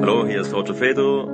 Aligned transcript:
Hallo, 0.00 0.26
hier 0.26 0.40
ist 0.40 0.52
Roger 0.54 0.74
Fedor. 0.74 1.28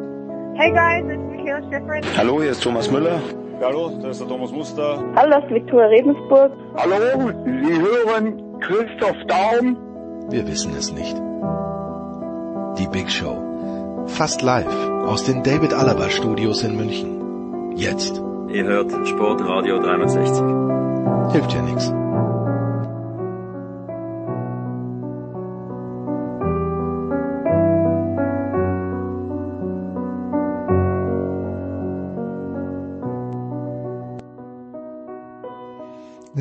Hey 0.57 0.71
guys, 0.73 1.05
it's 1.11 1.23
Michaela 1.31 1.63
Schifrin. 1.71 2.03
Hallo, 2.17 2.43
hier 2.43 2.51
ist 2.51 2.63
Thomas 2.63 2.91
Müller. 2.91 3.21
Hallo, 3.63 3.91
das 4.03 4.13
ist 4.13 4.21
der 4.21 4.29
Thomas 4.29 4.53
Muster. 4.53 5.03
Hallo, 5.17 5.31
das 5.31 5.45
ist 5.45 5.51
Viktoria 5.55 5.87
Redensburg. 5.87 6.53
Hallo, 6.77 7.31
Sie 7.45 7.81
hören 7.81 8.61
Christoph 8.61 9.17
Daum. 9.27 9.77
Wir 10.31 10.47
wissen 10.47 10.73
es 10.77 10.93
nicht. 10.93 11.17
Die 12.79 12.87
Big 12.89 13.11
Show. 13.11 14.05
Fast 14.07 14.43
live 14.43 14.67
aus 15.07 15.25
den 15.25 15.43
David 15.43 15.73
Alaba 15.73 16.09
Studios 16.11 16.63
in 16.63 16.77
München. 16.77 17.73
Jetzt. 17.77 18.23
Ihr 18.49 18.65
hört 18.65 18.91
Sportradio 19.07 19.79
360. 19.81 21.33
Hilft 21.33 21.53
ja 21.53 21.63
nichts. 21.63 21.93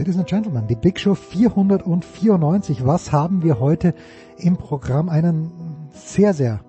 Ladies 0.07 0.19
and 0.19 0.29
Gentlemen, 0.29 0.67
die 0.67 0.75
Big 0.75 1.01
Show 1.01 1.15
494. 1.15 2.85
Was 2.85 3.11
haben 3.11 3.43
wir 3.43 3.59
heute 3.59 3.93
im 4.37 4.55
Programm? 4.55 5.09
Einen 5.09 5.51
sehr, 5.91 6.33
sehr 6.33 6.61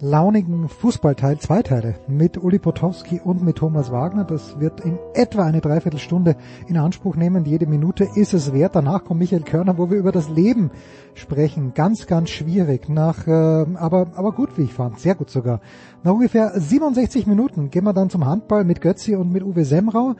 launigen 0.00 0.68
Fußballteil, 0.68 1.38
zwei 1.38 1.62
Teile, 1.62 1.94
mit 2.08 2.36
Uli 2.36 2.58
Potowski 2.58 3.20
und 3.22 3.44
mit 3.44 3.58
Thomas 3.58 3.92
Wagner. 3.92 4.24
Das 4.24 4.58
wird 4.58 4.80
in 4.80 4.98
etwa 5.14 5.44
eine 5.44 5.60
Dreiviertelstunde 5.60 6.34
in 6.66 6.78
Anspruch 6.78 7.14
nehmen. 7.14 7.44
Jede 7.44 7.68
Minute 7.68 8.08
ist 8.16 8.34
es 8.34 8.52
wert. 8.52 8.74
Danach 8.74 9.04
kommt 9.04 9.20
Michael 9.20 9.42
Körner, 9.42 9.78
wo 9.78 9.88
wir 9.88 9.96
über 9.96 10.10
das 10.10 10.28
Leben 10.28 10.72
sprechen. 11.14 11.74
Ganz, 11.74 12.08
ganz 12.08 12.30
schwierig. 12.30 12.88
Nach, 12.88 13.24
äh, 13.28 13.66
aber, 13.76 14.08
aber 14.16 14.32
gut, 14.32 14.58
wie 14.58 14.62
ich 14.62 14.74
fand. 14.74 14.98
Sehr 14.98 15.14
gut 15.14 15.30
sogar. 15.30 15.60
Nach 16.02 16.14
ungefähr 16.14 16.58
67 16.58 17.28
Minuten 17.28 17.70
gehen 17.70 17.84
wir 17.84 17.92
dann 17.92 18.10
zum 18.10 18.26
Handball 18.26 18.64
mit 18.64 18.80
Götzi 18.80 19.14
und 19.14 19.30
mit 19.30 19.44
Uwe 19.44 19.64
Semrau. 19.64 20.16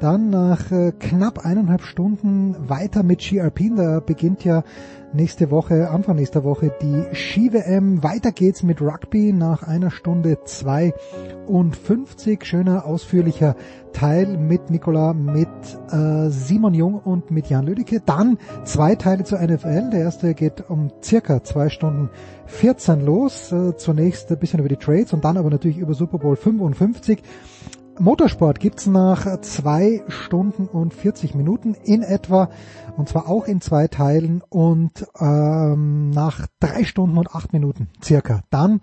Dann 0.00 0.30
nach 0.30 0.72
äh, 0.72 0.90
knapp 0.98 1.44
eineinhalb 1.44 1.82
Stunden 1.82 2.56
weiter 2.70 3.02
mit 3.02 3.22
Ski 3.22 3.42
Alpin. 3.42 3.76
Da 3.76 4.00
beginnt 4.00 4.42
ja 4.44 4.64
nächste 5.12 5.50
Woche, 5.50 5.90
Anfang 5.90 6.16
nächster 6.16 6.42
Woche 6.42 6.72
die 6.80 7.04
Ski-WM. 7.14 8.02
Weiter 8.02 8.32
geht's 8.32 8.62
mit 8.62 8.80
Rugby 8.80 9.34
nach 9.34 9.62
einer 9.62 9.90
Stunde 9.90 10.38
52. 10.42 12.42
Schöner, 12.44 12.86
ausführlicher 12.86 13.56
Teil 13.92 14.38
mit 14.38 14.70
Nicola, 14.70 15.12
mit 15.12 15.50
äh, 15.90 16.30
Simon 16.30 16.72
Jung 16.72 16.94
und 16.94 17.30
mit 17.30 17.50
Jan 17.50 17.66
Lüdecke. 17.66 18.00
Dann 18.00 18.38
zwei 18.64 18.94
Teile 18.94 19.24
zur 19.24 19.40
NFL. 19.40 19.90
Der 19.90 20.00
erste 20.00 20.32
geht 20.32 20.70
um 20.70 20.90
circa 21.04 21.44
zwei 21.44 21.68
Stunden 21.68 22.08
14 22.46 23.04
los. 23.04 23.52
Äh, 23.52 23.76
zunächst 23.76 24.32
ein 24.32 24.38
bisschen 24.38 24.60
über 24.60 24.70
die 24.70 24.76
Trades 24.76 25.12
und 25.12 25.26
dann 25.26 25.36
aber 25.36 25.50
natürlich 25.50 25.76
über 25.76 25.92
Super 25.92 26.16
Bowl 26.16 26.36
55. 26.36 27.22
Motorsport 28.00 28.60
gibt's 28.60 28.86
nach 28.86 29.42
zwei 29.42 30.02
Stunden 30.08 30.66
und 30.66 30.94
40 30.94 31.34
Minuten 31.34 31.74
in 31.74 32.02
etwa 32.02 32.48
und 32.96 33.10
zwar 33.10 33.28
auch 33.28 33.46
in 33.46 33.60
zwei 33.60 33.88
Teilen 33.88 34.42
und 34.48 35.06
ähm, 35.20 36.08
nach 36.08 36.46
drei 36.60 36.84
Stunden 36.84 37.18
und 37.18 37.34
acht 37.34 37.52
Minuten 37.52 37.88
circa. 38.02 38.42
Dann 38.48 38.80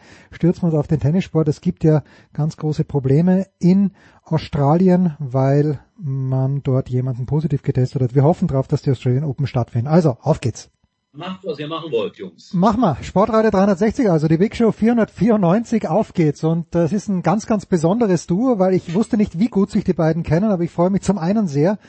wir 0.61 0.67
uns 0.67 0.75
auf 0.75 0.85
den 0.85 0.99
Tennissport. 0.99 1.47
Es 1.47 1.61
gibt 1.61 1.83
ja 1.83 2.03
ganz 2.31 2.57
große 2.57 2.83
Probleme 2.83 3.47
in 3.57 3.91
Australien, 4.23 5.15
weil 5.17 5.79
man 5.97 6.61
dort 6.61 6.89
jemanden 6.89 7.25
positiv 7.25 7.63
getestet 7.63 8.03
hat. 8.03 8.13
Wir 8.13 8.23
hoffen 8.23 8.47
darauf, 8.47 8.67
dass 8.67 8.83
die 8.83 8.91
Australian 8.91 9.23
Open 9.23 9.47
stattfinden. 9.47 9.87
Also, 9.87 10.17
auf 10.21 10.41
geht's. 10.41 10.69
Macht, 11.17 11.43
was 11.45 11.57
ihr 11.57 11.67
machen 11.67 11.91
wollt, 11.91 12.17
Jungs. 12.17 12.51
Mach 12.53 12.77
mal. 12.77 12.95
Sportradio 13.01 13.49
360, 13.49 14.07
also 14.07 14.27
die 14.27 14.37
Big 14.37 14.55
Show 14.55 14.71
494, 14.71 15.87
auf 15.87 16.13
geht's. 16.13 16.43
Und 16.43 16.67
das 16.71 16.93
ist 16.93 17.07
ein 17.07 17.23
ganz, 17.23 17.47
ganz 17.47 17.65
besonderes 17.65 18.27
Duo, 18.27 18.59
weil 18.59 18.75
ich 18.75 18.93
wusste 18.93 19.17
nicht, 19.17 19.39
wie 19.39 19.47
gut 19.47 19.71
sich 19.71 19.83
die 19.83 19.93
beiden 19.93 20.21
kennen, 20.21 20.51
aber 20.51 20.63
ich 20.63 20.69
freue 20.69 20.91
mich 20.91 21.01
zum 21.01 21.17
einen 21.17 21.47
sehr, 21.47 21.79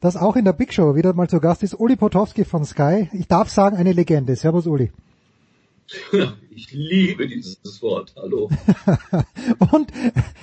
dass 0.00 0.18
auch 0.18 0.36
in 0.36 0.44
der 0.44 0.52
Big 0.52 0.74
Show 0.74 0.96
wieder 0.96 1.14
mal 1.14 1.30
zu 1.30 1.40
Gast 1.40 1.62
ist 1.62 1.80
Uli 1.80 1.96
Potowski 1.96 2.44
von 2.44 2.66
Sky. 2.66 3.08
Ich 3.12 3.26
darf 3.26 3.48
sagen, 3.48 3.78
eine 3.78 3.92
Legende. 3.92 4.36
Servus, 4.36 4.66
Uli. 4.66 4.92
Ich 6.56 6.70
liebe 6.70 7.26
dieses 7.26 7.82
Wort. 7.82 8.14
Hallo. 8.16 8.48
Und 9.72 9.90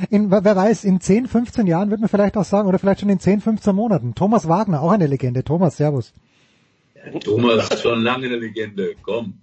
in, 0.09 0.29
wer 0.29 0.43
weiß, 0.43 0.83
in 0.83 0.99
10, 0.99 1.27
15 1.27 1.67
Jahren 1.67 1.89
wird 1.89 2.01
man 2.01 2.09
vielleicht 2.09 2.35
auch 2.35 2.43
sagen, 2.43 2.67
oder 2.67 2.79
vielleicht 2.79 2.99
schon 2.99 3.07
in 3.07 3.21
10, 3.21 3.39
15 3.39 3.73
Monaten. 3.73 4.13
Thomas 4.13 4.49
Wagner, 4.49 4.81
auch 4.81 4.91
eine 4.91 5.07
Legende. 5.07 5.45
Thomas, 5.45 5.77
Servus. 5.77 6.11
Thomas 7.23 7.81
schon 7.81 8.01
lange 8.01 8.27
eine 8.27 8.37
Legende. 8.37 8.95
Komm. 9.01 9.39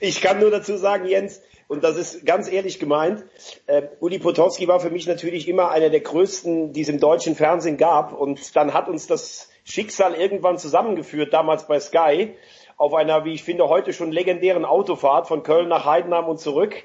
Ich 0.02 0.22
kann 0.22 0.40
nur 0.40 0.50
dazu 0.50 0.78
sagen, 0.78 1.06
Jens, 1.06 1.42
und 1.68 1.84
das 1.84 1.98
ist 1.98 2.26
ganz 2.26 2.50
ehrlich 2.50 2.80
gemeint, 2.80 3.26
äh, 3.68 3.84
Uli 4.00 4.18
Potowski 4.18 4.68
war 4.68 4.80
für 4.80 4.90
mich 4.90 5.08
natürlich 5.08 5.48
immer 5.48 5.72
einer 5.72 5.90
der 5.90 6.00
größten, 6.00 6.72
die 6.72 6.82
es 6.82 6.90
im 6.90 7.02
deutschen 7.02 7.36
Fernsehen 7.36 7.76
gab. 7.76 8.14
Und 8.14 8.56
dann 8.56 8.74
hat 8.74 8.88
uns 8.88 9.08
das 9.08 9.50
Schicksal 9.66 10.16
irgendwann 10.16 10.58
zusammengeführt, 10.58 11.34
damals 11.34 11.68
bei 11.68 11.80
Sky, 11.80 12.36
auf 12.78 12.94
einer, 12.94 13.26
wie 13.26 13.34
ich 13.34 13.44
finde, 13.44 13.68
heute 13.68 13.92
schon 13.92 14.12
legendären 14.12 14.64
Autofahrt 14.64 15.28
von 15.28 15.44
Köln 15.44 15.68
nach 15.68 15.86
Heidenheim 15.86 16.26
und 16.26 16.40
zurück. 16.40 16.76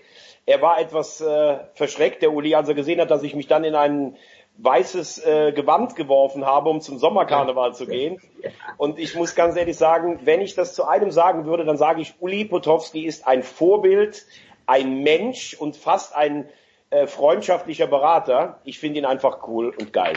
Er 0.45 0.61
war 0.61 0.79
etwas 0.79 1.21
äh, 1.21 1.61
verschreckt, 1.75 2.21
der 2.21 2.33
Uli, 2.33 2.55
als 2.55 2.69
er 2.69 2.75
gesehen 2.75 3.01
hat, 3.01 3.11
dass 3.11 3.23
ich 3.23 3.35
mich 3.35 3.47
dann 3.47 3.65
in 3.65 3.75
einen 3.75 4.17
weißes 4.59 5.25
äh, 5.25 5.53
Gewand 5.53 5.97
geworfen 5.97 6.45
habe, 6.45 6.71
um 6.71 6.81
zum 6.81 6.99
Sommerkarneval 6.99 7.75
zu 7.75 7.87
gehen. 7.87 8.21
Und 8.77 8.99
ich 8.99 9.15
muss 9.15 9.35
ganz 9.35 9.57
ehrlich 9.57 9.77
sagen, 9.77 10.21
wenn 10.25 10.41
ich 10.41 10.55
das 10.55 10.75
zu 10.75 10.87
einem 10.87 11.11
sagen 11.11 11.45
würde, 11.47 11.65
dann 11.65 11.77
sage 11.77 12.01
ich, 12.01 12.15
Uli 12.21 12.45
Potowski 12.45 13.05
ist 13.05 13.27
ein 13.27 13.43
Vorbild, 13.43 14.25
ein 14.67 15.03
Mensch 15.03 15.55
und 15.55 15.77
fast 15.77 16.15
ein 16.15 16.49
äh, 16.91 17.07
freundschaftlicher 17.07 17.87
Berater. 17.87 18.61
Ich 18.65 18.79
finde 18.79 19.01
ihn 19.01 19.05
einfach 19.05 19.47
cool 19.47 19.75
und 19.79 19.93
geil. 19.93 20.15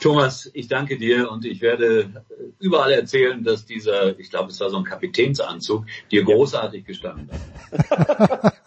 Thomas, 0.00 0.50
ich 0.54 0.66
danke 0.66 0.98
dir 0.98 1.30
und 1.30 1.44
ich 1.44 1.60
werde 1.60 2.24
überall 2.58 2.90
erzählen, 2.92 3.44
dass 3.44 3.64
dieser, 3.64 4.18
ich 4.18 4.30
glaube, 4.30 4.50
es 4.50 4.58
war 4.60 4.70
so 4.70 4.78
ein 4.78 4.84
Kapitänsanzug, 4.84 5.84
dir 6.10 6.24
großartig 6.24 6.84
gestanden 6.84 7.30
hat. 7.30 8.54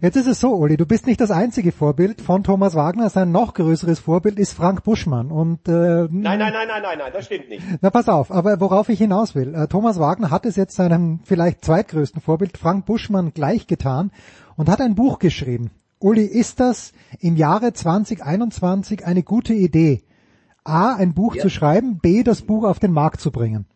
Jetzt 0.00 0.16
ist 0.16 0.26
es 0.26 0.38
so, 0.38 0.54
Uli, 0.54 0.76
du 0.76 0.86
bist 0.86 1.06
nicht 1.06 1.20
das 1.20 1.30
einzige 1.32 1.72
Vorbild 1.72 2.20
von 2.20 2.44
Thomas 2.44 2.74
Wagner. 2.74 3.10
Sein 3.10 3.32
noch 3.32 3.54
größeres 3.54 3.98
Vorbild 3.98 4.38
ist 4.38 4.52
Frank 4.52 4.84
Buschmann. 4.84 5.32
Und, 5.32 5.66
äh, 5.66 5.72
nein, 5.72 6.08
nein, 6.10 6.38
nein, 6.38 6.52
nein, 6.52 6.82
nein, 6.82 6.98
nein, 6.98 7.12
das 7.12 7.26
stimmt 7.26 7.48
nicht. 7.48 7.64
Na 7.80 7.90
pass 7.90 8.08
auf, 8.08 8.30
aber 8.30 8.60
worauf 8.60 8.88
ich 8.88 8.98
hinaus 8.98 9.34
will. 9.34 9.54
Äh, 9.54 9.66
Thomas 9.66 9.98
Wagner 9.98 10.30
hat 10.30 10.46
es 10.46 10.54
jetzt 10.56 10.76
seinem 10.76 11.20
vielleicht 11.24 11.64
zweitgrößten 11.64 12.22
Vorbild 12.22 12.58
Frank 12.58 12.86
Buschmann 12.86 13.32
gleichgetan 13.34 14.12
und 14.56 14.68
hat 14.68 14.80
ein 14.80 14.94
Buch 14.94 15.18
geschrieben. 15.18 15.70
Uli, 15.98 16.24
ist 16.24 16.60
das 16.60 16.92
im 17.18 17.36
Jahre 17.36 17.72
2021 17.72 19.04
eine 19.04 19.24
gute 19.24 19.54
Idee? 19.54 20.04
A, 20.62 20.94
ein 20.94 21.14
Buch 21.14 21.34
ja. 21.34 21.42
zu 21.42 21.50
schreiben, 21.50 21.98
B, 21.98 22.22
das 22.22 22.42
Buch 22.42 22.64
auf 22.64 22.78
den 22.78 22.92
Markt 22.92 23.20
zu 23.20 23.32
bringen. 23.32 23.66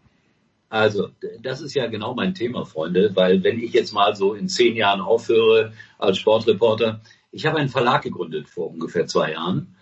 Also, 0.73 1.11
das 1.43 1.61
ist 1.61 1.75
ja 1.75 1.87
genau 1.89 2.15
mein 2.15 2.35
Thema, 2.35 2.65
Freunde, 2.65 3.15
weil 3.15 3.45
wenn 3.45 3.61
ich 3.61 3.75
jetzt 3.75 3.93
mal 3.93 4.17
so 4.17 4.33
in 4.33 4.49
zehn 4.49 4.75
Jahren 4.75 5.03
aufhöre 5.03 5.75
als 5.99 6.17
Sportreporter, 6.17 7.03
ich 7.31 7.45
habe 7.45 7.59
einen 7.59 7.69
Verlag 7.69 8.01
gegründet 8.01 8.49
vor 8.49 8.71
ungefähr 8.71 9.07
zwei 9.07 9.33
Jahren, 9.33 9.77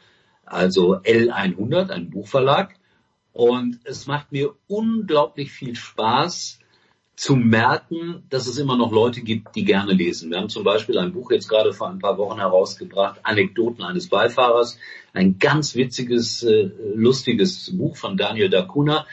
also 0.44 0.96
L100, 0.96 1.90
ein 1.90 2.10
Buchverlag, 2.10 2.74
und 3.32 3.78
es 3.84 4.08
macht 4.08 4.32
mir 4.32 4.56
unglaublich 4.66 5.52
viel 5.52 5.76
Spaß, 5.76 6.58
zu 7.14 7.36
merken, 7.36 8.24
dass 8.30 8.46
es 8.46 8.56
immer 8.56 8.78
noch 8.78 8.90
Leute 8.90 9.20
gibt, 9.20 9.54
die 9.54 9.66
gerne 9.66 9.92
lesen. 9.92 10.30
Wir 10.30 10.38
haben 10.38 10.48
zum 10.48 10.64
Beispiel 10.64 10.96
ein 10.96 11.12
Buch 11.12 11.30
jetzt 11.30 11.50
gerade 11.50 11.74
vor 11.74 11.90
ein 11.90 11.98
paar 11.98 12.16
Wochen 12.16 12.38
herausgebracht, 12.38 13.20
Anekdoten 13.24 13.84
eines 13.84 14.08
Beifahrers, 14.08 14.78
ein 15.12 15.38
ganz 15.38 15.76
witziges, 15.76 16.42
äh, 16.42 16.70
lustiges 16.94 17.76
Buch 17.76 17.98
von 17.98 18.16
Daniel 18.16 18.48
Dacuna. 18.48 19.06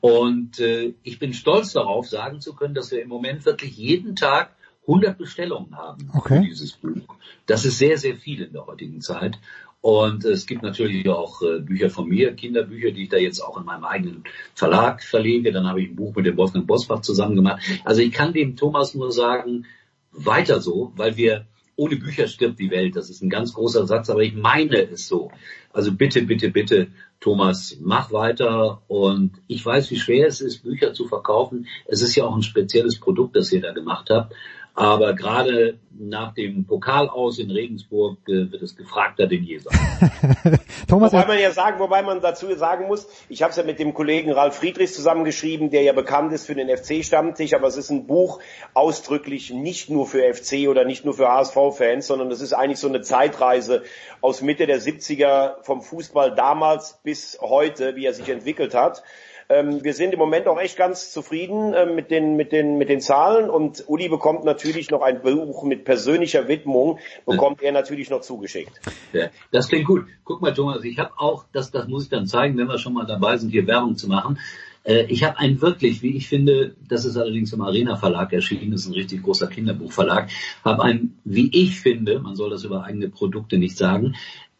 Und 0.00 0.60
äh, 0.60 0.94
ich 1.02 1.18
bin 1.18 1.32
stolz 1.32 1.72
darauf, 1.72 2.08
sagen 2.08 2.40
zu 2.40 2.54
können, 2.54 2.74
dass 2.74 2.90
wir 2.90 3.02
im 3.02 3.08
Moment 3.08 3.44
wirklich 3.44 3.76
jeden 3.76 4.14
Tag 4.16 4.54
100 4.82 5.18
Bestellungen 5.18 5.76
haben 5.76 6.10
okay. 6.14 6.38
für 6.38 6.44
dieses 6.44 6.72
Buch. 6.72 7.16
Das 7.46 7.64
ist 7.64 7.78
sehr, 7.78 7.98
sehr 7.98 8.16
viel 8.16 8.42
in 8.42 8.52
der 8.52 8.66
heutigen 8.66 9.00
Zeit. 9.00 9.38
Und 9.80 10.24
es 10.24 10.46
gibt 10.46 10.62
natürlich 10.62 11.08
auch 11.08 11.42
äh, 11.42 11.60
Bücher 11.60 11.90
von 11.90 12.08
mir, 12.08 12.34
Kinderbücher, 12.34 12.90
die 12.90 13.04
ich 13.04 13.08
da 13.08 13.18
jetzt 13.18 13.40
auch 13.40 13.56
in 13.56 13.64
meinem 13.64 13.84
eigenen 13.84 14.24
Verlag 14.54 15.02
verlege. 15.02 15.52
Dann 15.52 15.66
habe 15.66 15.80
ich 15.80 15.90
ein 15.90 15.96
Buch 15.96 16.14
mit 16.14 16.26
dem 16.26 16.36
Wolfgang 16.36 16.66
Bosbach 16.66 17.02
zusammen 17.02 17.36
gemacht. 17.36 17.62
Also 17.84 18.00
ich 18.00 18.12
kann 18.12 18.32
dem 18.32 18.56
Thomas 18.56 18.94
nur 18.94 19.12
sagen, 19.12 19.66
weiter 20.10 20.60
so, 20.60 20.92
weil 20.96 21.16
wir 21.16 21.46
ohne 21.76 21.96
Bücher 21.96 22.26
stirbt 22.26 22.58
die 22.58 22.70
Welt. 22.70 22.96
Das 22.96 23.10
ist 23.10 23.22
ein 23.22 23.30
ganz 23.30 23.52
großer 23.52 23.86
Satz, 23.86 24.10
aber 24.10 24.22
ich 24.22 24.34
meine 24.34 24.90
es 24.90 25.06
so. 25.06 25.30
Also 25.76 25.92
bitte, 25.92 26.22
bitte, 26.22 26.48
bitte, 26.48 26.88
Thomas, 27.20 27.76
mach 27.82 28.10
weiter. 28.10 28.80
Und 28.88 29.32
ich 29.46 29.64
weiß, 29.64 29.90
wie 29.90 29.98
schwer 29.98 30.26
es 30.26 30.40
ist, 30.40 30.62
Bücher 30.62 30.94
zu 30.94 31.06
verkaufen. 31.06 31.66
Es 31.84 32.00
ist 32.00 32.16
ja 32.16 32.24
auch 32.24 32.34
ein 32.34 32.42
spezielles 32.42 32.98
Produkt, 32.98 33.36
das 33.36 33.52
ihr 33.52 33.60
da 33.60 33.72
gemacht 33.72 34.08
habt. 34.08 34.34
Aber 34.76 35.14
gerade 35.14 35.78
nach 35.98 36.34
dem 36.34 36.66
Pokal 36.66 37.08
aus 37.08 37.38
in 37.38 37.50
Regensburg 37.50 38.18
äh, 38.28 38.52
wird 38.52 38.62
es 38.62 38.76
gefragter 38.76 39.26
denn 39.26 39.42
je 39.42 39.58
sein. 39.58 39.74
Thomas, 40.88 41.14
wobei 41.14 41.26
man 41.26 41.38
ja 41.38 41.50
sagen, 41.50 41.78
wobei 41.78 42.02
man 42.02 42.20
dazu 42.20 42.54
sagen 42.54 42.86
muss, 42.86 43.08
ich 43.30 43.42
habe 43.42 43.52
es 43.52 43.56
ja 43.56 43.62
mit 43.62 43.78
dem 43.78 43.94
Kollegen 43.94 44.32
Ralf 44.32 44.56
Friedrichs 44.56 44.94
zusammengeschrieben, 44.94 45.70
der 45.70 45.82
ja 45.82 45.94
bekannt 45.94 46.30
ist 46.34 46.44
für 46.44 46.54
den 46.54 46.68
FC-Stammtisch, 46.68 47.54
aber 47.54 47.68
es 47.68 47.78
ist 47.78 47.88
ein 47.88 48.06
Buch 48.06 48.38
ausdrücklich 48.74 49.50
nicht 49.50 49.88
nur 49.88 50.06
für 50.06 50.34
FC 50.34 50.68
oder 50.68 50.84
nicht 50.84 51.06
nur 51.06 51.14
für 51.14 51.28
HSV-Fans, 51.28 52.06
sondern 52.06 52.30
es 52.30 52.42
ist 52.42 52.52
eigentlich 52.52 52.78
so 52.78 52.88
eine 52.88 53.00
Zeitreise 53.00 53.82
aus 54.20 54.42
Mitte 54.42 54.66
der 54.66 54.82
70er 54.82 55.62
vom 55.62 55.80
Fußball 55.80 56.34
damals 56.34 57.00
bis 57.02 57.38
heute, 57.40 57.96
wie 57.96 58.04
er 58.04 58.12
sich 58.12 58.28
entwickelt 58.28 58.74
hat. 58.74 59.02
Ähm, 59.48 59.84
wir 59.84 59.94
sind 59.94 60.12
im 60.12 60.18
Moment 60.18 60.48
auch 60.48 60.58
echt 60.58 60.76
ganz 60.76 61.12
zufrieden 61.12 61.72
äh, 61.72 61.86
mit, 61.86 62.10
den, 62.10 62.36
mit, 62.36 62.52
den, 62.52 62.78
mit 62.78 62.88
den 62.88 63.00
Zahlen 63.00 63.48
und 63.48 63.84
Uli 63.86 64.08
bekommt 64.08 64.44
natürlich 64.44 64.90
noch 64.90 65.02
ein 65.02 65.22
Buch 65.22 65.62
mit 65.62 65.84
persönlicher 65.84 66.48
Widmung, 66.48 66.98
bekommt 67.26 67.62
er 67.62 67.72
natürlich 67.72 68.10
noch 68.10 68.22
zugeschickt. 68.22 68.80
Ja, 69.12 69.28
das 69.52 69.68
klingt 69.68 69.86
gut. 69.86 70.06
Guck 70.24 70.42
mal, 70.42 70.52
Thomas, 70.52 70.82
ich 70.84 70.98
habe 70.98 71.12
auch, 71.16 71.44
das, 71.52 71.70
das 71.70 71.86
muss 71.86 72.04
ich 72.04 72.08
dann 72.08 72.26
zeigen, 72.26 72.56
wenn 72.58 72.66
wir 72.66 72.78
schon 72.78 72.94
mal 72.94 73.06
dabei 73.06 73.36
sind, 73.36 73.50
hier 73.50 73.66
Werbung 73.66 73.96
zu 73.96 74.08
machen. 74.08 74.38
Äh, 74.86 75.04
ich 75.08 75.24
habe 75.24 75.38
einen 75.38 75.60
wirklich, 75.60 76.02
wie 76.02 76.16
ich 76.16 76.28
finde, 76.28 76.74
das 76.88 77.04
ist 77.04 77.16
allerdings 77.16 77.52
im 77.52 77.60
Arena 77.60 77.96
Verlag 77.96 78.32
erschienen, 78.32 78.70
das 78.70 78.82
ist 78.82 78.88
ein 78.88 78.94
richtig 78.94 79.22
großer 79.22 79.48
Kinderbuchverlag, 79.48 80.30
habe 80.64 80.82
ein, 80.82 81.18
wie 81.24 81.50
ich 81.52 81.80
finde, 81.80 82.20
man 82.20 82.36
soll 82.36 82.50
das 82.50 82.64
über 82.64 82.84
eigene 82.84 83.08
Produkte 83.08 83.58
nicht 83.58 83.76
sagen, 83.76 84.14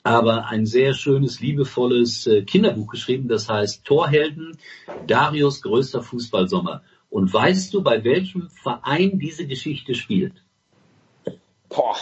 aber 0.06 0.47
ein 0.47 0.67
sehr 0.67 0.94
schönes, 0.94 1.41
liebevolles 1.41 2.29
äh, 2.29 2.43
Kinderbuch 2.43 2.87
geschrieben, 2.87 3.26
das 3.26 3.49
heißt 3.49 3.85
Torhelden, 3.85 4.56
Darius 5.08 5.62
größter 5.62 6.00
Fußballsommer. 6.00 6.82
Und 7.11 7.35
weißt 7.35 7.75
du, 7.75 7.82
bei 7.82 8.05
welchem 8.05 8.49
Verein 8.49 9.19
diese 9.19 9.49
Geschichte 9.49 9.97
spielt? 9.97 10.44
Boah. 11.69 11.97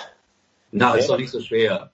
Na, 0.71 0.95
ist 0.95 1.09
doch 1.09 1.17
nicht 1.17 1.31
so 1.31 1.41
schwer. 1.41 1.93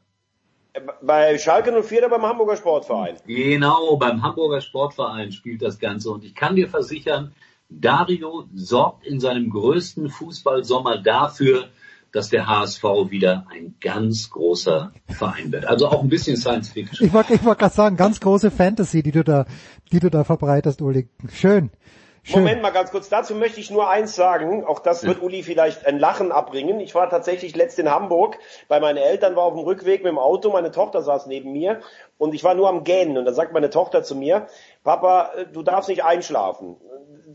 Bei 1.01 1.39
Schalke 1.39 1.71
04 1.81 1.99
oder 1.99 2.09
beim 2.09 2.23
Hamburger 2.23 2.57
Sportverein? 2.57 3.17
Genau, 3.27 3.97
beim 3.97 4.23
Hamburger 4.23 4.61
Sportverein 4.61 5.31
spielt 5.31 5.63
das 5.63 5.79
Ganze. 5.79 6.11
Und 6.11 6.25
ich 6.25 6.35
kann 6.35 6.57
dir 6.57 6.69
versichern, 6.69 7.35
Dario 7.69 8.49
sorgt 8.53 9.07
in 9.07 9.21
seinem 9.21 9.51
größten 9.51 10.09
Fußballsommer 10.09 10.99
dafür, 10.99 11.69
dass 12.13 12.29
der 12.29 12.47
HSV 12.47 12.83
wieder 13.09 13.47
ein 13.51 13.77
ganz 13.81 14.31
großer 14.31 14.93
Verein 15.09 15.53
wird. 15.53 15.65
Also 15.67 15.89
auch 15.89 16.03
ein 16.03 16.09
bisschen 16.09 16.37
Science 16.37 16.71
Fiction. 16.71 17.07
Ich 17.07 17.13
wollte 17.13 17.35
ich 17.35 17.45
wollt 17.45 17.59
gerade 17.59 17.75
sagen, 17.75 17.97
ganz 17.97 18.21
große 18.21 18.51
Fantasy, 18.51 19.03
die 19.03 19.13
du 19.13 19.25
da, 19.25 19.47
die 19.93 20.01
du 20.01 20.11
da 20.11 20.25
verbreitest, 20.25 20.83
Uli. 20.83 21.09
Schön. 21.33 21.71
Schön. 22.23 22.43
Moment 22.43 22.61
mal 22.61 22.71
ganz 22.71 22.91
kurz, 22.91 23.09
dazu 23.09 23.35
möchte 23.35 23.61
ich 23.61 23.71
nur 23.71 23.89
eins 23.89 24.15
sagen, 24.15 24.63
auch 24.65 24.81
das 24.81 25.05
wird 25.05 25.23
Uli 25.23 25.43
vielleicht 25.43 25.87
ein 25.87 25.99
Lachen 25.99 26.33
abbringen. 26.33 26.79
Ich 26.81 26.95
war 26.95 27.09
tatsächlich 27.09 27.57
letzt 27.57 27.79
in 27.79 27.91
Hamburg 27.91 28.39
bei 28.69 28.79
meinen 28.79 28.99
Eltern, 28.99 29.37
war 29.37 29.45
auf 29.45 29.55
dem 29.55 29.65
Rückweg 29.65 30.03
mit 30.03 30.13
dem 30.13 30.19
Auto, 30.19 30.51
meine 30.51 30.71
Tochter 30.71 31.01
saß 31.01 31.27
neben 31.27 31.53
mir 31.53 31.81
und 32.19 32.35
ich 32.35 32.45
war 32.45 32.55
nur 32.55 32.69
am 32.69 32.85
Gähnen 32.85 33.17
und 33.17 33.25
dann 33.25 33.35
sagt 33.35 33.55
meine 33.55 33.71
Tochter 33.71 34.03
zu 34.03 34.15
mir, 34.15 34.49
Papa, 34.85 35.31
du 35.55 35.63
darfst 35.63 35.89
nicht 35.89 36.05
einschlafen. 36.05 36.77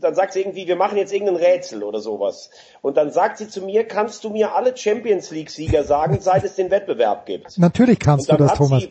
Dann 0.00 0.14
sagt 0.14 0.32
sie 0.32 0.40
irgendwie, 0.40 0.66
wir 0.66 0.76
machen 0.76 0.98
jetzt 0.98 1.12
irgendein 1.12 1.36
Rätsel 1.36 1.82
oder 1.82 2.00
sowas. 2.00 2.50
Und 2.82 2.96
dann 2.96 3.10
sagt 3.10 3.38
sie 3.38 3.48
zu 3.48 3.62
mir, 3.62 3.86
kannst 3.86 4.24
du 4.24 4.30
mir 4.30 4.54
alle 4.54 4.76
Champions 4.76 5.30
League 5.30 5.50
Sieger 5.50 5.84
sagen, 5.84 6.18
seit 6.20 6.44
es 6.44 6.54
den 6.54 6.70
Wettbewerb 6.70 7.26
gibt? 7.26 7.58
Natürlich 7.58 7.98
kannst 7.98 8.30
du 8.30 8.36
das, 8.36 8.54
Thomas. 8.54 8.82
Sie, 8.82 8.90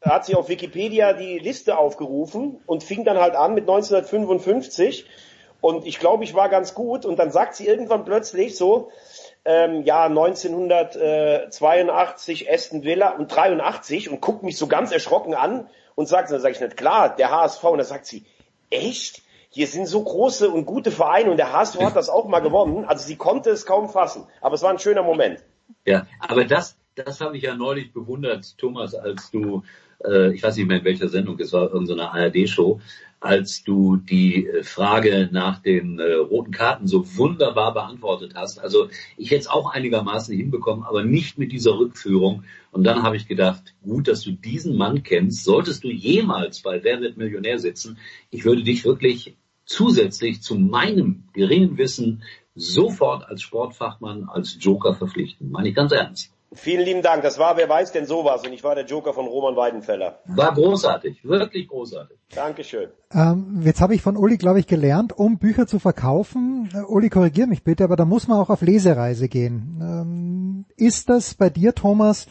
da 0.00 0.14
hat 0.14 0.26
sie 0.26 0.34
auf 0.34 0.48
Wikipedia 0.48 1.12
die 1.12 1.38
Liste 1.38 1.78
aufgerufen 1.78 2.60
und 2.66 2.82
fing 2.82 3.04
dann 3.04 3.18
halt 3.18 3.34
an 3.34 3.54
mit 3.54 3.64
1955 3.64 5.06
und 5.60 5.86
ich 5.86 5.98
glaube, 5.98 6.24
ich 6.24 6.34
war 6.34 6.48
ganz 6.48 6.74
gut. 6.74 7.04
Und 7.04 7.18
dann 7.18 7.30
sagt 7.30 7.54
sie 7.54 7.66
irgendwann 7.66 8.04
plötzlich 8.04 8.56
so, 8.56 8.90
ähm, 9.44 9.82
ja, 9.84 10.04
1982 10.04 12.50
Aston 12.50 12.82
Villa 12.82 13.10
und 13.10 13.28
83 13.28 14.10
und 14.10 14.20
guckt 14.20 14.42
mich 14.42 14.56
so 14.56 14.66
ganz 14.66 14.92
erschrocken 14.92 15.34
an 15.34 15.68
und 15.94 16.08
sagt, 16.08 16.30
dann 16.30 16.40
sage 16.40 16.54
ich 16.54 16.60
nicht, 16.60 16.76
klar, 16.76 17.14
der 17.14 17.30
HSV. 17.30 17.62
Und 17.64 17.78
dann 17.78 17.86
sagt 17.86 18.06
sie, 18.06 18.24
echt? 18.70 19.22
Hier 19.52 19.66
sind 19.66 19.86
so 19.86 20.02
große 20.02 20.48
und 20.48 20.64
gute 20.64 20.92
Vereine 20.92 21.30
und 21.30 21.36
der 21.36 21.52
HSV 21.52 21.80
hat 21.80 21.96
das 21.96 22.08
auch 22.08 22.28
mal 22.28 22.38
gewonnen. 22.38 22.84
Also 22.84 23.04
sie 23.04 23.16
konnte 23.16 23.50
es 23.50 23.66
kaum 23.66 23.88
fassen. 23.88 24.24
Aber 24.40 24.54
es 24.54 24.62
war 24.62 24.70
ein 24.70 24.78
schöner 24.78 25.02
Moment. 25.02 25.42
Ja, 25.84 26.06
aber 26.20 26.44
das, 26.44 26.76
das 26.94 27.20
habe 27.20 27.36
ich 27.36 27.42
ja 27.42 27.56
neulich 27.56 27.92
bewundert, 27.92 28.56
Thomas, 28.58 28.94
als 28.94 29.32
du, 29.32 29.64
äh, 30.04 30.32
ich 30.32 30.42
weiß 30.42 30.56
nicht 30.56 30.66
mehr 30.66 30.78
in 30.78 30.84
welcher 30.84 31.08
Sendung, 31.08 31.38
es 31.40 31.52
war 31.52 31.70
irgendeine 31.72 32.12
ARD-Show, 32.12 32.80
als 33.20 33.62
du 33.62 33.96
die 33.96 34.46
äh, 34.46 34.62
Frage 34.64 35.28
nach 35.30 35.60
den 35.60 35.98
äh, 35.98 36.14
roten 36.14 36.52
Karten 36.52 36.86
so 36.86 37.04
wunderbar 37.16 37.74
beantwortet 37.74 38.32
hast. 38.34 38.58
Also 38.58 38.88
ich 39.18 39.30
hätte 39.30 39.40
es 39.40 39.46
auch 39.46 39.70
einigermaßen 39.70 40.34
hinbekommen, 40.34 40.84
aber 40.84 41.04
nicht 41.04 41.38
mit 41.38 41.52
dieser 41.52 41.78
Rückführung. 41.78 42.44
Und 42.72 42.84
dann 42.84 43.02
habe 43.02 43.16
ich 43.16 43.28
gedacht, 43.28 43.74
gut, 43.82 44.08
dass 44.08 44.22
du 44.22 44.32
diesen 44.32 44.76
Mann 44.76 45.02
kennst. 45.02 45.44
Solltest 45.44 45.84
du 45.84 45.90
jemals 45.90 46.62
bei 46.62 46.82
Wer 46.82 47.00
wird 47.00 47.18
Millionär 47.18 47.58
sitzen, 47.58 47.98
ich 48.30 48.44
würde 48.44 48.62
dich 48.62 48.84
wirklich 48.84 49.36
zusätzlich 49.66 50.40
zu 50.40 50.56
meinem 50.56 51.24
geringen 51.34 51.76
Wissen 51.76 52.22
sofort 52.54 53.28
als 53.28 53.42
Sportfachmann, 53.42 54.28
als 54.28 54.56
Joker 54.58 54.94
verpflichten. 54.94 55.50
Meine 55.50 55.68
ich 55.68 55.74
ganz 55.74 55.92
ernst. 55.92 56.32
Vielen 56.52 56.84
lieben 56.84 57.02
Dank. 57.02 57.22
Das 57.22 57.38
war 57.38 57.56
Wer 57.56 57.68
weiß 57.68 57.92
denn 57.92 58.06
sowas 58.06 58.44
und 58.44 58.52
ich 58.52 58.64
war 58.64 58.74
der 58.74 58.84
Joker 58.84 59.12
von 59.12 59.26
Roman 59.26 59.54
Weidenfeller. 59.54 60.18
War 60.26 60.52
großartig, 60.52 61.24
wirklich 61.24 61.68
großartig. 61.68 62.18
Dankeschön. 62.34 62.88
Ähm, 63.12 63.60
jetzt 63.64 63.80
habe 63.80 63.94
ich 63.94 64.02
von 64.02 64.16
Uli, 64.16 64.36
glaube 64.36 64.58
ich, 64.58 64.66
gelernt, 64.66 65.16
um 65.16 65.38
Bücher 65.38 65.68
zu 65.68 65.78
verkaufen, 65.78 66.68
äh, 66.74 66.80
Uli, 66.80 67.08
korrigier 67.08 67.46
mich 67.46 67.62
bitte, 67.62 67.84
aber 67.84 67.94
da 67.94 68.04
muss 68.04 68.26
man 68.26 68.38
auch 68.38 68.50
auf 68.50 68.62
Lesereise 68.62 69.28
gehen. 69.28 69.78
Ähm, 69.80 70.64
ist 70.76 71.08
das 71.08 71.34
bei 71.34 71.50
dir, 71.50 71.74
Thomas, 71.74 72.26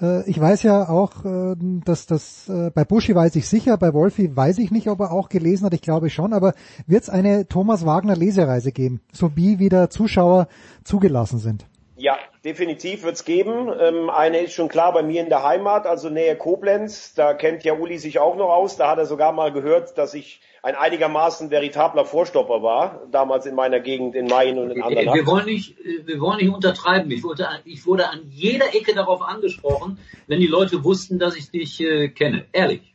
äh, 0.00 0.28
ich 0.28 0.40
weiß 0.40 0.62
ja 0.62 0.88
auch, 0.88 1.24
äh, 1.24 1.54
dass 1.84 2.06
das 2.06 2.48
äh, 2.48 2.70
bei 2.70 2.84
Buschi 2.84 3.14
weiß 3.14 3.36
ich 3.36 3.48
sicher, 3.48 3.76
bei 3.76 3.92
Wolfi 3.92 4.34
weiß 4.34 4.58
ich 4.58 4.70
nicht, 4.70 4.88
ob 4.88 5.00
er 5.00 5.12
auch 5.12 5.28
gelesen 5.28 5.66
hat, 5.66 5.74
ich 5.74 5.82
glaube 5.82 6.10
schon, 6.10 6.32
aber 6.32 6.54
wird 6.86 7.02
es 7.02 7.10
eine 7.10 7.48
Thomas 7.48 7.84
Wagner 7.84 8.16
Lesereise 8.16 8.72
geben, 8.72 9.00
so 9.12 9.36
wie 9.36 9.58
wieder 9.58 9.90
Zuschauer 9.90 10.48
zugelassen 10.84 11.38
sind? 11.38 11.66
Ja, 11.98 12.16
definitiv 12.44 13.02
wird's 13.02 13.24
geben. 13.24 13.72
Ähm, 13.76 14.08
eine 14.08 14.38
ist 14.38 14.52
schon 14.52 14.68
klar 14.68 14.92
bei 14.92 15.02
mir 15.02 15.20
in 15.20 15.28
der 15.28 15.42
Heimat, 15.42 15.84
also 15.84 16.08
Nähe 16.08 16.36
Koblenz. 16.36 17.12
Da 17.14 17.34
kennt 17.34 17.64
ja 17.64 17.74
Uli 17.74 17.98
sich 17.98 18.20
auch 18.20 18.36
noch 18.36 18.50
aus. 18.50 18.76
Da 18.76 18.88
hat 18.88 18.98
er 18.98 19.06
sogar 19.06 19.32
mal 19.32 19.52
gehört, 19.52 19.98
dass 19.98 20.14
ich 20.14 20.40
ein 20.62 20.76
einigermaßen 20.76 21.50
veritabler 21.50 22.04
Vorstopper 22.04 22.62
war, 22.62 23.02
damals 23.10 23.46
in 23.46 23.56
meiner 23.56 23.80
Gegend 23.80 24.14
in 24.14 24.26
Main 24.26 24.58
und 24.58 24.70
in 24.70 24.80
anderen. 24.80 25.12
Wir 25.12 25.26
wollen 25.26 25.46
nicht, 25.46 25.76
wir 26.04 26.20
wollen 26.20 26.38
nicht 26.38 26.54
untertreiben. 26.54 27.10
Ich 27.10 27.24
wurde, 27.24 27.48
ich 27.64 27.84
wurde 27.84 28.08
an 28.08 28.20
jeder 28.30 28.74
Ecke 28.74 28.94
darauf 28.94 29.20
angesprochen, 29.20 29.98
wenn 30.28 30.38
die 30.38 30.46
Leute 30.46 30.84
wussten, 30.84 31.18
dass 31.18 31.36
ich 31.36 31.50
dich 31.50 31.80
äh, 31.80 32.08
kenne. 32.08 32.46
Ehrlich. 32.52 32.94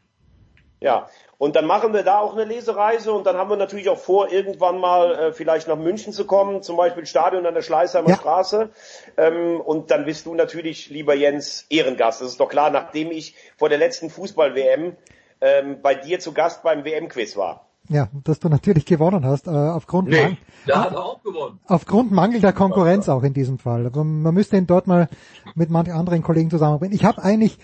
Ja, 0.79 1.09
und 1.43 1.57
dann 1.57 1.65
machen 1.65 1.91
wir 1.91 2.03
da 2.03 2.19
auch 2.19 2.37
eine 2.37 2.45
Lesereise 2.45 3.11
und 3.11 3.27
dann 3.27 3.35
haben 3.35 3.49
wir 3.49 3.57
natürlich 3.57 3.89
auch 3.89 3.97
vor, 3.97 4.31
irgendwann 4.31 4.79
mal 4.79 5.13
äh, 5.13 5.33
vielleicht 5.33 5.67
nach 5.67 5.75
München 5.75 6.13
zu 6.13 6.23
kommen, 6.23 6.61
zum 6.61 6.77
Beispiel 6.77 7.05
Stadion 7.05 7.45
an 7.45 7.53
der 7.53 7.61
Schleißheimer 7.61 8.11
ja. 8.11 8.15
Straße. 8.15 8.69
Ähm, 9.17 9.59
und 9.59 9.91
dann 9.91 10.05
bist 10.05 10.25
du 10.25 10.35
natürlich, 10.35 10.89
lieber 10.89 11.15
Jens, 11.15 11.65
Ehrengast. 11.69 12.21
Das 12.21 12.29
ist 12.29 12.39
doch 12.39 12.47
klar, 12.47 12.69
nachdem 12.69 13.11
ich 13.11 13.35
vor 13.57 13.67
der 13.67 13.77
letzten 13.77 14.09
Fußball-WM 14.09 14.95
ähm, 15.41 15.81
bei 15.81 15.95
dir 15.95 16.21
zu 16.21 16.31
Gast 16.31 16.63
beim 16.63 16.85
WM-Quiz 16.85 17.35
war. 17.35 17.67
Ja, 17.89 18.07
dass 18.23 18.39
du 18.39 18.47
natürlich 18.47 18.85
gewonnen 18.85 19.25
hast, 19.25 19.47
äh, 19.47 19.49
aufgrund, 19.49 20.07
nee, 20.07 20.23
Mang 20.23 20.37
da 20.65 20.85
hat 20.85 20.93
er 20.93 21.03
auch 21.03 21.23
gewonnen. 21.23 21.59
aufgrund 21.67 22.13
mangelnder 22.13 22.53
Konkurrenz 22.53 23.09
auch 23.09 23.23
in 23.23 23.33
diesem 23.33 23.59
Fall. 23.59 23.85
Aber 23.85 24.05
man 24.05 24.33
müsste 24.33 24.55
ihn 24.55 24.65
dort 24.65 24.87
mal 24.87 25.09
mit 25.55 25.69
manchen 25.69 25.91
anderen 25.91 26.23
Kollegen 26.23 26.49
zusammenbringen. 26.49 26.95
Ich 26.95 27.03
habe 27.03 27.21
eigentlich 27.21 27.57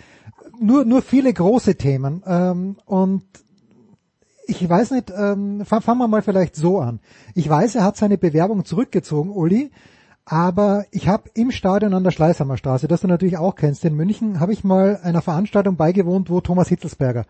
nur, 0.60 0.84
nur 0.84 1.02
viele 1.02 1.32
große 1.32 1.76
Themen 1.76 2.22
ähm, 2.28 2.76
und 2.86 3.24
ich 4.50 4.68
weiß 4.68 4.92
nicht, 4.92 5.12
ähm, 5.16 5.64
fangen 5.64 6.00
wir 6.00 6.08
mal 6.08 6.22
vielleicht 6.22 6.56
so 6.56 6.80
an. 6.80 7.00
Ich 7.36 7.48
weiß, 7.48 7.76
er 7.76 7.84
hat 7.84 7.98
seine 7.98 8.18
Bewerbung 8.18 8.66
zurückgezogen, 8.66 9.30
Uli, 9.30 9.72
aber 10.26 10.86
ich 10.92 11.08
habe 11.08 11.30
im 11.36 11.52
Stadion 11.52 11.94
an 11.94 12.04
der 12.04 12.12
Schleißheimer 12.12 12.58
Straße, 12.58 12.88
das 12.88 13.02
du 13.02 13.08
natürlich 13.08 13.38
auch 13.38 13.56
kennst, 13.56 13.86
in 13.86 13.96
München, 13.96 14.40
habe 14.40 14.54
ich 14.54 14.64
mal 14.64 15.00
einer 15.04 15.22
Veranstaltung 15.22 15.76
beigewohnt, 15.76 16.30
wo 16.30 16.42
Thomas 16.42 16.68
Hitzelsberger 16.68 17.26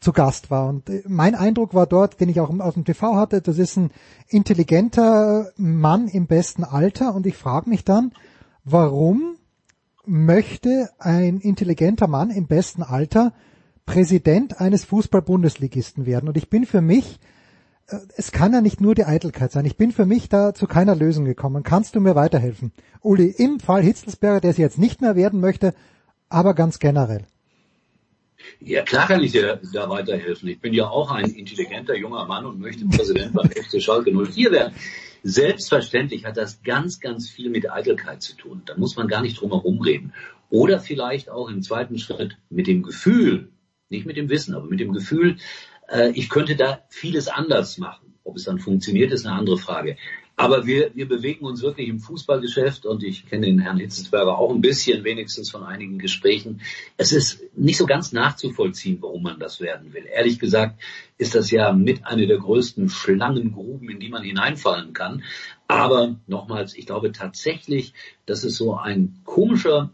zu 0.00 0.12
Gast 0.12 0.50
war. 0.50 0.68
Und 0.68 0.90
äh, 0.90 1.02
mein 1.06 1.36
Eindruck 1.36 1.74
war 1.74 1.86
dort, 1.86 2.20
den 2.20 2.28
ich 2.28 2.40
auch 2.40 2.50
aus 2.58 2.74
dem 2.74 2.84
TV 2.84 3.14
hatte, 3.16 3.40
das 3.40 3.58
ist 3.58 3.76
ein 3.76 3.90
intelligenter 4.28 5.50
Mann 5.56 6.08
im 6.08 6.26
besten 6.26 6.64
Alter. 6.64 7.14
Und 7.14 7.26
ich 7.26 7.36
frage 7.36 7.70
mich 7.70 7.84
dann, 7.84 8.12
warum 8.64 9.36
möchte 10.04 10.90
ein 10.98 11.38
intelligenter 11.38 12.08
Mann 12.08 12.30
im 12.30 12.46
besten 12.46 12.82
Alter 12.82 13.32
Präsident 13.86 14.60
eines 14.60 14.84
Fußball-Bundesligisten 14.84 16.06
werden. 16.06 16.28
Und 16.28 16.36
ich 16.36 16.48
bin 16.48 16.66
für 16.66 16.80
mich 16.80 17.18
äh, 17.86 17.98
es 18.16 18.32
kann 18.32 18.52
ja 18.52 18.60
nicht 18.60 18.80
nur 18.80 18.94
die 18.94 19.04
Eitelkeit 19.04 19.52
sein. 19.52 19.64
Ich 19.64 19.76
bin 19.76 19.92
für 19.92 20.06
mich 20.06 20.28
da 20.28 20.54
zu 20.54 20.66
keiner 20.66 20.94
Lösung 20.94 21.24
gekommen. 21.24 21.62
Kannst 21.62 21.94
du 21.94 22.00
mir 22.00 22.14
weiterhelfen? 22.14 22.72
Uli, 23.00 23.34
im 23.36 23.60
Fall 23.60 23.82
Hitzelsberger, 23.82 24.40
der 24.40 24.50
es 24.50 24.56
jetzt 24.56 24.78
nicht 24.78 25.00
mehr 25.00 25.16
werden 25.16 25.40
möchte, 25.40 25.74
aber 26.28 26.54
ganz 26.54 26.78
generell. 26.78 27.26
Ja, 28.60 28.82
klar 28.82 29.06
kann 29.06 29.22
ich 29.22 29.32
dir 29.32 29.60
da 29.72 29.88
weiterhelfen. 29.88 30.48
Ich 30.48 30.60
bin 30.60 30.74
ja 30.74 30.88
auch 30.88 31.10
ein 31.10 31.30
intelligenter 31.30 31.96
junger 31.96 32.26
Mann 32.26 32.44
und 32.44 32.60
möchte 32.60 32.84
Präsident 32.86 33.32
beim 33.32 33.50
FC 33.50 33.80
Schalke 33.80 34.12
04 34.12 34.50
werden. 34.50 34.74
Selbstverständlich 35.22 36.26
hat 36.26 36.36
das 36.36 36.62
ganz, 36.62 37.00
ganz 37.00 37.30
viel 37.30 37.48
mit 37.48 37.70
Eitelkeit 37.70 38.22
zu 38.22 38.36
tun. 38.36 38.62
Da 38.66 38.76
muss 38.76 38.96
man 38.96 39.08
gar 39.08 39.22
nicht 39.22 39.40
drum 39.40 39.50
herum 39.50 39.80
reden. 39.80 40.12
Oder 40.50 40.80
vielleicht 40.80 41.30
auch 41.30 41.48
im 41.48 41.62
zweiten 41.62 41.98
Schritt 41.98 42.36
mit 42.50 42.66
dem 42.66 42.82
Gefühl, 42.82 43.48
nicht 43.88 44.06
mit 44.06 44.16
dem 44.16 44.28
Wissen, 44.28 44.54
aber 44.54 44.66
mit 44.66 44.80
dem 44.80 44.92
Gefühl, 44.92 45.38
äh, 45.88 46.10
ich 46.10 46.28
könnte 46.28 46.56
da 46.56 46.82
vieles 46.88 47.28
anders 47.28 47.78
machen. 47.78 48.14
Ob 48.24 48.36
es 48.36 48.44
dann 48.44 48.58
funktioniert, 48.58 49.12
ist 49.12 49.26
eine 49.26 49.36
andere 49.36 49.58
Frage. 49.58 49.96
Aber 50.36 50.66
wir, 50.66 50.90
wir 50.94 51.06
bewegen 51.06 51.44
uns 51.44 51.62
wirklich 51.62 51.88
im 51.88 52.00
Fußballgeschäft 52.00 52.86
und 52.86 53.04
ich 53.04 53.26
kenne 53.26 53.46
den 53.46 53.60
Herrn 53.60 53.78
Hitzelsberger 53.78 54.36
auch 54.36 54.52
ein 54.52 54.60
bisschen, 54.60 55.04
wenigstens 55.04 55.50
von 55.50 55.62
einigen 55.62 55.98
Gesprächen. 55.98 56.60
Es 56.96 57.12
ist 57.12 57.44
nicht 57.54 57.76
so 57.76 57.86
ganz 57.86 58.12
nachzuvollziehen, 58.12 58.98
warum 59.00 59.22
man 59.22 59.38
das 59.38 59.60
werden 59.60 59.92
will. 59.92 60.06
Ehrlich 60.12 60.40
gesagt 60.40 60.80
ist 61.18 61.36
das 61.36 61.52
ja 61.52 61.72
mit 61.72 62.04
einer 62.04 62.26
der 62.26 62.38
größten 62.38 62.88
Schlangengruben, 62.88 63.88
in 63.88 64.00
die 64.00 64.08
man 64.08 64.24
hineinfallen 64.24 64.92
kann. 64.92 65.22
Aber 65.68 66.16
nochmals, 66.26 66.74
ich 66.74 66.86
glaube 66.86 67.12
tatsächlich, 67.12 67.94
dass 68.26 68.42
es 68.42 68.56
so 68.56 68.74
ein 68.74 69.20
komischer 69.24 69.92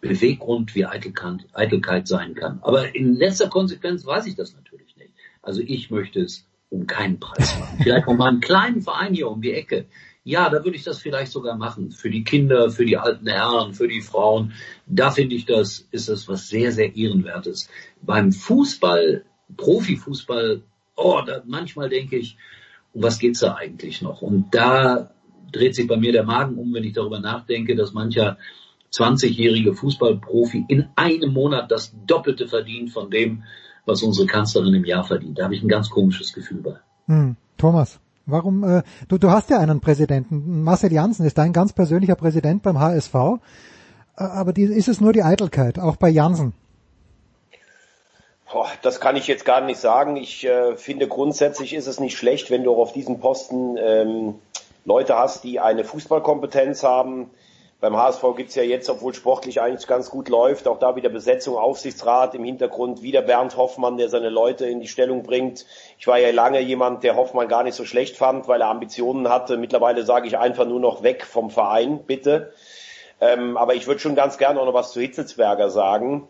Beweggrund 0.00 0.74
wie 0.74 0.86
Eitelkeit, 0.86 1.46
Eitelkeit 1.52 2.06
sein 2.06 2.34
kann. 2.34 2.60
Aber 2.62 2.94
in 2.94 3.14
letzter 3.14 3.48
Konsequenz 3.48 4.06
weiß 4.06 4.26
ich 4.26 4.36
das 4.36 4.54
natürlich 4.54 4.96
nicht. 4.96 5.12
Also 5.42 5.60
ich 5.60 5.90
möchte 5.90 6.20
es 6.20 6.46
um 6.70 6.86
keinen 6.86 7.18
Preis 7.18 7.58
machen. 7.58 7.78
Vielleicht 7.82 8.06
mal 8.06 8.28
einen 8.28 8.40
kleinen 8.40 8.82
Verein 8.82 9.14
hier 9.14 9.28
um 9.28 9.40
die 9.40 9.52
Ecke. 9.52 9.86
Ja, 10.24 10.50
da 10.50 10.62
würde 10.62 10.76
ich 10.76 10.84
das 10.84 10.98
vielleicht 10.98 11.32
sogar 11.32 11.56
machen. 11.56 11.90
Für 11.90 12.10
die 12.10 12.22
Kinder, 12.22 12.70
für 12.70 12.84
die 12.84 12.98
alten 12.98 13.26
Herren, 13.26 13.72
für 13.72 13.88
die 13.88 14.02
Frauen. 14.02 14.52
Da 14.86 15.10
finde 15.10 15.34
ich 15.34 15.46
das, 15.46 15.88
ist 15.90 16.10
das 16.10 16.28
was 16.28 16.48
sehr, 16.48 16.70
sehr 16.70 16.94
ehrenwertes. 16.94 17.70
Beim 18.02 18.32
Fußball, 18.32 19.24
Profifußball, 19.56 20.62
oh, 20.96 21.22
da 21.24 21.42
manchmal 21.46 21.88
denke 21.88 22.16
ich, 22.16 22.36
um 22.92 23.02
was 23.02 23.18
geht's 23.18 23.40
da 23.40 23.54
eigentlich 23.54 24.02
noch? 24.02 24.20
Und 24.20 24.54
da 24.54 25.14
dreht 25.50 25.74
sich 25.74 25.86
bei 25.86 25.96
mir 25.96 26.12
der 26.12 26.24
Magen 26.24 26.58
um, 26.58 26.74
wenn 26.74 26.84
ich 26.84 26.92
darüber 26.92 27.20
nachdenke, 27.20 27.74
dass 27.74 27.94
mancher 27.94 28.36
20-jährige 28.92 29.74
Fußballprofi 29.74 30.64
in 30.68 30.88
einem 30.96 31.32
Monat 31.32 31.70
das 31.70 31.94
Doppelte 32.06 32.48
verdient 32.48 32.90
von 32.90 33.10
dem, 33.10 33.44
was 33.84 34.02
unsere 34.02 34.26
Kanzlerin 34.26 34.74
im 34.74 34.84
Jahr 34.84 35.04
verdient. 35.04 35.38
Da 35.38 35.44
habe 35.44 35.54
ich 35.54 35.62
ein 35.62 35.68
ganz 35.68 35.90
komisches 35.90 36.32
Gefühl 36.32 36.62
bei. 36.62 36.74
Hm. 37.06 37.36
Thomas, 37.56 38.00
warum, 38.26 38.64
äh, 38.64 38.82
du, 39.08 39.18
du 39.18 39.30
hast 39.30 39.50
ja 39.50 39.58
einen 39.58 39.80
Präsidenten, 39.80 40.62
Marcel 40.62 40.92
Janssen 40.92 41.26
ist 41.26 41.38
dein 41.38 41.52
ganz 41.52 41.72
persönlicher 41.72 42.14
Präsident 42.14 42.62
beim 42.62 42.78
HSV, 42.78 43.14
äh, 43.14 43.38
aber 44.16 44.52
die, 44.52 44.62
ist 44.62 44.88
es 44.88 45.00
nur 45.00 45.12
die 45.12 45.22
Eitelkeit, 45.22 45.78
auch 45.78 45.96
bei 45.96 46.08
Janssen? 46.08 46.54
Boah, 48.50 48.68
das 48.82 49.00
kann 49.00 49.16
ich 49.16 49.26
jetzt 49.26 49.44
gar 49.44 49.60
nicht 49.60 49.78
sagen. 49.78 50.16
Ich 50.16 50.46
äh, 50.46 50.76
finde 50.76 51.06
grundsätzlich 51.06 51.74
ist 51.74 51.86
es 51.86 52.00
nicht 52.00 52.16
schlecht, 52.16 52.50
wenn 52.50 52.64
du 52.64 52.72
auch 52.72 52.78
auf 52.78 52.92
diesem 52.92 53.20
Posten 53.20 53.76
ähm, 53.78 54.36
Leute 54.86 55.16
hast, 55.16 55.44
die 55.44 55.60
eine 55.60 55.84
Fußballkompetenz 55.84 56.82
haben, 56.82 57.30
beim 57.80 57.96
HSV 57.96 58.24
gibt's 58.36 58.56
ja 58.56 58.64
jetzt, 58.64 58.90
obwohl 58.90 59.14
sportlich 59.14 59.60
eigentlich 59.60 59.86
ganz 59.86 60.10
gut 60.10 60.28
läuft, 60.28 60.66
auch 60.66 60.80
da 60.80 60.96
wieder 60.96 61.10
Besetzung, 61.10 61.56
Aufsichtsrat 61.56 62.34
im 62.34 62.42
Hintergrund, 62.42 63.02
wieder 63.02 63.22
Bernd 63.22 63.56
Hoffmann, 63.56 63.98
der 63.98 64.08
seine 64.08 64.30
Leute 64.30 64.66
in 64.66 64.80
die 64.80 64.88
Stellung 64.88 65.22
bringt. 65.22 65.64
Ich 65.96 66.08
war 66.08 66.18
ja 66.18 66.32
lange 66.32 66.60
jemand, 66.60 67.04
der 67.04 67.14
Hoffmann 67.14 67.46
gar 67.46 67.62
nicht 67.62 67.74
so 67.74 67.84
schlecht 67.84 68.16
fand, 68.16 68.48
weil 68.48 68.62
er 68.62 68.68
Ambitionen 68.68 69.28
hatte. 69.28 69.56
Mittlerweile 69.56 70.04
sage 70.04 70.26
ich 70.26 70.38
einfach 70.38 70.66
nur 70.66 70.80
noch 70.80 71.04
weg 71.04 71.24
vom 71.24 71.50
Verein, 71.50 72.02
bitte. 72.04 72.52
Ähm, 73.20 73.56
aber 73.56 73.74
ich 73.74 73.86
würde 73.86 74.00
schon 74.00 74.16
ganz 74.16 74.38
gerne 74.38 74.60
auch 74.60 74.66
noch 74.66 74.74
was 74.74 74.90
zu 74.90 75.00
Hitzelsberger 75.00 75.70
sagen. 75.70 76.26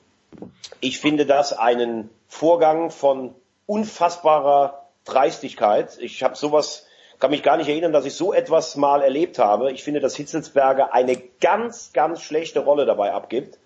Ich 0.80 1.00
finde 1.00 1.24
das 1.24 1.54
einen 1.54 2.10
Vorgang 2.26 2.90
von 2.90 3.34
unfassbarer 3.64 4.86
Dreistigkeit. 5.06 5.96
Ich 5.98 6.22
habe 6.22 6.36
sowas 6.36 6.87
kann 7.18 7.30
mich 7.30 7.42
gar 7.42 7.56
nicht 7.56 7.68
erinnern, 7.68 7.92
dass 7.92 8.04
ich 8.04 8.14
so 8.14 8.32
etwas 8.32 8.76
mal 8.76 9.02
erlebt 9.02 9.38
habe. 9.38 9.72
Ich 9.72 9.82
finde, 9.82 10.00
dass 10.00 10.16
Hitzelsberger 10.16 10.94
eine 10.94 11.16
ganz, 11.40 11.92
ganz 11.92 12.22
schlechte 12.22 12.60
Rolle 12.60 12.86
dabei 12.86 13.12
abgibt. 13.12 13.58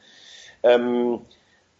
Ähm, 0.63 1.21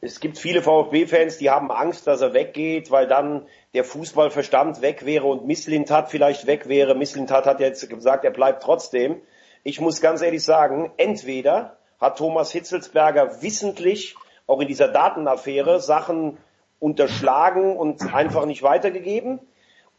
es 0.01 0.21
gibt 0.21 0.37
viele 0.37 0.63
VfB-Fans, 0.63 1.39
die 1.39 1.49
haben 1.49 1.71
Angst, 1.71 2.07
dass 2.07 2.21
er 2.21 2.35
weggeht, 2.35 2.91
weil 2.91 3.07
dann 3.07 3.47
der 3.73 3.85
Fußballverstand 3.85 4.83
weg 4.83 5.07
wäre 5.07 5.27
und 5.27 5.47
Misslintat 5.47 6.11
vielleicht 6.11 6.47
weg 6.47 6.69
wäre. 6.69 6.95
Misslintat 6.95 7.47
hat 7.47 7.61
jetzt 7.61 7.89
gesagt, 7.89 8.25
er 8.25 8.33
bleibt 8.33 8.65
trotzdem. 8.65 9.23
Ich 9.63 9.81
muss 9.81 10.01
ganz 10.01 10.21
ehrlich 10.21 10.43
sagen, 10.43 10.93
entweder 10.97 11.77
hat 12.01 12.19
Thomas 12.19 12.51
Hitzelsberger 12.51 13.43
wissentlich 13.43 14.17
auch 14.49 14.61
in 14.61 14.67
dieser 14.67 14.89
Datenaffäre 14.89 15.81
Sachen 15.81 16.37
unterschlagen 16.81 17.77
und 17.77 18.13
einfach 18.13 18.45
nicht 18.45 18.65
weitergegeben 18.65 19.39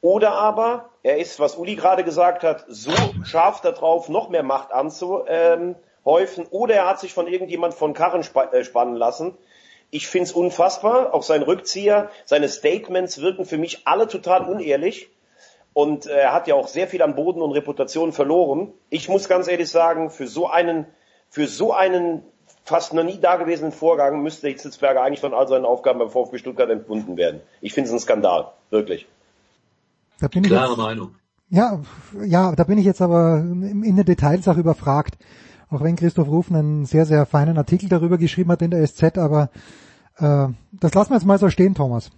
oder 0.04 0.34
aber 0.34 0.90
er 1.02 1.18
ist, 1.18 1.40
was 1.40 1.56
Uli 1.56 1.76
gerade 1.76 2.04
gesagt 2.04 2.44
hat, 2.44 2.66
so 2.68 2.92
scharf 3.24 3.62
darauf, 3.62 4.10
noch 4.10 4.28
mehr 4.28 4.44
Macht 4.44 4.74
anzuhäufen. 4.74 5.78
Oder 6.50 6.76
er 6.76 6.88
hat 6.90 7.00
sich 7.00 7.14
von 7.14 7.26
irgendjemand 7.26 7.74
von 7.74 7.94
Karren 7.94 8.22
äh, 8.52 8.64
spannen 8.66 8.98
lassen. 8.98 9.38
Ich 9.92 10.08
find's 10.08 10.34
unfassbar. 10.34 11.14
Auch 11.14 11.24
sein 11.24 11.42
Rückzieher, 11.42 12.10
seine 12.26 12.50
Statements 12.50 13.22
wirken 13.22 13.46
für 13.46 13.58
mich 13.58 13.88
alle 13.88 14.10
total 14.10 14.46
unehrlich. 14.50 15.10
Und 15.72 16.06
äh, 16.06 16.20
er 16.20 16.34
hat 16.34 16.48
ja 16.48 16.56
auch 16.56 16.68
sehr 16.68 16.90
viel 16.90 17.02
an 17.02 17.16
Boden 17.16 17.42
und 17.42 17.54
Reputation 17.54 18.12
verloren. 18.12 18.74
Ich 18.90 19.08
muss 19.08 19.30
ganz 19.30 19.48
ehrlich 19.48 19.70
sagen, 19.70 20.10
für 20.10 20.28
so 20.28 20.50
einen, 20.50 20.86
für 21.30 21.48
so 21.48 21.72
einen 21.72 22.26
fast 22.66 22.94
noch 22.94 23.06
nie 23.06 23.20
dagewesenen 23.22 23.72
Vorgang 23.72 24.22
müsste 24.22 24.50
Hitzelsberger 24.50 25.02
eigentlich 25.02 25.22
von 25.22 25.34
all 25.34 25.48
seinen 25.48 25.64
Aufgaben 25.64 26.00
beim 26.00 26.10
VfB 26.10 26.40
Stuttgart 26.40 26.70
entbunden 26.70 27.16
werden. 27.16 27.40
Ich 27.62 27.72
finde 27.72 27.88
es 27.88 27.94
ein 27.94 28.00
Skandal. 28.00 28.52
Wirklich. 28.70 29.08
Da 30.20 30.28
bin 30.28 30.44
Klare 30.44 30.66
ich 30.66 30.70
jetzt, 30.72 30.78
Meinung. 30.78 31.16
Ja, 31.50 31.82
ja, 32.26 32.56
da 32.56 32.64
bin 32.64 32.78
ich 32.78 32.86
jetzt 32.86 33.02
aber 33.02 33.40
in 33.40 33.96
den 33.96 34.06
Details 34.06 34.48
auch 34.48 34.58
überfragt. 34.58 35.18
Auch 35.70 35.82
wenn 35.82 35.96
Christoph 35.96 36.28
Rufen 36.28 36.56
einen 36.56 36.86
sehr, 36.86 37.06
sehr 37.06 37.26
feinen 37.26 37.58
Artikel 37.58 37.90
darüber 37.90 38.18
geschrieben 38.18 38.52
hat 38.52 38.62
in 38.62 38.72
der 38.72 38.86
SZ, 38.86 39.18
aber 39.18 39.50
äh, 40.18 40.48
das 40.72 40.94
lassen 40.94 41.12
wir 41.12 41.16
jetzt 41.16 41.26
mal 41.26 41.40
so 41.40 41.50
stehen, 41.50 41.74
Thomas. 41.74 42.12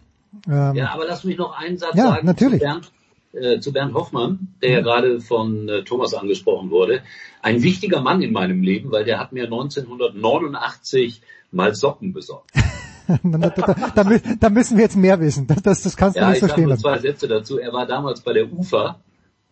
Ähm, 0.48 0.76
ja, 0.76 0.92
aber 0.92 1.06
lass 1.08 1.24
mich 1.24 1.38
noch 1.38 1.58
einen 1.58 1.78
Satz 1.78 1.96
ja, 1.96 2.10
sagen 2.10 2.26
natürlich. 2.26 2.60
Zu, 2.60 2.66
Bernd, 2.66 2.92
äh, 3.34 3.60
zu 3.60 3.74
Bernd 3.74 3.94
Hoffmann, 3.94 4.56
der 4.62 4.72
ja 4.72 4.82
gerade 4.82 5.22
von 5.22 5.70
äh, 5.70 5.84
Thomas 5.84 6.14
angesprochen 6.14 6.70
wurde. 6.70 7.02
Ein 7.42 7.64
wichtiger 7.64 8.02
Mann 8.02 8.22
in 8.22 8.34
meinem 8.34 8.62
Leben, 8.62 8.92
weil 8.92 9.06
der 9.06 9.20
hat 9.20 9.32
mir 9.32 9.46
1989 9.46 11.22
mal 11.52 11.74
Socken 11.74 12.14
besorgt. 12.14 12.52
da, 13.24 13.50
da, 13.50 14.04
da, 14.40 14.50
müssen 14.50 14.78
wir 14.78 14.84
jetzt 14.84 14.98
mehr 14.98 15.20
wissen. 15.20 15.48
Das, 15.48 15.62
das, 15.62 15.84
das 15.84 15.98
kannst 15.98 16.18
du 16.18 16.22
ja, 16.22 16.30
nicht 16.30 16.40
verstehen. 16.40 16.70
Ja, 16.70 16.78
zwei 16.78 17.00
Sätze 17.00 17.28
dazu. 17.28 17.58
Er 17.58 17.74
war 17.74 17.86
damals 17.86 18.22
bei 18.22 18.34
der 18.34 18.52
UFA, 18.52 19.00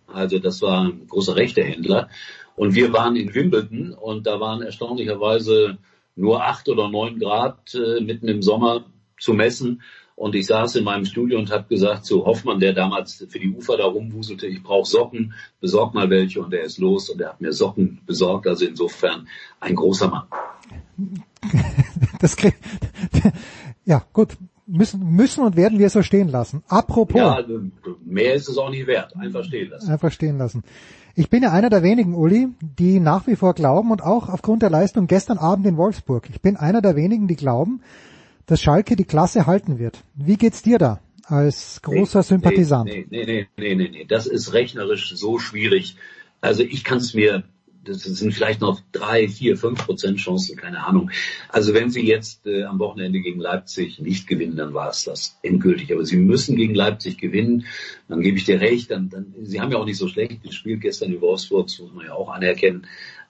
also 0.07 0.39
das 0.39 0.61
war 0.61 0.85
ein 0.85 1.07
großer 1.07 1.35
Rechtehändler. 1.35 2.09
Und 2.55 2.75
wir 2.75 2.93
waren 2.93 3.15
in 3.15 3.33
Wimbledon 3.33 3.93
und 3.93 4.27
da 4.27 4.39
waren 4.39 4.61
erstaunlicherweise 4.61 5.77
nur 6.15 6.43
acht 6.43 6.69
oder 6.69 6.89
neun 6.89 7.19
Grad 7.19 7.73
äh, 7.73 8.01
mitten 8.01 8.27
im 8.27 8.41
Sommer 8.41 8.85
zu 9.19 9.33
messen. 9.33 9.81
Und 10.15 10.35
ich 10.35 10.45
saß 10.45 10.75
in 10.75 10.83
meinem 10.83 11.05
Studio 11.05 11.39
und 11.39 11.51
habe 11.51 11.65
gesagt 11.67 12.05
zu 12.05 12.25
Hoffmann, 12.25 12.59
der 12.59 12.73
damals 12.73 13.25
für 13.27 13.39
die 13.39 13.49
Ufer 13.49 13.77
da 13.77 13.85
rumwuselte, 13.85 14.45
ich 14.45 14.61
brauche 14.61 14.87
Socken, 14.87 15.33
besorg 15.59 15.95
mal 15.95 16.09
welche. 16.11 16.41
Und 16.41 16.53
er 16.53 16.61
ist 16.61 16.77
los 16.77 17.09
und 17.09 17.19
er 17.19 17.29
hat 17.29 17.41
mir 17.41 17.51
Socken 17.51 18.01
besorgt. 18.05 18.47
Also 18.47 18.65
insofern 18.65 19.27
ein 19.59 19.75
großer 19.75 20.09
Mann. 20.09 20.27
das 22.23 22.37
kriegt, 22.37 22.57
ja, 23.85 24.05
gut. 24.13 24.37
Müssen, 24.65 25.03
müssen 25.11 25.43
und 25.43 25.57
werden 25.57 25.77
wir 25.77 25.89
so 25.89 26.01
stehen 26.01 26.29
lassen. 26.29 26.63
Apropos. 26.69 27.19
Ja, 27.19 27.33
also 27.33 27.63
mehr 28.05 28.33
ist 28.33 28.47
es 28.47 28.57
auch 28.57 28.69
nicht 28.69 28.87
wert. 28.87 29.13
Einfach 29.17 29.43
stehen 29.43 29.69
lassen. 29.69 29.91
Einfach 29.91 30.09
stehen 30.09 30.37
lassen. 30.37 30.63
Ich 31.15 31.29
bin 31.29 31.43
ja 31.43 31.51
einer 31.51 31.69
der 31.69 31.83
wenigen, 31.83 32.15
Uli, 32.15 32.47
die 32.61 33.01
nach 33.01 33.27
wie 33.27 33.35
vor 33.35 33.55
glauben 33.55 33.91
und 33.91 34.01
auch 34.01 34.29
aufgrund 34.29 34.61
der 34.61 34.69
Leistung 34.69 35.07
gestern 35.07 35.37
Abend 35.37 35.67
in 35.67 35.75
Wolfsburg. 35.75 36.29
Ich 36.29 36.41
bin 36.41 36.55
einer 36.55 36.81
der 36.81 36.95
wenigen, 36.95 37.27
die 37.27 37.35
glauben, 37.35 37.81
dass 38.45 38.61
Schalke 38.61 38.95
die 38.95 39.03
Klasse 39.03 39.45
halten 39.45 39.79
wird. 39.79 40.01
Wie 40.15 40.37
geht's 40.37 40.61
dir 40.61 40.77
da 40.77 41.01
als 41.25 41.81
großer 41.81 42.19
nee, 42.19 42.23
Sympathisant? 42.23 42.85
Nee, 42.85 43.05
nee, 43.09 43.25
nee, 43.25 43.47
nee, 43.57 43.75
nee, 43.75 43.89
nee. 43.89 44.05
Das 44.05 44.27
ist 44.27 44.53
rechnerisch 44.53 45.13
so 45.13 45.39
schwierig. 45.39 45.97
Also 46.39 46.63
ich 46.63 46.85
kann 46.85 46.99
es 46.99 47.13
mir 47.13 47.43
das 47.83 48.03
sind 48.03 48.33
vielleicht 48.33 48.61
noch 48.61 48.81
drei, 48.91 49.27
vier, 49.27 49.57
fünf 49.57 49.85
Prozent 49.85 50.17
Chancen, 50.17 50.55
keine 50.55 50.85
Ahnung. 50.85 51.11
Also 51.49 51.73
wenn 51.73 51.89
sie 51.89 52.05
jetzt 52.05 52.45
äh, 52.45 52.63
am 52.63 52.79
Wochenende 52.79 53.19
gegen 53.19 53.39
Leipzig 53.39 53.99
nicht 53.99 54.27
gewinnen, 54.27 54.55
dann 54.55 54.73
war 54.73 54.89
es 54.89 55.03
das 55.03 55.37
endgültig. 55.43 55.91
Aber 55.91 56.05
sie 56.05 56.17
müssen 56.17 56.55
gegen 56.55 56.75
Leipzig 56.75 57.17
gewinnen, 57.17 57.65
dann 58.07 58.21
gebe 58.21 58.37
ich 58.37 58.45
dir 58.45 58.61
recht. 58.61 58.91
Dann, 58.91 59.09
dann, 59.09 59.33
sie 59.41 59.59
haben 59.59 59.71
ja 59.71 59.77
auch 59.77 59.85
nicht 59.85 59.97
so 59.97 60.07
schlecht 60.07 60.43
gespielt 60.43 60.81
gestern 60.81 61.13
in 61.13 61.21
Wolfsburg, 61.21 61.67
das 61.67 61.79
muss 61.79 61.93
man 61.93 62.05
ja 62.05 62.13
auch 62.13 62.29
anerkennen. 62.29 62.87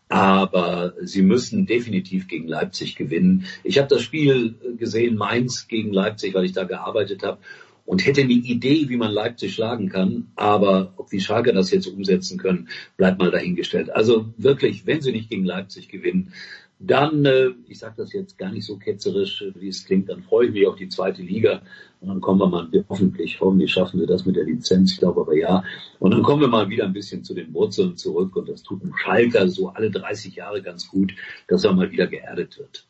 Aber 0.09 0.93
sie 1.01 1.23
müssen 1.23 1.65
definitiv 1.65 2.27
gegen 2.27 2.47
Leipzig 2.47 2.95
gewinnen. 2.95 3.45
Ich 3.63 3.79
habe 3.79 3.87
das 3.87 4.03
Spiel 4.03 4.55
gesehen, 4.77 5.15
Mainz 5.15 5.67
gegen 5.67 5.91
Leipzig, 5.91 6.35
weil 6.35 6.45
ich 6.45 6.51
da 6.51 6.65
gearbeitet 6.65 7.23
habe. 7.23 7.39
Und 7.85 8.05
hätte 8.05 8.21
eine 8.21 8.31
Idee, 8.31 8.87
wie 8.89 8.97
man 8.97 9.11
Leipzig 9.11 9.53
schlagen 9.53 9.89
kann. 9.89 10.31
Aber 10.35 10.93
ob 10.97 11.09
die 11.09 11.19
Schalke 11.19 11.53
das 11.53 11.71
jetzt 11.71 11.87
umsetzen 11.87 12.37
können, 12.37 12.69
bleibt 12.97 13.19
mal 13.19 13.31
dahingestellt. 13.31 13.89
Also 13.89 14.33
wirklich, 14.37 14.85
wenn 14.87 15.01
sie 15.01 15.11
nicht 15.11 15.29
gegen 15.29 15.43
Leipzig 15.43 15.89
gewinnen, 15.89 16.33
dann, 16.79 17.25
äh, 17.25 17.51
ich 17.67 17.79
sage 17.79 17.95
das 17.97 18.11
jetzt 18.11 18.37
gar 18.37 18.51
nicht 18.51 18.65
so 18.65 18.77
ketzerisch, 18.77 19.43
wie 19.55 19.69
es 19.69 19.85
klingt, 19.85 20.09
dann 20.09 20.23
freue 20.23 20.47
ich 20.47 20.53
mich 20.53 20.67
auf 20.67 20.75
die 20.75 20.89
zweite 20.89 21.21
Liga. 21.21 21.61
Und 22.01 22.09
dann 22.09 22.19
kommen 22.19 22.39
wir 22.39 22.47
mal, 22.47 22.67
hoffentlich, 22.89 23.39
hoffentlich 23.39 23.71
schaffen 23.71 23.99
wir 23.99 24.07
das 24.07 24.25
mit 24.25 24.35
der 24.35 24.43
Lizenz, 24.43 24.93
ich 24.93 24.99
glaube 24.99 25.21
aber 25.21 25.35
ja. 25.35 25.63
Und 25.99 26.11
dann 26.11 26.23
kommen 26.23 26.41
wir 26.41 26.49
mal 26.49 26.69
wieder 26.69 26.83
ein 26.83 26.93
bisschen 26.93 27.23
zu 27.23 27.33
den 27.33 27.53
Wurzeln 27.53 27.95
zurück. 27.95 28.35
Und 28.35 28.49
das 28.49 28.63
tut 28.63 28.83
ein 28.83 28.93
Schalker 28.97 29.47
so 29.47 29.69
alle 29.69 29.91
30 29.91 30.35
Jahre 30.35 30.61
ganz 30.61 30.89
gut, 30.89 31.13
dass 31.47 31.63
er 31.63 31.73
mal 31.73 31.91
wieder 31.91 32.07
geerdet 32.07 32.59
wird. 32.59 32.87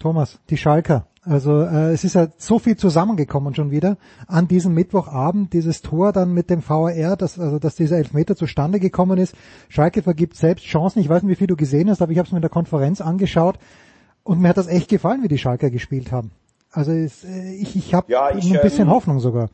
Thomas, 0.00 0.40
die 0.50 0.56
Schalker. 0.56 1.11
Also 1.24 1.62
äh, 1.62 1.92
es 1.92 2.02
ist 2.02 2.14
ja 2.14 2.28
so 2.36 2.58
viel 2.58 2.76
zusammengekommen 2.76 3.54
schon 3.54 3.70
wieder 3.70 3.96
an 4.26 4.48
diesem 4.48 4.74
Mittwochabend, 4.74 5.52
dieses 5.52 5.80
Tor 5.80 6.12
dann 6.12 6.32
mit 6.32 6.50
dem 6.50 6.68
VAR, 6.68 7.16
dass, 7.16 7.38
also 7.38 7.60
dass 7.60 7.76
dieser 7.76 7.98
Elfmeter 7.98 8.34
zustande 8.34 8.80
gekommen 8.80 9.18
ist. 9.18 9.34
Schalke 9.68 10.02
vergibt 10.02 10.36
selbst 10.36 10.64
Chancen. 10.64 10.98
Ich 10.98 11.08
weiß 11.08 11.22
nicht, 11.22 11.30
wie 11.30 11.36
viel 11.36 11.46
du 11.46 11.56
gesehen 11.56 11.88
hast, 11.90 12.02
aber 12.02 12.10
ich 12.10 12.18
habe 12.18 12.26
es 12.26 12.32
mir 12.32 12.38
in 12.38 12.42
der 12.42 12.50
Konferenz 12.50 13.00
angeschaut 13.00 13.56
und 14.24 14.40
mir 14.40 14.48
hat 14.48 14.56
das 14.56 14.66
echt 14.66 14.88
gefallen, 14.88 15.22
wie 15.22 15.28
die 15.28 15.38
Schalker 15.38 15.70
gespielt 15.70 16.10
haben. 16.10 16.32
Also 16.72 16.90
es, 16.90 17.22
äh, 17.22 17.54
ich, 17.54 17.76
ich 17.76 17.94
habe 17.94 18.10
Ja, 18.10 18.34
ich, 18.34 18.52
ein 18.52 18.60
bisschen 18.60 18.88
ähm, 18.88 18.90
Hoffnung 18.90 19.20
sogar. 19.20 19.48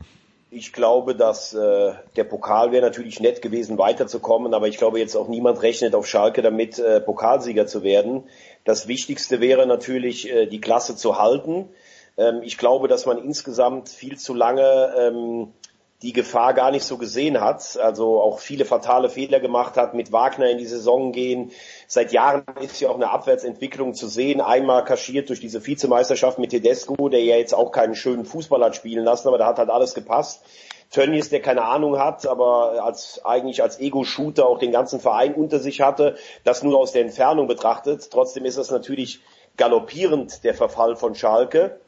Ich 0.51 0.73
glaube, 0.73 1.15
dass 1.15 1.53
äh, 1.53 1.93
der 2.17 2.25
Pokal 2.25 2.73
wäre 2.73 2.87
natürlich 2.87 3.21
nett 3.21 3.43
gewesen, 3.43 3.77
weiterzukommen, 3.77 4.55
aber 4.55 4.69
ich 4.69 4.79
glaube 4.79 4.99
jetzt 4.99 5.17
auch 5.17 5.29
niemand 5.29 5.61
rechnet 5.61 5.95
auf 5.95 6.07
Schalke 6.07 6.41
damit, 6.41 6.79
äh, 6.79 7.01
Pokalsieger 7.01 7.67
zu 7.67 7.83
werden. 7.83 8.23
Das 8.69 8.87
Wichtigste 8.87 9.41
wäre 9.41 9.67
natürlich, 9.67 10.31
äh, 10.31 10.45
die 10.45 10.61
Klasse 10.61 10.95
zu 10.95 11.19
halten. 11.19 11.71
Ähm, 12.19 12.43
ich 12.43 12.59
glaube, 12.59 12.87
dass 12.87 13.07
man 13.07 13.17
insgesamt 13.17 13.89
viel 13.89 14.19
zu 14.19 14.35
lange 14.35 14.93
ähm, 14.95 15.55
die 16.03 16.13
Gefahr 16.13 16.55
gar 16.55 16.71
nicht 16.71 16.85
so 16.85 16.97
gesehen 16.97 17.41
hat, 17.41 17.77
also 17.77 18.21
auch 18.21 18.39
viele 18.39 18.65
fatale 18.65 19.09
Fehler 19.09 19.41
gemacht 19.41 19.77
hat, 19.77 19.95
mit 19.95 20.13
Wagner 20.13 20.49
in 20.49 20.59
die 20.59 20.67
Saison 20.67 21.11
gehen. 21.11 21.51
Seit 21.89 22.13
Jahren 22.13 22.45
ist 22.61 22.81
ja 22.81 22.89
auch 22.89 22.95
eine 22.95 23.11
Abwärtsentwicklung 23.11 23.95
zu 23.95 24.07
sehen, 24.07 24.41
einmal 24.41 24.85
kaschiert 24.85 25.29
durch 25.29 25.41
diese 25.41 25.67
Vizemeisterschaft 25.67 26.39
mit 26.39 26.51
Tedesco, 26.51 27.09
der 27.09 27.25
ja 27.25 27.37
jetzt 27.37 27.53
auch 27.53 27.73
keinen 27.73 27.97
schönen 27.97 28.25
Fußball 28.25 28.63
hat 28.63 28.77
spielen 28.77 29.05
lassen, 29.05 29.27
aber 29.27 29.39
da 29.39 29.47
hat 29.47 29.59
halt 29.59 29.71
alles 29.71 29.95
gepasst. 29.95 30.43
Tönnies, 30.91 31.31
der 31.31 31.43
keine 31.43 31.65
Ahnung 31.65 31.99
hat, 31.99 32.27
aber 32.27 32.83
als 32.85 33.21
eigentlich 33.25 33.63
als 33.63 33.79
Ego-Shooter 33.81 34.47
auch 34.47 34.59
den 34.59 34.73
ganzen 34.73 35.01
Verein 35.01 35.35
unter 35.35 35.59
sich 35.59 35.81
hatte, 35.81 36.17
das 36.45 36.63
nur 36.63 36.79
aus 36.79 36.93
der 36.93 37.03
Entfernung 37.03 37.47
betrachtet. 37.47 38.09
Trotzdem 38.11 38.45
ist 38.45 38.57
das 38.57 38.71
natürlich 38.71 39.21
galoppierend, 39.57 40.45
der 40.45 40.55
Verfall 40.55 40.97
von 40.97 41.15
Schalke. 41.15 41.81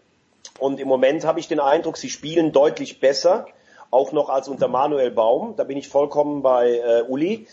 Und 0.58 0.80
im 0.80 0.88
Moment 0.88 1.24
habe 1.24 1.40
ich 1.40 1.48
den 1.48 1.60
Eindruck, 1.60 1.96
sie 1.96 2.10
spielen 2.10 2.52
deutlich 2.52 3.00
besser 3.00 3.46
auch 3.90 4.12
noch 4.12 4.28
als 4.28 4.48
unter 4.48 4.68
Manuel 4.68 5.10
Baum. 5.10 5.54
Da 5.56 5.64
bin 5.64 5.76
ich 5.76 5.88
vollkommen 5.88 6.42
bei 6.42 6.78
äh, 6.78 7.02
Uli. 7.08 7.46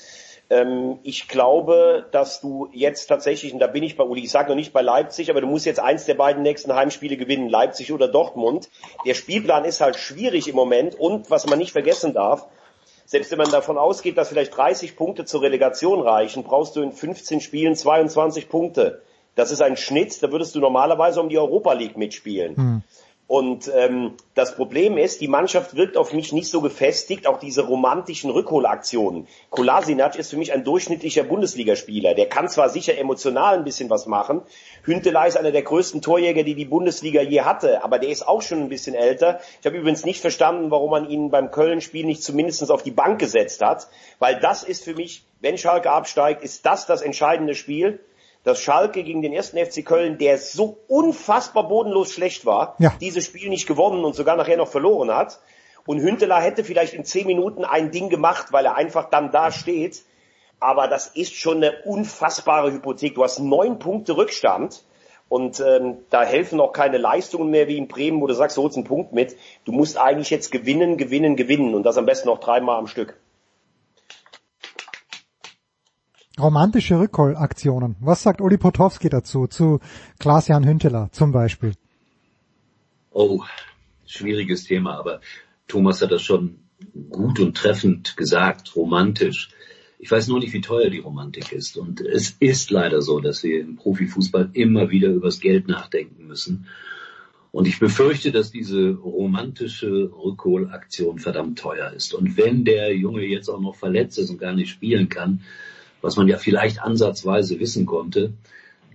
Ähm, 0.50 1.00
ich 1.04 1.28
glaube, 1.28 2.06
dass 2.12 2.42
du 2.42 2.70
jetzt 2.72 3.08
tatsächlich, 3.08 3.54
und 3.54 3.60
da 3.60 3.68
bin 3.68 3.84
ich 3.84 3.98
bei 3.98 4.04
Uli, 4.04 4.24
ich 4.24 4.32
sage 4.32 4.50
noch 4.50 4.56
nicht 4.56 4.72
bei 4.72 4.82
Leipzig, 4.82 5.30
aber 5.30 5.42
du 5.42 5.48
musst 5.48 5.66
jetzt 5.66 5.80
eins 5.80 6.06
der 6.06 6.14
beiden 6.14 6.44
nächsten 6.44 6.74
Heimspiele 6.74 7.18
gewinnen, 7.18 7.50
Leipzig 7.50 7.92
oder 7.92 8.08
Dortmund. 8.08 8.70
Der 9.06 9.14
Spielplan 9.14 9.66
ist 9.66 9.82
halt 9.82 9.98
schwierig 9.98 10.48
im 10.48 10.56
Moment 10.56 10.96
und 10.96 11.30
was 11.30 11.48
man 11.48 11.60
nicht 11.60 11.72
vergessen 11.72 12.14
darf, 12.14 12.48
selbst 13.06 13.32
wenn 13.32 13.38
man 13.38 13.52
davon 13.52 13.78
ausgeht, 13.78 14.18
dass 14.18 14.30
vielleicht 14.30 14.56
30 14.56 14.96
Punkte 14.96 15.26
zur 15.26 15.42
Relegation 15.42 16.02
reichen, 16.02 16.44
brauchst 16.44 16.76
du 16.76 16.82
in 16.82 16.92
15 16.92 17.42
Spielen 17.42 17.76
22 17.76 18.50
Punkte. 18.50 19.02
Das 19.36 19.52
ist 19.52 19.62
ein 19.62 19.78
Schnitt, 19.78 20.22
da 20.24 20.32
würdest 20.32 20.56
du 20.56 20.60
normalerweise 20.60 21.22
um 21.22 21.30
die 21.30 21.38
Europa 21.38 21.74
League 21.74 21.96
mitspielen. 21.96 22.56
Hm. 22.56 22.84
Und 23.28 23.70
ähm, 23.76 24.14
das 24.36 24.56
Problem 24.56 24.98
ist, 24.98 25.20
die 25.20 25.28
Mannschaft 25.28 25.76
wirkt 25.76 25.98
auf 25.98 26.14
mich 26.14 26.32
nicht 26.32 26.50
so 26.50 26.62
gefestigt, 26.62 27.28
auch 27.28 27.40
diese 27.40 27.62
romantischen 27.68 28.32
Rückholaktionen. 28.32 29.28
Kolasinac 29.50 30.16
ist 30.16 30.30
für 30.30 30.38
mich 30.38 30.54
ein 30.54 30.64
durchschnittlicher 30.64 31.24
Bundesligaspieler. 31.24 32.14
Der 32.14 32.30
kann 32.30 32.48
zwar 32.48 32.70
sicher 32.70 32.98
emotional 32.98 33.58
ein 33.58 33.66
bisschen 33.66 33.90
was 33.90 34.06
machen. 34.06 34.44
Hünteler 34.86 35.28
ist 35.28 35.36
einer 35.36 35.52
der 35.52 35.64
größten 35.64 36.02
Torjäger, 36.02 36.44
die 36.44 36.56
die 36.56 36.64
Bundesliga 36.64 37.22
je 37.22 37.42
hatte, 37.42 37.84
aber 37.84 38.00
der 38.00 38.10
ist 38.10 38.26
auch 38.26 38.42
schon 38.42 38.60
ein 38.60 38.70
bisschen 38.70 38.96
älter. 38.96 39.42
Ich 39.60 39.66
habe 39.66 39.78
übrigens 39.78 40.06
nicht 40.06 40.22
verstanden, 40.22 40.72
warum 40.72 40.92
man 40.92 41.10
ihn 41.10 41.30
beim 41.30 41.52
Köln-Spiel 41.52 42.06
nicht 42.06 42.24
zumindest 42.24 42.72
auf 42.72 42.84
die 42.84 42.92
Bank 42.92 43.20
gesetzt 43.20 43.62
hat, 43.62 43.90
weil 44.20 44.40
das 44.40 44.64
ist 44.64 44.86
für 44.86 44.96
mich, 44.96 45.26
wenn 45.42 45.58
Schalke 45.58 45.92
absteigt, 45.92 46.44
ist 46.44 46.66
das 46.66 46.86
das 46.86 47.02
entscheidende 47.02 47.56
Spiel 47.56 48.00
dass 48.48 48.62
Schalke 48.62 49.04
gegen 49.04 49.22
den 49.22 49.34
ersten 49.34 49.58
FC 49.58 49.84
Köln, 49.84 50.18
der 50.18 50.38
so 50.38 50.78
unfassbar 50.88 51.68
bodenlos 51.68 52.12
schlecht 52.14 52.46
war, 52.46 52.76
Ja. 52.80 52.94
dieses 53.02 53.26
Spiel 53.26 53.50
nicht 53.50 53.68
gewonnen 53.68 54.06
und 54.06 54.16
sogar 54.16 54.38
nachher 54.38 54.56
noch 54.56 54.70
verloren 54.70 55.14
hat. 55.14 55.40
Und 55.86 56.00
Hünteler 56.00 56.40
hätte 56.40 56.64
vielleicht 56.64 56.94
in 56.94 57.04
zehn 57.04 57.28
Minuten 57.28 57.66
ein 57.66 57.92
Ding 57.92 58.10
gemacht, 58.10 58.54
weil 58.54 58.66
er 58.66 58.76
einfach 58.76 59.10
dann 59.10 59.32
da 59.32 59.52
steht. 59.52 60.04
Aber 60.62 60.88
das 60.88 61.08
ist 61.08 61.36
schon 61.36 61.58
eine 61.58 61.84
unfassbare 61.84 62.72
Hypothek. 62.72 63.16
Du 63.16 63.24
hast 63.24 63.40
neun 63.40 63.80
Punkte 63.80 64.16
Rückstand. 64.16 64.84
Und 65.30 65.60
ähm, 65.60 65.98
da 66.10 66.24
helfen 66.24 66.62
auch 66.62 66.72
keine 66.72 66.98
Leistungen 66.98 67.50
mehr 67.50 67.68
wie 67.68 67.78
in 67.78 67.90
Bremen, 67.90 68.22
wo 68.22 68.28
du 68.28 68.34
sagst, 68.34 68.56
du 68.56 68.62
holst 68.64 68.78
einen 68.78 68.86
Punkt 68.86 69.12
mit. 69.12 69.36
Du 69.66 69.74
musst 69.74 69.98
eigentlich 69.98 70.30
jetzt 70.30 70.54
gewinnen, 70.54 70.96
gewinnen, 70.96 71.36
gewinnen. 71.36 71.76
Und 71.76 71.84
das 71.84 71.98
am 71.98 72.06
besten 72.06 72.30
noch 72.30 72.40
dreimal 72.40 72.78
am 72.78 72.88
Stück. 72.88 73.18
Romantische 76.40 77.00
Rückholaktionen. 77.00 77.96
Was 78.00 78.22
sagt 78.22 78.42
Uli 78.42 78.58
Potowski 78.58 79.10
dazu, 79.10 79.48
zu 79.48 79.80
Klaas-Jan 80.20 80.68
Hünteler 80.68 81.10
zum 81.12 81.32
Beispiel? 81.32 81.74
Oh, 83.12 83.42
schwieriges 84.06 84.64
Thema, 84.64 85.00
aber 85.00 85.22
Thomas 85.68 86.02
hat 86.02 86.12
das 86.12 86.22
schon 86.22 86.60
gut 87.10 87.40
und 87.40 87.58
treffend 87.58 88.16
gesagt, 88.18 88.76
romantisch. 88.76 89.50
Ich 89.98 90.12
weiß 90.12 90.28
nur 90.28 90.40
nicht, 90.40 90.54
wie 90.54 90.62
teuer 90.62 90.92
die 90.92 91.00
Romantik 91.00 91.52
ist. 91.52 91.76
Und 91.76 92.02
es 92.02 92.36
ist 92.40 92.70
leider 92.70 93.02
so, 93.02 93.20
dass 93.20 93.42
wir 93.42 93.60
im 93.60 93.76
Profifußball 93.76 94.52
immer 94.54 94.92
wieder 94.92 95.10
übers 95.10 95.40
Geld 95.40 95.68
nachdenken 95.68 96.28
müssen. 96.28 96.68
Und 97.52 97.68
ich 97.68 97.80
befürchte, 97.80 98.32
dass 98.32 98.52
diese 98.52 98.92
romantische 98.92 100.12
Rückholaktion 100.14 101.18
verdammt 101.18 101.58
teuer 101.58 101.92
ist. 101.94 102.14
Und 102.14 102.38
wenn 102.38 102.64
der 102.64 102.96
Junge 102.96 103.24
jetzt 103.24 103.50
auch 103.50 103.60
noch 103.60 103.76
verletzt 103.76 104.20
ist 104.20 104.30
und 104.30 104.38
gar 104.38 104.54
nicht 104.54 104.70
spielen 104.70 105.10
kann, 105.10 105.42
was 106.02 106.16
man 106.16 106.28
ja 106.28 106.38
vielleicht 106.38 106.82
ansatzweise 106.82 107.60
wissen 107.60 107.86
konnte, 107.86 108.34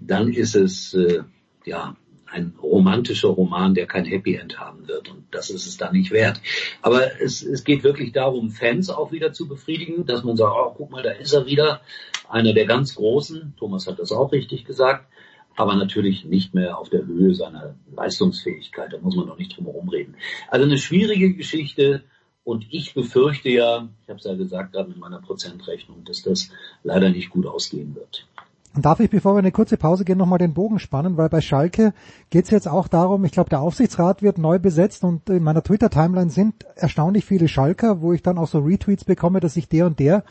dann 0.00 0.32
ist 0.32 0.54
es 0.54 0.94
äh, 0.94 1.22
ja 1.64 1.96
ein 2.32 2.54
romantischer 2.62 3.28
Roman, 3.28 3.74
der 3.74 3.86
kein 3.86 4.04
Happy 4.04 4.34
End 4.34 4.58
haben 4.58 4.88
wird. 4.88 5.10
Und 5.10 5.24
das 5.30 5.50
ist 5.50 5.66
es 5.66 5.76
dann 5.76 5.92
nicht 5.92 6.10
wert. 6.10 6.40
Aber 6.80 7.20
es, 7.20 7.42
es 7.42 7.62
geht 7.64 7.84
wirklich 7.84 8.12
darum, 8.12 8.50
Fans 8.50 8.88
auch 8.88 9.12
wieder 9.12 9.32
zu 9.32 9.46
befriedigen, 9.46 10.06
dass 10.06 10.24
man 10.24 10.36
sagt, 10.36 10.54
oh, 10.56 10.74
guck 10.76 10.90
mal, 10.90 11.02
da 11.02 11.10
ist 11.10 11.32
er 11.32 11.46
wieder, 11.46 11.82
einer 12.28 12.54
der 12.54 12.66
ganz 12.66 12.94
Großen. 12.94 13.54
Thomas 13.58 13.86
hat 13.86 13.98
das 13.98 14.12
auch 14.12 14.32
richtig 14.32 14.64
gesagt. 14.64 15.06
Aber 15.54 15.76
natürlich 15.76 16.24
nicht 16.24 16.54
mehr 16.54 16.78
auf 16.78 16.88
der 16.88 17.04
Höhe 17.04 17.34
seiner 17.34 17.74
Leistungsfähigkeit. 17.94 18.92
Da 18.92 18.98
muss 18.98 19.16
man 19.16 19.26
doch 19.26 19.36
nicht 19.36 19.54
drum 19.54 19.66
herum 19.66 19.90
reden. 19.90 20.16
Also 20.48 20.64
eine 20.64 20.78
schwierige 20.78 21.34
Geschichte. 21.34 22.04
Und 22.44 22.66
ich 22.70 22.94
befürchte 22.94 23.48
ja, 23.48 23.88
ich 24.02 24.08
habe 24.08 24.18
es 24.18 24.24
ja 24.24 24.34
gesagt 24.34 24.72
gerade 24.72 24.88
mit 24.88 24.98
meiner 24.98 25.20
Prozentrechnung, 25.20 26.04
dass 26.04 26.22
das 26.22 26.48
leider 26.82 27.10
nicht 27.10 27.30
gut 27.30 27.46
ausgehen 27.46 27.94
wird. 27.94 28.26
Darf 28.74 29.00
ich, 29.00 29.10
bevor 29.10 29.34
wir 29.34 29.40
eine 29.40 29.52
kurze 29.52 29.76
Pause 29.76 30.04
gehen, 30.04 30.16
nochmal 30.16 30.38
den 30.38 30.54
Bogen 30.54 30.78
spannen, 30.78 31.18
weil 31.18 31.28
bei 31.28 31.42
Schalke 31.42 31.92
geht 32.30 32.46
es 32.46 32.50
jetzt 32.50 32.66
auch 32.66 32.88
darum, 32.88 33.24
ich 33.26 33.32
glaube, 33.32 33.50
der 33.50 33.60
Aufsichtsrat 33.60 34.22
wird 34.22 34.38
neu 34.38 34.58
besetzt 34.58 35.04
und 35.04 35.28
in 35.28 35.42
meiner 35.42 35.62
Twitter-Timeline 35.62 36.30
sind 36.30 36.64
erstaunlich 36.74 37.26
viele 37.26 37.48
Schalker, 37.48 38.00
wo 38.00 38.14
ich 38.14 38.22
dann 38.22 38.38
auch 38.38 38.48
so 38.48 38.60
Retweets 38.60 39.04
bekomme, 39.04 39.40
dass 39.40 39.54
sich 39.54 39.68
der 39.68 39.84
und 39.84 39.98
der 39.98 40.24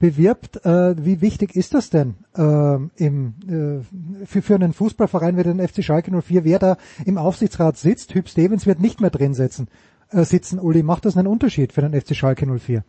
bewirbt. 0.00 0.64
Äh, 0.66 0.96
wie 1.04 1.20
wichtig 1.20 1.54
ist 1.54 1.74
das 1.74 1.88
denn 1.88 2.16
ähm, 2.36 2.90
im, 2.96 3.34
äh, 3.46 4.26
für, 4.26 4.42
für 4.42 4.56
einen 4.56 4.72
Fußballverein 4.72 5.36
wie 5.36 5.44
den 5.44 5.66
FC 5.66 5.84
Schalke 5.84 6.10
04, 6.10 6.44
wer 6.44 6.58
da 6.58 6.76
im 7.04 7.18
Aufsichtsrat 7.18 7.76
sitzt? 7.76 8.14
Hüb 8.14 8.28
Stevens 8.28 8.66
wird 8.66 8.80
nicht 8.80 9.00
mehr 9.00 9.10
drin 9.10 9.32
sitzen. 9.32 9.68
Äh, 10.10 10.24
sitzen. 10.24 10.58
Uli, 10.58 10.82
macht 10.82 11.04
das 11.04 11.16
einen 11.16 11.28
Unterschied 11.28 11.72
für 11.72 11.80
den 11.82 12.00
FC 12.00 12.14
Schalke 12.14 12.46
04? 12.46 12.84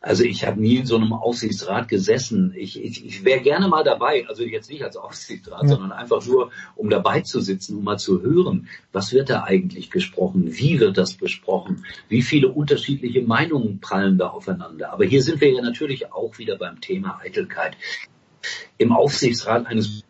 Also 0.00 0.22
ich 0.22 0.44
habe 0.44 0.60
nie 0.60 0.76
in 0.76 0.86
so 0.86 0.96
einem 0.96 1.14
Aufsichtsrat 1.14 1.88
gesessen. 1.88 2.52
Ich, 2.54 2.78
ich, 2.82 3.06
ich 3.06 3.24
wäre 3.24 3.40
gerne 3.40 3.68
mal 3.68 3.84
dabei, 3.84 4.26
also 4.28 4.42
jetzt 4.42 4.68
nicht 4.68 4.82
als 4.82 4.98
Aufsichtsrat, 4.98 5.62
Ja. 5.62 5.68
sondern 5.68 5.92
einfach 5.92 6.26
nur, 6.26 6.50
um 6.76 6.90
dabei 6.90 7.22
zu 7.22 7.40
sitzen, 7.40 7.78
um 7.78 7.84
mal 7.84 7.98
zu 7.98 8.20
hören, 8.20 8.68
was 8.92 9.14
wird 9.14 9.30
da 9.30 9.44
eigentlich 9.44 9.90
gesprochen, 9.90 10.54
wie 10.58 10.78
wird 10.78 10.98
das 10.98 11.14
besprochen, 11.14 11.86
wie 12.10 12.20
viele 12.20 12.48
unterschiedliche 12.48 13.22
Meinungen 13.22 13.80
prallen 13.80 14.18
da 14.18 14.28
aufeinander. 14.28 14.92
Aber 14.92 15.06
hier 15.06 15.22
sind 15.22 15.40
wir 15.40 15.50
ja 15.50 15.62
natürlich 15.62 16.12
auch 16.12 16.36
wieder 16.36 16.58
beim 16.58 16.82
Thema 16.82 17.20
Eitelkeit. 17.24 17.74
Im 18.76 18.92
Aufsichtsrat 18.92 19.66
eines 19.66 20.02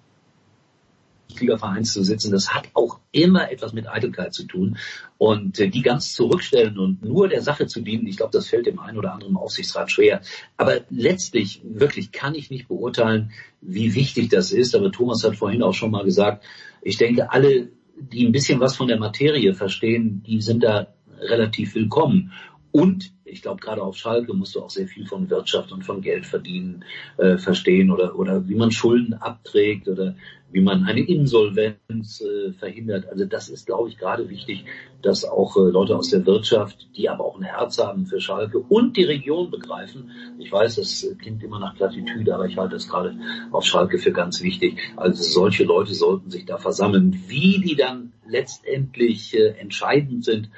Ligavereins 1.40 1.92
zu 1.92 2.02
sitzen, 2.02 2.32
das 2.32 2.54
hat 2.54 2.68
auch 2.74 2.98
immer 3.12 3.50
etwas 3.50 3.72
mit 3.72 3.88
Eitelkeit 3.88 4.34
zu 4.34 4.44
tun. 4.44 4.78
Und 5.18 5.58
äh, 5.60 5.68
die 5.68 5.82
ganz 5.82 6.14
zurückstellen 6.14 6.78
und 6.78 7.04
nur 7.04 7.28
der 7.28 7.42
Sache 7.42 7.66
zu 7.66 7.80
dienen, 7.80 8.06
ich 8.06 8.16
glaube, 8.16 8.32
das 8.32 8.48
fällt 8.48 8.66
dem 8.66 8.78
einen 8.78 8.98
oder 8.98 9.12
anderen 9.12 9.36
Aufsichtsrat 9.36 9.90
schwer. 9.90 10.20
Aber 10.56 10.80
letztlich, 10.90 11.60
wirklich 11.64 12.12
kann 12.12 12.34
ich 12.34 12.50
nicht 12.50 12.68
beurteilen, 12.68 13.32
wie 13.60 13.94
wichtig 13.94 14.30
das 14.30 14.52
ist. 14.52 14.74
Aber 14.74 14.92
Thomas 14.92 15.24
hat 15.24 15.36
vorhin 15.36 15.62
auch 15.62 15.74
schon 15.74 15.90
mal 15.90 16.04
gesagt, 16.04 16.44
ich 16.82 16.96
denke, 16.98 17.30
alle 17.30 17.70
die 17.96 18.26
ein 18.26 18.32
bisschen 18.32 18.60
was 18.60 18.76
von 18.76 18.88
der 18.88 18.98
Materie 18.98 19.54
verstehen, 19.54 20.22
die 20.26 20.40
sind 20.40 20.64
da 20.64 20.88
relativ 21.20 21.74
willkommen. 21.74 22.32
Und 22.76 23.12
ich 23.24 23.40
glaube, 23.40 23.60
gerade 23.60 23.84
auf 23.84 23.96
Schalke 23.96 24.34
musst 24.34 24.56
du 24.56 24.60
auch 24.60 24.68
sehr 24.68 24.88
viel 24.88 25.06
von 25.06 25.30
Wirtschaft 25.30 25.70
und 25.70 25.84
von 25.84 26.00
Geld 26.00 26.26
verdienen 26.26 26.84
äh, 27.18 27.38
verstehen 27.38 27.92
oder, 27.92 28.18
oder 28.18 28.48
wie 28.48 28.56
man 28.56 28.72
Schulden 28.72 29.14
abträgt 29.14 29.86
oder 29.86 30.16
wie 30.50 30.60
man 30.60 30.82
eine 30.82 31.02
Insolvenz 31.02 32.20
äh, 32.20 32.52
verhindert. 32.52 33.06
Also 33.08 33.26
das 33.26 33.48
ist, 33.48 33.66
glaube 33.66 33.90
ich, 33.90 33.96
gerade 33.96 34.28
wichtig, 34.28 34.64
dass 35.02 35.24
auch 35.24 35.56
äh, 35.56 35.60
Leute 35.70 35.96
aus 35.96 36.10
der 36.10 36.26
Wirtschaft, 36.26 36.88
die 36.96 37.08
aber 37.08 37.24
auch 37.24 37.38
ein 37.38 37.44
Herz 37.44 37.78
haben 37.78 38.06
für 38.06 38.20
Schalke 38.20 38.58
und 38.58 38.96
die 38.96 39.04
Region 39.04 39.52
begreifen. 39.52 40.10
Ich 40.40 40.50
weiß, 40.50 40.74
das 40.74 41.06
klingt 41.20 41.44
immer 41.44 41.60
nach 41.60 41.76
Plattitüde, 41.76 42.34
aber 42.34 42.46
ich 42.46 42.56
halte 42.56 42.74
es 42.74 42.88
gerade 42.88 43.16
auf 43.52 43.64
Schalke 43.64 43.98
für 43.98 44.10
ganz 44.10 44.42
wichtig. 44.42 44.80
Also 44.96 45.22
solche 45.22 45.62
Leute 45.62 45.94
sollten 45.94 46.28
sich 46.28 46.44
da 46.44 46.58
versammeln. 46.58 47.22
Wie 47.28 47.60
die 47.60 47.76
dann 47.76 48.14
letztendlich 48.26 49.32
äh, 49.32 49.50
entscheidend 49.60 50.24
sind, 50.24 50.50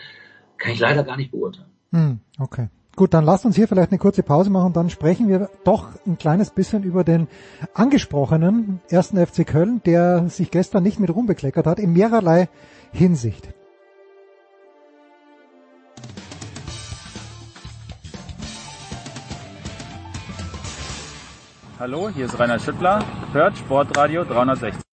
kann 0.57 0.73
ich 0.73 0.81
leider 0.81 1.05
gar 1.05 1.19
nicht 1.19 1.31
beurteilen. 1.31 1.76
Hm, 1.93 2.21
okay. 2.39 2.69
Gut, 2.97 3.13
dann 3.13 3.25
lasst 3.25 3.45
uns 3.45 3.57
hier 3.57 3.69
vielleicht 3.69 3.91
eine 3.91 3.99
kurze 3.99 4.23
Pause 4.23 4.49
machen 4.49 4.69
und 4.69 4.77
dann 4.77 4.89
sprechen 4.89 5.29
wir 5.29 5.51
doch 5.65 5.91
ein 6.07 6.17
kleines 6.17 6.51
bisschen 6.51 6.83
über 6.83 7.05
den 7.05 7.29
angesprochenen 7.75 8.81
ersten 8.89 9.19
FC 9.25 9.47
Köln, 9.47 9.83
der 9.85 10.31
sich 10.31 10.51
gestern 10.51 10.83
nicht 10.83 10.99
mit 10.99 11.11
Ruhm 11.15 11.27
bekleckert 11.27 11.67
hat, 11.67 11.79
in 11.79 11.93
mehrerlei 11.93 12.49
Hinsicht. 12.93 13.51
Hallo, 21.79 22.09
hier 22.09 22.25
ist 22.25 22.39
Rainer 22.39 22.59
Schüttler, 22.59 23.05
hört 23.35 23.59
Sportradio 23.59 24.25
360. 24.25 24.86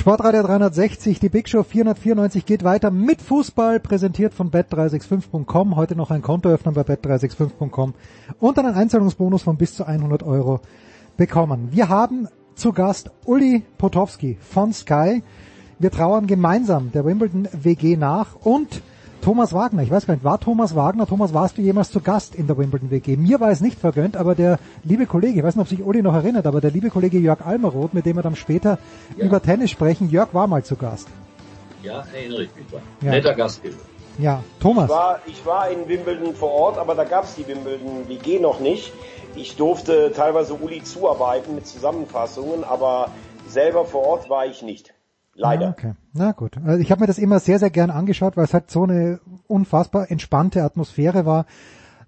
Sportradio 0.00 0.42
360, 0.42 1.20
die 1.20 1.28
Big 1.28 1.46
Show 1.46 1.62
494 1.62 2.46
geht 2.46 2.64
weiter 2.64 2.90
mit 2.90 3.20
Fußball, 3.20 3.80
präsentiert 3.80 4.32
von 4.32 4.50
bet365.com. 4.50 5.76
Heute 5.76 5.94
noch 5.94 6.10
ein 6.10 6.22
Konto 6.22 6.48
öffnen 6.48 6.72
bei 6.72 6.80
bet365.com 6.80 7.92
und 8.40 8.58
einen 8.58 8.74
Einzahlungsbonus 8.74 9.42
von 9.42 9.58
bis 9.58 9.74
zu 9.74 9.84
100 9.84 10.22
Euro 10.22 10.60
bekommen. 11.18 11.68
Wir 11.72 11.90
haben 11.90 12.28
zu 12.54 12.72
Gast 12.72 13.10
Uli 13.26 13.62
Potowski 13.76 14.38
von 14.40 14.72
Sky. 14.72 15.22
Wir 15.78 15.90
trauern 15.90 16.26
gemeinsam 16.26 16.90
der 16.92 17.04
Wimbledon 17.04 17.46
WG 17.52 17.98
nach 17.98 18.36
und 18.36 18.80
Thomas 19.22 19.52
Wagner, 19.52 19.82
ich 19.82 19.90
weiß 19.90 20.06
gar 20.06 20.14
nicht, 20.14 20.24
war 20.24 20.40
Thomas 20.40 20.74
Wagner, 20.74 21.06
Thomas, 21.06 21.34
warst 21.34 21.58
du 21.58 21.62
jemals 21.62 21.90
zu 21.90 22.00
Gast 22.00 22.34
in 22.34 22.46
der 22.46 22.56
Wimbledon 22.56 22.90
WG? 22.90 23.16
Mir 23.16 23.38
war 23.38 23.50
es 23.50 23.60
nicht 23.60 23.78
vergönnt, 23.78 24.16
aber 24.16 24.34
der 24.34 24.58
liebe 24.82 25.04
Kollege, 25.04 25.38
ich 25.38 25.44
weiß 25.44 25.56
nicht, 25.56 25.62
ob 25.62 25.68
sich 25.68 25.84
Uli 25.84 26.00
noch 26.00 26.14
erinnert, 26.14 26.46
aber 26.46 26.62
der 26.62 26.70
liebe 26.70 26.88
Kollege 26.88 27.18
Jörg 27.18 27.44
Almeroth, 27.44 27.92
mit 27.92 28.06
dem 28.06 28.16
wir 28.16 28.22
dann 28.22 28.34
später 28.34 28.78
ja. 29.18 29.26
über 29.26 29.42
Tennis 29.42 29.70
sprechen, 29.70 30.08
Jörg 30.08 30.32
war 30.32 30.46
mal 30.46 30.64
zu 30.64 30.74
Gast. 30.76 31.08
Ja, 31.82 32.04
erinnere 32.14 32.44
ich 32.44 32.56
mich 32.56 32.66
dran. 32.68 32.80
Ja. 33.02 33.10
Netter 33.10 33.34
Gastgeber. 33.34 33.76
Ja, 34.18 34.42
Thomas. 34.58 34.84
Ich 34.84 34.90
war, 34.90 35.20
ich 35.26 35.46
war 35.46 35.70
in 35.70 35.86
Wimbledon 35.86 36.34
vor 36.34 36.52
Ort, 36.52 36.78
aber 36.78 36.94
da 36.94 37.04
gab 37.04 37.24
es 37.24 37.34
die 37.34 37.46
Wimbledon 37.46 38.08
WG 38.08 38.38
noch 38.38 38.60
nicht. 38.60 38.92
Ich 39.36 39.56
durfte 39.56 40.12
teilweise 40.12 40.54
Uli 40.54 40.82
zuarbeiten 40.82 41.54
mit 41.54 41.66
Zusammenfassungen, 41.66 42.64
aber 42.64 43.10
selber 43.48 43.84
vor 43.84 44.06
Ort 44.06 44.30
war 44.30 44.46
ich 44.46 44.62
nicht. 44.62 44.94
Leider. 45.40 45.68
Ah, 45.68 45.70
okay. 45.70 45.92
Na 46.12 46.32
gut. 46.32 46.52
Also 46.64 46.82
ich 46.82 46.90
habe 46.90 47.00
mir 47.00 47.06
das 47.06 47.18
immer 47.18 47.40
sehr, 47.40 47.58
sehr 47.58 47.70
gern 47.70 47.90
angeschaut, 47.90 48.36
weil 48.36 48.44
es 48.44 48.52
halt 48.52 48.70
so 48.70 48.82
eine 48.82 49.20
unfassbar 49.46 50.10
entspannte 50.10 50.62
Atmosphäre 50.62 51.24
war. 51.24 51.46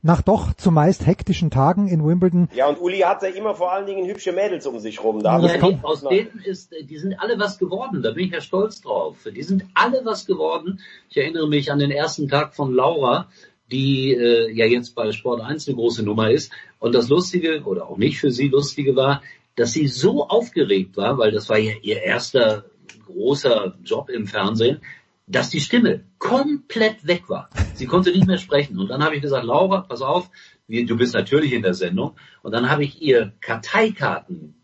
Nach 0.04 0.20
doch 0.20 0.52
zumeist 0.54 1.06
hektischen 1.06 1.50
Tagen 1.50 1.86
in 1.86 2.04
Wimbledon. 2.04 2.48
Ja, 2.54 2.66
und 2.66 2.80
Uli 2.80 2.98
hatte 2.98 3.28
immer 3.28 3.54
vor 3.54 3.72
allen 3.72 3.86
Dingen 3.86 4.04
hübsche 4.06 4.32
Mädels 4.32 4.66
um 4.66 4.80
sich 4.80 5.02
rum. 5.02 5.22
Da 5.22 5.38
ja, 5.38 5.56
die, 5.56 5.78
aus 5.82 6.02
denen 6.02 6.42
ist, 6.44 6.72
die 6.72 6.98
sind 6.98 7.14
alle 7.20 7.38
was 7.38 7.56
geworden. 7.58 8.02
Da 8.02 8.10
bin 8.10 8.26
ich 8.26 8.32
ja 8.32 8.40
stolz 8.40 8.80
drauf. 8.80 9.16
Die 9.24 9.42
sind 9.44 9.64
alle 9.74 10.04
was 10.04 10.26
geworden. 10.26 10.80
Ich 11.08 11.16
erinnere 11.16 11.48
mich 11.48 11.70
an 11.70 11.78
den 11.78 11.92
ersten 11.92 12.28
Tag 12.28 12.54
von 12.54 12.74
Laura, 12.74 13.28
die 13.70 14.12
äh, 14.12 14.50
ja 14.50 14.66
jetzt 14.66 14.96
bei 14.96 15.12
Sport 15.12 15.40
1 15.40 15.68
eine 15.68 15.76
große 15.76 16.02
Nummer 16.02 16.30
ist. 16.32 16.50
Und 16.80 16.96
das 16.96 17.08
Lustige, 17.08 17.62
oder 17.62 17.88
auch 17.88 17.96
nicht 17.96 18.18
für 18.18 18.32
sie 18.32 18.48
lustige 18.48 18.96
war, 18.96 19.22
dass 19.54 19.72
sie 19.72 19.86
so 19.86 20.28
aufgeregt 20.28 20.96
war, 20.96 21.16
weil 21.18 21.30
das 21.30 21.48
war 21.48 21.58
ja 21.58 21.74
ihr 21.80 22.02
erster 22.02 22.64
großer 23.12 23.76
Job 23.84 24.08
im 24.08 24.26
Fernsehen, 24.26 24.80
dass 25.26 25.50
die 25.50 25.60
Stimme 25.60 26.04
komplett 26.18 27.06
weg 27.06 27.28
war. 27.28 27.48
Sie 27.74 27.86
konnte 27.86 28.10
nicht 28.10 28.26
mehr 28.26 28.38
sprechen. 28.38 28.78
Und 28.78 28.88
dann 28.88 29.02
habe 29.02 29.16
ich 29.16 29.22
gesagt, 29.22 29.44
Laura, 29.44 29.80
pass 29.80 30.02
auf, 30.02 30.30
du 30.68 30.96
bist 30.96 31.14
natürlich 31.14 31.52
in 31.52 31.62
der 31.62 31.74
Sendung. 31.74 32.16
Und 32.42 32.52
dann 32.52 32.70
habe 32.70 32.84
ich 32.84 33.00
ihr 33.00 33.32
Karteikarten 33.40 34.54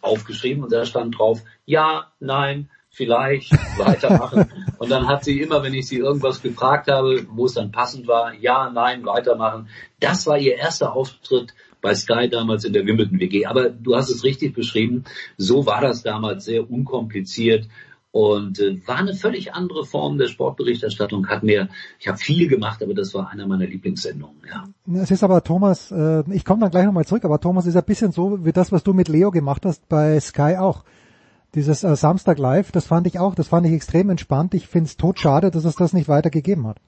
aufgeschrieben 0.00 0.64
und 0.64 0.72
da 0.72 0.84
stand 0.84 1.18
drauf, 1.18 1.42
ja, 1.66 2.12
nein, 2.20 2.70
vielleicht, 2.90 3.52
weitermachen. 3.78 4.50
und 4.78 4.90
dann 4.90 5.06
hat 5.06 5.24
sie 5.24 5.40
immer, 5.40 5.62
wenn 5.62 5.74
ich 5.74 5.86
sie 5.86 5.98
irgendwas 5.98 6.42
gefragt 6.42 6.90
habe, 6.90 7.26
wo 7.30 7.46
es 7.46 7.54
dann 7.54 7.70
passend 7.70 8.08
war, 8.08 8.34
ja, 8.34 8.70
nein, 8.70 9.04
weitermachen. 9.04 9.68
Das 10.00 10.26
war 10.26 10.38
ihr 10.38 10.56
erster 10.56 10.94
Auftritt 10.94 11.54
bei 11.80 11.94
Sky 11.94 12.28
damals 12.28 12.64
in 12.64 12.72
der 12.72 12.84
Wimbledon 12.84 13.20
WG. 13.20 13.46
Aber 13.46 13.70
du 13.70 13.96
hast 13.96 14.10
es 14.10 14.24
richtig 14.24 14.54
beschrieben, 14.54 15.04
so 15.36 15.66
war 15.66 15.80
das 15.80 16.02
damals 16.02 16.44
sehr 16.44 16.70
unkompliziert 16.70 17.68
und 18.12 18.58
äh, 18.58 18.80
war 18.86 18.96
eine 18.96 19.14
völlig 19.14 19.54
andere 19.54 19.84
Form 19.84 20.18
der 20.18 20.26
Sportberichterstattung. 20.26 21.28
Hat 21.28 21.42
mir, 21.42 21.68
ich 21.98 22.08
habe 22.08 22.18
viel 22.18 22.48
gemacht, 22.48 22.82
aber 22.82 22.94
das 22.94 23.14
war 23.14 23.30
einer 23.30 23.46
meiner 23.46 23.66
Lieblingssendungen. 23.66 24.42
Ja. 24.48 24.64
Es 25.00 25.10
ist 25.10 25.22
aber 25.22 25.44
Thomas, 25.44 25.92
äh, 25.92 26.24
ich 26.32 26.44
komme 26.44 26.62
dann 26.62 26.70
gleich 26.70 26.86
nochmal 26.86 27.06
zurück, 27.06 27.24
aber 27.24 27.40
Thomas 27.40 27.66
ist 27.66 27.76
ein 27.76 27.84
bisschen 27.84 28.12
so 28.12 28.44
wie 28.44 28.52
das, 28.52 28.72
was 28.72 28.82
du 28.82 28.92
mit 28.92 29.08
Leo 29.08 29.30
gemacht 29.30 29.64
hast 29.64 29.88
bei 29.88 30.18
Sky 30.18 30.56
auch. 30.58 30.84
Dieses 31.54 31.84
äh, 31.84 31.94
Samstag 31.94 32.38
Live, 32.38 32.72
das 32.72 32.86
fand 32.86 33.06
ich 33.06 33.18
auch, 33.18 33.34
das 33.34 33.48
fand 33.48 33.66
ich 33.66 33.72
extrem 33.72 34.10
entspannt. 34.10 34.54
Ich 34.54 34.66
finde 34.66 34.88
es 34.88 34.96
totschade, 34.96 35.50
dass 35.50 35.64
es 35.64 35.76
das 35.76 35.92
nicht 35.92 36.08
weiter 36.08 36.30
gegeben 36.30 36.66
hat. 36.66 36.78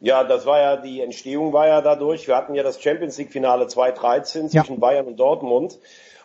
Ja, 0.00 0.22
das 0.22 0.46
war 0.46 0.60
ja, 0.60 0.76
die 0.76 1.00
Entstehung 1.00 1.52
war 1.52 1.66
ja 1.66 1.80
dadurch, 1.80 2.28
wir 2.28 2.36
hatten 2.36 2.54
ja 2.54 2.62
das 2.62 2.80
Champions 2.80 3.18
League 3.18 3.32
Finale 3.32 3.66
2013 3.66 4.48
zwischen 4.48 4.74
ja. 4.74 4.78
Bayern 4.78 5.06
und 5.06 5.18
Dortmund. 5.18 5.78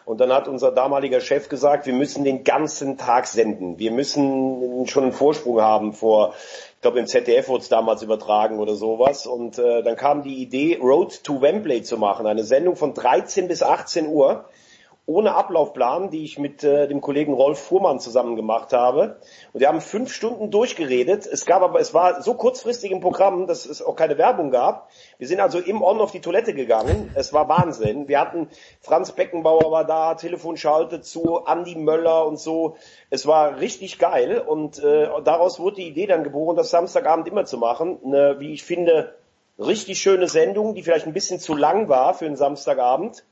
Und 0.06 0.20
dann 0.20 0.34
hat 0.34 0.48
unser 0.48 0.72
damaliger 0.72 1.22
Chef 1.22 1.48
gesagt, 1.48 1.86
wir 1.86 1.94
müssen 1.94 2.24
den 2.24 2.44
ganzen 2.44 2.98
Tag 2.98 3.28
senden. 3.28 3.80
Wir 3.80 3.92
müssen 3.92 4.88
schon 4.88 5.04
einen 5.04 5.14
Vorsprung 5.14 5.62
haben 5.62 5.94
vor, 5.94 6.34
ich 6.76 6.82
glaube 6.82 7.00
im 7.00 7.08
ZDF 7.08 7.48
wurde 7.48 7.64
es 7.64 7.70
damals 7.70 8.04
übertragen 8.04 8.60
oder 8.60 8.76
sowas. 8.76 9.26
Und 9.26 9.58
äh, 9.60 9.82
dann 9.84 9.96
kam 9.96 10.24
die 10.24 10.42
Idee, 10.42 10.80
Road 10.82 11.24
to 11.24 11.42
Wembley 11.42 11.84
zu 11.84 11.98
machen. 11.98 12.28
Eine 12.28 12.44
Sendung 12.44 12.76
von 12.76 12.94
13 12.94 13.48
bis 13.48 13.64
18 13.64 14.08
Uhr 14.08 14.46
ohne 15.06 15.36
Ablaufplan, 15.36 16.12
die 16.12 16.24
ich 16.24 16.40
mit 16.40 16.64
äh, 16.64 16.88
dem 16.88 17.02
Kollegen 17.02 17.34
Rolf 17.34 17.60
Fuhrmann 17.60 18.00
zusammen 18.00 18.38
gemacht 18.38 18.72
habe. 18.72 19.18
Und 19.52 19.60
wir 19.60 19.68
haben 19.68 19.82
fünf 19.82 20.14
Stunden 20.14 20.50
durchgeredet. 20.50 21.28
Es 21.28 21.46
gab 21.46 21.62
aber, 21.62 21.82
es 21.82 21.94
war 21.94 22.22
so 22.22 22.36
kurzfristig 22.36 22.92
im 22.92 23.02
Programm, 23.02 23.46
dass 23.46 23.66
es 23.66 23.82
auch 23.82 23.98
keine 23.98 24.18
Werbung 24.18 24.50
gab. 24.50 24.90
Wir 25.18 25.28
sind 25.28 25.42
also 25.42 25.60
im 25.60 25.82
On 25.82 26.00
auf 26.00 26.12
die 26.12 26.22
Toilette 26.22 26.54
gegangen. 26.54 27.12
Es 27.16 27.34
war 27.34 27.50
Wahnsinn. 27.50 28.08
Wir 28.08 28.22
hatten 28.22 28.48
Franz 28.80 29.12
Beckenbauer 29.12 29.72
war 29.72 29.84
da, 29.84 30.16
Telefonschalte 30.16 31.02
zu 31.02 31.42
Andy 31.46 31.76
Möller 31.76 32.26
und 32.26 32.40
so. 32.40 32.78
Es 33.10 33.28
war 33.28 33.60
richtig 33.60 34.00
geil 34.00 34.40
und 34.40 34.82
äh, 34.82 35.10
daraus 35.26 35.60
wurde 35.60 35.78
die 35.78 35.88
Idee 35.88 36.08
dann 36.08 36.24
geboren, 36.24 36.56
das 36.56 36.70
Samstagabend 36.70 37.28
immer 37.28 37.44
zu 37.44 37.58
machen. 37.58 38.00
Eine, 38.06 38.40
wie 38.40 38.54
ich 38.54 38.64
finde, 38.64 39.16
richtig 39.60 40.00
schöne 40.00 40.30
Sendung, 40.30 40.76
die 40.76 40.82
vielleicht 40.84 41.08
ein 41.08 41.14
bisschen 41.14 41.42
zu 41.42 41.56
lang 41.56 41.90
war 41.90 42.14
für 42.14 42.26
einen 42.26 42.38
Samstagabend 42.38 43.26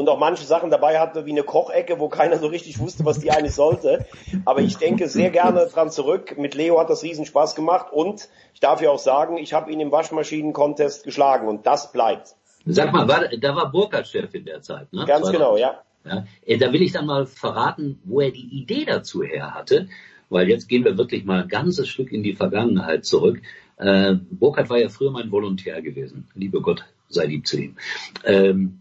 und 0.00 0.08
auch 0.08 0.18
manche 0.18 0.44
Sachen 0.44 0.70
dabei 0.70 0.98
hatte, 0.98 1.26
wie 1.26 1.32
eine 1.32 1.42
Kochecke, 1.42 2.00
wo 2.00 2.08
keiner 2.08 2.38
so 2.38 2.46
richtig 2.46 2.78
wusste, 2.78 3.04
was 3.04 3.18
die 3.18 3.30
eigentlich 3.30 3.54
sollte. 3.54 4.06
Aber 4.46 4.60
ich 4.60 4.78
denke 4.78 5.08
sehr 5.08 5.28
gerne 5.28 5.66
dran 5.66 5.90
zurück. 5.90 6.38
Mit 6.38 6.54
Leo 6.54 6.80
hat 6.80 6.88
das 6.88 7.02
riesen 7.02 7.26
Spaß 7.26 7.54
gemacht 7.54 7.92
und 7.92 8.30
ich 8.54 8.60
darf 8.60 8.80
ja 8.80 8.88
auch 8.88 8.98
sagen, 8.98 9.36
ich 9.36 9.52
habe 9.52 9.70
ihn 9.70 9.78
im 9.78 9.92
Waschmaschinen-Contest 9.92 11.04
geschlagen 11.04 11.48
und 11.48 11.66
das 11.66 11.92
bleibt. 11.92 12.34
Sag 12.64 12.92
mal, 12.94 13.06
war, 13.08 13.28
da 13.28 13.54
war 13.54 13.70
Burkhardt 13.70 14.08
Chef 14.08 14.32
in 14.34 14.46
der 14.46 14.62
Zeit, 14.62 14.90
ne? 14.90 15.04
Ganz 15.04 15.30
genau, 15.30 15.58
ja. 15.58 15.80
ja. 16.06 16.24
Äh, 16.46 16.56
da 16.56 16.72
will 16.72 16.80
ich 16.80 16.92
dann 16.92 17.04
mal 17.04 17.26
verraten, 17.26 18.00
wo 18.04 18.22
er 18.22 18.30
die 18.30 18.48
Idee 18.58 18.86
dazu 18.86 19.22
her 19.22 19.54
hatte, 19.54 19.88
weil 20.30 20.48
jetzt 20.48 20.66
gehen 20.66 20.84
wir 20.84 20.96
wirklich 20.96 21.24
mal 21.24 21.42
ein 21.42 21.48
ganzes 21.48 21.88
Stück 21.88 22.10
in 22.10 22.22
die 22.22 22.34
Vergangenheit 22.34 23.04
zurück. 23.04 23.42
Äh, 23.76 24.14
Burkhardt 24.30 24.70
war 24.70 24.78
ja 24.78 24.88
früher 24.88 25.10
mein 25.10 25.30
Volontär 25.30 25.82
gewesen. 25.82 26.26
Liebe 26.34 26.62
Gott, 26.62 26.86
sei 27.08 27.26
lieb 27.26 27.46
zu 27.46 27.58
ihm. 27.58 27.76
Ähm, 28.24 28.79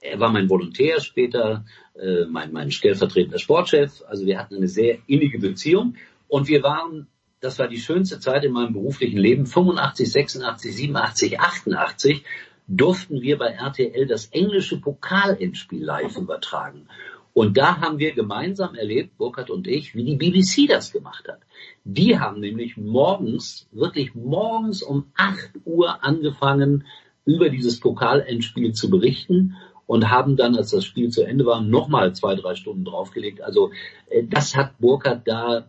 er 0.00 0.20
war 0.20 0.30
mein 0.30 0.48
Volontär, 0.48 1.00
später 1.00 1.64
äh, 1.94 2.24
mein, 2.26 2.52
mein 2.52 2.70
stellvertretender 2.70 3.38
Sportchef. 3.38 4.02
Also 4.06 4.26
wir 4.26 4.38
hatten 4.38 4.56
eine 4.56 4.68
sehr 4.68 4.98
innige 5.06 5.38
Beziehung 5.38 5.96
und 6.28 6.48
wir 6.48 6.62
waren, 6.62 7.08
das 7.40 7.58
war 7.58 7.68
die 7.68 7.80
schönste 7.80 8.20
Zeit 8.20 8.44
in 8.44 8.52
meinem 8.52 8.72
beruflichen 8.72 9.18
Leben, 9.18 9.46
85, 9.46 10.10
86, 10.10 10.76
87, 10.76 11.40
88 11.40 12.24
durften 12.68 13.22
wir 13.22 13.38
bei 13.38 13.48
RTL 13.48 14.06
das 14.06 14.26
englische 14.26 14.78
Pokalendspiel 14.78 15.82
live 15.82 16.16
übertragen. 16.18 16.86
Und 17.32 17.56
da 17.56 17.80
haben 17.80 17.98
wir 17.98 18.12
gemeinsam 18.14 18.74
erlebt, 18.74 19.16
Burkhard 19.16 19.50
und 19.50 19.66
ich, 19.66 19.94
wie 19.94 20.04
die 20.04 20.16
BBC 20.16 20.68
das 20.68 20.92
gemacht 20.92 21.28
hat. 21.28 21.40
Die 21.84 22.18
haben 22.18 22.40
nämlich 22.40 22.76
morgens, 22.76 23.68
wirklich 23.72 24.14
morgens 24.14 24.82
um 24.82 25.06
8 25.16 25.52
Uhr 25.64 26.04
angefangen, 26.04 26.84
über 27.24 27.48
dieses 27.48 27.78
Pokalendspiel 27.78 28.72
zu 28.72 28.90
berichten 28.90 29.54
und 29.88 30.10
haben 30.10 30.36
dann, 30.36 30.54
als 30.54 30.70
das 30.70 30.84
Spiel 30.84 31.08
zu 31.08 31.22
Ende 31.22 31.46
war, 31.46 31.62
nochmal 31.62 32.14
zwei, 32.14 32.36
drei 32.36 32.54
Stunden 32.54 32.84
draufgelegt. 32.84 33.40
Also 33.40 33.70
äh, 34.10 34.22
das 34.22 34.54
hat 34.54 34.78
Burkhardt 34.78 35.26
da 35.26 35.64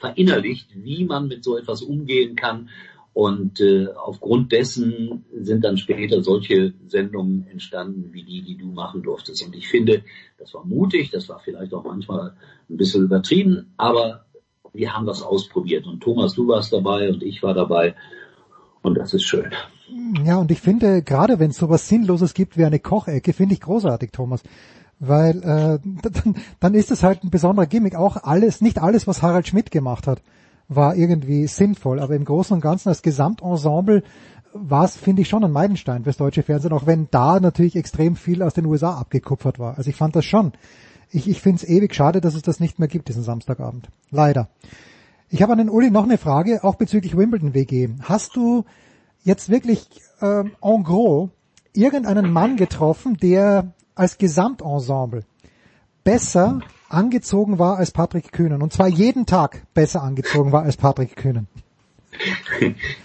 verinnerlicht, 0.00 0.70
wie 0.74 1.04
man 1.04 1.28
mit 1.28 1.44
so 1.44 1.56
etwas 1.56 1.82
umgehen 1.82 2.34
kann. 2.34 2.70
Und 3.12 3.60
äh, 3.60 3.88
aufgrund 3.88 4.52
dessen 4.52 5.26
sind 5.34 5.64
dann 5.64 5.76
später 5.76 6.22
solche 6.22 6.72
Sendungen 6.86 7.46
entstanden, 7.48 8.08
wie 8.12 8.22
die, 8.22 8.40
die 8.42 8.56
du 8.56 8.68
machen 8.68 9.02
durftest. 9.02 9.44
Und 9.44 9.54
ich 9.54 9.68
finde, 9.68 10.02
das 10.38 10.54
war 10.54 10.64
mutig, 10.64 11.10
das 11.10 11.28
war 11.28 11.38
vielleicht 11.38 11.74
auch 11.74 11.84
manchmal 11.84 12.36
ein 12.70 12.76
bisschen 12.78 13.04
übertrieben, 13.04 13.74
aber 13.76 14.24
wir 14.72 14.94
haben 14.94 15.04
das 15.04 15.22
ausprobiert. 15.22 15.86
Und 15.86 16.02
Thomas, 16.02 16.34
du 16.34 16.48
warst 16.48 16.72
dabei 16.72 17.10
und 17.10 17.22
ich 17.22 17.42
war 17.42 17.52
dabei. 17.52 17.94
Und 18.82 18.96
das 18.96 19.14
ist 19.14 19.24
schön. 19.24 19.52
Ja, 20.24 20.36
und 20.36 20.50
ich 20.50 20.60
finde, 20.60 21.02
gerade 21.02 21.38
wenn 21.38 21.50
es 21.50 21.56
sowas 21.56 21.88
Sinnloses 21.88 22.34
gibt 22.34 22.56
wie 22.56 22.64
eine 22.64 22.78
Kochecke, 22.78 23.32
finde 23.32 23.54
ich 23.54 23.60
großartig, 23.60 24.10
Thomas. 24.12 24.42
Weil 25.00 25.42
äh, 25.42 25.78
dann, 26.02 26.36
dann 26.60 26.74
ist 26.74 26.90
es 26.90 27.02
halt 27.02 27.24
ein 27.24 27.30
besonderer 27.30 27.66
Gimmick. 27.66 27.94
Auch 27.94 28.16
alles, 28.22 28.60
nicht 28.60 28.80
alles, 28.80 29.06
was 29.06 29.22
Harald 29.22 29.46
Schmidt 29.46 29.70
gemacht 29.70 30.06
hat, 30.06 30.22
war 30.68 30.96
irgendwie 30.96 31.46
sinnvoll. 31.46 32.00
Aber 32.00 32.14
im 32.14 32.24
Großen 32.24 32.54
und 32.54 32.60
Ganzen 32.60 32.88
als 32.90 33.02
Gesamtensemble 33.02 34.02
war 34.52 34.84
es, 34.84 34.96
finde 34.96 35.22
ich, 35.22 35.28
schon 35.28 35.44
ein 35.44 35.52
Meilenstein 35.52 36.04
fürs 36.04 36.16
deutsche 36.16 36.42
Fernsehen, 36.42 36.72
auch 36.72 36.86
wenn 36.86 37.08
da 37.10 37.40
natürlich 37.40 37.76
extrem 37.76 38.16
viel 38.16 38.42
aus 38.42 38.54
den 38.54 38.66
USA 38.66 38.94
abgekupfert 38.98 39.58
war. 39.58 39.76
Also 39.76 39.90
ich 39.90 39.96
fand 39.96 40.16
das 40.16 40.24
schon. 40.24 40.52
Ich, 41.10 41.28
ich 41.28 41.40
finde 41.40 41.56
es 41.62 41.68
ewig 41.68 41.94
schade, 41.94 42.20
dass 42.20 42.34
es 42.34 42.42
das 42.42 42.60
nicht 42.60 42.78
mehr 42.78 42.88
gibt, 42.88 43.08
diesen 43.08 43.22
Samstagabend. 43.22 43.88
Leider. 44.10 44.48
Ich 45.30 45.42
habe 45.42 45.52
an 45.52 45.58
den 45.58 45.68
Uli 45.68 45.90
noch 45.90 46.04
eine 46.04 46.16
Frage, 46.16 46.64
auch 46.64 46.76
bezüglich 46.76 47.16
Wimbledon 47.16 47.52
WG. 47.52 47.90
Hast 48.02 48.34
du 48.34 48.64
jetzt 49.24 49.50
wirklich 49.50 49.86
äh, 50.20 50.44
en 50.62 50.84
gros 50.84 51.28
irgendeinen 51.74 52.32
Mann 52.32 52.56
getroffen, 52.56 53.18
der 53.18 53.74
als 53.94 54.16
Gesamtensemble 54.16 55.24
besser 56.02 56.60
angezogen 56.88 57.58
war 57.58 57.76
als 57.76 57.90
Patrick 57.90 58.32
Kühnen. 58.32 58.62
Und 58.62 58.72
zwar 58.72 58.88
jeden 58.88 59.26
Tag 59.26 59.66
besser 59.74 60.02
angezogen 60.02 60.50
war 60.50 60.62
als 60.62 60.78
Patrick 60.78 61.16
Kühnen. 61.16 61.46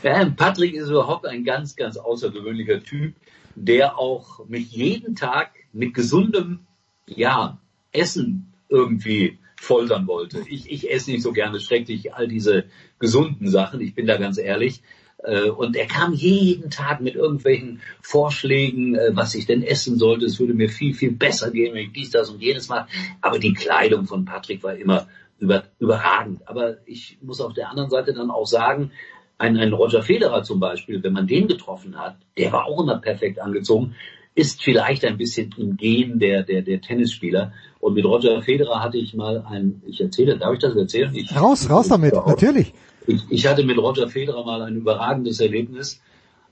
Ja, 0.01 0.25
Patrick 0.38 0.75
ist 0.75 0.89
überhaupt 0.89 1.25
ein 1.25 1.43
ganz, 1.43 1.75
ganz 1.75 1.97
außergewöhnlicher 1.97 2.81
Typ, 2.81 3.15
der 3.55 3.99
auch 3.99 4.47
mich 4.47 4.71
jeden 4.71 5.15
Tag 5.15 5.51
mit 5.73 5.93
gesundem, 5.93 6.62
ja, 7.05 7.57
Essen 7.91 8.53
irgendwie 8.69 9.39
foltern 9.63 10.08
wollte. 10.08 10.43
Ich, 10.49 10.69
ich 10.69 10.91
esse 10.91 11.12
nicht 11.12 11.23
so 11.23 11.32
gerne 11.32 11.60
schrecklich 11.60 12.13
all 12.13 12.28
diese 12.28 12.65
gesunden 12.99 13.47
Sachen, 13.47 13.82
ich 13.82 13.95
bin 13.95 14.06
da 14.06 14.17
ganz 14.17 14.38
ehrlich. 14.38 14.82
Äh, 15.23 15.49
und 15.49 15.76
er 15.76 15.88
kam 15.88 16.13
jeden 16.13 16.69
Tag 16.69 17.02
mit 17.02 17.15
irgendwelchen 17.15 17.82
Vorschlägen, 18.02 18.95
äh, 18.95 19.12
was 19.13 19.36
ich 19.36 19.45
denn 19.45 19.63
essen 19.63 19.97
sollte. 19.97 20.26
Es 20.26 20.39
würde 20.39 20.54
mir 20.54 20.69
viel, 20.69 20.93
viel 20.93 21.12
besser 21.12 21.52
gehen, 21.52 21.73
wenn 21.73 21.86
ich 21.86 21.93
dies, 21.93 22.12
das 22.12 22.30
und 22.30 22.41
jenes 22.41 22.67
mache. 22.67 22.88
Aber 23.21 23.39
die 23.39 23.54
Kleidung 23.54 24.06
von 24.06 24.26
Patrick 24.26 24.63
war 24.63 24.76
immer 24.76 25.08
über, 25.39 25.63
überragend. 25.80 26.47
Aber 26.47 26.78
ich 26.86 27.17
muss 27.21 27.39
auf 27.39 27.54
der 27.54 27.69
anderen 27.69 27.89
Seite 27.89 28.13
dann 28.13 28.32
auch 28.32 28.47
sagen, 28.47 28.91
ein, 29.38 29.58
ein 29.58 29.73
Roger 29.73 30.04
Federer 30.04 30.43
zum 30.43 30.60
Beispiel, 30.60 31.02
wenn 31.04 31.13
man 31.13 31.28
den 31.28 31.47
getroffen 31.47 31.97
hat, 31.97 32.17
der 32.38 32.52
war 32.52 32.65
auch 32.65 32.82
immer 32.84 32.97
perfekt 32.97 33.39
angezogen, 33.39 33.95
ist 34.36 34.63
vielleicht 34.63 35.06
ein 35.06 35.17
bisschen 35.17 35.54
im 35.58 35.78
Gehen 35.78 36.19
der, 36.19 36.43
der, 36.43 36.62
der 36.62 36.82
Tennisspieler. 36.82 37.54
Und 37.80 37.93
mit 37.93 38.06
Roger 38.06 38.41
Federer 38.41 38.82
hatte 38.82 38.98
ich 38.98 39.13
mal 39.13 39.46
ein, 39.48 39.82
ich 39.86 40.02
erzähle, 40.02 40.38
darf 40.38 40.54
ich 40.54 40.60
das 40.60 40.76
erzählen? 40.76 41.13
Ich, 41.13 41.36
raus, 41.36 41.69
raus 41.69 41.88
damit, 41.88 42.13
natürlich. 42.13 42.74
Ich, 43.06 43.22
ich 43.30 43.48
hatte 43.48 43.63
mit 43.63 43.78
Roger 43.78 44.10
Federer 44.10 44.43
mal 44.46 44.62
ein 44.62 44.78
überragendes 44.78 45.39
Erlebnis. 45.39 46.02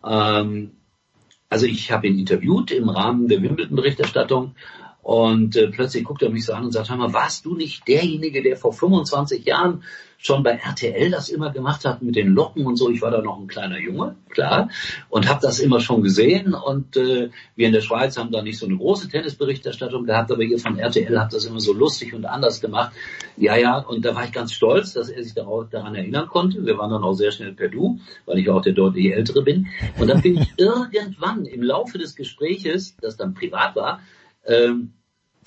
Ähm, 0.05 0.71
also 1.49 1.65
ich 1.65 1.91
habe 1.91 2.07
ihn 2.07 2.19
interviewt 2.19 2.71
im 2.71 2.89
Rahmen 2.89 3.27
der 3.27 3.41
Wimbledon-Berichterstattung 3.41 4.55
und 5.01 5.55
äh, 5.55 5.67
plötzlich 5.67 6.03
guckt 6.03 6.21
er 6.21 6.29
mich 6.29 6.45
so 6.45 6.53
an 6.53 6.65
und 6.65 6.71
sagt, 6.71 6.89
hör 6.89 6.97
mal, 6.97 7.13
warst 7.13 7.45
du 7.45 7.55
nicht 7.55 7.87
derjenige, 7.87 8.43
der 8.43 8.55
vor 8.55 8.73
25 8.73 9.45
Jahren 9.45 9.83
schon 10.21 10.43
bei 10.43 10.51
RTL 10.51 11.09
das 11.09 11.29
immer 11.29 11.51
gemacht 11.51 11.83
hat 11.83 12.01
mit 12.03 12.15
den 12.15 12.27
Locken 12.27 12.65
und 12.65 12.75
so. 12.75 12.89
Ich 12.91 13.01
war 13.01 13.09
da 13.09 13.21
noch 13.21 13.39
ein 13.39 13.47
kleiner 13.47 13.79
Junge, 13.79 14.15
klar, 14.29 14.69
und 15.09 15.27
habe 15.27 15.39
das 15.41 15.59
immer 15.59 15.79
schon 15.79 16.03
gesehen. 16.03 16.53
Und 16.53 16.95
äh, 16.95 17.31
wir 17.55 17.67
in 17.67 17.73
der 17.73 17.81
Schweiz 17.81 18.17
haben 18.17 18.31
da 18.31 18.43
nicht 18.43 18.59
so 18.59 18.67
eine 18.67 18.77
große 18.77 19.09
Tennisberichterstattung 19.09 20.05
gehabt, 20.05 20.31
aber 20.31 20.43
ihr 20.43 20.59
von 20.59 20.77
RTL 20.77 21.19
habt 21.19 21.33
das 21.33 21.45
immer 21.45 21.59
so 21.59 21.73
lustig 21.73 22.13
und 22.13 22.25
anders 22.25 22.61
gemacht. 22.61 22.93
Ja, 23.35 23.55
ja, 23.55 23.79
und 23.79 24.05
da 24.05 24.13
war 24.13 24.23
ich 24.23 24.31
ganz 24.31 24.53
stolz, 24.53 24.93
dass 24.93 25.09
er 25.09 25.23
sich 25.23 25.33
daran 25.33 25.95
erinnern 25.95 26.27
konnte. 26.27 26.65
Wir 26.65 26.77
waren 26.77 26.91
dann 26.91 27.03
auch 27.03 27.13
sehr 27.13 27.31
schnell 27.31 27.53
per 27.53 27.69
Du, 27.69 27.99
weil 28.27 28.37
ich 28.37 28.49
auch 28.49 28.61
der 28.61 28.73
deutlich 28.73 29.11
Ältere 29.11 29.41
bin. 29.41 29.67
Und 29.97 30.07
dann 30.07 30.21
bin 30.21 30.37
ich 30.37 30.53
irgendwann 30.57 31.45
im 31.45 31.63
Laufe 31.63 31.97
des 31.97 32.15
Gespräches, 32.15 32.95
das 33.01 33.17
dann 33.17 33.33
privat 33.33 33.75
war, 33.75 34.01
ähm, 34.45 34.93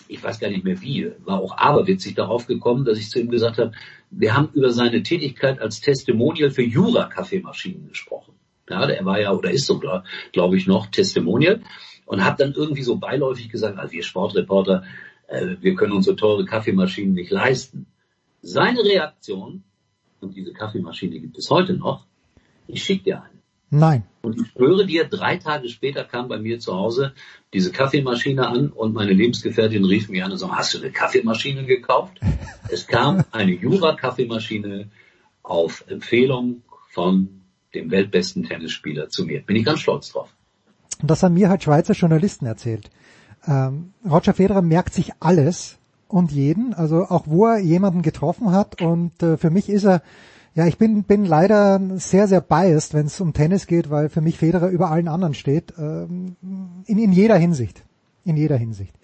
ich 0.08 0.22
weiß 0.22 0.38
gar 0.38 0.50
nicht 0.50 0.64
mehr 0.64 0.80
wie, 0.82 1.10
war 1.24 1.40
auch 1.40 1.56
aberwitzig 1.56 2.14
darauf 2.14 2.46
gekommen, 2.46 2.84
dass 2.84 2.98
ich 2.98 3.08
zu 3.08 3.20
ihm 3.20 3.30
gesagt 3.30 3.58
habe, 3.58 3.72
wir 4.16 4.36
haben 4.36 4.50
über 4.54 4.70
seine 4.70 5.02
Tätigkeit 5.02 5.60
als 5.60 5.80
Testimonial 5.80 6.50
für 6.50 6.62
Jura-Kaffeemaschinen 6.62 7.88
gesprochen. 7.88 8.34
Ja, 8.68 8.88
er 8.88 9.04
war 9.04 9.20
ja 9.20 9.32
oder 9.32 9.50
ist 9.50 9.66
sogar, 9.66 10.04
glaube 10.32 10.56
ich, 10.56 10.66
noch 10.66 10.86
Testimonial 10.86 11.60
und 12.06 12.24
habe 12.24 12.42
dann 12.42 12.54
irgendwie 12.54 12.82
so 12.82 12.96
beiläufig 12.96 13.50
gesagt, 13.50 13.78
also 13.78 13.92
wir 13.92 14.02
Sportreporter, 14.02 14.84
äh, 15.26 15.56
wir 15.60 15.74
können 15.74 15.92
unsere 15.92 16.16
teure 16.16 16.44
Kaffeemaschinen 16.44 17.14
nicht 17.14 17.30
leisten. 17.30 17.86
Seine 18.42 18.82
Reaktion, 18.84 19.64
und 20.20 20.34
diese 20.34 20.52
Kaffeemaschine 20.52 21.20
gibt 21.20 21.38
es 21.38 21.50
heute 21.50 21.74
noch, 21.74 22.06
ich 22.66 22.82
schicke 22.82 23.04
dir 23.04 23.22
eine. 23.22 23.33
Nein. 23.74 24.04
Und 24.22 24.40
ich 24.40 24.48
schwöre 24.52 24.86
dir, 24.86 25.04
drei 25.04 25.36
Tage 25.36 25.68
später 25.68 26.04
kam 26.04 26.28
bei 26.28 26.38
mir 26.38 26.60
zu 26.60 26.74
Hause 26.74 27.12
diese 27.52 27.72
Kaffeemaschine 27.72 28.46
an 28.46 28.68
und 28.68 28.94
meine 28.94 29.12
Lebensgefährtin 29.12 29.84
rief 29.84 30.08
mich 30.08 30.22
an 30.22 30.30
und 30.30 30.38
sagte, 30.38 30.56
hast 30.56 30.74
du 30.74 30.78
eine 30.78 30.92
Kaffeemaschine 30.92 31.64
gekauft? 31.64 32.20
es 32.68 32.86
kam 32.86 33.24
eine 33.32 33.52
Jura-Kaffeemaschine 33.52 34.90
auf 35.42 35.84
Empfehlung 35.88 36.62
von 36.90 37.40
dem 37.74 37.90
weltbesten 37.90 38.44
Tennisspieler 38.44 39.08
zu 39.08 39.24
mir. 39.24 39.42
Bin 39.42 39.56
ich 39.56 39.64
ganz 39.64 39.80
stolz 39.80 40.10
drauf. 40.10 40.28
Und 41.02 41.10
das 41.10 41.24
haben 41.24 41.34
mir 41.34 41.48
halt 41.48 41.64
Schweizer 41.64 41.94
Journalisten 41.94 42.46
erzählt. 42.46 42.90
Ähm, 43.46 43.92
Roger 44.08 44.34
Federer 44.34 44.62
merkt 44.62 44.94
sich 44.94 45.12
alles 45.18 45.78
und 46.06 46.30
jeden, 46.30 46.74
also 46.74 47.06
auch 47.08 47.26
wo 47.26 47.46
er 47.46 47.58
jemanden 47.58 48.02
getroffen 48.02 48.52
hat 48.52 48.80
und 48.80 49.20
äh, 49.22 49.36
für 49.36 49.50
mich 49.50 49.68
ist 49.68 49.84
er 49.84 50.02
ja, 50.54 50.66
ich 50.66 50.78
bin, 50.78 51.02
bin 51.02 51.24
leider 51.24 51.80
sehr, 51.96 52.28
sehr 52.28 52.40
biased, 52.40 52.94
wenn 52.94 53.06
es 53.06 53.20
um 53.20 53.32
Tennis 53.32 53.66
geht, 53.66 53.90
weil 53.90 54.08
für 54.08 54.20
mich 54.20 54.38
Federer 54.38 54.68
über 54.68 54.90
allen 54.90 55.08
anderen 55.08 55.34
steht. 55.34 55.74
Ähm, 55.78 56.36
in, 56.86 56.98
in 56.98 57.12
jeder 57.12 57.36
Hinsicht. 57.36 57.82
In 58.24 58.36
jeder 58.36 58.56
Hinsicht. 58.56 58.94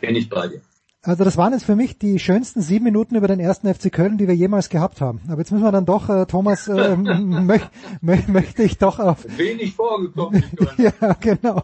Bin 0.00 0.16
ich 0.16 0.28
bei 0.28 0.48
dir. 0.48 0.60
Also 1.06 1.22
das 1.22 1.36
waren 1.36 1.52
jetzt 1.52 1.66
für 1.66 1.76
mich 1.76 1.98
die 1.98 2.18
schönsten 2.18 2.62
sieben 2.62 2.84
Minuten 2.84 3.14
über 3.14 3.28
den 3.28 3.38
ersten 3.38 3.72
FC 3.72 3.92
Köln, 3.92 4.16
die 4.16 4.26
wir 4.26 4.34
jemals 4.34 4.70
gehabt 4.70 5.02
haben. 5.02 5.20
Aber 5.28 5.38
jetzt 5.38 5.52
müssen 5.52 5.62
wir 5.62 5.70
dann 5.70 5.84
doch, 5.84 6.08
äh, 6.08 6.24
Thomas, 6.24 6.66
äh, 6.66 6.96
mö 6.96 7.58
mö 8.00 8.16
möchte 8.26 8.62
ich 8.62 8.78
doch 8.78 8.98
auf... 8.98 9.26
Wenig 9.36 9.74
vorgekommen. 9.74 10.42
ja, 10.78 11.12
genau. 11.20 11.62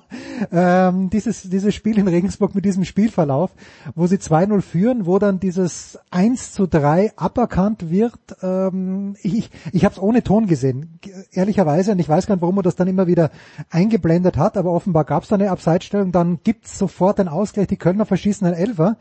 Ähm, 0.53 1.09
dieses, 1.09 1.48
dieses 1.48 1.74
Spiel 1.74 1.98
in 1.98 2.07
Regensburg 2.07 2.55
mit 2.55 2.66
diesem 2.66 2.85
Spielverlauf, 2.85 3.50
wo 3.94 4.07
sie 4.07 4.16
2-0 4.16 4.61
führen, 4.61 5.07
wo 5.07 5.18
dann 5.18 5.40
dieses 5.40 5.98
1 6.11 6.53
zu 6.53 6.66
3 6.66 7.16
aberkannt 7.16 7.90
wird. 7.90 8.18
Ähm, 8.42 9.16
ich 9.22 9.50
ich 9.72 9.87
habe 9.87 9.94
es 9.94 10.03
ohne 10.03 10.22
Ton 10.22 10.48
gesehen, 10.48 10.98
ehrlicherweise. 11.33 11.92
Und 11.92 11.98
ich 11.98 12.09
weiß 12.11 12.26
gar 12.26 12.35
nicht, 12.35 12.42
warum 12.42 12.57
man 12.57 12.64
das 12.64 12.76
dann 12.76 12.88
immer 12.88 13.07
wieder 13.07 13.31
eingeblendet 13.70 14.37
hat, 14.37 14.59
aber 14.59 14.70
offenbar 14.70 15.05
gab 15.05 15.22
es 15.22 15.31
da 15.31 15.37
eine 15.37 15.50
Abseitsstellung. 15.50 16.12
Dann 16.12 16.40
gibt's 16.44 16.79
sofort 16.79 17.18
den 17.18 17.29
Ausgleich, 17.29 17.68
die 17.68 17.79
Kölner 17.79 18.05
verschießen 18.05 18.46
einen 18.46 18.57
Elfer. 18.57 18.98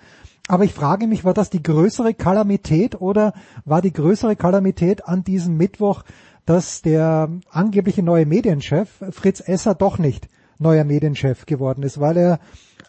Aber 0.50 0.64
ich 0.64 0.74
frage 0.74 1.06
mich, 1.06 1.24
war 1.24 1.36
das 1.36 1.52
die 1.52 1.62
größere 1.62 2.16
Kalamität 2.16 3.00
oder 3.00 3.34
war 3.66 3.84
die 3.84 3.94
größere 3.94 4.36
Kalamität 4.36 5.08
an 5.08 5.24
diesem 5.24 5.58
Mittwoch, 5.58 6.04
dass 6.48 6.82
der 6.82 7.30
angebliche 7.52 8.02
neue 8.02 8.26
Medienchef 8.26 8.90
Fritz 9.12 9.44
Esser 9.46 9.76
doch 9.76 10.00
nicht 10.00 10.28
neuer 10.58 10.86
Medienchef 10.86 11.46
geworden 11.46 11.84
ist, 11.84 12.00
weil 12.00 12.18
er 12.18 12.40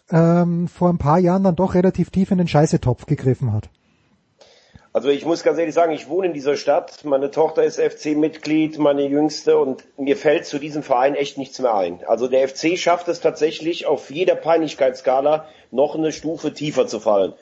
ähm, 0.09 0.67
vor 0.67 0.89
ein 0.89 0.97
paar 0.97 1.19
Jahren 1.19 1.43
dann 1.43 1.55
doch 1.55 1.75
relativ 1.75 2.09
tief 2.09 2.31
in 2.31 2.39
den 2.39 2.47
Scheißetopf 2.47 3.05
gegriffen 3.05 3.53
hat? 3.53 3.69
Also 4.93 5.07
ich 5.07 5.25
muss 5.25 5.43
ganz 5.43 5.57
ehrlich 5.57 5.73
sagen, 5.73 5.93
ich 5.93 6.09
wohne 6.09 6.27
in 6.27 6.33
dieser 6.33 6.57
Stadt, 6.57 7.05
meine 7.05 7.31
Tochter 7.31 7.63
ist 7.63 7.79
FC-Mitglied, 7.79 8.77
meine 8.77 9.07
Jüngste 9.07 9.57
und 9.57 9.85
mir 9.97 10.17
fällt 10.17 10.45
zu 10.45 10.59
diesem 10.59 10.83
Verein 10.83 11.15
echt 11.15 11.37
nichts 11.37 11.59
mehr 11.59 11.73
ein. 11.73 12.03
Also 12.05 12.27
der 12.27 12.45
FC 12.49 12.77
schafft 12.77 13.07
es 13.07 13.21
tatsächlich 13.21 13.85
auf 13.85 14.11
jeder 14.11 14.35
Peinlichkeitsskala 14.35 15.47
noch 15.71 15.95
eine 15.95 16.11
Stufe 16.11 16.53
tiefer 16.53 16.87
zu 16.87 16.99
fallen. 16.99 17.33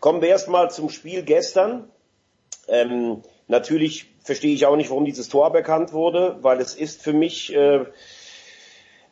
Kommen 0.00 0.22
wir 0.22 0.28
erstmal 0.28 0.72
zum 0.72 0.90
Spiel 0.90 1.22
gestern. 1.22 1.88
Ähm, 2.66 3.22
natürlich 3.46 4.06
verstehe 4.24 4.54
ich 4.54 4.66
auch 4.66 4.76
nicht, 4.76 4.90
warum 4.90 5.04
dieses 5.04 5.28
Tor 5.28 5.52
bekannt 5.52 5.92
wurde, 5.92 6.38
weil 6.42 6.60
es 6.60 6.74
ist 6.74 7.00
für 7.00 7.12
mich 7.12 7.54
äh, 7.54 7.84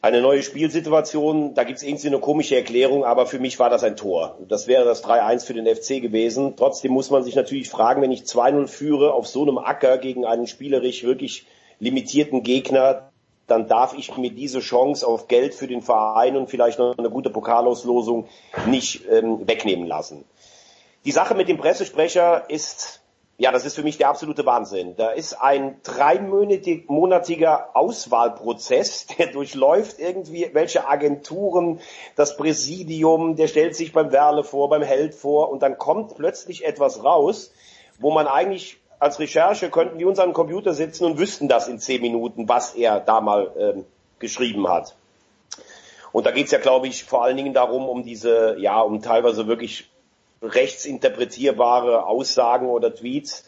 eine 0.07 0.21
neue 0.21 0.43
Spielsituation. 0.43 1.55
Da 1.55 1.65
gibt 1.65 1.79
es 1.79 1.83
irgendwie 1.83 2.07
eine 2.07 2.21
komische 2.21 2.55
Erklärung, 2.55 3.05
aber 3.05 3.27
für 3.27 3.41
mich 3.41 3.59
war 3.59 3.71
das 3.71 3.83
ein 3.83 3.97
Tor. 3.97 4.39
Das 4.49 4.69
wäre 4.69 4.85
das 4.85 5.05
3-1 5.05 5.45
für 5.45 5.55
den 5.55 5.67
FC 5.67 6.01
gewesen. 6.01 6.55
Trotzdem 6.57 6.93
muss 6.93 7.11
man 7.11 7.25
sich 7.25 7.35
natürlich 7.35 7.69
fragen, 7.69 8.03
wenn 8.03 8.13
ich 8.13 8.23
2-0 8.23 8.69
führe 8.69 9.13
auf 9.13 9.27
so 9.27 9.43
einem 9.43 9.59
Acker 9.59 9.99
gegen 9.99 10.25
einen 10.25 10.47
spielerisch 10.47 11.03
wirklich 11.03 11.47
limitierten 11.81 12.45
Gegner, 12.45 13.11
dann 13.49 13.69
darf 13.69 13.97
ich 13.99 14.17
mir 14.17 14.31
diese 14.31 14.61
Chance 14.61 15.07
auf 15.07 15.29
Geld 15.29 15.55
für 15.55 15.67
den 15.67 15.83
Verein 15.83 16.37
und 16.37 16.49
vielleicht 16.49 16.79
noch 16.79 16.97
eine 16.97 17.11
gute 17.11 17.31
Pokalauslosung 17.31 18.29
nicht 18.67 19.03
ähm, 19.11 19.47
wegnehmen 19.47 19.87
lassen. 19.87 20.25
Die 21.05 21.13
Sache 21.13 21.35
mit 21.35 21.49
dem 21.49 21.59
Pressesprecher 21.59 22.49
ist, 22.49 23.03
ja, 23.39 23.53
das 23.53 23.67
ist 23.67 23.75
für 23.75 23.83
mich 23.83 23.99
der 23.99 24.09
absolute 24.09 24.47
Wahnsinn. 24.47 24.97
Da 24.97 25.11
ist 25.11 25.35
ein 25.35 25.77
dreimonatiger 25.83 27.77
Auswahlprozess, 27.77 29.07
der 29.19 29.27
durchläuft 29.27 29.99
irgendwie 29.99 30.49
welche 30.53 30.89
Agenturen, 30.89 31.81
das 32.15 32.37
Präsidium, 32.37 33.37
der 33.37 33.49
stellt 33.49 33.77
sich 33.77 33.93
beim 33.93 34.11
Werle 34.11 34.43
vor, 34.43 34.71
beim 34.71 34.83
Held 34.83 35.15
vor 35.15 35.51
und 35.51 35.63
dann 35.63 35.77
kommt 35.77 36.17
plötzlich 36.17 36.65
etwas 36.65 37.05
raus, 37.05 37.53
wo 37.99 38.11
man 38.11 38.27
eigentlich 38.27 38.79
als 38.99 39.19
Recherche 39.19 39.69
könnten 39.69 39.99
wir 39.99 40.09
uns 40.09 40.19
den 40.19 40.33
Computer 40.33 40.73
sitzen 40.73 41.05
und 41.05 41.19
wüssten 41.19 41.49
das 41.49 41.69
in 41.69 41.79
zehn 41.79 42.01
Minuten, 42.01 42.49
was 42.49 42.75
er 42.75 43.01
da 43.01 43.21
mal 43.21 43.53
ähm, 43.59 43.85
geschrieben 44.19 44.67
hat. 44.69 44.97
Und 46.13 46.25
da 46.25 46.31
geht's 46.31 46.51
ja, 46.51 46.59
glaube 46.59 46.87
ich, 46.87 47.05
vor 47.05 47.23
allen 47.23 47.37
Dingen 47.37 47.53
darum, 47.53 47.87
um 47.87 48.03
diese, 48.03 48.57
ja, 48.59 48.81
um 48.81 49.03
teilweise 49.03 49.47
wirklich 49.47 49.91
rechtsinterpretierbare 50.47 52.07
Aussagen 52.07 52.69
oder 52.69 52.95
Tweets. 52.95 53.45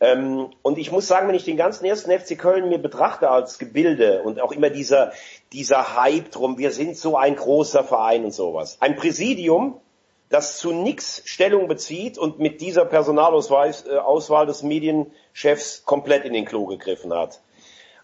Ähm, 0.00 0.50
und 0.62 0.78
ich 0.78 0.92
muss 0.92 1.08
sagen, 1.08 1.28
wenn 1.28 1.34
ich 1.34 1.44
den 1.44 1.56
ganzen 1.56 1.84
ersten 1.84 2.10
FC 2.10 2.38
Köln 2.38 2.68
mir 2.68 2.78
betrachte 2.78 3.30
als 3.30 3.58
Gebilde 3.58 4.22
und 4.22 4.40
auch 4.40 4.52
immer 4.52 4.70
dieser, 4.70 5.12
dieser 5.52 5.96
Hype 6.00 6.30
drum, 6.30 6.58
wir 6.58 6.70
sind 6.70 6.96
so 6.96 7.16
ein 7.16 7.34
großer 7.34 7.82
Verein 7.82 8.24
und 8.24 8.32
sowas. 8.32 8.76
Ein 8.80 8.96
Präsidium, 8.96 9.80
das 10.28 10.58
zu 10.58 10.72
nichts 10.72 11.22
Stellung 11.24 11.68
bezieht 11.68 12.18
und 12.18 12.38
mit 12.38 12.60
dieser 12.60 12.84
Personalauswahl 12.84 13.70
äh, 13.70 14.46
des 14.46 14.62
Medienchefs 14.62 15.84
komplett 15.84 16.24
in 16.24 16.32
den 16.32 16.44
Klo 16.44 16.66
gegriffen 16.66 17.12
hat. 17.12 17.40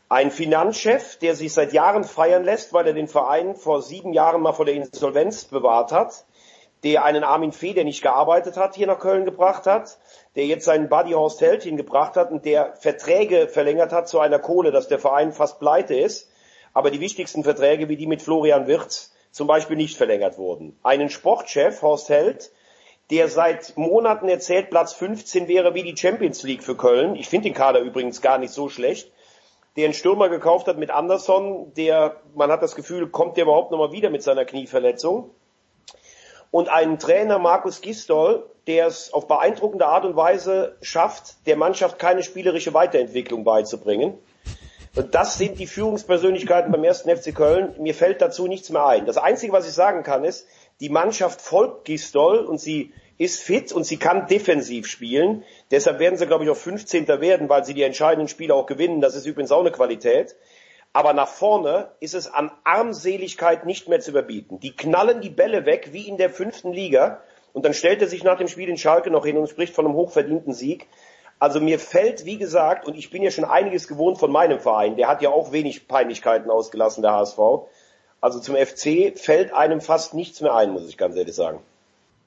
Ein 0.09 0.31
Finanzchef, 0.31 1.17
der 1.19 1.35
sich 1.35 1.53
seit 1.53 1.73
Jahren 1.73 2.05
feiern 2.05 2.45
lässt, 2.45 2.73
weil 2.73 2.87
er 2.87 2.93
den 2.93 3.09
Verein 3.09 3.55
vor 3.57 3.83
sieben 3.83 4.13
Jahren 4.13 4.43
mal 4.43 4.53
vor 4.53 4.65
der 4.65 4.75
Insolvenz 4.75 5.45
bewahrt 5.45 5.93
hat, 5.93 6.25
der 6.85 7.03
einen 7.03 7.25
Armin 7.25 7.53
Fee, 7.53 7.73
der 7.73 7.85
nicht 7.85 8.03
gearbeitet 8.03 8.59
hat, 8.59 8.77
hier 8.77 8.87
nach 8.87 9.01
Köln 9.01 9.25
gebracht 9.25 9.67
hat, 9.67 9.99
der 10.37 10.45
jetzt 10.45 10.67
seinen 10.67 10.91
Buddy 10.91 11.13
Horst 11.13 11.41
Held 11.41 11.63
hingebracht 11.63 12.15
hat 12.17 12.31
und 12.31 12.45
der 12.45 12.75
Verträge 12.77 13.49
verlängert 13.49 13.91
hat 13.91 14.07
zu 14.07 14.21
einer 14.21 14.39
Kohle, 14.39 14.71
dass 14.71 14.87
der 14.87 14.99
Verein 14.99 15.33
fast 15.33 15.59
pleite 15.59 15.95
ist, 15.95 16.31
aber 16.75 16.91
die 16.91 17.01
wichtigsten 17.01 17.43
Verträge 17.43 17.89
wie 17.89 17.97
die 17.97 18.07
mit 18.07 18.21
Florian 18.21 18.67
Wirtz 18.67 19.15
zum 19.31 19.47
Beispiel 19.47 19.77
nicht 19.77 19.97
verlängert 19.97 20.37
wurden. 20.37 20.79
Einen 20.83 21.09
Sportchef, 21.09 21.81
Horst 21.81 22.11
Held, 22.11 22.53
der 23.11 23.29
seit 23.29 23.77
Monaten 23.77 24.29
erzählt, 24.29 24.69
Platz 24.69 24.93
15 24.93 25.49
wäre 25.49 25.75
wie 25.75 25.83
die 25.83 25.97
Champions 25.97 26.43
League 26.43 26.63
für 26.63 26.77
Köln. 26.77 27.17
Ich 27.17 27.29
finde 27.29 27.49
den 27.49 27.55
Kader 27.55 27.81
übrigens 27.81 28.21
gar 28.21 28.39
nicht 28.39 28.53
so 28.53 28.69
schlecht. 28.69 29.11
Der 29.77 29.87
einen 29.87 29.95
Stürmer 29.95 30.29
gekauft 30.29 30.69
hat 30.69 30.79
mit 30.79 30.91
Anderson, 30.91 31.73
der, 31.75 32.21
man 32.35 32.51
hat 32.51 32.63
das 32.63 32.77
Gefühl, 32.77 33.09
kommt 33.09 33.37
der 33.37 33.45
überhaupt 33.45 33.73
nochmal 33.73 33.91
wieder 33.91 34.11
mit 34.11 34.23
seiner 34.23 34.45
Knieverletzung. 34.45 35.31
Und 36.55 36.69
einen 36.69 37.01
Trainer, 37.01 37.41
Markus 37.41 37.81
Gistol, 37.81 38.49
der 38.69 38.87
es 38.87 39.13
auf 39.13 39.27
beeindruckende 39.27 39.87
Art 39.87 40.05
und 40.05 40.15
Weise 40.15 40.77
schafft, 40.83 41.35
der 41.49 41.57
Mannschaft 41.57 41.99
keine 41.99 42.23
spielerische 42.23 42.73
Weiterentwicklung 42.73 43.43
beizubringen. 43.43 44.17
Und 44.95 45.17
das 45.17 45.37
sind 45.37 45.59
die 45.59 45.67
Führungspersönlichkeiten 45.67 46.71
beim 46.71 46.85
ersten 46.85 47.11
FC 47.11 47.35
Köln. 47.35 47.75
Mir 47.81 47.93
fällt 47.93 48.23
dazu 48.23 48.47
nichts 48.47 48.71
mehr 48.71 48.87
ein. 48.87 49.05
Das 49.05 49.17
Einzige, 49.17 49.53
was 49.53 49.67
ich 49.67 49.73
sagen 49.73 50.05
kann, 50.05 50.23
ist, 50.23 50.47
die 50.79 50.91
Mannschaft 50.91 51.41
folgt 51.41 51.87
Gistol 51.87 52.45
und 52.45 52.61
sie 52.61 52.93
ist 53.19 53.41
fit 53.41 53.73
und 53.73 53.83
sie 53.83 53.97
kann 53.97 54.29
defensiv 54.29 54.87
spielen. 54.87 55.43
Deshalb 55.73 55.99
werden 55.99 56.17
sie, 56.17 56.27
glaube 56.29 56.45
ich, 56.45 56.51
auch 56.51 56.57
15. 56.57 57.09
werden, 57.09 57.49
weil 57.49 57.65
sie 57.65 57.75
die 57.75 57.83
entscheidenden 57.83 58.29
Spiele 58.29 58.55
auch 58.55 58.67
gewinnen. 58.67 59.01
Das 59.01 59.17
ist 59.17 59.27
übrigens 59.27 59.51
auch 59.51 59.63
eine 59.63 59.73
Qualität. 59.73 60.37
Aber 60.95 61.13
nach 61.13 61.29
vorne 61.29 61.91
ist 61.99 62.15
es 62.15 62.33
an 62.33 62.53
Armseligkeit 62.63 63.67
nicht 63.67 63.89
mehr 63.89 63.99
zu 63.99 64.13
überbieten. 64.13 64.61
Die 64.61 64.75
knallen 64.75 65.21
die 65.21 65.29
Bälle 65.29 65.67
weg 65.67 65.89
wie 65.91 66.09
in 66.09 66.17
der 66.17 66.31
fünften 66.31 66.73
Liga. 66.73 67.21
Und 67.53 67.65
dann 67.65 67.75
stellt 67.75 68.01
er 68.01 68.07
sich 68.07 68.23
nach 68.23 68.39
dem 68.39 68.47
Spiel 68.47 68.69
in 68.69 68.79
Schalke 68.79 69.11
noch 69.11 69.27
hin 69.27 69.37
und 69.37 69.49
spricht 69.49 69.75
von 69.75 69.87
einem 69.87 69.97
hochverdienten 69.97 70.55
Sieg. 70.55 70.87
Also 71.41 71.61
mir 71.61 71.81
fällt, 71.81 72.25
wie 72.25 72.39
gesagt, 72.39 72.87
und 72.87 72.97
ich 72.97 73.11
bin 73.11 73.23
ja 73.23 73.33
schon 73.33 73.45
einiges 73.45 73.89
gewohnt 73.89 74.19
von 74.19 74.31
meinem 74.31 74.61
Verein, 74.61 74.97
der 74.97 75.09
hat 75.09 75.21
ja 75.21 75.31
auch 75.31 75.51
wenig 75.51 75.89
Peinlichkeiten 75.89 76.49
ausgelassen, 76.49 77.03
der 77.03 77.13
HSV. 77.13 77.39
Also 78.21 78.39
zum 78.39 78.55
FC 78.55 79.19
fällt 79.19 79.53
einem 79.53 79.81
fast 79.81 80.15
nichts 80.15 80.41
mehr 80.41 80.55
ein, 80.55 80.71
muss 80.71 80.89
ich 80.89 80.97
ganz 80.97 81.17
ehrlich 81.17 81.35
sagen. 81.35 81.59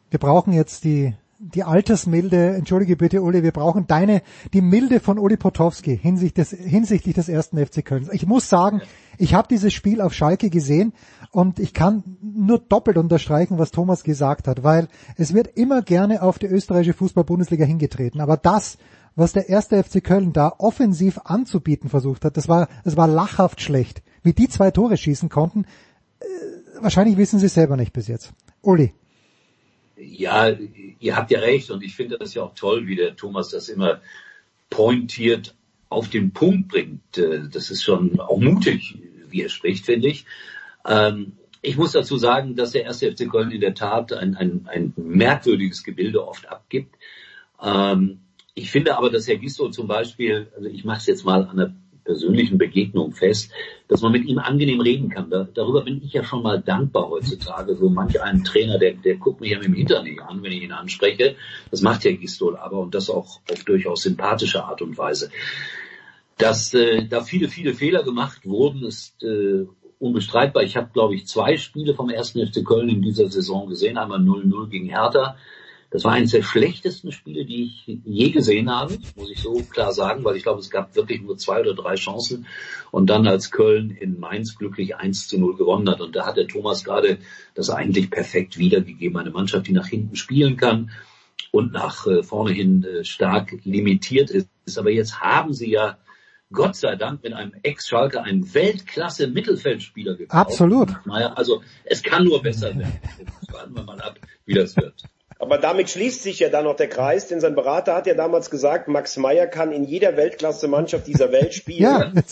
Wir 0.10 0.19
brauchen 0.19 0.51
jetzt 0.51 0.84
die, 0.84 1.15
die 1.39 1.63
Altersmilde, 1.63 2.56
entschuldige 2.56 2.95
bitte 2.95 3.21
Uli, 3.21 3.43
wir 3.43 3.52
brauchen 3.52 3.86
deine, 3.86 4.21
die 4.54 4.62
Milde 4.62 5.00
von 5.00 5.19
Uli 5.19 5.38
Potowski 5.38 5.97
hinsichtlich 5.97 6.50
des, 6.50 6.60
hinsichtlich 6.60 7.15
des 7.15 7.30
ersten 7.30 7.63
FC 7.63 7.86
Köln. 7.86 8.10
Ich 8.12 8.26
muss 8.26 8.50
sagen, 8.50 8.82
ich 9.17 9.34
habe 9.34 9.47
dieses 9.47 9.73
Spiel 9.73 10.02
auf 10.02 10.13
Schalke 10.13 10.50
gesehen 10.50 10.93
und 11.32 11.60
ich 11.60 11.73
kann 11.73 12.04
nur 12.21 12.60
doppelt 12.60 12.97
unterstreichen, 12.97 13.60
was 13.60 13.71
Thomas 13.71 14.04
gesagt 14.04 14.47
hat, 14.47 14.63
weil 14.63 14.88
es 15.15 15.34
wird 15.34 15.56
immer 15.56 15.84
gerne 15.84 16.23
auf 16.23 16.39
die 16.39 16.47
österreichische 16.47 16.97
Fußball-Bundesliga 16.97 17.65
hingetreten. 17.65 18.19
Aber 18.19 18.38
das, 18.38 18.78
was 19.15 19.34
der 19.34 19.47
erste 19.47 19.84
FC 19.84 20.04
Köln 20.04 20.34
da 20.34 20.54
offensiv 20.58 21.19
anzubieten 21.23 21.89
versucht 21.89 22.26
hat, 22.26 22.38
das 22.38 22.47
war, 22.47 22.67
das 22.84 22.97
war 22.97 23.08
lachhaft 23.08 23.62
schlecht. 23.62 24.02
Wie 24.23 24.34
die 24.34 24.50
zwei 24.50 24.71
Tore 24.71 24.97
schießen 24.97 25.30
konnten, 25.30 25.65
äh, 26.19 26.26
wahrscheinlich 26.82 27.17
wissen 27.17 27.39
sie 27.39 27.47
selber 27.47 27.78
nicht 27.78 27.93
bis 27.93 28.08
jetzt. 28.08 28.34
Uli. 28.62 28.93
Ja, 29.99 30.55
ihr 30.99 31.15
habt 31.15 31.31
ja 31.31 31.39
recht 31.39 31.71
und 31.71 31.83
ich 31.83 31.95
finde 31.95 32.17
das 32.17 32.33
ja 32.33 32.43
auch 32.43 32.53
toll, 32.55 32.88
wie 32.88 32.95
der 32.95 33.15
Thomas 33.15 33.49
das 33.49 33.69
immer 33.69 34.01
pointiert 34.69 35.55
auf 35.89 36.10
den 36.10 36.31
Punkt 36.31 36.67
bringt. 36.67 37.17
Äh, 37.17 37.47
das 37.49 37.71
ist 37.71 37.83
schon 37.83 38.19
auch 38.19 38.38
mutig, 38.38 38.97
wie 39.29 39.41
er 39.41 39.49
spricht, 39.49 39.86
finde 39.86 40.10
ich. 40.10 40.25
Ähm, 40.86 41.33
ich 41.62 41.77
muss 41.77 41.93
dazu 41.93 42.17
sagen, 42.17 42.55
dass 42.55 42.71
der 42.71 42.83
erste 42.83 43.12
FC 43.12 43.29
Köln 43.29 43.51
in 43.51 43.62
der 43.62 43.73
Tat 43.73 44.13
ein, 44.13 44.36
ein, 44.36 44.67
ein 44.71 44.93
merkwürdiges 44.95 45.83
Gebilde 45.83 46.25
oft 46.25 46.47
abgibt. 46.47 46.95
Ähm, 47.62 48.19
ich 48.53 48.71
finde 48.71 48.97
aber, 48.97 49.10
dass 49.10 49.27
Herr 49.27 49.38
Gisto 49.38 49.69
zum 49.69 49.88
Beispiel, 49.88 50.47
also 50.55 50.69
ich 50.69 50.83
mache 50.86 50.99
es 50.99 51.07
jetzt 51.07 51.25
mal 51.25 51.43
an 51.43 51.60
einer 51.60 51.75
persönlichen 52.07 52.57
Begegnung 52.57 53.11
fest, 53.11 53.51
dass 53.89 54.01
man 54.01 54.13
mit 54.13 54.25
ihm 54.25 54.39
angenehm 54.39 54.79
reden 54.79 55.09
kann. 55.09 55.29
Da, 55.29 55.47
darüber 55.53 55.83
bin 55.83 56.01
ich 56.03 56.13
ja 56.13 56.23
schon 56.23 56.41
mal 56.41 56.59
dankbar 56.59 57.09
heutzutage. 57.09 57.75
So 57.75 57.89
manch 57.89 58.19
einen 58.21 58.43
Trainer, 58.43 58.79
der, 58.79 58.93
der 58.93 59.17
guckt 59.17 59.41
mich 59.41 59.51
ja 59.51 59.57
mit 59.57 59.67
dem 59.67 59.73
Hintern 59.75 60.05
nicht 60.05 60.21
an, 60.21 60.41
wenn 60.41 60.53
ich 60.53 60.63
ihn 60.63 60.71
anspreche. 60.71 61.35
Das 61.69 61.81
macht 61.81 62.05
Herr 62.05 62.13
Gistol 62.13 62.55
aber 62.57 62.79
und 62.79 62.95
das 62.95 63.09
auch 63.09 63.41
auf 63.51 63.63
durchaus 63.65 64.01
sympathische 64.03 64.63
Art 64.63 64.81
und 64.81 64.97
Weise. 64.97 65.29
Dass 66.37 66.73
äh, 66.73 67.05
da 67.05 67.21
viele, 67.21 67.49
viele 67.49 67.73
Fehler 67.73 68.03
gemacht 68.03 68.45
wurden, 68.45 68.85
ist 68.85 69.21
äh, 69.23 69.65
unbestreitbar. 69.99 70.63
Ich 70.63 70.77
habe, 70.77 70.89
glaube 70.93 71.15
ich, 71.15 71.27
zwei 71.27 71.57
Spiele 71.57 71.93
vom 71.93 72.09
ersten 72.09 72.45
FC 72.45 72.65
Köln 72.65 72.89
in 72.89 73.01
dieser 73.01 73.29
Saison 73.29 73.67
gesehen. 73.67 73.97
Einmal 73.97 74.19
0-0 74.19 74.69
gegen 74.69 74.87
Hertha 74.87 75.35
das 75.89 76.04
war 76.04 76.12
eines 76.12 76.32
der 76.32 76.43
schlechtesten 76.43 77.13
Spiele, 77.13 77.45
die 77.45 77.63
ich 77.63 78.00
je 78.04 78.30
gesehen 78.32 78.69
habe, 78.69 78.97
muss 79.15 79.32
ich 79.32 79.39
so 79.39 79.63
klar 79.63 79.93
sagen, 79.93 80.26
weil 80.26 80.36
ich 80.36 80.43
glaube, 80.43 80.60
es 80.60 80.69
gab 80.69 80.95
wirklich 80.95 81.21
nur 81.21 81.38
zwei 81.38 81.62
oder 81.62 81.73
drei 81.73 81.95
Chancen. 81.95 82.45
Und 82.91 83.10
dann 83.10 83.26
als 83.26 83.52
Köln 83.52 83.91
in 83.91 84.19
Mainz 84.19 84.58
glücklich 84.58 84.97
1 84.97 85.30
zu 85.30 85.39
0 85.39 85.56
gewonnen 85.56 85.89
hat. 85.89 86.02
Und 86.02 86.15
da 86.15 86.26
hat 86.26 86.36
der 86.36 86.47
Thomas 86.47 86.84
gerade 86.84 87.19
das 87.54 87.69
eigentlich 87.69 88.10
perfekt 88.10 88.58
wiedergegeben. 88.58 89.17
Eine 89.17 89.32
Mannschaft, 89.32 89.67
die 89.67 89.73
nach 89.73 89.88
hinten 89.88 90.17
spielen 90.17 90.58
kann 90.58 90.91
und 91.52 91.71
nach 91.71 92.06
äh, 92.06 92.21
vorne 92.21 92.52
hin 92.52 92.84
äh, 92.84 93.06
stark 93.06 93.54
limitiert 93.63 94.30
ist. 94.30 94.50
Aber 94.78 94.91
jetzt 94.91 95.21
haben 95.21 95.54
sie 95.54 95.71
ja 95.71 95.97
Gott 96.52 96.76
sei 96.76 96.95
Dank 96.97 97.23
mit 97.23 97.34
einem 97.34 97.54
Ex-Schalke 97.63 98.21
einen 98.21 98.54
Weltklasse-Mittelfeldspieler 98.54 100.15
gekauft. 100.15 100.47
Absolut. 100.47 100.89
Naja, 101.06 101.34
also 101.34 101.62
es 101.86 102.04
kann 102.04 102.26
nur 102.26 102.41
besser 102.41 102.78
werden. 102.78 103.00
Warten 103.52 103.76
wir 103.76 103.84
mal 103.84 104.02
ab, 104.02 104.19
wie 104.45 104.54
das 104.54 104.76
wird. 104.76 105.04
Aber 105.39 105.60
damit 105.60 105.89
schließt 105.89 106.23
sich 106.23 106.39
ja 106.39 106.50
dann 106.50 106.63
noch 106.63 106.76
der 106.76 106.89
Kreis, 106.89 107.28
denn 107.28 107.39
sein 107.39 107.54
Berater 107.54 107.93
hat 107.93 108.08
ja 108.08 108.15
damals 108.15 108.50
gesagt, 108.50 108.88
Max 108.88 109.17
Meyer 109.17 109.45
kann 109.45 109.71
in 109.71 109.84
jeder 109.84 110.17
Weltklasse-Mannschaft 110.17 111.06
dieser 111.06 111.32
Welt 111.32 111.54
spielen. 111.54 111.82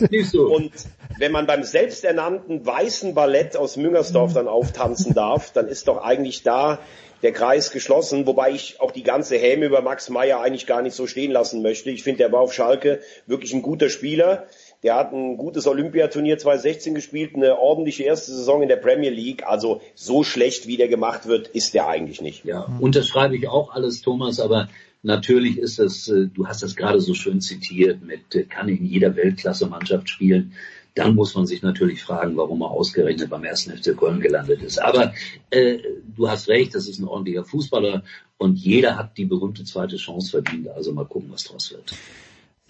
ja, 0.10 0.24
so. 0.24 0.48
Und 0.48 0.72
wenn 1.20 1.32
man 1.32 1.46
beim 1.46 1.64
selbsternannten 1.64 2.66
weißen 2.66 3.14
Ballett 3.14 3.58
aus 3.58 3.78
Müngersdorf 3.78 4.34
dann 4.34 4.48
auftanzen 4.48 5.14
darf, 5.14 5.52
dann 5.52 5.68
ist 5.68 5.88
doch 5.88 6.04
eigentlich 6.04 6.42
da 6.42 6.80
der 7.22 7.32
Kreis 7.32 7.72
geschlossen, 7.72 8.28
wobei 8.28 8.52
ich 8.52 8.80
auch 8.82 8.92
die 8.92 9.04
ganze 9.04 9.38
Häme 9.38 9.66
über 9.66 9.82
Max 9.82 10.10
Meyer 10.10 10.42
eigentlich 10.42 10.68
gar 10.68 10.82
nicht 10.82 10.96
so 10.96 11.08
stehen 11.08 11.32
lassen 11.32 11.62
möchte. 11.62 11.90
Ich 11.90 12.04
finde, 12.04 12.20
der 12.20 12.32
war 12.32 12.42
auf 12.42 12.54
Schalke 12.54 13.00
wirklich 13.26 13.54
ein 13.54 13.62
guter 13.62 13.90
Spieler. 13.90 14.48
Der 14.86 14.98
hat 14.98 15.14
ein 15.14 15.38
gutes 15.38 15.66
Olympiaturnier 15.66 16.38
2016 16.38 16.94
gespielt, 16.94 17.32
eine 17.34 17.58
ordentliche 17.58 18.04
erste 18.04 18.32
Saison 18.32 18.62
in 18.62 18.68
der 18.68 18.76
Premier 18.76 19.10
League. 19.10 19.44
Also 19.44 19.82
so 19.96 20.24
schlecht, 20.24 20.68
wie 20.68 20.78
der 20.78 20.88
gemacht 20.88 21.26
wird, 21.26 21.48
ist 21.48 21.74
der 21.74 21.88
eigentlich 21.88 22.22
nicht. 22.22 22.46
Ja, 22.46 22.68
unterschreibe 22.80 23.36
ich 23.36 23.48
auch 23.48 23.74
alles, 23.74 24.02
Thomas, 24.02 24.40
aber 24.40 24.70
natürlich 25.02 25.58
ist 25.58 25.80
es, 25.80 26.08
äh, 26.08 26.28
du 26.32 26.48
hast 26.48 26.62
das 26.62 26.76
gerade 26.76 27.02
so 27.02 27.16
schön 27.16 27.42
zitiert, 27.42 28.04
mit 28.04 28.36
äh, 28.36 28.44
kann 28.44 28.70
in 28.70 28.86
jeder 28.86 29.16
Weltklasse-Mannschaft 29.16 30.08
spielen. 30.08 30.54
Dann 30.94 31.16
muss 31.16 31.34
man 31.34 31.48
sich 31.48 31.64
natürlich 31.64 32.04
fragen, 32.04 32.38
warum 32.38 32.62
er 32.62 32.70
ausgerechnet 32.70 33.32
beim 33.32 33.44
ersten 33.44 33.76
FC 33.76 33.98
Köln 33.98 34.22
gelandet 34.22 34.62
ist. 34.62 34.78
Aber 34.78 35.16
äh, 35.50 35.80
du 36.16 36.30
hast 36.30 36.48
recht, 36.48 36.76
das 36.76 36.88
ist 36.88 37.00
ein 37.00 37.08
ordentlicher 37.08 37.44
Fußballer 37.44 38.04
und 38.38 38.60
jeder 38.60 38.98
hat 38.98 39.18
die 39.18 39.26
berühmte 39.26 39.64
zweite 39.64 39.98
Chance 39.98 40.30
verdient. 40.30 40.68
Also 40.68 40.94
mal 40.94 41.06
gucken, 41.06 41.32
was 41.32 41.46
draus 41.46 41.72
wird. 41.72 41.96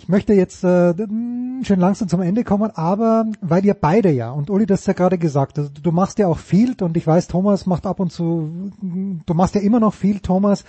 Ich 0.05 0.09
möchte 0.09 0.33
jetzt 0.33 0.63
äh, 0.63 0.93
schön 1.63 1.79
langsam 1.79 2.07
zum 2.07 2.21
Ende 2.21 2.43
kommen, 2.43 2.69
aber 2.75 3.25
weil 3.41 3.65
ihr 3.65 3.73
beide 3.73 4.11
ja, 4.11 4.29
und 4.29 4.51
Uli, 4.51 4.67
das 4.67 4.85
ja 4.85 4.93
gerade 4.93 5.17
gesagt, 5.17 5.57
also 5.57 5.71
du 5.81 5.91
machst 5.91 6.19
ja 6.19 6.27
auch 6.27 6.37
viel 6.37 6.75
und 6.79 6.95
ich 6.95 7.07
weiß, 7.07 7.27
Thomas 7.27 7.65
macht 7.65 7.87
ab 7.87 7.99
und 7.99 8.11
zu, 8.11 8.71
du 8.83 9.33
machst 9.33 9.55
ja 9.55 9.61
immer 9.61 9.79
noch 9.79 9.95
viel, 9.95 10.19
Thomas. 10.19 10.63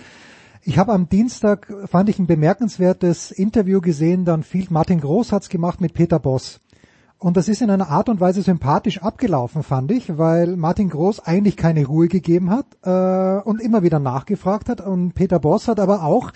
Ich 0.63 0.79
habe 0.79 0.91
am 0.91 1.07
Dienstag, 1.07 1.71
fand 1.85 2.09
ich 2.09 2.17
ein 2.17 2.25
bemerkenswertes 2.25 3.29
Interview 3.29 3.79
gesehen, 3.79 4.25
dann 4.25 4.41
Field 4.41 4.71
Martin 4.71 5.01
Groß 5.01 5.31
hat's 5.31 5.49
gemacht 5.49 5.81
mit 5.81 5.93
Peter 5.93 6.17
Boss. 6.17 6.59
Und 7.19 7.37
das 7.37 7.47
ist 7.47 7.61
in 7.61 7.69
einer 7.69 7.91
Art 7.91 8.09
und 8.09 8.19
Weise 8.19 8.41
sympathisch 8.41 9.03
abgelaufen, 9.03 9.61
fand 9.61 9.91
ich, 9.91 10.17
weil 10.17 10.57
Martin 10.57 10.89
Groß 10.89 11.19
eigentlich 11.19 11.57
keine 11.57 11.85
Ruhe 11.85 12.07
gegeben 12.07 12.49
hat 12.49 12.65
äh, 12.81 13.47
und 13.47 13.61
immer 13.61 13.83
wieder 13.83 13.99
nachgefragt 13.99 14.67
hat. 14.67 14.81
Und 14.81 15.13
Peter 15.13 15.37
Boss 15.37 15.67
hat 15.67 15.79
aber 15.79 16.01
auch, 16.03 16.31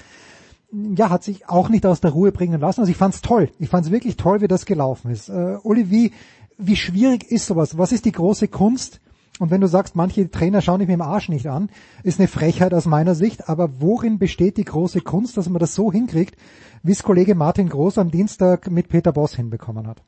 ja, 0.72 1.10
hat 1.10 1.24
sich 1.24 1.50
auch 1.50 1.70
nicht 1.70 1.86
aus 1.86 2.02
der 2.02 2.12
Ruhe 2.12 2.32
bringen 2.32 2.60
lassen. 2.60 2.82
Also 2.82 2.92
ich 2.92 2.98
fand's 2.98 3.22
toll. 3.22 3.50
Ich 3.60 3.70
fand's 3.70 3.92
wirklich 3.92 4.18
toll, 4.18 4.42
wie 4.42 4.48
das 4.48 4.66
gelaufen 4.66 5.12
ist. 5.12 5.30
Äh, 5.30 5.58
Uli, 5.64 5.90
wie, 5.90 6.14
wie 6.58 6.76
schwierig 6.76 7.30
ist 7.30 7.48
sowas? 7.48 7.78
Was 7.78 7.92
ist 7.92 8.06
die 8.06 8.12
große 8.12 8.48
Kunst? 8.48 9.02
Und 9.40 9.50
wenn 9.50 9.62
du 9.62 9.68
sagst, 9.68 9.96
manche 9.96 10.30
Trainer 10.30 10.62
schauen 10.62 10.80
dich 10.80 10.88
mit 10.88 10.96
dem 10.96 11.02
Arsch 11.02 11.30
nicht 11.30 11.48
an, 11.48 11.70
ist 12.04 12.20
eine 12.20 12.28
Frechheit 12.28 12.74
aus 12.74 12.86
meiner 12.86 13.16
Sicht. 13.16 13.50
Aber 13.50 13.82
worin 13.82 14.20
besteht 14.20 14.58
die 14.58 14.66
große 14.66 15.02
Kunst, 15.02 15.36
dass 15.36 15.50
man 15.50 15.60
das 15.60 15.74
so 15.74 15.92
hinkriegt, 15.92 16.36
wie 16.84 16.92
es 16.92 17.04
Kollege 17.04 17.36
Martin 17.36 17.70
Groß 17.70 17.98
am 17.98 18.12
Dienstag 18.12 18.70
mit 18.70 18.88
Peter 18.88 19.12
Boss 19.12 19.36
hinbekommen 19.36 19.88
hat? 19.88 20.02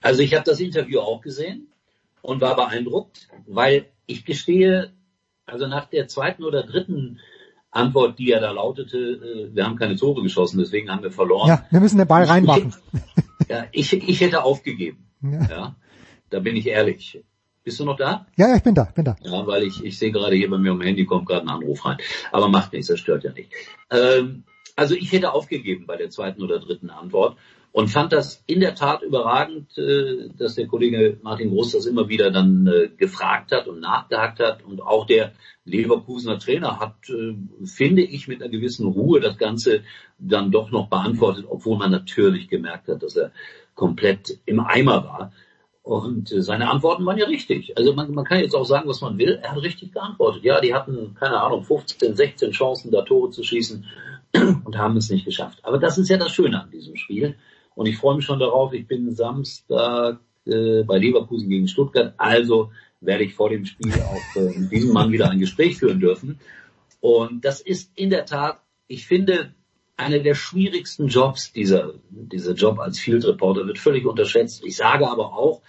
Also 0.00 0.22
ich 0.22 0.34
habe 0.34 0.44
das 0.44 0.60
Interview 0.60 1.00
auch 1.00 1.20
gesehen 1.20 1.68
und 2.22 2.40
war 2.40 2.54
beeindruckt, 2.54 3.28
weil 3.46 3.86
ich 4.06 4.24
gestehe, 4.24 4.92
also 5.46 5.66
nach 5.66 5.86
der 5.86 6.06
zweiten 6.06 6.44
oder 6.44 6.62
dritten 6.62 7.18
Antwort, 7.76 8.18
die 8.18 8.28
ja 8.28 8.40
da 8.40 8.50
lautete, 8.50 8.96
äh, 8.98 9.54
wir 9.54 9.64
haben 9.64 9.76
keine 9.76 9.96
Tore 9.96 10.22
geschossen, 10.22 10.58
deswegen 10.58 10.90
haben 10.90 11.02
wir 11.02 11.12
verloren. 11.12 11.48
Ja, 11.48 11.66
wir 11.70 11.80
müssen 11.80 11.98
den 11.98 12.06
Ball 12.06 12.24
reinmachen. 12.24 12.74
Ich, 13.40 13.48
ja, 13.48 13.64
ich, 13.72 13.92
ich 13.92 14.20
hätte 14.20 14.42
aufgegeben. 14.42 15.06
Ja. 15.22 15.46
ja. 15.48 15.76
Da 16.30 16.40
bin 16.40 16.56
ich 16.56 16.66
ehrlich. 16.66 17.22
Bist 17.62 17.80
du 17.80 17.84
noch 17.84 17.96
da? 17.96 18.26
Ja, 18.36 18.48
ja, 18.48 18.56
ich 18.56 18.62
bin 18.62 18.74
da, 18.74 18.84
bin 18.84 19.04
da. 19.04 19.16
Ja, 19.22 19.46
weil 19.46 19.64
ich, 19.64 19.84
ich 19.84 19.98
sehe 19.98 20.12
gerade 20.12 20.36
hier 20.36 20.48
bei 20.48 20.58
mir 20.58 20.70
am 20.70 20.80
Handy 20.80 21.04
kommt 21.04 21.26
gerade 21.26 21.46
ein 21.46 21.48
Anruf 21.48 21.84
rein. 21.84 21.98
Aber 22.30 22.48
macht 22.48 22.72
nichts, 22.72 22.86
das 22.88 23.00
stört 23.00 23.24
ja 23.24 23.32
nicht. 23.32 23.50
Ähm, 23.90 24.44
also 24.76 24.94
ich 24.94 25.10
hätte 25.10 25.32
aufgegeben 25.32 25.86
bei 25.86 25.96
der 25.96 26.10
zweiten 26.10 26.42
oder 26.42 26.60
dritten 26.60 26.90
Antwort 26.90 27.36
und 27.76 27.88
fand 27.88 28.14
das 28.14 28.42
in 28.46 28.60
der 28.60 28.74
Tat 28.74 29.02
überragend, 29.02 29.76
äh, 29.76 30.30
dass 30.34 30.54
der 30.54 30.66
Kollege 30.66 31.18
Martin 31.20 31.50
Groß 31.50 31.72
das 31.72 31.84
immer 31.84 32.08
wieder 32.08 32.30
dann 32.30 32.66
äh, 32.66 32.88
gefragt 32.88 33.52
hat 33.52 33.68
und 33.68 33.80
nachgehakt 33.80 34.40
hat 34.40 34.64
und 34.64 34.80
auch 34.80 35.06
der 35.06 35.32
Leverkusener 35.66 36.38
Trainer 36.38 36.80
hat, 36.80 36.94
äh, 37.10 37.36
finde 37.66 38.00
ich, 38.00 38.28
mit 38.28 38.40
einer 38.40 38.50
gewissen 38.50 38.86
Ruhe 38.86 39.20
das 39.20 39.36
Ganze 39.36 39.82
dann 40.18 40.50
doch 40.50 40.70
noch 40.70 40.88
beantwortet, 40.88 41.44
obwohl 41.46 41.76
man 41.76 41.90
natürlich 41.90 42.48
gemerkt 42.48 42.88
hat, 42.88 43.02
dass 43.02 43.14
er 43.14 43.30
komplett 43.74 44.38
im 44.46 44.60
Eimer 44.60 45.04
war. 45.04 45.32
Und 45.82 46.30
seine 46.30 46.70
Antworten 46.70 47.04
waren 47.04 47.18
ja 47.18 47.26
richtig. 47.26 47.76
Also 47.76 47.92
man, 47.92 48.10
man 48.12 48.24
kann 48.24 48.40
jetzt 48.40 48.54
auch 48.54 48.64
sagen, 48.64 48.88
was 48.88 49.02
man 49.02 49.18
will. 49.18 49.38
Er 49.42 49.52
hat 49.52 49.60
richtig 49.62 49.92
geantwortet. 49.92 50.44
Ja, 50.44 50.62
die 50.62 50.72
hatten, 50.72 51.14
keine 51.14 51.42
Ahnung, 51.42 51.62
15, 51.62 52.16
16 52.16 52.52
Chancen, 52.52 52.90
da 52.90 53.02
Tore 53.02 53.28
zu 53.28 53.42
schießen 53.42 53.84
und 54.64 54.78
haben 54.78 54.96
es 54.96 55.10
nicht 55.10 55.26
geschafft. 55.26 55.58
Aber 55.62 55.76
das 55.76 55.98
ist 55.98 56.08
ja 56.08 56.16
das 56.16 56.32
Schöne 56.32 56.62
an 56.62 56.70
diesem 56.70 56.96
Spiel. 56.96 57.36
Und 57.76 57.86
ich 57.86 57.98
freue 57.98 58.16
mich 58.16 58.24
schon 58.24 58.40
darauf. 58.40 58.72
Ich 58.72 58.88
bin 58.88 59.14
Samstag 59.14 60.18
äh, 60.46 60.82
bei 60.82 60.98
Leverkusen 60.98 61.48
gegen 61.48 61.68
Stuttgart. 61.68 62.14
Also 62.16 62.72
werde 63.02 63.24
ich 63.24 63.34
vor 63.34 63.50
dem 63.50 63.66
Spiel 63.66 63.92
auch 63.92 64.40
äh, 64.40 64.58
mit 64.58 64.72
diesem 64.72 64.92
Mann 64.92 65.12
wieder 65.12 65.30
ein 65.30 65.38
Gespräch 65.38 65.76
führen 65.76 66.00
dürfen. 66.00 66.40
Und 67.00 67.44
das 67.44 67.60
ist 67.60 67.92
in 67.94 68.08
der 68.08 68.24
Tat, 68.24 68.60
ich 68.88 69.06
finde, 69.06 69.54
einer 69.98 70.18
der 70.18 70.34
schwierigsten 70.34 71.08
Jobs, 71.08 71.52
dieser, 71.52 71.92
dieser 72.08 72.54
Job 72.54 72.78
als 72.78 72.98
Field 72.98 73.26
Reporter 73.26 73.66
wird 73.66 73.78
völlig 73.78 74.06
unterschätzt. 74.06 74.64
Ich 74.64 74.76
sage 74.76 75.08
aber 75.08 75.34
auch, 75.34 75.60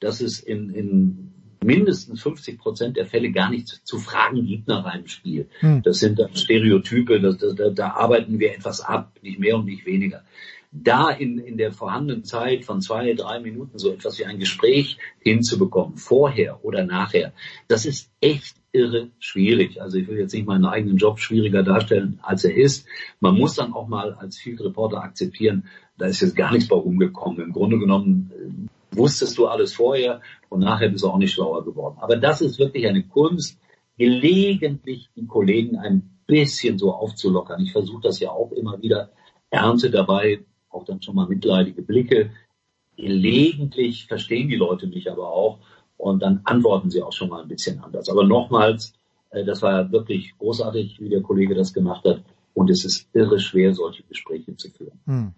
dass 0.00 0.20
es 0.20 0.40
in, 0.40 0.70
in 0.70 1.32
mindestens 1.64 2.22
50 2.22 2.58
Prozent 2.58 2.96
der 2.96 3.06
Fälle 3.06 3.30
gar 3.30 3.50
nichts 3.50 3.84
zu 3.84 3.98
fragen 3.98 4.44
gibt 4.46 4.66
nach 4.66 4.84
einem 4.84 5.06
Spiel. 5.06 5.48
Hm. 5.60 5.82
Das 5.84 6.00
sind 6.00 6.18
dann 6.18 6.34
Stereotype, 6.34 7.20
das, 7.20 7.38
das, 7.38 7.54
da, 7.54 7.70
da 7.70 7.90
arbeiten 7.90 8.40
wir 8.40 8.52
etwas 8.52 8.80
ab, 8.80 9.12
nicht 9.22 9.38
mehr 9.38 9.56
und 9.56 9.66
nicht 9.66 9.86
weniger 9.86 10.24
da 10.72 11.10
in, 11.10 11.38
in 11.38 11.58
der 11.58 11.70
vorhandenen 11.70 12.24
Zeit 12.24 12.64
von 12.64 12.80
zwei, 12.80 13.12
drei 13.12 13.40
Minuten 13.40 13.78
so 13.78 13.92
etwas 13.92 14.18
wie 14.18 14.24
ein 14.24 14.38
Gespräch 14.38 14.96
hinzubekommen, 15.20 15.98
vorher 15.98 16.64
oder 16.64 16.84
nachher, 16.84 17.34
das 17.68 17.84
ist 17.84 18.10
echt 18.20 18.56
irre 18.72 19.10
schwierig. 19.18 19.82
Also 19.82 19.98
ich 19.98 20.08
will 20.08 20.18
jetzt 20.18 20.32
nicht 20.32 20.46
meinen 20.46 20.64
eigenen 20.64 20.96
Job 20.96 21.20
schwieriger 21.20 21.62
darstellen, 21.62 22.18
als 22.22 22.44
er 22.44 22.56
ist. 22.56 22.86
Man 23.20 23.36
muss 23.36 23.54
dann 23.54 23.74
auch 23.74 23.86
mal 23.86 24.14
als 24.14 24.38
Field 24.38 24.62
Reporter 24.62 25.02
akzeptieren, 25.02 25.66
da 25.98 26.06
ist 26.06 26.22
jetzt 26.22 26.34
gar 26.34 26.50
nichts 26.50 26.68
bei 26.68 26.76
rumgekommen. 26.76 27.42
Im 27.42 27.52
Grunde 27.52 27.78
genommen 27.78 28.32
äh, 28.34 28.96
wusstest 28.96 29.36
du 29.36 29.46
alles 29.46 29.74
vorher 29.74 30.22
und 30.48 30.60
nachher 30.60 30.88
bist 30.88 31.04
du 31.04 31.08
auch 31.08 31.18
nicht 31.18 31.32
schlauer 31.32 31.64
geworden. 31.66 31.98
Aber 32.00 32.16
das 32.16 32.40
ist 32.40 32.58
wirklich 32.58 32.86
eine 32.86 33.02
Kunst, 33.02 33.58
gelegentlich 33.98 35.10
die 35.14 35.26
Kollegen 35.26 35.76
ein 35.76 36.18
bisschen 36.26 36.78
so 36.78 36.92
aufzulockern. 36.92 37.60
Ich 37.60 37.72
versuche 37.72 38.00
das 38.02 38.20
ja 38.20 38.30
auch 38.30 38.52
immer 38.52 38.80
wieder, 38.80 39.10
ernte 39.50 39.90
dabei 39.90 40.40
auch 40.72 40.84
dann 40.84 41.02
schon 41.02 41.14
mal 41.14 41.28
mitleidige 41.28 41.82
Blicke. 41.82 42.30
Gelegentlich 42.96 44.06
verstehen 44.06 44.48
die 44.48 44.56
Leute 44.56 44.86
mich 44.86 45.10
aber 45.10 45.30
auch 45.30 45.58
und 45.96 46.20
dann 46.22 46.40
antworten 46.44 46.90
sie 46.90 47.02
auch 47.02 47.12
schon 47.12 47.28
mal 47.28 47.42
ein 47.42 47.48
bisschen 47.48 47.80
anders. 47.80 48.08
Aber 48.08 48.24
nochmals, 48.24 48.92
äh, 49.30 49.44
das 49.44 49.62
war 49.62 49.92
wirklich 49.92 50.36
großartig, 50.38 51.00
wie 51.00 51.08
der 51.08 51.22
Kollege 51.22 51.54
das 51.54 51.72
gemacht 51.72 52.04
hat 52.04 52.22
und 52.54 52.70
es 52.70 52.84
ist 52.84 53.08
irre 53.12 53.38
schwer, 53.38 53.74
solche 53.74 54.02
Gespräche 54.04 54.56
zu 54.56 54.70
führen. 54.70 55.00
Hm. 55.06 55.32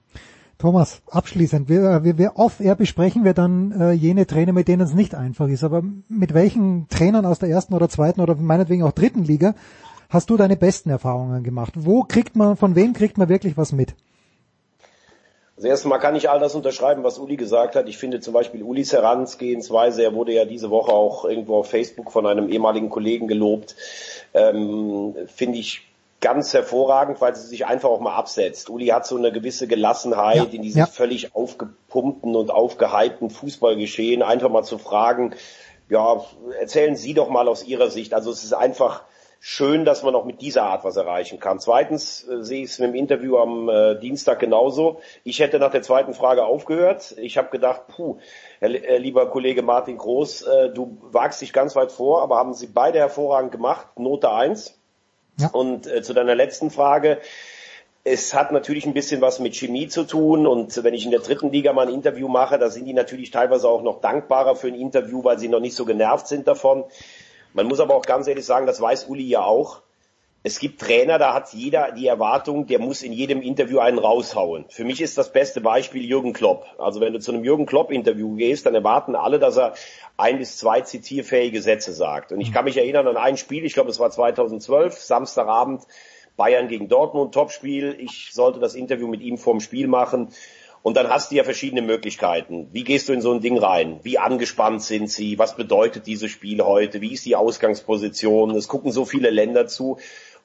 Thomas, 0.59 1.03
abschließend, 1.11 1.68
wir, 1.68 2.05
wir, 2.05 2.16
wir 2.16 2.32
off-air 2.37 2.76
besprechen 2.76 3.24
wir 3.24 3.35
dann 3.35 3.72
äh, 3.72 3.93
jene 3.93 4.26
Trainer, 4.26 4.53
mit 4.53 4.68
denen 4.68 4.82
es 4.82 4.95
nicht 4.95 5.14
einfach 5.14 5.49
ist. 5.49 5.64
Aber 5.64 5.82
mit 6.09 6.32
welchen 6.32 6.89
Trainern 6.89 7.26
aus 7.26 7.41
der 7.41 7.49
ersten 7.49 7.74
oder 7.74 7.89
zweiten 7.89 8.20
oder 8.20 8.37
meinetwegen 8.37 8.85
auch 8.85 8.93
dritten 8.93 9.24
Liga 9.24 9.55
hast 10.09 10.30
du 10.30 10.37
deine 10.37 10.57
besten 10.57 10.91
Erfahrungen 10.91 11.43
gemacht? 11.43 11.74
Wo 11.76 12.05
kriegt 12.05 12.37
man, 12.37 12.57
von 12.57 12.76
wem 12.76 12.93
kriegt 12.93 13.18
man 13.18 13.28
wirklich 13.28 13.57
was 13.57 13.72
mit? 13.72 13.95
Also 15.57 15.68
erstmal 15.68 16.00
kann 16.00 16.16
ich 16.16 16.28
all 16.28 16.40
das 16.40 16.55
unterschreiben, 16.55 17.05
was 17.05 17.18
Uli 17.18 17.36
gesagt 17.36 17.76
hat. 17.76 17.88
Ich 17.88 17.96
finde 17.96 18.20
zum 18.20 18.34
Beispiel 18.34 18.62
Ulis 18.62 18.92
Herangehensweise, 18.92 20.02
er 20.02 20.14
wurde 20.14 20.32
ja 20.32 20.44
diese 20.44 20.70
Woche 20.70 20.92
auch 20.92 21.24
irgendwo 21.24 21.59
auf 21.59 21.70
Facebook 21.70 22.11
von 22.11 22.26
einem 22.26 22.48
ehemaligen 22.48 22.90
Kollegen 22.90 23.28
gelobt, 23.28 23.76
ähm, 24.32 25.14
finde 25.26 25.59
ich 25.59 25.86
ganz 26.20 26.55
hervorragend, 26.55 27.20
weil 27.20 27.36
sie 27.36 27.46
sich 27.46 27.66
einfach 27.66 27.90
auch 27.90 28.00
mal 28.00 28.16
absetzt. 28.16 28.70
Uli 28.70 28.86
hat 28.86 29.07
so 29.07 29.16
eine 29.16 29.30
gewisse 29.30 29.68
Gelassenheit 29.68 30.36
ja, 30.36 30.44
in 30.44 30.62
diesem 30.62 30.80
ja. 30.80 30.86
völlig 30.86 31.36
aufgepumpten 31.36 32.34
und 32.34 32.50
aufgehypten 32.50 33.30
Fußballgeschehen, 33.30 34.22
einfach 34.22 34.48
mal 34.48 34.64
zu 34.64 34.78
fragen, 34.78 35.34
ja, 35.90 36.24
erzählen 36.59 36.96
Sie 36.96 37.14
doch 37.14 37.28
mal 37.28 37.46
aus 37.46 37.64
Ihrer 37.64 37.90
Sicht. 37.90 38.14
Also 38.14 38.30
es 38.30 38.42
ist 38.42 38.55
einfach, 38.55 39.05
schön, 39.47 39.84
dass 39.84 40.03
man 40.03 40.14
auch 40.14 40.24
mit 40.24 40.40
dieser 40.40 40.62
Art 40.62 40.84
was 40.84 40.97
erreichen 40.97 41.38
kann. 41.38 41.61
Zweitens 41.61 42.26
äh, 42.26 42.42
sehe 42.42 42.64
ich 42.64 42.70
es 42.70 42.78
im 42.78 42.95
Interview 42.95 43.36
am 43.36 43.68
äh, 43.68 43.95
Dienstag 44.01 44.38
genauso. 44.38 45.01
Ich 45.22 45.40
hätte 45.40 45.59
nach 45.59 45.70
der 45.70 45.82
zweiten 45.82 46.14
Frage 46.14 46.47
aufgehört. 46.47 47.14
Ich 47.18 47.36
habe 47.36 47.51
gedacht, 47.51 47.82
puh, 47.88 48.16
Herr, 48.61 48.70
äh, 48.70 48.97
lieber 48.97 49.28
Kollege 49.28 49.61
Martin 49.61 49.99
Groß, 49.99 50.42
äh, 50.42 50.70
du 50.70 50.97
wagst 51.03 51.42
dich 51.42 51.53
ganz 51.53 51.76
weit 51.76 51.92
vor, 51.92 52.22
aber 52.22 52.36
haben 52.36 52.55
Sie 52.55 52.68
beide 52.68 52.99
hervorragend 52.99 53.53
gemacht, 53.53 53.99
Note 53.99 54.32
eins. 54.32 54.80
Ja. 55.38 55.49
Und 55.49 55.86
äh, 55.88 56.01
zu 56.01 56.14
deiner 56.14 56.34
letzten 56.34 56.70
Frage, 56.70 57.18
es 58.03 58.32
hat 58.32 58.51
natürlich 58.51 58.86
ein 58.86 58.95
bisschen 58.95 59.20
was 59.20 59.40
mit 59.40 59.55
Chemie 59.55 59.88
zu 59.88 60.05
tun 60.05 60.47
und 60.47 60.82
wenn 60.82 60.95
ich 60.95 61.05
in 61.05 61.11
der 61.11 61.20
dritten 61.20 61.53
Liga 61.53 61.74
mal 61.74 61.86
ein 61.86 61.92
Interview 61.92 62.28
mache, 62.28 62.59
da 62.59 62.70
sind 62.70 62.86
die 62.86 62.95
natürlich 62.95 63.30
teilweise 63.30 63.68
auch 63.68 63.82
noch 63.82 64.01
dankbarer 64.01 64.57
für 64.57 64.68
ein 64.68 64.74
Interview, 64.74 65.22
weil 65.22 65.38
sie 65.38 65.49
noch 65.49 65.61
nicht 65.61 65.76
so 65.76 65.84
genervt 65.84 66.28
sind 66.28 66.49
davon. 66.49 66.84
Man 67.55 67.66
muss 67.66 67.80
aber 67.80 67.94
auch 67.94 68.05
ganz 68.05 68.26
ehrlich 68.26 68.44
sagen, 68.44 68.66
das 68.66 68.80
weiß 68.80 69.05
Uli 69.05 69.26
ja 69.26 69.44
auch. 69.44 69.80
Es 70.42 70.59
gibt 70.59 70.80
Trainer, 70.82 71.18
da 71.18 71.32
hat 71.32 71.55
jeder 71.55 71.92
die 71.92 72.07
Erwartung, 72.07 72.66
der 72.66 72.78
muss 72.78 73.02
in 73.02 73.14
jedem 73.14 73.40
Interview 73.40 73.78
einen 73.78 73.98
raushauen. 73.98 74.66
Für 74.68 74.84
mich 74.84 75.00
ist 75.00 75.16
das 75.16 75.32
beste 75.32 75.62
Beispiel 75.62 76.05
Jürgen 76.05 76.34
Klopp. 76.34 76.66
Also 76.78 77.00
wenn 77.00 77.14
du 77.14 77.20
zu 77.20 77.32
einem 77.32 77.44
Jürgen 77.44 77.64
Klopp 77.64 77.90
Interview 77.90 78.34
gehst, 78.34 78.66
dann 78.66 78.74
erwarten 78.74 79.14
alle, 79.14 79.38
dass 79.38 79.57
er 79.57 79.72
ein 80.18 80.38
bis 80.38 80.59
zwei 80.59 80.82
zitierfähige 80.82 81.62
Sätze 81.62 81.94
sagt. 81.94 82.32
Und 82.32 82.40
ich 82.40 82.52
kann 82.52 82.66
mich 82.66 82.76
erinnern 82.76 83.07
an 83.07 83.16
ein 83.16 83.38
Spiel, 83.38 83.64
ich 83.64 83.72
glaube 83.72 83.88
es 83.88 83.98
war 83.98 84.11
2012, 84.11 84.98
Samstagabend, 84.98 85.84
Bayern 86.36 86.68
gegen 86.68 86.88
Dortmund, 86.88 87.32
Topspiel. 87.32 87.96
Ich 87.98 88.30
sollte 88.32 88.59
das 88.59 88.74
Interview 88.74 89.07
mit 89.07 89.22
ihm 89.22 89.38
vorm 89.38 89.61
Spiel 89.61 89.86
machen. 89.86 90.28
Und 90.85 90.99
dann 90.99 91.09
hast 91.09 91.30
du 91.30 91.37
ja 91.37 91.45
verschiedene 91.45 91.80
Möglichkeiten. 91.80 92.68
Wie 92.72 92.85
gehst 92.85 93.09
du 93.09 93.14
in 93.14 93.22
so 93.22 93.32
ein 93.32 93.41
Ding 93.41 93.57
rein? 93.57 94.01
Wie 94.03 94.18
angespannt 94.18 94.82
sind 94.82 95.11
sie? 95.11 95.39
Was 95.39 95.57
bedeutet 95.57 96.07
dieses 96.07 96.30
Spiel 96.30 96.62
heute? 96.62 97.01
Wie 97.01 97.14
ist 97.14 97.24
die 97.24 97.37
Ausgangsposition? 97.37 98.51
Es 98.51 98.68
gucken 98.68 98.93
so 98.93 99.07
viele 99.07 99.30
Länder 99.30 99.66
zu. 99.66 99.97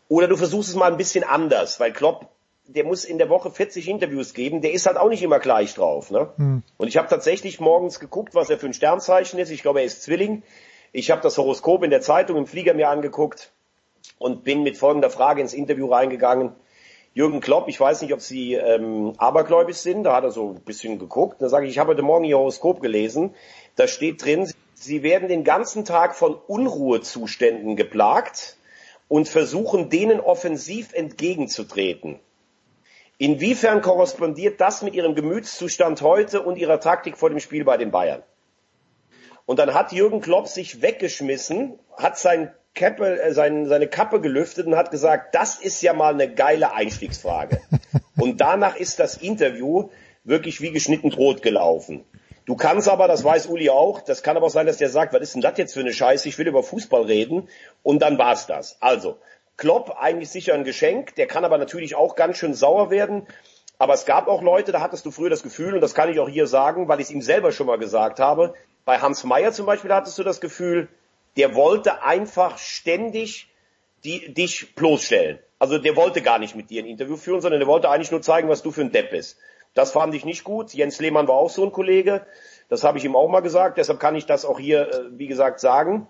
Oder 0.07 0.29
du 0.29 0.37
versuchst 0.37 0.69
es 0.69 0.75
mal 0.75 0.89
ein 0.89 0.95
bisschen 0.95 1.25
anders, 1.25 1.81
weil 1.81 1.91
Klopp, 1.91 2.29
der 2.67 2.85
muss 2.85 3.03
in 3.03 3.17
der 3.17 3.27
Woche 3.27 3.51
40 3.51 3.89
Interviews 3.89 4.33
geben, 4.33 4.61
der 4.61 4.71
ist 4.71 4.85
halt 4.85 4.95
auch 4.95 5.09
nicht 5.09 5.21
immer 5.23 5.39
gleich 5.39 5.73
drauf. 5.73 6.09
Ne? 6.09 6.29
Hm. 6.37 6.63
Und 6.77 6.87
ich 6.87 6.95
habe 6.95 7.09
tatsächlich 7.09 7.59
morgens 7.59 7.99
geguckt, 7.99 8.33
was 8.33 8.49
er 8.49 8.57
für 8.57 8.67
ein 8.67 8.73
Sternzeichen 8.73 9.39
ist. 9.39 9.49
Ich 9.49 9.61
glaube, 9.61 9.79
er 9.79 9.85
ist 9.85 10.03
Zwilling. 10.03 10.43
Ich 10.93 11.11
habe 11.11 11.21
das 11.21 11.37
Horoskop 11.37 11.83
in 11.83 11.89
der 11.89 11.99
Zeitung 11.99 12.37
im 12.37 12.47
Flieger 12.47 12.73
mir 12.73 12.87
angeguckt 12.87 13.51
und 14.17 14.45
bin 14.45 14.63
mit 14.63 14.77
folgender 14.77 15.09
Frage 15.09 15.41
ins 15.41 15.53
Interview 15.53 15.87
reingegangen. 15.87 16.53
Jürgen 17.19 17.41
Klopp, 17.41 17.67
ich 17.67 17.77
weiß 17.77 18.01
nicht, 18.01 18.13
ob 18.13 18.21
Sie 18.21 18.53
ähm, 18.53 19.13
abergläubisch 19.17 19.79
sind, 19.79 20.03
da 20.05 20.15
hat 20.15 20.23
er 20.23 20.31
so 20.31 20.51
ein 20.51 20.61
bisschen 20.61 20.99
geguckt. 20.99 21.41
Da 21.41 21.49
sage 21.49 21.65
ich, 21.65 21.71
ich 21.73 21.77
habe 21.77 21.89
heute 21.89 22.01
Morgen 22.01 22.23
Ihr 22.23 22.37
Horoskop 22.37 22.79
gelesen. 22.79 23.35
Da 23.75 23.89
steht 23.89 24.23
drin, 24.23 24.49
Sie 24.73 25.03
werden 25.03 25.27
den 25.27 25.43
ganzen 25.43 25.83
Tag 25.83 26.15
von 26.15 26.33
Unruhezuständen 26.33 27.75
geplagt 27.75 28.55
und 29.09 29.27
versuchen, 29.27 29.89
denen 29.89 30.21
offensiv 30.21 30.93
entgegenzutreten. 30.93 32.21
Inwiefern 33.17 33.81
korrespondiert 33.81 34.61
das 34.61 34.81
mit 34.81 34.93
Ihrem 34.93 35.13
Gemütszustand 35.13 36.01
heute 36.01 36.41
und 36.41 36.55
Ihrer 36.55 36.79
Taktik 36.79 37.17
vor 37.17 37.29
dem 37.29 37.41
Spiel 37.41 37.65
bei 37.65 37.75
den 37.75 37.91
Bayern? 37.91 38.23
Und 39.45 39.59
dann 39.59 39.73
hat 39.73 39.91
Jürgen 39.91 40.21
Klopp 40.21 40.47
sich 40.47 40.81
weggeschmissen, 40.81 41.79
hat 41.97 42.17
sein 42.17 42.53
Kappe, 42.75 43.21
äh, 43.21 43.33
sein, 43.33 43.67
seine 43.67 43.87
Kappe 43.87 44.21
gelüftet 44.21 44.67
und 44.67 44.75
hat 44.75 44.91
gesagt, 44.91 45.35
das 45.35 45.59
ist 45.59 45.81
ja 45.81 45.93
mal 45.93 46.13
eine 46.13 46.33
geile 46.33 46.73
Einstiegsfrage. 46.73 47.61
und 48.17 48.41
danach 48.41 48.75
ist 48.75 48.99
das 48.99 49.17
Interview 49.17 49.89
wirklich 50.23 50.61
wie 50.61 50.71
geschnitten 50.71 51.09
Brot 51.09 51.41
gelaufen. 51.41 52.03
Du 52.45 52.55
kannst 52.55 52.89
aber, 52.89 53.07
das 53.07 53.23
weiß 53.23 53.45
Uli 53.47 53.69
auch, 53.69 54.01
das 54.01 54.23
kann 54.23 54.35
aber 54.35 54.47
auch 54.47 54.51
sein, 54.51 54.65
dass 54.65 54.77
der 54.77 54.89
sagt, 54.89 55.13
was 55.13 55.21
ist 55.21 55.35
denn 55.35 55.41
das 55.41 55.57
jetzt 55.57 55.73
für 55.73 55.81
eine 55.81 55.93
Scheiße, 55.93 56.27
ich 56.27 56.37
will 56.37 56.47
über 56.47 56.63
Fußball 56.63 57.03
reden 57.03 57.47
und 57.83 58.01
dann 58.01 58.17
war's 58.17 58.47
das. 58.47 58.77
Also, 58.81 59.19
Klopp 59.55 59.97
eigentlich 59.99 60.29
sicher 60.29 60.53
ein 60.53 60.63
Geschenk, 60.63 61.15
der 61.15 61.27
kann 61.27 61.45
aber 61.45 61.57
natürlich 61.57 61.95
auch 61.95 62.15
ganz 62.15 62.37
schön 62.37 62.53
sauer 62.53 62.89
werden. 62.89 63.27
Aber 63.77 63.93
es 63.93 64.05
gab 64.05 64.27
auch 64.27 64.41
Leute, 64.41 64.71
da 64.71 64.81
hattest 64.81 65.05
du 65.05 65.11
früher 65.11 65.29
das 65.29 65.43
Gefühl, 65.43 65.75
und 65.75 65.81
das 65.81 65.93
kann 65.93 66.09
ich 66.09 66.19
auch 66.19 66.27
hier 66.27 66.47
sagen, 66.47 66.87
weil 66.87 66.99
ich 66.99 67.07
es 67.07 67.11
ihm 67.11 67.21
selber 67.21 67.51
schon 67.51 67.67
mal 67.67 67.77
gesagt 67.77 68.19
habe, 68.19 68.53
bei 68.83 68.97
Hans 68.97 69.23
Meyer 69.23 69.51
zum 69.51 69.65
Beispiel 69.65 69.93
hattest 69.93 70.17
du 70.17 70.23
das 70.23 70.41
Gefühl, 70.41 70.87
der 71.39 71.55
wollte 71.55 72.03
einfach 72.03 72.57
ständig 72.57 73.47
die, 74.03 74.33
dich 74.33 74.75
bloßstellen. 74.75 75.39
Also 75.57 75.77
der 75.77 75.95
wollte 75.95 76.21
gar 76.21 76.37
nicht 76.37 76.53
mit 76.53 76.69
dir 76.69 76.83
ein 76.83 76.85
Interview 76.85 77.15
führen, 77.15 77.39
sondern 77.39 77.61
der 77.61 77.67
wollte 77.67 77.89
eigentlich 77.89 78.11
nur 78.11 78.21
zeigen, 78.21 78.49
was 78.49 78.61
du 78.61 78.71
für 78.71 78.81
ein 78.81 78.91
Depp 78.91 79.11
bist. 79.11 79.37
Das 79.73 79.93
fand 79.93 80.13
ich 80.13 80.25
nicht 80.25 80.43
gut. 80.43 80.73
Jens 80.73 80.99
Lehmann 80.99 81.29
war 81.29 81.35
auch 81.35 81.49
so 81.49 81.63
ein 81.63 81.71
Kollege. 81.71 82.25
Das 82.67 82.83
habe 82.83 82.97
ich 82.97 83.05
ihm 83.05 83.15
auch 83.15 83.29
mal 83.29 83.39
gesagt. 83.39 83.77
Deshalb 83.77 84.01
kann 84.01 84.15
ich 84.15 84.25
das 84.25 84.43
auch 84.43 84.59
hier, 84.59 84.89
äh, 84.89 85.17
wie 85.17 85.27
gesagt, 85.27 85.61
sagen. 85.61 86.07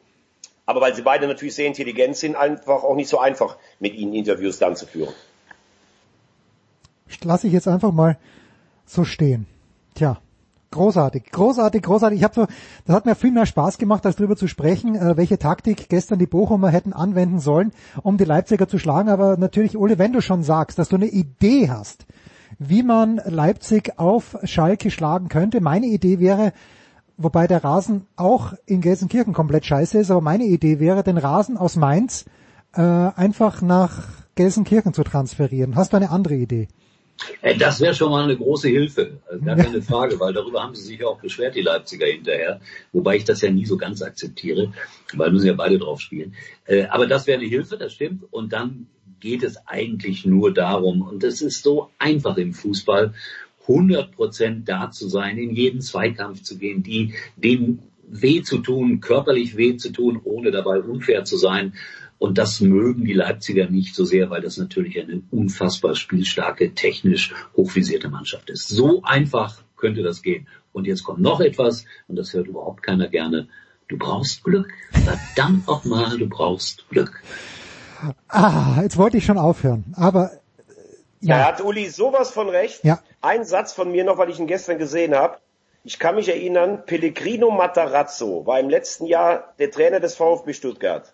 Aber 0.65 0.81
weil 0.81 0.95
sie 0.95 1.03
beide 1.03 1.27
natürlich 1.27 1.53
sehr 1.53 1.67
intelligent 1.67 2.17
sind, 2.17 2.35
einfach 2.35 2.83
auch 2.83 2.95
nicht 2.95 3.09
so 3.09 3.19
einfach, 3.19 3.57
mit 3.79 3.93
ihnen 3.93 4.15
Interviews 4.15 4.57
dann 4.57 4.75
zu 4.75 4.87
führen. 4.87 5.13
Lass 7.23 7.43
ich 7.43 7.53
jetzt 7.53 7.67
einfach 7.67 7.91
mal 7.91 8.17
so 8.85 9.03
stehen. 9.03 9.45
Tja, 9.93 10.19
großartig, 10.71 11.31
großartig, 11.31 11.81
großartig. 11.81 12.19
Ich 12.19 12.23
habe 12.23 12.35
so, 12.35 12.47
das 12.85 12.95
hat 12.95 13.05
mir 13.05 13.15
viel 13.15 13.31
mehr 13.31 13.45
Spaß 13.45 13.77
gemacht, 13.77 14.05
als 14.05 14.15
darüber 14.15 14.35
zu 14.35 14.47
sprechen, 14.47 14.95
äh, 14.95 15.17
welche 15.17 15.39
Taktik 15.39 15.89
gestern 15.89 16.19
die 16.19 16.27
Bochumer 16.27 16.69
hätten 16.69 16.93
anwenden 16.93 17.39
sollen, 17.39 17.71
um 18.03 18.17
die 18.17 18.25
Leipziger 18.25 18.67
zu 18.67 18.77
schlagen. 18.77 19.09
Aber 19.09 19.37
natürlich, 19.37 19.77
Ole, 19.77 19.97
wenn 19.97 20.13
du 20.13 20.21
schon 20.21 20.43
sagst, 20.43 20.79
dass 20.79 20.89
du 20.89 20.95
eine 20.95 21.07
Idee 21.07 21.69
hast, 21.69 22.05
wie 22.57 22.83
man 22.83 23.21
Leipzig 23.25 23.99
auf 23.99 24.37
Schalke 24.43 24.91
schlagen 24.91 25.29
könnte, 25.29 25.61
meine 25.61 25.87
Idee 25.87 26.19
wäre, 26.19 26.53
wobei 27.17 27.47
der 27.47 27.63
Rasen 27.63 28.07
auch 28.15 28.53
in 28.65 28.81
Gelsenkirchen 28.81 29.33
komplett 29.33 29.65
scheiße 29.65 29.99
ist, 29.99 30.11
aber 30.11 30.21
meine 30.21 30.45
Idee 30.45 30.79
wäre, 30.79 31.03
den 31.03 31.17
Rasen 31.17 31.57
aus 31.57 31.75
Mainz 31.75 32.25
äh, 32.73 32.81
einfach 32.81 33.61
nach 33.61 34.03
Gelsenkirchen 34.35 34.93
zu 34.93 35.03
transferieren. 35.03 35.75
Hast 35.75 35.93
du 35.93 35.97
eine 35.97 36.11
andere 36.11 36.35
Idee? 36.35 36.67
Äh, 37.41 37.57
das 37.57 37.79
wäre 37.81 37.93
schon 37.93 38.11
mal 38.11 38.23
eine 38.23 38.37
große 38.37 38.69
Hilfe, 38.69 39.19
also 39.29 39.43
gar 39.43 39.55
keine 39.55 39.81
Frage, 39.81 40.19
weil 40.19 40.33
darüber 40.33 40.63
haben 40.63 40.75
sie 40.75 40.83
sich 40.83 40.99
ja 40.99 41.07
auch 41.07 41.19
beschwert, 41.19 41.55
die 41.55 41.61
Leipziger 41.61 42.07
hinterher, 42.07 42.59
wobei 42.91 43.17
ich 43.17 43.25
das 43.25 43.41
ja 43.41 43.51
nie 43.51 43.65
so 43.65 43.77
ganz 43.77 44.01
akzeptiere, 44.01 44.73
weil 45.13 45.31
müssen 45.31 45.47
ja 45.47 45.53
beide 45.53 45.77
drauf 45.77 45.99
spielen. 46.01 46.35
Äh, 46.65 46.85
aber 46.85 47.07
das 47.07 47.27
wäre 47.27 47.39
eine 47.39 47.47
Hilfe, 47.47 47.77
das 47.77 47.93
stimmt. 47.93 48.23
Und 48.31 48.53
dann 48.53 48.87
geht 49.19 49.43
es 49.43 49.57
eigentlich 49.67 50.25
nur 50.25 50.53
darum, 50.53 51.01
und 51.01 51.23
es 51.23 51.41
ist 51.41 51.63
so 51.63 51.89
einfach 51.97 52.37
im 52.37 52.53
Fußball, 52.53 53.13
100 53.67 54.11
Prozent 54.11 54.67
da 54.67 54.89
zu 54.89 55.07
sein, 55.07 55.37
in 55.37 55.53
jeden 55.53 55.81
Zweikampf 55.81 56.41
zu 56.41 56.57
gehen, 56.57 56.81
die 56.81 57.13
dem 57.35 57.79
weh 58.07 58.41
zu 58.41 58.57
tun, 58.59 58.99
körperlich 58.99 59.55
weh 59.55 59.77
zu 59.77 59.91
tun, 59.91 60.19
ohne 60.23 60.49
dabei 60.51 60.79
unfair 60.79 61.23
zu 61.23 61.37
sein. 61.37 61.73
Und 62.19 62.37
das 62.37 62.59
mögen 62.59 63.05
die 63.05 63.13
Leipziger 63.13 63.69
nicht 63.69 63.95
so 63.95 64.03
sehr, 64.03 64.29
weil 64.29 64.41
das 64.41 64.57
natürlich 64.57 64.99
eine 64.99 65.21
unfassbar 65.31 65.95
spielstarke, 65.95 66.75
technisch 66.75 67.33
hochvisierte 67.55 68.09
Mannschaft 68.09 68.49
ist. 68.49 68.67
So 68.67 69.01
einfach 69.03 69.61
könnte 69.77 70.03
das 70.03 70.21
gehen. 70.21 70.47
Und 70.73 70.85
jetzt 70.85 71.03
kommt 71.03 71.21
noch 71.21 71.39
etwas, 71.39 71.85
und 72.07 72.17
das 72.17 72.33
hört 72.33 72.47
überhaupt 72.47 72.83
keiner 72.83 73.07
gerne. 73.07 73.47
Du 73.87 73.97
brauchst 73.97 74.43
Glück. 74.43 74.69
Verdammt 74.91 75.65
nochmal, 75.65 76.17
du 76.17 76.27
brauchst 76.27 76.87
Glück. 76.89 77.23
Ah, 78.27 78.79
jetzt 78.81 78.97
wollte 78.97 79.17
ich 79.17 79.25
schon 79.25 79.37
aufhören, 79.37 79.83
aber 79.95 80.31
ja. 81.21 81.39
Da 81.39 81.45
hat 81.47 81.61
Uli 81.61 81.89
sowas 81.89 82.31
von 82.31 82.47
recht. 82.49 82.83
Ja. 82.83 83.01
Ein 83.21 83.43
Satz 83.43 83.73
von 83.73 83.91
mir 83.91 84.05
noch, 84.05 84.17
weil 84.17 84.29
ich 84.29 84.39
ihn 84.39 84.47
gestern 84.47 84.77
gesehen 84.77 85.15
habe. 85.15 85.37
Ich 85.83 85.99
kann 85.99 86.15
mich 86.15 86.29
erinnern, 86.29 86.85
Pellegrino 86.85 87.51
Matarazzo 87.51 88.45
war 88.45 88.59
im 88.59 88.69
letzten 88.69 89.05
Jahr 89.05 89.53
der 89.59 89.71
Trainer 89.71 89.99
des 89.99 90.15
VfB 90.15 90.53
Stuttgart. 90.53 91.13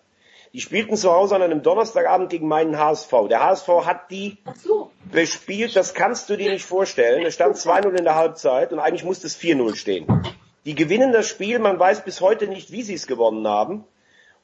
Die 0.56 0.62
spielten 0.62 0.96
zu 0.96 1.12
Hause 1.12 1.36
an 1.36 1.42
einem 1.42 1.62
Donnerstagabend 1.62 2.30
gegen 2.30 2.48
meinen 2.48 2.78
HSV. 2.78 3.12
Der 3.28 3.44
HSV 3.44 3.68
hat 3.84 4.10
die 4.10 4.38
so. 4.54 4.90
bespielt, 5.12 5.76
das 5.76 5.92
kannst 5.92 6.30
du 6.30 6.36
dir 6.38 6.50
nicht 6.50 6.64
vorstellen. 6.64 7.26
Es 7.26 7.34
stand 7.34 7.56
2-0 7.56 7.90
in 7.90 8.04
der 8.04 8.14
Halbzeit 8.14 8.72
und 8.72 8.78
eigentlich 8.78 9.04
musste 9.04 9.26
es 9.26 9.38
4-0 9.38 9.76
stehen. 9.76 10.06
Die 10.64 10.74
gewinnen 10.74 11.12
das 11.12 11.28
Spiel, 11.28 11.58
man 11.58 11.78
weiß 11.78 12.04
bis 12.04 12.22
heute 12.22 12.46
nicht, 12.46 12.72
wie 12.72 12.80
sie 12.80 12.94
es 12.94 13.06
gewonnen 13.06 13.46
haben 13.46 13.84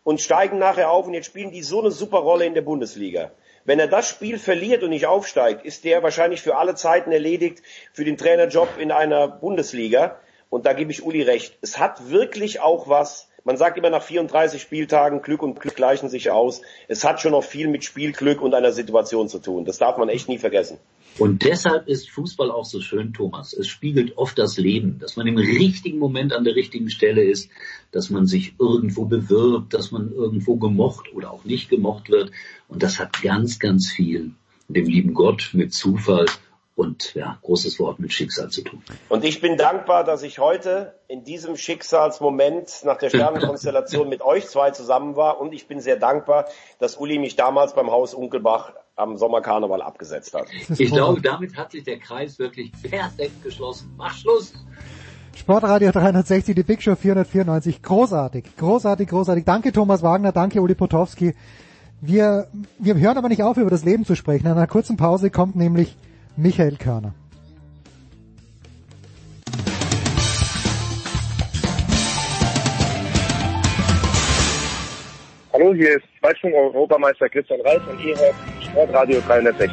und 0.04 0.20
steigen 0.20 0.58
nachher 0.58 0.90
auf 0.90 1.06
und 1.06 1.14
jetzt 1.14 1.24
spielen 1.24 1.50
die 1.50 1.62
so 1.62 1.80
eine 1.80 1.90
super 1.90 2.18
Rolle 2.18 2.44
in 2.44 2.52
der 2.52 2.60
Bundesliga. 2.60 3.30
Wenn 3.64 3.80
er 3.80 3.88
das 3.88 4.06
Spiel 4.06 4.38
verliert 4.38 4.82
und 4.82 4.90
nicht 4.90 5.06
aufsteigt, 5.06 5.64
ist 5.64 5.82
der 5.84 6.02
wahrscheinlich 6.02 6.42
für 6.42 6.58
alle 6.58 6.74
Zeiten 6.74 7.10
erledigt 7.10 7.62
für 7.94 8.04
den 8.04 8.18
Trainerjob 8.18 8.68
in 8.78 8.92
einer 8.92 9.28
Bundesliga. 9.28 10.18
Und 10.50 10.66
da 10.66 10.74
gebe 10.74 10.90
ich 10.90 11.02
Uli 11.02 11.22
recht. 11.22 11.56
Es 11.62 11.78
hat 11.78 12.10
wirklich 12.10 12.60
auch 12.60 12.86
was. 12.86 13.30
Man 13.44 13.56
sagt 13.56 13.76
immer 13.76 13.90
nach 13.90 14.02
34 14.02 14.62
Spieltagen, 14.62 15.20
Glück 15.20 15.42
und 15.42 15.58
Glück 15.58 15.74
gleichen 15.74 16.08
sich 16.08 16.30
aus. 16.30 16.62
Es 16.86 17.04
hat 17.04 17.20
schon 17.20 17.32
noch 17.32 17.42
viel 17.42 17.68
mit 17.68 17.84
Spielglück 17.84 18.40
und 18.40 18.54
einer 18.54 18.72
Situation 18.72 19.28
zu 19.28 19.40
tun. 19.40 19.64
Das 19.64 19.78
darf 19.78 19.98
man 19.98 20.08
echt 20.08 20.28
nie 20.28 20.38
vergessen. 20.38 20.78
Und 21.18 21.44
deshalb 21.44 21.88
ist 21.88 22.10
Fußball 22.10 22.50
auch 22.50 22.64
so 22.64 22.80
schön, 22.80 23.12
Thomas. 23.12 23.52
Es 23.52 23.66
spiegelt 23.66 24.16
oft 24.16 24.38
das 24.38 24.56
Leben, 24.56 24.98
dass 24.98 25.16
man 25.16 25.26
im 25.26 25.36
richtigen 25.36 25.98
Moment 25.98 26.32
an 26.32 26.44
der 26.44 26.54
richtigen 26.54 26.88
Stelle 26.88 27.22
ist, 27.22 27.50
dass 27.90 28.10
man 28.10 28.26
sich 28.26 28.54
irgendwo 28.58 29.04
bewirbt, 29.04 29.74
dass 29.74 29.90
man 29.90 30.12
irgendwo 30.12 30.56
gemocht 30.56 31.12
oder 31.12 31.32
auch 31.32 31.44
nicht 31.44 31.68
gemocht 31.68 32.10
wird. 32.10 32.30
Und 32.68 32.82
das 32.82 32.98
hat 32.98 33.20
ganz, 33.22 33.58
ganz 33.58 33.90
viel 33.90 34.32
dem 34.72 34.86
lieben 34.86 35.14
Gott, 35.14 35.50
mit 35.52 35.72
Zufall 35.72 36.26
und 36.74 37.14
ja, 37.14 37.38
großes 37.42 37.78
Wort 37.78 37.98
mit 37.98 38.12
Schicksal 38.12 38.48
zu 38.48 38.62
tun. 38.62 38.82
Und 39.08 39.24
ich 39.24 39.40
bin 39.40 39.56
dankbar, 39.56 40.04
dass 40.04 40.22
ich 40.22 40.38
heute 40.38 40.94
in 41.06 41.24
diesem 41.24 41.56
Schicksalsmoment 41.56 42.82
nach 42.84 42.96
der 42.96 43.10
Sternenkonstellation 43.10 44.08
mit 44.08 44.22
euch 44.22 44.46
zwei 44.48 44.70
zusammen 44.70 45.16
war 45.16 45.40
und 45.40 45.52
ich 45.52 45.66
bin 45.68 45.80
sehr 45.80 45.96
dankbar, 45.96 46.46
dass 46.78 46.96
Uli 46.96 47.18
mich 47.18 47.36
damals 47.36 47.74
beim 47.74 47.90
Haus 47.90 48.14
Unkelbach 48.14 48.72
am 48.96 49.16
Sommerkarneval 49.16 49.82
abgesetzt 49.82 50.34
hat. 50.34 50.46
Ich 50.78 50.90
glaube, 50.90 51.20
damit 51.20 51.56
hat 51.56 51.72
sich 51.72 51.84
der 51.84 51.98
Kreis 51.98 52.38
wirklich 52.38 52.72
perfekt 52.82 53.42
geschlossen. 53.42 53.92
Mach 53.96 54.14
Schluss! 54.16 54.52
Sportradio 55.34 55.90
360, 55.90 56.54
die 56.54 56.62
Big 56.62 56.82
Show 56.82 56.94
494. 56.94 57.82
Großartig, 57.82 58.56
großartig, 58.56 59.08
großartig. 59.08 59.44
Danke 59.44 59.72
Thomas 59.72 60.02
Wagner, 60.02 60.30
danke 60.30 60.60
Uli 60.60 60.74
Potowski. 60.74 61.34
Wir, 62.00 62.48
wir 62.78 62.96
hören 62.96 63.16
aber 63.16 63.28
nicht 63.28 63.42
auf, 63.42 63.56
über 63.56 63.70
das 63.70 63.84
Leben 63.84 64.04
zu 64.04 64.14
sprechen. 64.14 64.46
In 64.46 64.52
einer 64.52 64.66
kurzen 64.66 64.96
Pause 64.96 65.30
kommt 65.30 65.56
nämlich 65.56 65.96
Michael 66.36 66.76
Körner. 66.76 67.14
Hallo, 75.52 75.74
hier 75.74 75.96
ist 75.96 76.06
Weitsprung-Europameister 76.22 77.28
Christian 77.28 77.60
Reis 77.60 77.80
und 77.88 78.00
ihr 78.02 78.16
hört 78.16 78.34
Sportradio 78.62 79.20
360. 79.26 79.70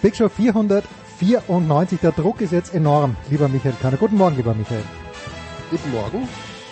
Big 0.00 0.16
Show 0.16 0.28
494, 0.28 2.00
der 2.00 2.12
Druck 2.12 2.40
ist 2.40 2.52
jetzt 2.52 2.74
enorm, 2.74 3.16
lieber 3.28 3.48
Michael 3.48 3.74
Körner. 3.80 3.96
Guten 3.96 4.16
Morgen, 4.16 4.36
lieber 4.36 4.54
Michael. 4.54 4.84
Guten 5.70 5.90
Morgen 5.90 6.28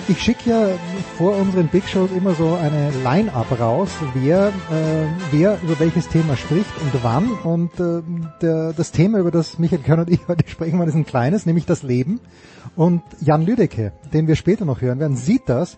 ich 0.08 0.22
schicke 0.22 0.50
ja 0.50 0.68
vor 1.16 1.36
unseren 1.36 1.68
Big 1.68 1.86
Shows 1.86 2.10
immer 2.12 2.34
so 2.34 2.54
eine 2.54 2.90
Line-Up 3.04 3.60
raus, 3.60 3.90
wer, 4.14 4.48
äh, 4.48 5.06
wer 5.30 5.58
über 5.62 5.78
welches 5.78 6.08
Thema 6.08 6.36
spricht 6.36 6.70
und 6.80 7.04
wann. 7.04 7.30
Und 7.44 7.78
äh, 7.78 8.02
der, 8.40 8.72
das 8.72 8.90
Thema, 8.90 9.18
über 9.18 9.30
das 9.30 9.58
Michael 9.58 9.82
Körner 9.82 10.02
und 10.02 10.10
ich 10.10 10.20
heute 10.28 10.48
sprechen 10.48 10.78
wollen, 10.78 10.88
ist 10.88 10.94
ein 10.94 11.04
kleines, 11.04 11.44
nämlich 11.44 11.66
das 11.66 11.82
Leben. 11.82 12.20
Und 12.74 13.02
Jan 13.20 13.44
Lüdecke, 13.44 13.92
den 14.12 14.28
wir 14.28 14.36
später 14.36 14.64
noch 14.64 14.80
hören 14.80 14.98
werden, 14.98 15.16
sieht 15.16 15.48
das 15.48 15.76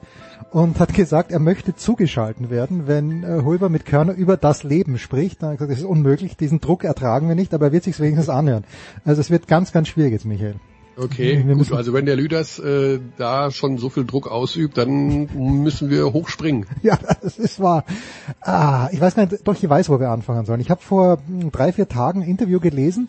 und 0.53 0.79
hat 0.79 0.95
gesagt, 0.95 1.33
er 1.33 1.41
möchte 1.41 1.75
zugeschalten 1.75 2.51
werden, 2.51 2.87
wenn 2.87 3.25
äh, 3.25 3.43
Hulber 3.43 3.69
mit 3.69 3.85
Körner 3.85 4.13
über 4.13 4.37
das 4.37 4.63
Leben 4.63 4.99
spricht. 4.99 5.43
Dann 5.43 5.51
hat 5.51 5.55
er 5.55 5.67
gesagt, 5.67 5.73
das 5.73 5.79
ist 5.81 5.91
unmöglich, 5.91 6.37
diesen 6.37 6.61
Druck 6.61 6.85
ertragen 6.85 7.29
wir 7.29 7.35
nicht, 7.35 7.53
aber 7.53 7.67
er 7.67 7.73
wird 7.73 7.85
sich 7.85 7.99
wenigstens 7.99 8.29
anhören. 8.29 8.65
Also 9.05 9.21
es 9.21 9.31
wird 9.31 9.49
ganz, 9.49 9.73
ganz 9.73 9.89
schwierig 9.89 10.13
jetzt, 10.13 10.25
Michael. 10.25 10.57
Okay, 11.03 11.43
gut, 11.43 11.73
also 11.73 11.95
wenn 11.95 12.05
der 12.05 12.17
Lüders 12.17 12.59
äh, 12.59 13.01
da 13.17 13.51
schon 13.51 13.79
so 13.79 13.89
viel 13.89 14.05
Druck 14.05 14.31
ausübt, 14.31 14.77
dann 14.77 15.29
müssen 15.35 15.89
wir 15.89 16.13
hochspringen. 16.13 16.67
Ja, 16.83 16.99
das 17.23 17.39
ist 17.39 17.61
wahr. 17.61 17.85
Ah, 18.41 18.89
ich 18.91 19.01
weiß 19.01 19.17
nicht, 19.17 19.47
doch 19.47 19.55
ich 19.55 19.69
weiß, 19.69 19.91
wo 19.91 20.01
wir 20.01 20.09
anfangen 20.09 20.47
sollen. 20.47 20.61
Ich 20.61 20.71
habe 20.71 20.81
vor 20.81 21.19
hm, 21.27 21.53
drei, 21.53 21.73
vier 21.73 21.89
Tagen 21.89 22.23
ein 22.23 22.29
Interview 22.29 22.59
gelesen 22.59 23.09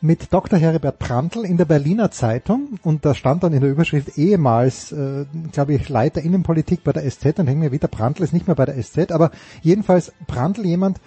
mit 0.00 0.32
Dr. 0.32 0.58
Heribert 0.58 0.98
Prantl 0.98 1.44
in 1.44 1.56
der 1.56 1.64
Berliner 1.64 2.10
Zeitung 2.10 2.78
und 2.82 3.04
da 3.04 3.14
stand 3.14 3.44
dann 3.44 3.52
in 3.52 3.60
der 3.60 3.70
Überschrift 3.70 4.18
ehemals, 4.18 4.90
äh, 4.90 5.26
glaube 5.52 5.74
ich, 5.74 5.88
Leiter 5.88 6.20
Innenpolitik 6.20 6.82
bei 6.82 6.92
der 6.92 7.08
SZ 7.08 7.38
und 7.38 7.46
hängen 7.46 7.60
mir 7.60 7.72
wieder, 7.72 7.88
Prantl 7.88 8.24
ist 8.24 8.32
nicht 8.32 8.48
mehr 8.48 8.56
bei 8.56 8.66
der 8.66 8.80
SZ, 8.82 9.12
aber 9.12 9.30
jedenfalls 9.62 10.12
Prantl 10.26 10.66
jemand, 10.66 11.00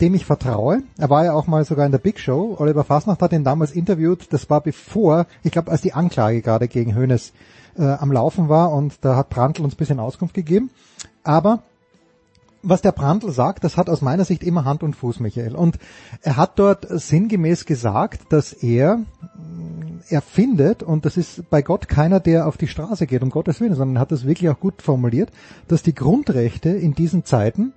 dem 0.00 0.14
ich 0.14 0.24
vertraue. 0.24 0.82
Er 0.96 1.10
war 1.10 1.24
ja 1.24 1.32
auch 1.34 1.46
mal 1.46 1.64
sogar 1.64 1.84
in 1.86 1.92
der 1.92 1.98
Big 1.98 2.18
Show. 2.18 2.56
Oliver 2.58 2.84
Fasnacht 2.84 3.20
hat 3.20 3.32
ihn 3.32 3.44
damals 3.44 3.72
interviewt. 3.72 4.32
Das 4.32 4.48
war 4.48 4.60
bevor, 4.60 5.26
ich 5.42 5.52
glaube, 5.52 5.70
als 5.70 5.82
die 5.82 5.92
Anklage 5.92 6.40
gerade 6.40 6.66
gegen 6.66 6.96
Hoeneß 6.96 7.32
äh, 7.76 7.82
am 7.82 8.10
Laufen 8.10 8.48
war 8.48 8.72
und 8.72 8.96
da 9.02 9.16
hat 9.16 9.30
Prantl 9.30 9.62
uns 9.62 9.74
ein 9.74 9.78
bisschen 9.78 10.00
Auskunft 10.00 10.34
gegeben. 10.34 10.70
Aber 11.24 11.62
was 12.62 12.80
der 12.80 12.92
Brandl 12.92 13.32
sagt, 13.32 13.64
das 13.64 13.76
hat 13.76 13.90
aus 13.90 14.02
meiner 14.02 14.24
Sicht 14.24 14.42
immer 14.44 14.64
Hand 14.64 14.82
und 14.82 14.94
Fuß, 14.94 15.20
Michael. 15.20 15.56
Und 15.56 15.78
er 16.22 16.36
hat 16.36 16.58
dort 16.58 16.86
sinngemäß 16.88 17.66
gesagt, 17.66 18.32
dass 18.32 18.52
er, 18.52 19.00
er 20.08 20.22
findet, 20.22 20.82
und 20.82 21.04
das 21.04 21.16
ist 21.16 21.50
bei 21.50 21.62
Gott 21.62 21.88
keiner, 21.88 22.20
der 22.20 22.46
auf 22.46 22.56
die 22.56 22.68
Straße 22.68 23.06
geht, 23.06 23.22
um 23.22 23.30
Gottes 23.30 23.60
Willen, 23.60 23.74
sondern 23.74 23.98
hat 23.98 24.12
das 24.12 24.26
wirklich 24.26 24.48
auch 24.48 24.60
gut 24.60 24.80
formuliert, 24.80 25.30
dass 25.66 25.82
die 25.82 25.94
Grundrechte 25.94 26.70
in 26.70 26.94
diesen 26.94 27.24
Zeiten 27.24 27.72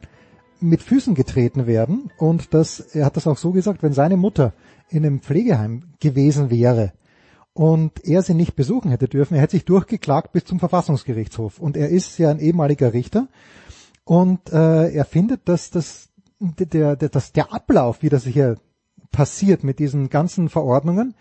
mit 0.66 0.82
Füßen 0.82 1.16
getreten 1.16 1.68
werden 1.68 2.12
und 2.18 2.54
dass, 2.54 2.80
er 2.80 3.06
hat 3.06 3.18
das 3.18 3.28
auch 3.28 3.38
so 3.38 3.52
gesagt, 3.52 3.84
wenn 3.84 3.94
seine 3.94 4.18
Mutter 4.18 4.54
in 4.90 5.06
einem 5.06 5.20
Pflegeheim 5.20 5.94
gewesen 6.00 6.50
wäre, 6.50 6.94
und 7.56 8.04
er 8.04 8.22
sie 8.22 8.34
nicht 8.34 8.58
besuchen 8.58 8.92
hätte 8.92 9.08
dürfen, 9.08 9.36
er 9.36 9.42
hätte 9.42 9.56
sich 9.56 9.64
durchgeklagt 9.64 10.34
bis 10.34 10.44
zum 10.44 10.60
Verfassungsgerichtshof. 10.60 11.58
Und 11.58 11.78
er 11.78 11.88
ist 11.88 12.18
ja 12.18 12.30
ein 12.30 12.40
ehemaliger 12.40 12.92
Richter 12.92 13.30
und 14.04 14.52
äh, 14.52 14.92
er 14.92 15.06
findet, 15.06 15.48
dass 15.48 15.70
das 15.72 16.10
der, 16.40 16.98
der, 16.98 17.10
dass 17.10 17.32
der 17.32 17.54
Ablauf, 17.54 18.04
wie 18.04 18.10
das 18.10 18.26
hier 18.26 18.58
passiert 19.12 19.64
mit 19.64 19.80
diesen 19.80 20.10
ganzen 20.10 20.50
Verordnungen, 20.50 21.16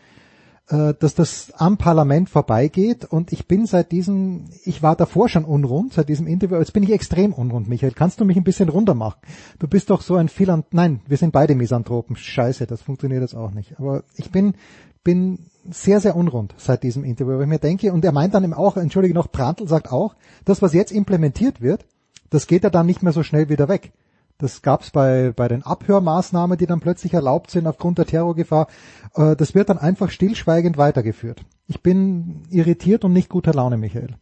äh, 0.69 0.95
dass 0.99 1.15
das 1.15 1.53
am 1.57 1.77
Parlament 1.77 2.31
vorbeigeht 2.31 3.05
und 3.05 3.33
ich 3.33 3.47
bin 3.47 3.67
seit 3.67 3.93
diesem, 3.93 4.47
ich 4.65 4.83
war 4.83 4.97
davor 4.97 5.29
schon 5.29 5.45
unrund, 5.45 5.93
seit 5.93 6.09
diesem 6.09 6.27
Interview, 6.27 6.57
jetzt 6.57 6.73
bin 6.73 6.83
ich 6.83 6.93
extrem 6.93 7.33
unrund, 7.33 7.69
Michael. 7.69 7.93
Kannst 7.93 8.21
du 8.21 8.25
mich 8.25 8.37
ein 8.37 8.45
bisschen 8.45 8.71
runter 8.71 8.95
machen? 8.95 9.21
Du 9.59 9.69
bist 9.69 9.91
doch 9.91 10.01
so 10.01 10.17
ein 10.17 10.29
Philant, 10.29 10.67
nein, 10.73 11.01
wir 11.07 11.17
sind 11.17 11.33
beide 11.33 11.55
Misanthropen. 11.55 12.17
Scheiße, 12.17 12.67
das 12.67 12.83
funktioniert 12.83 13.21
jetzt 13.21 13.35
auch 13.35 13.51
nicht. 13.51 13.79
Aber 13.79 14.05
ich 14.17 14.31
bin, 14.31 14.55
bin 15.03 15.39
sehr, 15.71 16.01
sehr 16.01 16.17
unrund 16.17 16.55
seit 16.57 16.83
diesem 16.83 17.05
Interview, 17.05 17.35
weil 17.35 17.43
ich 17.43 17.49
mir 17.49 17.59
denke, 17.59 17.93
und 17.93 18.05
er 18.05 18.13
meint 18.13 18.35
dann 18.35 18.45
eben 18.45 18.55
auch, 18.55 18.77
entschuldige 18.77 19.15
noch, 19.15 19.31
Prantl 19.31 19.69
sagt 19.69 19.93
auch, 19.93 20.15
das, 20.45 20.63
was 20.63 20.73
jetzt 20.73 20.93
implementiert 20.93 21.61
wird, 21.61 21.85
das 22.31 22.47
geht 22.47 22.65
ja 22.65 22.71
dann 22.71 22.87
nicht 22.87 23.03
mehr 23.03 23.13
so 23.13 23.23
schnell 23.23 23.49
wieder 23.49 23.69
weg. 23.69 23.93
Das 24.39 24.63
gab's 24.63 24.91
bei, 24.91 25.33
bei 25.35 25.47
den 25.49 25.63
Abhörmaßnahmen, 25.63 26.59
die 26.59 26.67
dann 26.67 26.81
plötzlich 26.81 27.15
erlaubt 27.15 27.51
sind 27.51 27.67
aufgrund 27.67 27.99
der 27.99 28.07
Terrorgefahr. 28.07 28.67
Äh, 29.15 29.37
das 29.37 29.55
wird 29.55 29.69
dann 29.69 29.79
einfach 29.79 30.11
stillschweigend 30.11 30.77
weitergeführt. 30.77 31.43
Ich 31.69 31.81
bin 31.81 32.43
irritiert 32.51 33.05
und 33.05 33.13
nicht 33.13 33.29
guter 33.29 33.55
Laune, 33.55 33.77
Michael. 33.77 34.17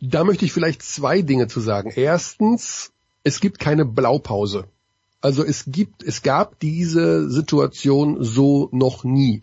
Da 0.00 0.24
möchte 0.24 0.44
ich 0.44 0.52
vielleicht 0.52 0.82
zwei 0.82 1.22
Dinge 1.22 1.48
zu 1.48 1.60
sagen. 1.60 1.92
Erstens, 1.94 2.92
es 3.22 3.40
gibt 3.40 3.58
keine 3.58 3.84
Blaupause. 3.84 4.64
Also 5.20 5.44
es 5.44 5.64
gibt, 5.66 6.02
es 6.02 6.22
gab 6.22 6.58
diese 6.60 7.28
Situation 7.30 8.22
so 8.22 8.68
noch 8.72 9.04
nie. 9.04 9.42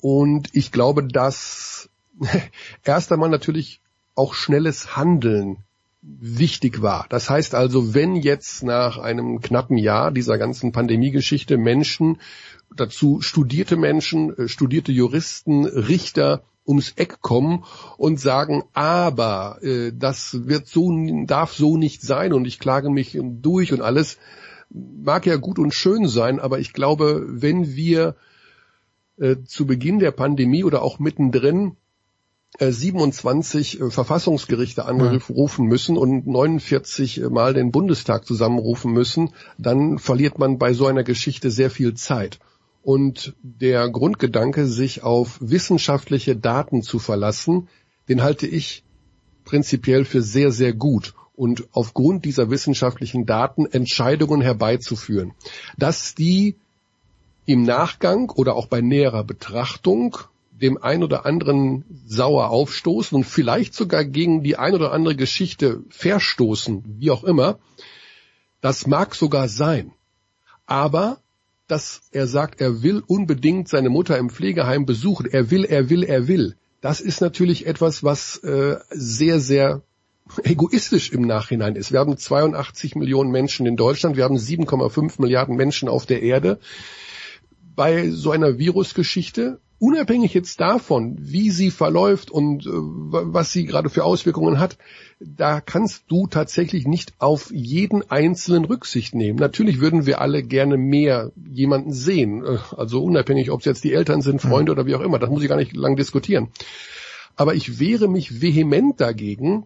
Und 0.00 0.48
ich 0.52 0.72
glaube, 0.72 1.06
dass 1.06 1.88
erst 2.84 3.12
einmal 3.12 3.28
natürlich 3.28 3.80
auch 4.14 4.34
schnelles 4.34 4.96
Handeln 4.96 5.58
wichtig 6.02 6.82
war. 6.82 7.06
Das 7.08 7.28
heißt 7.28 7.54
also, 7.54 7.94
wenn 7.94 8.16
jetzt 8.16 8.62
nach 8.62 8.98
einem 8.98 9.40
knappen 9.40 9.76
Jahr 9.76 10.10
dieser 10.10 10.38
ganzen 10.38 10.72
Pandemiegeschichte 10.72 11.58
Menschen, 11.58 12.18
dazu 12.74 13.20
studierte 13.20 13.76
Menschen, 13.76 14.36
äh, 14.36 14.48
studierte 14.48 14.92
Juristen, 14.92 15.66
Richter 15.66 16.42
ums 16.66 16.92
Eck 16.96 17.20
kommen 17.20 17.64
und 17.96 18.20
sagen, 18.20 18.62
aber 18.72 19.58
äh, 19.62 19.92
das 19.94 20.46
wird 20.46 20.68
so, 20.68 20.90
darf 21.26 21.52
so 21.52 21.76
nicht 21.76 22.02
sein 22.02 22.32
und 22.32 22.44
ich 22.44 22.58
klage 22.58 22.90
mich 22.90 23.18
durch 23.20 23.72
und 23.72 23.80
alles, 23.80 24.18
mag 24.70 25.26
ja 25.26 25.36
gut 25.36 25.58
und 25.58 25.74
schön 25.74 26.06
sein, 26.06 26.38
aber 26.38 26.60
ich 26.60 26.72
glaube, 26.72 27.24
wenn 27.26 27.74
wir 27.74 28.14
äh, 29.18 29.36
zu 29.44 29.66
Beginn 29.66 29.98
der 29.98 30.12
Pandemie 30.12 30.64
oder 30.64 30.82
auch 30.82 30.98
mittendrin 30.98 31.76
27 32.58 33.80
äh, 33.80 33.84
äh, 33.84 33.90
Verfassungsgerichte 33.90 34.84
angerufen 34.84 35.66
müssen 35.66 35.96
und 35.96 36.26
49 36.26 37.22
Mal 37.30 37.54
den 37.54 37.70
Bundestag 37.70 38.26
zusammenrufen 38.26 38.92
müssen, 38.92 39.30
dann 39.58 39.98
verliert 39.98 40.38
man 40.38 40.58
bei 40.58 40.72
so 40.72 40.86
einer 40.86 41.04
Geschichte 41.04 41.50
sehr 41.50 41.70
viel 41.70 41.94
Zeit. 41.94 42.38
Und 42.82 43.34
der 43.42 43.88
Grundgedanke, 43.90 44.66
sich 44.66 45.02
auf 45.02 45.38
wissenschaftliche 45.40 46.34
Daten 46.34 46.82
zu 46.82 46.98
verlassen, 46.98 47.68
den 48.08 48.22
halte 48.22 48.46
ich 48.46 48.84
prinzipiell 49.44 50.04
für 50.04 50.22
sehr, 50.22 50.50
sehr 50.50 50.72
gut 50.72 51.14
und 51.36 51.68
aufgrund 51.72 52.24
dieser 52.24 52.50
wissenschaftlichen 52.50 53.26
Daten 53.26 53.66
Entscheidungen 53.66 54.40
herbeizuführen. 54.40 55.32
Dass 55.78 56.14
die 56.14 56.56
im 57.46 57.62
Nachgang 57.62 58.30
oder 58.30 58.54
auch 58.54 58.66
bei 58.66 58.80
näherer 58.80 59.24
Betrachtung 59.24 60.16
dem 60.60 60.82
ein 60.82 61.02
oder 61.02 61.26
anderen 61.26 61.84
sauer 62.06 62.50
aufstoßen 62.50 63.16
und 63.16 63.24
vielleicht 63.24 63.74
sogar 63.74 64.04
gegen 64.04 64.42
die 64.42 64.56
ein 64.56 64.74
oder 64.74 64.92
andere 64.92 65.16
Geschichte 65.16 65.82
verstoßen, 65.88 66.84
wie 66.98 67.10
auch 67.10 67.24
immer, 67.24 67.58
das 68.60 68.86
mag 68.86 69.14
sogar 69.14 69.48
sein. 69.48 69.92
Aber 70.66 71.18
dass 71.66 72.02
er 72.10 72.26
sagt, 72.26 72.60
er 72.60 72.82
will 72.82 73.02
unbedingt 73.06 73.68
seine 73.68 73.90
Mutter 73.90 74.18
im 74.18 74.28
Pflegeheim 74.28 74.86
besuchen, 74.86 75.26
er 75.26 75.50
will, 75.50 75.64
er 75.64 75.88
will, 75.88 76.02
er 76.02 76.26
will, 76.26 76.56
das 76.80 77.00
ist 77.00 77.20
natürlich 77.20 77.66
etwas, 77.66 78.02
was 78.02 78.38
äh, 78.38 78.76
sehr, 78.90 79.40
sehr 79.40 79.82
egoistisch 80.44 81.12
im 81.12 81.22
Nachhinein 81.22 81.76
ist. 81.76 81.92
Wir 81.92 82.00
haben 82.00 82.16
82 82.16 82.94
Millionen 82.94 83.30
Menschen 83.30 83.66
in 83.66 83.76
Deutschland, 83.76 84.16
wir 84.16 84.24
haben 84.24 84.36
7,5 84.36 85.20
Milliarden 85.20 85.56
Menschen 85.56 85.88
auf 85.88 86.06
der 86.06 86.22
Erde. 86.22 86.58
Bei 87.74 88.10
so 88.10 88.30
einer 88.30 88.58
Virusgeschichte 88.58 89.60
unabhängig 89.80 90.34
jetzt 90.34 90.60
davon, 90.60 91.16
wie 91.18 91.50
sie 91.50 91.70
verläuft 91.70 92.30
und 92.30 92.66
äh, 92.66 92.70
was 92.70 93.50
sie 93.50 93.64
gerade 93.64 93.88
für 93.88 94.04
Auswirkungen 94.04 94.60
hat, 94.60 94.76
da 95.18 95.60
kannst 95.60 96.04
du 96.08 96.26
tatsächlich 96.26 96.86
nicht 96.86 97.14
auf 97.18 97.50
jeden 97.50 98.08
einzelnen 98.10 98.66
Rücksicht 98.66 99.14
nehmen. 99.14 99.38
Natürlich 99.38 99.80
würden 99.80 100.06
wir 100.06 100.20
alle 100.20 100.42
gerne 100.42 100.76
mehr 100.76 101.32
jemanden 101.50 101.92
sehen, 101.92 102.44
äh, 102.44 102.58
also 102.76 103.02
unabhängig, 103.02 103.50
ob 103.50 103.60
es 103.60 103.66
jetzt 103.66 103.82
die 103.82 103.94
Eltern 103.94 104.20
sind, 104.20 104.42
Freunde 104.42 104.72
mhm. 104.72 104.78
oder 104.78 104.86
wie 104.86 104.94
auch 104.94 105.00
immer, 105.00 105.18
das 105.18 105.30
muss 105.30 105.42
ich 105.42 105.48
gar 105.48 105.56
nicht 105.56 105.74
lang 105.74 105.96
diskutieren. 105.96 106.48
Aber 107.34 107.54
ich 107.54 107.80
wehre 107.80 108.06
mich 108.06 108.42
vehement 108.42 109.00
dagegen, 109.00 109.64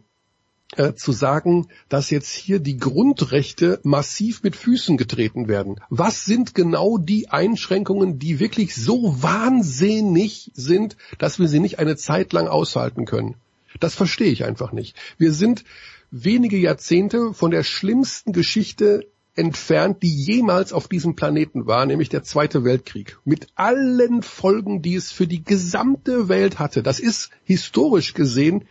äh, 0.76 0.94
zu 0.94 1.12
sagen, 1.12 1.68
dass 1.88 2.10
jetzt 2.10 2.32
hier 2.32 2.58
die 2.58 2.78
Grundrechte 2.78 3.80
massiv 3.82 4.42
mit 4.42 4.56
Füßen 4.56 4.96
getreten 4.96 5.46
werden. 5.46 5.80
Was 5.88 6.24
sind 6.24 6.54
genau 6.54 6.98
die 6.98 7.28
Einschränkungen, 7.28 8.18
die 8.18 8.40
wirklich 8.40 8.74
so 8.74 9.22
wahnsinnig 9.22 10.50
sind, 10.54 10.96
dass 11.18 11.38
wir 11.38 11.48
sie 11.48 11.60
nicht 11.60 11.78
eine 11.78 11.96
Zeit 11.96 12.32
lang 12.32 12.48
aushalten 12.48 13.04
können? 13.04 13.36
Das 13.80 13.94
verstehe 13.94 14.30
ich 14.30 14.44
einfach 14.44 14.72
nicht. 14.72 14.96
Wir 15.18 15.32
sind 15.32 15.64
wenige 16.10 16.56
Jahrzehnte 16.56 17.34
von 17.34 17.50
der 17.50 17.62
schlimmsten 17.62 18.32
Geschichte 18.32 19.06
entfernt, 19.36 20.02
die 20.02 20.14
jemals 20.14 20.72
auf 20.72 20.86
diesem 20.86 21.16
Planeten 21.16 21.66
war, 21.66 21.86
nämlich 21.86 22.08
der 22.08 22.22
Zweite 22.22 22.64
Weltkrieg. 22.64 23.18
Mit 23.24 23.48
allen 23.56 24.22
Folgen, 24.22 24.80
die 24.80 24.94
es 24.94 25.10
für 25.10 25.26
die 25.26 25.44
gesamte 25.44 26.28
Welt 26.28 26.58
hatte. 26.58 26.82
Das 26.82 27.00
ist 27.00 27.30
historisch 27.44 28.14
gesehen 28.14 28.64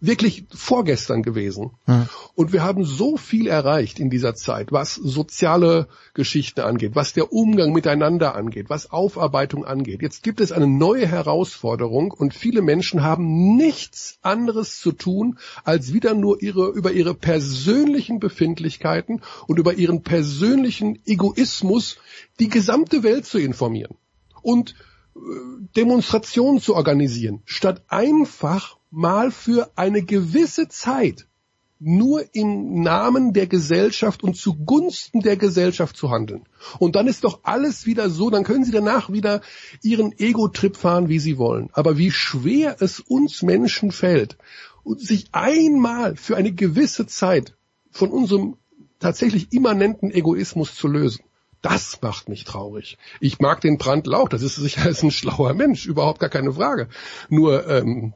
wirklich 0.00 0.44
vorgestern 0.52 1.22
gewesen. 1.22 1.70
Mhm. 1.86 2.08
Und 2.34 2.52
wir 2.52 2.62
haben 2.62 2.84
so 2.84 3.16
viel 3.16 3.46
erreicht 3.46 3.98
in 3.98 4.10
dieser 4.10 4.34
Zeit, 4.34 4.70
was 4.70 4.94
soziale 4.94 5.88
Geschichten 6.12 6.60
angeht, 6.60 6.94
was 6.94 7.14
der 7.14 7.32
Umgang 7.32 7.72
miteinander 7.72 8.34
angeht, 8.34 8.66
was 8.68 8.90
Aufarbeitung 8.90 9.64
angeht. 9.64 10.02
Jetzt 10.02 10.22
gibt 10.22 10.40
es 10.40 10.52
eine 10.52 10.66
neue 10.66 11.06
Herausforderung 11.06 12.10
und 12.10 12.34
viele 12.34 12.60
Menschen 12.60 13.02
haben 13.02 13.56
nichts 13.56 14.18
anderes 14.22 14.78
zu 14.78 14.92
tun, 14.92 15.38
als 15.64 15.92
wieder 15.92 16.14
nur 16.14 16.42
ihre, 16.42 16.68
über 16.68 16.92
ihre 16.92 17.14
persönlichen 17.14 18.20
Befindlichkeiten 18.20 19.22
und 19.46 19.58
über 19.58 19.74
ihren 19.74 20.02
persönlichen 20.02 20.98
Egoismus 21.06 21.96
die 22.38 22.48
gesamte 22.48 23.02
Welt 23.02 23.24
zu 23.24 23.38
informieren. 23.38 23.96
Und 24.42 24.74
äh, 25.16 25.18
Demonstrationen 25.74 26.60
zu 26.60 26.74
organisieren, 26.74 27.40
statt 27.46 27.82
einfach 27.88 28.76
mal 28.96 29.30
für 29.30 29.70
eine 29.76 30.02
gewisse 30.02 30.68
Zeit 30.68 31.26
nur 31.78 32.24
im 32.34 32.80
Namen 32.80 33.34
der 33.34 33.46
Gesellschaft 33.46 34.24
und 34.24 34.38
zugunsten 34.38 35.20
der 35.20 35.36
Gesellschaft 35.36 35.98
zu 35.98 36.10
handeln. 36.10 36.44
Und 36.78 36.96
dann 36.96 37.06
ist 37.06 37.22
doch 37.22 37.40
alles 37.42 37.84
wieder 37.84 38.08
so, 38.08 38.30
dann 38.30 38.44
können 38.44 38.64
sie 38.64 38.72
danach 38.72 39.12
wieder 39.12 39.42
ihren 39.82 40.18
Ego-Trip 40.18 40.74
fahren, 40.74 41.10
wie 41.10 41.18
sie 41.18 41.36
wollen. 41.36 41.68
Aber 41.74 41.98
wie 41.98 42.10
schwer 42.10 42.76
es 42.80 42.98
uns 42.98 43.42
Menschen 43.42 43.92
fällt, 43.92 44.38
sich 44.96 45.26
einmal 45.32 46.16
für 46.16 46.38
eine 46.38 46.52
gewisse 46.52 47.06
Zeit 47.06 47.54
von 47.90 48.10
unserem 48.10 48.56
tatsächlich 48.98 49.52
immanenten 49.52 50.10
Egoismus 50.10 50.74
zu 50.74 50.88
lösen. 50.88 51.22
Das 51.60 52.00
macht 52.00 52.30
mich 52.30 52.44
traurig. 52.44 52.96
Ich 53.20 53.40
mag 53.40 53.60
den 53.60 53.76
Brand 53.76 54.06
Lauch, 54.06 54.30
das 54.30 54.40
ist 54.40 54.56
sicher 54.56 54.86
ein 55.02 55.10
schlauer 55.10 55.52
Mensch, 55.52 55.84
überhaupt 55.84 56.20
gar 56.20 56.30
keine 56.30 56.54
Frage. 56.54 56.88
Nur 57.28 57.68
ähm, 57.68 58.14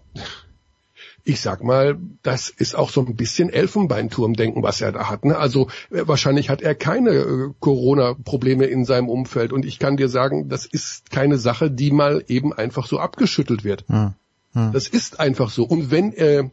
ich 1.25 1.41
sag 1.41 1.62
mal, 1.62 1.99
das 2.23 2.51
ist 2.51 2.75
auch 2.75 2.91
so 2.91 3.05
ein 3.05 3.16
bisschen 3.16 3.51
Elfenbeinturmdenken, 3.51 4.62
was 4.62 4.81
er 4.81 4.93
da 4.93 5.11
hat. 5.11 5.25
Ne? 5.25 5.37
Also 5.37 5.68
äh, 5.91 6.03
wahrscheinlich 6.07 6.51
hat 6.51 6.62
er 6.62 6.75
keine 6.75 7.11
äh, 7.11 7.49
Corona-Probleme 7.61 8.66
in 8.66 8.85
seinem 8.85 9.09
Umfeld. 9.09 9.53
Und 9.53 9.64
ich 9.64 9.79
kann 9.79 9.97
dir 9.97 10.09
sagen, 10.09 10.49
das 10.49 10.66
ist 10.66 11.11
keine 11.11 11.39
Sache, 11.39 11.71
die 11.71 11.91
mal 11.91 12.25
eben 12.29 12.53
einfach 12.53 12.87
so 12.87 12.99
abgeschüttelt 12.99 13.64
wird. 13.64 13.85
Hm. 13.89 14.14
Hm. 14.53 14.73
Das 14.73 14.89
ist 14.89 15.21
einfach 15.21 15.51
so. 15.51 15.64
Und 15.64 15.91
wenn 15.91 16.12
äh, 16.12 16.45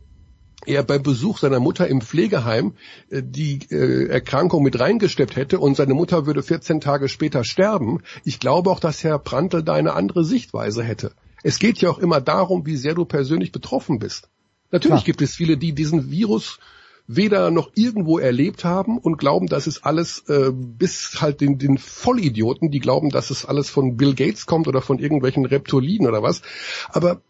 er 0.66 0.84
beim 0.84 1.04
Besuch 1.04 1.38
seiner 1.40 1.60
Mutter 1.60 1.88
im 1.88 2.02
Pflegeheim 2.02 2.74
äh, 3.10 3.22
die 3.24 3.60
äh, 3.72 4.08
Erkrankung 4.08 4.64
mit 4.64 4.80
reingesteppt 4.80 5.36
hätte 5.36 5.60
und 5.60 5.76
seine 5.76 5.94
Mutter 5.94 6.26
würde 6.26 6.44
14 6.44 6.82
Tage 6.82 7.10
später 7.10 7.44
sterben, 7.44 8.02
ich 8.24 8.40
glaube 8.40 8.70
auch, 8.70 8.80
dass 8.80 9.04
Herr 9.04 9.20
Prantl 9.20 9.64
da 9.64 9.74
eine 9.74 9.94
andere 9.94 10.24
Sichtweise 10.24 10.84
hätte. 10.84 11.14
Es 11.44 11.60
geht 11.60 11.80
ja 11.80 11.90
auch 11.90 12.00
immer 12.00 12.20
darum, 12.22 12.66
wie 12.66 12.76
sehr 12.76 12.96
du 12.96 13.06
persönlich 13.06 13.52
betroffen 13.52 14.00
bist. 14.00 14.30
Natürlich 14.72 15.04
Klar. 15.04 15.06
gibt 15.06 15.22
es 15.22 15.36
viele, 15.36 15.58
die 15.58 15.74
diesen 15.74 16.12
Virus 16.12 16.60
weder 17.08 17.52
noch 17.52 17.72
irgendwo 17.74 18.20
erlebt 18.20 18.66
haben 18.66 18.98
und 18.98 19.18
glauben, 19.18 19.48
dass 19.48 19.66
es 19.66 19.84
alles 19.84 20.26
äh, 20.28 20.52
bis 20.52 21.22
halt 21.22 21.40
den, 21.40 21.58
den 21.58 21.78
Vollidioten, 21.78 22.70
die 22.70 22.80
glauben, 22.80 23.10
dass 23.10 23.30
es 23.30 23.46
alles 23.46 23.70
von 23.70 23.96
Bill 23.96 24.14
Gates 24.14 24.46
kommt 24.46 24.68
oder 24.68 24.82
von 24.82 25.00
irgendwelchen 25.00 25.46
Reptoliden 25.46 26.06
oder 26.06 26.22
was. 26.22 26.42
Aber 26.90 27.22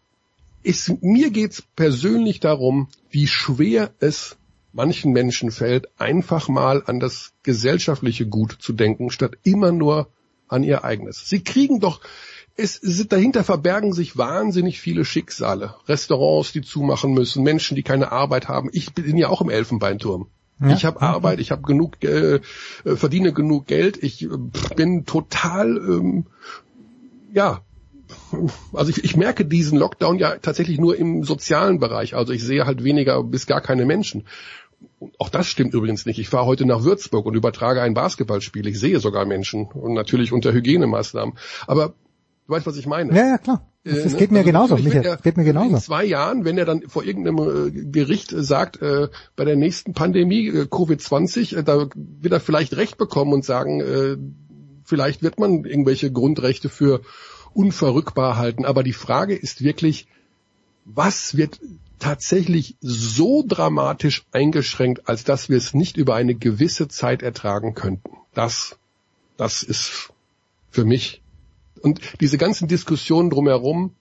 es, 0.64 0.92
mir 1.00 1.30
geht's 1.30 1.62
persönlich 1.76 2.40
darum, 2.40 2.88
wie 3.10 3.28
schwer 3.28 3.92
es 4.00 4.36
manchen 4.72 5.12
Menschen 5.12 5.50
fällt, 5.50 5.88
einfach 5.98 6.48
mal 6.48 6.82
an 6.86 7.00
das 7.00 7.32
gesellschaftliche 7.42 8.26
Gut 8.26 8.56
zu 8.58 8.72
denken, 8.72 9.10
statt 9.10 9.38
immer 9.44 9.72
nur 9.72 10.08
an 10.48 10.64
ihr 10.64 10.84
eigenes. 10.84 11.28
Sie 11.28 11.42
kriegen 11.42 11.78
doch 11.78 12.00
es, 12.58 12.80
dahinter 13.08 13.44
verbergen 13.44 13.92
sich 13.92 14.18
wahnsinnig 14.18 14.80
viele 14.80 15.04
Schicksale. 15.04 15.74
Restaurants, 15.86 16.52
die 16.52 16.60
zumachen 16.60 17.14
müssen, 17.14 17.44
Menschen, 17.44 17.76
die 17.76 17.84
keine 17.84 18.10
Arbeit 18.10 18.48
haben. 18.48 18.68
Ich 18.72 18.92
bin 18.92 19.16
ja 19.16 19.28
auch 19.28 19.40
im 19.40 19.48
Elfenbeinturm. 19.48 20.26
Ja. 20.60 20.72
Ich 20.72 20.84
habe 20.84 21.00
Arbeit, 21.00 21.38
ich 21.38 21.52
habe 21.52 21.62
genug, 21.62 22.02
äh, 22.02 22.40
verdiene 22.84 23.32
genug 23.32 23.68
Geld. 23.68 24.02
Ich 24.02 24.24
äh, 24.24 24.28
bin 24.74 25.06
total, 25.06 25.76
ähm, 25.76 26.26
ja, 27.32 27.60
also 28.72 28.90
ich, 28.90 29.04
ich 29.04 29.16
merke 29.16 29.44
diesen 29.44 29.78
Lockdown 29.78 30.18
ja 30.18 30.36
tatsächlich 30.38 30.80
nur 30.80 30.96
im 30.96 31.22
sozialen 31.22 31.78
Bereich. 31.78 32.16
Also 32.16 32.32
ich 32.32 32.42
sehe 32.42 32.66
halt 32.66 32.82
weniger 32.82 33.22
bis 33.22 33.46
gar 33.46 33.60
keine 33.60 33.86
Menschen. 33.86 34.24
Auch 35.18 35.28
das 35.28 35.46
stimmt 35.46 35.74
übrigens 35.74 36.06
nicht. 36.06 36.18
Ich 36.18 36.28
fahre 36.28 36.46
heute 36.46 36.66
nach 36.66 36.82
Würzburg 36.82 37.26
und 37.26 37.36
übertrage 37.36 37.82
ein 37.82 37.94
Basketballspiel. 37.94 38.66
Ich 38.66 38.80
sehe 38.80 38.98
sogar 38.98 39.26
Menschen 39.26 39.66
und 39.66 39.94
natürlich 39.94 40.32
unter 40.32 40.52
Hygienemaßnahmen. 40.52 41.36
Aber 41.68 41.94
Du 42.48 42.54
weißt, 42.54 42.66
was 42.66 42.78
ich 42.78 42.86
meine? 42.86 43.14
Ja, 43.14 43.26
ja, 43.26 43.38
klar. 43.38 43.68
Das, 43.84 44.04
das 44.04 44.14
äh, 44.14 44.16
geht 44.16 44.32
mir 44.32 44.38
also 44.38 44.46
genauso, 44.46 44.76
Michael. 44.76 45.04
Er, 45.04 45.16
geht 45.18 45.36
mir 45.36 45.44
genauso. 45.44 45.76
In 45.76 45.82
zwei 45.82 46.04
Jahren, 46.06 46.46
wenn 46.46 46.56
er 46.56 46.64
dann 46.64 46.82
vor 46.88 47.04
irgendeinem 47.04 47.68
äh, 47.68 47.70
Gericht 47.90 48.30
sagt, 48.34 48.80
äh, 48.80 49.08
bei 49.36 49.44
der 49.44 49.56
nächsten 49.56 49.92
Pandemie, 49.92 50.48
äh, 50.48 50.62
Covid-20, 50.62 51.58
äh, 51.58 51.62
da 51.62 51.88
wird 51.94 52.32
er 52.32 52.40
vielleicht 52.40 52.74
Recht 52.74 52.96
bekommen 52.96 53.34
und 53.34 53.44
sagen, 53.44 53.80
äh, 53.80 54.16
vielleicht 54.82 55.22
wird 55.22 55.38
man 55.38 55.66
irgendwelche 55.66 56.10
Grundrechte 56.10 56.70
für 56.70 57.02
unverrückbar 57.52 58.38
halten. 58.38 58.64
Aber 58.64 58.82
die 58.82 58.94
Frage 58.94 59.34
ist 59.34 59.62
wirklich, 59.62 60.06
was 60.86 61.36
wird 61.36 61.60
tatsächlich 61.98 62.76
so 62.80 63.44
dramatisch 63.46 64.24
eingeschränkt, 64.32 65.06
als 65.06 65.22
dass 65.22 65.50
wir 65.50 65.58
es 65.58 65.74
nicht 65.74 65.98
über 65.98 66.14
eine 66.14 66.34
gewisse 66.34 66.88
Zeit 66.88 67.22
ertragen 67.22 67.74
könnten? 67.74 68.08
Das, 68.32 68.78
das 69.36 69.62
ist 69.62 70.10
für 70.70 70.86
mich 70.86 71.20
und 71.82 72.00
diese 72.20 72.38
ganzen 72.38 72.68
Diskussionen 72.68 73.30
drumherum 73.30 73.94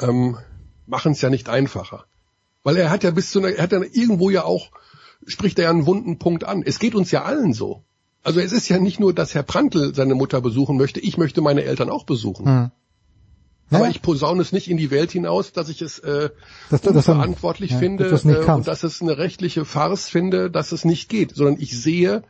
ähm, 0.00 0.38
machen 0.86 1.12
es 1.12 1.20
ja 1.20 1.30
nicht 1.30 1.48
einfacher. 1.48 2.04
Weil 2.62 2.76
er 2.76 2.90
hat 2.90 3.02
ja 3.02 3.10
bis 3.10 3.30
zu 3.30 3.40
einer, 3.40 3.50
er 3.50 3.62
hat 3.62 3.72
ja 3.72 3.80
irgendwo 3.80 4.30
ja 4.30 4.44
auch, 4.44 4.70
spricht 5.26 5.58
er 5.58 5.64
ja 5.64 5.70
einen 5.70 5.86
wunden 5.86 6.18
Punkt 6.18 6.44
an. 6.44 6.62
Es 6.64 6.78
geht 6.78 6.94
uns 6.94 7.10
ja 7.10 7.24
allen 7.24 7.52
so. 7.52 7.82
Also 8.22 8.40
es 8.40 8.52
ist 8.52 8.68
ja 8.68 8.78
nicht 8.78 9.00
nur, 9.00 9.12
dass 9.12 9.34
Herr 9.34 9.42
Prantl 9.42 9.94
seine 9.94 10.14
Mutter 10.14 10.40
besuchen 10.40 10.76
möchte, 10.76 11.00
ich 11.00 11.18
möchte 11.18 11.40
meine 11.40 11.64
Eltern 11.64 11.90
auch 11.90 12.04
besuchen. 12.04 12.46
Aber 13.70 13.84
ja. 13.84 13.90
ich 13.90 14.02
posaune 14.02 14.42
es 14.42 14.52
nicht 14.52 14.68
in 14.68 14.76
die 14.76 14.90
Welt 14.90 15.10
hinaus, 15.12 15.52
dass 15.52 15.68
ich 15.68 15.80
es 15.82 15.98
äh, 16.00 16.30
das, 16.70 16.82
das 16.82 17.04
verantwortlich 17.06 17.70
ja, 17.72 17.78
finde 17.78 18.08
das 18.08 18.24
äh, 18.24 18.36
und 18.36 18.68
dass 18.68 18.82
es 18.82 19.00
eine 19.00 19.16
rechtliche 19.16 19.64
Farce 19.64 20.08
finde, 20.08 20.50
dass 20.50 20.72
es 20.72 20.84
nicht 20.84 21.08
geht, 21.08 21.34
sondern 21.34 21.56
ich 21.58 21.80
sehe, 21.80 22.22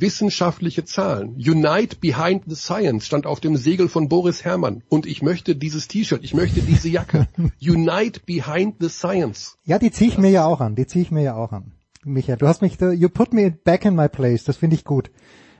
wissenschaftliche 0.00 0.84
Zahlen. 0.84 1.34
Unite 1.36 1.96
behind 1.96 2.44
the 2.46 2.54
science 2.54 3.06
stand 3.06 3.26
auf 3.26 3.40
dem 3.40 3.56
Segel 3.56 3.88
von 3.88 4.08
Boris 4.08 4.44
Herrmann. 4.44 4.82
Und 4.88 5.06
ich 5.06 5.22
möchte 5.22 5.56
dieses 5.56 5.88
T-Shirt, 5.88 6.22
ich 6.22 6.34
möchte 6.34 6.60
diese 6.60 6.88
Jacke. 6.88 7.28
Unite 7.60 8.20
behind 8.26 8.76
the 8.80 8.88
science. 8.88 9.58
Ja, 9.64 9.78
die 9.78 9.90
ziehe 9.90 10.10
ich 10.10 10.18
mir 10.18 10.30
ja 10.30 10.44
auch 10.44 10.60
an. 10.60 10.74
Die 10.76 10.86
ziehe 10.86 11.02
ich 11.02 11.10
mir 11.10 11.22
ja 11.22 11.34
auch 11.34 11.52
an. 11.52 11.72
Michael, 12.04 12.38
du 12.38 12.46
hast 12.46 12.62
mich, 12.62 12.78
you 12.80 13.08
put 13.08 13.32
me 13.32 13.50
back 13.50 13.84
in 13.84 13.94
my 13.94 14.08
place. 14.08 14.44
Das 14.44 14.56
finde 14.56 14.76
ich 14.76 14.84
gut. 14.84 15.10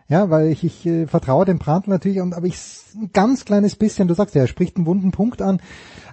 Ja, 0.09 0.31
weil 0.31 0.49
ich, 0.49 0.65
ich 0.65 0.87
äh, 0.87 1.07
vertraue 1.07 1.45
dem 1.45 1.59
Brandl 1.59 1.91
natürlich, 1.91 2.21
und 2.21 2.35
aber 2.35 2.47
ich 2.47 2.57
ein 2.95 3.11
ganz 3.13 3.45
kleines 3.45 3.77
bisschen, 3.77 4.09
du 4.09 4.15
sagst 4.15 4.35
ja, 4.35 4.41
er 4.41 4.47
spricht 4.47 4.77
einen 4.77 4.87
wunden 4.87 5.11
Punkt 5.11 5.43
an. 5.43 5.61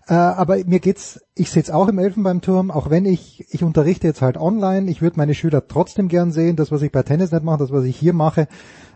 Äh, 0.07 0.13
aber 0.13 0.57
mir 0.65 0.79
geht's, 0.79 1.21
ich 1.33 1.49
sitze 1.49 1.73
auch 1.73 1.87
im 1.87 1.97
Elfenbeinturm, 1.97 2.71
auch 2.71 2.89
wenn 2.89 3.05
ich, 3.05 3.45
ich 3.49 3.63
unterrichte 3.63 4.05
jetzt 4.05 4.21
halt 4.21 4.37
online, 4.37 4.91
ich 4.91 5.01
würde 5.01 5.17
meine 5.17 5.33
Schüler 5.33 5.67
trotzdem 5.67 6.09
gern 6.09 6.31
sehen, 6.31 6.57
das, 6.57 6.71
was 6.71 6.81
ich 6.81 6.91
bei 6.91 7.03
Tennis 7.03 7.31
nicht 7.31 7.43
mache, 7.43 7.57
das, 7.57 7.71
was 7.71 7.85
ich 7.85 7.95
hier 7.97 8.13
mache, 8.13 8.47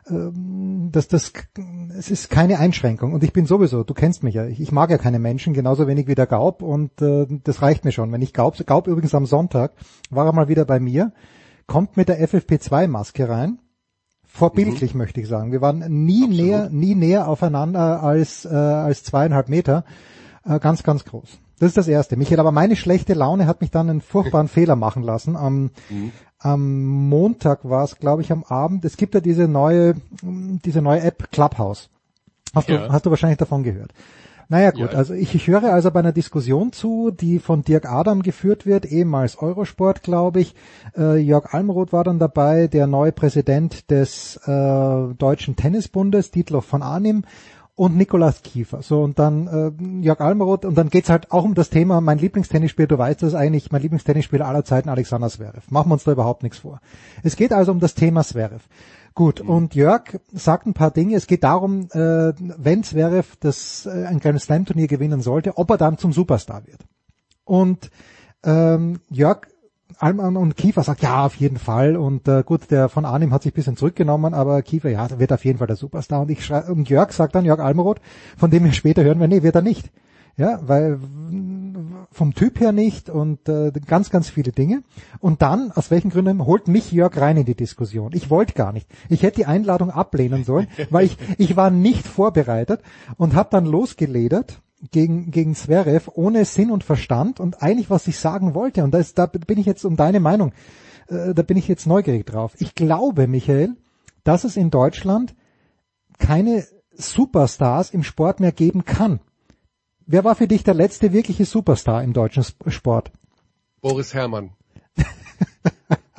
ähm, 0.10 0.90
das, 0.92 1.08
das, 1.08 1.32
es 1.98 2.12
ist 2.12 2.30
keine 2.30 2.60
Einschränkung. 2.60 3.14
Und 3.14 3.24
ich 3.24 3.32
bin 3.32 3.46
sowieso, 3.46 3.84
du 3.84 3.94
kennst 3.94 4.22
mich 4.22 4.36
ja, 4.36 4.46
ich, 4.46 4.60
ich 4.60 4.74
mag 4.74 4.92
ja 4.92 4.98
keine 4.98 5.20
Menschen, 5.20 5.54
genauso 5.54 5.88
wenig 5.88 6.08
wie 6.08 6.16
der 6.16 6.28
Gaub, 6.28 6.62
und 6.62 7.02
äh, 7.02 7.26
das 7.44 7.62
reicht 7.62 7.86
mir 7.86 7.94
schon. 7.94 8.12
Wenn 8.12 8.22
ich 8.22 8.34
Gaub, 8.34 8.58
Gaub 8.66 8.88
übrigens 8.88 9.16
am 9.16 9.26
Sonntag, 9.26 9.72
war 10.10 10.26
er 10.26 10.34
mal 10.34 10.50
wieder 10.50 10.66
bei 10.66 10.82
mir, 10.82 11.14
kommt 11.68 11.96
mit 11.96 12.10
der 12.10 12.22
FFP2-Maske 12.22 13.30
rein, 13.30 13.60
vorbildlich 14.30 14.94
mhm. 14.94 15.00
möchte 15.00 15.20
ich 15.20 15.28
sagen. 15.28 15.52
Wir 15.52 15.62
waren 15.62 15.80
nie 16.06 16.24
Absolut. 16.24 16.46
näher, 16.46 16.70
nie 16.70 16.96
näher 16.96 17.28
aufeinander 17.28 18.02
als, 18.04 18.46
äh, 18.46 18.50
als 18.50 19.04
zweieinhalb 19.04 19.50
Meter. 19.50 19.84
Äh, 20.46 20.60
ganz, 20.60 20.84
ganz 20.84 21.04
groß. 21.04 21.40
Das 21.60 21.68
ist 21.68 21.78
das 21.78 21.88
Erste. 21.90 22.16
Michael, 22.16 22.40
aber 22.40 22.54
meine 22.54 22.78
schlechte 22.78 23.14
Laune 23.14 23.46
hat 23.46 23.60
mich 23.60 23.72
dann 23.72 23.90
einen 23.90 24.02
furchtbaren 24.02 24.48
Fehler 24.50 24.76
machen 24.76 25.04
lassen. 25.04 25.36
Am, 25.36 25.72
mhm. 25.90 26.12
am 26.38 27.10
Montag 27.10 27.68
war 27.68 27.84
es, 27.84 27.98
glaube 27.98 28.22
ich, 28.22 28.32
am 28.32 28.44
Abend. 28.44 28.86
Es 28.86 28.96
gibt 28.96 29.14
ja 29.14 29.20
diese 29.20 29.48
neue, 29.48 29.96
diese 30.22 30.82
neue 30.82 31.02
App 31.02 31.32
Clubhouse. 31.32 31.90
Hast, 32.56 32.70
ja. 32.70 32.88
du, 32.88 32.94
hast 32.94 33.06
du 33.06 33.10
wahrscheinlich 33.10 33.38
davon 33.38 33.64
gehört. 33.64 33.92
Naja 34.52 34.72
gut, 34.72 34.94
ja. 34.94 34.98
also 34.98 35.14
ich, 35.14 35.36
ich 35.36 35.48
höre 35.48 35.72
also 35.72 35.92
bei 35.92 36.00
einer 36.00 36.12
Diskussion 36.12 36.72
zu, 36.72 37.12
die 37.12 37.38
von 37.38 37.62
Dirk 37.62 37.86
Adam 37.86 38.24
geführt 38.24 38.66
wird, 38.66 38.86
ehemals 38.86 39.38
Eurosport, 39.38 40.02
glaube 40.02 40.42
ich. 40.42 40.56
Äh, 40.98 41.18
Jörg 41.20 41.54
Almroth 41.54 41.94
war 41.94 42.04
dann 42.04 42.18
dabei, 42.18 42.66
der 42.68 42.88
neue 42.88 43.12
Präsident 43.12 43.92
des 43.92 44.38
äh, 44.48 45.14
Deutschen 45.14 45.56
Tennisbundes, 45.56 46.32
Dietlof 46.32 46.66
von 46.66 46.82
Arnim 46.82 47.26
und 47.76 47.96
Nikolaus 47.96 48.42
Kiefer. 48.42 48.82
So 48.82 49.04
und 49.04 49.20
dann 49.20 49.48
äh, 49.48 50.04
Jörg 50.04 50.20
Almeroth 50.20 50.66
und 50.66 50.76
dann 50.76 50.90
geht's 50.90 51.12
halt 51.12 51.32
auch 51.32 51.46
um 51.46 51.54
das 51.54 51.70
Thema, 51.70 52.02
mein 52.02 52.18
Lieblingstennisspieler, 52.18 52.88
du 52.88 52.98
weißt 52.98 53.22
das 53.22 53.36
eigentlich, 53.36 53.72
mein 53.72 53.84
Lieblingstennisspieler 53.84 54.48
aller 54.48 54.66
Zeiten, 54.66 54.90
Alexander 54.90 55.30
Zverev. 55.30 55.70
Machen 55.70 55.90
wir 55.90 55.94
uns 55.94 56.06
da 56.06 56.12
überhaupt 56.12 56.42
nichts 56.42 56.58
vor. 56.58 56.82
Es 57.22 57.36
geht 57.36 57.54
also 57.54 57.72
um 57.72 57.80
das 57.80 57.94
Thema 57.94 58.24
Zverev. 58.24 58.64
Gut, 59.16 59.44
mhm. 59.44 59.50
und 59.50 59.76
Jörg 59.76 60.20
sagt 60.32 60.66
ein 60.66 60.74
paar 60.74 60.92
Dinge. 60.92 61.16
Es 61.16 61.28
geht 61.28 61.44
darum, 61.44 61.90
äh, 61.92 62.34
wenn 62.38 62.84
Zverev 62.84 63.36
das 63.40 63.86
äh, 63.86 64.06
ein 64.06 64.20
kleines 64.20 64.44
Slam-Turnier 64.44 64.88
gewinnen 64.88 65.22
sollte, 65.22 65.58
ob 65.58 65.70
er 65.72 65.78
dann 65.78 65.98
zum 65.98 66.14
Superstar 66.14 66.66
wird. 66.66 66.86
Und 67.44 67.90
ähm, 68.44 69.00
Jörg 69.10 69.48
Alman 69.98 70.38
und 70.38 70.56
Kiefer 70.56 70.84
sagt, 70.84 71.02
ja, 71.02 71.26
auf 71.26 71.36
jeden 71.36 71.58
Fall. 71.58 71.98
Und 71.98 72.28
äh, 72.28 72.44
gut, 72.46 72.72
der 72.72 72.88
von 72.88 73.06
Arnim 73.06 73.34
hat 73.34 73.44
sich 73.44 73.52
ein 73.52 73.56
bisschen 73.56 73.76
zurückgenommen, 73.76 74.34
aber 74.34 74.62
Kiefer, 74.62 74.90
ja, 74.90 75.20
wird 75.20 75.34
auf 75.34 75.44
jeden 75.44 75.58
Fall 75.58 75.68
der 75.68 75.76
Superstar. 75.76 76.22
Und 76.22 76.32
ich 76.32 76.46
schrei 76.46 76.64
und 76.64 76.90
Jörg 76.90 77.12
sagt 77.12 77.36
dann, 77.36 77.44
Jörg 77.44 77.60
Almeroth, 77.60 78.00
von 78.38 78.50
dem 78.50 78.64
wir 78.64 78.72
später 78.72 79.04
hören, 79.04 79.20
wir, 79.20 79.28
nee, 79.28 79.44
wird 79.44 79.56
er 79.56 79.62
nicht. 79.62 79.92
Ja, 80.40 80.60
weil 80.64 81.00
vom 82.12 82.34
Typ 82.34 82.62
her 82.62 82.72
nicht 82.72 83.10
und 83.10 83.50
äh, 83.50 83.72
ganz, 83.86 84.10
ganz 84.10 84.30
viele 84.30 84.54
Dinge. 84.54 84.84
Und 85.20 85.42
dann, 85.42 85.72
aus 85.72 85.92
welchen 85.92 86.10
Gründen, 86.10 86.46
holt 86.46 86.70
mich 86.70 86.94
Jörg 86.94 87.18
rein 87.18 87.36
in 87.36 87.46
die 87.46 87.56
Diskussion. 87.56 88.14
Ich 88.14 88.30
wollte 88.30 88.54
gar 88.54 88.72
nicht. 88.72 88.88
Ich 89.10 89.22
hätte 89.22 89.42
die 89.42 89.46
Einladung 89.46 89.92
ablehnen 89.92 90.46
sollen, 90.46 90.68
weil 90.90 91.06
ich, 91.06 91.18
ich 91.38 91.58
war 91.58 91.70
nicht 91.70 92.08
vorbereitet 92.08 92.82
und 93.18 93.36
habe 93.36 93.50
dann 93.52 93.66
losgeledert 93.66 94.62
gegen, 94.92 95.30
gegen 95.30 95.56
Zverev 95.56 96.10
ohne 96.14 96.46
Sinn 96.46 96.72
und 96.72 96.86
Verstand 96.86 97.42
und 97.42 97.62
eigentlich, 97.62 97.90
was 97.90 98.08
ich 98.08 98.18
sagen 98.18 98.56
wollte. 98.56 98.86
Und 98.86 98.92
da, 98.92 99.00
ist, 99.00 99.20
da 99.20 99.26
bin 99.26 99.60
ich 99.60 99.66
jetzt 99.66 99.84
um 99.84 99.98
deine 99.98 100.22
Meinung 100.22 100.54
äh, 101.10 101.34
da 101.34 101.42
bin 101.42 101.58
ich 101.58 101.68
jetzt 101.68 101.86
neugierig 101.86 102.26
drauf. 102.26 102.54
Ich 102.60 102.76
glaube, 102.76 103.28
Michael, 103.28 103.76
dass 104.24 104.44
es 104.46 104.56
in 104.56 104.72
Deutschland 104.72 105.36
keine 106.18 106.66
Superstars 106.92 107.92
im 107.92 108.04
Sport 108.04 108.40
mehr 108.40 108.52
geben 108.52 108.86
kann. 108.86 109.20
Wer 110.12 110.24
war 110.24 110.34
für 110.34 110.48
dich 110.48 110.64
der 110.64 110.74
letzte 110.74 111.14
wirkliche 111.14 111.46
Superstar 111.46 112.04
im 112.04 112.14
deutschen 112.14 112.44
Sport? 112.66 113.12
Boris 113.80 114.16
Herrmann. 114.16 114.50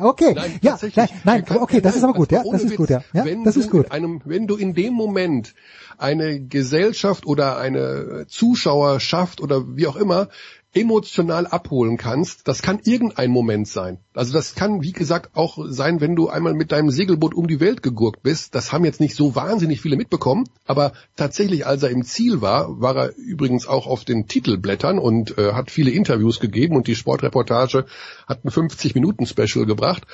Okay, 0.03 0.32
nein, 0.34 0.59
ja, 0.62 0.78
nein, 0.97 1.09
nein, 1.24 1.45
okay, 1.61 1.82
das 1.82 1.95
ist 1.95 2.05
aber 2.05 2.14
gut, 2.14 2.32
ja, 2.32 2.43
das 2.51 2.64
ist 2.64 2.74
gut, 2.74 2.88
ja, 2.88 3.05
ja 3.12 3.22
das 3.45 3.59
ist 3.59 3.70
gut. 3.70 3.91
Einem, 3.91 4.22
wenn 4.24 4.47
du 4.47 4.57
in 4.57 4.72
dem 4.72 4.95
Moment 4.95 5.55
eine 5.99 6.41
Gesellschaft 6.41 7.26
oder 7.26 7.59
eine 7.59 8.24
Zuschauerschaft 8.26 9.43
oder 9.43 9.76
wie 9.76 9.86
auch 9.86 9.97
immer 9.97 10.30
emotional 10.72 11.46
abholen 11.48 11.96
kannst, 11.96 12.46
das 12.46 12.62
kann 12.62 12.80
irgendein 12.84 13.30
Moment 13.30 13.66
sein. 13.66 13.98
Also 14.14 14.32
das 14.32 14.54
kann, 14.54 14.82
wie 14.82 14.92
gesagt, 14.92 15.36
auch 15.36 15.58
sein, 15.68 16.00
wenn 16.00 16.14
du 16.14 16.28
einmal 16.28 16.54
mit 16.54 16.70
deinem 16.70 16.90
Segelboot 16.90 17.34
um 17.34 17.48
die 17.48 17.58
Welt 17.58 17.82
gegurkt 17.82 18.22
bist. 18.22 18.54
Das 18.54 18.72
haben 18.72 18.84
jetzt 18.84 19.00
nicht 19.00 19.16
so 19.16 19.34
wahnsinnig 19.34 19.80
viele 19.80 19.96
mitbekommen, 19.96 20.48
aber 20.66 20.92
tatsächlich, 21.16 21.66
als 21.66 21.82
er 21.82 21.90
im 21.90 22.04
Ziel 22.04 22.40
war, 22.40 22.80
war 22.80 22.96
er 22.96 23.16
übrigens 23.16 23.66
auch 23.66 23.88
auf 23.88 24.04
den 24.04 24.28
Titelblättern 24.28 25.00
und 25.00 25.36
äh, 25.38 25.54
hat 25.54 25.72
viele 25.72 25.90
Interviews 25.90 26.38
gegeben 26.38 26.76
und 26.76 26.86
die 26.86 26.94
Sportreportage 26.94 27.86
hat 28.28 28.44
ein 28.44 28.50
50-Minuten-Special 28.50 29.66
gebracht. 29.66 30.04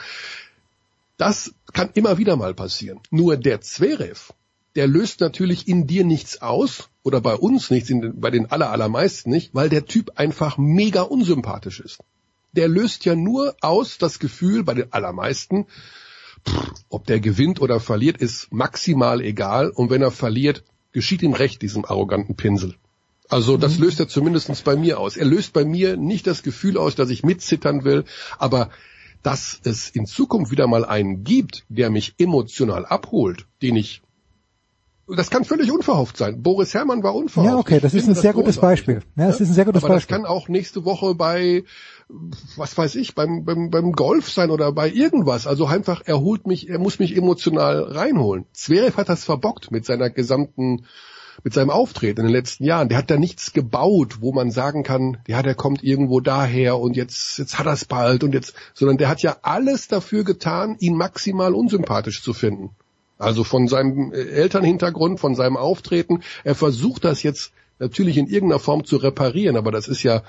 Das 1.19 1.55
kann 1.73 1.91
immer 1.95 2.17
wieder 2.17 2.37
mal 2.37 2.55
passieren. 2.55 3.01
Nur 3.11 3.37
der 3.37 3.61
Zverev, 3.61 4.33
der 4.75 4.87
löst 4.87 5.21
natürlich 5.21 5.69
in 5.69 5.87
dir 5.87 6.05
nichts 6.05 6.41
aus 6.41 6.89
oder 7.07 7.21
bei 7.21 7.37
uns 7.37 7.71
nichts, 7.71 7.93
bei 8.15 8.33
den 8.33 8.51
aller, 8.51 8.73
allermeisten 8.73 9.31
nicht, 9.31 9.55
weil 9.55 9.69
der 9.69 9.87
Typ 9.87 10.19
einfach 10.19 10.59
mega 10.59 11.03
unsympathisch 11.03 11.79
ist. 11.79 12.01
Der 12.51 12.67
löst 12.67 13.05
ja 13.05 13.15
nur 13.15 13.55
aus 13.61 13.99
das 13.99 14.19
Gefühl 14.19 14.65
bei 14.65 14.75
den 14.75 14.93
allermeisten, 14.93 15.67
pff, 16.45 16.73
ob 16.89 17.07
der 17.07 17.21
gewinnt 17.21 17.63
oder 17.63 17.79
verliert, 17.79 18.17
ist 18.17 18.53
maximal 18.53 19.21
egal 19.21 19.71
und 19.71 19.89
wenn 19.89 20.03
er 20.03 20.11
verliert, 20.11 20.65
geschieht 20.91 21.23
ihm 21.23 21.33
recht, 21.33 21.63
diesem 21.63 21.85
arroganten 21.85 22.35
Pinsel. 22.35 22.75
Also 23.29 23.57
das 23.57 23.79
mhm. 23.79 23.85
löst 23.85 24.01
er 24.01 24.09
zumindestens 24.09 24.63
bei 24.63 24.75
mir 24.75 24.99
aus. 24.99 25.17
Er 25.17 25.27
löst 25.27 25.53
bei 25.53 25.65
mir 25.65 25.97
nicht 25.97 26.27
das 26.27 26.43
Gefühl 26.43 26.77
aus, 26.77 26.97
dass 26.97 27.11
ich 27.11 27.23
mitzittern 27.23 27.85
will, 27.85 28.05
aber 28.37 28.71
dass 29.23 29.61
es 29.63 29.91
in 29.91 30.07
Zukunft 30.07 30.51
wieder 30.51 30.67
mal 30.67 30.85
einen 30.85 31.23
gibt, 31.23 31.67
der 31.69 31.89
mich 31.89 32.15
emotional 32.19 32.85
abholt, 32.85 33.47
den 33.63 33.77
ich 33.77 34.03
das 35.09 35.31
kann 35.31 35.45
völlig 35.45 35.71
unverhofft 35.71 36.17
sein. 36.17 36.43
Boris 36.43 36.75
Herrmann 36.75 37.03
war 37.03 37.15
unverhofft. 37.15 37.53
Ja, 37.53 37.59
okay, 37.59 37.79
das 37.79 37.95
ist 37.95 38.09
ein 38.09 38.17
sehr 38.17 38.33
gutes 38.33 38.59
Beispiel. 38.59 39.03
Ja, 39.15 39.29
das 39.29 39.41
ist 39.41 39.51
ein 39.51 39.55
sehr 39.55 39.65
gutes 39.65 39.85
Aber 39.85 39.95
Beispiel. 39.95 40.17
das 40.17 40.23
kann 40.23 40.29
auch 40.29 40.49
nächste 40.49 40.85
Woche 40.85 41.15
bei, 41.15 41.65
was 42.57 42.77
weiß 42.77 42.97
ich, 42.97 43.15
beim, 43.15 43.45
beim, 43.45 43.71
beim 43.71 43.93
Golf 43.93 44.31
sein 44.31 44.51
oder 44.51 44.73
bei 44.73 44.91
irgendwas. 44.91 45.47
Also 45.47 45.67
einfach, 45.67 46.03
er 46.05 46.21
holt 46.21 46.49
mich, 46.49 46.69
er 46.69 46.81
muss 46.81 46.99
mich 46.99 47.17
emotional 47.17 47.85
reinholen. 47.85 48.47
Zverev 48.53 48.97
hat 48.97 49.09
das 49.09 49.25
verbockt 49.25 49.71
mit 49.71 49.85
seiner 49.85 50.11
gesamten, 50.11 50.87
mit 51.45 51.55
seinem 51.55 51.71
Auftreten 51.71 52.23
in 52.23 52.27
den 52.27 52.35
letzten 52.35 52.65
Jahren. 52.65 52.89
Der 52.89 52.99
hat 52.99 53.09
da 53.09 53.17
nichts 53.17 53.53
gebaut, 53.53 54.19
wo 54.21 54.33
man 54.33 54.51
sagen 54.51 54.83
kann, 54.83 55.19
ja, 55.29 55.41
der 55.41 55.55
kommt 55.55 55.85
irgendwo 55.85 56.19
daher 56.19 56.81
und 56.81 56.97
jetzt, 56.97 57.39
jetzt 57.39 57.61
hat 57.61 57.67
er 57.67 57.75
es 57.75 57.85
bald 57.85 58.25
und 58.25 58.35
jetzt, 58.35 58.55
sondern 58.75 58.97
der 58.97 59.09
hat 59.09 59.23
ja 59.23 59.37
alles 59.43 59.87
dafür 59.87 60.25
getan, 60.25 60.75
ihn 60.81 60.97
maximal 60.97 61.55
unsympathisch 61.55 62.25
zu 62.25 62.33
finden. 62.33 62.71
Also 63.19 63.45
von 63.45 63.69
seinem 63.69 64.13
äh, 64.13 64.17
Elternhintergrund, 64.17 65.21
von 65.21 65.35
seinem 65.35 65.57
Auftreten. 65.57 66.23
Er 66.45 66.55
versucht 66.55 67.05
das 67.05 67.23
jetzt 67.23 67.53
natürlich 67.79 68.19
in 68.19 68.27
irgendeiner 68.27 68.61
Form 68.61 68.85
zu 68.85 68.97
reparieren, 68.97 69.57
aber 69.57 69.71
das 69.71 69.89
ist 69.89 70.03
ja, 70.03 70.23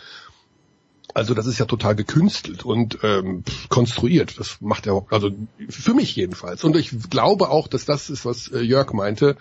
also 1.17 1.33
das 1.33 1.47
ist 1.47 1.57
ja 1.57 1.65
total 1.65 1.95
gekünstelt 1.95 2.63
und 2.63 2.99
ähm, 3.01 3.43
konstruiert. 3.69 4.39
Das 4.39 4.57
macht 4.61 4.85
er, 4.85 5.03
also 5.09 5.31
für 5.67 5.95
mich 5.95 6.15
jedenfalls. 6.15 6.63
Und 6.63 6.75
ich 6.75 6.91
glaube 7.09 7.49
auch, 7.49 7.67
dass 7.67 7.85
das 7.85 8.11
ist, 8.11 8.23
was 8.23 8.49
äh, 8.49 8.59
Jörg 8.59 8.93
meinte, 8.93 9.35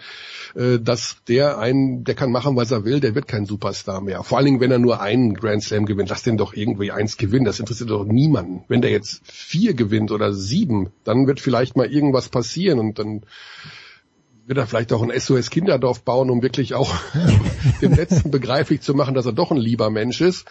äh, 0.55 0.79
dass 0.79 1.19
der 1.29 1.59
einen, 1.59 2.05
der 2.05 2.15
kann 2.15 2.33
machen, 2.33 2.57
was 2.57 2.71
er 2.71 2.87
will, 2.87 3.01
der 3.01 3.15
wird 3.15 3.29
kein 3.29 3.45
Superstar 3.45 4.01
mehr. 4.01 4.23
Vor 4.23 4.39
allen 4.39 4.47
Dingen, 4.47 4.61
wenn 4.61 4.71
er 4.71 4.79
nur 4.79 5.03
einen 5.03 5.35
Grand 5.35 5.63
Slam 5.63 5.85
gewinnt. 5.85 6.09
Lass 6.09 6.23
den 6.23 6.39
doch 6.39 6.55
irgendwie 6.55 6.93
eins 6.93 7.19
gewinnen. 7.19 7.45
Das 7.45 7.61
interessiert 7.61 7.91
doch 7.91 8.07
niemanden. 8.07 8.65
Wenn 8.69 8.81
der 8.81 8.91
jetzt 8.91 9.21
vier 9.31 9.75
gewinnt 9.75 10.13
oder 10.13 10.33
sieben, 10.33 10.93
dann 11.05 11.27
wird 11.27 11.41
vielleicht 11.41 11.77
mal 11.77 11.93
irgendwas 11.93 12.31
passieren 12.31 12.79
und 12.79 12.99
dann 12.99 13.27
wird 14.47 14.59
er 14.59 14.67
vielleicht 14.67 14.93
auch 14.93 15.03
ein 15.03 15.13
SOS 15.19 15.51
Kinderdorf 15.51 16.03
bauen, 16.03 16.31
um 16.31 16.41
wirklich 16.41 16.75
auch 16.75 16.95
dem 17.83 17.93
Letzten 17.93 18.31
begreiflich 18.31 18.81
zu 18.81 18.95
machen, 18.95 19.15
dass 19.15 19.27
er 19.27 19.33
doch 19.33 19.51
ein 19.51 19.57
lieber 19.57 19.91
Mensch 19.91 20.21
ist. 20.21 20.47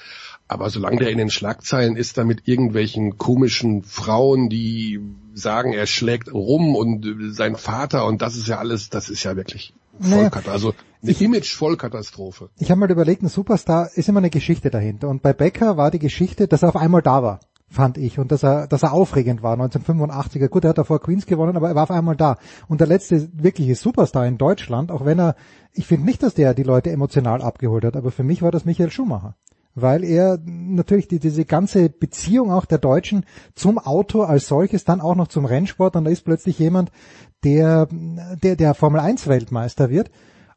Aber 0.48 0.70
solange 0.70 0.98
der 0.98 1.10
in 1.10 1.18
den 1.18 1.32
Schlagzeilen 1.32 1.96
ist, 1.96 2.18
da 2.18 2.24
mit 2.24 2.48
irgendwelchen 2.48 3.18
komischen 3.18 3.82
Frauen, 3.84 4.50
die 4.50 5.00
sagen, 5.34 5.74
er 5.74 5.88
schlägt 5.88 6.32
rum 6.32 6.76
und 6.76 7.34
sein 7.34 7.56
Vater 7.56 8.06
und 8.06 8.22
das 8.22 8.36
ist 8.36 8.48
ja 8.48 8.60
alles, 8.60 8.90
das 8.90 9.10
ist 9.10 9.24
ja 9.24 9.36
wirklich 9.36 9.74
Vollkatastrophe. 10.00 10.52
Also 10.52 10.74
eine 11.02 11.12
Image-Vollkatastrophe. 11.12 12.50
Ich 12.58 12.70
habe 12.70 12.80
mal 12.80 12.92
überlegt, 12.92 13.24
ein 13.24 13.28
Superstar 13.28 13.90
ist 13.96 14.10
immer 14.10 14.20
eine 14.20 14.30
Geschichte 14.30 14.70
dahinter. 14.70 15.08
Und 15.08 15.22
bei 15.22 15.34
Becker 15.34 15.78
war 15.78 15.92
die 15.92 16.00
Geschichte, 16.00 16.48
dass 16.48 16.64
er 16.64 16.70
auf 16.70 16.76
einmal 16.76 17.02
da 17.02 17.24
war, 17.24 17.40
fand 17.70 17.98
ich. 17.98 18.20
Und 18.20 18.32
dass 18.32 18.44
er, 18.44 18.68
dass 18.68 18.84
er 18.84 18.94
aufregend 18.94 19.42
war, 19.42 19.58
1985er. 19.58 20.48
Gut, 20.48 20.66
er 20.66 20.72
hat 20.72 20.78
davor 20.78 21.00
Queens 21.00 21.26
gewonnen, 21.26 21.56
aber 21.56 21.70
er 21.70 21.76
war 21.76 21.84
auf 21.84 21.92
einmal 21.92 22.16
da. 22.16 22.38
Und 22.68 22.82
der 22.82 22.88
letzte 22.88 23.30
wirkliche 23.34 23.76
Superstar 23.76 24.28
in 24.28 24.38
Deutschland, 24.38 24.92
auch 24.92 25.06
wenn 25.06 25.20
er, 25.20 25.36
ich 25.74 25.88
finde 25.88 26.06
nicht, 26.06 26.24
dass 26.24 26.34
der 26.34 26.54
die 26.54 26.64
Leute 26.64 26.92
emotional 26.92 27.42
abgeholt 27.42 27.86
hat, 27.86 27.96
aber 27.96 28.12
für 28.12 28.24
mich 28.24 28.42
war 28.42 28.52
das 28.52 28.66
Michael 28.66 28.92
Schumacher 28.92 29.36
weil 29.76 30.06
er 30.06 30.40
natürlich 30.46 31.10
die, 31.10 31.20
diese 31.20 31.46
ganze 31.46 31.90
Beziehung 31.90 32.52
auch 32.52 32.66
der 32.66 32.78
Deutschen 32.78 33.26
zum 33.54 33.78
Auto 33.78 34.24
als 34.24 34.48
solches, 34.48 34.86
dann 34.86 35.02
auch 35.02 35.16
noch 35.16 35.28
zum 35.28 35.46
Rennsport, 35.46 35.96
und 35.96 36.06
da 36.06 36.12
ist 36.12 36.24
plötzlich 36.24 36.58
jemand, 36.58 36.92
der, 37.44 37.88
der, 38.42 38.56
der 38.56 38.74
Formel 38.74 39.02
1 39.02 39.28
Weltmeister 39.28 39.90
wird. 39.90 40.10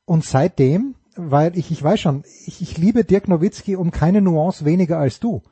Und 0.04 0.24
seitdem, 0.24 0.94
weil 1.16 1.58
ich, 1.58 1.70
ich 1.70 1.82
weiß 1.82 2.00
schon, 2.00 2.22
ich, 2.46 2.62
ich 2.62 2.78
liebe 2.78 3.04
Dirk 3.04 3.28
Nowitzki 3.28 3.76
um 3.76 3.90
keine 3.90 4.22
Nuance 4.22 4.64
weniger 4.64 4.98
als 4.98 5.20
du. 5.20 5.42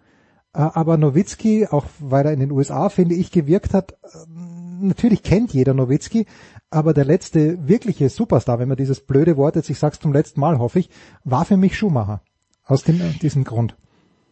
Äh, 0.55 0.61
aber 0.61 0.97
Nowitzki, 0.97 1.67
auch 1.69 1.85
weil 1.99 2.25
er 2.27 2.33
in 2.33 2.41
den 2.41 2.53
USA, 2.53 2.89
finde 2.89 3.17
ich, 3.17 3.33
gewirkt 3.33 3.75
hat, 3.75 3.93
äh, 3.93 3.97
natürlich 4.81 5.25
kennt 5.25 5.53
jeder 5.53 5.75
Nowitzki, 5.75 6.27
aber 6.71 6.95
der 6.95 7.05
letzte 7.05 7.69
wirkliche 7.69 8.09
Superstar, 8.09 8.59
wenn 8.59 8.69
man 8.69 8.77
dieses 8.77 9.01
blöde 9.01 9.37
Wort 9.37 9.57
jetzt, 9.57 9.71
ich 9.71 9.79
sag's 9.79 10.01
zum 10.01 10.13
letzten 10.13 10.41
Mal, 10.41 10.59
hoffe 10.59 10.79
ich, 10.79 10.91
war 11.25 11.45
für 11.45 11.57
mich 11.57 11.77
Schumacher. 11.77 12.23
Aus 12.67 12.83
dem, 12.83 13.19
diesem 13.21 13.45
Grund. 13.45 13.77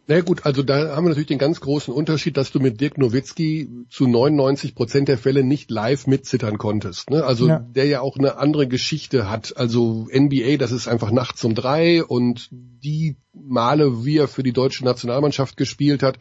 Na 0.07 0.21
gut, 0.21 0.45
also 0.45 0.61
da 0.61 0.95
haben 0.95 1.05
wir 1.05 1.09
natürlich 1.09 1.29
den 1.29 1.39
ganz 1.39 1.59
großen 1.61 1.91
Unterschied, 1.91 2.37
dass 2.37 2.51
du 2.51 2.59
mit 2.59 2.79
Dirk 2.79 2.99
Nowitzki 2.99 3.69
zu 3.89 4.05
99 4.07 4.75
Prozent 4.75 5.07
der 5.07 5.17
Fälle 5.17 5.43
nicht 5.43 5.71
live 5.71 6.05
mitzittern 6.05 6.59
konntest. 6.59 7.09
Ne? 7.09 7.23
Also 7.23 7.47
ja. 7.47 7.59
der 7.59 7.85
ja 7.85 8.01
auch 8.01 8.17
eine 8.17 8.37
andere 8.37 8.67
Geschichte 8.67 9.31
hat. 9.31 9.57
Also 9.57 10.07
NBA, 10.13 10.57
das 10.57 10.71
ist 10.71 10.87
einfach 10.87 11.09
nachts 11.09 11.43
um 11.43 11.55
drei 11.55 12.03
und 12.03 12.49
die 12.51 13.17
Male, 13.33 14.05
wie 14.05 14.17
er 14.17 14.27
für 14.27 14.43
die 14.43 14.53
deutsche 14.53 14.85
Nationalmannschaft 14.85 15.57
gespielt 15.57 16.03
hat, 16.03 16.19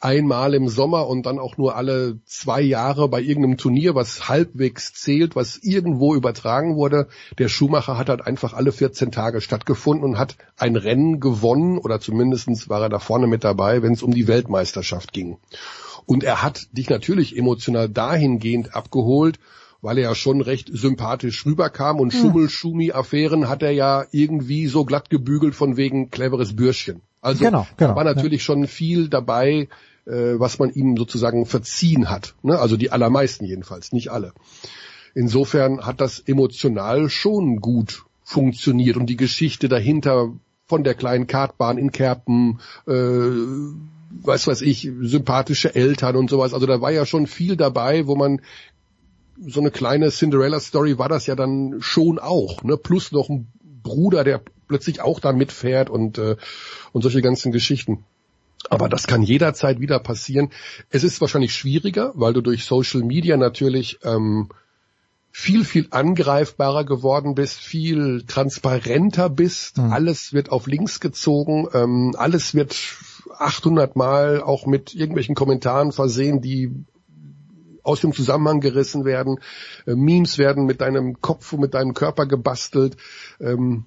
einmal 0.00 0.54
im 0.54 0.68
Sommer 0.68 1.06
und 1.08 1.26
dann 1.26 1.38
auch 1.38 1.56
nur 1.56 1.76
alle 1.76 2.18
zwei 2.24 2.60
Jahre 2.60 3.08
bei 3.08 3.20
irgendeinem 3.20 3.56
Turnier, 3.56 3.94
was 3.94 4.28
halbwegs 4.28 4.92
zählt, 4.94 5.36
was 5.36 5.58
irgendwo 5.58 6.14
übertragen 6.14 6.76
wurde. 6.76 7.08
Der 7.38 7.48
Schumacher 7.48 7.98
hat 7.98 8.08
halt 8.08 8.26
einfach 8.26 8.54
alle 8.54 8.72
14 8.72 9.10
Tage 9.10 9.40
stattgefunden 9.40 10.04
und 10.04 10.18
hat 10.18 10.36
ein 10.56 10.76
Rennen 10.76 11.20
gewonnen 11.20 11.78
oder 11.78 12.00
zumindestens 12.00 12.68
war 12.68 12.82
er 12.82 12.88
da 12.88 12.98
vorne 12.98 13.26
mit 13.26 13.44
dabei, 13.44 13.82
wenn 13.82 13.92
es 13.92 14.02
um 14.02 14.12
die 14.12 14.28
Weltmeisterschaft 14.28 15.12
ging. 15.12 15.38
Und 16.06 16.24
er 16.24 16.42
hat 16.42 16.68
dich 16.72 16.88
natürlich 16.88 17.36
emotional 17.36 17.88
dahingehend 17.88 18.74
abgeholt, 18.74 19.38
weil 19.80 19.98
er 19.98 20.04
ja 20.04 20.14
schon 20.14 20.40
recht 20.40 20.70
sympathisch 20.72 21.44
rüberkam 21.46 22.00
und 22.00 22.12
hm. 22.12 22.20
Schummel-Schumi-Affären 22.20 23.48
hat 23.48 23.62
er 23.62 23.70
ja 23.70 24.04
irgendwie 24.10 24.66
so 24.66 24.84
glatt 24.84 25.10
gebügelt 25.10 25.54
von 25.54 25.76
wegen 25.76 26.10
cleveres 26.10 26.56
Bürschchen. 26.56 27.02
Also 27.20 27.44
genau, 27.44 27.66
genau, 27.76 27.96
war 27.96 28.04
natürlich 28.04 28.40
ja. 28.42 28.46
schon 28.46 28.66
viel 28.66 29.08
dabei, 29.08 29.68
äh, 30.06 30.38
was 30.38 30.58
man 30.58 30.70
ihm 30.70 30.96
sozusagen 30.96 31.46
verziehen 31.46 32.10
hat. 32.10 32.34
Ne? 32.42 32.58
Also 32.58 32.76
die 32.76 32.90
allermeisten 32.90 33.44
jedenfalls, 33.44 33.92
nicht 33.92 34.10
alle. 34.10 34.32
Insofern 35.14 35.84
hat 35.84 36.00
das 36.00 36.20
emotional 36.20 37.10
schon 37.10 37.56
gut 37.60 38.04
funktioniert 38.22 38.96
und 38.96 39.06
die 39.06 39.16
Geschichte 39.16 39.68
dahinter 39.68 40.32
von 40.66 40.84
der 40.84 40.94
kleinen 40.94 41.26
Kartbahn 41.26 41.78
in 41.78 41.92
Kerpen, 41.92 42.60
äh, 42.86 42.92
was 44.10 44.46
weiß 44.46 44.62
ich, 44.62 44.90
sympathische 45.00 45.74
Eltern 45.74 46.16
und 46.16 46.30
sowas. 46.30 46.54
Also 46.54 46.66
da 46.66 46.80
war 46.80 46.90
ja 46.90 47.06
schon 47.06 47.26
viel 47.26 47.56
dabei, 47.56 48.06
wo 48.06 48.14
man 48.16 48.42
so 49.46 49.60
eine 49.60 49.70
kleine 49.70 50.10
Cinderella-Story 50.10 50.98
war 50.98 51.08
das 51.08 51.26
ja 51.26 51.36
dann 51.36 51.76
schon 51.80 52.18
auch, 52.18 52.62
ne? 52.64 52.76
Plus 52.76 53.12
noch 53.12 53.28
ein 53.28 53.48
Bruder, 53.82 54.24
der 54.24 54.42
plötzlich 54.68 55.00
auch 55.00 55.20
da 55.20 55.32
mitfährt 55.32 55.90
und 55.90 56.18
äh, 56.18 56.36
und 56.92 57.02
solche 57.02 57.22
ganzen 57.22 57.52
Geschichten. 57.52 58.04
Aber 58.70 58.88
das 58.88 59.06
kann 59.06 59.22
jederzeit 59.22 59.80
wieder 59.80 59.98
passieren. 59.98 60.50
Es 60.90 61.04
ist 61.04 61.20
wahrscheinlich 61.20 61.54
schwieriger, 61.54 62.12
weil 62.14 62.32
du 62.32 62.40
durch 62.40 62.64
Social 62.64 63.02
Media 63.02 63.36
natürlich 63.36 64.00
ähm, 64.02 64.48
viel, 65.30 65.64
viel 65.64 65.86
angreifbarer 65.90 66.84
geworden 66.84 67.34
bist, 67.34 67.60
viel 67.60 68.24
transparenter 68.26 69.30
bist. 69.30 69.78
Mhm. 69.78 69.92
Alles 69.92 70.32
wird 70.32 70.50
auf 70.50 70.66
links 70.66 71.00
gezogen, 71.00 71.68
ähm, 71.72 72.14
alles 72.16 72.54
wird 72.54 72.76
800 73.38 73.94
Mal 73.94 74.42
auch 74.42 74.66
mit 74.66 74.94
irgendwelchen 74.94 75.34
Kommentaren 75.34 75.92
versehen, 75.92 76.40
die 76.40 76.72
aus 77.82 78.00
dem 78.00 78.12
Zusammenhang 78.12 78.60
gerissen 78.60 79.04
werden, 79.04 79.38
äh, 79.86 79.94
Memes 79.94 80.38
werden 80.38 80.66
mit 80.66 80.80
deinem 80.80 81.20
Kopf 81.20 81.52
und 81.52 81.60
mit 81.60 81.74
deinem 81.74 81.94
Körper 81.94 82.26
gebastelt. 82.26 82.96
Ähm, 83.40 83.84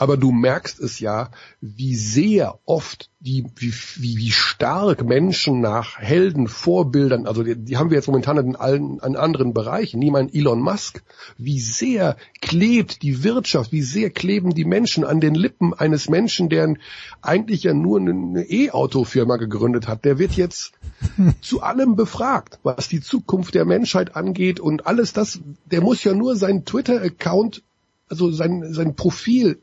aber 0.00 0.16
du 0.16 0.32
merkst 0.32 0.80
es 0.80 0.98
ja, 0.98 1.28
wie 1.60 1.94
sehr 1.94 2.58
oft 2.64 3.10
die, 3.20 3.44
wie, 3.56 3.70
wie, 3.96 4.16
wie 4.16 4.30
stark 4.30 5.04
Menschen 5.04 5.60
nach 5.60 5.98
Helden, 5.98 6.48
Vorbildern, 6.48 7.26
also 7.26 7.42
die, 7.42 7.54
die 7.54 7.76
haben 7.76 7.90
wir 7.90 7.98
jetzt 7.98 8.06
momentan 8.06 8.38
in 8.38 8.56
allen 8.56 8.98
in 9.00 9.14
anderen 9.14 9.52
Bereichen, 9.52 9.98
niemand 9.98 10.34
Elon 10.34 10.62
Musk, 10.62 11.02
wie 11.36 11.60
sehr 11.60 12.16
klebt 12.40 13.02
die 13.02 13.22
Wirtschaft, 13.24 13.72
wie 13.72 13.82
sehr 13.82 14.08
kleben 14.08 14.54
die 14.54 14.64
Menschen 14.64 15.04
an 15.04 15.20
den 15.20 15.34
Lippen 15.34 15.74
eines 15.74 16.08
Menschen, 16.08 16.48
der 16.48 16.76
eigentlich 17.20 17.64
ja 17.64 17.74
nur 17.74 18.00
eine 18.00 18.50
E-Auto-Firma 18.50 19.36
gegründet 19.36 19.86
hat. 19.86 20.06
Der 20.06 20.18
wird 20.18 20.32
jetzt 20.32 20.72
zu 21.42 21.60
allem 21.60 21.94
befragt, 21.94 22.58
was 22.62 22.88
die 22.88 23.02
Zukunft 23.02 23.54
der 23.54 23.66
Menschheit 23.66 24.16
angeht 24.16 24.60
und 24.60 24.86
alles 24.86 25.12
das, 25.12 25.40
der 25.70 25.82
muss 25.82 26.02
ja 26.04 26.14
nur 26.14 26.36
seinen 26.36 26.64
Twitter-Account, 26.64 27.62
also 28.08 28.30
sein, 28.30 28.72
sein 28.72 28.96
Profil 28.96 29.60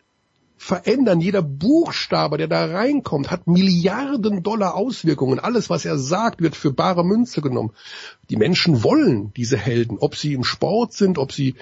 verändern. 0.57 1.21
Jeder 1.21 1.41
Buchstabe, 1.41 2.37
der 2.37 2.47
da 2.47 2.65
reinkommt, 2.65 3.31
hat 3.31 3.47
Milliarden 3.47 4.43
Dollar 4.43 4.75
Auswirkungen. 4.75 5.39
Alles, 5.39 5.69
was 5.69 5.85
er 5.85 5.97
sagt, 5.97 6.41
wird 6.41 6.55
für 6.55 6.71
bare 6.71 7.05
Münze 7.05 7.41
genommen. 7.41 7.71
Die 8.29 8.35
Menschen 8.35 8.83
wollen 8.83 9.31
diese 9.35 9.57
Helden, 9.57 9.97
ob 9.99 10.15
sie 10.15 10.33
im 10.33 10.43
Sport 10.43 10.93
sind, 10.93 11.17
ob 11.17 11.31
sie 11.31 11.55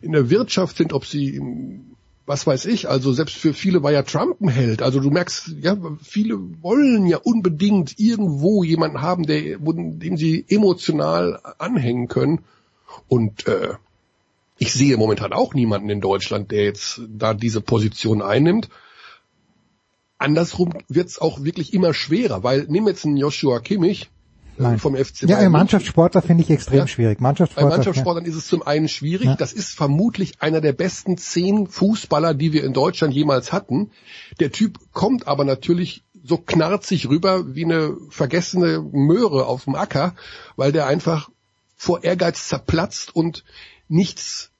in 0.00 0.12
der 0.12 0.30
Wirtschaft 0.30 0.76
sind, 0.76 0.92
ob 0.92 1.06
sie 1.06 1.36
im, 1.36 1.96
was 2.26 2.46
weiß 2.46 2.66
ich, 2.66 2.88
also 2.88 3.12
selbst 3.12 3.36
für 3.36 3.52
viele 3.52 3.82
war 3.82 3.92
ja 3.92 4.02
Trump 4.02 4.40
ein 4.40 4.48
Held. 4.48 4.82
Also 4.82 5.00
du 5.00 5.10
merkst, 5.10 5.56
ja, 5.60 5.76
viele 6.02 6.38
wollen 6.62 7.06
ja 7.06 7.18
unbedingt 7.18 7.98
irgendwo 7.98 8.64
jemanden 8.64 9.02
haben, 9.02 9.24
der, 9.24 9.58
dem 9.58 10.16
sie 10.16 10.44
emotional 10.48 11.40
anhängen 11.58 12.08
können. 12.08 12.40
Und 13.08 13.46
äh, 13.46 13.74
ich 14.58 14.72
sehe 14.72 14.96
momentan 14.96 15.32
auch 15.32 15.54
niemanden 15.54 15.90
in 15.90 16.00
Deutschland, 16.00 16.50
der 16.50 16.64
jetzt 16.64 17.00
da 17.08 17.34
diese 17.34 17.60
Position 17.60 18.22
einnimmt. 18.22 18.68
Andersrum 20.18 20.72
wird 20.88 21.08
es 21.08 21.18
auch 21.20 21.42
wirklich 21.42 21.74
immer 21.74 21.92
schwerer, 21.92 22.42
weil 22.44 22.64
nehmen 22.68 22.86
wir 22.86 22.92
jetzt 22.92 23.04
einen 23.04 23.16
Joshua 23.16 23.58
Kimmich 23.60 24.10
äh, 24.58 24.62
Nein. 24.62 24.78
vom 24.78 24.94
FC 24.96 25.22
Ja, 25.22 25.26
Bayern 25.36 25.46
ein 25.46 25.52
Mannschaftssportler 25.52 26.22
finde 26.22 26.44
ich 26.44 26.50
extrem 26.50 26.78
Ja. 26.78 26.86
schwierig. 26.86 27.18
bei 27.18 27.22
Mannschaftssportler. 27.24 27.70
Mannschaftssportlern 27.70 28.24
ist 28.24 28.36
es 28.36 28.46
zum 28.46 28.62
einen 28.62 28.88
schwierig. 28.88 29.26
Ja. 29.26 29.36
Das 29.36 29.52
ist 29.52 29.74
vermutlich 29.74 30.40
einer 30.40 30.60
der 30.60 30.72
besten 30.72 31.18
zehn 31.18 31.66
Fußballer, 31.66 32.32
die 32.34 32.52
wir 32.52 32.64
in 32.64 32.72
Deutschland 32.72 33.12
jemals 33.12 33.52
hatten. 33.52 33.90
Der 34.38 34.52
Typ 34.52 34.78
kommt 34.92 35.26
aber 35.26 35.44
natürlich 35.44 36.04
so 36.22 36.38
knarzig 36.38 37.08
rüber 37.08 37.54
wie 37.54 37.64
eine 37.64 37.96
vergessene 38.08 38.80
Möhre 38.80 39.46
auf 39.46 39.64
dem 39.64 39.74
Acker, 39.74 40.14
weil 40.56 40.72
der 40.72 40.86
einfach 40.86 41.28
vor 41.76 42.02
Ehrgeiz 42.04 42.48
zerplatzt 42.48 43.14
und 43.14 43.44
nichts 43.88 44.50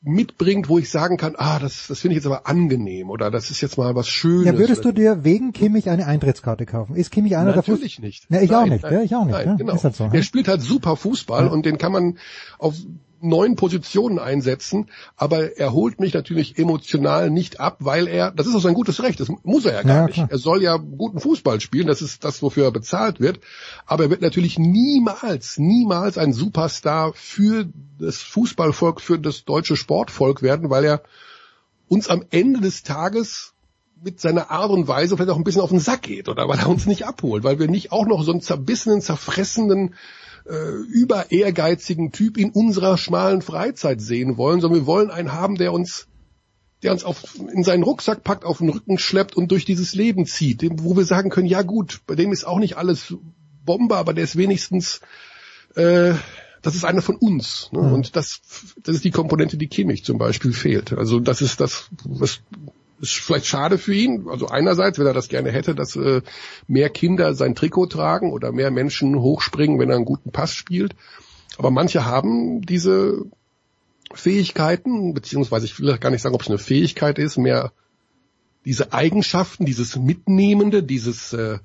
mitbringt, 0.00 0.68
wo 0.68 0.78
ich 0.78 0.90
sagen 0.90 1.16
kann, 1.16 1.34
ah, 1.36 1.58
das, 1.58 1.88
das 1.88 2.00
finde 2.00 2.12
ich 2.16 2.22
jetzt 2.22 2.26
aber 2.26 2.46
angenehm 2.46 3.10
oder 3.10 3.32
das 3.32 3.50
ist 3.50 3.60
jetzt 3.60 3.76
mal 3.78 3.96
was 3.96 4.08
Schönes. 4.08 4.46
Ja, 4.46 4.56
würdest 4.56 4.84
du 4.84 4.92
dir 4.92 5.24
wegen 5.24 5.52
Kimmich 5.52 5.90
eine 5.90 6.06
Eintrittskarte 6.06 6.66
kaufen? 6.66 6.94
Ist 6.94 7.10
Kimmich 7.10 7.36
einer 7.36 7.52
der 7.52 7.64
Fuß- 7.64 7.72
Natürlich 7.72 7.98
nicht. 7.98 8.26
Ja, 8.30 8.40
ich 8.40 8.50
auch 8.54 8.60
Nein, 8.60 8.70
nicht, 8.70 8.82
nein, 8.84 8.92
ja, 8.92 9.02
ich 9.02 9.14
auch 9.16 9.24
nicht. 9.24 9.32
Nein, 9.32 9.46
ja. 9.48 9.54
genau. 9.56 9.82
Halt 9.82 9.96
so. 9.96 10.06
Der 10.08 10.22
spielt 10.22 10.46
halt 10.46 10.62
super 10.62 10.94
Fußball 10.96 11.46
Ja. 11.46 11.50
und 11.50 11.66
den 11.66 11.78
kann 11.78 11.90
man 11.90 12.18
auf 12.58 12.76
neun 13.20 13.56
Positionen 13.56 14.18
einsetzen, 14.18 14.90
aber 15.16 15.56
er 15.56 15.72
holt 15.72 16.00
mich 16.00 16.14
natürlich 16.14 16.58
emotional 16.58 17.30
nicht 17.30 17.60
ab, 17.60 17.76
weil 17.80 18.06
er, 18.06 18.30
das 18.30 18.46
ist 18.46 18.54
auch 18.54 18.60
sein 18.60 18.74
gutes 18.74 19.02
Recht, 19.02 19.20
das 19.20 19.28
muss 19.42 19.64
er 19.64 19.74
ja 19.74 19.82
gar 19.82 19.96
Ja, 19.96 20.06
nicht. 20.06 20.24
Er 20.28 20.38
soll 20.38 20.62
ja 20.62 20.76
guten 20.76 21.20
Fußball 21.20 21.60
spielen, 21.60 21.86
das 21.86 22.02
ist 22.02 22.24
das, 22.24 22.42
wofür 22.42 22.64
er 22.64 22.70
bezahlt 22.70 23.20
wird, 23.20 23.40
aber 23.86 24.04
er 24.04 24.10
wird 24.10 24.22
natürlich 24.22 24.58
niemals, 24.58 25.58
niemals 25.58 26.18
ein 26.18 26.32
Superstar 26.32 27.12
für 27.14 27.66
das 27.98 28.18
Fußballvolk, 28.22 29.00
für 29.00 29.18
das 29.18 29.44
deutsche 29.44 29.76
Sportvolk 29.76 30.42
werden, 30.42 30.70
weil 30.70 30.84
er 30.84 31.02
uns 31.88 32.08
am 32.08 32.24
Ende 32.30 32.60
des 32.60 32.82
Tages 32.82 33.54
mit 34.02 34.20
seiner 34.20 34.50
Art 34.50 34.70
und 34.70 34.86
Weise 34.86 35.16
vielleicht 35.16 35.30
auch 35.30 35.36
ein 35.36 35.44
bisschen 35.44 35.62
auf 35.62 35.70
den 35.70 35.80
Sack 35.80 36.02
geht 36.02 36.28
oder 36.28 36.48
weil 36.48 36.58
er 36.58 36.68
uns 36.68 36.86
nicht 36.86 37.04
abholt, 37.04 37.42
weil 37.44 37.58
wir 37.58 37.68
nicht 37.68 37.90
auch 37.92 38.06
noch 38.06 38.22
so 38.22 38.30
einen 38.30 38.40
zerbissenen, 38.40 39.00
zerfressenen, 39.00 39.94
äh, 40.48 40.70
über 40.90 41.30
ehrgeizigen 41.30 42.12
Typ 42.12 42.36
in 42.36 42.50
unserer 42.50 42.96
schmalen 42.98 43.42
Freizeit 43.42 44.00
sehen 44.00 44.36
wollen, 44.36 44.60
sondern 44.60 44.80
wir 44.80 44.86
wollen 44.86 45.10
einen 45.10 45.32
haben, 45.32 45.56
der 45.56 45.72
uns 45.72 46.06
der 46.82 46.92
uns 46.92 47.04
auf, 47.04 47.34
in 47.52 47.64
seinen 47.64 47.82
Rucksack 47.82 48.22
packt, 48.22 48.44
auf 48.44 48.58
den 48.58 48.68
Rücken 48.68 48.98
schleppt 48.98 49.36
und 49.36 49.50
durch 49.50 49.64
dieses 49.64 49.94
Leben 49.94 50.26
zieht, 50.26 50.64
wo 50.82 50.96
wir 50.96 51.04
sagen 51.04 51.30
können, 51.30 51.48
ja 51.48 51.62
gut, 51.62 52.02
bei 52.06 52.14
dem 52.14 52.32
ist 52.32 52.46
auch 52.46 52.60
nicht 52.60 52.76
alles 52.76 53.16
Bombe, 53.64 53.96
aber 53.96 54.14
der 54.14 54.24
ist 54.24 54.36
wenigstens, 54.36 55.00
äh, 55.74 56.14
das 56.62 56.74
ist 56.76 56.84
einer 56.84 57.02
von 57.02 57.16
uns. 57.16 57.68
Ne? 57.72 57.80
Und 57.80 58.14
das, 58.14 58.40
das 58.82 58.96
ist 58.96 59.04
die 59.04 59.10
Komponente, 59.10 59.56
die 59.56 59.66
Kimmich 59.66 60.04
zum 60.04 60.18
Beispiel 60.18 60.52
fehlt. 60.52 60.92
Also 60.92 61.18
das 61.18 61.42
ist 61.42 61.60
das, 61.60 61.88
was 62.04 62.40
ist 63.00 63.12
vielleicht 63.12 63.46
schade 63.46 63.78
für 63.78 63.94
ihn. 63.94 64.28
Also 64.28 64.48
einerseits, 64.48 64.98
wenn 64.98 65.06
er 65.06 65.14
das 65.14 65.28
gerne 65.28 65.50
hätte, 65.50 65.74
dass 65.74 65.96
äh, 65.96 66.22
mehr 66.66 66.90
Kinder 66.90 67.34
sein 67.34 67.54
Trikot 67.54 67.86
tragen 67.86 68.32
oder 68.32 68.52
mehr 68.52 68.70
Menschen 68.70 69.20
hochspringen, 69.20 69.78
wenn 69.78 69.90
er 69.90 69.96
einen 69.96 70.04
guten 70.04 70.32
Pass 70.32 70.54
spielt. 70.54 70.94
Aber 71.56 71.70
manche 71.70 72.04
haben 72.04 72.62
diese 72.62 73.24
Fähigkeiten, 74.14 75.14
beziehungsweise 75.14 75.66
ich 75.66 75.78
will 75.80 75.98
gar 75.98 76.10
nicht 76.10 76.22
sagen, 76.22 76.34
ob 76.34 76.42
es 76.42 76.48
eine 76.48 76.58
Fähigkeit 76.58 77.18
ist, 77.18 77.36
mehr 77.36 77.72
diese 78.64 78.92
Eigenschaften, 78.92 79.64
dieses 79.64 79.96
Mitnehmende, 79.96 80.82
dieses 80.82 81.32
äh, 81.32 81.58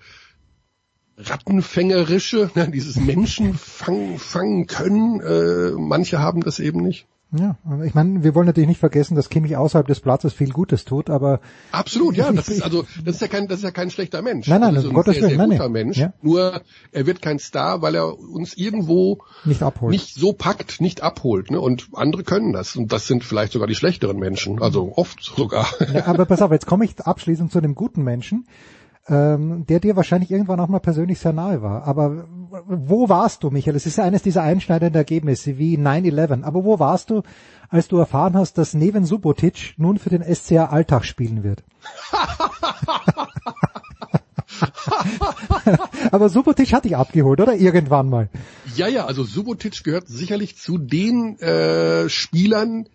Rattenfängerische, 1.17 2.51
ne, 2.55 2.69
dieses 2.69 2.95
Menschen 2.95 3.53
fangen, 3.55 4.19
fangen 4.19 4.67
können. 4.67 5.19
Äh, 5.21 5.71
manche 5.77 6.19
haben 6.19 6.41
das 6.41 6.59
eben 6.59 6.81
nicht. 6.81 7.07
Ja, 7.35 7.57
ich 7.83 7.95
meine, 7.95 8.23
wir 8.23 8.35
wollen 8.35 8.45
natürlich 8.45 8.69
nicht 8.69 8.79
vergessen, 8.79 9.15
dass 9.15 9.29
Kimmich 9.29 9.57
außerhalb 9.57 9.87
des 9.87 9.99
Platzes 9.99 10.33
viel 10.33 10.51
Gutes 10.51 10.85
tut, 10.85 11.09
aber 11.09 11.39
Absolut, 11.71 12.15
ja, 12.15 12.31
das 12.31 12.47
ist 12.47 12.61
also 12.61 12.85
das 13.03 13.15
ist 13.15 13.21
ja 13.21 13.27
kein 13.27 13.47
das 13.47 13.59
ist 13.59 13.63
ja 13.63 13.71
kein 13.71 13.89
schlechter 13.89 14.21
Mensch. 14.21 14.47
Nein, 14.47 14.61
nein, 14.61 14.75
das 14.75 14.83
ist 14.83 14.89
ein 14.91 14.95
Gottes 14.95 15.15
sehr, 15.15 15.29
sehr 15.29 15.37
nein, 15.37 15.49
guter 15.49 15.63
nein. 15.63 15.71
Mensch. 15.71 15.97
Ja. 15.97 16.13
Nur 16.21 16.61
er 16.91 17.05
wird 17.07 17.21
kein 17.21 17.39
Star, 17.39 17.81
weil 17.81 17.95
er 17.95 18.19
uns 18.19 18.53
irgendwo 18.55 19.19
nicht 19.45 19.63
abholt. 19.63 19.91
nicht 19.91 20.13
so 20.13 20.33
packt, 20.33 20.79
nicht 20.79 21.01
abholt. 21.01 21.49
Ne? 21.49 21.59
Und 21.59 21.87
andere 21.93 22.23
können 22.23 22.53
das. 22.53 22.75
Und 22.75 22.91
das 22.91 23.07
sind 23.07 23.23
vielleicht 23.23 23.53
sogar 23.53 23.67
die 23.67 23.75
schlechteren 23.75 24.17
Menschen. 24.17 24.61
Also 24.61 24.93
oft 24.95 25.23
sogar. 25.23 25.67
Ja, 25.93 26.05
aber 26.05 26.25
pass 26.25 26.41
auf, 26.41 26.51
jetzt 26.51 26.67
komme 26.67 26.85
ich 26.85 26.99
abschließend 26.99 27.51
zu 27.51 27.61
dem 27.61 27.75
guten 27.75 28.03
Menschen, 28.03 28.45
ähm, 29.07 29.65
der 29.65 29.79
dir 29.79 29.95
wahrscheinlich 29.95 30.31
irgendwann 30.31 30.59
auch 30.59 30.67
mal 30.67 30.79
persönlich 30.79 31.19
sehr 31.19 31.33
nahe 31.33 31.61
war. 31.61 31.85
Aber 31.85 32.25
wo 32.67 33.09
warst 33.09 33.43
du, 33.43 33.49
Michael? 33.49 33.75
Es 33.75 33.85
ist 33.85 33.97
ja 33.97 34.05
eines 34.05 34.21
dieser 34.23 34.43
einschneidenden 34.43 34.95
Ergebnisse 34.95 35.57
wie 35.57 35.77
9-11. 35.77 36.43
Aber 36.43 36.63
wo 36.63 36.79
warst 36.79 37.09
du, 37.09 37.23
als 37.69 37.89
du 37.89 37.97
erfahren 37.97 38.35
hast, 38.35 38.57
dass 38.57 38.73
Neven 38.73 39.05
Subotic 39.05 39.73
nun 39.77 39.97
für 39.97 40.09
den 40.09 40.23
SCA 40.23 40.67
Alltag 40.67 41.03
spielen 41.05 41.43
wird? 41.43 41.63
aber 46.11 46.29
Subotic 46.29 46.71
hat 46.73 46.85
dich 46.85 46.95
abgeholt, 46.95 47.41
oder? 47.41 47.55
Irgendwann 47.55 48.09
mal. 48.09 48.29
Ja, 48.75 48.87
ja, 48.87 49.05
also 49.05 49.23
Subotic 49.23 49.83
gehört 49.83 50.07
sicherlich 50.07 50.55
zu 50.57 50.77
den 50.77 51.37
äh, 51.39 52.07
Spielern, 52.09 52.87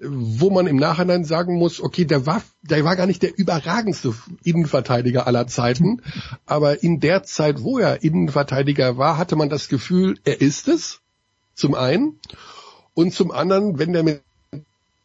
wo 0.00 0.50
man 0.50 0.66
im 0.66 0.76
Nachhinein 0.76 1.24
sagen 1.24 1.56
muss, 1.56 1.80
okay, 1.80 2.04
der 2.04 2.24
war, 2.24 2.42
der 2.62 2.84
war 2.84 2.94
gar 2.94 3.06
nicht 3.06 3.22
der 3.22 3.36
überragendste 3.36 4.14
Innenverteidiger 4.44 5.26
aller 5.26 5.46
Zeiten, 5.48 6.02
aber 6.46 6.82
in 6.82 7.00
der 7.00 7.24
Zeit, 7.24 7.62
wo 7.62 7.78
er 7.78 8.02
Innenverteidiger 8.02 8.96
war, 8.96 9.18
hatte 9.18 9.34
man 9.34 9.48
das 9.48 9.68
Gefühl, 9.68 10.18
er 10.24 10.40
ist 10.40 10.68
es, 10.68 11.00
zum 11.54 11.74
einen, 11.74 12.20
und 12.94 13.12
zum 13.12 13.32
anderen, 13.32 13.78
wenn 13.78 13.92
der 13.92 14.04
mit 14.04 14.22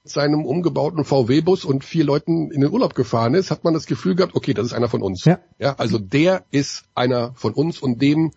seinem 0.03 0.45
umgebauten 0.45 1.05
VW-Bus 1.05 1.65
und 1.65 1.83
vier 1.83 2.03
Leuten 2.03 2.51
in 2.51 2.61
den 2.61 2.71
Urlaub 2.71 2.93
gefahren 2.93 3.33
ist, 3.35 3.51
hat 3.51 3.63
man 3.63 3.73
das 3.73 3.85
Gefühl 3.85 4.15
gehabt, 4.15 4.35
okay, 4.35 4.53
das 4.53 4.67
ist 4.67 4.73
einer 4.73 4.89
von 4.89 5.01
uns. 5.01 5.23
Ja. 5.25 5.39
ja 5.59 5.75
also 5.77 5.97
der 5.97 6.45
ist 6.51 6.83
einer 6.93 7.33
von 7.35 7.53
uns 7.53 7.79
und 7.79 8.01
dem 8.01 8.31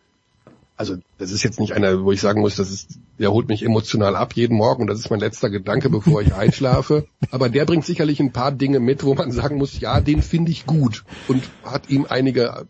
also 0.77 0.97
das 1.19 1.31
ist 1.31 1.43
jetzt 1.43 1.59
nicht 1.59 1.73
einer, 1.73 2.05
wo 2.05 2.13
ich 2.13 2.21
sagen 2.21 2.41
muss, 2.41 2.57
das 2.57 2.71
ist, 2.71 2.99
der 3.19 3.33
holt 3.33 3.49
mich 3.49 3.63
emotional 3.63 4.15
ab 4.15 4.35
jeden 4.35 4.57
Morgen. 4.57 4.87
Das 4.87 4.99
ist 4.99 5.11
mein 5.11 5.21
letzter 5.21 5.49
Gedanke, 5.49 5.89
bevor 5.89 6.21
ich 6.21 6.35
einschlafe. 6.35 7.07
Aber 7.31 7.49
der 7.49 7.65
bringt 7.65 7.87
sicherlich 7.87 8.21
ein 8.21 8.33
paar 8.33 8.53
Dinge 8.53 8.79
mit, 8.79 9.03
wo 9.03 9.15
man 9.15 9.33
sagen 9.33 9.57
muss, 9.57 9.81
ja, 9.81 10.01
den 10.01 10.23
finde 10.23 10.53
ich 10.53 10.67
gut 10.67 11.05
und 11.29 11.43
hat 11.65 11.89
ihm 11.89 12.07
einige 12.09 12.67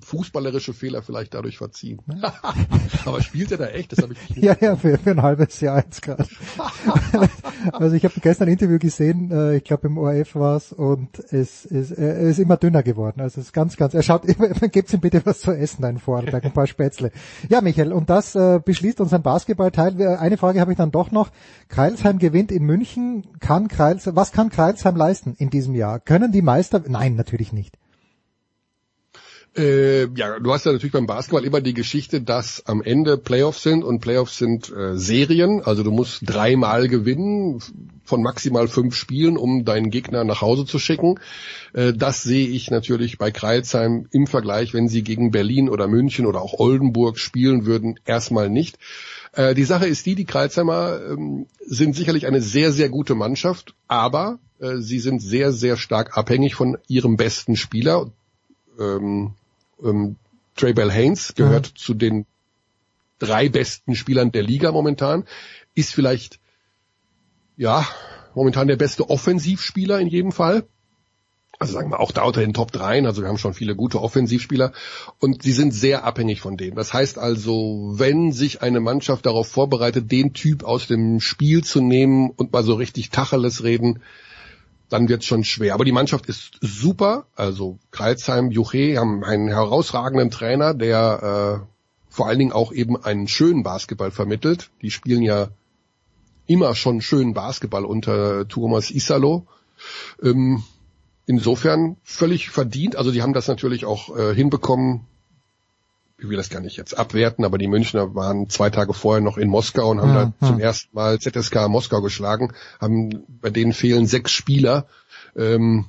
fußballerische 0.00 0.72
Fehler 0.72 1.02
vielleicht 1.02 1.34
dadurch 1.34 1.58
verziehen. 1.58 2.00
Aber 3.04 3.22
spielt 3.22 3.52
er 3.52 3.58
da 3.58 3.66
echt? 3.66 3.92
Das 3.92 4.02
habe 4.02 4.14
ich 4.14 4.36
nicht 4.36 4.44
Ja, 4.44 4.56
ja, 4.60 4.76
für, 4.76 4.98
für 4.98 5.10
ein 5.10 5.22
halbes 5.22 5.60
Jahr 5.60 5.78
jetzt 5.84 6.02
gerade. 6.02 6.26
also 7.72 7.96
ich 7.96 8.04
habe 8.04 8.14
gestern 8.20 8.48
ein 8.48 8.52
Interview 8.52 8.78
gesehen, 8.78 9.30
äh, 9.30 9.56
ich 9.56 9.64
glaube 9.64 9.88
im 9.88 9.98
ORF 9.98 10.34
war's 10.34 10.72
und 10.72 11.18
es 11.30 11.64
ist, 11.64 11.92
er 11.92 12.18
ist 12.20 12.38
immer 12.38 12.56
dünner 12.56 12.82
geworden. 12.82 13.20
Also 13.20 13.40
es 13.40 13.48
ist 13.48 13.52
ganz, 13.52 13.76
ganz, 13.76 13.94
er 13.94 14.02
schaut 14.02 14.24
immer, 14.24 14.48
gibt's 14.68 14.92
ihm 14.92 15.00
bitte 15.00 15.24
was 15.24 15.40
zu 15.40 15.52
essen, 15.52 15.84
einen 15.84 15.98
Vorarlberg, 15.98 16.44
ein 16.44 16.52
paar 16.52 16.66
Spätzle. 16.66 17.10
Ja, 17.48 17.60
Michael, 17.60 17.92
und 17.92 18.10
das 18.10 18.34
äh, 18.34 18.60
beschließt 18.64 19.00
unseren 19.00 19.22
Basketballteil. 19.22 20.18
Eine 20.18 20.36
Frage 20.36 20.60
habe 20.60 20.72
ich 20.72 20.78
dann 20.78 20.90
doch 20.90 21.10
noch. 21.10 21.30
Kreilsheim 21.68 22.18
gewinnt 22.18 22.52
in 22.52 22.64
München. 22.64 23.26
Kann 23.40 23.68
Kreils, 23.68 24.08
was 24.14 24.32
kann 24.32 24.50
Kreilsheim 24.50 24.96
leisten 24.96 25.34
in 25.38 25.50
diesem 25.50 25.74
Jahr? 25.74 26.00
Können 26.00 26.32
die 26.32 26.42
Meister? 26.42 26.82
Nein, 26.86 27.14
natürlich 27.14 27.52
nicht. 27.52 27.78
Äh, 29.58 30.08
ja, 30.14 30.38
du 30.38 30.52
hast 30.52 30.66
ja 30.66 30.72
natürlich 30.72 30.92
beim 30.92 31.06
Basketball 31.06 31.44
immer 31.44 31.60
die 31.60 31.74
Geschichte, 31.74 32.20
dass 32.20 32.64
am 32.66 32.80
Ende 32.80 33.18
Playoffs 33.18 33.64
sind 33.64 33.82
und 33.82 33.98
Playoffs 33.98 34.38
sind 34.38 34.70
äh, 34.70 34.96
Serien. 34.96 35.62
Also 35.64 35.82
du 35.82 35.90
musst 35.90 36.20
dreimal 36.24 36.86
gewinnen 36.86 37.60
von 38.04 38.22
maximal 38.22 38.68
fünf 38.68 38.94
Spielen, 38.94 39.36
um 39.36 39.64
deinen 39.64 39.90
Gegner 39.90 40.22
nach 40.22 40.42
Hause 40.42 40.64
zu 40.64 40.78
schicken. 40.78 41.18
Äh, 41.72 41.92
das 41.92 42.22
sehe 42.22 42.46
ich 42.46 42.70
natürlich 42.70 43.18
bei 43.18 43.32
Kreilsheim 43.32 44.06
im 44.12 44.28
Vergleich, 44.28 44.74
wenn 44.74 44.86
sie 44.86 45.02
gegen 45.02 45.32
Berlin 45.32 45.68
oder 45.68 45.88
München 45.88 46.26
oder 46.26 46.40
auch 46.40 46.60
Oldenburg 46.60 47.18
spielen 47.18 47.66
würden, 47.66 47.98
erstmal 48.04 48.48
nicht. 48.48 48.78
Äh, 49.32 49.56
die 49.56 49.64
Sache 49.64 49.88
ist 49.88 50.06
die, 50.06 50.14
die 50.14 50.24
Kreilsheimer 50.24 51.00
ähm, 51.10 51.46
sind 51.60 51.96
sicherlich 51.96 52.26
eine 52.26 52.40
sehr, 52.40 52.70
sehr 52.70 52.90
gute 52.90 53.16
Mannschaft, 53.16 53.74
aber 53.88 54.38
äh, 54.60 54.76
sie 54.78 55.00
sind 55.00 55.20
sehr, 55.20 55.52
sehr 55.52 55.76
stark 55.76 56.16
abhängig 56.16 56.54
von 56.54 56.78
ihrem 56.86 57.16
besten 57.16 57.56
Spieler. 57.56 58.12
Ähm, 58.78 59.34
ähm, 59.84 60.16
Trey 60.56 60.72
Bell 60.72 60.90
Haynes 60.90 61.34
gehört 61.34 61.72
mhm. 61.72 61.76
zu 61.76 61.94
den 61.94 62.26
drei 63.18 63.48
besten 63.48 63.94
Spielern 63.94 64.32
der 64.32 64.42
Liga 64.42 64.72
momentan, 64.72 65.24
ist 65.74 65.94
vielleicht, 65.94 66.38
ja, 67.56 67.86
momentan 68.34 68.68
der 68.68 68.76
beste 68.76 69.08
Offensivspieler 69.10 69.98
in 70.00 70.08
jedem 70.08 70.32
Fall. 70.32 70.64
Also 71.60 71.72
sagen 71.72 71.90
wir 71.90 71.98
auch 71.98 72.12
da 72.12 72.22
unter 72.22 72.40
den 72.40 72.54
Top 72.54 72.70
3, 72.70 73.04
also 73.04 73.22
wir 73.22 73.28
haben 73.28 73.38
schon 73.38 73.54
viele 73.54 73.74
gute 73.74 74.00
Offensivspieler 74.00 74.72
und 75.18 75.42
sie 75.42 75.50
sind 75.50 75.74
sehr 75.74 76.04
abhängig 76.04 76.40
von 76.40 76.56
denen. 76.56 76.76
Das 76.76 76.92
heißt 76.92 77.18
also, 77.18 77.94
wenn 77.96 78.30
sich 78.30 78.62
eine 78.62 78.78
Mannschaft 78.78 79.26
darauf 79.26 79.48
vorbereitet, 79.48 80.12
den 80.12 80.34
Typ 80.34 80.62
aus 80.62 80.86
dem 80.86 81.20
Spiel 81.20 81.64
zu 81.64 81.80
nehmen 81.80 82.30
und 82.30 82.52
mal 82.52 82.62
so 82.62 82.74
richtig 82.74 83.10
Tacheles 83.10 83.64
reden, 83.64 84.00
dann 84.88 85.08
wird 85.08 85.22
es 85.22 85.26
schon 85.26 85.44
schwer. 85.44 85.74
Aber 85.74 85.84
die 85.84 85.92
Mannschaft 85.92 86.26
ist 86.26 86.58
super. 86.60 87.26
Also 87.34 87.78
Kreilsheim, 87.90 88.50
Juche 88.50 88.98
haben 88.98 89.24
einen 89.24 89.48
herausragenden 89.48 90.30
Trainer, 90.30 90.74
der 90.74 91.62
äh, 91.62 91.66
vor 92.08 92.26
allen 92.26 92.38
Dingen 92.38 92.52
auch 92.52 92.72
eben 92.72 92.96
einen 93.02 93.28
schönen 93.28 93.62
Basketball 93.62 94.10
vermittelt. 94.10 94.70
Die 94.82 94.90
spielen 94.90 95.22
ja 95.22 95.48
immer 96.46 96.74
schon 96.74 97.00
schönen 97.00 97.34
Basketball 97.34 97.84
unter 97.84 98.48
Thomas 98.48 98.90
Isalo. 98.90 99.46
Ähm, 100.22 100.62
insofern 101.26 101.98
völlig 102.02 102.48
verdient. 102.48 102.96
Also 102.96 103.12
die 103.12 103.22
haben 103.22 103.34
das 103.34 103.46
natürlich 103.46 103.84
auch 103.84 104.16
äh, 104.16 104.34
hinbekommen, 104.34 105.06
ich 106.18 106.28
will 106.28 106.36
das 106.36 106.50
gar 106.50 106.60
nicht 106.60 106.76
jetzt 106.76 106.98
abwerten, 106.98 107.44
aber 107.44 107.58
die 107.58 107.68
Münchner 107.68 108.14
waren 108.14 108.48
zwei 108.48 108.70
Tage 108.70 108.92
vorher 108.92 109.22
noch 109.22 109.38
in 109.38 109.48
Moskau 109.48 109.90
und 109.90 110.00
haben 110.00 110.14
ja, 110.14 110.24
da 110.24 110.32
ja. 110.40 110.48
zum 110.48 110.58
ersten 110.58 110.94
Mal 110.94 111.20
ZSK 111.20 111.68
Moskau 111.68 112.02
geschlagen, 112.02 112.52
haben, 112.80 113.22
bei 113.40 113.50
denen 113.50 113.72
fehlen 113.72 114.06
sechs 114.06 114.32
Spieler. 114.32 114.86
Ähm, 115.36 115.86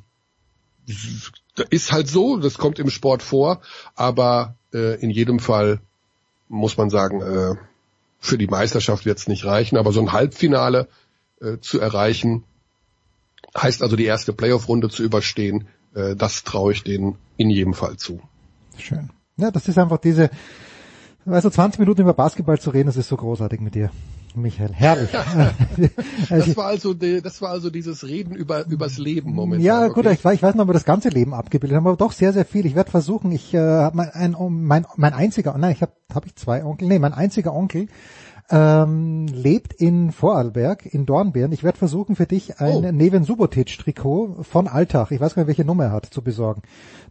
ist 1.72 1.92
halt 1.92 2.08
so, 2.08 2.38
das 2.38 2.60
kommt 2.60 2.78
im 2.78 2.92
Sport 2.92 3.24
vor, 3.24 3.62
aber 3.96 4.56
äh, 4.72 5.00
in 5.02 5.10
jedem 5.10 5.40
Fall 5.40 5.80
muss 6.48 6.78
man 6.78 6.92
sagen, 6.92 7.22
äh, 7.22 7.56
für 8.20 8.38
die 8.38 8.48
Meisterschaft 8.48 9.06
wird 9.06 9.18
es 9.18 9.28
nicht 9.28 9.46
reichen, 9.46 9.78
aber 9.78 9.92
so 9.92 10.00
ein 10.00 10.12
Halbfinale 10.12 10.88
äh, 11.42 11.58
zu 11.60 11.80
erreichen, 11.80 12.44
heißt 13.58 13.82
also 13.82 13.96
die 13.96 14.06
erste 14.06 14.34
Playoff-Runde 14.34 14.90
zu 14.90 15.04
überstehen, 15.04 15.68
äh, 15.96 16.16
das 16.16 16.44
traue 16.44 16.72
ich 16.74 16.84
denen 16.84 17.18
in 17.38 17.50
jedem 17.50 17.74
Fall 17.74 17.98
zu. 17.98 18.22
Schön. 18.78 19.10
Ja, 19.40 19.52
das 19.52 19.68
ist 19.68 19.78
einfach 19.78 19.98
diese, 19.98 20.30
du, 21.26 21.50
20 21.50 21.80
Minuten 21.80 22.02
über 22.02 22.14
Basketball 22.14 22.60
zu 22.60 22.70
reden, 22.72 22.88
das 22.88 22.98
ist 22.98 23.08
so 23.08 23.18
großartig 23.18 23.62
mit 23.62 23.76
dir. 23.76 23.90
Michael, 24.36 24.72
herrlich. 24.74 25.10
das 26.30 26.56
war 26.56 26.68
also, 26.68 26.94
das 26.94 27.42
war 27.42 27.50
also 27.50 27.70
dieses 27.70 28.06
Reden 28.06 28.36
über 28.36 28.66
übers 28.68 28.98
Leben 28.98 29.34
momentan. 29.34 29.66
Ja, 29.66 29.88
gut, 29.88 30.06
okay. 30.06 30.14
ich, 30.14 30.26
ich 30.26 30.44
weiß 30.44 30.56
noch, 30.56 30.64
ob 30.64 30.70
wir 30.70 30.74
das 30.74 30.86
ganze 30.86 31.10
Leben 31.10 31.34
abgebildet 31.34 31.78
haben, 31.78 31.88
aber 31.88 31.98
doch 31.98 32.12
sehr, 32.12 32.32
sehr 32.32 32.46
viel. 32.46 32.66
Ich 32.66 32.76
werde 32.76 32.92
versuchen, 32.92 33.32
ich 33.32 33.54
äh, 33.54 33.60
habe 33.60 33.98
mein, 33.98 34.36
mein, 34.50 34.86
mein 34.98 35.14
einziger, 35.14 35.58
nein, 35.58 35.72
ich 35.72 35.82
habe 35.82 35.94
hab 36.14 36.26
ich 36.26 36.36
zwei 36.36 36.64
Onkel, 36.64 36.88
nee, 36.88 37.00
mein 37.00 37.14
einziger 37.14 37.54
Onkel 37.54 37.88
ähm, 38.52 39.28
lebt 39.28 39.74
in 39.74 40.12
Vorarlberg, 40.12 40.86
in 40.86 41.06
Dornbirn. 41.06 41.52
Ich 41.52 41.64
werde 41.64 41.78
versuchen 41.78 42.16
für 42.16 42.26
dich 42.26 42.60
ein 42.60 42.86
oh. 42.86 42.92
Neven 42.92 43.24
Subotic-Trikot 43.24 44.44
von 44.44 44.68
Alltag, 44.68 45.12
ich 45.12 45.20
weiß 45.20 45.36
gar 45.36 45.44
nicht, 45.44 45.48
welche 45.48 45.66
Nummer 45.66 45.86
er 45.86 45.92
hat, 45.92 46.08
zu 46.08 46.22
besorgen. 46.22 46.64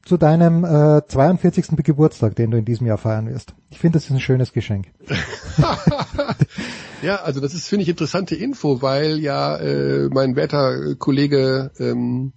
Zu 0.04 0.16
deinem 0.16 0.64
äh, 0.64 1.02
42. 1.06 1.76
Geburtstag, 1.84 2.34
den 2.36 2.50
du 2.50 2.58
in 2.58 2.64
diesem 2.64 2.86
Jahr 2.86 2.98
feiern 2.98 3.28
wirst. 3.28 3.54
Ich 3.70 3.78
finde, 3.78 3.98
das 3.98 4.04
ist 4.04 4.10
ein 4.10 4.20
schönes 4.20 4.52
Geschenk. 4.52 4.86
ja, 7.02 7.16
also 7.16 7.40
das 7.40 7.54
ist, 7.54 7.68
finde 7.68 7.82
ich, 7.82 7.88
interessante 7.88 8.34
Info, 8.34 8.82
weil 8.82 9.18
ja 9.18 9.56
äh, 9.56 10.08
mein 10.08 10.34
werter 10.34 10.94
Kollege 10.96 11.70
ähm, 11.78 12.32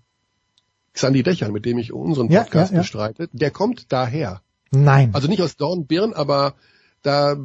Xandi 0.93 1.23
Dächer, 1.23 1.49
mit 1.51 1.65
dem 1.65 1.77
ich 1.77 1.93
unseren 1.93 2.27
Podcast 2.27 2.53
ja, 2.53 2.63
ja, 2.63 2.71
ja. 2.73 2.79
bestreite, 2.79 3.29
der 3.31 3.51
kommt 3.51 3.91
daher. 3.91 4.41
Nein. 4.71 5.11
Also 5.13 5.27
nicht 5.27 5.41
aus 5.41 5.55
Dornbirn, 5.55 6.13
aber 6.13 6.55
da 7.01 7.35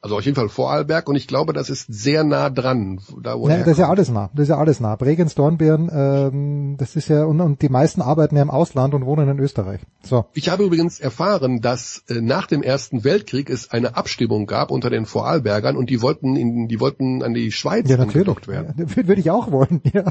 also 0.00 0.16
auf 0.16 0.24
jeden 0.24 0.36
Fall 0.36 0.48
Vorarlberg 0.48 1.08
und 1.08 1.16
ich 1.16 1.26
glaube, 1.26 1.52
das 1.52 1.70
ist 1.70 1.86
sehr 1.88 2.22
nah 2.22 2.50
dran. 2.50 3.00
Da, 3.20 3.38
wo 3.38 3.48
ja, 3.48 3.58
das 3.58 3.66
ist 3.66 3.78
ja 3.78 3.88
alles 3.88 4.10
nah. 4.10 4.30
Das 4.32 4.44
ist 4.44 4.48
ja 4.50 4.58
alles 4.58 4.78
nah. 4.78 4.94
Bregenz, 4.94 5.34
Dornbirn, 5.34 5.90
ähm, 5.92 6.76
das 6.78 6.94
ist 6.94 7.08
ja 7.08 7.24
und, 7.24 7.40
und 7.40 7.62
die 7.62 7.68
meisten 7.68 8.00
arbeiten 8.00 8.36
ja 8.36 8.42
im 8.42 8.50
Ausland 8.50 8.94
und 8.94 9.04
wohnen 9.06 9.28
in 9.28 9.38
Österreich. 9.40 9.80
So. 10.02 10.26
Ich 10.34 10.50
habe 10.50 10.64
übrigens 10.64 11.00
erfahren, 11.00 11.60
dass 11.60 12.04
äh, 12.08 12.20
nach 12.20 12.46
dem 12.46 12.62
Ersten 12.62 13.02
Weltkrieg 13.02 13.50
es 13.50 13.72
eine 13.72 13.96
Abstimmung 13.96 14.46
gab 14.46 14.70
unter 14.70 14.88
den 14.88 15.04
Vorarlbergern 15.04 15.76
und 15.76 15.90
die 15.90 16.00
wollten 16.00 16.36
in, 16.36 16.68
die 16.68 16.78
wollten 16.78 17.24
an 17.24 17.34
die 17.34 17.50
Schweiz 17.50 17.90
ja, 17.90 17.98
angedockt 17.98 18.46
werden. 18.46 18.74
Ja, 18.78 19.08
würde 19.08 19.20
ich 19.20 19.30
auch 19.30 19.50
wollen. 19.50 19.82
Ja, 19.92 20.04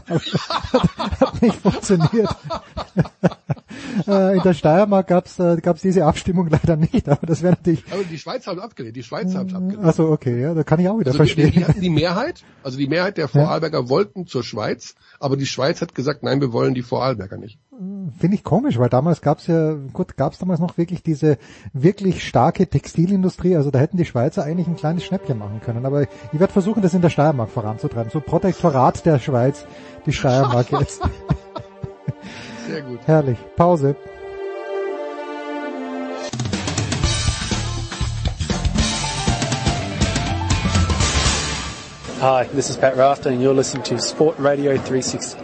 hat 1.20 1.42
nicht 1.42 1.56
funktioniert. 1.56 2.36
äh, 4.08 4.38
in 4.38 4.44
der 4.44 4.54
Steiermark 4.54 5.08
gab's 5.08 5.40
äh, 5.40 5.58
gab's 5.62 5.82
diese 5.82 6.06
Abstimmung 6.06 6.50
leider 6.50 6.76
nicht, 6.76 7.08
aber 7.08 7.26
das 7.28 7.42
wäre 7.42 7.54
natürlich. 7.54 7.84
Aber 7.92 8.04
die 8.04 8.18
Schweiz 8.18 8.48
haben 8.48 8.60
abgelehnt. 8.60 8.96
Die 8.96 9.04
Schweiz 9.04 9.36
haben 9.36 9.54
abgelehnt. 9.54 9.77
Also 9.82 10.10
okay, 10.10 10.42
ja, 10.42 10.54
da 10.54 10.64
kann 10.64 10.80
ich 10.80 10.90
auch 10.90 11.00
wieder 11.00 11.12
also 11.12 11.18
verstehen. 11.18 11.52
Die, 11.52 11.60
die 11.60 11.66
hatten 11.66 11.82
die 11.82 11.90
Mehrheit, 11.90 12.44
also 12.64 12.78
die 12.78 12.88
Mehrheit 12.88 13.18
der 13.18 13.28
Vorarlberger 13.28 13.82
ja. 13.82 13.90
wollten 13.90 14.28
zur 14.28 14.44
Schweiz, 14.44 14.96
aber 15.20 15.38
die 15.38 15.46
Schweiz 15.46 15.82
hat 15.82 15.96
gesagt, 15.96 16.24
nein, 16.24 16.42
wir 16.42 16.54
wollen 16.54 16.74
die 16.74 16.82
Vorarlberger 16.82 17.38
nicht. 17.38 17.60
Finde 18.18 18.36
ich 18.36 18.44
komisch, 18.44 18.80
weil 18.80 18.90
damals 18.90 19.22
gab's 19.22 19.48
ja, 19.48 19.74
gut, 19.94 20.18
gab's 20.18 20.40
damals 20.40 20.60
noch 20.60 20.78
wirklich 20.78 21.04
diese 21.04 21.38
wirklich 21.74 22.28
starke 22.28 22.68
Textilindustrie, 22.68 23.56
also 23.56 23.70
da 23.70 23.80
hätten 23.80 23.98
die 23.98 24.06
Schweizer 24.06 24.44
eigentlich 24.44 24.68
ein 24.68 24.76
kleines 24.76 25.04
Schnäppchen 25.04 25.38
machen 25.38 25.62
können. 25.64 25.86
Aber 25.86 26.04
ich 26.04 26.40
werde 26.40 26.54
versuchen, 26.54 26.82
das 26.82 26.94
in 26.94 27.02
der 27.02 27.10
Steiermark 27.10 27.50
voranzutreiben. 27.50 28.12
So 28.12 28.20
Protektorat 28.20 29.06
der 29.06 29.20
Schweiz, 29.20 29.66
die 30.06 30.14
Steiermark 30.14 30.72
jetzt. 30.72 31.02
Sehr 32.68 32.82
gut. 32.82 33.00
Herrlich. 33.06 33.38
Pause. 33.56 33.96
Hi, 42.20 42.46
this 42.54 42.70
is 42.70 42.78
Pat 42.78 42.98
Rafter 42.98 43.30
and 43.30 43.42
you're 43.42 43.54
listening 43.54 43.84
to 43.84 44.00
Sport 44.00 44.38
Radio 44.40 44.72
360. 44.72 45.38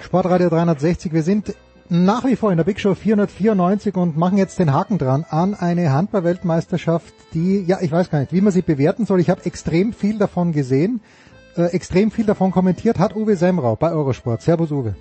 Sportradio 0.00 0.48
360, 0.48 1.12
wir 1.12 1.22
sind 1.22 1.54
nach 1.88 2.24
wie 2.24 2.36
vor 2.36 2.50
in 2.50 2.56
der 2.56 2.64
Big 2.64 2.80
Show 2.80 2.94
494 2.94 3.96
und 3.96 4.16
machen 4.16 4.38
jetzt 4.38 4.58
den 4.58 4.72
Haken 4.72 4.98
dran 4.98 5.24
an 5.28 5.54
eine 5.54 5.92
Handball-Weltmeisterschaft, 5.92 7.12
die, 7.34 7.64
ja, 7.64 7.78
ich 7.80 7.90
weiß 7.90 8.10
gar 8.10 8.20
nicht, 8.20 8.32
wie 8.32 8.40
man 8.40 8.52
sie 8.52 8.62
bewerten 8.62 9.04
soll. 9.04 9.20
Ich 9.20 9.30
habe 9.30 9.44
extrem 9.44 9.92
viel 9.92 10.18
davon 10.18 10.52
gesehen 10.52 11.00
äh, 11.56 11.72
extrem 11.72 12.10
viel 12.10 12.26
davon 12.26 12.50
kommentiert 12.50 12.98
hat 12.98 13.16
Uwe 13.16 13.36
Semrau 13.36 13.76
bei 13.76 13.90
Eurosport. 13.90 14.42
Servus 14.42 14.70
Uwe. 14.70 14.94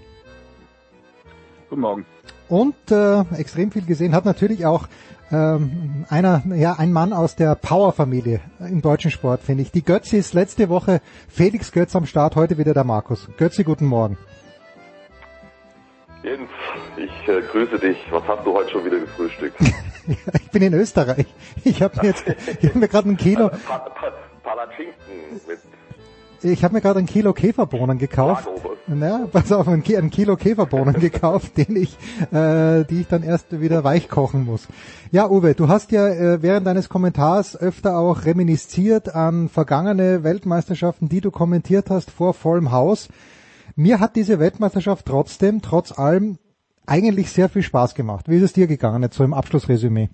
Guten 1.70 1.82
Morgen. 1.82 2.06
Und 2.48 2.76
äh, 2.92 3.22
extrem 3.38 3.72
viel 3.72 3.86
gesehen 3.86 4.14
hat 4.14 4.26
natürlich 4.26 4.66
auch 4.66 4.88
ähm, 5.32 6.06
einer, 6.10 6.44
ja, 6.56 6.74
ein 6.74 6.94
Mann 6.94 7.12
aus 7.12 7.36
der 7.36 7.56
Power-Familie 7.56 8.42
im 8.60 8.82
deutschen 8.82 9.10
Sport, 9.10 9.42
finde 9.42 9.64
ich. 9.64 9.72
Die 9.72 9.84
Götzi 9.84 10.18
ist 10.18 10.34
letzte 10.34 10.70
Woche 10.70 11.02
Felix 11.28 11.72
Götz 11.72 11.96
am 11.96 12.06
Start, 12.06 12.36
heute 12.36 12.58
wieder 12.58 12.74
der 12.74 12.84
Markus. 12.84 13.28
Götzi, 13.38 13.64
guten 13.64 13.86
Morgen. 13.86 14.18
Jens, 16.22 16.50
ich 16.98 17.28
äh, 17.28 17.42
grüße 17.42 17.80
dich. 17.80 17.98
Was 18.12 18.24
hast 18.28 18.46
du 18.46 18.54
heute 18.54 18.70
schon 18.72 18.86
wieder 18.86 19.00
gefrühstückt? 19.00 19.60
ich 20.08 20.52
bin 20.52 20.64
in 20.64 20.74
Österreich. 20.74 21.26
Ich 21.64 21.82
habe 21.82 21.98
mir 22.02 22.08
jetzt, 22.10 22.26
ich 22.28 22.70
habe 22.70 22.80
mir 22.80 22.88
gerade 22.88 23.10
ein 23.10 23.18
Kilo. 23.18 23.50
Palatschinken 24.44 24.94
mit 25.48 25.60
ich 26.46 26.64
habe 26.64 26.76
mir 26.76 26.82
gerade 26.82 27.00
ein 27.00 27.06
Kilo 27.06 27.34
Käferbohnen 27.34 27.98
gekauft. 27.98 28.48
Ja, 28.88 29.28
pass 29.32 29.52
auf, 29.52 29.68
ein, 29.68 29.84
ein 29.84 30.10
Kilo 30.10 30.36
Käferbohnen 30.36 31.00
gekauft, 31.00 31.58
den 31.58 31.76
ich, 31.76 31.98
äh, 32.32 32.84
die 32.86 33.02
ich 33.02 33.08
dann 33.08 33.24
erst 33.24 33.60
wieder 33.60 33.84
weich 33.84 34.10
kochen 34.10 34.46
muss. 34.46 34.68
Ja, 35.12 35.30
Uwe, 35.30 35.56
du 35.56 35.68
hast 35.68 35.92
ja 35.92 36.08
äh, 36.08 36.42
während 36.42 36.68
deines 36.68 36.88
Kommentars 36.88 37.58
öfter 37.58 37.98
auch 37.98 38.26
reminisziert 38.26 39.14
an 39.16 39.50
vergangene 39.50 40.24
Weltmeisterschaften, 40.24 41.10
die 41.10 41.22
du 41.22 41.32
kommentiert 41.32 41.90
hast 41.90 42.12
vor 42.12 42.34
vollem 42.34 42.72
Haus. 42.72 43.10
Mir 43.76 44.00
hat 44.00 44.16
diese 44.16 44.40
Weltmeisterschaft 44.40 45.06
trotzdem, 45.06 45.62
trotz 45.62 45.98
allem, 45.98 46.38
eigentlich 46.86 47.32
sehr 47.32 47.50
viel 47.50 47.64
Spaß 47.64 47.96
gemacht. 47.96 48.30
Wie 48.30 48.38
ist 48.38 48.44
es 48.44 48.54
dir 48.54 48.68
gegangen, 48.68 49.02
jetzt 49.02 49.16
so 49.18 49.24
im 49.24 49.34
Abschlussresümee? 49.34 50.10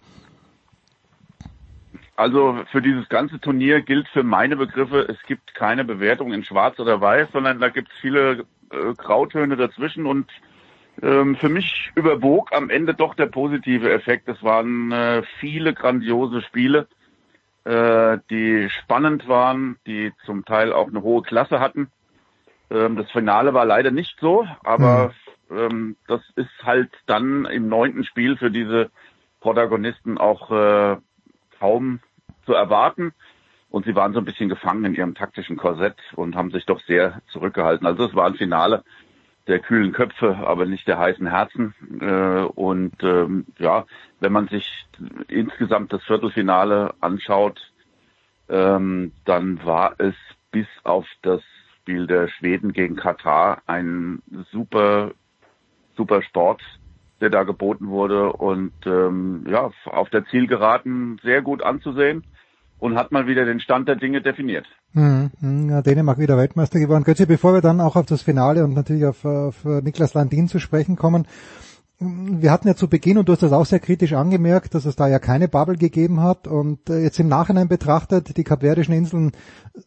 Also 2.16 2.60
für 2.72 2.82
dieses 2.82 3.08
ganze 3.10 3.40
Turnier 3.40 3.82
gilt 3.82 4.08
für 4.10 4.24
meine 4.24 4.56
Begriffe, 4.56 5.08
es 5.10 5.22
gibt 5.28 5.56
keine 5.56 5.84
Bewertung 5.84 6.34
in 6.34 6.44
Schwarz 6.44 6.80
oder 6.80 7.02
Weiß, 7.02 7.30
sondern 7.34 7.60
da 7.60 7.70
gibt 7.70 7.90
es 7.90 8.00
viele 8.00 8.46
äh, 8.72 8.94
Grautöne 8.98 9.56
dazwischen 9.56 10.06
und 10.06 10.32
Ähm, 11.02 11.38
für 11.38 11.48
mich 11.50 11.90
überwog 11.96 12.52
am 12.54 12.70
Ende 12.70 12.94
doch 12.94 13.16
der 13.16 13.28
positive 13.28 13.90
Effekt. 13.90 14.28
Es 14.28 14.44
waren 14.44 14.92
äh, 14.92 15.24
viele 15.40 15.74
grandiose 15.74 16.42
Spiele, 16.42 16.86
äh, 17.64 18.18
die 18.30 18.70
spannend 18.70 19.26
waren, 19.28 19.78
die 19.88 20.12
zum 20.26 20.44
Teil 20.44 20.74
auch 20.74 20.90
eine 20.90 21.02
hohe 21.02 21.24
Klasse 21.24 21.60
hatten. 21.62 21.90
Ähm, 22.70 22.98
das 22.98 23.10
Finale 23.10 23.54
war 23.54 23.66
leider 23.66 23.90
nicht 23.90 24.20
so, 24.20 24.46
aber 24.64 25.14
mhm. 25.50 25.58
ähm, 25.58 25.96
das 26.08 26.22
ist 26.36 26.52
halt 26.62 26.92
dann 27.06 27.46
im 27.46 27.70
neunten 27.70 28.04
Spiel 28.04 28.36
für 28.36 28.52
diese 28.52 28.92
Protagonisten 29.40 30.18
auch 30.18 30.52
äh, 30.52 30.98
kaum 31.62 32.00
zu 32.46 32.54
erwarten. 32.54 33.14
Und 33.70 33.86
sie 33.86 33.96
waren 33.96 34.14
so 34.14 34.20
ein 34.20 34.26
bisschen 34.26 34.50
gefangen 34.50 34.84
in 34.84 34.96
ihrem 34.96 35.16
taktischen 35.16 35.56
Korsett 35.56 35.96
und 36.16 36.36
haben 36.36 36.52
sich 36.52 36.66
doch 36.66 36.82
sehr 36.82 37.22
zurückgehalten. 37.32 37.88
Also 37.88 38.06
es 38.06 38.16
war 38.16 38.26
ein 38.26 38.36
Finale 38.36 38.84
der 39.48 39.60
kühlen 39.60 39.92
Köpfe, 39.92 40.36
aber 40.36 40.66
nicht 40.66 40.88
der 40.88 41.00
heißen 41.00 41.28
Herzen. 41.28 41.74
Äh, 42.00 42.44
und 42.44 43.02
ähm, 43.04 43.46
ja, 43.60 43.86
wenn 44.20 44.32
man 44.32 44.48
sich 44.48 44.68
insgesamt 45.28 45.94
das 45.94 46.04
Viertelfinale 46.04 46.94
anschaut, 47.00 47.72
ähm, 48.50 49.14
dann 49.26 49.64
war 49.66 49.96
es 50.00 50.16
bis 50.52 50.68
auf 50.84 51.06
das 51.22 51.42
Spiel 51.78 52.08
der 52.08 52.28
Schweden 52.28 52.74
gegen 52.74 52.96
Katar 52.96 53.62
ein 53.68 54.22
super, 54.52 55.12
super 55.96 56.22
Sport, 56.22 56.62
der 57.22 57.30
da 57.30 57.44
geboten 57.44 57.88
wurde 57.88 58.34
und 58.34 58.74
ähm, 58.86 59.46
ja, 59.50 59.72
auf 59.86 60.10
der 60.10 60.26
Zielgeraden 60.26 61.20
sehr 61.24 61.42
gut 61.42 61.64
anzusehen 61.64 62.24
und 62.80 62.96
hat 62.96 63.12
mal 63.12 63.28
wieder 63.28 63.46
den 63.46 63.60
Stand 63.60 63.88
der 63.88 63.96
Dinge 63.96 64.22
definiert. 64.22 64.66
Hm, 64.94 65.32
ja, 65.70 65.82
Dänemark 65.82 66.18
wieder 66.18 66.36
Weltmeister 66.38 66.80
geworden. 66.80 67.04
Götze, 67.04 67.28
bevor 67.28 67.54
wir 67.54 67.62
dann 67.62 67.80
auch 67.80 67.96
auf 67.96 68.08
das 68.08 68.24
Finale 68.24 68.64
und 68.64 68.74
natürlich 68.74 69.06
auf, 69.06 69.24
auf 69.24 69.64
Niklas 69.64 70.14
Landin 70.14 70.48
zu 70.48 70.60
sprechen 70.60 70.96
kommen, 70.96 71.28
wir 72.02 72.52
hatten 72.52 72.68
ja 72.68 72.76
zu 72.76 72.88
Beginn, 72.88 73.20
und 73.20 73.30
du 73.30 73.34
hast 73.34 73.44
das 73.44 73.52
auch 73.52 73.66
sehr 73.66 73.80
kritisch 73.80 74.14
angemerkt, 74.14 74.74
dass 74.74 74.86
es 74.86 74.96
da 74.96 75.08
ja 75.08 75.20
keine 75.20 75.48
Bubble 75.48 75.78
gegeben 75.78 76.22
hat. 76.22 76.48
Und 76.48 76.90
äh, 76.90 77.00
jetzt 77.00 77.20
im 77.20 77.28
Nachhinein 77.28 77.68
betrachtet, 77.68 78.36
die 78.38 78.44
Kapverdischen 78.44 78.96
Inseln 78.96 79.34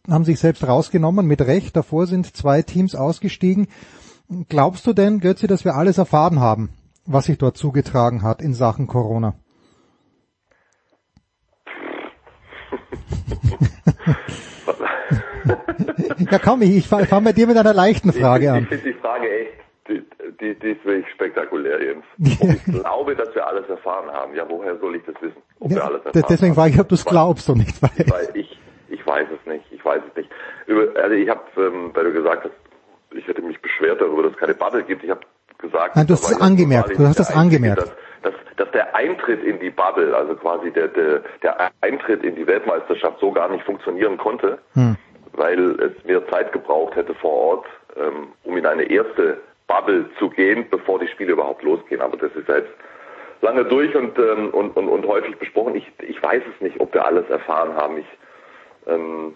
haben 0.09 0.23
sich 0.23 0.39
selbst 0.39 0.65
rausgenommen, 0.65 1.27
mit 1.27 1.41
Recht. 1.41 1.75
Davor 1.75 2.07
sind 2.07 2.33
zwei 2.35 2.61
Teams 2.61 2.95
ausgestiegen. 2.95 3.67
Glaubst 4.47 4.87
du 4.87 4.93
denn, 4.93 5.19
Götze, 5.19 5.47
dass 5.47 5.65
wir 5.65 5.75
alles 5.75 5.97
erfahren 5.97 6.39
haben, 6.39 6.69
was 7.05 7.25
sich 7.25 7.37
dort 7.37 7.57
zugetragen 7.57 8.23
hat 8.23 8.41
in 8.41 8.53
Sachen 8.53 8.87
Corona? 8.87 9.35
ja 16.31 16.39
komm, 16.39 16.61
ich, 16.63 16.77
ich 16.77 16.87
fange 16.87 17.07
bei 17.23 17.33
dir 17.33 17.47
mit 17.47 17.57
einer 17.57 17.73
leichten 17.73 18.11
Frage 18.13 18.45
ich, 18.45 18.49
an. 18.49 18.63
Ich 18.63 18.69
finde 18.69 18.93
die 18.93 18.99
Frage 18.99 19.29
echt, 19.29 19.53
die, 19.87 20.03
die, 20.39 20.55
die 20.59 20.71
ist 20.71 20.83
wirklich 20.85 21.11
spektakulär, 21.13 21.81
Jens. 21.83 22.05
Und 22.41 22.55
ich 22.55 22.63
glaube, 22.63 23.15
dass 23.15 23.33
wir 23.35 23.45
alles 23.45 23.69
erfahren 23.69 24.09
haben. 24.11 24.33
Ja, 24.35 24.45
woher 24.49 24.77
soll 24.79 24.95
ich 24.95 25.03
das 25.05 25.15
wissen? 25.21 25.41
Ob 25.59 25.69
ja, 25.71 25.77
wir 25.77 25.85
alles 25.85 26.05
erfahren 26.05 26.25
deswegen 26.29 26.55
frage 26.55 26.73
ich, 26.73 26.79
ob 26.79 26.89
du 26.89 26.95
es 26.95 27.05
glaubst 27.05 27.49
oder 27.49 27.59
nicht. 27.59 27.81
Weil, 27.81 27.91
weil 28.09 28.29
ich, 28.33 28.59
ich 28.89 29.05
weiß 29.05 29.27
es 29.29 29.45
nicht. 29.51 29.65
Ich 29.71 29.85
weiß 29.85 30.01
es 30.09 30.15
nicht. 30.15 30.29
Über, 30.65 30.87
also 30.99 31.15
ich 31.15 31.29
habe, 31.29 31.41
ähm, 31.57 31.91
weil 31.93 32.05
du 32.05 32.13
gesagt 32.13 32.45
hast, 32.45 32.55
ich 33.15 33.27
hätte 33.27 33.41
mich 33.41 33.61
beschwert 33.61 34.01
darüber, 34.01 34.23
dass 34.23 34.33
es 34.33 34.37
keine 34.37 34.55
Bubble 34.55 34.83
gibt. 34.83 35.03
Ich 35.03 35.09
habe 35.09 35.21
gesagt, 35.65 35.95
Nein, 35.95 36.07
du 36.07 36.13
hast 36.13 36.29
es 36.29 36.41
angemerkt. 36.41 36.97
Du 36.97 37.05
hast 37.05 37.19
das 37.19 37.35
angemerkt. 37.35 37.81
Dass, 37.81 37.91
dass, 38.23 38.33
dass 38.57 38.71
der 38.71 38.95
Eintritt 38.95 39.43
in 39.43 39.59
die 39.59 39.69
Bubble, 39.69 40.15
also 40.15 40.35
quasi 40.35 40.71
der, 40.71 40.87
der, 40.89 41.21
der 41.43 41.71
Eintritt 41.81 42.23
in 42.23 42.35
die 42.35 42.47
Weltmeisterschaft 42.47 43.19
so 43.19 43.31
gar 43.31 43.49
nicht 43.49 43.63
funktionieren 43.65 44.17
konnte, 44.17 44.59
hm. 44.73 44.95
weil 45.33 45.79
es 45.79 46.03
mehr 46.05 46.27
Zeit 46.29 46.51
gebraucht 46.51 46.95
hätte 46.95 47.13
vor 47.15 47.31
Ort, 47.31 47.65
ähm, 47.97 48.29
um 48.43 48.57
in 48.57 48.65
eine 48.65 48.83
erste 48.83 49.37
Bubble 49.67 50.05
zu 50.19 50.29
gehen, 50.29 50.65
bevor 50.69 50.99
die 50.99 51.07
Spiele 51.07 51.33
überhaupt 51.33 51.63
losgehen. 51.63 52.01
Aber 52.01 52.17
das 52.17 52.31
ist 52.35 52.47
jetzt 52.47 52.69
lange 53.41 53.65
durch 53.65 53.95
und, 53.95 54.17
ähm, 54.17 54.49
und, 54.51 54.75
und, 54.75 54.89
und 54.89 55.07
häufig 55.07 55.37
besprochen. 55.37 55.75
Ich, 55.75 55.91
ich 56.07 56.21
weiß 56.21 56.41
es 56.53 56.61
nicht, 56.61 56.79
ob 56.79 56.93
wir 56.93 57.05
alles 57.05 57.29
erfahren 57.29 57.75
haben. 57.75 57.97
Ich, 57.97 58.07
ähm, 58.87 59.33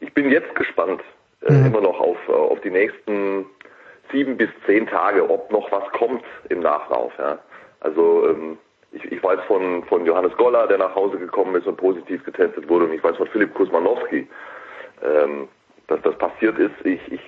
ich 0.00 0.12
bin 0.14 0.30
jetzt 0.30 0.54
gespannt 0.54 1.02
äh, 1.42 1.52
mhm. 1.52 1.66
immer 1.66 1.80
noch 1.80 2.00
auf, 2.00 2.16
äh, 2.28 2.32
auf 2.32 2.60
die 2.60 2.70
nächsten 2.70 3.46
sieben 4.12 4.36
bis 4.36 4.50
zehn 4.66 4.86
Tage, 4.86 5.28
ob 5.28 5.50
noch 5.50 5.70
was 5.72 5.88
kommt 5.92 6.24
im 6.48 6.60
Nachlauf. 6.60 7.12
Ja. 7.18 7.38
Also 7.80 8.28
ähm, 8.28 8.58
ich, 8.92 9.04
ich 9.10 9.22
weiß 9.22 9.40
von, 9.46 9.84
von 9.84 10.04
Johannes 10.04 10.36
Goller, 10.36 10.66
der 10.66 10.78
nach 10.78 10.94
Hause 10.94 11.18
gekommen 11.18 11.54
ist 11.54 11.66
und 11.66 11.76
positiv 11.76 12.24
getestet 12.24 12.68
wurde, 12.68 12.86
und 12.86 12.92
ich 12.92 13.02
weiß 13.02 13.16
von 13.16 13.28
Philipp 13.28 13.54
Kusmanowski, 13.54 14.28
ähm, 15.02 15.48
dass 15.86 16.00
das 16.02 16.16
passiert 16.18 16.58
ist. 16.58 16.74
Ich, 16.84 17.00
ich 17.12 17.20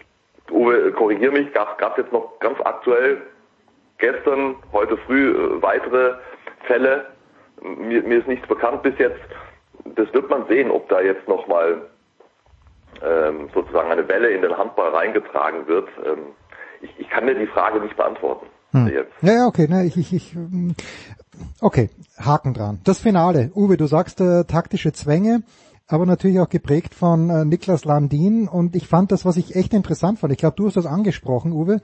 Uwe, 0.50 0.92
korrigier 0.92 1.30
mich, 1.30 1.52
gab 1.52 1.80
es 1.80 1.96
jetzt 1.96 2.12
noch 2.12 2.38
ganz 2.40 2.60
aktuell 2.64 3.22
gestern, 3.98 4.56
heute 4.72 4.96
früh 4.98 5.30
äh, 5.30 5.62
weitere 5.62 6.14
Fälle. 6.64 7.06
Mir, 7.62 8.02
mir 8.02 8.18
ist 8.18 8.28
nichts 8.28 8.46
bekannt 8.48 8.82
bis 8.82 8.98
jetzt. 8.98 9.20
Das 9.84 10.12
wird 10.12 10.28
man 10.28 10.46
sehen, 10.48 10.70
ob 10.70 10.88
da 10.88 11.00
jetzt 11.00 11.26
nochmal 11.28 11.82
ähm, 13.02 13.48
sozusagen 13.54 13.90
eine 13.90 14.06
Welle 14.09 14.30
in 14.30 14.42
den 14.42 14.56
Handball 14.56 14.90
reingetragen 14.90 15.66
wird. 15.66 15.88
Ähm, 16.04 16.34
ich, 16.82 16.90
ich 16.98 17.09
kann 17.09 17.26
dir 17.26 17.34
die 17.34 17.46
Frage 17.46 17.80
nicht 17.80 17.96
beantworten. 17.96 18.46
Hm. 18.72 18.88
Jetzt. 18.88 19.12
Ja, 19.22 19.32
ja, 19.32 19.46
okay. 19.46 19.68
Ne, 19.68 19.84
ich, 19.84 19.96
ich, 19.96 20.12
ich, 20.12 20.34
ähm, 20.34 20.74
okay, 21.60 21.90
Haken 22.18 22.54
dran. 22.54 22.80
Das 22.84 23.00
Finale. 23.00 23.50
Uwe, 23.54 23.76
du 23.76 23.86
sagst 23.86 24.20
äh, 24.20 24.44
taktische 24.44 24.92
Zwänge 24.92 25.42
aber 25.92 26.06
natürlich 26.06 26.40
auch 26.40 26.48
geprägt 26.48 26.94
von 26.94 27.28
äh, 27.28 27.44
Niklas 27.44 27.84
Landin. 27.84 28.48
Und 28.48 28.74
ich 28.76 28.88
fand 28.88 29.12
das, 29.12 29.24
was 29.24 29.36
ich 29.36 29.56
echt 29.56 29.74
interessant 29.74 30.18
fand. 30.18 30.32
Ich 30.32 30.38
glaube, 30.38 30.56
du 30.56 30.66
hast 30.66 30.76
das 30.76 30.86
angesprochen, 30.86 31.52
Uwe. 31.52 31.80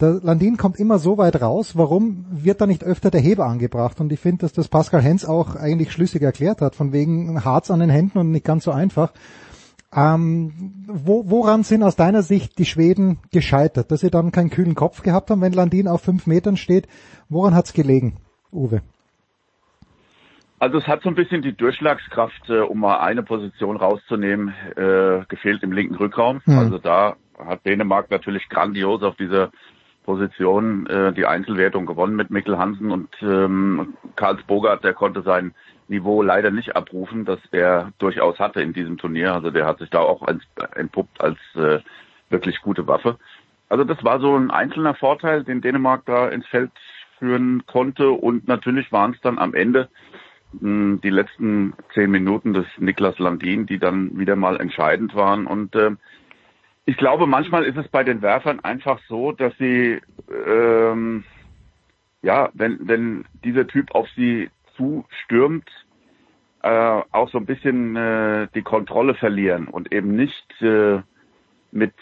Der 0.00 0.20
Landin 0.22 0.56
kommt 0.56 0.80
immer 0.80 0.98
so 0.98 1.18
weit 1.18 1.40
raus. 1.42 1.76
Warum 1.76 2.24
wird 2.30 2.60
da 2.60 2.66
nicht 2.66 2.82
öfter 2.82 3.10
der 3.10 3.20
Heber 3.20 3.44
angebracht? 3.44 4.00
Und 4.00 4.10
ich 4.10 4.20
finde, 4.20 4.40
dass 4.40 4.52
das 4.52 4.68
Pascal 4.68 5.02
Hens 5.02 5.26
auch 5.26 5.54
eigentlich 5.54 5.92
schlüssig 5.92 6.22
erklärt 6.22 6.62
hat, 6.62 6.74
von 6.74 6.92
wegen 6.92 7.44
Harz 7.44 7.70
an 7.70 7.80
den 7.80 7.90
Händen 7.90 8.18
und 8.18 8.30
nicht 8.30 8.44
ganz 8.44 8.64
so 8.64 8.70
einfach. 8.70 9.12
Ähm, 9.94 10.52
wo, 10.86 11.28
woran 11.28 11.64
sind 11.64 11.82
aus 11.82 11.96
deiner 11.96 12.22
Sicht 12.22 12.58
die 12.58 12.64
Schweden 12.64 13.18
gescheitert? 13.30 13.90
Dass 13.90 14.00
sie 14.00 14.10
dann 14.10 14.32
keinen 14.32 14.50
kühlen 14.50 14.74
Kopf 14.74 15.02
gehabt 15.02 15.30
haben, 15.30 15.42
wenn 15.42 15.52
Landin 15.52 15.88
auf 15.88 16.02
fünf 16.02 16.26
Metern 16.26 16.56
steht. 16.56 16.88
Woran 17.28 17.54
hat's 17.54 17.72
gelegen, 17.72 18.16
Uwe? 18.52 18.82
Also 20.58 20.78
es 20.78 20.86
hat 20.86 21.02
so 21.02 21.08
ein 21.08 21.16
bisschen 21.16 21.42
die 21.42 21.56
Durchschlagskraft, 21.56 22.48
äh, 22.48 22.60
um 22.60 22.78
mal 22.78 23.00
eine 23.00 23.22
Position 23.22 23.76
rauszunehmen, 23.76 24.54
äh, 24.76 25.24
gefehlt 25.28 25.62
im 25.62 25.72
linken 25.72 25.96
Rückraum. 25.96 26.40
Mhm. 26.46 26.58
Also 26.58 26.78
da 26.78 27.16
hat 27.36 27.66
Dänemark 27.66 28.10
natürlich 28.10 28.48
grandios 28.48 29.02
auf 29.02 29.16
dieser 29.16 29.50
Position 30.04 30.86
äh, 30.86 31.12
die 31.12 31.26
Einzelwertung 31.26 31.86
gewonnen 31.86 32.16
mit 32.16 32.30
Mikkel 32.30 32.58
Hansen 32.58 32.90
und 32.90 33.08
ähm, 33.22 33.94
Karls 34.16 34.42
Bogart, 34.42 34.84
der 34.84 34.94
konnte 34.94 35.22
sein 35.22 35.54
Niveau 35.88 36.22
leider 36.22 36.50
nicht 36.50 36.76
abrufen, 36.76 37.24
das 37.24 37.38
er 37.50 37.92
durchaus 37.98 38.38
hatte 38.38 38.62
in 38.62 38.72
diesem 38.72 38.98
Turnier. 38.98 39.34
Also 39.34 39.50
der 39.50 39.66
hat 39.66 39.78
sich 39.78 39.90
da 39.90 40.00
auch 40.00 40.26
entpuppt 40.74 41.20
als 41.20 41.38
äh, 41.54 41.80
wirklich 42.30 42.60
gute 42.62 42.86
Waffe. 42.86 43.18
Also 43.68 43.84
das 43.84 44.02
war 44.04 44.20
so 44.20 44.36
ein 44.36 44.50
einzelner 44.50 44.94
Vorteil, 44.94 45.44
den 45.44 45.60
Dänemark 45.60 46.02
da 46.06 46.28
ins 46.28 46.46
Feld 46.46 46.70
führen 47.18 47.64
konnte 47.66 48.10
und 48.10 48.48
natürlich 48.48 48.90
waren 48.92 49.12
es 49.12 49.20
dann 49.20 49.38
am 49.38 49.54
Ende 49.54 49.88
die 50.52 51.10
letzten 51.10 51.72
zehn 51.94 52.10
Minuten 52.10 52.52
des 52.52 52.66
Niklas 52.78 53.18
Landin, 53.18 53.64
die 53.66 53.78
dann 53.78 54.18
wieder 54.18 54.36
mal 54.36 54.60
entscheidend 54.60 55.14
waren. 55.14 55.46
Und 55.46 55.74
äh, 55.74 55.92
ich 56.84 56.96
glaube, 56.96 57.26
manchmal 57.26 57.64
ist 57.64 57.76
es 57.76 57.88
bei 57.88 58.02
den 58.04 58.22
Werfern 58.22 58.60
einfach 58.60 59.00
so, 59.08 59.32
dass 59.32 59.56
sie, 59.58 60.00
ähm, 60.46 61.24
ja, 62.22 62.50
wenn, 62.54 62.88
wenn 62.88 63.24
dieser 63.44 63.66
Typ 63.66 63.94
auf 63.94 64.08
sie 64.16 64.50
zustürmt, 64.76 65.68
äh, 66.62 67.02
auch 67.10 67.28
so 67.30 67.38
ein 67.38 67.46
bisschen 67.46 67.96
äh, 67.96 68.48
die 68.54 68.62
Kontrolle 68.62 69.14
verlieren 69.14 69.68
und 69.68 69.92
eben 69.92 70.16
nicht 70.16 70.62
äh, 70.62 71.00
mit 71.70 71.94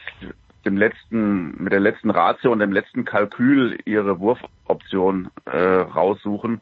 dem 0.65 0.77
letzten, 0.77 1.63
mit 1.63 1.73
der 1.73 1.81
letzten 1.81 2.11
Ratio 2.11 2.53
und 2.53 2.59
dem 2.59 2.73
letzten 2.73 3.05
Kalkül 3.05 3.79
ihre 3.85 4.21
Wurfoption 4.21 5.31
äh, 5.47 5.59
raussuchen, 5.59 6.61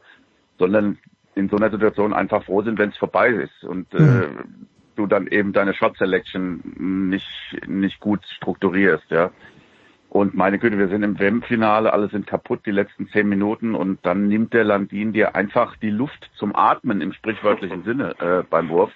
sondern 0.58 0.98
in 1.34 1.48
so 1.48 1.56
einer 1.56 1.70
Situation 1.70 2.12
einfach 2.12 2.44
froh 2.44 2.62
sind, 2.62 2.78
wenn 2.78 2.90
es 2.90 2.96
vorbei 2.96 3.28
ist 3.28 3.64
und 3.64 3.92
äh, 3.94 4.00
mhm. 4.00 4.66
Du 4.98 5.06
dann 5.06 5.26
eben 5.26 5.52
deine 5.52 5.74
Shot 5.74 5.96
Selection 5.96 6.60
nicht 7.08 7.28
nicht 7.66 8.00
gut 8.00 8.24
strukturierst, 8.36 9.10
ja. 9.10 9.30
Und 10.10 10.34
meine 10.34 10.58
Güte, 10.58 10.78
wir 10.78 10.88
sind 10.88 11.02
im 11.02 11.18
WM-Finale, 11.18 11.92
alle 11.92 12.08
sind 12.08 12.26
kaputt 12.26 12.60
die 12.64 12.70
letzten 12.70 13.08
zehn 13.08 13.28
Minuten 13.28 13.74
und 13.74 13.98
dann 14.04 14.26
nimmt 14.28 14.54
der 14.54 14.64
Landin 14.64 15.12
dir 15.12 15.36
einfach 15.36 15.76
die 15.76 15.90
Luft 15.90 16.30
zum 16.34 16.56
Atmen 16.56 17.02
im 17.02 17.12
sprichwörtlichen 17.12 17.84
Sinne 17.84 18.14
äh, 18.18 18.42
beim 18.48 18.70
Wurf. 18.70 18.90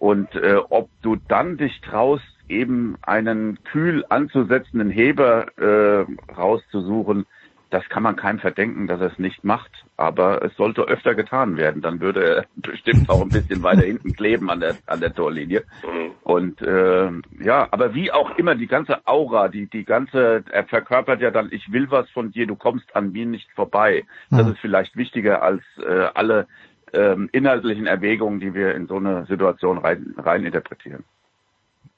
Und 0.00 0.34
äh, 0.34 0.56
ob 0.68 0.90
du 1.02 1.16
dann 1.28 1.58
dich 1.58 1.80
traust, 1.80 2.24
eben 2.48 2.96
einen 3.02 3.62
kühl 3.62 4.04
anzusetzenden 4.08 4.90
Heber 4.90 5.46
äh, 5.58 6.32
rauszusuchen, 6.36 7.24
das 7.72 7.88
kann 7.88 8.02
man 8.02 8.16
keinem 8.16 8.38
verdenken, 8.38 8.86
dass 8.86 9.00
er 9.00 9.12
es 9.12 9.18
nicht 9.18 9.44
macht. 9.44 9.70
Aber 9.96 10.42
es 10.44 10.54
sollte 10.56 10.82
öfter 10.82 11.14
getan 11.14 11.56
werden. 11.56 11.80
Dann 11.80 12.00
würde 12.00 12.22
er 12.22 12.44
bestimmt 12.56 13.08
auch 13.08 13.22
ein 13.22 13.30
bisschen 13.30 13.62
weiter 13.62 13.82
hinten 13.82 14.12
kleben 14.12 14.50
an 14.50 14.60
der, 14.60 14.76
an 14.86 15.00
der 15.00 15.14
Torlinie. 15.14 15.64
Mhm. 15.82 16.10
Und 16.22 16.60
äh, 16.60 17.10
ja, 17.42 17.68
aber 17.70 17.94
wie 17.94 18.12
auch 18.12 18.36
immer, 18.36 18.54
die 18.56 18.66
ganze 18.66 19.06
Aura, 19.06 19.48
die, 19.48 19.66
die 19.66 19.84
ganze, 19.84 20.44
er 20.50 20.64
verkörpert 20.64 21.22
ja 21.22 21.30
dann, 21.30 21.48
ich 21.50 21.72
will 21.72 21.90
was 21.90 22.08
von 22.10 22.30
dir, 22.30 22.46
du 22.46 22.56
kommst 22.56 22.94
an 22.94 23.12
mir 23.12 23.24
nicht 23.24 23.50
vorbei. 23.52 24.04
Das 24.30 24.46
ist 24.46 24.58
vielleicht 24.58 24.94
wichtiger 24.96 25.42
als 25.42 25.62
äh, 25.78 26.08
alle 26.14 26.46
ähm, 26.92 27.30
inhaltlichen 27.32 27.86
Erwägungen, 27.86 28.38
die 28.38 28.54
wir 28.54 28.74
in 28.74 28.86
so 28.86 28.96
eine 28.96 29.24
Situation 29.26 29.78
rein, 29.78 30.14
rein 30.18 30.44
interpretieren. 30.44 31.04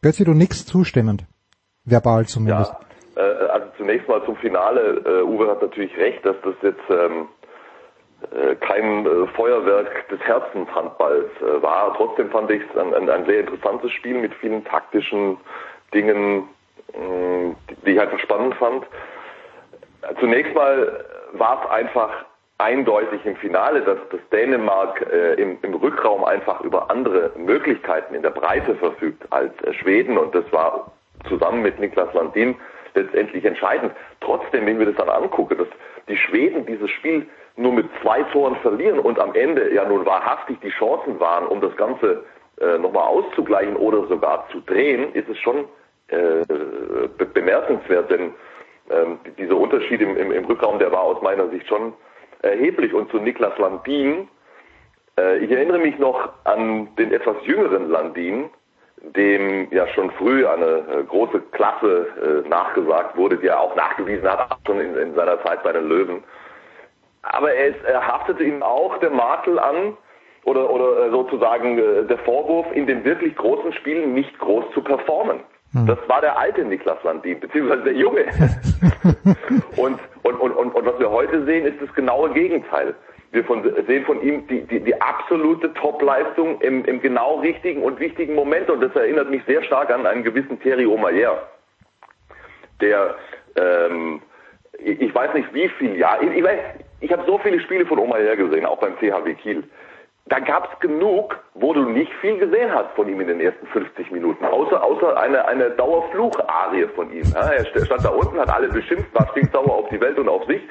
Götzi, 0.03 0.25
du 0.25 0.35
nix 0.35 0.67
zustimmend. 0.67 1.27
Verbal 1.85 2.27
zumindest. 2.27 2.73
Ja. 2.73 2.94
Äh, 3.17 3.21
also 3.21 3.67
zunächst 3.77 4.09
mal 4.09 4.25
zum 4.25 4.37
Finale. 4.37 5.03
Äh, 5.05 5.23
Uwe 5.23 5.49
hat 5.49 5.63
natürlich 5.63 5.97
recht, 5.97 6.25
dass 6.25 6.37
das 6.43 6.55
jetzt 6.63 6.91
ähm, 6.91 7.29
äh, 8.33 8.55
kein 8.57 9.07
äh, 9.07 9.27
Feuerwerk 9.35 10.09
des 10.09 10.21
Herzenshandballs 10.21 11.31
äh, 11.41 11.63
war. 11.63 11.95
Trotzdem 11.97 12.31
fand 12.31 12.51
ich 12.51 12.63
es 12.63 12.79
ein, 12.79 12.95
ein, 12.95 13.09
ein, 13.09 13.27
sehr 13.27 13.41
interessantes 13.41 13.93
Spiel 13.93 14.15
mit 14.19 14.35
vielen 14.35 14.65
taktischen 14.65 15.37
Dingen, 15.93 16.49
äh, 16.93 17.55
die 17.85 17.93
ich 17.93 18.01
einfach 18.01 18.19
spannend 18.19 18.55
fand. 18.57 18.85
Zunächst 20.21 20.55
mal 20.55 21.05
war 21.33 21.63
es 21.65 21.71
einfach 21.71 22.25
eindeutig 22.59 23.25
im 23.25 23.37
Finale, 23.37 23.81
dass, 23.83 23.99
dass 24.11 24.21
Dänemark 24.31 25.05
äh, 25.13 25.35
im, 25.35 25.59
im, 25.63 25.75
Rückraum 25.75 26.25
einfach 26.25 26.61
über 26.61 26.91
andere 26.91 27.33
Möglichkeiten 27.37 28.15
in 28.15 28.23
der 28.23 28.31
Breite 28.31 28.77
verfügt 28.77 29.25
als 29.31 29.53
äh, 29.63 29.73
Schweden 29.75 30.17
und 30.17 30.35
das 30.35 30.45
war 30.53 30.93
zusammen 31.29 31.63
mit 31.63 31.81
Niklas 31.81 32.13
Landin 32.15 32.55
letztendlich 32.95 33.45
entscheidend. 33.45 33.93
Trotzdem, 34.21 34.67
wenn 34.67 34.79
wir 34.79 34.87
das 34.87 34.97
dann 34.97 35.09
angucken, 35.09 35.59
dass 35.59 35.69
die 36.09 36.17
Schweden 36.17 36.67
dieses 36.67 36.91
Spiel 36.91 37.27
nur 37.57 37.73
mit 37.73 37.87
zwei 38.03 38.23
Toren 38.25 38.57
verlieren 38.57 38.99
und 38.99 39.19
am 39.19 39.35
Ende 39.35 39.73
ja 39.73 39.85
nun 39.87 40.05
wahrhaftig 40.05 40.59
die 40.61 40.71
Chancen 40.71 41.21
waren, 41.21 41.47
um 41.47 41.61
das 41.61 41.77
Ganze 41.77 42.25
äh, 42.61 42.79
nochmal 42.79 43.05
auszugleichen 43.05 43.77
oder 43.77 44.07
sogar 44.07 44.49
zu 44.51 44.61
drehen, 44.61 45.13
ist 45.15 45.29
es 45.29 45.39
schon 45.39 45.65
äh, 46.09 46.45
be 46.47 47.27
bemerkenswert, 47.33 48.11
denn 48.11 48.35
ähm, 48.91 49.19
dieser 49.39 49.57
Unterschied 49.57 50.01
im, 50.01 50.17
im, 50.17 50.33
im, 50.33 50.45
Rückraum, 50.45 50.79
der 50.79 50.93
war 50.93 51.01
aus 51.01 51.23
meiner 51.23 51.49
Sicht 51.49 51.67
schon 51.67 51.95
erheblich. 52.43 52.93
Und 52.93 53.11
zu 53.11 53.19
Niklas 53.19 53.57
Landin, 53.59 54.29
äh, 55.19 55.39
ich 55.39 55.51
erinnere 55.51 55.79
mich 55.79 55.99
noch 55.99 56.29
an 56.45 56.95
den 56.97 57.13
etwas 57.13 57.37
jüngeren 57.45 57.91
Landin, 57.91 58.51
dem 59.15 59.69
ja 59.71 59.87
schon 59.89 60.11
früh 60.13 60.47
eine 60.47 60.65
äh, 60.65 61.05
große 61.09 61.41
Klasse 61.53 62.07
äh, 62.45 62.49
nachgesagt 62.49 63.17
wurde, 63.17 63.37
die 63.37 63.49
er 63.49 63.61
auch 63.61 63.77
nachgewiesen 63.77 64.29
hat, 64.29 64.57
schon 64.67 64.81
in, 64.81 64.97
in 64.97 65.15
seiner 65.15 65.43
Zeit 65.43 65.63
bei 65.63 65.73
den 65.73 65.89
Löwen. 65.89 66.25
Aber 67.23 67.53
er, 67.53 67.69
ist, 67.69 67.85
er 67.85 68.07
haftete 68.07 68.45
ihm 68.45 68.63
auch 68.63 68.99
der 68.99 69.11
Makel 69.11 69.59
an, 69.59 69.97
oder, 70.45 70.71
oder 70.71 71.07
äh, 71.07 71.11
sozusagen 71.11 71.79
äh, 71.79 72.05
der 72.05 72.19
Vorwurf, 72.19 72.67
in 72.75 72.87
den 72.87 73.05
wirklich 73.05 73.35
großen 73.37 73.73
Spielen 73.75 74.15
nicht 74.15 74.39
groß 74.39 74.65
zu 74.75 74.83
performen. 74.83 75.41
Hm. 75.73 75.87
Das 75.87 75.99
war 76.07 76.21
der 76.21 76.39
alte 76.39 76.65
Niklas 76.65 77.03
Landin, 77.03 77.41
beziehungsweise 77.41 77.83
der 77.83 77.95
junge. 77.95 78.25
und, 79.77 79.99
und, 80.23 80.35
und, 80.41 80.53
und, 80.53 80.75
und 80.75 80.87
was 80.87 80.99
wir 80.99 81.11
heute 81.11 81.45
sehen, 81.45 81.67
ist 81.67 81.81
das 81.81 81.93
genaue 81.95 82.31
Gegenteil. 82.31 82.95
Wir 83.35 83.45
von, 83.45 83.65
sehen 83.89 84.05
von 84.05 84.23
ihm 84.23 84.47
die, 84.47 84.61
die, 84.61 84.79
die 84.79 85.01
absolute 85.01 85.75
Topleistung 85.75 86.61
im, 86.61 86.85
im 86.85 87.01
genau 87.01 87.41
richtigen 87.41 87.83
und 87.83 87.99
wichtigen 87.99 88.37
Moment. 88.37 88.71
Und 88.71 88.81
das 88.81 88.95
erinnert 88.95 89.29
mich 89.29 89.43
sehr 89.45 89.61
stark 89.65 89.91
an 89.91 90.07
einen 90.07 90.23
gewissen 90.23 90.61
Thierry 90.61 90.87
Omeyer, 90.87 91.43
der, 92.81 93.17
ähm, 93.57 94.23
ich 94.79 95.13
weiß 95.13 95.35
nicht 95.35 95.53
wie 95.53 95.69
viel 95.69 95.97
Jahre, 95.97 96.25
ich, 96.27 96.37
ich, 96.37 96.45
weiß, 96.45 96.61
ich 97.01 97.13
habe 97.13 97.25
so 97.27 97.39
viele 97.39 97.59
Spiele 97.59 97.85
von 97.87 97.99
Omeyer 97.99 98.37
gesehen, 98.37 98.67
auch 98.67 98.79
beim 98.79 98.97
CHW 98.99 99.35
Kiel. 99.35 99.65
Da 100.27 100.39
gab 100.39 100.73
es 100.73 100.79
genug, 100.79 101.37
wo 101.55 101.73
du 101.75 101.91
nicht 101.91 102.13
viel 102.21 102.39
gesehen 102.39 102.73
hast 102.73 102.93
von 102.95 103.09
ihm 103.09 103.21
in 103.21 103.27
den 103.27 103.41
ersten 103.41 103.67
50 103.67 104.13
Minuten, 104.13 104.45
außer, 104.45 104.81
außer 104.81 105.19
eine, 105.19 105.45
eine 105.49 105.71
Dauerfluch-Arie 105.71 106.87
von 106.95 107.13
ihm. 107.13 107.25
Ja, 107.35 107.51
er 107.51 107.65
stand 107.67 108.05
da 108.05 108.11
unten, 108.11 108.39
hat 108.39 108.49
alle 108.49 108.69
beschimpft, 108.69 109.13
war 109.13 109.27
stinksauer 109.33 109.75
auf 109.75 109.89
die 109.89 110.01
Welt 110.01 110.19
und 110.21 110.29
auf 110.29 110.45
sich 110.47 110.63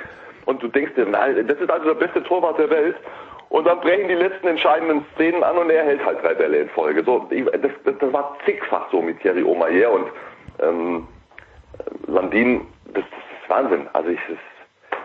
und 0.46 0.62
du 0.62 0.68
denkst 0.68 0.94
dir, 0.96 1.06
nein, 1.06 1.48
das 1.48 1.58
ist 1.60 1.70
also 1.70 1.94
der 1.94 2.06
beste 2.06 2.24
Torwart 2.24 2.58
der 2.60 2.70
Welt. 2.70 2.96
Und 3.50 3.68
dann 3.68 3.80
brechen 3.82 4.08
die 4.08 4.16
letzten 4.16 4.48
entscheidenden 4.48 5.06
Szenen 5.14 5.44
an 5.44 5.58
und 5.58 5.70
er 5.70 5.84
hält 5.84 6.04
halt 6.04 6.24
drei 6.24 6.34
Bälle 6.34 6.58
in 6.58 6.70
Folge. 6.70 7.04
So, 7.04 7.30
das, 7.30 7.72
das, 7.84 7.98
das 8.00 8.14
war 8.14 8.36
zigfach 8.46 8.90
so 8.92 9.00
mit 9.00 9.20
Thierry 9.22 9.44
Omayer 9.44 9.92
und 9.92 10.08
ähm, 10.60 11.08
Landin, 12.08 12.62
das, 12.86 13.04
das 13.04 13.42
ist 13.42 13.50
Wahnsinn. 13.50 13.88
Also 13.94 14.10
ich, 14.10 14.20
das, 14.28 14.38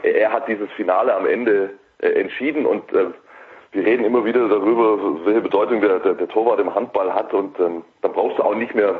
er 0.02 0.32
hat 0.32 0.48
dieses 0.48 0.70
Finale 0.72 1.14
am 1.14 1.26
Ende 1.26 1.70
äh, 1.98 2.08
entschieden 2.08 2.64
und 2.64 2.90
äh, 2.92 3.06
wir 3.72 3.84
reden 3.84 4.04
immer 4.04 4.24
wieder 4.24 4.48
darüber, 4.48 4.98
welche 5.26 5.42
Bedeutung 5.42 5.82
der, 5.82 5.98
der, 5.98 6.14
der 6.14 6.28
Torwart 6.28 6.58
im 6.58 6.74
Handball 6.74 7.12
hat 7.12 7.34
und 7.34 7.58
ähm, 7.60 7.84
dann 8.00 8.12
brauchst 8.12 8.38
du 8.38 8.42
auch 8.42 8.54
nicht 8.54 8.74
mehr 8.74 8.94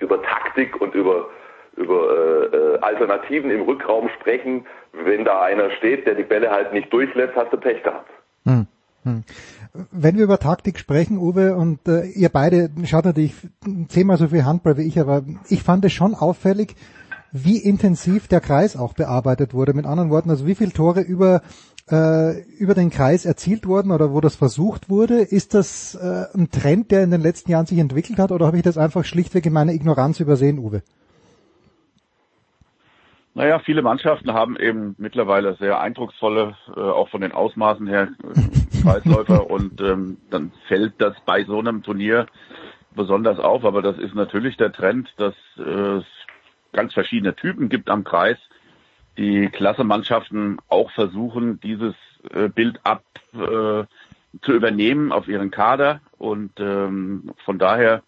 über 0.00 0.22
Taktik 0.22 0.78
und 0.80 0.94
über 0.94 1.28
über 1.76 2.50
äh, 2.52 2.56
äh, 2.56 2.78
Alternativen 2.80 3.50
im 3.50 3.62
Rückraum 3.62 4.08
sprechen. 4.20 4.66
Wenn 4.92 5.24
da 5.24 5.42
einer 5.42 5.70
steht, 5.72 6.06
der 6.06 6.14
die 6.14 6.24
Bälle 6.24 6.50
halt 6.50 6.72
nicht 6.72 6.92
durchlässt, 6.92 7.34
hast 7.36 7.52
du 7.52 7.56
Pech 7.56 7.82
gehabt. 7.82 8.10
Hm, 8.44 8.66
hm. 9.04 9.24
Wenn 9.92 10.16
wir 10.16 10.24
über 10.24 10.38
Taktik 10.38 10.78
sprechen, 10.78 11.18
Uwe, 11.18 11.54
und 11.54 11.86
äh, 11.86 12.06
ihr 12.06 12.28
beide 12.28 12.70
schaut 12.84 13.04
natürlich 13.04 13.34
zehnmal 13.88 14.16
so 14.16 14.28
viel 14.28 14.44
Handball 14.44 14.76
wie 14.76 14.86
ich, 14.86 14.98
aber 14.98 15.22
ich 15.48 15.62
fand 15.62 15.84
es 15.84 15.92
schon 15.92 16.14
auffällig, 16.14 16.74
wie 17.32 17.58
intensiv 17.58 18.26
der 18.26 18.40
Kreis 18.40 18.76
auch 18.76 18.94
bearbeitet 18.94 19.54
wurde. 19.54 19.72
Mit 19.72 19.86
anderen 19.86 20.10
Worten, 20.10 20.30
also 20.30 20.46
wie 20.46 20.56
viele 20.56 20.72
Tore 20.72 21.00
über 21.00 21.42
äh, 21.90 22.40
über 22.58 22.74
den 22.74 22.90
Kreis 22.90 23.24
erzielt 23.24 23.66
wurden 23.66 23.90
oder 23.90 24.12
wo 24.12 24.20
das 24.20 24.36
versucht 24.36 24.88
wurde. 24.88 25.20
Ist 25.20 25.54
das 25.54 25.94
äh, 25.94 26.26
ein 26.34 26.50
Trend, 26.50 26.90
der 26.90 27.02
in 27.02 27.10
den 27.10 27.20
letzten 27.20 27.50
Jahren 27.50 27.66
sich 27.66 27.78
entwickelt 27.78 28.18
hat 28.18 28.32
oder 28.32 28.46
habe 28.46 28.56
ich 28.56 28.62
das 28.62 28.78
einfach 28.78 29.04
schlichtweg 29.04 29.46
in 29.46 29.52
meiner 29.52 29.72
Ignoranz 29.72 30.20
übersehen, 30.20 30.58
Uwe? 30.58 30.82
Naja, 33.34 33.60
viele 33.60 33.82
Mannschaften 33.82 34.32
haben 34.32 34.56
eben 34.56 34.96
mittlerweile 34.98 35.54
sehr 35.54 35.80
eindrucksvolle, 35.80 36.56
äh, 36.76 36.80
auch 36.80 37.08
von 37.10 37.20
den 37.20 37.32
Ausmaßen 37.32 37.86
her, 37.86 38.08
äh, 38.22 38.82
Kreisläufer 38.82 39.48
und 39.50 39.80
ähm, 39.80 40.18
dann 40.30 40.52
fällt 40.66 40.94
das 40.98 41.14
bei 41.24 41.44
so 41.44 41.58
einem 41.58 41.82
Turnier 41.82 42.26
besonders 42.94 43.38
auf. 43.38 43.64
Aber 43.64 43.82
das 43.82 43.98
ist 43.98 44.14
natürlich 44.14 44.56
der 44.56 44.72
Trend, 44.72 45.12
dass 45.16 45.34
äh, 45.58 45.62
es 45.62 46.04
ganz 46.72 46.92
verschiedene 46.92 47.36
Typen 47.36 47.68
gibt 47.68 47.88
am 47.88 48.04
Kreis. 48.04 48.38
Die 49.16 49.48
Klassemannschaften 49.48 50.58
auch 50.68 50.90
versuchen, 50.92 51.60
dieses 51.60 51.94
äh, 52.32 52.48
Bild 52.48 52.80
ab 52.84 53.04
äh, 53.34 53.84
zu 54.42 54.52
übernehmen 54.52 55.12
auf 55.12 55.28
ihren 55.28 55.50
Kader 55.50 56.00
und 56.18 56.52
ähm, 56.58 57.32
von 57.44 57.58
daher 57.58 58.02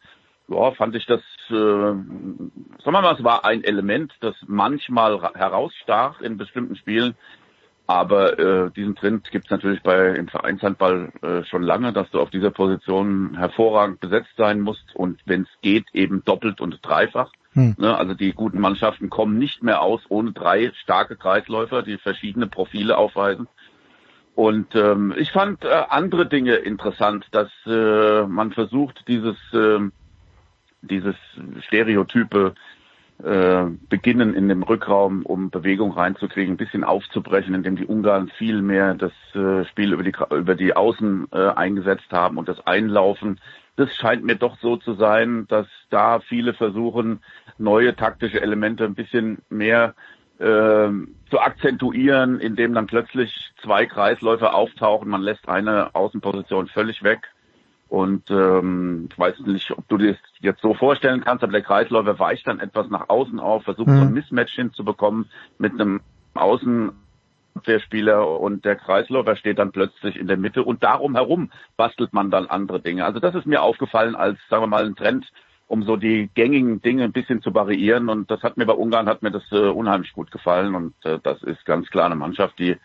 ja, 0.49 0.73
fand 0.73 0.95
ich 0.95 1.07
das, 1.07 1.21
äh, 1.49 1.53
sagen 1.53 2.53
wir 2.85 2.93
mal, 2.93 3.15
es 3.15 3.25
war 3.25 3.45
ein 3.45 3.65
Element, 3.65 4.13
das 4.21 4.35
manchmal 4.47 5.21
herausstach 5.35 6.21
in 6.21 6.37
bestimmten 6.37 6.77
Spielen. 6.77 7.15
Aber 7.87 8.39
äh, 8.39 8.71
diesen 8.71 8.95
Trend 8.95 9.31
gibt 9.33 9.47
es 9.47 9.51
natürlich 9.51 9.83
bei 9.83 10.15
im 10.15 10.29
Vereinshandball 10.29 11.13
äh, 11.21 11.45
schon 11.45 11.63
lange, 11.63 11.93
dass 11.93 12.11
du 12.11 12.21
auf 12.21 12.31
dieser 12.31 12.51
Position 12.51 13.37
hervorragend 13.37 14.01
besetzt 14.01 14.31
sein 14.37 14.61
musst 14.61 14.95
und 14.95 15.21
wenn 15.27 15.43
es 15.43 15.49
geht, 15.63 15.87
eben 15.93 16.25
doppelt 16.25 16.61
und 16.61 16.79
dreifach. 16.83 17.31
Hm. 17.55 17.75
Ne, 17.77 17.95
also 17.95 18.15
die 18.15 18.33
guten 18.33 18.61
Mannschaften 18.61 19.11
kommen 19.11 19.37
nicht 19.37 19.63
mehr 19.63 19.83
aus 19.83 20.01
ohne 20.09 20.33
drei 20.33 20.73
starke 20.77 21.17
Kreisläufer, 21.17 21.83
die 21.83 21.99
verschiedene 21.99 22.47
Profile 22.47 22.97
aufweisen. 22.97 23.49
Und 24.35 24.75
ähm, 24.75 25.13
ich 25.19 25.31
fand 25.31 25.65
äh, 25.65 25.69
andere 25.91 26.27
Dinge 26.27 26.55
interessant, 26.55 27.27
dass 27.33 27.51
äh, 27.67 28.23
man 28.23 28.53
versucht, 28.53 29.05
dieses 29.07 29.37
äh, 29.53 29.81
dieses 30.83 31.17
Stereotype 31.67 32.55
äh, 33.23 33.67
beginnen 33.89 34.35
in 34.35 34.49
dem 34.49 34.63
Rückraum, 34.65 35.25
um 35.25 35.51
Bewegung 35.51 35.93
reinzukriegen, 35.93 36.55
ein 36.55 36.57
bisschen 36.57 36.83
aufzubrechen, 36.83 37.55
indem 37.55 37.77
die 37.77 37.87
Ungarn 37.87 38.29
viel 38.37 38.63
mehr 38.63 38.95
das 38.95 39.13
äh, 39.35 39.65
Spiel 39.67 39.93
über 39.93 40.03
die 40.03 40.13
über 40.35 40.55
die 40.55 40.75
Außen 40.75 41.29
äh, 41.31 41.49
eingesetzt 41.51 42.11
haben 42.11 42.37
und 42.37 42.49
das 42.49 42.67
Einlaufen. 42.67 43.39
Das 43.77 43.95
scheint 43.95 44.25
mir 44.25 44.37
doch 44.37 44.59
so 44.59 44.77
zu 44.77 44.95
sein, 44.95 45.47
dass 45.49 45.67
da 45.89 46.21
viele 46.21 46.53
versuchen, 46.53 47.21
neue 47.59 47.95
taktische 47.95 48.43
Elemente 48.43 48.85
ein 48.85 48.95
bisschen 48.95 49.39
mehr 49.49 49.95
äh, 50.39 50.89
zu 51.31 51.39
akzentuieren, 51.39 52.41
indem 52.41 52.75
dann 52.75 52.87
plötzlich 52.87 53.53
zwei 53.63 53.87
Kreisläufer 53.87 54.55
auftauchen, 54.55 55.09
man 55.09 55.23
lässt 55.23 55.49
eine 55.49 55.95
Außenposition 55.95 56.67
völlig 56.67 57.05
weg 57.05 57.31
und 57.93 58.31
ähm, 58.31 59.11
ich 59.13 59.19
weiß 59.19 59.41
nicht, 59.41 59.71
ob 59.71 59.87
du 59.87 59.99
dir 59.99 60.13
das 60.13 60.21
jetzt 60.41 60.63
so 60.63 60.73
vorstellen 60.73 61.21
kannst, 61.21 61.45
aber 61.45 61.53
der 61.53 61.61
Kreisläufer 61.61 62.19
weicht 62.19 62.47
dann 62.47 62.59
etwas 62.59 62.89
nach 62.89 63.11
außen 63.11 63.39
auf, 63.39 63.65
versucht 63.65 63.89
mhm. 63.89 63.97
so 63.97 64.01
ein 64.01 64.15
Mismatch 64.15 64.55
hinzubekommen 64.55 65.27
mit 65.59 65.75
einem 65.75 66.01
Außenabwehrspieler 66.33 68.41
und 68.41 68.65
der 68.65 68.77
Kreisläufer 68.77 69.37
steht 69.37 69.59
dann 69.59 69.73
plötzlich 69.73 70.17
in 70.17 70.27
der 70.27 70.39
Mitte 70.39 70.63
und 70.63 70.83
darum 70.83 71.17
herum 71.17 71.51
bastelt 71.77 72.15
man 72.15 72.31
dann 72.31 72.47
andere 72.47 72.81
Dinge. 72.81 73.05
Also 73.05 73.21
das 73.21 73.35
ist 73.35 73.45
mir 73.45 73.61
aufgefallen 73.61 74.15
als, 74.15 74.39
sagen 74.49 74.63
wir 74.63 74.69
mal, 74.69 74.87
ein 74.87 74.97
Trend 74.97 75.31
um 75.67 75.85
so 75.85 75.97
die 75.97 76.29
gängigen 76.35 76.83
Dinge 76.83 77.05
ein 77.05 77.13
bisschen 77.13 77.41
zu 77.41 77.55
variieren. 77.55 78.11
Und 78.11 78.31
das 78.31 78.43
hat 78.43 78.59
mir 78.59 78.67
bei 78.67 78.75
Ungarn 78.75 79.07
hat 79.07 79.23
mir 79.23 79.31
das 79.31 79.45
äh, 79.53 79.69
unheimlich 79.69 80.13
gut 80.13 80.31
gefallen. 80.31 80.75
Und 80.75 80.93
äh, 81.05 81.19
das 81.23 81.43
ist 81.43 81.65
ganz 81.65 81.89
klar 81.89 82.07
eine 82.07 82.15
Mannschaft, 82.15 82.59
die 82.59 82.77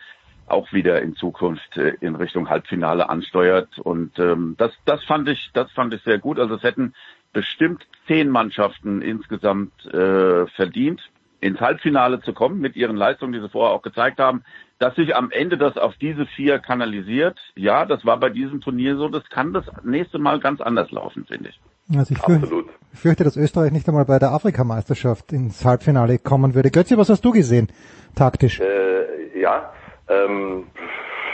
auch 0.47 0.71
wieder 0.73 1.01
in 1.01 1.15
Zukunft 1.15 1.77
äh, 1.77 1.93
in 2.01 2.15
Richtung 2.15 2.49
Halbfinale 2.49 3.09
ansteuert. 3.09 3.79
Und 3.79 4.17
ähm, 4.19 4.55
das, 4.57 4.71
das 4.85 5.03
fand 5.03 5.27
ich, 5.29 5.51
das 5.53 5.71
fand 5.71 5.93
ich 5.93 6.01
sehr 6.03 6.17
gut. 6.17 6.39
Also 6.39 6.55
es 6.55 6.63
hätten 6.63 6.93
bestimmt 7.33 7.85
zehn 8.07 8.29
Mannschaften 8.29 9.01
insgesamt 9.01 9.85
äh, 9.93 10.47
verdient, 10.47 11.01
ins 11.39 11.59
Halbfinale 11.59 12.21
zu 12.21 12.33
kommen 12.33 12.59
mit 12.59 12.75
ihren 12.75 12.95
Leistungen, 12.95 13.33
die 13.33 13.39
sie 13.39 13.49
vorher 13.49 13.75
auch 13.75 13.81
gezeigt 13.81 14.19
haben. 14.19 14.43
Dass 14.79 14.95
sich 14.95 15.15
am 15.15 15.31
Ende 15.31 15.57
das 15.57 15.77
auf 15.77 15.95
diese 15.97 16.25
vier 16.25 16.59
kanalisiert, 16.59 17.39
ja, 17.55 17.85
das 17.85 18.05
war 18.05 18.19
bei 18.19 18.29
diesem 18.29 18.61
Turnier 18.61 18.95
so. 18.95 19.09
Das 19.09 19.27
kann 19.29 19.51
das 19.51 19.65
nächste 19.83 20.19
Mal 20.19 20.39
ganz 20.39 20.61
anders 20.61 20.91
laufen, 20.91 21.25
finde 21.25 21.49
ich. 21.49 21.59
Also 21.97 22.13
ich 22.13 22.19
fürchte, 22.19 22.65
fürchte, 22.93 23.23
dass 23.23 23.37
Österreich 23.37 23.71
nicht 23.71 23.87
einmal 23.87 24.05
bei 24.05 24.19
der 24.19 24.31
Afrikameisterschaft 24.33 25.31
ins 25.31 25.63
Halbfinale 25.63 26.19
kommen 26.19 26.53
würde. 26.53 26.69
Götze, 26.69 26.97
was 26.97 27.09
hast 27.09 27.23
du 27.23 27.31
gesehen, 27.31 27.69
taktisch? 28.13 28.59
Äh, 28.59 29.39
ja, 29.39 29.71
ähm, 30.09 30.67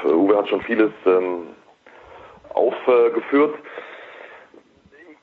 Uwe 0.03 0.37
hat 0.37 0.49
schon 0.49 0.61
vieles 0.61 0.91
ähm, 1.05 1.47
aufgeführt. 2.53 3.55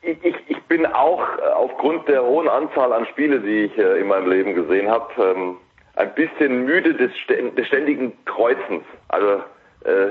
Ich, 0.03 0.17
ich, 0.25 0.37
ich 0.49 0.63
bin 0.65 0.87
auch 0.87 1.21
äh, 1.39 1.43
aufgrund 1.55 2.09
der 2.09 2.23
hohen 2.23 2.49
Anzahl 2.49 2.93
an 2.93 3.07
Spiele, 3.07 3.41
die 3.41 3.65
ich 3.65 3.79
äh, 3.79 4.01
in 4.01 4.09
meinem 4.09 4.31
Leben 4.31 4.55
gesehen 4.55 4.91
habe, 4.91 5.11
ähm, 5.19 5.57
ein 5.97 6.15
bisschen 6.15 6.65
müde 6.65 6.95
des, 6.95 7.13
des 7.29 7.67
ständigen 7.67 8.13
Kreuzens. 8.25 8.85
Also 9.09 9.43
äh, 9.85 10.11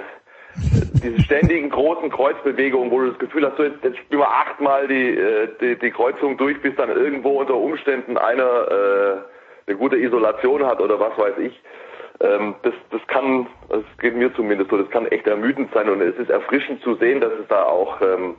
diese 1.04 1.22
ständigen 1.22 1.70
großen 1.70 2.10
Kreuzbewegungen, 2.12 2.92
wo 2.92 3.00
du 3.00 3.10
das 3.10 3.20
Gefühl 3.20 3.46
hast, 3.46 3.58
so 3.58 3.64
jetzt, 3.64 3.84
jetzt 3.84 3.98
spielen 3.98 4.22
wir 4.22 4.30
achtmal 4.30 4.88
die, 4.88 5.18
äh, 5.18 5.48
die, 5.60 5.76
die 5.78 5.92
Kreuzung 5.92 6.38
durch, 6.38 6.62
bis 6.62 6.76
dann 6.76 6.90
irgendwo 6.90 7.40
unter 7.40 7.56
Umständen 7.56 8.18
einer 8.18 8.44
äh, 8.72 9.18
eine 9.68 9.78
gute 9.78 9.98
Isolation 9.98 10.66
hat 10.66 10.82
oder 10.82 11.00
was 11.00 11.18
weiß 11.18 11.38
ich. 11.40 11.62
Ähm, 12.22 12.56
das, 12.64 12.74
das 12.92 13.02
kann, 13.08 13.48
das 13.70 13.84
geht 14.00 14.16
mir 14.16 14.34
zumindest 14.34 14.70
so, 14.70 14.78
das 14.78 14.90
kann 14.90 15.08
echt 15.08 15.26
ermüdend 15.28 15.72
sein 15.74 15.90
und 15.90 16.02
es 16.02 16.16
ist 16.18 16.30
erfrischend 16.30 16.82
zu 16.82 16.96
sehen, 16.96 17.22
dass 17.22 17.32
es 17.34 17.48
da 17.48 17.64
auch 17.64 18.02
ähm, 18.02 18.36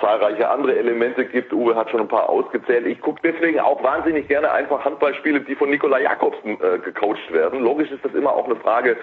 zahlreiche 0.00 0.48
andere 0.48 0.76
Elemente 0.76 1.24
gibt. 1.24 1.52
Uwe 1.52 1.74
hat 1.74 1.90
schon 1.90 2.00
ein 2.00 2.08
paar 2.08 2.28
ausgezählt. 2.28 2.86
Ich 2.86 3.00
gucke 3.00 3.20
deswegen 3.22 3.60
auch 3.60 3.82
wahnsinnig 3.82 4.28
gerne 4.28 4.52
einfach 4.52 4.84
Handballspiele, 4.84 5.40
die 5.40 5.54
von 5.54 5.70
Nikola 5.70 5.98
Jakobsen 5.98 6.58
äh, 6.60 6.78
gecoacht 6.78 7.32
werden. 7.32 7.60
Logisch 7.60 7.90
ist 7.90 8.04
das 8.04 8.14
immer 8.14 8.32
auch 8.32 8.44
eine 8.44 8.56
Frage 8.56 8.96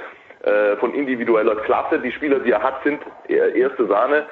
äh, 0.43 0.75
von 0.77 0.93
individueller 0.93 1.55
Klasse. 1.55 1.99
Die 1.99 2.11
Spieler, 2.11 2.39
die 2.39 2.51
er 2.51 2.61
hat, 2.61 2.83
sind 2.83 2.99
erste 3.27 3.87
Sahne. 3.87 4.27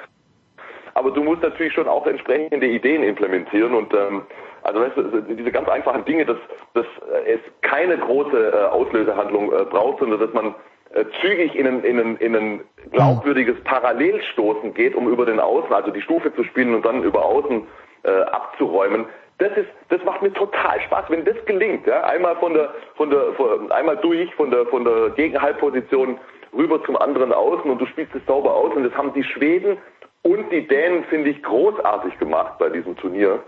Aber 0.94 1.10
du 1.10 1.24
musst 1.24 1.42
natürlich 1.42 1.72
schon 1.72 1.88
auch 1.88 2.06
entsprechende 2.06 2.66
Ideen 2.66 3.02
implementieren 3.02 3.74
und 3.74 3.92
ähm, 3.92 4.22
also 4.64 4.80
weißt 4.80 4.96
du, 4.96 5.34
diese 5.34 5.52
ganz 5.52 5.68
einfachen 5.68 6.04
Dinge, 6.04 6.24
dass, 6.24 6.38
dass 6.72 6.86
es 7.26 7.40
keine 7.60 7.98
große 7.98 8.52
äh, 8.52 8.64
Auslösehandlung 8.66 9.52
äh, 9.52 9.64
braucht, 9.64 10.00
sondern 10.00 10.18
dass 10.18 10.32
man 10.32 10.54
äh, 10.94 11.04
zügig 11.20 11.54
in 11.54 11.66
ein, 11.66 11.84
in, 11.84 12.00
ein, 12.00 12.16
in 12.16 12.34
ein 12.34 12.60
glaubwürdiges 12.92 13.62
Parallelstoßen 13.64 14.72
geht, 14.74 14.94
um 14.94 15.08
über 15.08 15.26
den 15.26 15.38
Außen, 15.38 15.72
also 15.72 15.90
die 15.90 16.00
Stufe 16.00 16.34
zu 16.34 16.44
spielen 16.44 16.74
und 16.74 16.84
dann 16.86 17.02
über 17.02 17.24
Außen 17.24 17.66
äh, 18.04 18.10
abzuräumen. 18.10 19.06
Das 19.38 19.50
ist, 19.56 19.68
das 19.90 20.02
macht 20.04 20.22
mir 20.22 20.32
total 20.32 20.80
Spaß, 20.82 21.06
wenn 21.08 21.24
das 21.24 21.36
gelingt. 21.44 21.86
Ja? 21.86 22.04
Einmal 22.04 22.36
von 22.36 22.54
der, 22.54 22.72
von 22.96 23.10
der, 23.10 23.32
von, 23.34 23.70
einmal 23.70 23.96
durch 23.98 24.34
von 24.34 24.50
der, 24.50 24.64
von 24.66 24.84
der 24.84 25.10
Gegenhalbposition 25.10 26.18
rüber 26.56 26.82
zum 26.84 26.96
anderen 26.96 27.32
Außen 27.32 27.70
und 27.70 27.80
du 27.80 27.86
spielst 27.86 28.14
es 28.14 28.24
sauber 28.26 28.54
aus 28.54 28.72
und 28.74 28.84
das 28.84 28.94
haben 28.94 29.12
die 29.12 29.24
Schweden 29.24 29.76
und 30.22 30.50
die 30.50 30.66
Dänen 30.66 31.04
finde 31.04 31.30
ich 31.30 31.42
großartig 31.42 32.18
gemacht 32.18 32.58
bei 32.58 32.70
diesem 32.70 32.96
Turnier. 32.96 33.42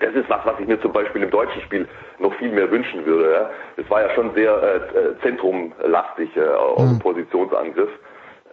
Das 0.00 0.14
ist 0.14 0.28
was, 0.28 0.44
was 0.44 0.60
ich 0.60 0.66
mir 0.66 0.80
zum 0.80 0.92
Beispiel 0.92 1.22
im 1.22 1.30
deutschen 1.30 1.62
Spiel 1.62 1.88
noch 2.18 2.34
viel 2.34 2.50
mehr 2.50 2.70
wünschen 2.70 3.04
würde. 3.06 3.32
Ja. 3.32 3.50
Es 3.76 3.88
war 3.90 4.02
ja 4.02 4.10
schon 4.10 4.32
sehr 4.34 4.52
äh, 4.62 4.98
äh 4.98 5.18
zentrumlastig 5.22 6.36
äh, 6.36 6.40
dem 6.78 6.94
mhm. 6.94 6.98
Positionsangriff. 6.98 7.90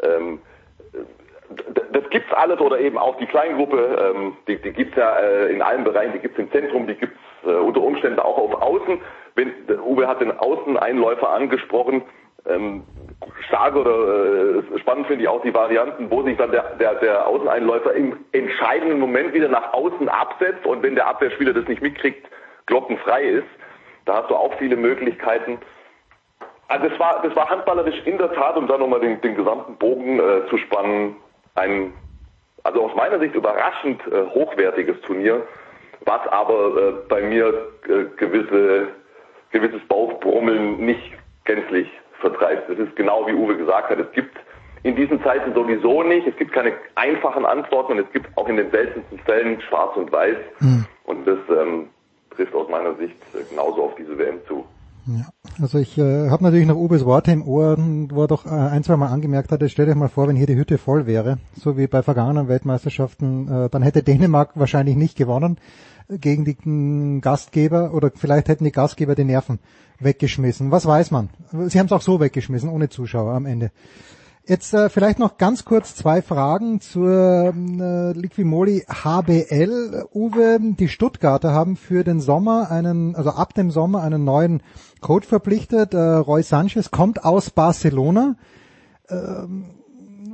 Ähm, 0.02 0.40
das 1.92 2.10
gibt's 2.10 2.34
alles 2.34 2.60
oder 2.60 2.80
eben 2.80 2.98
auch 2.98 3.18
die 3.18 3.28
Kleingruppe, 3.28 4.14
ähm, 4.16 4.38
die, 4.48 4.58
die 4.62 4.72
gibt's 4.72 4.96
ja 4.96 5.16
äh, 5.18 5.54
in 5.54 5.62
allen 5.62 5.84
Bereichen, 5.84 6.14
die 6.14 6.20
gibt's 6.20 6.40
im 6.40 6.52
Zentrum, 6.52 6.88
die 6.88 6.96
gibt's 6.96 7.20
äh, 7.46 7.50
unter 7.50 7.82
Umständen 7.82 8.20
auch 8.20 8.38
auf 8.38 8.62
Außen. 8.62 9.00
Wenn, 9.36 9.52
Uwe 9.86 10.08
hat 10.08 10.22
den 10.22 10.32
Außeneinläufer 10.32 11.30
angesprochen, 11.30 12.02
ähm, 12.48 12.84
stark 13.48 13.76
oder 13.76 14.60
äh, 14.60 14.80
spannend 14.80 15.08
finde 15.08 15.24
ich 15.24 15.30
auch 15.30 15.42
die 15.42 15.54
Varianten, 15.54 16.10
wo 16.12 16.24
sich 16.24 16.38
dann 16.38 16.52
der, 16.52 16.76
der, 16.76 16.96
der 16.96 17.28
Außeneinläufer 17.28 17.94
im 17.94 18.18
entscheidenden 18.32 19.00
Moment 19.00 19.34
wieder 19.34 19.48
nach 19.48 19.74
außen 19.74 20.10
absetzt 20.10 20.66
und 20.66 20.84
wenn 20.84 20.96
der 20.96 21.08
Abwehrspieler 21.08 21.54
das 21.54 21.68
nicht 21.68 21.82
mitkriegt, 21.82 22.28
glockenfrei 22.66 23.24
ist. 23.24 23.48
Da 24.06 24.22
hast 24.22 24.30
du 24.30 24.36
auch 24.36 24.54
viele 24.60 24.76
Möglichkeiten. 24.76 25.60
Also 26.68 26.90
das 26.90 27.00
war, 27.00 27.22
das 27.22 27.36
war 27.36 27.50
handballerisch 27.50 28.02
in 28.06 28.18
der 28.18 28.32
Tat, 28.34 28.58
um 28.58 28.68
da 28.68 28.78
nochmal 28.78 29.00
den, 29.00 29.22
den 29.22 29.36
gesamten 29.36 29.76
Bogen 29.78 30.20
äh, 30.20 30.48
zu 30.50 30.58
spannen, 30.58 31.16
ein, 31.56 31.94
also 32.64 32.84
aus 32.84 32.96
meiner 32.96 33.20
Sicht 33.20 33.36
überraschend 33.36 34.02
äh, 34.08 34.26
hochwertiges 34.28 35.00
Turnier, 35.02 35.44
was 36.06 36.28
aber 36.28 36.78
äh, 36.78 36.92
bei 37.08 37.22
mir 37.22 37.68
äh, 37.88 38.06
gewisse, 38.18 38.88
gewisses 39.52 39.82
Bauchbrummeln 39.88 40.78
nicht 40.78 41.14
gänzlich 41.46 41.90
vertreibt. 42.26 42.70
Es 42.70 42.80
ist 42.80 42.96
genau 42.96 43.28
wie 43.28 43.34
Uwe 43.34 43.56
gesagt 43.58 43.90
hat, 43.90 44.00
es 44.00 44.12
gibt 44.14 44.36
in 44.84 44.96
diesen 44.96 45.22
Zeiten 45.24 45.54
sowieso 45.54 46.04
nicht, 46.04 46.28
es 46.28 46.36
gibt 46.38 46.54
keine 46.54 46.74
einfachen 46.96 47.46
Antworten 47.46 47.94
und 47.94 48.00
es 48.00 48.12
gibt 48.12 48.28
auch 48.38 48.48
in 48.48 48.58
den 48.58 48.70
seltensten 48.72 49.20
Fällen 49.20 49.60
schwarz 49.62 49.96
und 49.96 50.12
weiß. 50.12 50.38
Mhm. 50.60 50.86
Und 51.06 51.28
das 51.28 51.40
ähm, 51.50 51.88
trifft 52.36 52.54
aus 52.54 52.70
meiner 52.70 52.96
Sicht 52.96 53.16
genauso 53.50 53.84
auf 53.84 53.96
diese 53.96 54.18
WM 54.18 54.40
zu. 54.48 54.66
Ja, 55.08 55.26
also 55.62 55.78
ich 55.78 56.00
äh, 56.00 56.30
habe 56.30 56.44
natürlich 56.44 56.66
noch 56.66 56.78
Uwes 56.78 57.06
Worte 57.06 57.32
im 57.32 57.48
Ohr, 57.48 57.78
wo 57.78 58.24
er 58.24 58.28
doch 58.28 58.48
äh, 58.48 58.50
ein, 58.50 58.84
zwei 58.84 58.96
Mal 58.96 59.10
angemerkt 59.10 59.52
hatte, 59.52 59.70
stellt 59.70 59.90
euch 59.90 59.96
mal 59.96 60.10
vor, 60.10 60.28
wenn 60.28 60.36
hier 60.36 60.48
die 60.48 60.56
Hütte 60.56 60.80
voll 60.80 61.06
wäre, 61.06 61.38
so 61.56 61.78
wie 61.78 61.86
bei 61.86 62.02
vergangenen 62.02 62.48
Weltmeisterschaften, 62.48 63.48
äh, 63.48 63.70
dann 63.70 63.84
hätte 63.84 64.02
Dänemark 64.02 64.52
wahrscheinlich 64.56 64.96
nicht 64.96 65.16
gewonnen 65.16 65.60
gegen 66.10 66.46
die 66.46 67.22
Gastgeber 67.22 67.94
oder 67.94 68.12
vielleicht 68.14 68.48
hätten 68.48 68.64
die 68.64 68.72
Gastgeber 68.72 69.16
die 69.16 69.24
Nerven 69.24 69.60
weggeschmissen. 70.00 70.72
Was 70.72 70.86
weiß 70.86 71.12
man? 71.12 71.30
Sie 71.68 71.80
haben 71.80 71.88
es 71.88 71.92
auch 71.92 72.02
so 72.02 72.20
weggeschmissen, 72.20 72.70
ohne 72.70 72.90
Zuschauer 72.90 73.34
am 73.34 73.46
Ende. 73.46 73.72
Jetzt 74.48 74.76
äh, 74.76 74.90
vielleicht 74.90 75.18
noch 75.18 75.38
ganz 75.38 75.66
kurz 75.66 75.96
zwei 75.96 76.22
Fragen 76.22 76.80
zur 76.80 77.52
äh, 77.56 78.12
Liquimoli 78.12 78.86
HBL. 78.88 80.06
Uwe, 80.14 80.60
die 80.62 80.88
Stuttgarter 80.88 81.52
haben 81.52 81.76
für 81.76 82.04
den 82.04 82.20
Sommer 82.20 82.70
einen, 82.70 83.16
also 83.16 83.32
ab 83.32 83.56
dem 83.56 83.72
Sommer 83.72 84.04
einen 84.04 84.24
neuen 84.24 84.62
Coach 85.02 85.28
verpflichtet. 85.28 85.96
Äh, 85.96 85.98
Roy 85.98 86.44
Sanchez 86.44 86.92
kommt 86.92 87.26
aus 87.26 87.50
Barcelona. 87.50 88.36
Ähm, 89.10 89.72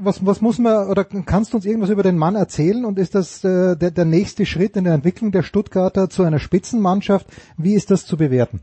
was, 0.03 0.25
was 0.25 0.41
muss 0.41 0.59
man 0.59 0.89
oder 0.89 1.03
kannst 1.03 1.53
du 1.53 1.57
uns 1.57 1.65
irgendwas 1.65 1.89
über 1.89 2.03
den 2.03 2.17
Mann 2.17 2.35
erzählen 2.35 2.85
und 2.85 2.99
ist 2.99 3.15
das 3.15 3.43
äh, 3.43 3.75
der, 3.75 3.91
der 3.91 4.05
nächste 4.05 4.45
Schritt 4.45 4.75
in 4.75 4.83
der 4.83 4.93
Entwicklung 4.93 5.31
der 5.31 5.43
Stuttgarter 5.43 6.09
zu 6.09 6.23
einer 6.23 6.39
Spitzenmannschaft? 6.39 7.27
Wie 7.57 7.73
ist 7.73 7.91
das 7.91 8.05
zu 8.05 8.17
bewerten? 8.17 8.61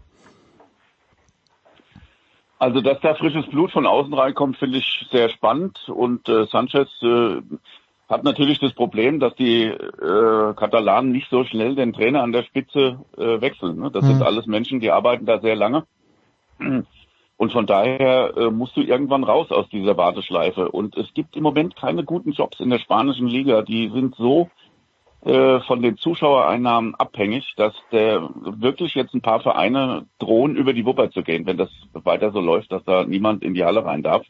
Also, 2.59 2.81
dass 2.81 3.01
da 3.01 3.15
frisches 3.15 3.47
Blut 3.47 3.71
von 3.71 3.87
außen 3.87 4.13
reinkommt, 4.13 4.57
finde 4.57 4.79
ich 4.79 5.07
sehr 5.13 5.29
spannend. 5.29 5.79
Und 5.89 6.29
äh, 6.29 6.47
Sanchez 6.47 6.89
äh, 7.03 7.41
hat 8.09 8.25
natürlich 8.25 8.59
das 8.59 8.73
Problem, 8.73 9.21
dass 9.21 9.35
die 9.37 9.65
äh, 9.65 10.55
Katalanen 10.57 11.13
nicht 11.13 11.29
so 11.31 11.45
schnell 11.45 11.77
den 11.77 11.93
Trainer 11.93 12.23
an 12.23 12.33
der 12.33 12.43
Spitze 12.43 12.99
äh, 13.17 13.41
wechseln. 13.41 13.79
Ne? 13.79 13.91
Das 13.93 14.03
mhm. 14.05 14.09
sind 14.09 14.23
alles 14.23 14.47
Menschen, 14.47 14.81
die 14.81 14.91
arbeiten 14.91 15.27
da 15.27 15.39
sehr 15.39 15.55
lange. 15.55 15.85
Und 17.39 17.53
von 17.53 17.67
daher 17.67 18.37
äh, 18.37 18.51
musst 18.51 18.77
du 18.77 18.81
irgendwann 18.81 19.23
raus 19.23 19.53
aus 19.53 19.69
dieser 19.69 19.97
Warteschleife. 19.97 20.71
Und 20.71 20.97
es 20.97 21.15
gibt 21.15 21.37
im 21.37 21.45
Moment 21.45 21.77
keine 21.77 22.05
guten 22.05 22.33
Jobs 22.33 22.59
in 22.59 22.69
der 22.69 22.81
spanischen 22.81 23.29
Liga. 23.29 23.63
Die 23.63 23.89
sind 23.91 24.17
so 24.17 24.51
äh, 25.25 25.61
von 25.61 25.81
den 25.81 25.97
Zuschauereinnahmen 25.97 26.97
abhängig, 26.97 27.55
dass 27.57 27.75
der 27.93 28.29
wirklich 28.35 28.97
jetzt 28.97 29.15
ein 29.15 29.21
paar 29.21 29.39
Vereine 29.39 30.07
drohen, 30.19 30.57
über 30.57 30.73
die 30.73 30.85
Wupper 30.85 31.13
zu 31.13 31.23
gehen, 31.23 31.47
wenn 31.47 31.57
das 31.57 31.71
weiter 31.93 32.33
so 32.33 32.41
läuft, 32.41 32.73
dass 32.73 32.83
da 32.85 33.05
niemand 33.05 33.45
in 33.45 33.55
die 33.55 33.65
Halle 33.65 33.85
rein 33.85 34.03
darf. 34.03 34.27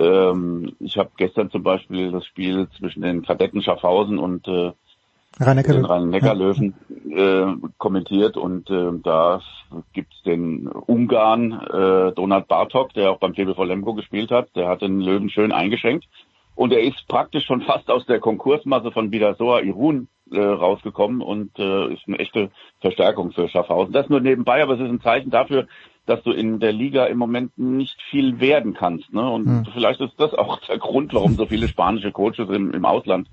Ähm, 0.00 0.74
ich 0.80 0.96
habe 0.96 1.10
gestern 1.18 1.50
zum 1.50 1.62
Beispiel 1.62 2.10
das 2.10 2.24
Spiel 2.24 2.68
zwischen 2.78 3.02
den 3.02 3.20
Kadetten 3.22 3.62
Schaffhausen 3.62 4.18
und 4.18 4.48
äh, 4.48 4.72
den 5.74 5.84
Rhein-Neckar-Löwen 5.84 6.74
äh, 7.10 7.68
kommentiert 7.78 8.36
und 8.36 8.70
äh, 8.70 8.92
da 9.02 9.40
gibt's 9.92 10.22
den 10.22 10.68
Ungarn 10.68 11.52
äh, 11.52 12.12
Donald 12.12 12.46
Bartok, 12.46 12.94
der 12.94 13.10
auch 13.10 13.18
beim 13.18 13.34
TBV 13.34 13.64
Lemgo 13.64 13.94
gespielt 13.94 14.30
hat, 14.30 14.54
der 14.54 14.68
hat 14.68 14.82
den 14.82 15.00
Löwen 15.00 15.30
schön 15.30 15.52
eingeschenkt 15.52 16.06
und 16.54 16.72
er 16.72 16.82
ist 16.82 17.06
praktisch 17.08 17.46
schon 17.46 17.62
fast 17.66 17.90
aus 17.90 18.06
der 18.06 18.20
Konkursmasse 18.20 18.92
von 18.92 19.10
Bidasoa 19.10 19.60
Irun 19.60 20.08
äh, 20.30 20.40
rausgekommen 20.40 21.20
und 21.20 21.58
äh, 21.58 21.92
ist 21.92 22.06
eine 22.06 22.18
echte 22.18 22.50
Verstärkung 22.80 23.32
für 23.32 23.48
Schaffhausen. 23.48 23.92
Das 23.92 24.08
nur 24.08 24.20
nebenbei, 24.20 24.62
aber 24.62 24.74
es 24.74 24.80
ist 24.80 24.88
ein 24.88 25.00
Zeichen 25.00 25.30
dafür, 25.30 25.66
dass 26.06 26.22
du 26.22 26.32
in 26.32 26.60
der 26.60 26.72
Liga 26.72 27.06
im 27.06 27.18
Moment 27.18 27.58
nicht 27.58 28.00
viel 28.10 28.38
werden 28.40 28.74
kannst. 28.74 29.12
Ne? 29.12 29.28
Und 29.28 29.46
hm. 29.46 29.66
vielleicht 29.72 30.00
ist 30.00 30.14
das 30.18 30.34
auch 30.34 30.60
der 30.68 30.78
Grund, 30.78 31.14
warum 31.14 31.34
so 31.34 31.46
viele 31.46 31.66
spanische 31.66 32.12
Coaches 32.12 32.48
im, 32.50 32.72
im 32.72 32.84
Ausland 32.84 33.28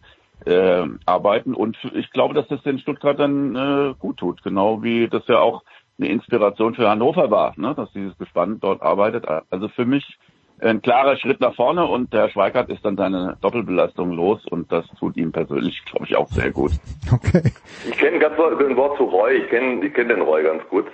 äh, 0.46 0.86
arbeiten. 1.06 1.54
Und 1.54 1.78
ich 1.94 2.12
glaube, 2.12 2.34
dass 2.34 2.48
das 2.48 2.62
den 2.64 2.80
Stuttgartern 2.80 3.56
äh, 3.56 3.94
gut 4.00 4.18
tut, 4.18 4.44
genau 4.44 4.84
wie 4.84 5.08
das 5.08 5.28
ja 5.28 5.40
auch 5.40 5.64
eine 6.00 6.10
Inspiration 6.10 6.74
für 6.74 6.90
Hannover 6.90 7.30
war, 7.30 7.54
ne? 7.58 7.74
dass 7.76 7.92
dieses 7.94 8.18
Gespann 8.18 8.60
dort 8.60 8.82
arbeitet. 8.82 9.26
Also 9.50 9.68
für 9.70 9.86
mich 9.86 10.18
ein 10.60 10.82
klarer 10.82 11.18
Schritt 11.18 11.42
nach 11.42 11.56
vorne 11.56 11.86
und 11.86 12.14
der 12.14 12.30
Schweigert 12.30 12.70
ist 12.70 12.86
dann 12.86 12.96
seine 12.96 13.38
Doppelbelastung 13.42 14.12
los 14.12 14.46
und 14.48 14.72
das 14.72 14.86
tut 15.00 15.18
ihm 15.18 15.32
persönlich, 15.32 15.84
glaube 15.86 16.06
ich, 16.06 16.16
auch 16.16 16.28
sehr 16.28 16.52
gut. 16.52 16.72
Okay. 17.12 17.52
Ich 17.88 17.98
kenne 17.98 18.20
ganz 18.20 18.40
ein 18.40 18.78
Wort 18.78 18.98
zu 18.98 19.04
Roy, 19.04 19.38
ich 19.38 19.50
kenne 19.50 19.86
ich 19.86 19.94
kenn 19.94 20.08
den 20.08 20.22
Roy 20.22 20.44
ganz 20.44 20.64
gut 20.70 20.86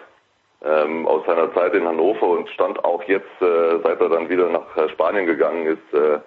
ähm, 0.63 1.05
aus 1.05 1.25
seiner 1.25 1.53
Zeit 1.53 1.73
in 1.73 1.85
Hannover 1.85 2.27
und 2.27 2.49
stand 2.49 2.83
auch 2.83 3.03
jetzt, 3.03 3.41
äh, 3.41 3.79
seit 3.83 3.99
er 4.01 4.09
dann 4.09 4.29
wieder 4.29 4.49
nach 4.49 4.75
äh, 4.77 4.89
Spanien 4.89 5.25
gegangen 5.25 5.67
ist, 5.67 5.93
äh, 5.93 6.19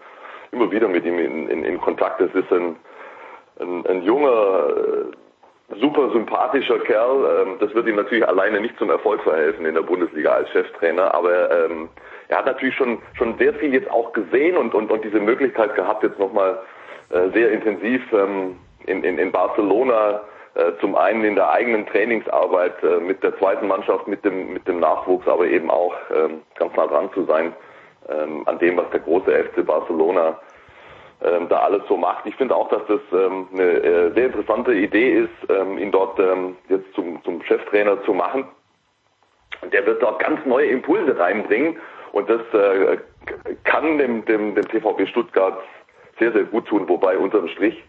immer 0.52 0.70
wieder 0.70 0.88
mit 0.88 1.04
ihm 1.04 1.18
in, 1.18 1.48
in, 1.48 1.64
in 1.64 1.80
Kontakt. 1.80 2.20
Es 2.20 2.34
ist 2.34 2.52
ein, 2.52 2.76
ein, 3.60 3.86
ein 3.86 4.02
junger, 4.02 4.68
äh, 5.70 5.76
super 5.80 6.10
sympathischer 6.12 6.78
Kerl. 6.80 7.46
Ähm, 7.46 7.56
das 7.60 7.74
wird 7.74 7.86
ihm 7.86 7.96
natürlich 7.96 8.26
alleine 8.26 8.60
nicht 8.60 8.78
zum 8.78 8.90
Erfolg 8.90 9.22
verhelfen 9.22 9.66
in 9.66 9.74
der 9.74 9.82
Bundesliga 9.82 10.32
als 10.32 10.50
Cheftrainer, 10.50 11.14
aber 11.14 11.66
ähm, 11.66 11.88
er 12.28 12.38
hat 12.38 12.46
natürlich 12.46 12.74
schon 12.74 12.98
schon 13.14 13.36
sehr 13.38 13.54
viel 13.54 13.72
jetzt 13.72 13.90
auch 13.90 14.12
gesehen 14.12 14.56
und 14.56 14.74
und, 14.74 14.90
und 14.90 15.04
diese 15.04 15.20
Möglichkeit 15.20 15.74
gehabt, 15.74 16.02
jetzt 16.02 16.18
nochmal 16.18 16.58
äh, 17.10 17.30
sehr 17.32 17.50
intensiv 17.52 18.02
ähm, 18.12 18.56
in, 18.86 19.04
in, 19.04 19.18
in 19.18 19.32
Barcelona 19.32 20.22
äh, 20.54 20.72
zum 20.80 20.96
einen 20.96 21.24
in 21.24 21.36
der 21.36 21.50
eigenen 21.50 21.86
Trainingsarbeit 21.86 22.82
äh, 22.82 22.98
mit 22.98 23.22
der 23.22 23.38
zweiten 23.38 23.68
Mannschaft, 23.68 24.08
mit 24.08 24.24
dem, 24.24 24.52
mit 24.52 24.66
dem 24.66 24.80
Nachwuchs, 24.80 25.28
aber 25.28 25.46
eben 25.46 25.70
auch 25.70 25.94
ähm, 26.12 26.40
ganz 26.58 26.74
nah 26.74 26.86
dran 26.86 27.10
zu 27.14 27.24
sein 27.24 27.52
ähm, 28.08 28.42
an 28.46 28.58
dem, 28.58 28.76
was 28.76 28.90
der 28.90 29.00
große 29.00 29.30
FC 29.30 29.64
Barcelona 29.64 30.38
ähm, 31.22 31.48
da 31.48 31.58
alles 31.58 31.82
so 31.88 31.96
macht. 31.96 32.26
Ich 32.26 32.36
finde 32.36 32.56
auch, 32.56 32.68
dass 32.68 32.82
das 32.86 33.00
ähm, 33.12 33.48
eine 33.52 33.62
äh, 33.62 34.14
sehr 34.14 34.26
interessante 34.26 34.72
Idee 34.72 35.24
ist, 35.24 35.50
ähm, 35.50 35.78
ihn 35.78 35.90
dort 35.90 36.18
ähm, 36.18 36.56
jetzt 36.68 36.92
zum, 36.94 37.22
zum 37.24 37.42
Cheftrainer 37.42 38.02
zu 38.04 38.14
machen. 38.14 38.46
Der 39.72 39.84
wird 39.84 40.02
dort 40.02 40.20
ganz 40.20 40.44
neue 40.46 40.66
Impulse 40.66 41.18
reinbringen 41.18 41.76
und 42.12 42.30
das 42.30 42.40
äh, 42.54 42.98
kann 43.64 43.98
dem, 43.98 44.24
dem, 44.24 44.54
dem 44.54 44.68
TVB 44.68 45.06
Stuttgart 45.08 45.58
sehr, 46.18 46.32
sehr 46.32 46.44
gut 46.44 46.66
tun, 46.66 46.88
wobei 46.88 47.18
unterm 47.18 47.48
Strich 47.48 47.82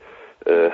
äh, 0.45 0.70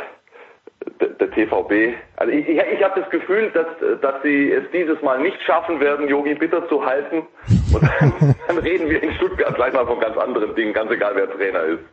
der, 0.99 1.09
der 1.09 1.31
TVB, 1.31 1.95
also 2.15 2.31
ich, 2.31 2.47
ich, 2.47 2.57
ich 2.57 2.83
habe 2.83 2.99
das 2.99 3.09
Gefühl, 3.09 3.51
dass, 3.51 3.67
dass 4.01 4.21
sie 4.23 4.51
es 4.51 4.63
dieses 4.71 5.01
Mal 5.01 5.19
nicht 5.19 5.41
schaffen 5.43 5.79
werden, 5.79 6.07
Yogi 6.07 6.33
Bitter 6.35 6.67
zu 6.69 6.85
halten. 6.85 7.27
Und 7.73 7.83
dann, 7.83 8.35
dann 8.47 8.57
reden 8.59 8.89
wir 8.89 9.01
in 9.03 9.13
Stuttgart 9.13 9.53
gleich 9.55 9.73
mal 9.73 9.85
von 9.85 9.99
ganz 9.99 10.17
anderen 10.17 10.55
Dingen, 10.55 10.73
ganz 10.73 10.91
egal 10.91 11.15
wer 11.15 11.29
Trainer 11.29 11.63
ist. 11.63 11.83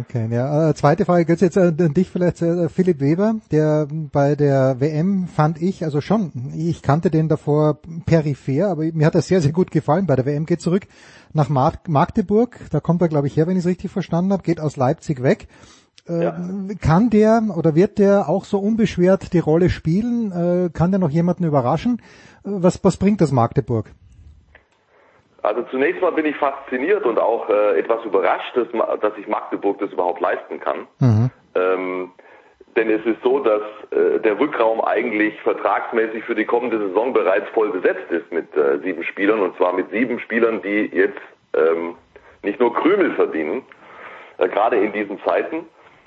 Okay, 0.00 0.26
ja. 0.28 0.70
Äh, 0.70 0.74
zweite 0.74 1.04
Frage 1.04 1.24
geht 1.24 1.40
jetzt 1.40 1.56
äh, 1.56 1.72
an 1.78 1.94
dich 1.94 2.10
vielleicht, 2.10 2.42
äh, 2.42 2.68
Philipp 2.68 2.98
Weber, 2.98 3.36
der 3.52 3.86
bei 4.10 4.34
der 4.34 4.80
WM 4.80 5.28
fand 5.28 5.62
ich, 5.62 5.84
also 5.84 6.00
schon, 6.00 6.32
ich 6.56 6.82
kannte 6.82 7.12
den 7.12 7.28
davor 7.28 7.78
peripher, 8.04 8.70
aber 8.70 8.82
mir 8.92 9.06
hat 9.06 9.14
er 9.14 9.22
sehr, 9.22 9.40
sehr 9.40 9.52
gut 9.52 9.70
gefallen. 9.70 10.06
Bei 10.06 10.16
der 10.16 10.26
WM 10.26 10.46
geht 10.46 10.60
zurück 10.60 10.88
nach 11.32 11.48
Magdeburg, 11.48 12.58
da 12.70 12.80
kommt 12.80 13.02
er, 13.02 13.08
glaube 13.08 13.28
ich, 13.28 13.36
her, 13.36 13.46
wenn 13.46 13.56
ich 13.56 13.62
es 13.62 13.68
richtig 13.68 13.92
verstanden 13.92 14.32
habe, 14.32 14.42
geht 14.42 14.58
aus 14.58 14.76
Leipzig 14.76 15.22
weg 15.22 15.46
ja. 16.06 16.36
Kann 16.82 17.08
der 17.08 17.42
oder 17.56 17.74
wird 17.74 17.98
der 17.98 18.28
auch 18.28 18.44
so 18.44 18.58
unbeschwert 18.58 19.32
die 19.32 19.38
Rolle 19.38 19.70
spielen? 19.70 20.70
Kann 20.74 20.90
der 20.90 21.00
noch 21.00 21.08
jemanden 21.08 21.44
überraschen? 21.44 22.02
Was, 22.42 22.84
was 22.84 22.98
bringt 22.98 23.22
das 23.22 23.32
Magdeburg? 23.32 23.94
Also 25.44 25.62
zunächst 25.70 26.00
mal 26.00 26.12
bin 26.12 26.24
ich 26.24 26.36
fasziniert 26.36 27.04
und 27.04 27.18
auch 27.18 27.48
äh, 27.50 27.78
etwas 27.78 28.04
überrascht, 28.04 28.56
dass, 28.56 28.66
dass 29.00 29.14
sich 29.14 29.28
Magdeburg 29.28 29.78
das 29.78 29.92
überhaupt 29.92 30.20
leisten 30.20 30.58
kann. 30.58 30.86
Mhm. 31.00 31.30
Ähm, 31.54 32.12
denn 32.76 32.90
es 32.90 33.04
ist 33.04 33.22
so, 33.22 33.38
dass 33.40 33.62
äh, 33.90 34.20
der 34.20 34.40
Rückraum 34.40 34.80
eigentlich 34.80 35.38
vertragsmäßig 35.42 36.24
für 36.24 36.34
die 36.34 36.46
kommende 36.46 36.78
Saison 36.78 37.12
bereits 37.12 37.48
voll 37.50 37.70
besetzt 37.70 38.10
ist 38.10 38.32
mit 38.32 38.56
äh, 38.56 38.78
sieben 38.82 39.04
Spielern 39.04 39.40
und 39.40 39.54
zwar 39.56 39.74
mit 39.74 39.90
sieben 39.90 40.18
Spielern, 40.18 40.62
die 40.62 40.90
jetzt 40.92 41.20
ähm, 41.54 41.94
nicht 42.42 42.58
nur 42.58 42.74
Krümel 42.74 43.12
verdienen, 43.12 43.62
äh, 44.38 44.48
gerade 44.48 44.78
in 44.78 44.92
diesen 44.92 45.20
Zeiten, 45.24 45.66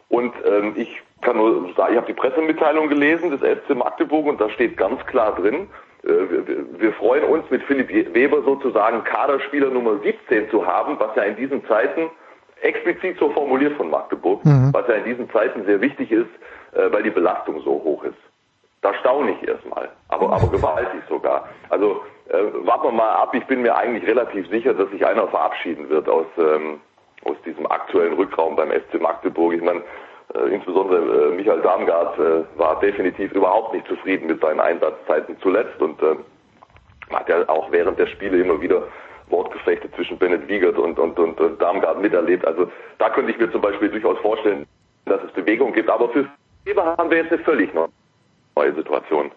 und 0.09 0.33
ähm, 0.45 0.73
ich 0.75 1.01
kann 1.21 1.37
nur 1.37 1.73
sagen, 1.75 1.93
ich 1.93 1.97
habe 1.97 2.07
die 2.07 2.13
Pressemitteilung 2.13 2.87
gelesen 2.87 3.31
des 3.31 3.41
SC 3.41 3.75
Magdeburg 3.75 4.25
und 4.25 4.39
da 4.39 4.49
steht 4.49 4.77
ganz 4.77 5.05
klar 5.05 5.35
drin, 5.35 5.67
wir, 6.03 6.79
wir 6.79 6.93
freuen 6.93 7.23
uns 7.23 7.49
mit 7.49 7.63
Philipp 7.63 7.89
Weber 8.13 8.41
sozusagen 8.43 9.03
Kaderspieler 9.03 9.69
Nummer 9.69 9.97
17 10.03 10.49
zu 10.49 10.65
haben, 10.65 10.99
was 10.99 11.15
ja 11.15 11.23
in 11.23 11.35
diesen 11.35 11.65
Zeiten 11.67 12.09
explizit 12.61 13.17
so 13.19 13.29
formuliert 13.31 13.75
von 13.77 13.89
Magdeburg, 13.89 14.43
mhm. 14.45 14.69
was 14.73 14.87
ja 14.87 14.95
in 14.95 15.05
diesen 15.05 15.29
Zeiten 15.31 15.65
sehr 15.65 15.81
wichtig 15.81 16.11
ist, 16.11 16.29
äh, 16.73 16.91
weil 16.91 17.03
die 17.03 17.11
Belastung 17.11 17.61
so 17.61 17.71
hoch 17.71 18.03
ist. 18.03 18.17
Da 18.81 18.93
staune 18.95 19.31
ich 19.31 19.47
erstmal, 19.47 19.89
aber, 20.09 20.31
aber 20.31 20.47
gewaltig 20.49 21.01
sogar. 21.09 21.49
Also 21.69 22.01
äh, 22.29 22.65
warten 22.65 22.85
wir 22.85 22.91
mal 22.91 23.09
ab, 23.09 23.33
ich 23.33 23.45
bin 23.45 23.61
mir 23.61 23.75
eigentlich 23.75 24.07
relativ 24.07 24.47
sicher, 24.49 24.73
dass 24.73 24.89
sich 24.91 25.05
einer 25.05 25.27
verabschieden 25.27 25.89
wird 25.89 26.07
aus, 26.07 26.27
ähm, 26.37 26.79
aus 27.25 27.35
diesem 27.45 27.65
aktuellen 27.67 28.13
Rückraum 28.13 28.55
beim 28.55 28.71
SC 28.71 29.01
Magdeburg. 29.01 29.53
Ich 29.53 29.61
meine, 29.61 29.79
äh, 29.79 29.83
insbesondere 30.33 31.31
äh, 31.31 31.35
Michael 31.35 31.61
Darmgard 31.61 32.19
äh, 32.19 32.43
war 32.57 32.79
definitiv 32.79 33.31
überhaupt 33.31 33.73
nicht 33.73 33.87
zufrieden 33.87 34.27
mit 34.27 34.41
seinen 34.41 34.59
Einsatzzeiten 34.59 35.37
zuletzt 35.41 35.81
und 35.81 36.01
äh, 36.01 36.15
hat 37.13 37.29
ja 37.29 37.47
auch 37.47 37.71
während 37.71 37.97
der 37.97 38.07
Spiele 38.07 38.41
immer 38.41 38.59
wieder 38.61 38.83
Wortgefechte 39.29 39.91
zwischen 39.91 40.17
Bennett 40.17 40.47
Wiegert 40.47 40.77
und, 40.77 40.99
und, 40.99 41.17
und, 41.19 41.39
und 41.39 41.61
Darmgard 41.61 42.01
miterlebt. 42.01 42.45
Also 42.45 42.69
da 42.97 43.09
könnte 43.09 43.31
ich 43.31 43.37
mir 43.37 43.51
zum 43.51 43.61
Beispiel 43.61 43.89
durchaus 43.89 44.17
vorstellen, 44.19 44.65
dass 45.05 45.21
es 45.23 45.31
Bewegung 45.31 45.73
gibt. 45.73 45.89
Aber 45.89 46.09
für 46.09 46.25
Weber 46.65 46.95
haben 46.97 47.09
wir 47.09 47.17
jetzt 47.17 47.31
eine 47.31 47.43
völlig 47.43 47.71
neue 47.73 48.73
Situation. 48.73 49.31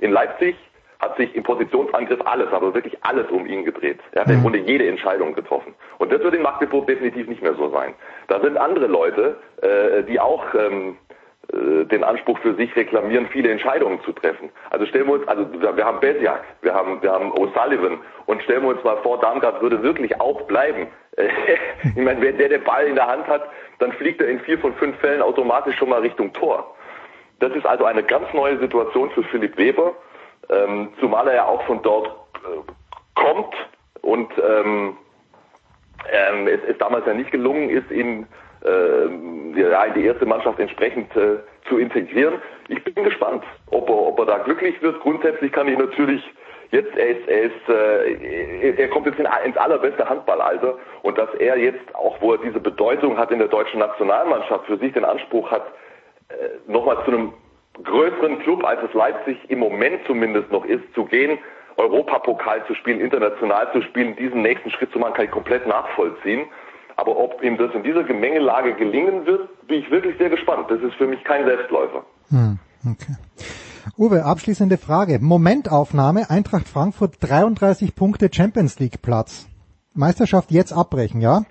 In 0.00 0.12
Leipzig 0.12 0.56
hat 1.00 1.16
sich 1.16 1.34
im 1.34 1.42
Positionsangriff 1.42 2.20
alles, 2.24 2.52
aber 2.52 2.74
wirklich 2.74 2.96
alles 3.02 3.28
um 3.30 3.46
ihn 3.46 3.64
gedreht. 3.64 4.00
Er 4.12 4.22
hat 4.22 4.30
im 4.30 4.38
mhm. 4.38 4.42
Grunde 4.42 4.58
jede 4.60 4.88
Entscheidung 4.88 5.34
getroffen. 5.34 5.74
Und 5.98 6.12
das 6.12 6.22
wird 6.22 6.34
in 6.34 6.42
Magdeburg 6.42 6.86
definitiv 6.86 7.28
nicht 7.28 7.42
mehr 7.42 7.54
so 7.54 7.70
sein. 7.70 7.94
Da 8.28 8.40
sind 8.40 8.56
andere 8.56 8.86
Leute, 8.86 9.36
äh, 9.62 10.02
die 10.04 10.18
auch 10.18 10.44
ähm, 10.54 10.96
äh, 11.52 11.84
den 11.84 12.02
Anspruch 12.02 12.38
für 12.38 12.54
sich 12.54 12.74
reklamieren, 12.74 13.28
viele 13.30 13.50
Entscheidungen 13.50 14.00
zu 14.02 14.12
treffen. 14.12 14.50
Also 14.70 14.86
stellen 14.86 15.06
wir 15.06 15.14
uns, 15.14 15.28
also 15.28 15.46
wir 15.52 15.84
haben 15.84 16.00
Besjak, 16.00 16.42
wir 16.62 16.74
haben, 16.74 17.00
wir 17.02 17.12
haben 17.12 17.32
O'Sullivan 17.32 17.98
und 18.26 18.42
stellen 18.42 18.62
wir 18.62 18.70
uns 18.70 18.82
mal 18.82 18.96
vor, 19.02 19.20
Darmstadt 19.20 19.60
würde 19.62 19.82
wirklich 19.82 20.20
auch 20.20 20.42
bleiben. 20.42 20.88
ich 21.16 21.96
meine, 21.96 22.20
wenn 22.20 22.36
der 22.38 22.48
den 22.48 22.64
Ball 22.64 22.86
in 22.86 22.94
der 22.94 23.06
Hand 23.06 23.26
hat, 23.28 23.48
dann 23.78 23.92
fliegt 23.92 24.20
er 24.20 24.28
in 24.28 24.40
vier 24.40 24.58
von 24.58 24.74
fünf 24.74 24.96
Fällen 24.98 25.22
automatisch 25.22 25.76
schon 25.76 25.88
mal 25.88 26.00
Richtung 26.00 26.32
Tor. 26.32 26.74
Das 27.38 27.52
ist 27.52 27.66
also 27.66 27.84
eine 27.84 28.02
ganz 28.02 28.32
neue 28.32 28.58
Situation 28.58 29.10
für 29.10 29.22
Philipp 29.24 29.56
Weber 29.56 29.94
ähm, 30.50 30.92
zumal 31.00 31.28
er 31.28 31.34
ja 31.34 31.44
auch 31.46 31.62
von 31.62 31.82
dort 31.82 32.06
äh, 32.06 32.72
kommt 33.14 33.54
und 34.02 34.30
ähm, 34.38 34.96
ähm, 36.12 36.46
es, 36.46 36.60
es 36.68 36.78
damals 36.78 37.06
ja 37.06 37.14
nicht 37.14 37.30
gelungen 37.30 37.70
ist, 37.70 37.90
ihn 37.90 38.26
äh, 38.64 39.60
ja, 39.60 39.84
in 39.84 39.94
die 39.94 40.04
erste 40.04 40.26
Mannschaft 40.26 40.58
entsprechend 40.58 41.14
äh, 41.16 41.38
zu 41.68 41.78
integrieren. 41.78 42.34
Ich 42.68 42.82
bin 42.84 43.04
gespannt, 43.04 43.44
ob 43.70 43.88
er, 43.88 43.96
ob 43.96 44.18
er 44.18 44.26
da 44.26 44.38
glücklich 44.38 44.80
wird. 44.82 45.00
Grundsätzlich 45.00 45.52
kann 45.52 45.68
ich 45.68 45.78
natürlich 45.78 46.22
jetzt, 46.70 46.96
er 46.96 47.08
ist, 47.08 47.28
er 47.28 47.42
ist, 47.42 47.68
äh, 47.68 48.82
er 48.82 48.88
kommt 48.88 49.06
jetzt 49.06 49.18
in, 49.18 49.28
ins 49.44 49.56
allerbeste 49.56 50.08
Handballalter 50.08 50.74
und 51.02 51.18
dass 51.18 51.32
er 51.34 51.56
jetzt 51.58 51.94
auch, 51.94 52.20
wo 52.20 52.32
er 52.32 52.38
diese 52.38 52.60
Bedeutung 52.60 53.16
hat 53.18 53.30
in 53.30 53.38
der 53.38 53.48
deutschen 53.48 53.80
Nationalmannschaft, 53.80 54.66
für 54.66 54.78
sich 54.78 54.92
den 54.92 55.04
Anspruch 55.04 55.50
hat, 55.50 55.66
äh, 56.28 56.70
nochmal 56.70 56.98
zu 57.04 57.12
einem 57.12 57.32
größeren 57.82 58.38
Club, 58.40 58.64
als 58.64 58.80
es 58.82 58.94
Leipzig 58.94 59.38
im 59.48 59.58
Moment 59.58 60.00
zumindest 60.06 60.50
noch 60.50 60.64
ist, 60.64 60.82
zu 60.94 61.04
gehen, 61.04 61.38
Europapokal 61.76 62.64
zu 62.66 62.74
spielen, 62.74 63.00
international 63.00 63.70
zu 63.72 63.82
spielen, 63.82 64.16
diesen 64.16 64.42
nächsten 64.42 64.70
Schritt 64.70 64.92
zu 64.92 64.98
machen, 64.98 65.14
kann 65.14 65.26
ich 65.26 65.30
komplett 65.30 65.66
nachvollziehen. 65.66 66.46
Aber 66.96 67.16
ob 67.16 67.42
ihm 67.42 67.58
das 67.58 67.74
in 67.74 67.82
dieser 67.82 68.04
Gemengelage 68.04 68.74
gelingen 68.74 69.26
wird, 69.26 69.66
bin 69.66 69.80
ich 69.80 69.90
wirklich 69.90 70.16
sehr 70.16 70.30
gespannt. 70.30 70.70
Das 70.70 70.80
ist 70.80 70.94
für 70.94 71.06
mich 71.06 71.22
kein 71.24 71.44
Selbstläufer. 71.44 72.04
Hm, 72.30 72.58
okay. 72.90 73.16
Uwe, 73.98 74.24
abschließende 74.24 74.78
Frage. 74.78 75.18
Momentaufnahme, 75.20 76.30
Eintracht 76.30 76.68
Frankfurt 76.68 77.16
33 77.20 77.94
Punkte 77.94 78.30
Champions 78.32 78.78
League 78.78 79.02
Platz. 79.02 79.46
Meisterschaft 79.92 80.50
jetzt 80.50 80.72
abbrechen, 80.72 81.20
ja? 81.20 81.42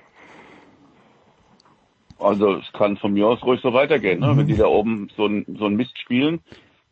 Also 2.19 2.55
es 2.55 2.71
kann 2.73 2.97
von 2.97 3.13
mir 3.13 3.27
aus 3.27 3.43
ruhig 3.43 3.61
so 3.61 3.73
weitergehen. 3.73 4.19
Ne? 4.19 4.33
Mhm. 4.33 4.37
Wenn 4.37 4.47
die 4.47 4.57
da 4.57 4.67
oben 4.67 5.09
so 5.15 5.25
ein, 5.25 5.45
so 5.57 5.65
ein 5.65 5.75
Mist 5.75 5.97
spielen, 5.99 6.39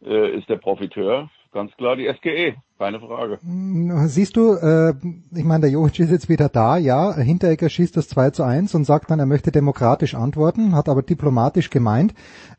äh, 0.03 0.37
ist 0.37 0.49
der 0.49 0.57
Profiteur 0.57 1.29
ganz 1.53 1.71
klar 1.77 1.95
die 1.95 2.07
SGE, 2.07 2.55
keine 2.77 2.99
Frage. 2.99 3.37
Mm, 3.43 4.07
siehst 4.07 4.35
du, 4.35 4.55
äh, 4.55 4.93
ich 5.33 5.43
meine, 5.43 5.61
der 5.61 5.69
Jovic 5.69 5.99
ist 5.99 6.11
jetzt 6.11 6.27
wieder 6.27 6.49
da, 6.49 6.77
ja, 6.77 7.15
Hinteregger 7.15 7.69
schießt 7.69 7.95
das 7.95 8.09
2 8.09 8.31
zu 8.31 8.43
1 8.43 8.75
und 8.75 8.83
sagt 8.83 9.11
dann, 9.11 9.19
er 9.19 9.25
möchte 9.25 9.51
demokratisch 9.51 10.15
antworten, 10.15 10.75
hat 10.75 10.89
aber 10.89 11.03
diplomatisch 11.03 11.69
gemeint. 11.69 12.13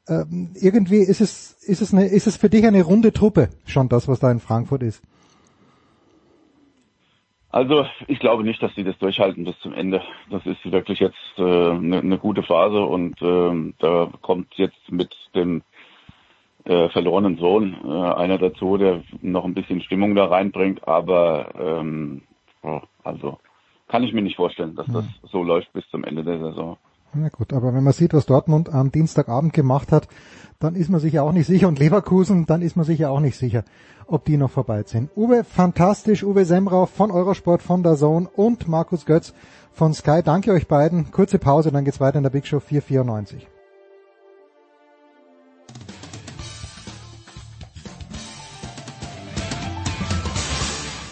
Äh, 0.07 0.25
irgendwie 0.55 0.99
ist 0.99 1.21
es, 1.21 1.53
ist 1.65 1.83
es 1.83 1.93
eine, 1.93 2.07
ist 2.07 2.27
es 2.27 2.37
für 2.37 2.49
dich 2.49 2.65
eine 2.65 2.83
runde 2.83 3.13
Truppe, 3.13 3.49
schon 3.67 3.89
das, 3.89 4.09
was 4.09 4.21
da 4.21 4.31
in 4.31 4.41
Frankfurt 4.41 4.83
ist? 4.83 5.03
Also 7.55 7.87
ich 8.09 8.19
glaube 8.19 8.43
nicht, 8.43 8.61
dass 8.65 8.75
die 8.75 8.83
das 8.83 8.99
durchhalten 8.99 9.45
bis 9.45 9.57
zum 9.61 9.75
Ende. 9.75 10.03
Das 10.29 10.45
ist 10.45 10.73
wirklich 10.73 10.99
jetzt 10.99 11.15
eine 11.37 11.47
äh, 11.47 11.79
ne, 11.79 12.03
ne 12.03 12.19
gute 12.19 12.43
Phase 12.43 12.83
und 12.83 13.23
äh, 13.23 13.73
da 13.79 14.11
kommt 14.23 14.53
jetzt 14.57 14.91
mit 14.91 15.15
dem 15.37 15.63
äh, 16.65 16.89
verlorenen 16.89 17.37
Sohn 17.37 17.77
äh, 17.85 18.13
einer 18.15 18.39
dazu, 18.39 18.77
der 18.77 19.05
noch 19.23 19.45
ein 19.45 19.55
bisschen 19.55 19.83
Stimmung 19.83 20.17
da 20.17 20.25
reinbringt. 20.25 20.89
Aber 20.89 21.55
ähm, 21.57 22.23
oh, 22.65 22.81
also 23.05 23.39
kann 23.87 24.03
ich 24.03 24.13
mir 24.13 24.23
nicht 24.23 24.35
vorstellen, 24.35 24.75
dass 24.75 24.89
das 24.89 25.05
so 25.31 25.45
läuft 25.45 25.73
bis 25.75 25.89
zum 25.91 26.03
Ende 26.03 26.25
der 26.25 26.41
Saison. 26.41 26.77
Na 27.17 27.29
gut, 27.29 27.53
aber 27.53 27.73
wenn 27.73 27.85
man 27.85 27.93
sieht, 27.93 28.13
was 28.13 28.27
Dortmund 28.27 28.75
am 28.75 28.91
Dienstagabend 28.91 29.53
gemacht 29.53 29.93
hat, 29.93 30.09
dann 30.59 30.75
ist 30.75 30.91
man 30.91 30.99
sich 30.99 31.13
ja 31.13 31.23
auch 31.23 31.31
nicht 31.31 31.47
sicher 31.47 31.69
und 31.69 31.79
Leverkusen, 31.79 32.45
dann 32.47 32.61
ist 32.61 32.75
man 32.75 32.85
sich 32.85 32.99
ja 32.99 33.11
auch 33.11 33.21
nicht 33.21 33.39
sicher, 33.39 33.63
ob 34.07 34.25
die 34.25 34.37
noch 34.37 34.51
vorbei 34.51 34.83
sind. 34.85 35.11
Uwe, 35.17 35.45
fantastisch, 35.45 36.25
Uwe 36.25 36.45
Semrau 36.45 36.87
von 36.87 37.13
Eurosport, 37.13 37.63
von 37.63 37.85
der 37.85 37.95
Zone 37.95 38.29
und 38.35 38.67
Markus 38.67 39.07
Götz 39.07 39.33
von 39.73 39.95
Sky. 39.95 40.23
Danke 40.25 40.51
euch 40.53 40.67
beiden. 40.67 41.13
Kurze 41.13 41.39
Pause, 41.39 41.71
dann 41.71 41.85
geht's 41.85 42.01
weiter 42.01 42.17
in 42.17 42.25
der 42.25 42.31
Big 42.31 42.47
Show 42.47 42.59
494. 42.59 43.47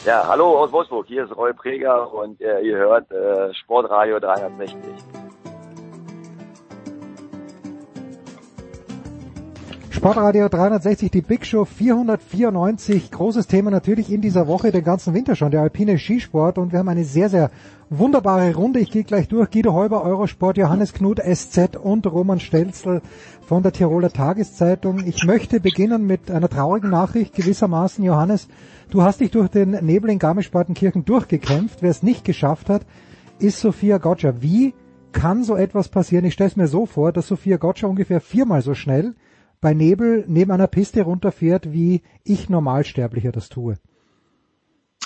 Ja, 0.05 0.27
hallo 0.27 0.59
aus 0.59 0.73
Wolfsburg, 0.73 1.07
hier 1.07 1.25
ist 1.25 1.37
Roy 1.37 1.53
Preger 1.53 2.13
und 2.13 2.41
äh, 2.41 2.61
ihr 2.63 2.77
hört 2.77 3.09
äh, 3.13 3.55
Sportradio 3.55 4.19
360. 4.19 4.77
Sportradio 10.03 10.49
360, 10.49 11.13
die 11.13 11.23
Big 11.23 11.47
Show 11.47 11.65
494. 11.65 13.13
Großes 13.13 13.47
Thema 13.47 13.71
natürlich 13.71 14.11
in 14.11 14.21
dieser 14.21 14.49
Woche, 14.49 14.73
den 14.73 14.83
ganzen 14.83 15.15
Winter 15.15 15.37
schon, 15.37 15.53
der 15.53 15.61
alpine 15.61 15.97
Skisport. 15.97 16.59
Und 16.59 16.73
wir 16.73 16.81
haben 16.81 16.89
eine 16.89 17.05
sehr, 17.05 17.29
sehr 17.29 17.53
wunderbare 17.89 18.53
Runde. 18.53 18.81
Ich 18.81 18.91
gehe 18.91 19.05
gleich 19.05 19.29
durch. 19.29 19.53
Guido 19.53 19.75
Heuber, 19.75 20.03
Eurosport, 20.03 20.57
Johannes 20.57 20.93
Knut, 20.93 21.21
SZ 21.21 21.77
und 21.77 22.05
Roman 22.09 22.41
Stelzl 22.41 23.01
von 23.47 23.63
der 23.63 23.71
Tiroler 23.71 24.11
Tageszeitung. 24.11 25.07
Ich 25.07 25.23
möchte 25.23 25.61
beginnen 25.61 26.05
mit 26.05 26.33
einer 26.33 26.49
traurigen 26.49 26.91
Nachricht 26.91 27.37
gewissermaßen. 27.37 28.05
Johannes, 28.05 28.49
du 28.91 29.03
hast 29.03 29.21
dich 29.21 29.31
durch 29.31 29.51
den 29.51 29.71
Nebel 29.71 30.11
in 30.11 30.19
Garmisch-Partenkirchen 30.19 31.05
durchgekämpft. 31.05 31.81
Wer 31.81 31.91
es 31.91 32.03
nicht 32.03 32.25
geschafft 32.25 32.71
hat, 32.71 32.83
ist 33.39 33.61
Sophia 33.61 33.99
Gotcha. 33.99 34.35
Wie 34.41 34.75
kann 35.13 35.45
so 35.45 35.55
etwas 35.55 35.89
passieren? 35.89 36.25
Ich 36.25 36.35
stelle 36.35 36.51
es 36.51 36.57
mir 36.57 36.67
so 36.67 36.87
vor, 36.87 37.13
dass 37.13 37.29
Sophia 37.29 37.57
Gotcha 37.57 37.87
ungefähr 37.87 38.21
viermal 38.21 38.63
so 38.63 38.75
schnell 38.75 39.15
bei 39.63 39.73
Nebel 39.73 40.25
neben 40.29 40.51
einer 40.51 40.67
Piste 40.67 41.03
runterfährt, 41.03 41.73
wie 41.73 42.03
ich 42.25 42.51
Normalsterblicher 42.51 43.33
das 43.33 43.49
tue. 43.49 43.79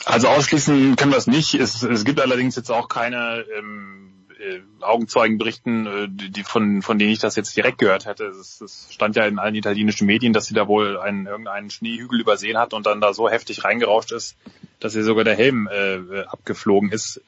Also 0.05 0.29
ausschließen 0.29 0.97
können 0.97 1.13
wir 1.13 1.19
es 1.19 1.27
nicht. 1.29 1.55
Es, 1.55 1.83
es 1.83 2.05
gibt 2.05 2.21
allerdings 2.21 2.57
jetzt 2.57 2.71
auch 2.71 2.89
keine 2.89 3.45
ähm, 3.57 4.27
äh, 4.39 4.61
Augenzeugenberichten, 4.81 5.87
äh, 5.87 6.09
die 6.09 6.43
von, 6.43 6.81
von 6.81 6.99
denen 6.99 7.13
ich 7.13 7.19
das 7.19 7.37
jetzt 7.37 7.55
direkt 7.57 7.79
gehört 7.79 8.07
hätte. 8.07 8.25
Es, 8.25 8.61
es 8.61 8.89
stand 8.91 9.15
ja 9.15 9.27
in 9.27 9.39
allen 9.39 9.55
italienischen 9.55 10.07
Medien, 10.07 10.33
dass 10.33 10.47
sie 10.47 10.55
da 10.55 10.67
wohl 10.67 10.99
einen, 10.99 11.27
irgendeinen 11.27 11.71
Schneehügel 11.71 12.21
übersehen 12.21 12.57
hat 12.57 12.73
und 12.73 12.87
dann 12.87 13.01
da 13.01 13.13
so 13.13 13.29
heftig 13.29 13.63
reingerauscht 13.63 14.13
ist, 14.13 14.37
dass 14.81 14.95
ihr 14.95 15.05
sogar 15.05 15.25
der 15.25 15.37
Helm 15.37 15.69
äh, 15.71 16.21
abgeflogen 16.23 16.91
ist. 16.93 17.21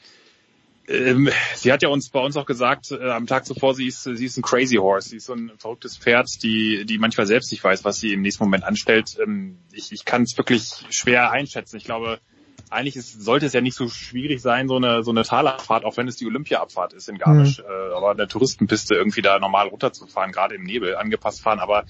Ähm, 0.89 1.29
sie 1.55 1.71
hat 1.73 1.83
ja 1.83 1.91
uns 1.91 2.09
bei 2.09 2.21
uns 2.21 2.37
auch 2.37 2.47
gesagt, 2.47 2.91
äh, 2.93 3.11
am 3.11 3.27
Tag 3.27 3.45
zuvor, 3.45 3.75
sie 3.75 3.87
ist, 3.87 4.05
sie 4.05 4.25
ist 4.25 4.39
ein 4.39 4.43
Crazy 4.43 4.77
Horse, 4.77 5.11
sie 5.11 5.17
ist 5.17 5.27
so 5.27 5.35
ein 5.35 5.53
verrücktes 5.59 5.99
Pferd, 5.99 6.29
die, 6.43 6.87
die 6.87 6.99
manchmal 6.99 7.27
selbst 7.27 7.53
nicht 7.53 7.63
weiß, 7.63 7.85
was 7.85 7.99
sie 7.99 8.15
im 8.15 8.23
nächsten 8.23 8.45
Moment 8.45 8.65
anstellt. 8.65 9.19
Ähm, 9.23 9.59
ich 9.73 9.93
ich 9.93 10.05
kann 10.05 10.23
es 10.23 10.37
wirklich 10.39 10.71
schwer 10.91 11.31
einschätzen. 11.31 11.77
Ich 11.77 11.85
glaube, 11.85 12.21
eigentlich 12.71 12.97
ist, 12.97 13.23
sollte 13.23 13.47
es 13.47 13.53
ja 13.53 13.61
nicht 13.61 13.77
so 13.77 13.89
schwierig 13.89 14.41
sein, 14.41 14.69
so 14.69 14.77
eine, 14.77 15.03
so 15.03 15.11
eine 15.11 15.25
Talabfahrt, 15.25 15.85
auch 15.85 15.97
wenn 15.97 16.09
es 16.09 16.17
die 16.17 16.27
Olympiaabfahrt 16.27 16.95
ist 16.95 17.09
in 17.09 17.19
Garmisch, 17.19 17.59
mhm. 17.59 17.65
äh, 17.65 17.95
aber 17.95 18.13
eine 18.13 18.27
Touristenpiste 18.27 18.95
irgendwie 18.95 19.23
da 19.23 19.39
normal 19.39 19.69
runterzufahren, 19.69 20.33
gerade 20.33 20.55
im 20.55 20.65
Nebel, 20.65 20.97
angepasst 20.97 21.43
fahren, 21.43 21.59
aber 21.59 21.85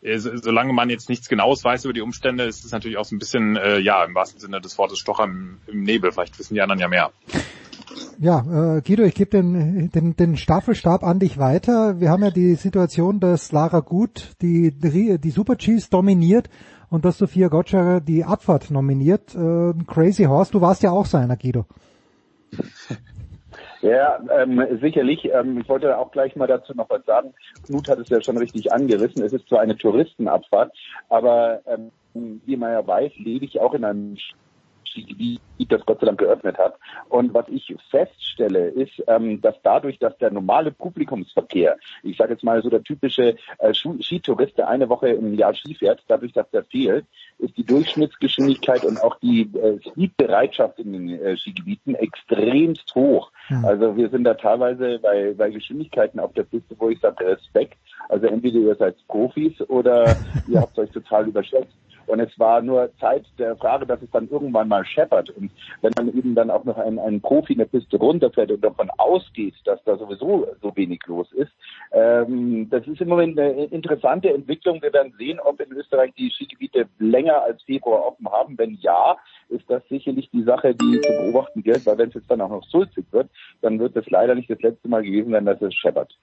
äh, 0.00 0.18
solange 0.18 0.72
man 0.72 0.90
jetzt 0.90 1.08
nichts 1.08 1.28
Genaues 1.28 1.64
weiß 1.64 1.84
über 1.84 1.92
die 1.92 2.00
Umstände, 2.00 2.44
ist 2.44 2.64
es 2.64 2.72
natürlich 2.72 2.96
auch 2.96 3.04
so 3.04 3.14
ein 3.14 3.18
bisschen, 3.18 3.56
äh, 3.56 3.78
ja, 3.78 4.04
im 4.04 4.14
wahrsten 4.14 4.40
Sinne 4.40 4.60
des 4.60 4.78
Wortes 4.78 4.98
Stocher 4.98 5.24
im, 5.24 5.58
im 5.66 5.82
Nebel. 5.82 6.12
Vielleicht 6.12 6.38
wissen 6.38 6.54
die 6.54 6.60
anderen 6.60 6.80
ja 6.80 6.88
mehr. 6.88 7.12
Ja, 8.18 8.76
äh, 8.76 8.82
Guido, 8.82 9.04
ich 9.04 9.14
gebe 9.14 9.30
den, 9.30 9.90
den, 9.90 10.16
den 10.16 10.36
Staffelstab 10.36 11.02
an 11.04 11.18
dich 11.18 11.38
weiter. 11.38 12.00
Wir 12.00 12.10
haben 12.10 12.22
ja 12.22 12.30
die 12.30 12.54
Situation, 12.54 13.20
dass 13.20 13.52
Lara 13.52 13.80
Gut 13.80 14.32
die, 14.42 14.72
die 14.72 15.30
Super 15.30 15.56
Chiefs 15.56 15.88
dominiert 15.90 16.48
und 16.90 17.04
dass 17.04 17.18
Sophia 17.18 17.48
Gottscherer 17.48 18.00
die 18.00 18.24
Abfahrt 18.24 18.70
nominiert. 18.70 19.34
Äh, 19.34 19.72
Crazy 19.86 20.24
Horse, 20.24 20.52
du 20.52 20.60
warst 20.60 20.82
ja 20.82 20.90
auch 20.90 21.06
so 21.06 21.18
einer, 21.18 21.36
Guido. 21.36 21.66
Ja, 23.80 24.18
ähm, 24.36 24.60
sicherlich. 24.80 25.24
Ähm, 25.32 25.60
ich 25.60 25.68
wollte 25.68 25.96
auch 25.98 26.10
gleich 26.10 26.34
mal 26.34 26.48
dazu 26.48 26.74
noch 26.74 26.90
was 26.90 27.04
sagen. 27.04 27.32
Knut 27.64 27.88
hat 27.88 27.98
es 27.98 28.08
ja 28.08 28.20
schon 28.20 28.36
richtig 28.36 28.72
angerissen. 28.72 29.22
Es 29.22 29.32
ist 29.32 29.48
zwar 29.48 29.60
eine 29.60 29.76
Touristenabfahrt, 29.76 30.72
aber 31.08 31.60
ähm, 31.66 31.92
wie 32.44 32.56
man 32.56 32.72
ja 32.72 32.84
weiß, 32.84 33.12
lebe 33.18 33.44
ich 33.44 33.60
auch 33.60 33.74
in 33.74 33.84
einem 33.84 34.16
Gebiet, 35.04 35.40
das 35.68 35.84
Gott 35.86 36.00
sei 36.00 36.06
Dank 36.06 36.18
geöffnet 36.18 36.58
hat. 36.58 36.76
Und 37.08 37.34
was 37.34 37.46
ich 37.48 37.74
feststelle, 37.90 38.68
ist, 38.68 39.02
ähm, 39.06 39.40
dass 39.40 39.56
dadurch, 39.62 39.98
dass 39.98 40.16
der 40.18 40.30
normale 40.30 40.70
Publikumsverkehr, 40.70 41.76
ich 42.02 42.16
sage 42.16 42.32
jetzt 42.32 42.44
mal 42.44 42.62
so 42.62 42.70
der 42.70 42.82
typische 42.82 43.36
äh, 43.58 43.74
Skitourist, 43.74 44.56
der 44.56 44.68
eine 44.68 44.88
Woche 44.88 45.08
im 45.08 45.34
Jahr 45.34 45.54
Ski 45.54 45.74
fährt, 45.74 46.02
dadurch, 46.08 46.32
dass 46.32 46.50
der 46.50 46.64
fehlt, 46.64 47.06
ist 47.38 47.56
die 47.56 47.64
Durchschnittsgeschwindigkeit 47.64 48.84
und 48.84 49.02
auch 49.02 49.18
die 49.20 49.42
äh, 49.56 49.78
Speedbereitschaft 49.90 50.78
in 50.78 50.92
den 50.92 51.08
äh, 51.10 51.36
Skigebieten 51.36 51.94
extremst 51.94 52.94
hoch. 52.94 53.30
Mhm. 53.48 53.64
Also 53.64 53.96
wir 53.96 54.08
sind 54.10 54.24
da 54.24 54.34
teilweise 54.34 54.98
bei, 54.98 55.34
bei 55.36 55.50
Geschwindigkeiten 55.50 56.20
auf 56.20 56.32
der 56.32 56.44
Piste, 56.44 56.74
wo 56.78 56.88
ich 56.90 57.00
sage 57.00 57.26
Respekt. 57.26 57.78
Also 58.08 58.26
entweder 58.26 58.58
ihr 58.58 58.74
seid 58.74 58.96
Profis 59.08 59.60
oder 59.68 60.16
ihr 60.48 60.60
habt 60.60 60.78
euch 60.78 60.90
total 60.90 61.28
überschätzt. 61.28 61.76
Und 62.08 62.20
es 62.20 62.38
war 62.38 62.62
nur 62.62 62.90
Zeit 62.98 63.24
der 63.38 63.56
Frage, 63.56 63.86
dass 63.86 64.02
es 64.02 64.10
dann 64.10 64.28
irgendwann 64.28 64.68
mal 64.68 64.84
scheppert. 64.84 65.30
Und 65.30 65.50
wenn 65.82 65.92
man 65.96 66.08
eben 66.16 66.34
dann 66.34 66.50
auch 66.50 66.64
noch 66.64 66.78
ein, 66.78 66.98
ein 66.98 67.20
Profi 67.20 67.54
eine 67.54 67.66
Piste 67.66 67.96
runterfährt 67.96 68.50
und 68.50 68.64
davon 68.64 68.90
ausgeht, 68.96 69.54
dass 69.64 69.82
da 69.84 69.96
sowieso 69.96 70.46
so 70.62 70.74
wenig 70.76 71.00
los 71.06 71.30
ist, 71.32 71.52
ähm, 71.92 72.68
das 72.70 72.86
ist 72.86 73.00
im 73.00 73.08
Moment 73.08 73.38
eine 73.38 73.64
interessante 73.66 74.32
Entwicklung. 74.32 74.82
Wir 74.82 74.92
werden 74.92 75.14
sehen, 75.18 75.38
ob 75.40 75.60
in 75.60 75.72
Österreich 75.72 76.12
die 76.16 76.30
Skigebiete 76.30 76.86
länger 76.98 77.42
als 77.42 77.62
Februar 77.62 78.06
offen 78.06 78.28
haben. 78.28 78.58
Wenn 78.58 78.74
ja, 78.80 79.16
ist 79.48 79.68
das 79.68 79.82
sicherlich 79.88 80.30
die 80.30 80.42
Sache, 80.42 80.74
die 80.74 81.00
zu 81.00 81.12
beobachten 81.12 81.62
gilt, 81.62 81.84
weil 81.86 81.98
wenn 81.98 82.08
es 82.08 82.14
jetzt 82.14 82.30
dann 82.30 82.40
auch 82.40 82.50
noch 82.50 82.64
sulzig 82.64 83.06
wird, 83.10 83.30
dann 83.60 83.78
wird 83.78 83.96
es 83.96 84.08
leider 84.10 84.34
nicht 84.34 84.50
das 84.50 84.60
letzte 84.60 84.88
Mal 84.88 85.02
gewesen 85.02 85.32
sein, 85.32 85.44
dass 85.44 85.60
es 85.62 85.74
scheppert. 85.74 86.16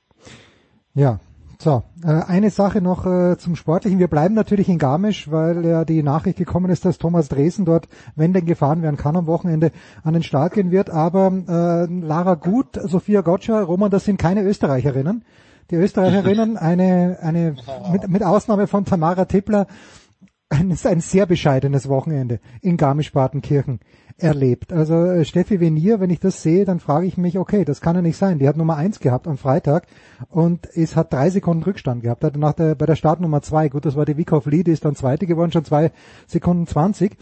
Ja, 0.93 1.19
so, 1.57 1.83
äh, 2.03 2.07
eine 2.07 2.49
Sache 2.49 2.81
noch 2.81 3.05
äh, 3.05 3.37
zum 3.37 3.55
Sportlichen. 3.55 3.99
Wir 3.99 4.07
bleiben 4.07 4.35
natürlich 4.35 4.69
in 4.69 4.77
Garmisch, 4.77 5.31
weil 5.31 5.65
ja 5.65 5.85
die 5.85 6.03
Nachricht 6.03 6.37
gekommen 6.37 6.69
ist, 6.69 6.85
dass 6.85 6.97
Thomas 6.97 7.29
Dresen 7.29 7.65
dort, 7.65 7.87
wenn 8.15 8.33
denn 8.33 8.45
gefahren 8.45 8.81
werden 8.81 8.97
kann, 8.97 9.15
am 9.15 9.27
Wochenende 9.27 9.71
an 10.03 10.13
den 10.13 10.23
Start 10.23 10.53
gehen 10.53 10.71
wird. 10.71 10.89
Aber 10.89 11.31
äh, 11.47 11.85
Lara 11.85 12.35
Gut, 12.35 12.79
Sophia 12.83 13.21
Gotcha, 13.21 13.61
Roman, 13.61 13.91
das 13.91 14.05
sind 14.05 14.17
keine 14.17 14.43
Österreicherinnen. 14.43 15.23
Die 15.71 15.75
Österreicherinnen, 15.75 16.57
eine, 16.57 17.19
eine 17.21 17.55
mit, 17.91 18.07
mit 18.09 18.23
Ausnahme 18.23 18.67
von 18.67 18.85
Tamara 18.85 19.25
Tippler, 19.25 19.67
ein, 20.49 20.77
ein 20.83 21.01
sehr 21.01 21.25
bescheidenes 21.25 21.89
Wochenende 21.89 22.39
in 22.61 22.77
Garmisch-Partenkirchen 22.77 23.79
erlebt. 24.17 24.71
Also 24.71 25.05
äh, 25.05 25.25
Steffi 25.25 25.59
Venier, 25.59 25.99
wenn 25.99 26.09
ich 26.09 26.19
das 26.19 26.41
sehe, 26.41 26.65
dann 26.65 26.79
frage 26.79 27.05
ich 27.05 27.17
mich, 27.17 27.37
okay, 27.37 27.65
das 27.65 27.81
kann 27.81 27.95
ja 27.95 28.01
nicht 28.01 28.17
sein. 28.17 28.39
Die 28.39 28.47
hat 28.47 28.55
Nummer 28.55 28.77
eins 28.77 28.99
gehabt 28.99 29.27
am 29.27 29.37
Freitag 29.37 29.87
und 30.29 30.67
es 30.73 30.95
hat 30.95 31.11
drei 31.11 31.29
Sekunden 31.29 31.63
Rückstand 31.63 32.01
gehabt. 32.01 32.23
Hat 32.23 32.37
nach 32.37 32.53
der, 32.53 32.75
bei 32.75 32.85
der 32.85 32.95
Start 32.95 33.19
Nummer 33.19 33.41
zwei, 33.41 33.67
gut, 33.67 33.85
das 33.85 33.95
war 33.95 34.05
die 34.05 34.17
Wiekow 34.17 34.45
Lee, 34.45 34.63
die 34.63 34.71
ist 34.71 34.85
dann 34.85 34.95
zweite 34.95 35.25
geworden, 35.25 35.51
schon 35.51 35.65
zwei 35.65 35.91
Sekunden 36.27 36.65
zwanzig. 36.65 37.17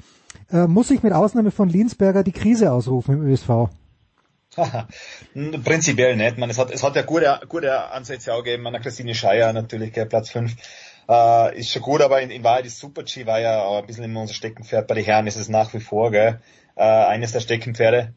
Äh, 0.51 0.67
muss 0.67 0.91
ich 0.91 1.01
mit 1.01 1.13
Ausnahme 1.13 1.51
von 1.51 1.67
Linsberger 1.67 2.23
die 2.23 2.31
Krise 2.31 2.71
ausrufen 2.71 3.15
im 3.15 3.23
ÖSV? 3.23 3.69
Prinzipiell 5.63 6.15
nicht. 6.15 6.37
Man, 6.37 6.51
es 6.51 6.59
hat, 6.59 6.69
es 6.69 6.83
hat 6.83 6.95
ja 6.95 7.01
gute, 7.01 7.39
gute 7.49 7.91
Ansätze 7.91 8.35
auch 8.35 8.43
gegeben. 8.43 8.67
An 8.67 8.73
der 8.73 8.83
Christine 8.83 9.15
Scheier 9.15 9.51
natürlich, 9.51 9.93
gell, 9.93 10.05
Platz 10.05 10.29
fünf 10.29 10.55
äh, 11.09 11.57
ist 11.57 11.71
schon 11.71 11.81
gut, 11.81 12.01
aber 12.01 12.21
in, 12.21 12.29
in 12.29 12.43
Wahrheit 12.43 12.67
ist 12.67 12.77
Super 12.77 13.01
G 13.01 13.25
war 13.25 13.39
ja 13.39 13.63
auch 13.63 13.79
ein 13.79 13.87
bisschen 13.87 14.03
immer 14.03 14.21
unser 14.21 14.35
Steckenpferd. 14.35 14.87
Bei 14.87 14.93
den 14.93 15.05
Herren 15.05 15.25
ist 15.25 15.37
es 15.37 15.49
nach 15.49 15.73
wie 15.73 15.79
vor, 15.79 16.11
gell 16.11 16.39
äh, 16.75 16.83
eines 16.83 17.31
der 17.31 17.39
Steckenpferde. 17.39 18.13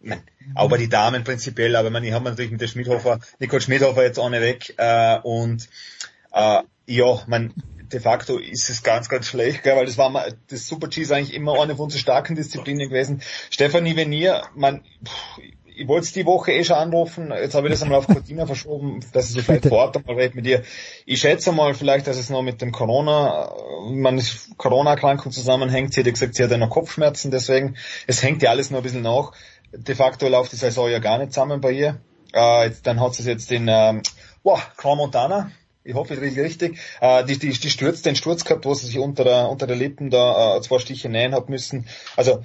Auch 0.55 0.69
bei 0.69 0.79
den 0.79 0.91
Damen 0.91 1.25
prinzipiell, 1.25 1.77
aber 1.77 1.91
man, 1.91 2.05
ich 2.05 2.13
habe 2.13 2.25
natürlich 2.25 2.51
mit 2.51 2.61
der 2.61 2.69
Schmidhofer, 2.69 3.21
Nicole 3.39 3.61
Schmidhofer 3.61 4.03
jetzt 4.03 4.19
ohne 4.19 4.41
weg 4.41 4.75
äh, 4.77 5.19
und 5.23 5.69
äh, 6.33 6.63
ja, 6.87 7.23
man 7.27 7.53
de 7.93 8.01
facto 8.01 8.39
ist 8.39 8.69
es 8.69 8.83
ganz, 8.83 9.09
ganz 9.09 9.27
schlecht, 9.29 9.63
gell, 9.63 9.77
weil 9.77 9.87
das 9.87 9.99
war 9.99 10.11
mal, 10.11 10.35
das 10.49 10.67
Super 10.67 10.89
G 10.89 11.03
ist 11.03 11.13
eigentlich 11.13 11.35
immer 11.35 11.61
eine 11.61 11.77
von 11.77 11.85
unseren 11.85 12.01
starken 12.01 12.35
Disziplinen 12.35 12.89
gewesen. 12.89 13.23
Stefanie 13.51 13.97
Venier, 13.97 14.43
man, 14.55 14.83
pff, 15.05 15.41
ich 15.77 15.87
wollte 15.89 16.05
es 16.05 16.13
die 16.13 16.25
Woche 16.25 16.53
eh 16.53 16.65
schon 16.65 16.77
anrufen, 16.77 17.31
jetzt 17.31 17.55
habe 17.55 17.67
ich 17.67 17.73
das 17.73 17.83
einmal 17.83 17.99
auf 17.99 18.07
Cortina 18.07 18.47
verschoben, 18.47 19.01
dass 19.13 19.35
ich 19.35 19.43
vielleicht 19.45 19.67
vor 19.67 19.79
Ort 19.79 19.97
einmal 19.97 20.17
rede 20.17 20.35
mit 20.35 20.47
dir. 20.47 20.63
Ich 21.05 21.21
schätze 21.21 21.53
mal 21.53 21.75
vielleicht, 21.75 22.07
dass 22.07 22.17
es 22.17 22.31
noch 22.31 22.43
mit 22.43 22.63
dem 22.63 22.73
Corona, 22.73 23.53
man 23.91 24.21
Corona-Erkrankung 24.57 25.33
zusammenhängt. 25.33 25.93
Sie 25.93 26.01
hat 26.01 26.11
gesagt, 26.11 26.35
sie 26.35 26.43
hat 26.43 26.51
ja 26.51 26.57
noch 26.57 26.71
Kopfschmerzen, 26.71 27.31
deswegen, 27.31 27.77
es 28.07 28.23
hängt 28.23 28.43
ja 28.43 28.51
alles 28.51 28.71
noch 28.71 28.79
ein 28.79 28.85
bisschen 28.85 29.03
nach. 29.03 29.33
de 29.73 29.95
facto 29.95 30.29
läuft 30.29 30.53
die 30.53 30.57
Saison 30.57 30.91
ja 30.91 30.99
gar 30.99 31.19
nicht 31.19 31.35
zusammen 31.35 31.61
bei 31.61 31.73
ihr. 31.73 32.01
Äh, 32.35 32.69
jetzt, 32.69 32.87
dann 32.87 32.99
hat 33.01 33.15
sie 33.15 33.29
jetzt 33.29 33.51
den, 33.51 33.69
ähm, 33.69 34.03
wow, 34.43 34.61
Crown 34.77 34.97
Montana, 34.97 35.51
ich 35.85 35.95
hoffe, 35.95 36.15
ich 36.15 36.21
rede 36.21 36.43
richtig, 36.43 36.79
äh, 37.01 37.23
die, 37.25 37.39
die, 37.39 37.51
die 37.51 37.71
Sturz, 37.71 38.03
den 38.03 38.17
Sturz 38.17 38.45
gehabt, 38.45 38.65
wo 38.65 38.75
sie 38.75 38.87
sich 38.87 38.99
unter 38.99 39.25
der, 39.25 39.51
unter 39.51 39.67
der 39.67 39.77
Lippen 39.77 40.11
da 40.11 40.57
äh, 40.57 40.61
zwei 40.63 40.79
Stiche 40.79 41.09
nähen 41.09 41.35
hat 41.35 41.49
müssen. 41.49 41.87
Also 42.17 42.45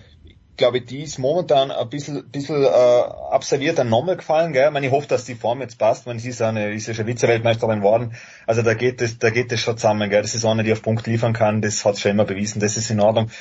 glaube, 0.61 0.79
die 0.79 1.01
ist 1.01 1.17
momentan 1.17 1.71
ein 1.71 1.89
bisschen, 1.89 2.23
bisschen 2.29 2.63
äh, 2.63 2.67
absolviert 2.67 3.79
an 3.79 3.89
Nommel 3.89 4.17
gefallen. 4.17 4.53
Gell? 4.53 4.67
Ich, 4.67 4.71
meine, 4.71 4.85
ich 4.85 4.91
hoffe, 4.91 5.07
dass 5.07 5.25
die 5.25 5.33
Form 5.33 5.59
jetzt 5.59 5.79
passt. 5.79 6.05
Man 6.05 6.17
ist, 6.17 6.39
eine, 6.39 6.71
ist 6.71 6.87
ja 6.87 6.93
schon 6.93 7.07
Vize-Weltmeisterin 7.07 7.79
geworden. 7.79 8.15
Also 8.45 8.61
da 8.61 8.75
geht 8.75 9.01
es 9.01 9.17
da 9.17 9.31
geht 9.31 9.51
es 9.51 9.59
schon 9.59 9.77
zusammen. 9.77 10.11
Gell? 10.11 10.21
Das 10.21 10.35
ist 10.35 10.45
eine, 10.45 10.63
die 10.63 10.71
auf 10.71 10.83
Punkt 10.83 11.07
liefern 11.07 11.33
kann. 11.33 11.63
Das 11.63 11.83
hat 11.83 11.97
schon 11.97 12.11
immer 12.11 12.25
bewiesen. 12.25 12.59
Das 12.59 12.77
ist 12.77 12.91
in 12.91 12.99
Ordnung. 12.99 13.31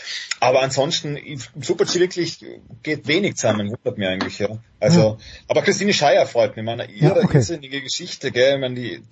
Aber 0.40 0.62
ansonsten, 0.62 1.18
im 1.18 1.38
Super-G 1.60 2.00
wirklich 2.00 2.42
geht 2.82 3.06
wenig 3.06 3.36
zusammen. 3.36 3.68
Wundert 3.68 3.98
mich 3.98 4.08
eigentlich. 4.08 4.38
Ja. 4.38 4.48
Also, 4.80 5.00
ja. 5.00 5.16
aber 5.48 5.60
Christine 5.60 5.92
Scheier 5.92 6.24
freut 6.24 6.56
mich. 6.56 6.62
Ich 6.62 6.64
meine, 6.64 6.86
ihre 6.86 7.18
ja, 7.18 7.24
okay. 7.24 7.36
irrsinnige 7.36 7.82
Geschichte. 7.82 8.32
Gell? 8.32 8.54
Ich 8.54 8.60
meine, 8.60 8.74
die, 8.76 9.02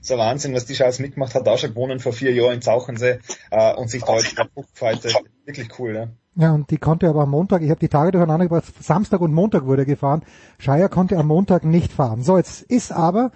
ist 0.00 0.12
ein 0.12 0.18
Wahnsinn, 0.18 0.54
was 0.54 0.64
die 0.64 0.76
Scheiß 0.76 1.00
mitgemacht 1.00 1.34
hat. 1.34 1.48
Auch 1.48 1.58
schon 1.58 1.70
gewonnen 1.70 1.98
vor 1.98 2.12
vier 2.12 2.32
Jahren 2.32 2.54
in 2.54 2.62
Zauchensee 2.62 3.18
äh, 3.50 3.74
und 3.74 3.90
sich 3.90 4.04
da 4.04 4.14
jetzt 4.14 4.36
gefeitet. 4.54 5.12
Wirklich 5.44 5.76
cool. 5.80 5.96
Ja. 5.96 6.08
Ja, 6.38 6.52
und 6.52 6.70
die 6.70 6.76
konnte 6.76 7.08
aber 7.08 7.22
am 7.22 7.30
Montag, 7.30 7.62
ich 7.62 7.70
habe 7.70 7.80
die 7.80 7.88
Tage 7.88 8.12
durcheinander 8.12 8.44
gebracht, 8.44 8.64
Samstag 8.80 9.22
und 9.22 9.32
Montag 9.32 9.64
wurde 9.64 9.86
gefahren. 9.86 10.22
Scheier 10.58 10.90
konnte 10.90 11.16
am 11.16 11.28
Montag 11.28 11.64
nicht 11.64 11.92
fahren. 11.92 12.22
So, 12.22 12.36
jetzt 12.36 12.60
ist 12.62 12.92
aber, 12.92 13.30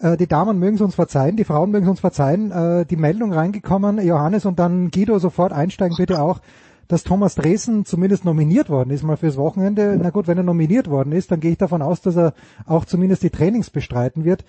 äh, 0.00 0.16
die 0.16 0.26
Damen 0.26 0.58
mögen 0.58 0.74
es 0.74 0.80
uns 0.80 0.96
verzeihen, 0.96 1.36
die 1.36 1.44
Frauen 1.44 1.70
mögen 1.70 1.84
es 1.84 1.90
uns 1.90 2.00
verzeihen, 2.00 2.50
äh, 2.50 2.84
die 2.84 2.96
Meldung 2.96 3.32
reingekommen, 3.32 4.04
Johannes 4.04 4.44
und 4.44 4.58
dann 4.58 4.90
Guido 4.90 5.20
sofort 5.20 5.52
einsteigen 5.52 5.96
bitte 5.96 6.20
auch, 6.20 6.40
dass 6.88 7.04
Thomas 7.04 7.36
Dresen 7.36 7.84
zumindest 7.84 8.24
nominiert 8.24 8.68
worden 8.68 8.90
ist 8.90 9.04
mal 9.04 9.16
fürs 9.16 9.36
Wochenende. 9.36 9.96
Na 10.02 10.10
gut, 10.10 10.26
wenn 10.26 10.36
er 10.36 10.42
nominiert 10.42 10.90
worden 10.90 11.12
ist, 11.12 11.30
dann 11.30 11.38
gehe 11.38 11.52
ich 11.52 11.58
davon 11.58 11.80
aus, 11.80 12.00
dass 12.00 12.16
er 12.16 12.34
auch 12.66 12.84
zumindest 12.84 13.22
die 13.22 13.30
Trainings 13.30 13.70
bestreiten 13.70 14.24
wird. 14.24 14.44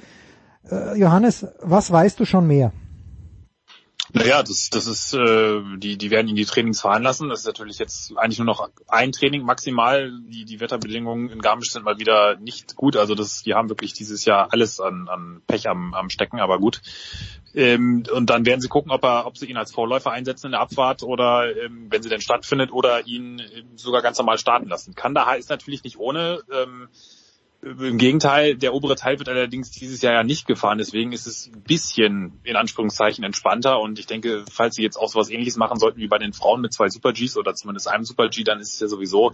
Äh, 0.70 0.98
Johannes, 1.00 1.46
was 1.62 1.92
weißt 1.92 2.20
du 2.20 2.26
schon 2.26 2.48
mehr? 2.48 2.72
Naja, 4.16 4.44
das, 4.44 4.70
das 4.70 4.86
ist, 4.86 5.16
äh, 5.16 5.62
die, 5.78 5.98
die 5.98 6.12
werden 6.12 6.28
ihn 6.28 6.36
die 6.36 6.46
Trainings 6.46 6.82
fahren 6.82 7.02
lassen. 7.02 7.30
Das 7.30 7.40
ist 7.40 7.48
natürlich 7.48 7.80
jetzt 7.80 8.16
eigentlich 8.16 8.38
nur 8.38 8.46
noch 8.46 8.70
ein 8.88 9.12
Training 9.12 9.44
maximal. 9.44 10.12
Die, 10.28 10.46
die 10.46 10.60
Wetterbedingungen 10.60 11.30
in 11.30 11.42
Garmisch 11.42 11.72
sind 11.72 11.84
mal 11.84 11.98
wieder 11.98 12.38
nicht 12.38 12.76
gut. 12.76 12.96
Also 12.96 13.16
das, 13.16 13.42
die 13.42 13.56
haben 13.56 13.70
wirklich 13.70 13.94
dieses 13.94 14.24
Jahr 14.26 14.54
alles 14.54 14.80
an, 14.80 15.08
an 15.10 15.42
Pech 15.48 15.68
am, 15.68 15.96
am 15.96 16.12
Stecken, 16.12 16.40
aber 16.40 16.60
gut. 16.60 16.84
Ähm, 17.56 18.04
und 18.14 18.30
dann 18.30 18.46
werden 18.46 18.62
sie 18.62 18.68
gucken, 18.68 18.92
ob 18.92 19.04
er, 19.04 19.26
ob 19.26 19.36
sie 19.36 19.48
ihn 19.48 19.58
als 19.58 19.72
Vorläufer 19.72 20.12
einsetzen 20.12 20.48
in 20.48 20.52
der 20.52 20.62
Abfahrt 20.62 21.02
oder 21.02 21.46
ähm, 21.58 21.88
wenn 21.90 22.04
sie 22.04 22.10
denn 22.10 22.22
stattfindet 22.22 22.72
oder 22.72 23.08
ihn 23.08 23.42
sogar 23.78 24.04
ganz 24.04 24.20
normal 24.20 24.38
starten 24.38 24.70
lassen. 24.70 24.94
Kandahar 24.94 25.38
ist 25.38 25.50
natürlich 25.50 25.84
nicht 25.84 25.98
ohne. 25.98 26.42
Ähm, 26.52 26.88
im 27.64 27.98
Gegenteil, 27.98 28.56
der 28.56 28.74
obere 28.74 28.96
Teil 28.96 29.20
wird 29.20 29.30
allerdings 29.30 29.72
dieses 29.72 30.02
Jahr 30.02 30.14
ja 30.14 30.24
nicht 30.24 30.46
gefahren, 30.48 30.78
deswegen 30.78 31.14
ist 31.14 31.28
es 31.28 31.50
ein 31.54 31.62
bisschen 31.62 32.40
in 32.44 32.58
Anführungszeichen 32.58 33.24
entspannter. 33.24 33.80
Und 33.80 34.00
ich 34.00 34.06
denke, 34.06 34.44
falls 34.52 34.76
sie 34.76 34.84
jetzt 34.84 34.98
auch 34.98 35.08
sowas 35.08 35.30
ähnliches 35.30 35.56
machen 35.56 35.80
sollten 35.80 36.00
wie 36.00 36.08
bei 36.08 36.18
den 36.18 36.34
Frauen 36.34 36.62
mit 36.62 36.74
zwei 36.74 36.90
Super 36.90 37.14
Gs 37.14 37.38
oder 37.38 37.56
zumindest 37.56 37.88
einem 37.88 38.04
Super 38.04 38.28
G, 38.28 38.44
dann 38.44 38.60
ist 38.60 38.74
es 38.74 38.80
ja 38.80 38.88
sowieso 38.88 39.34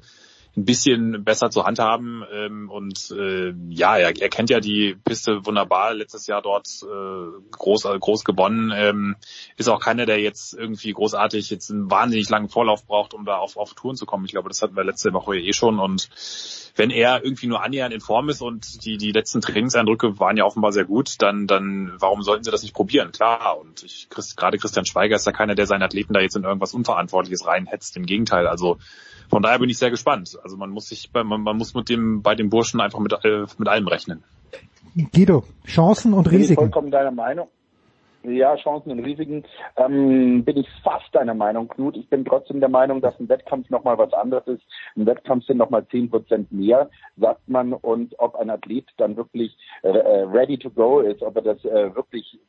ein 0.60 0.66
bisschen 0.66 1.24
besser 1.24 1.50
zu 1.50 1.66
handhaben 1.66 2.24
ähm, 2.32 2.70
und 2.70 3.12
äh, 3.12 3.54
ja, 3.70 3.98
er, 3.98 4.20
er 4.20 4.30
kennt 4.30 4.50
ja 4.50 4.60
die 4.60 4.96
Piste 5.04 5.46
wunderbar, 5.46 5.94
letztes 5.94 6.28
Jahr 6.28 6.42
dort 6.42 6.68
äh, 6.84 7.52
groß, 7.52 7.84
groß 8.00 8.24
gewonnen, 8.24 8.72
ähm, 8.76 9.16
ist 9.58 9.70
auch 9.70 9.80
keiner, 9.80 10.06
der 10.06 10.20
jetzt 10.20 10.54
irgendwie 10.54 10.92
großartig 10.92 11.50
jetzt 11.50 11.72
einen 11.72 11.90
wahnsinnig 11.90 12.30
langen 12.30 12.50
Vorlauf 12.50 12.86
braucht, 12.86 13.14
um 13.14 13.26
da 13.26 13.38
auf, 13.38 13.58
auf 13.58 13.74
Touren 13.74 13.96
zu 13.96 14.06
kommen. 14.06 14.26
Ich 14.26 14.32
glaube, 14.32 14.50
das 14.50 14.62
hatten 14.62 14.76
wir 14.76 14.84
letzte 14.84 15.14
Woche 15.14 15.38
eh 15.38 15.54
schon 15.54 15.80
und 15.80 16.10
wenn 16.76 16.92
er 16.92 17.24
irgendwie 17.24 17.48
nur 17.48 17.64
annähernd 17.64 17.94
in 17.94 18.02
Form 18.02 18.30
ist 18.30 18.42
und 18.42 18.86
die, 18.86 18.98
die 18.98 19.12
letzten 19.12 19.42
Trainingseindrücke 19.42 20.20
waren 20.20 20.38
ja 20.38 20.46
offenbar 20.46 20.72
sehr 20.72 20.86
gut, 20.86 21.22
dann, 21.22 21.48
dann 21.48 21.94
warum 21.98 22.22
sollten 22.22 22.44
sie 22.44 22.52
das 22.52 22.64
nicht 22.64 22.74
probieren? 22.74 23.12
Klar, 23.12 23.60
und 23.60 23.84
ich, 23.84 24.08
gerade 24.10 24.58
Christian 24.58 24.86
Schweiger 24.86 25.16
ist 25.16 25.26
ja 25.26 25.32
keiner, 25.32 25.56
der 25.56 25.68
seinen 25.68 25.84
Athleten 25.84 26.14
da 26.14 26.22
jetzt 26.22 26.36
in 26.36 26.44
irgendwas 26.44 26.74
Unverantwortliches 26.74 27.46
reinhetzt. 27.46 27.98
Im 27.98 28.06
Gegenteil, 28.06 28.48
also 28.48 28.78
von 29.30 29.42
daher 29.42 29.60
bin 29.60 29.70
ich 29.70 29.78
sehr 29.78 29.92
gespannt. 29.92 30.38
Also 30.44 30.58
man 30.58 30.70
muss 30.70 30.90
sich, 30.90 31.10
man, 31.14 31.42
man 31.42 31.58
muss 31.58 31.74
mit 31.74 31.90
dem, 31.90 32.22
bei 32.22 32.36
dem 32.36 32.50
Burschen 32.50 32.82
einfach 32.82 33.00
mit, 33.00 33.14
äh, 33.24 33.46
mit 33.58 33.68
allem 33.68 33.88
rechnen. 33.88 34.24
Guido, 35.14 35.44
Chancen 35.66 36.14
und 36.14 36.28
Risiken. 36.28 36.42
Ich 36.42 36.48
bin 36.50 36.56
vollkommen 36.58 36.92
deiner 36.92 37.12
Meinung. 37.12 37.48
Ja, 38.24 38.58
Chancen 38.58 38.92
und 38.92 39.00
Risiken 39.00 39.46
ähm, 39.78 40.44
bin 40.44 40.58
ich 40.58 40.68
fast 40.84 41.14
deiner 41.14 41.34
Meinung, 41.34 41.70
Knut. 41.70 41.96
Ich 41.96 42.10
bin 42.10 42.26
trotzdem 42.26 42.60
der 42.60 42.68
Meinung, 42.68 43.00
dass 43.00 43.18
ein 43.18 43.30
Wettkampf 43.30 43.70
nochmal 43.70 43.98
was 43.98 44.12
anderes 44.12 44.46
ist. 44.48 44.64
Ein 44.98 45.06
Wettkampf 45.06 45.46
sind 45.46 45.58
nochmal 45.58 45.88
zehn 45.88 46.10
Prozent 46.10 46.52
mehr, 46.52 46.90
sagt 47.16 47.48
man. 47.48 47.72
Und 47.72 48.20
ob 48.20 48.36
ein 48.36 48.50
Athlet 48.50 48.88
dann 48.98 49.16
wirklich 49.16 49.56
äh, 49.84 49.90
äh 49.90 50.24
ready 50.24 50.58
to 50.58 50.70
go 50.70 51.00
ist, 51.00 51.22
ob 51.22 51.38
er 51.38 51.44
das 51.44 51.64
äh, 51.64 51.96
wirklich 51.96 52.40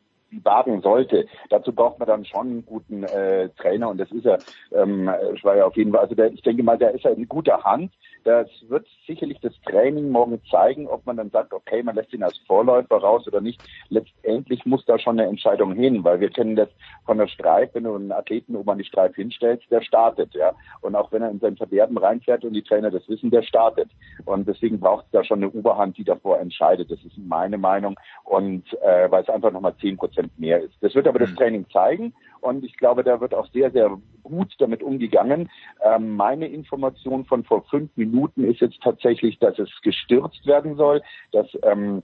wagen 0.42 0.80
sollte. 0.82 1.26
Dazu 1.48 1.72
braucht 1.72 1.98
man 1.98 2.08
dann 2.08 2.24
schon 2.24 2.46
einen 2.46 2.66
guten 2.66 3.04
äh, 3.04 3.48
Trainer 3.50 3.88
und 3.88 3.98
das 3.98 4.10
ist 4.12 4.26
er. 4.26 4.38
Ähm, 4.72 5.10
Schweier 5.34 5.66
auf 5.66 5.76
jeden 5.76 5.92
Fall. 5.92 6.00
Also 6.00 6.14
der, 6.14 6.32
ich 6.32 6.42
denke 6.42 6.62
mal, 6.62 6.78
der 6.78 6.94
ist 6.94 7.04
ja 7.04 7.10
in 7.10 7.28
guter 7.28 7.62
Hand. 7.64 7.92
Das 8.24 8.48
wird 8.68 8.86
sicherlich 9.06 9.40
das 9.40 9.54
Training 9.62 10.10
morgen 10.10 10.40
zeigen, 10.50 10.86
ob 10.86 11.06
man 11.06 11.16
dann 11.16 11.30
sagt, 11.30 11.52
okay, 11.52 11.82
man 11.82 11.94
lässt 11.94 12.12
ihn 12.12 12.22
als 12.22 12.36
Vorläufer 12.46 12.96
raus 12.96 13.26
oder 13.26 13.40
nicht. 13.40 13.62
Letztendlich 13.88 14.66
muss 14.66 14.84
da 14.84 14.98
schon 14.98 15.18
eine 15.18 15.28
Entscheidung 15.28 15.74
hin, 15.74 16.04
weil 16.04 16.20
wir 16.20 16.30
kennen 16.30 16.56
das 16.56 16.68
von 17.06 17.18
der 17.18 17.28
Streif, 17.28 17.70
wenn 17.72 17.84
du 17.84 17.94
einen 17.94 18.12
Athleten 18.12 18.56
oben 18.56 18.70
an 18.70 18.78
die 18.78 18.84
Streif 18.84 19.14
hinstellst, 19.14 19.70
der 19.70 19.80
startet, 19.80 20.34
ja. 20.34 20.52
Und 20.82 20.94
auch 20.94 21.10
wenn 21.12 21.22
er 21.22 21.30
in 21.30 21.40
sein 21.40 21.56
Verderben 21.56 21.96
reinfährt 21.96 22.44
und 22.44 22.52
die 22.52 22.62
Trainer 22.62 22.90
das 22.90 23.08
wissen, 23.08 23.30
der 23.30 23.42
startet. 23.42 23.90
Und 24.26 24.46
deswegen 24.46 24.80
braucht 24.80 25.06
es 25.06 25.12
da 25.12 25.24
schon 25.24 25.38
eine 25.38 25.50
Oberhand, 25.50 25.96
die 25.96 26.04
davor 26.04 26.38
entscheidet. 26.38 26.90
Das 26.90 27.02
ist 27.04 27.16
meine 27.16 27.56
Meinung. 27.56 27.98
Und 28.24 28.64
äh, 28.82 29.10
weil 29.10 29.22
es 29.22 29.28
einfach 29.30 29.50
nochmal 29.50 29.74
zehn 29.80 29.96
Prozent 29.96 30.38
mehr 30.38 30.60
ist. 30.60 30.74
Das 30.82 30.94
wird 30.94 31.08
aber 31.08 31.18
das 31.18 31.30
mhm. 31.30 31.36
Training 31.36 31.66
zeigen. 31.70 32.14
Und 32.40 32.64
ich 32.64 32.76
glaube, 32.76 33.04
da 33.04 33.20
wird 33.20 33.34
auch 33.34 33.46
sehr, 33.52 33.70
sehr 33.70 33.98
gut 34.22 34.54
damit 34.58 34.82
umgegangen. 34.82 35.50
Ähm, 35.82 36.16
meine 36.16 36.46
Information 36.46 37.24
von 37.24 37.44
vor 37.44 37.64
fünf 37.64 37.90
Minuten 37.96 38.09
ist 38.36 38.60
jetzt 38.60 38.80
tatsächlich, 38.82 39.38
dass 39.38 39.58
es 39.58 39.70
gestürzt 39.82 40.46
werden 40.46 40.76
soll, 40.76 41.02
dass 41.32 41.46
ähm, 41.62 42.02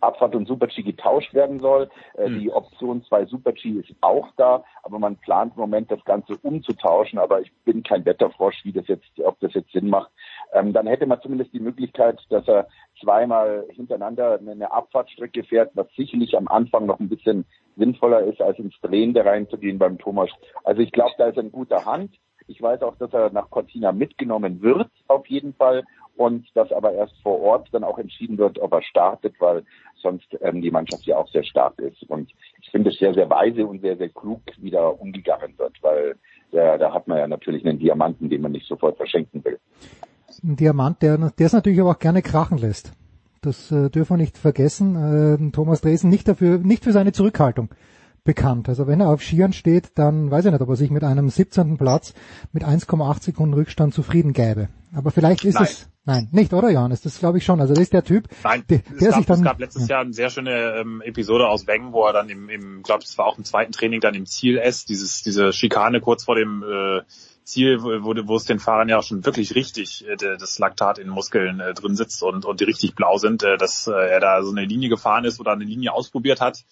Abfahrt 0.00 0.34
und 0.34 0.46
Super-G 0.46 0.82
getauscht 0.82 1.34
werden 1.34 1.60
soll. 1.60 1.88
Äh, 2.16 2.28
mhm. 2.28 2.40
Die 2.40 2.52
Option 2.52 3.02
2 3.04 3.26
Super-G 3.26 3.70
ist 3.70 3.94
auch 4.00 4.28
da, 4.36 4.64
aber 4.82 4.98
man 4.98 5.16
plant 5.16 5.54
im 5.56 5.60
Moment 5.60 5.90
das 5.90 6.04
Ganze 6.04 6.36
umzutauschen, 6.36 7.18
aber 7.18 7.40
ich 7.40 7.52
bin 7.64 7.82
kein 7.82 8.04
Wetterfrosch, 8.04 8.64
wie 8.64 8.72
das 8.72 8.86
jetzt, 8.88 9.08
ob 9.24 9.38
das 9.40 9.54
jetzt 9.54 9.72
Sinn 9.72 9.88
macht. 9.88 10.10
Ähm, 10.52 10.72
dann 10.72 10.86
hätte 10.86 11.06
man 11.06 11.20
zumindest 11.20 11.52
die 11.52 11.60
Möglichkeit, 11.60 12.20
dass 12.30 12.46
er 12.48 12.68
zweimal 13.00 13.66
hintereinander 13.70 14.38
eine 14.38 14.72
Abfahrtstrecke 14.72 15.44
fährt, 15.44 15.70
was 15.74 15.86
sicherlich 15.96 16.36
am 16.36 16.48
Anfang 16.48 16.86
noch 16.86 17.00
ein 17.00 17.08
bisschen 17.08 17.44
sinnvoller 17.76 18.20
ist, 18.22 18.40
als 18.40 18.58
ins 18.58 18.78
Drehende 18.80 19.24
reinzugehen 19.24 19.78
beim 19.78 19.98
Thomas. 19.98 20.30
Also 20.64 20.82
ich 20.82 20.92
glaube, 20.92 21.12
da 21.18 21.26
ist 21.28 21.36
er 21.36 21.44
in 21.44 21.52
guter 21.52 21.84
Hand. 21.84 22.14
Ich 22.48 22.60
weiß 22.60 22.82
auch, 22.82 22.96
dass 22.96 23.12
er 23.12 23.30
nach 23.30 23.50
Cortina 23.50 23.92
mitgenommen 23.92 24.62
wird, 24.62 24.90
auf 25.06 25.26
jeden 25.26 25.54
Fall 25.54 25.84
und 26.16 26.46
dass 26.54 26.72
aber 26.72 26.92
erst 26.92 27.14
vor 27.22 27.40
Ort 27.40 27.68
dann 27.70 27.84
auch 27.84 27.98
entschieden 27.98 28.38
wird, 28.38 28.58
ob 28.58 28.72
er 28.72 28.82
startet, 28.82 29.34
weil 29.38 29.64
sonst 30.02 30.26
ähm, 30.40 30.60
die 30.60 30.70
Mannschaft 30.70 31.06
ja 31.06 31.16
auch 31.16 31.28
sehr 31.28 31.44
stark 31.44 31.78
ist. 31.78 32.02
Und 32.10 32.30
ich 32.60 32.70
finde 32.70 32.90
es 32.90 32.98
sehr, 32.98 33.14
sehr 33.14 33.30
weise 33.30 33.64
und 33.66 33.80
sehr, 33.80 33.96
sehr 33.96 34.08
klug, 34.08 34.40
wie 34.58 34.70
da 34.70 34.88
umgegangen 34.88 35.56
wird, 35.58 35.74
weil 35.82 36.16
äh, 36.50 36.78
da 36.78 36.92
hat 36.92 37.06
man 37.06 37.18
ja 37.18 37.28
natürlich 37.28 37.64
einen 37.64 37.78
Diamanten, 37.78 38.28
den 38.28 38.40
man 38.42 38.52
nicht 38.52 38.66
sofort 38.66 38.96
verschenken 38.96 39.44
will. 39.44 39.58
Ein 40.42 40.56
Diamant, 40.56 41.02
der, 41.02 41.16
der 41.16 41.46
es 41.46 41.52
natürlich 41.52 41.80
aber 41.80 41.90
auch 41.90 41.98
gerne 41.98 42.22
krachen 42.22 42.58
lässt. 42.58 42.92
Das 43.40 43.70
äh, 43.70 43.88
dürfen 43.88 44.14
wir 44.14 44.22
nicht 44.22 44.38
vergessen. 44.38 44.96
Äh, 44.96 45.52
Thomas 45.52 45.80
Dresen 45.80 46.10
nicht 46.10 46.26
dafür, 46.26 46.58
nicht 46.58 46.82
für 46.82 46.92
seine 46.92 47.12
Zurückhaltung 47.12 47.68
bekannt. 48.28 48.68
Also 48.68 48.86
wenn 48.86 49.00
er 49.00 49.08
auf 49.08 49.22
Skiern 49.22 49.54
steht, 49.54 49.92
dann 49.94 50.30
weiß 50.30 50.44
ich 50.44 50.52
nicht, 50.52 50.60
ob 50.60 50.68
er 50.68 50.76
sich 50.76 50.90
mit 50.90 51.02
einem 51.02 51.30
17. 51.30 51.78
Platz 51.78 52.12
mit 52.52 52.62
1,8 52.62 53.22
Sekunden 53.22 53.54
Rückstand 53.54 53.94
zufrieden 53.94 54.34
gäbe. 54.34 54.68
Aber 54.94 55.10
vielleicht 55.10 55.46
ist 55.46 55.54
Nein. 55.54 55.64
es 55.64 55.88
Nein, 56.04 56.28
nicht, 56.30 56.52
oder 56.52 56.70
Johannes? 56.70 57.00
Das 57.00 57.18
glaube 57.18 57.38
ich 57.38 57.44
schon. 57.44 57.58
Also 57.58 57.72
das 57.72 57.84
ist 57.84 57.94
der 57.94 58.04
Typ, 58.04 58.28
Nein, 58.44 58.64
der, 58.68 58.80
der 59.00 59.08
gab, 59.08 59.18
sich 59.18 59.26
dann... 59.26 59.38
Es 59.38 59.44
gab 59.44 59.58
letztes 59.58 59.88
ja. 59.88 59.96
Jahr 59.96 60.04
eine 60.04 60.12
sehr 60.12 60.28
schöne 60.28 60.76
ähm, 60.76 61.00
Episode 61.00 61.48
aus 61.48 61.66
Wengen, 61.66 61.94
wo 61.94 62.04
er 62.04 62.12
dann 62.12 62.28
im, 62.28 62.50
im 62.50 62.82
glaube 62.82 63.02
es 63.02 63.16
war 63.16 63.24
auch 63.24 63.38
im 63.38 63.44
zweiten 63.44 63.72
Training 63.72 64.00
dann 64.00 64.14
im 64.14 64.26
Ziel 64.26 64.58
S, 64.58 64.84
dieses, 64.84 65.22
diese 65.22 65.54
Schikane 65.54 66.02
kurz 66.02 66.24
vor 66.24 66.34
dem 66.34 66.62
äh, 66.62 67.00
Ziel, 67.44 67.82
wo, 67.82 68.14
wo 68.26 68.36
es 68.36 68.44
den 68.44 68.58
Fahrern 68.58 68.90
ja 68.90 68.98
auch 68.98 69.02
schon 69.02 69.24
wirklich 69.24 69.54
richtig 69.54 70.06
äh, 70.06 70.16
das 70.16 70.58
Laktat 70.58 70.98
in 70.98 71.06
den 71.06 71.14
Muskeln 71.14 71.60
äh, 71.60 71.72
drin 71.72 71.96
sitzt 71.96 72.22
und, 72.22 72.44
und 72.44 72.60
die 72.60 72.64
richtig 72.64 72.94
blau 72.94 73.16
sind, 73.16 73.42
äh, 73.42 73.56
dass 73.56 73.86
äh, 73.86 73.92
er 73.92 74.20
da 74.20 74.42
so 74.42 74.50
eine 74.50 74.66
Linie 74.66 74.90
gefahren 74.90 75.24
ist 75.24 75.40
oder 75.40 75.52
eine 75.52 75.64
Linie 75.64 75.94
ausprobiert 75.94 76.42
hat, 76.42 76.64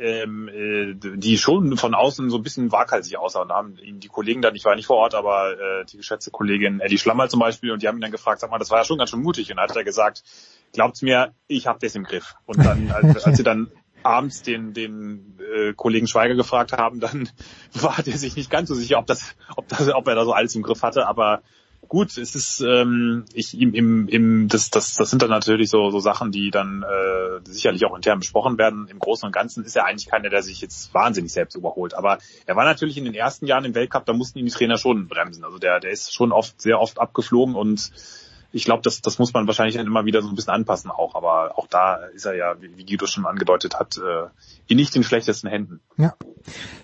ähm, 0.00 0.48
äh, 0.48 0.94
die 0.94 1.36
schon 1.36 1.76
von 1.76 1.94
außen 1.94 2.30
so 2.30 2.38
ein 2.38 2.42
bisschen 2.42 2.72
waghalsig 2.72 3.18
aussah. 3.18 3.42
Und 3.42 3.48
da 3.48 3.56
haben 3.56 3.76
die 3.76 4.08
Kollegen 4.08 4.40
dann, 4.40 4.56
ich 4.56 4.64
war 4.64 4.74
nicht 4.74 4.86
vor 4.86 4.96
Ort, 4.96 5.14
aber 5.14 5.52
äh, 5.52 5.84
die 5.84 5.98
geschätzte 5.98 6.30
Kollegin 6.30 6.80
Eddie 6.80 6.98
Schlammer 6.98 7.28
zum 7.28 7.40
Beispiel, 7.40 7.70
und 7.70 7.82
die 7.82 7.88
haben 7.88 7.98
ihn 7.98 8.02
dann 8.02 8.10
gefragt, 8.10 8.40
sag 8.40 8.50
mal, 8.50 8.58
das 8.58 8.70
war 8.70 8.78
ja 8.78 8.84
schon 8.84 8.98
ganz 8.98 9.10
schön 9.10 9.22
mutig. 9.22 9.50
Und 9.50 9.58
dann 9.58 9.68
hat 9.68 9.76
er 9.76 9.84
gesagt, 9.84 10.24
glaubt's 10.72 11.02
mir, 11.02 11.34
ich 11.48 11.66
habe 11.66 11.78
das 11.80 11.94
im 11.94 12.04
Griff. 12.04 12.34
Und 12.46 12.64
dann, 12.64 12.90
als, 12.90 13.16
als 13.24 13.36
sie 13.36 13.42
dann 13.42 13.70
abends 14.02 14.42
den, 14.42 14.72
den 14.72 15.38
äh, 15.54 15.74
Kollegen 15.74 16.06
Schweiger 16.06 16.34
gefragt 16.34 16.72
haben, 16.72 17.00
dann 17.00 17.28
war 17.74 18.02
der 18.02 18.16
sich 18.16 18.36
nicht 18.36 18.50
ganz 18.50 18.68
so 18.68 18.74
sicher, 18.74 18.98
ob 18.98 19.06
das, 19.06 19.36
ob 19.56 19.68
das, 19.68 19.92
ob 19.92 20.08
er 20.08 20.14
da 20.14 20.24
so 20.24 20.32
alles 20.32 20.54
im 20.54 20.62
Griff 20.62 20.82
hatte, 20.82 21.06
aber 21.06 21.42
gut, 21.90 22.16
es 22.16 22.36
ist 22.36 22.60
ähm, 22.60 23.24
ich 23.34 23.60
im, 23.60 23.74
im, 23.74 24.08
im 24.08 24.48
das, 24.48 24.70
das 24.70 24.94
das 24.94 25.10
sind 25.10 25.20
dann 25.22 25.28
natürlich 25.28 25.68
so 25.68 25.90
so 25.90 25.98
Sachen, 25.98 26.30
die 26.30 26.50
dann 26.50 26.84
äh, 26.84 27.40
sicherlich 27.44 27.84
auch 27.84 27.94
intern 27.96 28.20
besprochen 28.20 28.56
werden. 28.58 28.86
Im 28.88 29.00
Großen 29.00 29.26
und 29.26 29.32
Ganzen 29.32 29.64
ist 29.64 29.76
er 29.76 29.86
eigentlich 29.86 30.08
keiner, 30.08 30.30
der 30.30 30.42
sich 30.42 30.60
jetzt 30.60 30.94
wahnsinnig 30.94 31.32
selbst 31.32 31.56
überholt. 31.56 31.94
Aber 31.94 32.18
er 32.46 32.54
war 32.54 32.64
natürlich 32.64 32.96
in 32.96 33.04
den 33.04 33.14
ersten 33.14 33.44
Jahren 33.44 33.64
im 33.64 33.74
Weltcup, 33.74 34.06
da 34.06 34.12
mussten 34.12 34.38
ihn 34.38 34.46
die 34.46 34.52
Trainer 34.52 34.78
schon 34.78 35.08
bremsen. 35.08 35.44
Also 35.44 35.58
der 35.58 35.80
der 35.80 35.90
ist 35.90 36.14
schon 36.14 36.30
oft 36.30 36.62
sehr 36.62 36.80
oft 36.80 37.00
abgeflogen 37.00 37.56
und 37.56 37.90
ich 38.52 38.64
glaube, 38.64 38.82
das, 38.82 39.00
das 39.00 39.18
muss 39.18 39.32
man 39.32 39.46
wahrscheinlich 39.46 39.76
dann 39.76 39.86
immer 39.86 40.04
wieder 40.04 40.22
so 40.22 40.28
ein 40.28 40.34
bisschen 40.34 40.52
anpassen 40.52 40.90
auch. 40.90 41.14
Aber 41.14 41.58
auch 41.58 41.66
da 41.66 41.96
ist 42.14 42.24
er 42.26 42.34
ja, 42.34 42.60
wie, 42.60 42.76
wie 42.76 42.84
Guido 42.84 43.06
schon 43.06 43.26
angedeutet 43.26 43.78
hat, 43.78 43.96
äh, 43.98 44.26
in 44.66 44.76
nicht 44.76 44.94
den 44.94 45.02
schlechtesten 45.02 45.48
Händen. 45.48 45.80
Ja. 45.96 46.14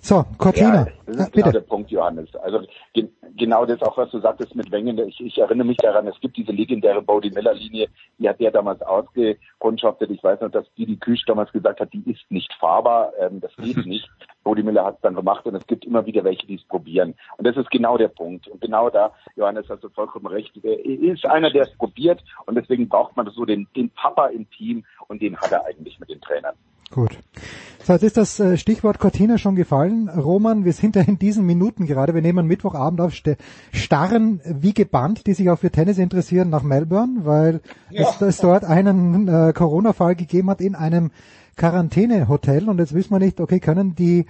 So, 0.01 0.25
Cortina. 0.39 0.75
Ja, 0.75 0.87
das 1.07 1.17
ist 1.17 1.21
Ah, 1.23 1.29
genau 1.33 1.47
bitte. 1.47 1.53
der 1.53 1.61
Punkt, 1.61 1.91
Johannes. 1.91 2.35
Also 2.37 2.61
ge 2.93 3.09
genau 3.37 3.67
das 3.67 3.83
auch, 3.83 3.97
was 3.99 4.11
du 4.11 4.19
sagtest 4.21 4.55
mit 4.55 4.71
Wengen. 4.73 4.99
Ich, 5.09 5.21
ich 5.21 5.39
erinnere 5.39 5.67
mich 5.67 5.77
daran, 5.77 6.07
es 6.07 6.19
gibt 6.21 6.37
diese 6.39 6.53
legendäre 6.53 7.03
Bodie 7.03 7.31
Miller 7.31 7.53
Linie, 7.53 7.89
die 8.19 8.29
hat 8.29 8.41
der 8.41 8.51
damals 8.51 8.81
ausgerundschaftet. 8.83 10.11
Ich 10.11 10.23
weiß 10.23 10.41
noch, 10.41 10.51
dass 10.51 10.65
Didi 10.75 10.97
Küsch 10.97 11.25
damals 11.27 11.53
gesagt 11.53 11.81
hat, 11.81 11.93
die 11.93 12.03
ist 12.11 12.25
nicht 12.31 12.53
fahrbar, 12.55 13.13
ähm, 13.21 13.41
das 13.41 13.55
geht 13.57 13.85
nicht. 13.87 14.09
Bodie 14.43 14.63
Miller 14.63 14.85
hat 14.85 14.97
es 14.97 15.01
dann 15.03 15.15
gemacht 15.15 15.45
und 15.47 15.55
es 15.55 15.67
gibt 15.67 15.85
immer 15.85 16.07
wieder 16.07 16.25
welche, 16.25 16.47
die 16.47 16.55
es 16.55 16.65
probieren. 16.65 17.15
Und 17.37 17.47
das 17.47 17.57
ist 17.57 17.71
genau 17.71 17.97
der 17.99 18.09
Punkt. 18.09 18.47
Und 18.49 18.61
genau 18.61 18.89
da, 18.91 19.13
Johannes, 19.35 19.67
hast 19.69 19.83
du 19.85 19.89
vollkommen 19.91 20.27
recht. 20.27 20.53
Er 20.63 20.79
ist 20.85 21.27
einer, 21.27 21.51
der 21.57 21.65
es 21.65 21.75
probiert 21.77 22.23
und 22.45 22.55
deswegen 22.55 22.89
braucht 22.89 23.17
man 23.17 23.29
so 23.35 23.45
den, 23.45 23.67
den 23.75 23.91
Papa 23.91 24.27
im 24.27 24.49
Team 24.51 24.85
und 25.09 25.23
den 25.23 25.37
hat 25.37 25.53
er 25.53 25.65
eigentlich 25.65 25.99
mit 25.99 26.11
den 26.11 26.21
Trainern. 26.21 26.55
Gut. 26.91 27.19
So, 27.83 27.93
jetzt 27.93 28.03
ist 28.03 28.17
das 28.17 28.39
äh, 28.39 28.57
Stichwort 28.57 28.99
Cortina 28.99 29.39
schon 29.39 29.57
gefallen. 29.57 30.09
Roman, 30.09 30.65
wir 30.65 30.73
sind 30.73 30.97
ja 30.97 31.03
in 31.03 31.19
diesen 31.19 31.45
Minuten 31.45 31.87
gerade, 31.87 32.15
wir 32.15 32.23
nehmen 32.23 32.47
Mittwochabend 32.47 33.01
auf, 33.01 33.13
starren 33.73 34.41
wie 34.45 34.75
gebannt, 34.75 35.27
die 35.27 35.35
sich 35.35 35.51
auch 35.51 35.59
für 35.59 35.71
Tennis 35.71 35.99
interessieren, 35.99 36.51
nach 36.51 36.63
Melbourne, 36.63 37.25
weil 37.25 37.61
es, 37.93 38.21
es 38.21 38.39
dort 38.39 38.65
einen 38.65 39.29
äh, 39.29 39.53
Corona-Fall 39.53 40.15
gegeben 40.15 40.51
hat 40.51 40.61
in 40.61 40.75
einem 40.75 41.11
Quarantänehotel 41.57 42.69
und 42.69 42.79
jetzt 42.79 42.95
wissen 42.95 43.13
wir 43.13 43.19
nicht, 43.19 43.41
okay, 43.41 43.61
können 43.61 43.95
die 43.95 44.27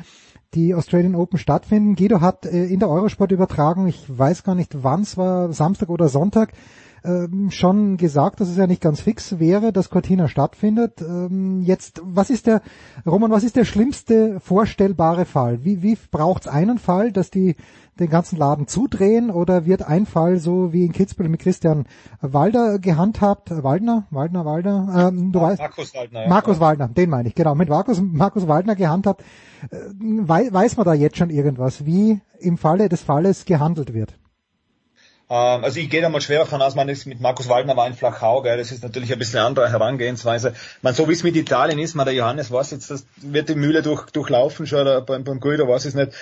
die 0.55 0.75
Australian 0.75 1.17
Open 1.17 1.39
stattfinden. 1.39 1.97
Guido 1.97 2.21
hat 2.21 2.47
äh, 2.47 2.65
in 2.67 2.81
der 2.81 2.89
Eurosport 2.89 3.33
übertragen, 3.33 3.87
ich 3.87 4.05
weiß 4.07 4.43
gar 4.43 4.55
nicht 4.55 4.83
wann 4.83 5.03
es 5.03 5.17
war, 5.17 5.53
Samstag 5.53 5.89
oder 5.89 6.09
Sonntag, 6.09 6.53
ähm, 7.05 7.51
schon 7.51 7.97
gesagt, 7.97 8.41
dass 8.41 8.49
es 8.49 8.57
ja 8.57 8.67
nicht 8.67 8.81
ganz 8.83 9.01
fix 9.01 9.39
wäre, 9.39 9.73
dass 9.73 9.91
Cortina 9.91 10.29
stattfindet. 10.29 11.01
Ähm, 11.01 11.63
jetzt, 11.63 12.01
was 12.05 12.31
ist 12.31 12.47
der, 12.47 12.63
Roman, 13.05 13.31
was 13.31 13.45
ist 13.45 13.57
der 13.57 13.65
schlimmste 13.65 14.41
vorstellbare 14.41 15.25
Fall? 15.25 15.65
Wie, 15.65 15.83
wie 15.83 15.97
braucht 16.11 16.43
es 16.43 16.49
einen 16.49 16.79
Fall, 16.79 17.13
dass 17.13 17.31
die 17.31 17.57
den 17.99 18.11
ganzen 18.11 18.37
Laden 18.37 18.67
zudrehen 18.67 19.31
oder 19.31 19.65
wird 19.65 19.83
ein 19.83 20.05
Fall 20.05 20.37
so 20.39 20.73
wie 20.73 20.85
in 20.85 20.93
Kitzbühel 20.93 21.31
mit 21.31 21.41
Christian 21.41 21.87
Walder 22.21 22.79
gehandhabt? 22.79 23.51
Waldner? 23.63 24.07
Waldner, 24.11 24.45
Walder? 24.45 25.09
Ähm, 25.15 25.33
du 25.33 25.41
weißt, 25.41 25.61
Markus 25.61 25.95
Waldner. 25.95 26.23
ja. 26.23 26.29
Markus 26.29 26.61
Waldner, 26.61 26.89
den 26.89 27.09
meine 27.09 27.29
ich, 27.29 27.35
genau, 27.35 27.55
mit 27.55 27.69
Markus, 27.71 28.03
Markus 28.03 28.47
Waldner 28.49 28.75
gehandhabt. 28.77 29.23
Äh, 29.71 29.77
wei- 29.99 30.53
weiß 30.53 30.77
man 30.77 30.85
da 30.85 30.93
jetzt 30.93 31.17
schon 31.17 31.31
irgendwas, 31.31 31.87
wie 31.87 32.21
im 32.39 32.59
Falle 32.59 32.89
des 32.91 33.01
Falles 33.03 33.45
gehandelt 33.47 33.95
wird? 33.95 34.19
Ähm, 35.29 35.65
also 35.65 35.81
ich 35.81 35.91
gehe 35.91 36.03
da 36.03 36.09
mal 36.09 36.21
schwer 36.21 36.41
davon 36.41 36.63
aus, 36.63 36.75
man 36.75 36.89
ist 36.89 37.07
mit 37.07 37.21
Markus 37.21 37.49
Waldner 37.49 37.77
war 37.77 37.87
in 37.87 37.95
Flachau, 37.95 38.43
gell, 38.43 38.59
das 38.59 38.71
ist 38.71 38.83
natürlich 38.83 39.13
ein 39.13 39.19
bisschen 39.19 39.41
eine 39.41 39.49
andere 39.49 39.71
Herangehensweise. 39.71 40.55
Man, 40.83 40.95
so 40.95 41.09
wie 41.09 41.13
es 41.13 41.23
mit 41.23 41.37
Italien 41.37 41.79
ist, 41.79 41.95
man, 41.95 42.07
der 42.07 42.15
Johannes 42.15 42.51
weiß 42.51 42.71
jetzt, 42.73 42.91
das 42.91 43.07
wird 43.17 43.49
die 43.49 43.55
Mühle 43.55 43.83
durch, 43.83 44.11
durchlaufen 44.11 44.67
schon, 44.67 44.83
oder 44.83 45.01
beim, 45.03 45.25
beim 45.25 45.41
Guido 45.41 45.69
weiß 45.69 45.85
es 45.87 45.95
nicht. 45.95 46.13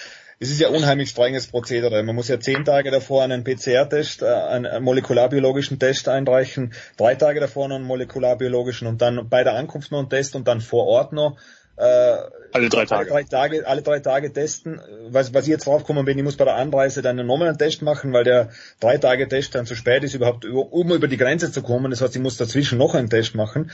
Es 0.41 0.51
ist 0.51 0.59
ja 0.59 0.69
unheimlich 0.69 1.11
strenges 1.11 1.47
Prozedere. 1.47 2.03
Man 2.03 2.17
muss 2.17 2.27
ja 2.27 2.41
zehn 2.41 2.65
Tage 2.65 2.91
davor 2.91 3.23
einen 3.23 3.45
PCR-Test, 3.45 4.23
äh, 4.23 4.27
einen 4.27 4.83
molekularbiologischen 4.83 5.79
Test 5.79 6.09
einreichen, 6.09 6.73
drei 6.97 7.15
Tage 7.15 7.41
davor 7.41 7.69
noch 7.69 7.77
einen 7.77 7.85
molekularbiologischen 7.85 8.89
und 8.89 9.01
dann 9.01 9.29
bei 9.29 9.45
der 9.45 9.55
Ankunft 9.55 9.93
noch 9.93 10.01
einen 10.01 10.11
Test 10.11 10.35
und 10.35 10.49
dann 10.49 10.61
vor 10.61 10.87
Ort 10.87 11.13
noch 11.13 11.37
äh, 11.77 12.17
Alle 12.53 12.69
drei 12.69 12.85
Tage. 12.87 13.11
Alle 13.13 13.25
drei 13.25 13.25
Tage, 13.25 13.67
alle 13.67 13.83
drei 13.83 14.01
Tage 14.01 14.33
testen. 14.33 14.81
Was, 15.09 15.35
was 15.35 15.45
ich 15.45 15.51
jetzt 15.51 15.67
draufgekommen 15.67 16.05
bin, 16.05 16.17
ich 16.19 16.25
muss 16.25 16.37
bei 16.37 16.45
der 16.45 16.55
Anreise 16.57 17.03
dann 17.03 17.19
einen 17.19 17.27
normalen 17.27 17.59
Test 17.59 17.83
machen, 17.83 18.13
weil 18.13 18.25
der 18.25 18.51
drei 18.81 18.99
Tage 18.99 19.29
Test 19.29 19.55
dann 19.55 19.67
zu 19.67 19.75
spät 19.75 20.05
ist, 20.05 20.15
überhaupt 20.15 20.45
über- 20.45 20.73
um 20.73 20.93
über 20.93 21.09
die 21.09 21.17
Grenze 21.17 21.51
zu 21.51 21.63
kommen. 21.63 21.91
Das 21.91 22.01
heißt, 22.01 22.15
ich 22.15 22.23
muss 22.23 22.37
dazwischen 22.37 22.79
noch 22.79 22.95
einen 22.95 23.11
Test 23.11 23.35
machen, 23.35 23.71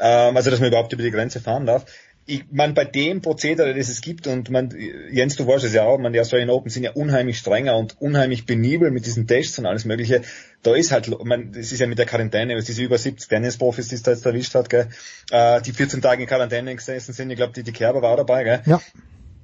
ähm, 0.00 0.36
also 0.36 0.50
dass 0.50 0.60
man 0.60 0.68
überhaupt 0.68 0.92
über 0.92 1.02
die 1.02 1.10
Grenze 1.10 1.40
fahren 1.40 1.64
darf. 1.66 1.86
Ich, 2.30 2.44
man 2.50 2.74
bei 2.74 2.84
dem 2.84 3.22
Prozedere, 3.22 3.74
das 3.74 3.88
es 3.88 4.02
gibt, 4.02 4.26
und 4.26 4.50
man, 4.50 4.70
Jens, 5.10 5.36
du 5.36 5.46
weißt 5.46 5.64
es 5.64 5.72
ja 5.72 5.84
auch, 5.84 5.96
man, 5.98 6.12
die 6.12 6.20
Australian 6.20 6.50
Open 6.50 6.68
sind 6.68 6.82
ja 6.82 6.92
unheimlich 6.92 7.38
strenger 7.38 7.74
und 7.74 7.98
unheimlich 8.02 8.44
penibel 8.44 8.90
mit 8.90 9.06
diesen 9.06 9.26
Tests 9.26 9.58
und 9.58 9.64
alles 9.64 9.86
mögliche. 9.86 10.20
Da 10.62 10.74
ist 10.74 10.92
halt, 10.92 11.08
man, 11.24 11.52
das 11.52 11.72
ist 11.72 11.80
ja 11.80 11.86
mit 11.86 11.98
der 11.98 12.04
Quarantäne, 12.04 12.54
was 12.54 12.66
diese 12.66 12.82
über 12.82 12.98
70 12.98 13.30
Tennisprofis, 13.30 13.88
die 13.88 13.94
es 13.94 14.02
da 14.02 14.10
jetzt 14.10 14.26
erwischt 14.26 14.54
hat, 14.54 14.68
gell, 14.68 14.88
äh, 15.30 15.62
die 15.62 15.72
14 15.72 16.02
Tage 16.02 16.22
in 16.22 16.28
Quarantäne 16.28 16.76
gesessen 16.76 17.14
sind, 17.14 17.30
ich 17.30 17.36
glaube, 17.36 17.54
die, 17.54 17.62
die 17.62 17.72
Kerber 17.72 18.02
war 18.02 18.10
auch 18.10 18.16
dabei, 18.18 18.44
gell. 18.44 18.62
Ja. 18.66 18.80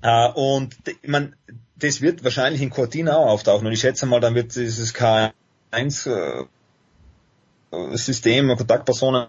Äh, 0.03 0.33
und 0.35 0.77
man, 1.07 1.37
das 1.77 2.03
wird 2.03 2.23
wahrscheinlich 2.23 2.61
in 2.61 2.69
Cortina 2.69 3.17
auch 3.17 3.31
auftauchen 3.31 3.67
und 3.67 3.73
ich 3.73 3.81
schätze 3.81 4.05
mal, 4.05 4.21
dann 4.21 4.35
wird 4.35 4.55
dieses 4.55 4.95
K1 4.95 5.33
äh, 5.73 6.45
System, 7.97 8.55
Kontaktpersonen 8.55 9.29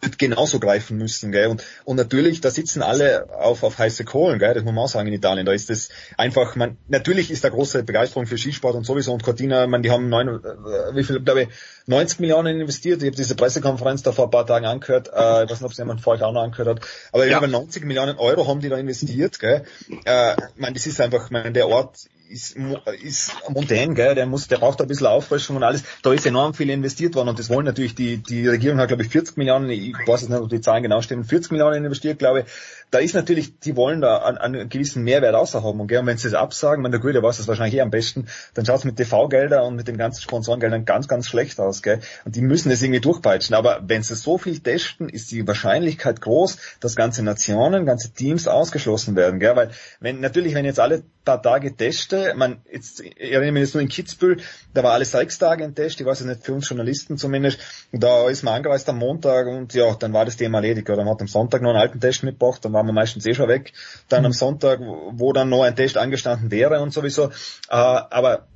wird 0.00 0.18
genauso 0.18 0.60
greifen 0.60 0.96
müssen, 0.96 1.32
gell? 1.32 1.48
Und, 1.48 1.62
und 1.84 1.96
natürlich, 1.96 2.40
da 2.40 2.50
sitzen 2.50 2.82
alle 2.82 3.28
auf, 3.30 3.62
auf 3.62 3.78
heiße 3.78 4.04
Kohlen, 4.04 4.38
gell? 4.38 4.54
Das 4.54 4.64
muss 4.64 4.72
man 4.72 4.84
auch 4.84 4.88
sagen 4.88 5.08
in 5.08 5.14
Italien. 5.14 5.46
Da 5.46 5.52
ist 5.52 5.70
das 5.70 5.90
einfach, 6.16 6.56
man, 6.56 6.78
natürlich 6.88 7.30
ist 7.30 7.44
da 7.44 7.48
große 7.48 7.82
Begeisterung 7.82 8.26
für 8.26 8.38
Skisport 8.38 8.74
und 8.74 8.84
sowieso 8.84 9.12
und 9.12 9.22
Cortina, 9.22 9.66
man, 9.66 9.82
die 9.82 9.90
haben 9.90 10.08
neun, 10.08 10.28
äh, 10.28 10.94
wie 10.94 11.04
viel, 11.04 11.20
glaube 11.20 11.42
ich, 11.42 11.48
90 11.86 12.20
Millionen 12.20 12.60
investiert. 12.60 13.02
Ich 13.02 13.08
habe 13.08 13.16
diese 13.16 13.34
Pressekonferenz 13.34 14.02
da 14.02 14.12
vor 14.12 14.26
ein 14.26 14.30
paar 14.30 14.46
Tagen 14.46 14.66
angehört, 14.66 15.08
äh, 15.08 15.44
ich 15.44 15.50
weiß 15.50 15.60
nicht, 15.60 15.62
ob 15.64 15.72
es 15.72 15.78
jemand 15.78 16.00
vor 16.00 16.14
euch 16.14 16.22
auch 16.22 16.32
noch 16.32 16.42
angehört 16.42 16.68
hat, 16.68 16.88
aber 17.12 17.26
Ja. 17.26 17.38
über 17.38 17.48
90 17.48 17.84
Millionen 17.84 18.16
Euro 18.16 18.46
haben 18.46 18.60
die 18.60 18.68
da 18.68 18.76
investiert, 18.76 19.38
gell? 19.38 19.64
Äh, 20.04 20.36
man, 20.56 20.74
das 20.74 20.86
ist 20.86 21.00
einfach, 21.00 21.30
man, 21.30 21.52
der 21.52 21.68
Ort 21.68 21.96
ist, 22.30 22.56
ist 23.02 23.32
mondän, 23.48 23.94
gell? 23.94 24.14
Der 24.14 24.26
muss, 24.26 24.46
der 24.46 24.58
braucht 24.58 24.80
ein 24.80 24.86
bisschen 24.86 25.08
Auffrischung 25.08 25.56
und 25.56 25.64
alles. 25.64 25.82
Da 26.02 26.12
ist 26.12 26.26
enorm 26.26 26.54
viel 26.54 26.70
investiert 26.70 27.14
worden 27.16 27.28
und 27.28 27.38
das 27.38 27.50
wollen 27.50 27.66
natürlich 27.66 27.94
die, 27.94 28.18
die 28.18 28.46
Regierung 28.46 28.78
hat, 28.78 28.88
glaube 28.88 29.02
ich, 29.02 29.08
40 29.08 29.36
Millionen, 29.36 29.68
ich 29.68 29.94
weiß 30.06 30.22
jetzt 30.22 30.30
nicht, 30.30 30.40
ob 30.40 30.48
die 30.48 30.60
Zahlen 30.60 30.82
genau 30.82 31.02
stimmen, 31.02 31.24
40 31.24 31.50
Millionen 31.52 31.84
investiert, 31.84 32.18
glaube 32.18 32.40
ich. 32.40 32.46
Da 32.90 32.98
ist 32.98 33.14
natürlich, 33.14 33.58
die 33.60 33.76
wollen 33.76 34.00
da 34.00 34.18
einen, 34.18 34.38
einen 34.38 34.68
gewissen 34.68 35.02
Mehrwert 35.04 35.34
außerhaben. 35.34 35.80
Und, 35.80 35.86
gell? 35.88 36.00
und 36.00 36.06
wenn 36.06 36.18
sie 36.18 36.28
das 36.28 36.34
absagen, 36.34 36.82
man 36.82 36.90
der 36.90 37.00
Güte 37.00 37.22
weiß 37.22 37.36
das 37.36 37.48
wahrscheinlich 37.48 37.76
eh 37.76 37.80
am 37.80 37.90
besten, 37.90 38.26
dann 38.54 38.66
schaut 38.66 38.78
es 38.78 38.84
mit 38.84 38.96
TV-Gelder 38.96 39.64
und 39.64 39.76
mit 39.76 39.88
den 39.88 39.96
ganzen 39.96 40.22
Sponsorengeldern 40.22 40.84
ganz, 40.84 41.08
ganz 41.08 41.28
schlecht 41.28 41.60
aus. 41.60 41.82
Gell? 41.82 42.00
Und 42.24 42.36
die 42.36 42.42
müssen 42.42 42.70
das 42.70 42.82
irgendwie 42.82 43.00
durchpeitschen. 43.00 43.54
Aber 43.54 43.80
wenn 43.86 44.02
sie 44.02 44.14
so 44.16 44.38
viel 44.38 44.58
testen, 44.58 45.08
ist 45.08 45.30
die 45.30 45.46
Wahrscheinlichkeit 45.46 46.20
groß, 46.20 46.58
dass 46.80 46.96
ganze 46.96 47.22
Nationen, 47.22 47.86
ganze 47.86 48.12
Teams 48.12 48.48
ausgeschlossen 48.48 49.16
werden. 49.16 49.40
Gell? 49.40 49.56
Weil 49.56 49.70
wenn 50.00 50.20
natürlich, 50.20 50.54
wenn 50.54 50.64
jetzt 50.64 50.80
alle 50.80 51.02
paar 51.24 51.42
Tage 51.42 51.76
teste, 51.76 52.34
man 52.36 52.60
jetzt 52.70 53.00
ich 53.00 53.32
erinnere 53.32 53.52
mich 53.52 53.62
jetzt 53.62 53.74
nur 53.74 53.82
in 53.82 53.88
Kitzbühel, 53.88 54.38
da 54.74 54.82
war 54.82 54.92
alle 54.92 55.04
sechs 55.04 55.38
Tage 55.38 55.64
ein 55.64 55.74
Test, 55.74 56.00
ich 56.00 56.06
weiß 56.06 56.20
es 56.20 56.26
nicht, 56.26 56.44
für 56.44 56.54
uns 56.54 56.68
Journalisten 56.68 57.18
zumindest, 57.18 57.60
und 57.92 58.02
da 58.02 58.28
ist 58.28 58.42
man 58.42 58.54
angereist 58.54 58.88
am 58.88 58.98
Montag 58.98 59.46
und 59.46 59.74
ja, 59.74 59.94
dann 59.94 60.12
war 60.12 60.24
das 60.24 60.36
Thema 60.36 60.58
erledigt. 60.58 60.88
Oder 60.88 61.04
man 61.04 61.14
hat 61.14 61.20
am 61.20 61.28
Sonntag 61.28 61.62
noch 61.62 61.70
einen 61.70 61.78
alten 61.78 62.00
Test 62.00 62.22
mitgebracht, 62.22 62.64
dann 62.64 62.72
waren 62.80 62.86
wir 62.86 62.92
meistens 62.92 63.26
eh 63.26 63.34
schon 63.34 63.48
weg. 63.48 63.72
Dann 64.08 64.24
am 64.24 64.32
Sonntag, 64.32 64.80
wo 64.80 65.32
dann 65.32 65.50
noch 65.50 65.62
ein 65.62 65.76
Test 65.76 65.98
angestanden 65.98 66.50
wäre 66.50 66.80
und 66.80 66.92
sowieso. 66.92 67.26
Äh, 67.28 67.30
aber 67.70 68.46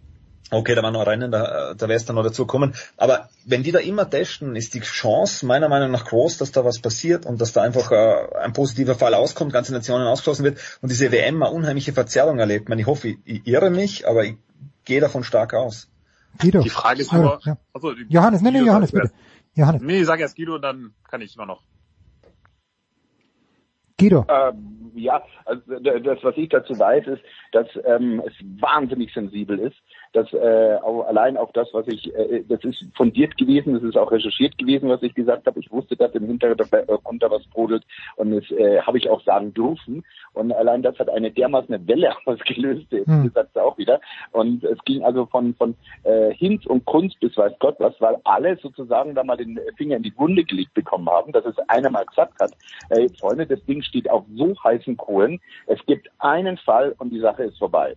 Okay, 0.51 0.75
da 0.75 0.83
war 0.83 0.91
noch 0.91 1.01
ein 1.01 1.09
Rennen, 1.09 1.33
da, 1.33 1.73
da 1.75 1.89
wäre 1.89 1.97
es 1.97 2.05
dann 2.05 2.17
noch 2.17 2.23
dazu 2.23 2.47
kommen. 2.47 2.75
Aber 2.99 3.31
wenn 3.47 3.63
die 3.63 3.73
da 3.73 3.79
immer 3.79 4.09
testen, 4.09 4.57
ist 4.57 4.75
die 4.75 4.81
Chance 4.81 5.47
meiner 5.47 5.69
Meinung 5.71 5.91
nach 5.91 6.05
groß, 6.05 6.37
dass 6.37 6.53
da 6.53 6.65
was 6.65 6.81
passiert 6.81 7.25
und 7.25 7.41
dass 7.41 7.53
da 7.55 7.63
einfach 7.63 7.91
äh, 7.91 8.37
ein 8.43 8.53
positiver 8.53 8.95
Fall 8.95 9.15
auskommt, 9.15 9.53
ganze 9.55 9.73
Nationen 9.73 10.07
ausgeschlossen 10.07 10.45
wird 10.45 10.59
und 10.83 10.91
diese 10.91 11.11
WM 11.11 11.43
eine 11.43 11.51
unheimliche 11.51 11.95
Verzerrung 11.95 12.39
erlebt. 12.39 12.65
Ich, 12.65 12.69
meine, 12.69 12.83
ich 12.83 12.87
hoffe, 12.87 13.09
ich, 13.09 13.19
ich 13.25 13.47
irre 13.47 13.71
mich, 13.71 14.07
aber 14.07 14.25
ich 14.25 14.37
gehe 14.85 15.01
davon 15.01 15.25
stark 15.25 15.55
aus. 15.55 15.89
Guido. 16.39 16.61
Die 16.61 16.71
Frage 16.71 17.01
ist 17.01 17.13
Ah, 17.13 17.19
nur, 17.19 17.41
ja. 17.45 17.57
Die- 17.83 18.13
Johannes, 18.15 18.43
nee, 18.43 18.51
nee, 18.51 18.61
Johannes, 18.61 18.93
bitte. 18.93 19.11
Johannes. 19.55 19.83
Nee, 19.83 20.05
sag 20.05 20.21
erst 20.21 20.37
Guido, 20.37 20.59
dann 20.59 20.95
kann 21.11 21.23
ich 21.23 21.35
immer 21.37 21.47
noch. 21.47 21.63
Guido. 23.99 24.25
Ähm, 24.29 24.93
ja, 24.95 25.23
also 25.45 25.61
das, 25.81 26.23
was 26.23 26.37
ich 26.37 26.49
dazu 26.49 26.79
weiß, 26.79 27.07
ist, 27.09 27.23
dass 27.53 27.66
ähm, 27.85 28.23
es 28.27 28.33
wahnsinnig 28.61 29.12
sensibel 29.12 29.59
ist, 29.59 29.77
dass 30.15 30.32
äh, 30.32 30.77
auch, 30.82 31.07
allein 31.07 31.36
auf 31.36 31.53
das, 31.53 31.69
was 31.73 31.86
ich, 31.89 32.15
äh, 32.15 32.45
das 32.49 32.62
ist 32.65 32.85
fundiert 32.95 33.36
gewesen, 33.36 33.74
das 33.74 33.82
ist 33.82 33.97
auch 33.97 34.11
recherchiert 34.11 34.57
gewesen, 34.59 34.89
was 34.89 35.03
ich 35.03 35.15
gesagt 35.15 35.47
habe. 35.47 35.61
Ich 35.61 35.70
wusste, 35.70 35.97
dass 35.97 36.15
im 36.15 36.27
Hintergrund 36.27 36.73
äh, 36.73 37.31
was 37.31 37.45
brodelt 37.49 37.85
und 38.16 38.31
das 38.31 38.51
äh, 38.53 38.81
habe 38.81 38.99
ich 38.99 39.11
auch 39.11 39.23
sagen 39.23 39.53
dürfen. 39.53 40.05
Und 40.32 40.53
allein 40.53 40.82
das 40.82 40.99
hat 40.99 41.11
eine 41.11 41.31
dermaßen 41.31 41.86
Welle 41.86 42.15
ausgelöst, 42.27 42.86
Hm. 42.91 43.24
gesagt 43.24 43.59
auch 43.59 43.77
wieder. 43.77 44.01
Und 44.32 44.65
es 44.65 44.78
ging 44.85 45.05
also 45.05 45.27
von 45.27 45.55
von 45.55 45.74
äh, 46.05 46.32
Hinz 46.35 46.65
und 46.66 46.85
Kunst 46.85 47.19
bis 47.20 47.36
weiß 47.36 47.53
Gott 47.59 47.77
was, 47.78 47.95
weil 48.01 48.16
alle 48.24 48.57
sozusagen 48.57 49.15
da 49.15 49.24
mal 49.24 49.36
den 49.36 49.59
Finger 49.77 49.97
in 49.97 50.03
die 50.03 50.16
Wunde 50.16 50.45
gelegt 50.45 50.74
bekommen 50.74 51.09
haben, 51.09 51.32
dass 51.32 51.45
es 51.45 51.59
einer 51.69 51.91
mal 51.91 52.07
gesagt 52.07 52.41
hat, 52.41 52.53
äh, 52.91 53.09
Freunde, 53.19 53.47
das 53.47 53.65
Ding 53.65 53.82
steht 53.82 54.09
auf 54.09 54.24
so 54.35 54.55
heißen 54.62 54.97
Kohlen, 54.97 55.41
es 55.66 55.85
gibt 55.86 56.09
einen 56.19 56.57
Fall 56.59 56.95
und 56.99 57.11
die 57.11 57.20
Sache 57.20 57.45
ist 57.45 57.59
vorbei. 57.59 57.95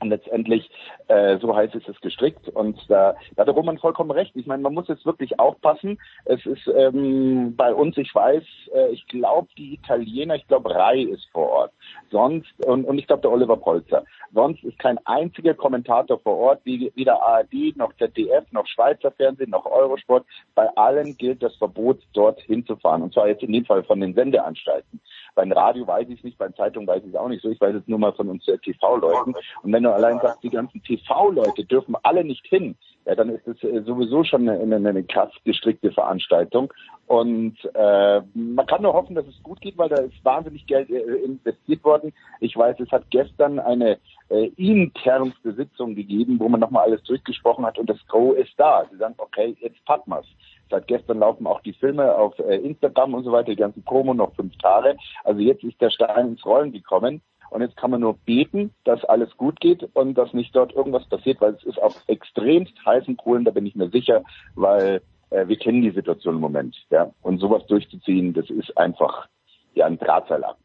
Und 0.00 0.10
letztendlich, 0.10 0.70
äh, 1.08 1.38
so 1.38 1.54
heißt 1.54 1.74
es, 1.74 1.88
ist 1.88 2.02
gestrickt. 2.02 2.48
Und 2.48 2.78
da, 2.88 3.14
da 3.36 3.40
hat 3.40 3.48
der 3.48 3.54
Roman 3.54 3.78
vollkommen 3.78 4.10
recht. 4.10 4.32
Ich 4.34 4.46
meine, 4.46 4.62
man 4.62 4.74
muss 4.74 4.88
jetzt 4.88 5.06
wirklich 5.06 5.38
aufpassen. 5.38 5.98
Es 6.24 6.44
ist 6.44 6.66
ähm, 6.76 7.54
bei 7.56 7.72
uns, 7.72 7.96
ich 7.96 8.14
weiß, 8.14 8.42
äh, 8.74 8.88
ich 8.88 9.06
glaube, 9.08 9.48
die 9.56 9.74
Italiener, 9.74 10.34
ich 10.34 10.46
glaube, 10.46 10.74
Rai 10.74 11.02
ist 11.02 11.26
vor 11.32 11.48
Ort. 11.48 11.72
Sonst, 12.10 12.52
und, 12.66 12.84
und 12.84 12.98
ich 12.98 13.06
glaube, 13.06 13.22
der 13.22 13.32
Oliver 13.32 13.56
Polzer. 13.56 14.04
Sonst 14.32 14.64
ist 14.64 14.78
kein 14.78 14.98
einziger 15.06 15.54
Kommentator 15.54 16.18
vor 16.18 16.36
Ort, 16.38 16.60
wie 16.64 16.92
weder 16.96 17.22
ARD, 17.22 17.76
noch 17.76 17.92
ZDF, 17.94 18.44
noch 18.50 18.66
Schweizer 18.66 19.12
Fernsehen, 19.12 19.50
noch 19.50 19.64
Eurosport. 19.64 20.26
Bei 20.54 20.68
allen 20.76 21.16
gilt 21.16 21.42
das 21.42 21.54
Verbot, 21.56 22.00
dort 22.12 22.40
hinzufahren. 22.40 23.02
Und 23.02 23.14
zwar 23.14 23.28
jetzt 23.28 23.42
in 23.42 23.52
dem 23.52 23.64
Fall 23.64 23.84
von 23.84 24.00
den 24.00 24.14
Sendeanstalten. 24.14 25.00
Beim 25.34 25.52
Radio 25.52 25.86
weiß 25.86 26.08
ich 26.08 26.18
es 26.18 26.24
nicht, 26.24 26.38
bei 26.38 26.48
Zeitungen 26.50 26.86
weiß 26.86 27.02
ich 27.04 27.10
es 27.10 27.16
auch 27.16 27.28
nicht 27.28 27.42
so. 27.42 27.50
Ich 27.50 27.60
weiß 27.60 27.76
es 27.76 27.86
nur 27.86 27.98
mal 27.98 28.12
von 28.12 28.28
uns 28.28 28.46
äh, 28.48 28.58
TV-Leuten. 28.58 29.34
Und 29.62 29.72
wenn 29.72 29.82
du 29.82 29.93
allein 29.94 30.20
sagst, 30.20 30.42
die 30.42 30.50
ganzen 30.50 30.82
TV-Leute 30.82 31.64
dürfen 31.64 31.96
alle 32.02 32.24
nicht 32.24 32.46
hin, 32.46 32.76
ja, 33.06 33.14
dann 33.14 33.28
ist 33.28 33.46
es 33.46 33.62
äh, 33.62 33.82
sowieso 33.82 34.24
schon 34.24 34.48
eine, 34.48 34.60
eine, 34.60 34.88
eine 34.88 35.04
krass 35.04 35.30
gestrickte 35.44 35.92
Veranstaltung. 35.92 36.72
Und 37.06 37.56
äh, 37.74 38.22
man 38.34 38.66
kann 38.66 38.82
nur 38.82 38.94
hoffen, 38.94 39.14
dass 39.14 39.26
es 39.26 39.42
gut 39.42 39.60
geht, 39.60 39.76
weil 39.76 39.90
da 39.90 39.96
ist 39.96 40.24
wahnsinnig 40.24 40.66
Geld 40.66 40.88
äh, 40.88 41.00
investiert 41.00 41.84
worden. 41.84 42.14
Ich 42.40 42.56
weiß, 42.56 42.80
es 42.80 42.90
hat 42.90 43.10
gestern 43.10 43.58
eine 43.58 43.98
äh, 44.30 44.46
internste 44.56 45.52
Sitzung 45.52 45.94
gegeben, 45.94 46.40
wo 46.40 46.48
man 46.48 46.60
nochmal 46.60 46.84
alles 46.84 47.02
durchgesprochen 47.02 47.66
hat 47.66 47.78
und 47.78 47.90
das 47.90 47.98
Go 48.08 48.32
ist 48.32 48.54
da. 48.56 48.86
Sie 48.90 48.96
sagen, 48.96 49.14
okay, 49.18 49.54
jetzt 49.60 49.84
packen 49.84 50.10
wir's. 50.10 50.26
Seit 50.70 50.86
gestern 50.86 51.18
laufen 51.18 51.46
auch 51.46 51.60
die 51.60 51.74
Filme 51.74 52.14
auf 52.14 52.38
äh, 52.38 52.56
Instagram 52.56 53.12
und 53.12 53.24
so 53.24 53.32
weiter, 53.32 53.50
die 53.50 53.56
ganzen 53.56 53.84
Promo 53.84 54.14
noch 54.14 54.34
fünf 54.34 54.56
Tage. 54.58 54.96
Also 55.24 55.40
jetzt 55.40 55.62
ist 55.62 55.80
der 55.80 55.90
Stein 55.90 56.28
ins 56.28 56.46
Rollen 56.46 56.72
gekommen. 56.72 57.20
Und 57.54 57.60
jetzt 57.60 57.76
kann 57.76 57.92
man 57.92 58.00
nur 58.00 58.14
beten, 58.14 58.74
dass 58.82 59.04
alles 59.04 59.36
gut 59.36 59.60
geht 59.60 59.88
und 59.94 60.14
dass 60.14 60.32
nicht 60.32 60.56
dort 60.56 60.72
irgendwas 60.72 61.08
passiert, 61.08 61.40
weil 61.40 61.54
es 61.54 61.62
ist 61.62 61.80
auf 61.80 61.94
extremst 62.08 62.74
heißen 62.84 63.16
Kohlen, 63.16 63.44
da 63.44 63.52
bin 63.52 63.64
ich 63.64 63.76
mir 63.76 63.88
sicher, 63.90 64.24
weil 64.56 65.00
äh, 65.30 65.46
wir 65.46 65.56
kennen 65.56 65.82
die 65.82 65.92
Situation 65.92 66.34
im 66.34 66.40
Moment. 66.40 66.76
Ja? 66.90 67.12
Und 67.22 67.38
sowas 67.38 67.64
durchzuziehen, 67.68 68.34
das 68.34 68.50
ist 68.50 68.76
einfach 68.76 69.28
ja 69.74 69.86
ein 69.86 69.98
Drahtseilakt. 69.98 70.58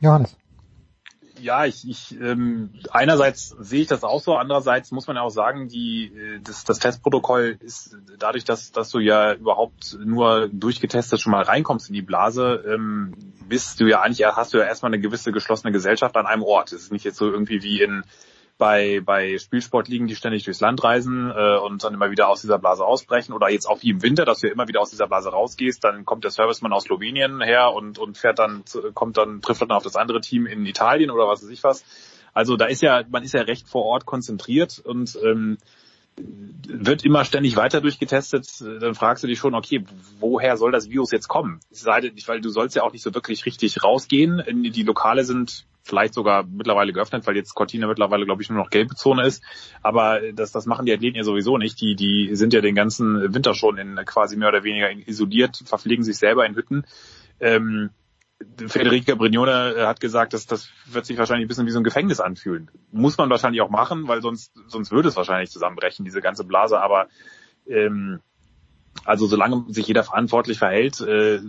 Johannes. 0.00 0.38
Ja, 1.40 1.66
ich, 1.66 1.88
ich 1.88 2.18
ähm, 2.20 2.70
einerseits 2.90 3.54
sehe 3.60 3.82
ich 3.82 3.88
das 3.88 4.04
auch 4.04 4.22
so, 4.22 4.36
andererseits 4.36 4.90
muss 4.90 5.06
man 5.06 5.16
ja 5.16 5.22
auch 5.22 5.30
sagen, 5.30 5.68
die 5.68 6.06
äh, 6.06 6.40
das, 6.42 6.64
das 6.64 6.78
Testprotokoll 6.78 7.58
ist 7.60 7.96
dadurch, 8.18 8.44
dass 8.44 8.72
dass 8.72 8.90
du 8.90 8.98
ja 8.98 9.34
überhaupt 9.34 9.98
nur 10.02 10.48
durchgetestet 10.48 11.20
schon 11.20 11.32
mal 11.32 11.42
reinkommst 11.42 11.88
in 11.88 11.94
die 11.94 12.02
Blase, 12.02 12.64
ähm, 12.66 13.14
bist 13.48 13.80
du 13.80 13.86
ja 13.86 14.00
eigentlich 14.00 14.24
hast 14.26 14.54
du 14.54 14.58
ja 14.58 14.64
erstmal 14.64 14.92
eine 14.92 15.00
gewisse 15.00 15.32
geschlossene 15.32 15.72
Gesellschaft 15.72 16.16
an 16.16 16.26
einem 16.26 16.42
Ort. 16.42 16.72
Es 16.72 16.84
ist 16.84 16.92
nicht 16.92 17.04
jetzt 17.04 17.18
so 17.18 17.30
irgendwie 17.30 17.62
wie 17.62 17.82
in 17.82 18.04
bei, 18.58 19.00
bei 19.04 19.38
Spielsportligen, 19.38 20.06
die 20.06 20.16
ständig 20.16 20.44
durchs 20.44 20.60
Land 20.60 20.82
reisen 20.82 21.30
äh, 21.30 21.58
und 21.58 21.84
dann 21.84 21.94
immer 21.94 22.10
wieder 22.10 22.28
aus 22.28 22.40
dieser 22.40 22.58
Blase 22.58 22.84
ausbrechen 22.84 23.32
oder 23.32 23.50
jetzt 23.50 23.66
auch 23.66 23.82
wie 23.82 23.90
im 23.90 24.02
Winter, 24.02 24.24
dass 24.24 24.40
du 24.40 24.48
immer 24.48 24.68
wieder 24.68 24.80
aus 24.80 24.90
dieser 24.90 25.06
Blase 25.06 25.30
rausgehst, 25.30 25.84
dann 25.84 26.04
kommt 26.04 26.24
der 26.24 26.30
Serviceman 26.30 26.72
aus 26.72 26.84
Slowenien 26.84 27.42
her 27.42 27.72
und, 27.72 27.98
und 27.98 28.16
fährt 28.16 28.38
dann, 28.38 28.64
kommt 28.94 29.16
dann, 29.16 29.42
trifft 29.42 29.62
dann 29.62 29.70
auf 29.70 29.82
das 29.82 29.96
andere 29.96 30.20
Team 30.20 30.46
in 30.46 30.64
Italien 30.64 31.10
oder 31.10 31.28
was 31.28 31.42
weiß 31.42 31.50
ich 31.50 31.62
was. 31.64 31.84
Also 32.32 32.56
da 32.56 32.66
ist 32.66 32.82
ja, 32.82 33.04
man 33.08 33.22
ist 33.22 33.34
ja 33.34 33.42
recht 33.42 33.68
vor 33.68 33.84
Ort 33.84 34.06
konzentriert 34.06 34.78
und 34.78 35.18
ähm, 35.22 35.58
wird 36.16 37.04
immer 37.04 37.24
ständig 37.24 37.56
weiter 37.56 37.82
durchgetestet, 37.82 38.48
dann 38.80 38.94
fragst 38.94 39.22
du 39.22 39.28
dich 39.28 39.38
schon, 39.38 39.54
okay, 39.54 39.84
woher 40.18 40.56
soll 40.56 40.72
das 40.72 40.88
Virus 40.88 41.12
jetzt 41.12 41.28
kommen? 41.28 41.60
Weil 41.84 42.40
du 42.40 42.48
sollst 42.48 42.74
ja 42.74 42.82
auch 42.82 42.92
nicht 42.92 43.02
so 43.02 43.14
wirklich 43.14 43.44
richtig 43.44 43.84
rausgehen. 43.84 44.42
Die 44.72 44.82
Lokale 44.82 45.24
sind 45.24 45.66
vielleicht 45.86 46.14
sogar 46.14 46.44
mittlerweile 46.44 46.92
geöffnet, 46.92 47.26
weil 47.26 47.36
jetzt 47.36 47.54
Cortina 47.54 47.86
mittlerweile, 47.86 48.24
glaube 48.26 48.42
ich, 48.42 48.50
nur 48.50 48.58
noch 48.58 48.70
gelbe 48.70 48.94
Zone 48.94 49.24
ist. 49.24 49.42
Aber 49.82 50.20
das, 50.32 50.52
das 50.52 50.66
machen 50.66 50.84
die 50.84 50.92
Athleten 50.92 51.16
ja 51.16 51.22
sowieso 51.22 51.58
nicht. 51.58 51.80
Die, 51.80 51.94
die 51.94 52.34
sind 52.34 52.52
ja 52.52 52.60
den 52.60 52.74
ganzen 52.74 53.32
Winter 53.34 53.54
schon 53.54 53.78
in 53.78 53.96
quasi 54.04 54.36
mehr 54.36 54.48
oder 54.48 54.64
weniger 54.64 54.90
isoliert, 54.90 55.62
verpflegen 55.64 56.04
sich 56.04 56.16
selber 56.18 56.44
in 56.44 56.56
Hütten. 56.56 56.84
Ähm, 57.40 57.90
Federica 58.66 59.14
Brignone 59.14 59.86
hat 59.86 60.00
gesagt, 60.00 60.34
dass 60.34 60.46
das 60.46 60.68
wird 60.86 61.06
sich 61.06 61.16
wahrscheinlich 61.16 61.46
ein 61.46 61.48
bisschen 61.48 61.66
wie 61.66 61.70
so 61.70 61.80
ein 61.80 61.84
Gefängnis 61.84 62.20
anfühlen. 62.20 62.70
Muss 62.90 63.16
man 63.16 63.30
wahrscheinlich 63.30 63.62
auch 63.62 63.70
machen, 63.70 64.08
weil 64.08 64.20
sonst, 64.20 64.52
sonst 64.66 64.90
würde 64.90 65.08
es 65.08 65.16
wahrscheinlich 65.16 65.50
zusammenbrechen, 65.50 66.04
diese 66.04 66.20
ganze 66.20 66.44
Blase. 66.44 66.80
Aber 66.80 67.06
ähm, 67.66 68.20
also 69.04 69.26
solange 69.26 69.64
sich 69.68 69.86
jeder 69.86 70.04
verantwortlich 70.04 70.58
verhält, 70.58 71.00
äh, 71.00 71.40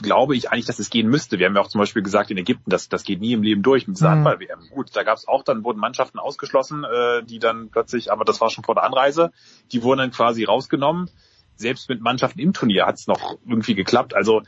glaube 0.00 0.36
ich 0.36 0.50
eigentlich, 0.50 0.66
dass 0.66 0.78
es 0.78 0.90
gehen 0.90 1.08
müsste. 1.08 1.38
Wir 1.38 1.46
haben 1.46 1.54
ja 1.54 1.60
auch 1.60 1.68
zum 1.68 1.80
Beispiel 1.80 2.02
gesagt 2.02 2.30
in 2.30 2.38
Ägypten, 2.38 2.70
dass 2.70 2.88
das 2.88 3.02
geht 3.02 3.20
nie 3.20 3.32
im 3.32 3.42
Leben 3.42 3.62
durch 3.62 3.86
mit 3.86 3.96
dieser 3.96 4.10
mhm. 4.10 4.24
Handball-WM. 4.24 4.70
Gut, 4.70 4.90
da 4.94 5.02
gab 5.02 5.18
es 5.18 5.28
auch, 5.28 5.42
dann 5.42 5.64
wurden 5.64 5.80
Mannschaften 5.80 6.18
ausgeschlossen, 6.18 6.84
äh, 6.84 7.22
die 7.24 7.38
dann 7.38 7.70
plötzlich, 7.70 8.10
aber 8.10 8.24
das 8.24 8.40
war 8.40 8.50
schon 8.50 8.64
vor 8.64 8.74
der 8.74 8.84
Anreise, 8.84 9.32
die 9.72 9.82
wurden 9.82 9.98
dann 9.98 10.10
quasi 10.10 10.44
rausgenommen. 10.44 11.10
Selbst 11.56 11.88
mit 11.88 12.00
Mannschaften 12.00 12.38
im 12.38 12.52
Turnier 12.52 12.86
hat 12.86 12.96
es 12.96 13.06
noch 13.06 13.38
irgendwie 13.46 13.74
geklappt. 13.74 14.14
Also 14.14 14.42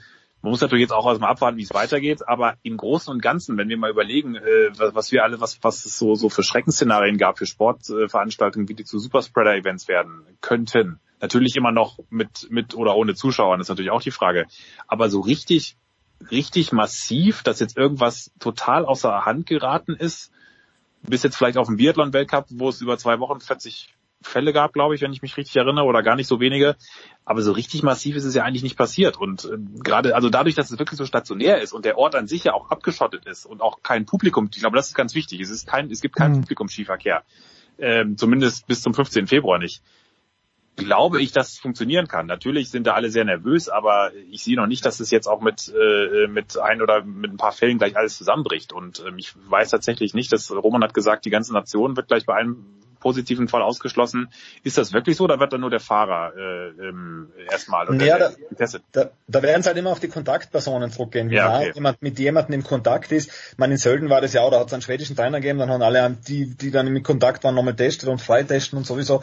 man 0.44 0.50
muss 0.50 0.60
natürlich 0.60 0.82
jetzt 0.82 0.92
auch 0.92 1.06
erstmal 1.06 1.30
abwarten, 1.30 1.56
wie 1.56 1.62
es 1.62 1.72
weitergeht, 1.72 2.28
aber 2.28 2.58
im 2.62 2.76
Großen 2.76 3.10
und 3.10 3.22
Ganzen, 3.22 3.56
wenn 3.56 3.70
wir 3.70 3.78
mal 3.78 3.90
überlegen, 3.90 4.36
äh, 4.36 4.70
was 4.76 5.10
wir 5.10 5.24
alle, 5.24 5.40
was, 5.40 5.58
was 5.62 5.86
es 5.86 5.98
so, 5.98 6.14
so 6.14 6.28
für 6.28 6.42
Schreckensszenarien 6.42 7.16
gab 7.16 7.38
für 7.38 7.46
Sportveranstaltungen, 7.46 8.68
wie 8.68 8.74
die 8.74 8.84
zu 8.84 8.98
Superspreader-Events 8.98 9.88
werden 9.88 10.26
könnten, 10.42 11.00
Natürlich 11.20 11.56
immer 11.56 11.72
noch 11.72 11.98
mit, 12.10 12.48
mit 12.50 12.74
oder 12.74 12.96
ohne 12.96 13.14
Zuschauern, 13.14 13.60
ist 13.60 13.68
natürlich 13.68 13.90
auch 13.90 14.02
die 14.02 14.10
Frage. 14.10 14.46
Aber 14.86 15.08
so 15.08 15.20
richtig, 15.20 15.76
richtig 16.30 16.72
massiv, 16.72 17.42
dass 17.42 17.60
jetzt 17.60 17.76
irgendwas 17.76 18.32
total 18.38 18.84
außer 18.84 19.24
Hand 19.24 19.46
geraten 19.46 19.94
ist, 19.94 20.32
bis 21.02 21.22
jetzt 21.22 21.36
vielleicht 21.36 21.58
auf 21.58 21.66
dem 21.66 21.76
Biathlon-Weltcup, 21.76 22.46
wo 22.50 22.68
es 22.68 22.80
über 22.80 22.98
zwei 22.98 23.20
Wochen 23.20 23.40
40 23.40 23.94
Fälle 24.26 24.52
gab, 24.52 24.72
glaube 24.72 24.94
ich, 24.94 25.02
wenn 25.02 25.12
ich 25.12 25.22
mich 25.22 25.36
richtig 25.36 25.56
erinnere, 25.56 25.84
oder 25.84 26.02
gar 26.02 26.16
nicht 26.16 26.26
so 26.26 26.40
wenige. 26.40 26.76
Aber 27.24 27.42
so 27.42 27.52
richtig 27.52 27.82
massiv 27.82 28.16
ist 28.16 28.24
es 28.24 28.34
ja 28.34 28.42
eigentlich 28.42 28.62
nicht 28.62 28.76
passiert. 28.76 29.18
Und 29.18 29.44
äh, 29.44 29.58
gerade, 29.82 30.14
also 30.14 30.30
dadurch, 30.30 30.54
dass 30.54 30.70
es 30.70 30.78
wirklich 30.78 30.98
so 30.98 31.04
stationär 31.04 31.60
ist 31.60 31.72
und 31.72 31.84
der 31.84 31.98
Ort 31.98 32.14
an 32.14 32.26
sich 32.26 32.44
ja 32.44 32.54
auch 32.54 32.70
abgeschottet 32.70 33.26
ist 33.26 33.44
und 33.44 33.60
auch 33.60 33.82
kein 33.82 34.06
Publikum, 34.06 34.48
ich 34.52 34.60
glaube, 34.60 34.76
das 34.76 34.88
ist 34.88 34.94
ganz 34.94 35.14
wichtig. 35.14 35.40
Es 35.40 35.50
ist 35.50 35.66
kein, 35.66 35.90
es 35.90 36.00
gibt 36.00 36.16
keinen 36.16 36.36
mhm. 36.36 36.40
Publikumsskiverkehr. 36.42 37.22
Ähm, 37.78 38.16
zumindest 38.16 38.66
bis 38.66 38.82
zum 38.82 38.94
15. 38.94 39.26
Februar 39.26 39.58
nicht 39.58 39.82
glaube 40.76 41.22
ich, 41.22 41.32
dass 41.32 41.52
es 41.52 41.58
funktionieren 41.58 42.08
kann. 42.08 42.26
Natürlich 42.26 42.70
sind 42.70 42.86
da 42.86 42.94
alle 42.94 43.10
sehr 43.10 43.24
nervös, 43.24 43.68
aber 43.68 44.12
ich 44.30 44.42
sehe 44.42 44.56
noch 44.56 44.66
nicht, 44.66 44.84
dass 44.84 45.00
es 45.00 45.10
jetzt 45.10 45.26
auch 45.26 45.40
mit, 45.40 45.72
äh, 45.74 46.26
mit 46.26 46.58
ein 46.58 46.82
oder 46.82 47.04
mit 47.04 47.32
ein 47.32 47.36
paar 47.36 47.52
Fällen 47.52 47.78
gleich 47.78 47.96
alles 47.96 48.16
zusammenbricht. 48.16 48.72
Und 48.72 49.02
ähm, 49.06 49.18
ich 49.18 49.34
weiß 49.48 49.70
tatsächlich 49.70 50.14
nicht, 50.14 50.32
dass 50.32 50.50
Roman 50.50 50.82
hat 50.82 50.94
gesagt, 50.94 51.24
die 51.24 51.30
ganze 51.30 51.52
Nation 51.52 51.96
wird 51.96 52.08
gleich 52.08 52.26
bei 52.26 52.34
einem 52.34 52.64
positiven 53.04 53.48
Fall 53.48 53.60
ausgeschlossen. 53.60 54.30
Ist 54.62 54.78
das 54.78 54.94
wirklich 54.94 55.18
so 55.18 55.24
oder 55.24 55.38
wird 55.38 55.52
dann 55.52 55.60
nur 55.60 55.68
der 55.68 55.78
Fahrer 55.78 56.32
äh, 56.34 56.88
ähm, 56.88 57.30
erstmal 57.50 57.86
ja, 58.00 58.18
da, 58.18 58.32
getestet? 58.48 58.82
Da, 58.92 59.10
da 59.28 59.42
werden 59.42 59.60
es 59.60 59.66
halt 59.66 59.76
immer 59.76 59.90
auf 59.90 60.00
die 60.00 60.08
Kontaktpersonen 60.08 60.90
zurückgehen. 60.90 61.28
Wie 61.28 61.34
ja, 61.34 61.58
okay. 61.58 61.72
jemand 61.74 62.00
mit 62.00 62.18
jemandem 62.18 62.54
im 62.54 62.64
Kontakt 62.64 63.12
ist. 63.12 63.30
Ich 63.52 63.58
meine, 63.58 63.74
in 63.74 63.78
Sölden 63.78 64.08
war 64.08 64.22
das 64.22 64.32
ja 64.32 64.40
auch, 64.40 64.50
da 64.50 64.58
hat 64.58 64.68
es 64.68 64.72
einen 64.72 64.80
schwedischen 64.80 65.16
Trainer 65.16 65.40
gegeben, 65.40 65.58
dann 65.58 65.68
haben 65.68 65.82
alle, 65.82 66.16
die, 66.26 66.56
die 66.56 66.70
dann 66.70 66.86
im 66.86 67.02
Kontakt 67.02 67.44
waren, 67.44 67.54
nochmal 67.54 67.76
testet 67.76 68.08
und 68.08 68.22
freitesten 68.22 68.78
und 68.78 68.86
sowieso. 68.86 69.20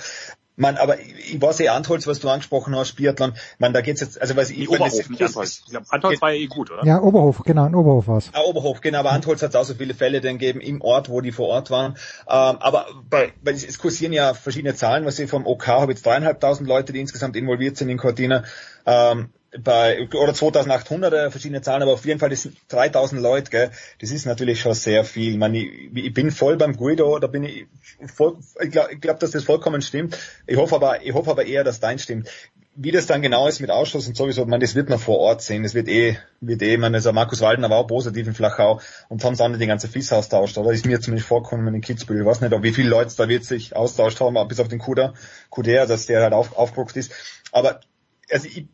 Man, 0.57 0.77
aber 0.77 0.99
ich 0.99 1.41
weiß 1.41 1.61
eh 1.61 1.69
Antholz, 1.69 2.07
was 2.07 2.19
du 2.19 2.29
angesprochen 2.29 2.75
hast, 2.75 2.95
Biathlon. 2.95 3.33
Man, 3.57 3.73
da 3.73 3.81
geht's 3.81 4.01
jetzt, 4.01 4.21
also 4.21 4.35
weiß 4.35 4.49
ich, 4.51 4.69
Oberhof, 4.69 4.97
das, 4.97 5.09
nicht 5.09 5.21
Antholz. 5.21 5.63
Antholz 5.89 6.21
war 6.21 6.31
ja 6.31 6.41
eh 6.41 6.47
gut, 6.47 6.71
oder? 6.71 6.85
Ja, 6.85 7.01
Oberhof, 7.01 7.43
genau, 7.45 7.65
in 7.65 7.73
Oberhof 7.73 8.07
war's. 8.07 8.29
Ah, 8.33 8.41
Oberhof, 8.41 8.81
genau, 8.81 8.99
aber 8.99 9.11
Antholz 9.11 9.41
hat 9.41 9.55
auch 9.55 9.63
so 9.63 9.73
viele 9.73 9.93
Fälle 9.93 10.19
dann 10.19 10.37
gegeben 10.37 10.59
im 10.59 10.81
Ort, 10.81 11.09
wo 11.09 11.21
die 11.21 11.31
vor 11.31 11.47
Ort 11.47 11.71
waren. 11.71 11.93
Ähm, 12.27 12.57
aber 12.59 12.87
bei, 13.09 13.31
bei, 13.41 13.51
es 13.51 13.77
kursieren 13.77 14.13
ja 14.13 14.33
verschiedene 14.33 14.75
Zahlen, 14.75 15.05
was 15.05 15.17
ich 15.19 15.29
vom 15.29 15.47
OK 15.47 15.67
habe 15.67 15.93
jetzt 15.93 16.05
dreieinhalbtausend 16.05 16.67
Leute, 16.67 16.91
die 16.93 16.99
insgesamt 16.99 17.35
involviert 17.35 17.77
sind 17.77 17.89
in 17.89 17.97
Cortina. 17.97 18.43
Ähm, 18.85 19.29
bei 19.59 20.07
oder 20.13 20.33
2800 20.33 21.13
äh, 21.13 21.31
verschiedene 21.31 21.61
Zahlen, 21.61 21.83
aber 21.83 21.93
auf 21.93 22.05
jeden 22.05 22.19
Fall 22.19 22.29
das 22.29 22.43
sind 22.43 22.57
3000 22.69 23.21
Leute, 23.21 23.51
gell? 23.51 23.71
Das 23.99 24.11
ist 24.11 24.25
natürlich 24.25 24.61
schon 24.61 24.73
sehr 24.73 25.03
viel. 25.03 25.33
Ich, 25.33 25.37
meine, 25.37 25.57
ich, 25.57 25.91
ich 25.93 26.13
bin 26.13 26.31
voll 26.31 26.55
beim 26.55 26.77
Guido, 26.77 27.19
da 27.19 27.27
bin 27.27 27.43
ich 27.43 27.65
voll, 28.13 28.37
ich 28.63 28.71
glaube, 28.71 28.97
glaub, 28.97 29.19
dass 29.19 29.31
das 29.31 29.43
vollkommen 29.43 29.81
stimmt. 29.81 30.17
Ich 30.47 30.57
hoffe 30.57 30.75
aber, 30.75 31.03
ich 31.03 31.13
hoffe 31.13 31.31
aber 31.31 31.45
eher, 31.45 31.63
dass 31.63 31.79
dein 31.79 31.99
stimmt. 31.99 32.29
Wie 32.73 32.91
das 32.91 33.05
dann 33.05 33.21
genau 33.21 33.49
ist 33.49 33.59
mit 33.59 33.69
Ausschuss 33.69 34.07
und 34.07 34.15
sowieso, 34.15 34.45
man, 34.45 34.61
das 34.61 34.75
wird 34.75 34.87
man 34.87 34.97
vor 34.97 35.17
Ort 35.17 35.41
sehen. 35.41 35.63
Das 35.63 35.73
wird 35.73 35.89
eh, 35.89 36.17
wird 36.39 36.61
eh, 36.61 36.77
man, 36.77 36.95
also 36.95 37.11
Markus 37.11 37.41
Waldner 37.41 37.69
war 37.69 37.79
auch 37.79 37.87
positiv 37.87 38.25
in 38.27 38.33
Flachau 38.33 38.79
und 39.09 39.21
haben 39.25 39.35
dann 39.35 39.59
die 39.59 39.67
ganze 39.67 39.89
FIS 39.89 40.13
austauscht, 40.13 40.57
oder 40.57 40.71
ist 40.71 40.85
mir 40.85 41.01
zumindest 41.01 41.27
vorgekommen 41.27 41.75
in 41.75 41.81
Kitzbühel. 41.81 42.21
Ich 42.21 42.25
weiß 42.25 42.39
nicht, 42.39 42.53
ob 42.53 42.63
wie 42.63 42.71
viele 42.71 42.87
Leute 42.87 43.13
da 43.17 43.27
wird 43.27 43.43
sich 43.43 43.75
austauscht 43.75 44.21
haben, 44.21 44.37
bis 44.47 44.61
auf 44.61 44.69
den 44.69 44.79
Kuder, 44.79 45.13
Kuder, 45.49 45.85
dass 45.85 46.05
der 46.05 46.21
halt 46.21 46.31
auf, 46.31 46.57
aufgeguckt 46.57 46.95
ist. 46.95 47.11
Aber, 47.51 47.81
also 48.29 48.47
ich, 48.47 48.67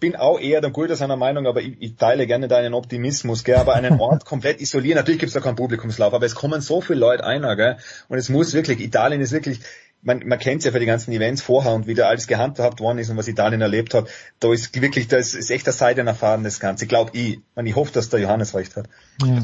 bin 0.00 0.16
auch 0.16 0.40
eher 0.40 0.60
der 0.60 0.70
Gute 0.70 0.96
seiner 0.96 1.16
Meinung, 1.16 1.46
aber 1.46 1.60
ich, 1.60 1.76
ich 1.80 1.96
teile 1.96 2.26
gerne 2.26 2.48
deinen 2.48 2.74
Optimismus, 2.74 3.44
gell? 3.44 3.56
aber 3.56 3.74
einen 3.74 4.00
Ort 4.00 4.24
komplett 4.24 4.60
isolieren, 4.60 4.96
natürlich 4.96 5.20
gibt's 5.20 5.34
da 5.34 5.40
keinen 5.40 5.56
Publikumslauf, 5.56 6.12
aber 6.12 6.26
es 6.26 6.34
kommen 6.34 6.60
so 6.60 6.80
viele 6.80 6.98
Leute 6.98 7.24
ein, 7.24 7.42
gell? 7.56 7.76
und 8.08 8.18
es 8.18 8.28
muss 8.28 8.54
wirklich, 8.54 8.80
Italien 8.80 9.20
ist 9.20 9.32
wirklich, 9.32 9.60
man, 10.02 10.26
man 10.26 10.38
kennt 10.38 10.64
ja 10.64 10.72
für 10.72 10.80
die 10.80 10.86
ganzen 10.86 11.12
Events 11.12 11.42
vorher 11.42 11.74
und 11.74 11.86
wie 11.86 11.94
da 11.94 12.08
alles 12.08 12.26
gehandhabt 12.26 12.80
worden 12.80 12.98
ist 12.98 13.10
und 13.10 13.16
was 13.16 13.28
Italien 13.28 13.60
erlebt 13.60 13.92
hat, 13.92 14.08
da 14.38 14.52
ist 14.52 14.80
wirklich, 14.80 15.08
das 15.08 15.34
ist 15.34 15.50
echt 15.50 15.66
der 15.66 15.72
Seidenerfahren 15.72 16.42
das 16.42 16.58
Ganze, 16.58 16.86
glaube 16.86 17.10
ich. 17.14 17.40
Und 17.54 17.66
ich 17.66 17.76
hoffe, 17.76 17.92
dass 17.92 18.08
der 18.08 18.20
Johannes 18.20 18.54
recht 18.54 18.76
hat. 18.76 18.88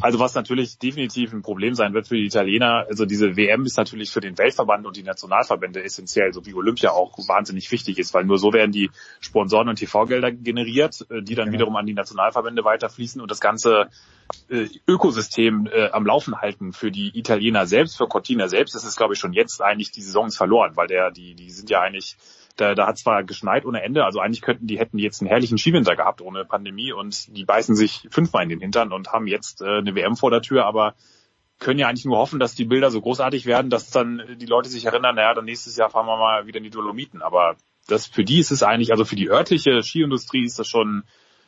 Also 0.01 0.19
was 0.19 0.35
natürlich 0.35 0.79
definitiv 0.79 1.33
ein 1.33 1.43
Problem 1.43 1.75
sein 1.75 1.93
wird 1.93 2.09
für 2.09 2.17
die 2.17 2.25
Italiener, 2.25 2.87
also 2.89 3.05
diese 3.05 3.37
WM 3.37 3.65
ist 3.65 3.77
natürlich 3.77 4.11
für 4.11 4.21
den 4.21 4.39
Weltverband 4.39 4.87
und 4.87 4.97
die 4.97 5.03
Nationalverbände 5.03 5.83
essentiell, 5.83 6.33
so 6.33 6.47
wie 6.47 6.55
Olympia 6.55 6.91
auch 6.91 7.19
wahnsinnig 7.29 7.71
wichtig 7.71 7.99
ist, 7.99 8.15
weil 8.15 8.25
nur 8.25 8.39
so 8.39 8.53
werden 8.53 8.73
die 8.73 8.91
Sponsoren 9.21 9.69
und 9.69 9.77
TV-Gelder 9.77 10.33
generiert, 10.33 11.07
äh, 11.11 11.23
die 11.23 11.35
dann 11.35 11.49
ja. 11.49 11.53
wiederum 11.53 11.77
an 11.77 11.87
die 11.87 11.95
Nationalverbände 11.95 12.65
weiterfließen 12.65 13.21
und 13.21 13.31
das 13.31 13.41
ganze 13.41 13.89
äh, 14.49 14.67
Ökosystem 14.87 15.69
äh, 15.73 15.91
am 15.91 16.07
Laufen 16.07 16.41
halten 16.41 16.73
für 16.73 16.91
die 16.91 17.17
Italiener 17.19 17.67
selbst, 17.67 17.97
für 17.97 18.07
Cortina 18.07 18.49
selbst 18.49 18.75
ist 18.75 18.85
es, 18.85 18.97
glaube 18.97 19.15
ich, 19.15 19.21
schon 19.21 19.33
jetzt 19.33 19.63
eigentlich 19.63 19.91
die 19.91 20.03
Saison 20.03 20.27
ist 20.27 20.37
verloren, 20.37 20.73
weil 20.77 20.87
der, 20.87 21.11
die, 21.11 21.35
die 21.35 21.51
sind 21.51 21.71
ja 21.71 21.81
eigentlich, 21.81 22.17
da, 22.57 22.75
da 22.75 22.87
hat 22.87 22.99
zwar 22.99 23.25
geschneit 23.25 23.65
ohne 23.65 23.83
Ende, 23.83 24.05
also 24.05 24.21
eigentlich 24.21 24.43
könnten 24.43 24.67
die, 24.67 24.79
hätten 24.79 24.99
jetzt 24.99 25.21
einen 25.21 25.29
herrlichen 25.29 25.59
Skiwinter 25.59 25.97
gehabt 25.97 26.21
ohne 26.21 26.45
Pandemie 26.45 26.93
und 26.93 27.37
die 27.37 27.45
beißen 27.45 27.75
sich 27.77 28.07
fünfmal 28.11 28.45
in 28.45 28.49
den 28.49 28.61
Hintern 28.61 28.93
und 28.93 29.13
haben 29.13 29.27
jetzt 29.27 29.63
äh, 29.63 29.79
eine 29.79 29.95
WM 29.95 30.17
vor 30.17 30.31
der 30.31 30.43
Tür, 30.43 30.65
aber 30.65 30.95
können 31.59 31.79
ja 31.79 31.89
eigentlich 31.89 32.05
nur 32.05 32.19
hoffen, 32.19 32.39
dass 32.39 32.55
die 32.55 32.65
Bilder 32.65 32.91
so 32.91 33.01
großartig 33.01 33.47
werden, 33.47 33.71
dass 33.71 33.91
dann 33.91 34.23
die 34.39 34.47
Leute 34.47 34.69
sich 34.69 34.85
erinnern, 34.85 35.17
naja, 35.17 35.35
dann 35.35 35.47
nächstes 35.47 35.77
Jahr 35.77 35.91
fahren 35.91 36.07
wir 36.07 36.17
mal 36.17 36.47
wieder 36.47 36.59
in 36.59 36.65
die 36.65 36.71
Dolomiten. 36.71 37.23
Aber 37.23 37.57
das 37.87 38.07
für 38.07 38.25
die 38.25 38.41
ist 38.41 38.51
es 38.51 38.63
eigentlich, 38.63 38.93
also 38.93 39.05
für 39.05 39.17
die 39.17 39.31
örtliche 39.31 39.83
Skiindustrie 39.83 40.45
ist 40.45 40.59
das 40.59 40.69
schon 40.69 41.05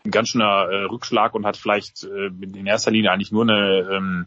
ein 0.09 0.11
ganz 0.11 0.29
schöner 0.31 0.69
äh, 0.71 0.85
Rückschlag 0.85 1.35
und 1.35 1.47
hat 1.47 1.57
vielleicht 1.57 2.05
äh, 2.05 2.27
in 2.27 2.67
erster 2.67 2.91
Linie 2.91 3.11
eigentlich 3.11 3.33
nur 3.33 3.43
eine 3.43 3.89
ähm, 3.91 4.27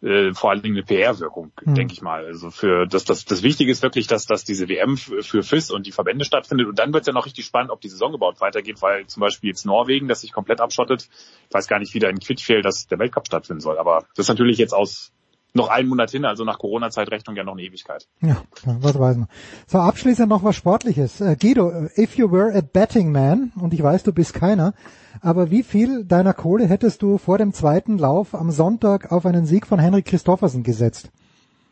äh, 0.00 0.32
vor 0.32 0.50
allen 0.50 0.62
Dingen 0.62 0.76
eine 0.76 0.84
PR-Wirkung, 0.84 1.50
mhm. 1.64 1.74
denke 1.74 1.92
ich 1.92 2.02
mal. 2.02 2.24
Also 2.24 2.50
für 2.50 2.86
das, 2.86 3.04
das, 3.04 3.24
das 3.24 3.42
Wichtige 3.42 3.72
ist 3.72 3.82
wirklich, 3.82 4.06
dass, 4.06 4.26
dass 4.26 4.44
diese 4.44 4.68
WM 4.68 4.96
für 4.96 5.42
FIS 5.42 5.70
und 5.70 5.86
die 5.86 5.92
Verbände 5.92 6.24
stattfindet. 6.24 6.68
Und 6.68 6.78
dann 6.78 6.92
wird 6.92 7.02
es 7.02 7.08
ja 7.08 7.12
noch 7.12 7.26
richtig 7.26 7.46
spannend, 7.46 7.72
ob 7.72 7.80
die 7.80 7.88
Saison 7.88 8.14
überhaupt 8.14 8.40
weitergeht, 8.40 8.80
weil 8.80 9.06
zum 9.06 9.22
Beispiel 9.22 9.50
jetzt 9.50 9.66
Norwegen, 9.66 10.06
das 10.06 10.20
sich 10.20 10.32
komplett 10.32 10.60
abschottet, 10.60 11.08
ich 11.48 11.54
weiß 11.54 11.66
gar 11.66 11.80
nicht, 11.80 11.94
wie 11.94 11.98
da 11.98 12.08
in 12.08 12.20
Quidfjell, 12.20 12.62
dass 12.62 12.86
der 12.86 13.00
Weltcup 13.00 13.26
stattfinden 13.26 13.60
soll. 13.60 13.78
Aber 13.78 14.06
das 14.14 14.26
ist 14.26 14.28
natürlich 14.28 14.58
jetzt 14.58 14.72
aus 14.72 15.12
noch 15.54 15.68
einen 15.68 15.88
Monat 15.88 16.10
hin, 16.10 16.24
also 16.24 16.44
nach 16.44 16.58
Corona-Zeitrechnung 16.58 17.36
ja 17.36 17.44
noch 17.44 17.52
eine 17.52 17.62
Ewigkeit. 17.62 18.06
Ja, 18.20 18.42
was 18.64 18.98
weiß 18.98 19.16
man. 19.16 19.28
So, 19.66 19.78
abschließend 19.78 20.28
noch 20.28 20.44
was 20.44 20.56
Sportliches. 20.56 21.20
Äh, 21.20 21.36
Guido, 21.36 21.88
if 21.96 22.16
you 22.16 22.30
were 22.30 22.56
a 22.56 22.60
betting 22.60 23.12
man, 23.12 23.52
und 23.60 23.74
ich 23.74 23.82
weiß, 23.82 24.02
du 24.02 24.12
bist 24.12 24.34
keiner, 24.34 24.74
aber 25.20 25.50
wie 25.50 25.62
viel 25.62 26.04
deiner 26.04 26.34
Kohle 26.34 26.66
hättest 26.66 27.02
du 27.02 27.18
vor 27.18 27.38
dem 27.38 27.52
zweiten 27.52 27.98
Lauf 27.98 28.34
am 28.34 28.50
Sonntag 28.50 29.10
auf 29.10 29.26
einen 29.26 29.46
Sieg 29.46 29.66
von 29.66 29.78
Henrik 29.78 30.06
Christoffersen 30.06 30.62
gesetzt? 30.62 31.10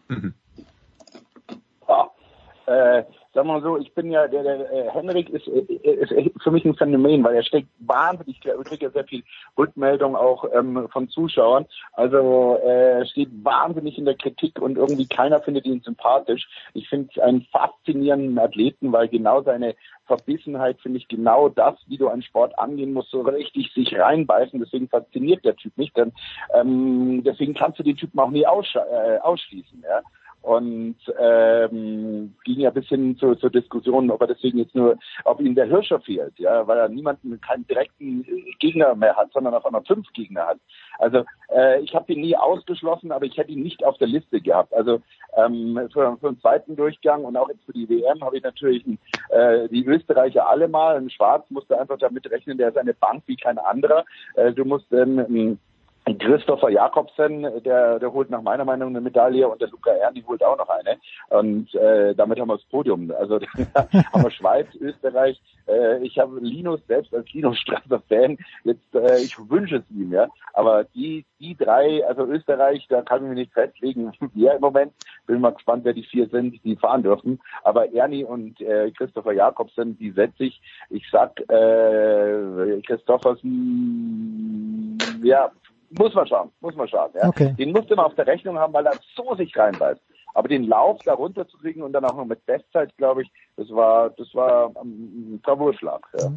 Mhm. 0.08 0.34
Ja, 1.88 2.10
äh, 2.66 3.04
wir 3.36 3.54
mal 3.54 3.62
so, 3.62 3.76
ich 3.76 3.92
bin 3.94 4.10
ja, 4.10 4.26
der, 4.28 4.42
der 4.42 4.72
äh, 4.72 4.90
Henrik 4.90 5.28
ist, 5.30 5.46
äh, 5.46 5.92
ist 5.92 6.42
für 6.42 6.50
mich 6.50 6.64
ein 6.64 6.74
Phänomen, 6.74 7.22
weil 7.24 7.34
er 7.34 7.42
steckt 7.42 7.68
wahnsinnig, 7.80 8.40
ich 8.44 8.64
kriege 8.64 8.86
ja 8.86 8.90
sehr 8.90 9.04
viel 9.04 9.22
Rückmeldung 9.58 10.16
auch 10.16 10.44
ähm, 10.54 10.88
von 10.90 11.08
Zuschauern. 11.08 11.66
Also 11.92 12.58
äh, 12.58 13.04
steht 13.06 13.28
wahnsinnig 13.44 13.98
in 13.98 14.04
der 14.04 14.16
Kritik 14.16 14.60
und 14.60 14.76
irgendwie 14.76 15.06
keiner 15.06 15.40
findet 15.40 15.66
ihn 15.66 15.80
sympathisch. 15.82 16.48
Ich 16.74 16.88
finde 16.88 17.22
einen 17.22 17.42
faszinierenden 17.52 18.38
Athleten, 18.38 18.92
weil 18.92 19.08
genau 19.08 19.42
seine 19.42 19.74
Verbissenheit 20.06 20.80
finde 20.80 20.98
ich 20.98 21.08
genau 21.08 21.48
das, 21.48 21.74
wie 21.88 21.98
du 21.98 22.08
einen 22.08 22.22
Sport 22.22 22.58
angehen 22.58 22.92
musst, 22.92 23.10
so 23.10 23.22
richtig 23.22 23.72
sich 23.74 23.98
reinbeißen. 23.98 24.60
Deswegen 24.60 24.88
fasziniert 24.88 25.44
der 25.44 25.56
Typ 25.56 25.76
mich, 25.76 25.92
denn 25.92 26.12
ähm, 26.54 27.22
deswegen 27.24 27.54
kannst 27.54 27.78
du 27.78 27.82
den 27.82 27.96
Typen 27.96 28.18
auch 28.20 28.30
nie 28.30 28.46
aussch 28.46 28.76
äh, 28.76 29.18
ausschließen. 29.18 29.82
Ja? 29.82 30.02
Und 30.46 30.94
ähm, 31.18 32.36
ging 32.44 32.60
ja 32.60 32.70
bis 32.70 32.86
hin 32.86 33.16
zu, 33.18 33.34
zur 33.34 33.50
Diskussion, 33.50 34.12
ob 34.12 34.20
er 34.20 34.28
deswegen 34.28 34.58
jetzt 34.58 34.76
nur, 34.76 34.96
ob 35.24 35.40
ihm 35.40 35.56
der 35.56 35.66
Hirscher 35.66 35.98
fehlt, 35.98 36.38
ja, 36.38 36.64
weil 36.68 36.78
er 36.78 36.88
niemanden, 36.88 37.40
keinen 37.40 37.66
direkten 37.66 38.24
Gegner 38.60 38.94
mehr 38.94 39.16
hat, 39.16 39.32
sondern 39.32 39.54
auf 39.54 39.66
einmal 39.66 39.82
fünf 39.82 40.06
Gegner 40.12 40.46
hat. 40.46 40.58
Also 41.00 41.24
äh, 41.52 41.80
ich 41.80 41.96
habe 41.96 42.12
ihn 42.12 42.20
nie 42.20 42.36
ausgeschlossen, 42.36 43.10
aber 43.10 43.24
ich 43.26 43.36
hätte 43.36 43.50
ihn 43.50 43.64
nicht 43.64 43.84
auf 43.84 43.98
der 43.98 44.06
Liste 44.06 44.40
gehabt. 44.40 44.72
Also 44.72 45.00
ähm, 45.36 45.80
für, 45.92 46.16
für 46.18 46.28
den 46.28 46.40
zweiten 46.40 46.76
Durchgang 46.76 47.24
und 47.24 47.36
auch 47.36 47.48
jetzt 47.48 47.64
für 47.64 47.72
die 47.72 47.88
WM 47.88 48.22
habe 48.22 48.36
ich 48.36 48.44
natürlich 48.44 48.86
äh, 49.30 49.68
die 49.68 49.84
Österreicher 49.84 50.48
alle 50.48 50.68
mal. 50.68 50.96
Ein 50.96 51.10
Schwarz 51.10 51.50
musste 51.50 51.76
einfach 51.76 51.98
damit 51.98 52.30
rechnen, 52.30 52.56
der 52.56 52.68
ist 52.68 52.78
eine 52.78 52.94
Bank 52.94 53.24
wie 53.26 53.36
kein 53.36 53.58
anderer. 53.58 54.04
Äh, 54.36 54.52
du 54.52 54.64
musst 54.64 54.92
ähm, 54.92 55.58
Christopher 56.14 56.70
Jakobsen, 56.70 57.42
der, 57.64 57.98
der 57.98 58.12
holt 58.12 58.30
nach 58.30 58.40
meiner 58.40 58.64
Meinung 58.64 58.90
eine 58.90 59.00
Medaille 59.00 59.48
und 59.48 59.60
der 59.60 59.68
Luca 59.68 59.90
Erni 59.90 60.22
holt 60.22 60.40
auch 60.44 60.56
noch 60.56 60.68
eine. 60.68 60.98
Und 61.30 61.74
äh, 61.74 62.14
damit 62.14 62.38
haben 62.38 62.48
wir 62.48 62.56
das 62.56 62.64
Podium. 62.66 63.12
Also 63.18 63.40
haben 63.74 64.22
wir 64.22 64.30
Schweiz, 64.30 64.68
Österreich. 64.80 65.42
Äh, 65.66 66.04
ich 66.04 66.16
habe 66.16 66.38
Linus 66.38 66.80
selbst 66.86 67.12
als 67.12 67.28
Linus 67.32 67.58
Strasser 67.58 68.00
Fan. 68.08 68.38
Jetzt, 68.62 68.94
äh, 68.94 69.18
ich 69.18 69.36
wünsche 69.50 69.78
es 69.78 69.90
ihm, 69.90 70.12
ja. 70.12 70.28
Aber 70.52 70.84
die, 70.84 71.24
die 71.40 71.56
drei, 71.56 72.06
also 72.06 72.24
Österreich, 72.24 72.86
da 72.88 73.02
kann 73.02 73.24
ich 73.24 73.28
mich 73.28 73.38
nicht 73.38 73.52
festlegen, 73.52 74.12
wer 74.34 74.54
im 74.54 74.60
Moment. 74.60 74.92
Bin 75.26 75.40
mal 75.40 75.54
gespannt, 75.54 75.84
wer 75.84 75.92
die 75.92 76.04
vier 76.04 76.28
sind, 76.28 76.62
die 76.62 76.76
fahren 76.76 77.02
dürfen. 77.02 77.40
Aber 77.64 77.92
Erni 77.92 78.22
und 78.22 78.60
äh, 78.60 78.92
Christopher 78.92 79.32
Jakobsen, 79.32 79.98
die 79.98 80.12
setze 80.12 80.44
ich. 80.44 80.62
Ich 80.88 81.04
sag, 81.10 81.40
äh, 81.50 82.80
Christophersen, 82.86 84.98
ja, 85.24 85.50
muss 85.90 86.14
man 86.14 86.26
schauen, 86.26 86.50
muss 86.60 86.76
man 86.76 86.88
schauen. 86.88 87.10
Ja. 87.14 87.28
Okay. 87.28 87.54
Den 87.58 87.72
musste 87.72 87.96
man 87.96 88.06
auf 88.06 88.14
der 88.14 88.26
Rechnung 88.26 88.58
haben, 88.58 88.72
weil 88.72 88.86
er 88.86 88.94
so 89.14 89.34
sich 89.34 89.56
reinbeißt. 89.56 90.00
Aber 90.34 90.48
den 90.48 90.64
Lauf 90.64 91.00
da 91.02 91.14
runterzukriegen 91.14 91.82
und 91.82 91.94
dann 91.94 92.04
auch 92.04 92.14
noch 92.14 92.26
mit 92.26 92.44
Bestzeit, 92.44 92.94
glaube 92.98 93.22
ich, 93.22 93.32
das 93.56 93.70
war, 93.70 94.10
das 94.10 94.34
war 94.34 94.70
ein 94.82 95.40
Bravourschlag. 95.42 96.06
Ja. 96.20 96.30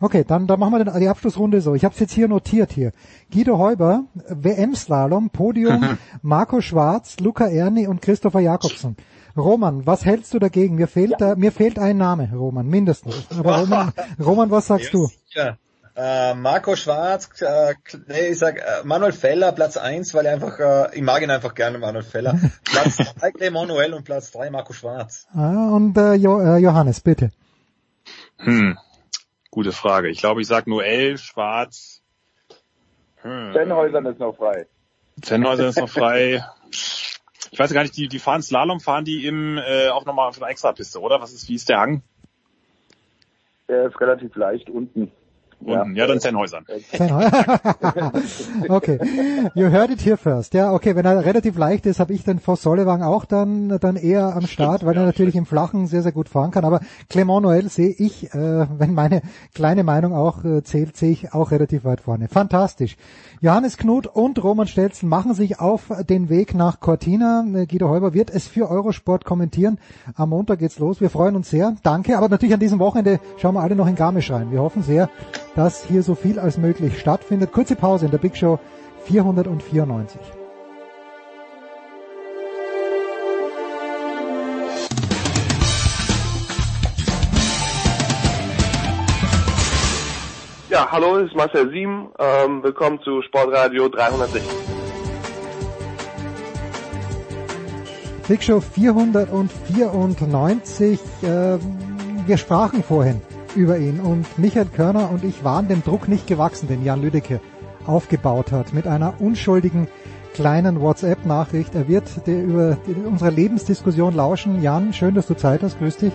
Okay, 0.00 0.24
dann, 0.26 0.48
dann 0.48 0.58
machen 0.58 0.72
wir 0.72 0.84
die 0.84 1.08
Abschlussrunde 1.08 1.60
so. 1.60 1.74
Ich 1.74 1.84
habe 1.84 1.94
es 1.94 2.00
jetzt 2.00 2.12
hier 2.12 2.26
notiert 2.26 2.72
hier. 2.72 2.90
Guido 3.32 3.58
Heuber, 3.58 4.02
WM-Slalom, 4.14 5.30
Podium, 5.30 5.96
Marco 6.22 6.60
Schwarz, 6.60 7.20
Luca 7.20 7.46
Erni 7.46 7.86
und 7.86 8.02
Christopher 8.02 8.40
Jakobsen. 8.40 8.96
Roman, 9.36 9.86
was 9.86 10.04
hältst 10.04 10.34
du 10.34 10.40
dagegen? 10.40 10.74
Mir 10.74 10.88
fehlt, 10.88 11.12
ja. 11.12 11.16
da, 11.18 11.36
mir 11.36 11.52
fehlt 11.52 11.78
ein 11.78 11.98
Name, 11.98 12.30
Roman, 12.34 12.66
mindestens. 12.66 13.28
Aber 13.38 13.58
Roman, 13.58 13.92
Roman 14.18 14.50
was 14.50 14.66
sagst 14.66 14.92
ja, 14.92 14.98
du? 14.98 15.06
Sicher. 15.06 15.58
Äh, 15.98 16.34
Marco 16.34 16.76
Schwarz, 16.76 17.40
äh, 17.40 17.74
nee, 18.06 18.28
ich 18.28 18.38
sag 18.38 18.58
äh, 18.58 18.84
Manuel 18.84 19.12
Feller, 19.12 19.52
Platz 19.52 19.78
eins, 19.78 20.12
weil 20.12 20.26
er 20.26 20.34
einfach, 20.34 20.58
äh, 20.58 20.94
ich 20.94 21.00
mag 21.00 21.22
ihn 21.22 21.30
einfach 21.30 21.54
gerne, 21.54 21.78
Manuel 21.78 22.04
Feller. 22.04 22.38
Platz 22.64 22.96
zwei 22.96 23.48
Manuel 23.50 23.94
und 23.94 24.04
Platz 24.04 24.30
drei 24.30 24.50
Marco 24.50 24.74
Schwarz. 24.74 25.26
Ah, 25.32 25.70
und 25.74 25.96
äh, 25.96 26.12
jo 26.12 26.38
äh, 26.38 26.58
Johannes, 26.58 27.00
bitte. 27.00 27.30
Hm, 28.36 28.76
gute 29.50 29.72
Frage. 29.72 30.10
Ich 30.10 30.18
glaube, 30.18 30.42
ich 30.42 30.46
sag 30.46 30.66
Noel, 30.66 31.16
Schwarz. 31.16 32.02
Hm. 33.22 33.52
Zenhäusern 33.54 34.04
ist 34.04 34.20
noch 34.20 34.36
frei. 34.36 34.66
Zenhäusern 35.22 35.68
ist 35.68 35.78
noch 35.78 35.88
frei. 35.88 36.44
Ich 37.50 37.58
weiß 37.58 37.72
gar 37.72 37.80
nicht, 37.80 37.96
die, 37.96 38.08
die 38.08 38.18
fahren 38.18 38.42
Slalom, 38.42 38.80
fahren 38.80 39.06
die 39.06 39.26
im 39.26 39.56
äh, 39.56 39.88
auch 39.88 40.04
nochmal 40.04 40.28
auf 40.28 40.36
einer 40.36 40.50
Extrapiste, 40.50 41.00
oder? 41.00 41.22
Was 41.22 41.32
ist, 41.32 41.48
wie 41.48 41.54
ist 41.54 41.70
der 41.70 41.78
Hang? 41.78 42.02
Der 43.66 43.86
ist 43.86 43.98
relativ 43.98 44.36
leicht 44.36 44.68
unten. 44.68 45.10
Unten. 45.60 45.96
Ja, 45.96 46.04
ja 46.04 46.06
dann 46.06 46.20
Zehn 46.20 46.36
okay. 48.68 48.98
You 49.54 49.70
heard 49.70 49.90
it 49.90 50.04
here 50.04 50.16
first. 50.16 50.54
Ja, 50.54 50.72
okay, 50.72 50.94
wenn 50.94 51.04
er 51.04 51.24
relativ 51.24 51.56
leicht 51.56 51.86
ist, 51.86 51.98
habe 51.98 52.12
ich 52.12 52.24
den 52.24 52.38
Vos 52.38 52.62
Sollewang 52.62 53.02
auch 53.02 53.24
dann, 53.24 53.78
dann 53.80 53.96
eher 53.96 54.36
am 54.36 54.46
Start, 54.46 54.84
weil 54.84 54.96
er 54.96 55.04
natürlich 55.04 55.34
im 55.34 55.46
Flachen 55.46 55.86
sehr, 55.86 56.02
sehr 56.02 56.12
gut 56.12 56.28
fahren 56.28 56.50
kann. 56.50 56.64
Aber 56.64 56.80
Clement 57.08 57.44
Noël 57.44 57.68
sehe 57.68 57.90
ich, 57.90 58.32
äh, 58.34 58.66
wenn 58.78 58.94
meine 58.94 59.22
kleine 59.54 59.82
Meinung 59.82 60.14
auch 60.14 60.44
äh, 60.44 60.62
zählt, 60.62 60.96
sehe 60.96 61.10
ich 61.10 61.32
auch 61.32 61.50
relativ 61.50 61.84
weit 61.84 62.02
vorne. 62.02 62.28
Fantastisch. 62.28 62.96
Johannes 63.40 63.76
Knut 63.76 64.06
und 64.06 64.42
Roman 64.42 64.66
Stelzen 64.66 65.08
machen 65.08 65.34
sich 65.34 65.60
auf 65.60 65.90
den 66.08 66.28
Weg 66.28 66.54
nach 66.54 66.80
Cortina. 66.80 67.44
Äh, 67.54 67.66
Guido 67.66 67.88
Heuber 67.88 68.14
wird 68.14 68.30
es 68.30 68.46
für 68.46 68.70
Eurosport 68.70 69.24
kommentieren. 69.24 69.78
Am 70.14 70.30
Montag 70.30 70.58
geht's 70.58 70.78
los. 70.78 71.00
Wir 71.00 71.10
freuen 71.10 71.36
uns 71.36 71.50
sehr. 71.50 71.76
Danke. 71.82 72.18
Aber 72.18 72.28
natürlich 72.28 72.54
an 72.54 72.60
diesem 72.60 72.78
Wochenende 72.78 73.20
schauen 73.38 73.54
wir 73.54 73.62
alle 73.62 73.76
noch 73.76 73.86
in 73.86 73.94
Garmisch 73.94 74.30
rein. 74.30 74.50
Wir 74.50 74.60
hoffen 74.60 74.82
sehr, 74.82 75.08
dass 75.56 75.82
hier 75.84 76.02
so 76.02 76.14
viel 76.14 76.38
als 76.38 76.58
möglich 76.58 77.00
stattfindet. 77.00 77.50
Kurze 77.50 77.74
Pause 77.76 78.04
in 78.04 78.10
der 78.12 78.18
Big 78.18 78.36
Show 78.36 78.60
494. 79.06 80.20
Ja, 90.68 90.90
hallo, 90.90 91.16
es 91.16 91.28
ist 91.28 91.36
Marcel 91.36 91.70
Sieben. 91.70 92.10
Ähm, 92.18 92.62
willkommen 92.62 93.00
zu 93.00 93.22
Sportradio 93.22 93.88
360. 93.88 94.42
Big 98.28 98.42
Show 98.42 98.60
494. 98.60 101.00
Äh, 101.22 101.58
wir 102.26 102.36
sprachen 102.36 102.82
vorhin 102.82 103.22
über 103.56 103.78
ihn. 103.78 104.00
Und 104.00 104.38
Michael 104.38 104.66
Körner 104.66 105.10
und 105.10 105.24
ich 105.24 105.44
waren 105.44 105.68
dem 105.68 105.82
Druck 105.82 106.08
nicht 106.08 106.26
gewachsen, 106.26 106.68
den 106.68 106.84
Jan 106.84 107.02
Lüdecke 107.02 107.40
aufgebaut 107.86 108.52
hat, 108.52 108.72
mit 108.72 108.86
einer 108.86 109.20
unschuldigen 109.20 109.88
kleinen 110.34 110.80
WhatsApp-Nachricht. 110.80 111.74
Er 111.74 111.88
wird 111.88 112.04
die, 112.26 112.38
über 112.38 112.76
die, 112.86 112.92
unsere 112.92 113.30
Lebensdiskussion 113.30 114.14
lauschen. 114.14 114.62
Jan, 114.62 114.92
schön, 114.92 115.14
dass 115.14 115.26
du 115.26 115.34
Zeit 115.34 115.62
hast. 115.62 115.78
Grüß 115.78 115.96
dich. 115.96 116.12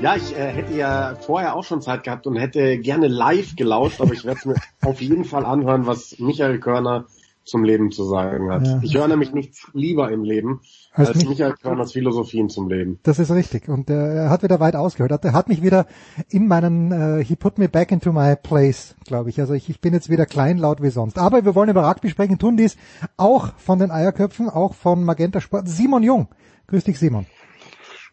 Ja, 0.00 0.16
ich 0.16 0.36
äh, 0.36 0.52
hätte 0.52 0.74
ja 0.74 1.16
vorher 1.20 1.56
auch 1.56 1.64
schon 1.64 1.82
Zeit 1.82 2.04
gehabt 2.04 2.26
und 2.26 2.36
hätte 2.36 2.78
gerne 2.78 3.08
live 3.08 3.56
gelauscht, 3.56 4.00
aber 4.00 4.12
ich 4.12 4.24
werde 4.24 4.38
es 4.38 4.44
mir 4.44 4.54
auf 4.88 5.00
jeden 5.00 5.24
Fall 5.24 5.44
anhören, 5.44 5.86
was 5.86 6.18
Michael 6.18 6.60
Körner 6.60 7.06
zum 7.44 7.64
Leben 7.64 7.90
zu 7.90 8.04
sagen 8.04 8.50
hat. 8.50 8.66
Ja. 8.66 8.80
Ich 8.82 8.96
höre 8.96 9.08
nämlich 9.08 9.32
nichts 9.32 9.68
lieber 9.72 10.10
im 10.10 10.24
Leben 10.24 10.60
als, 10.94 11.08
als 11.08 11.18
mich, 11.18 11.28
Michael 11.28 11.54
Körners 11.60 11.92
Philosophien 11.92 12.48
zum 12.48 12.68
Leben. 12.68 13.00
Das 13.02 13.18
ist 13.18 13.30
richtig. 13.32 13.68
Und 13.68 13.90
äh, 13.90 14.14
er 14.14 14.30
hat 14.30 14.44
wieder 14.44 14.60
weit 14.60 14.76
ausgehört. 14.76 15.24
Er 15.24 15.32
hat 15.32 15.48
mich 15.48 15.60
wieder 15.60 15.86
in 16.30 16.46
meinen, 16.46 16.92
äh, 16.92 17.24
he 17.24 17.34
put 17.34 17.58
me 17.58 17.68
back 17.68 17.90
into 17.90 18.12
my 18.12 18.36
place, 18.36 18.94
glaube 19.04 19.30
ich. 19.30 19.40
Also 19.40 19.54
ich, 19.54 19.68
ich 19.68 19.80
bin 19.80 19.92
jetzt 19.92 20.08
wieder 20.08 20.24
kleinlaut 20.24 20.82
wie 20.82 20.90
sonst. 20.90 21.18
Aber 21.18 21.44
wir 21.44 21.56
wollen 21.56 21.68
über 21.68 21.88
Rugby 21.88 22.10
sprechen, 22.10 22.38
tun 22.38 22.56
dies 22.56 22.76
auch 23.16 23.54
von 23.56 23.80
den 23.80 23.90
Eierköpfen, 23.90 24.48
auch 24.48 24.74
von 24.74 25.04
Magenta 25.04 25.40
Sport. 25.40 25.68
Simon 25.68 26.04
Jung. 26.04 26.28
Grüß 26.68 26.84
dich, 26.84 26.98
Simon. 26.98 27.26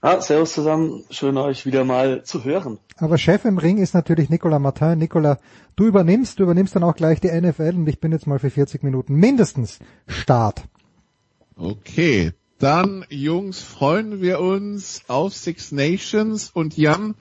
Ah, 0.04 0.20
servus 0.20 0.54
zusammen, 0.54 1.04
schön 1.12 1.38
euch 1.38 1.68
wieder 1.68 1.86
mal 1.86 2.24
zu 2.24 2.44
hören. 2.44 2.80
Aber 2.98 3.20
Chef 3.20 3.46
im 3.46 3.60
Ring 3.60 3.78
ist 3.78 3.94
natürlich 3.94 4.32
Nicolas 4.32 4.60
Martin. 4.60 4.98
Nicolas, 4.98 5.38
du 5.76 5.86
übernimmst, 5.86 6.40
du 6.40 6.44
übernimmst 6.44 6.76
dann 6.76 6.84
auch 6.84 6.96
gleich 6.96 7.22
die 7.22 7.30
NFL 7.30 7.76
und 7.76 7.88
ich 7.88 8.00
bin 8.00 8.12
jetzt 8.12 8.26
mal 8.26 8.40
für 8.40 8.50
40 8.50 8.82
Minuten 8.82 9.14
mindestens 9.14 9.78
Start. 10.08 10.64
Okay, 11.56 12.32
dann 12.62 13.06
Jungs, 13.10 13.62
freuen 13.62 14.22
wir 14.22 14.40
uns 14.40 15.04
auf 15.08 15.34
Six 15.34 15.72
Nations 15.72 16.52
und 16.54 16.78
Jan, 16.78 17.16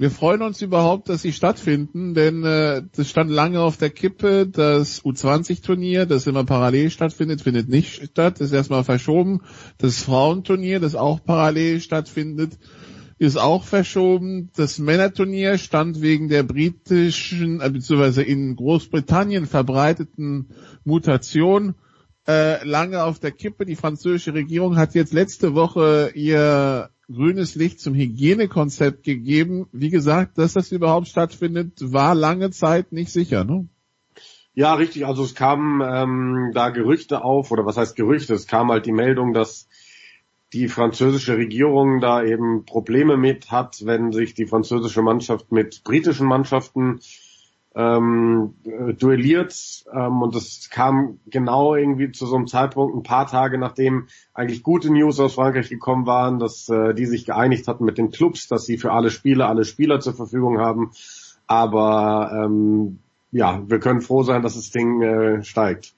wir 0.00 0.10
freuen 0.10 0.40
uns 0.40 0.62
überhaupt, 0.62 1.10
dass 1.10 1.20
sie 1.20 1.32
stattfinden, 1.34 2.14
denn 2.14 2.42
äh, 2.42 2.82
das 2.96 3.10
stand 3.10 3.30
lange 3.30 3.60
auf 3.60 3.76
der 3.76 3.90
Kippe. 3.90 4.46
Das 4.46 5.04
U20-Turnier, 5.04 6.06
das 6.06 6.26
immer 6.26 6.44
parallel 6.44 6.90
stattfindet, 6.90 7.42
findet 7.42 7.68
nicht 7.68 8.02
statt, 8.06 8.40
ist 8.40 8.52
erstmal 8.52 8.82
verschoben. 8.82 9.42
Das 9.76 10.02
Frauenturnier, 10.02 10.80
das 10.80 10.94
auch 10.94 11.22
parallel 11.22 11.82
stattfindet, 11.82 12.58
ist 13.18 13.36
auch 13.36 13.64
verschoben. 13.64 14.48
Das 14.56 14.78
Männerturnier 14.78 15.58
stand 15.58 16.00
wegen 16.00 16.30
der 16.30 16.44
britischen, 16.44 17.60
äh, 17.60 17.68
beziehungsweise 17.68 18.22
in 18.22 18.56
Großbritannien 18.56 19.44
verbreiteten 19.44 20.48
Mutation 20.82 21.74
äh, 22.26 22.64
lange 22.64 23.04
auf 23.04 23.18
der 23.18 23.32
Kippe. 23.32 23.66
Die 23.66 23.76
französische 23.76 24.34
Regierung 24.34 24.76
hat 24.76 24.94
jetzt 24.94 25.12
letzte 25.12 25.54
Woche 25.54 26.12
ihr 26.14 26.90
grünes 27.12 27.54
Licht 27.54 27.80
zum 27.80 27.94
Hygienekonzept 27.94 29.02
gegeben. 29.02 29.66
Wie 29.72 29.90
gesagt, 29.90 30.38
dass 30.38 30.52
das 30.52 30.72
überhaupt 30.72 31.08
stattfindet, 31.08 31.72
war 31.80 32.14
lange 32.14 32.50
Zeit 32.50 32.92
nicht 32.92 33.10
sicher, 33.10 33.44
ne? 33.44 33.68
Ja, 34.54 34.74
richtig. 34.74 35.06
Also 35.06 35.22
es 35.24 35.34
kamen 35.34 35.80
ähm, 35.80 36.50
da 36.54 36.70
Gerüchte 36.70 37.24
auf, 37.24 37.50
oder 37.50 37.66
was 37.66 37.76
heißt 37.76 37.96
Gerüchte? 37.96 38.34
Es 38.34 38.46
kam 38.46 38.70
halt 38.70 38.84
die 38.84 38.92
Meldung, 38.92 39.32
dass 39.32 39.68
die 40.52 40.68
französische 40.68 41.36
Regierung 41.36 42.00
da 42.00 42.24
eben 42.24 42.64
Probleme 42.64 43.16
mit 43.16 43.50
hat, 43.52 43.86
wenn 43.86 44.12
sich 44.12 44.34
die 44.34 44.46
französische 44.46 45.02
Mannschaft 45.02 45.52
mit 45.52 45.84
britischen 45.84 46.26
Mannschaften 46.26 47.00
ähm, 47.74 48.54
duelliert 48.98 49.84
ähm, 49.92 50.22
und 50.22 50.34
das 50.34 50.68
kam 50.70 51.20
genau 51.26 51.76
irgendwie 51.76 52.10
zu 52.10 52.26
so 52.26 52.34
einem 52.34 52.48
Zeitpunkt 52.48 52.96
ein 52.96 53.04
paar 53.04 53.28
Tage 53.28 53.58
nachdem 53.58 54.08
eigentlich 54.34 54.64
gute 54.64 54.92
News 54.92 55.20
aus 55.20 55.34
Frankreich 55.34 55.68
gekommen 55.68 56.04
waren, 56.04 56.40
dass 56.40 56.68
äh, 56.68 56.94
die 56.94 57.06
sich 57.06 57.26
geeinigt 57.26 57.68
hatten 57.68 57.84
mit 57.84 57.96
den 57.96 58.10
Clubs, 58.10 58.48
dass 58.48 58.64
sie 58.64 58.76
für 58.76 58.92
alle 58.92 59.10
Spiele 59.10 59.46
alle 59.46 59.64
Spieler 59.64 60.00
zur 60.00 60.14
Verfügung 60.14 60.58
haben. 60.58 60.90
Aber 61.46 62.44
ähm, 62.44 62.98
ja, 63.30 63.62
wir 63.66 63.78
können 63.78 64.00
froh 64.00 64.24
sein, 64.24 64.42
dass 64.42 64.54
das 64.54 64.70
Ding 64.70 65.02
äh, 65.02 65.44
steigt. 65.44 65.94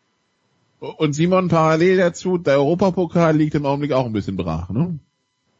Und 0.81 1.15
Simon, 1.15 1.49
parallel 1.49 1.97
dazu, 1.97 2.39
der 2.39 2.59
Europapokal 2.59 3.37
liegt 3.37 3.55
im 3.55 3.67
Augenblick 3.67 3.93
auch 3.93 4.05
ein 4.05 4.13
bisschen 4.13 4.37
brach, 4.37 4.69
ne? 4.69 4.99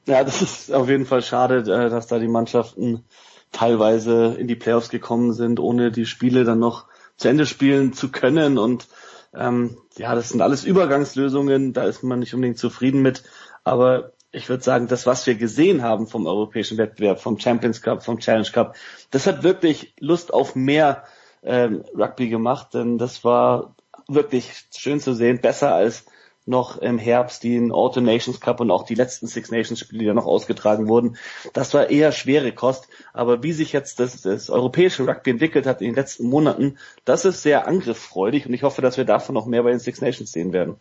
Ja, 0.07 0.25
das 0.25 0.43
ist 0.43 0.73
auf 0.73 0.89
jeden 0.89 1.07
Fall 1.07 1.23
schade, 1.23 1.59
äh, 1.59 1.89
dass 1.89 2.09
da 2.09 2.19
die 2.19 2.29
Mannschaften 2.29 3.05
teilweise 3.53 4.35
in 4.39 4.49
die 4.49 4.57
Playoffs 4.57 4.89
gekommen 4.89 5.33
sind, 5.33 5.61
ohne 5.61 5.93
die 5.93 6.07
Spiele 6.07 6.45
dann 6.45 6.59
noch 6.59 6.87
zu 7.17 7.29
Ende 7.29 7.47
spielen 7.47 7.93
zu 7.93 8.11
können. 8.11 8.59
Und 8.59 8.89
ähm, 9.35 9.77
ja, 9.97 10.15
das 10.15 10.31
sind 10.31 10.41
alles 10.43 10.65
Übergangslösungen, 10.65 11.73
da 11.73 11.85
ist 11.85 12.03
man 12.03 12.19
nicht 12.19 12.35
unbedingt 12.35 12.59
zufrieden 12.59 13.03
mit. 13.03 13.23
Aber 13.65 14.13
ich 14.33 14.49
würde 14.49 14.65
sagen, 14.65 14.89
das, 14.89 15.07
was 15.07 15.27
wir 15.27 15.35
gesehen 15.35 15.83
haben 15.83 16.07
vom 16.07 16.27
europäischen 16.27 16.79
Wettbewerb, 16.79 17.21
vom 17.21 17.39
Champions 17.39 17.83
Cup, 17.83 18.03
vom 18.03 18.19
Challenge 18.19 18.49
Cup, 18.51 18.75
das 19.11 19.27
hat 19.27 19.43
wirklich 19.43 19.95
Lust 20.01 20.33
auf 20.33 20.57
mehr 20.57 21.05
ähm, 21.43 21.85
Rugby 21.97 22.29
gemacht, 22.29 22.75
denn 22.75 22.99
das 22.99 23.25
war 23.25 23.75
wirklich 24.09 24.65
schön 24.75 25.01
zu 25.01 25.15
sehen, 25.15 25.41
besser 25.41 25.75
als 25.75 26.07
noch 26.45 26.79
im 26.79 26.99
Herbst 26.99 27.45
den 27.45 27.71
Autumn 27.73 28.05
Nations 28.05 28.41
Cup 28.41 28.61
und 28.61 28.71
auch 28.71 28.85
die 28.85 28.95
letzten 28.95 29.27
Six 29.27 29.51
Nations 29.51 29.79
Spiele, 29.79 30.01
die 30.01 30.07
ja 30.07 30.15
noch 30.15 30.27
ausgetragen 30.27 30.89
wurden. 30.89 31.17
Das 31.53 31.73
war 31.75 31.91
eher 31.91 32.13
schwere 32.13 32.53
Kost. 32.53 32.89
Aber 33.13 33.43
wie 33.43 33.53
sich 33.53 33.73
jetzt 33.73 34.01
das, 34.01 34.23
das 34.23 34.51
europäische 34.51 35.07
Rugby 35.07 35.31
entwickelt 35.31 35.67
hat 35.67 35.81
in 35.81 35.89
den 35.89 35.95
letzten 35.95 36.27
Monaten, 36.27 36.79
das 37.05 37.25
ist 37.25 37.43
sehr 37.43 37.67
angriffsfreudig 37.67 38.47
und 38.47 38.55
ich 38.55 38.63
hoffe, 38.63 38.83
dass 38.83 38.97
wir 38.97 39.05
davon 39.05 39.35
noch 39.35 39.47
mehr 39.47 39.63
bei 39.63 39.71
den 39.71 39.81
Six 39.81 40.01
Nations 40.01 40.33
sehen 40.33 40.53
werden. 40.53 40.77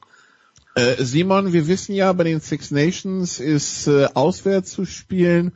Äh, 0.75 1.03
Simon, 1.03 1.53
wir 1.53 1.67
wissen 1.67 1.93
ja, 1.93 2.11
bei 2.13 2.23
den 2.23 2.39
Six 2.39 2.71
Nations 2.71 3.39
ist 3.39 3.88
äh, 3.88 4.07
auswärts 4.13 4.71
zu 4.71 4.85
spielen 4.85 5.51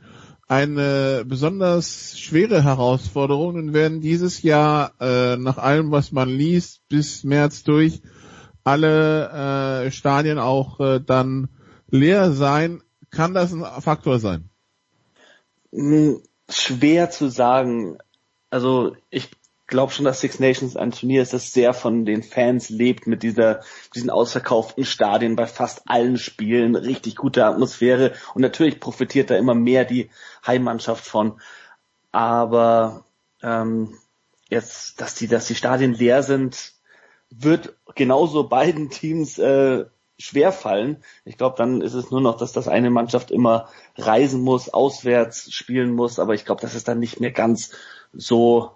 eine 0.48 1.24
besonders 1.26 2.18
schwere 2.18 2.62
Herausforderung 2.62 3.56
und 3.56 3.72
werden 3.72 4.00
dieses 4.00 4.42
Jahr 4.42 4.92
äh, 5.00 5.36
nach 5.36 5.58
allem, 5.58 5.90
was 5.90 6.12
man 6.12 6.28
liest, 6.28 6.82
bis 6.88 7.24
März 7.24 7.64
durch 7.64 8.00
alle 8.66 9.84
äh, 9.86 9.90
Stadien 9.92 10.38
auch 10.38 10.80
äh, 10.80 11.00
dann 11.00 11.48
leer 11.88 12.32
sein. 12.32 12.82
Kann 13.10 13.32
das 13.32 13.52
ein 13.52 13.64
Faktor 13.80 14.18
sein? 14.18 14.50
Schwer 16.50 17.10
zu 17.10 17.28
sagen. 17.28 17.98
Also 18.50 18.96
ich 19.10 19.30
glaube 19.68 19.92
schon, 19.92 20.04
dass 20.04 20.20
Six 20.20 20.40
Nations 20.40 20.76
ein 20.76 20.90
Turnier 20.90 21.22
ist, 21.22 21.32
das 21.32 21.52
sehr 21.52 21.74
von 21.74 22.04
den 22.04 22.22
Fans 22.22 22.68
lebt 22.68 23.06
mit 23.06 23.22
dieser, 23.22 23.60
diesen 23.94 24.10
ausverkauften 24.10 24.84
Stadien 24.84 25.36
bei 25.36 25.46
fast 25.46 25.82
allen 25.86 26.18
Spielen, 26.18 26.76
richtig 26.76 27.16
gute 27.16 27.44
Atmosphäre 27.44 28.14
und 28.34 28.42
natürlich 28.42 28.80
profitiert 28.80 29.30
da 29.30 29.36
immer 29.36 29.54
mehr 29.54 29.84
die 29.84 30.10
Heimmannschaft 30.46 31.04
von. 31.04 31.40
Aber 32.12 33.04
ähm, 33.42 33.96
jetzt, 34.48 35.00
dass 35.00 35.14
die, 35.14 35.26
dass 35.28 35.46
die 35.46 35.56
Stadien 35.56 35.94
leer 35.94 36.22
sind, 36.22 36.75
wird 37.30 37.76
genauso 37.94 38.48
beiden 38.48 38.90
Teams 38.90 39.38
äh, 39.38 39.84
schwer 40.18 40.52
fallen. 40.52 40.98
Ich 41.24 41.36
glaube, 41.36 41.56
dann 41.58 41.80
ist 41.82 41.94
es 41.94 42.10
nur 42.10 42.20
noch, 42.20 42.38
dass 42.38 42.52
das 42.52 42.68
eine 42.68 42.90
Mannschaft 42.90 43.30
immer 43.30 43.68
reisen 43.96 44.42
muss, 44.42 44.68
auswärts 44.68 45.52
spielen 45.52 45.92
muss, 45.92 46.18
aber 46.18 46.34
ich 46.34 46.44
glaube, 46.44 46.62
das 46.62 46.74
ist 46.74 46.88
dann 46.88 46.98
nicht 46.98 47.20
mehr 47.20 47.32
ganz 47.32 47.72
so 48.12 48.70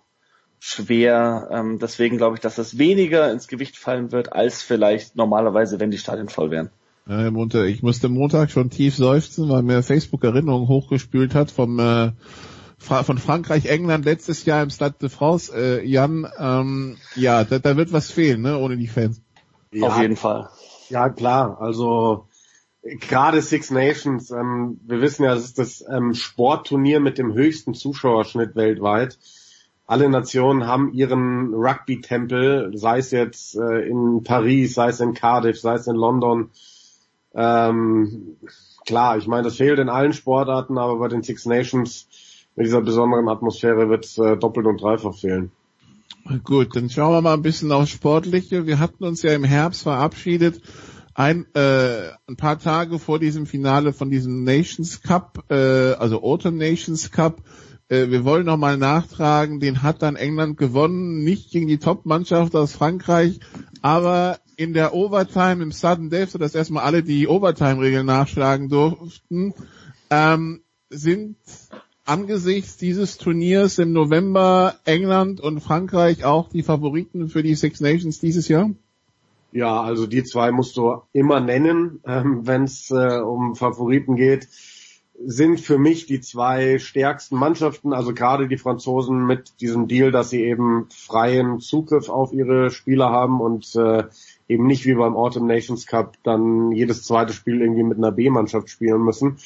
schwer. 0.58 1.48
Ähm, 1.50 1.78
deswegen 1.78 2.18
glaube 2.18 2.36
ich, 2.36 2.40
dass 2.40 2.58
es 2.58 2.76
weniger 2.76 3.32
ins 3.32 3.48
Gewicht 3.48 3.76
fallen 3.78 4.12
wird, 4.12 4.32
als 4.32 4.62
vielleicht 4.62 5.16
normalerweise, 5.16 5.80
wenn 5.80 5.90
die 5.90 5.98
Stadien 5.98 6.28
voll 6.28 6.50
wären. 6.50 6.70
Ja, 7.08 7.30
Montag, 7.30 7.66
ich 7.66 7.82
musste 7.82 8.08
Montag 8.08 8.50
schon 8.50 8.70
tief 8.70 8.94
seufzen, 8.94 9.48
weil 9.48 9.62
mir 9.62 9.82
Facebook 9.82 10.22
Erinnerungen 10.22 10.68
hochgespült 10.68 11.34
hat 11.34 11.50
vom 11.50 11.78
äh, 11.78 12.12
von 12.80 13.18
Frankreich, 13.18 13.66
England 13.66 14.04
letztes 14.04 14.44
Jahr 14.46 14.62
im 14.62 14.70
Stade 14.70 14.96
de 15.00 15.08
France, 15.10 15.52
äh, 15.54 15.86
Jan, 15.86 16.26
ähm, 16.38 16.96
ja, 17.14 17.44
da, 17.44 17.58
da 17.58 17.76
wird 17.76 17.92
was 17.92 18.10
fehlen, 18.10 18.42
ne, 18.42 18.58
ohne 18.58 18.76
die 18.76 18.88
Fans. 18.88 19.20
Ja, 19.70 19.88
Auf 19.88 20.00
jeden 20.00 20.16
Fall. 20.16 20.48
Ja, 20.88 21.08
klar, 21.10 21.60
also 21.60 22.26
gerade 22.82 23.42
Six 23.42 23.70
Nations, 23.70 24.30
ähm, 24.30 24.80
wir 24.84 25.00
wissen 25.00 25.24
ja, 25.24 25.34
das 25.34 25.44
ist 25.44 25.58
das 25.58 25.84
ähm, 25.88 26.14
Sportturnier 26.14 27.00
mit 27.00 27.18
dem 27.18 27.34
höchsten 27.34 27.74
Zuschauerschnitt 27.74 28.56
weltweit. 28.56 29.18
Alle 29.86 30.08
Nationen 30.08 30.66
haben 30.66 30.92
ihren 30.92 31.52
Rugby-Tempel, 31.52 32.72
sei 32.76 32.98
es 32.98 33.10
jetzt 33.10 33.56
äh, 33.56 33.80
in 33.88 34.22
Paris, 34.24 34.74
sei 34.74 34.88
es 34.88 35.00
in 35.00 35.14
Cardiff, 35.14 35.60
sei 35.60 35.74
es 35.74 35.86
in 35.86 35.96
London. 35.96 36.50
Ähm, 37.34 38.36
klar, 38.86 39.18
ich 39.18 39.26
meine, 39.26 39.42
das 39.42 39.56
fehlt 39.56 39.78
in 39.78 39.88
allen 39.88 40.12
Sportarten, 40.12 40.78
aber 40.78 40.96
bei 40.98 41.08
den 41.08 41.22
Six 41.22 41.44
Nations 41.46 42.06
mit 42.60 42.66
dieser 42.66 42.82
besonderen 42.82 43.26
Atmosphäre 43.30 43.88
wird 43.88 44.04
es 44.04 44.18
äh, 44.18 44.36
doppelt 44.36 44.66
und 44.66 44.82
dreifach 44.82 45.14
fehlen. 45.14 45.50
Gut, 46.44 46.76
dann 46.76 46.90
schauen 46.90 47.14
wir 47.14 47.22
mal 47.22 47.32
ein 47.32 47.40
bisschen 47.40 47.72
aufs 47.72 47.88
Sportliche. 47.88 48.66
Wir 48.66 48.78
hatten 48.78 49.02
uns 49.02 49.22
ja 49.22 49.32
im 49.32 49.44
Herbst 49.44 49.84
verabschiedet, 49.84 50.60
ein, 51.14 51.46
äh, 51.54 52.10
ein 52.28 52.36
paar 52.36 52.58
Tage 52.58 52.98
vor 52.98 53.18
diesem 53.18 53.46
Finale 53.46 53.94
von 53.94 54.10
diesem 54.10 54.44
Nations 54.44 55.00
Cup, 55.00 55.42
äh, 55.48 55.54
also 55.54 56.22
Autumn 56.22 56.58
Nations 56.58 57.10
Cup. 57.10 57.40
Äh, 57.88 58.10
wir 58.10 58.26
wollen 58.26 58.44
nochmal 58.44 58.76
nachtragen, 58.76 59.58
den 59.58 59.82
hat 59.82 60.02
dann 60.02 60.16
England 60.16 60.58
gewonnen, 60.58 61.24
nicht 61.24 61.52
gegen 61.52 61.66
die 61.66 61.78
Top-Mannschaft 61.78 62.54
aus 62.54 62.74
Frankreich, 62.74 63.40
aber 63.80 64.38
in 64.56 64.74
der 64.74 64.92
Overtime 64.92 65.62
im 65.62 65.72
Sudden 65.72 66.10
Death, 66.10 66.32
sodass 66.32 66.54
erstmal 66.54 66.84
alle 66.84 67.02
die 67.02 67.26
Overtime-Regeln 67.26 68.04
nachschlagen 68.04 68.68
durften, 68.68 69.54
ähm, 70.10 70.60
sind 70.90 71.36
angesichts 72.10 72.76
dieses 72.76 73.18
Turniers 73.18 73.78
im 73.78 73.92
November 73.92 74.74
England 74.84 75.40
und 75.40 75.60
Frankreich 75.60 76.24
auch 76.24 76.48
die 76.48 76.64
Favoriten 76.64 77.28
für 77.28 77.44
die 77.44 77.54
Six 77.54 77.80
Nations 77.80 78.18
dieses 78.18 78.48
Jahr? 78.48 78.70
Ja, 79.52 79.80
also 79.80 80.08
die 80.08 80.24
zwei 80.24 80.50
musst 80.50 80.76
du 80.76 81.02
immer 81.12 81.40
nennen, 81.40 82.00
ähm, 82.04 82.46
wenn 82.46 82.64
es 82.64 82.90
äh, 82.90 83.20
um 83.20 83.54
Favoriten 83.54 84.16
geht. 84.16 84.48
Sind 85.22 85.60
für 85.60 85.78
mich 85.78 86.06
die 86.06 86.20
zwei 86.20 86.78
stärksten 86.78 87.36
Mannschaften, 87.36 87.92
also 87.92 88.12
gerade 88.12 88.48
die 88.48 88.56
Franzosen 88.56 89.24
mit 89.24 89.60
diesem 89.60 89.86
Deal, 89.86 90.10
dass 90.10 90.30
sie 90.30 90.42
eben 90.42 90.88
freien 90.90 91.60
Zugriff 91.60 92.08
auf 92.08 92.32
ihre 92.32 92.70
Spieler 92.70 93.10
haben 93.10 93.40
und 93.40 93.76
äh, 93.76 94.04
eben 94.48 94.66
nicht 94.66 94.84
wie 94.84 94.94
beim 94.94 95.14
Autumn 95.14 95.46
Nations 95.46 95.86
Cup 95.86 96.16
dann 96.24 96.72
jedes 96.72 97.04
zweite 97.04 97.32
Spiel 97.32 97.60
irgendwie 97.60 97.84
mit 97.84 97.98
einer 97.98 98.12
B-Mannschaft 98.12 98.68
spielen 98.68 99.02
müssen. 99.02 99.36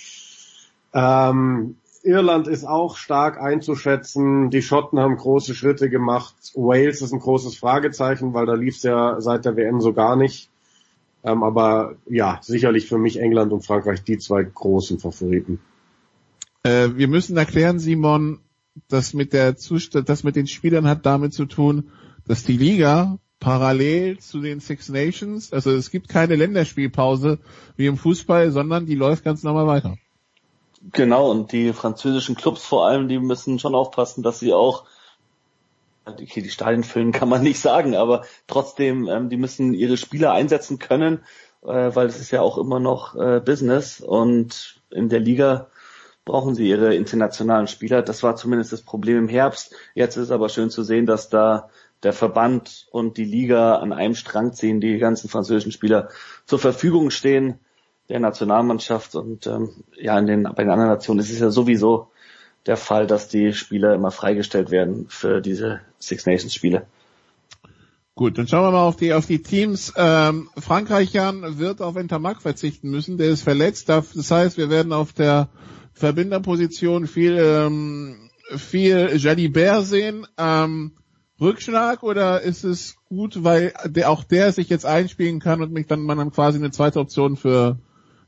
Ähm, 0.94 1.76
Irland 2.04 2.48
ist 2.48 2.64
auch 2.64 2.96
stark 2.96 3.40
einzuschätzen. 3.40 4.50
Die 4.50 4.62
Schotten 4.62 5.00
haben 5.00 5.16
große 5.16 5.54
Schritte 5.54 5.88
gemacht. 5.88 6.34
Wales 6.54 7.00
ist 7.00 7.12
ein 7.12 7.18
großes 7.18 7.56
Fragezeichen, 7.56 8.34
weil 8.34 8.44
da 8.44 8.54
lief 8.54 8.76
es 8.76 8.82
ja 8.82 9.20
seit 9.20 9.46
der 9.46 9.56
WM 9.56 9.80
so 9.80 9.94
gar 9.94 10.14
nicht. 10.14 10.50
Ähm, 11.24 11.42
aber 11.42 11.96
ja, 12.06 12.38
sicherlich 12.42 12.86
für 12.86 12.98
mich 12.98 13.18
England 13.18 13.52
und 13.52 13.64
Frankreich 13.64 14.02
die 14.04 14.18
zwei 14.18 14.42
großen 14.42 14.98
Favoriten. 14.98 15.60
Äh, 16.62 16.90
wir 16.94 17.08
müssen 17.08 17.38
erklären, 17.38 17.78
Simon, 17.78 18.40
das 18.88 19.14
mit 19.14 19.32
der 19.32 19.56
Zustand, 19.56 20.10
das 20.10 20.24
mit 20.24 20.36
den 20.36 20.46
Spielern 20.46 20.86
hat 20.86 21.06
damit 21.06 21.32
zu 21.32 21.46
tun, 21.46 21.90
dass 22.26 22.44
die 22.44 22.58
Liga 22.58 23.18
parallel 23.40 24.18
zu 24.18 24.40
den 24.40 24.60
Six 24.60 24.90
Nations, 24.90 25.52
also 25.52 25.70
es 25.70 25.90
gibt 25.90 26.08
keine 26.08 26.34
Länderspielpause 26.34 27.38
wie 27.76 27.86
im 27.86 27.96
Fußball, 27.96 28.50
sondern 28.50 28.86
die 28.86 28.94
läuft 28.94 29.24
ganz 29.24 29.42
normal 29.42 29.66
weiter. 29.66 29.96
Genau, 30.92 31.30
und 31.30 31.52
die 31.52 31.72
französischen 31.72 32.34
Clubs 32.34 32.64
vor 32.64 32.86
allem, 32.86 33.08
die 33.08 33.18
müssen 33.18 33.58
schon 33.58 33.74
aufpassen, 33.74 34.22
dass 34.22 34.38
sie 34.38 34.52
auch 34.52 34.84
okay, 36.06 36.42
die 36.42 36.50
Stadien 36.50 36.84
füllen 36.84 37.12
kann 37.12 37.28
man 37.28 37.42
nicht 37.42 37.60
sagen, 37.60 37.94
aber 37.94 38.24
trotzdem, 38.46 39.08
ähm, 39.08 39.28
die 39.28 39.36
müssen 39.36 39.74
ihre 39.74 39.96
Spieler 39.96 40.32
einsetzen 40.32 40.78
können, 40.78 41.20
äh, 41.62 41.90
weil 41.94 42.06
es 42.06 42.20
ist 42.20 42.30
ja 42.30 42.40
auch 42.42 42.58
immer 42.58 42.80
noch 42.80 43.14
äh, 43.16 43.40
Business 43.40 44.00
und 44.00 44.80
in 44.90 45.08
der 45.08 45.20
Liga 45.20 45.68
brauchen 46.24 46.54
sie 46.54 46.68
ihre 46.68 46.94
internationalen 46.94 47.66
Spieler. 47.66 48.02
Das 48.02 48.22
war 48.22 48.36
zumindest 48.36 48.72
das 48.72 48.82
Problem 48.82 49.18
im 49.18 49.28
Herbst. 49.28 49.74
Jetzt 49.94 50.16
ist 50.16 50.30
aber 50.30 50.48
schön 50.48 50.70
zu 50.70 50.82
sehen, 50.82 51.04
dass 51.06 51.28
da 51.28 51.68
der 52.02 52.14
Verband 52.14 52.86
und 52.90 53.16
die 53.16 53.24
Liga 53.24 53.76
an 53.76 53.92
einem 53.92 54.14
Strang 54.14 54.52
ziehen, 54.52 54.80
die 54.80 54.98
ganzen 54.98 55.28
französischen 55.28 55.72
Spieler 55.72 56.08
zur 56.46 56.58
Verfügung 56.58 57.10
stehen 57.10 57.58
der 58.08 58.20
Nationalmannschaft 58.20 59.14
und 59.14 59.46
ähm, 59.46 59.70
ja, 59.96 60.18
in 60.18 60.26
den, 60.26 60.42
bei 60.42 60.62
den 60.62 60.70
anderen 60.70 60.90
Nationen 60.90 61.20
ist 61.20 61.30
es 61.30 61.38
ja 61.38 61.50
sowieso 61.50 62.08
der 62.66 62.76
Fall, 62.76 63.06
dass 63.06 63.28
die 63.28 63.52
Spieler 63.52 63.94
immer 63.94 64.10
freigestellt 64.10 64.70
werden 64.70 65.06
für 65.08 65.40
diese 65.40 65.80
Six 65.98 66.26
Nations 66.26 66.54
Spiele. 66.54 66.86
Gut, 68.14 68.38
dann 68.38 68.46
schauen 68.46 68.62
wir 68.62 68.70
mal 68.70 68.86
auf 68.86 68.96
die 68.96 69.12
auf 69.12 69.26
die 69.26 69.42
Teams. 69.42 69.92
Ähm, 69.96 70.48
Frankreich 70.56 71.12
Jan 71.12 71.58
wird 71.58 71.82
auf 71.82 71.96
Intermark 71.96 72.42
verzichten 72.42 72.88
müssen, 72.88 73.18
der 73.18 73.28
ist 73.28 73.42
verletzt. 73.42 73.88
Das 73.88 74.30
heißt, 74.30 74.56
wir 74.56 74.70
werden 74.70 74.92
auf 74.92 75.12
der 75.12 75.48
Verbinderposition 75.94 77.06
viel 77.06 77.36
ähm, 77.38 78.30
viel 78.56 79.16
Jalibert 79.16 79.86
sehen. 79.86 80.26
Ähm, 80.38 80.92
Rückschlag 81.40 82.04
oder 82.04 82.40
ist 82.42 82.62
es 82.62 82.96
gut, 83.08 83.42
weil 83.42 83.74
der, 83.84 84.10
auch 84.10 84.22
der 84.22 84.52
sich 84.52 84.68
jetzt 84.68 84.86
einspielen 84.86 85.40
kann 85.40 85.60
und 85.60 85.72
mich 85.72 85.88
dann 85.88 86.02
man 86.02 86.18
dann 86.18 86.30
quasi 86.30 86.58
eine 86.58 86.70
zweite 86.70 87.00
Option 87.00 87.36
für 87.36 87.78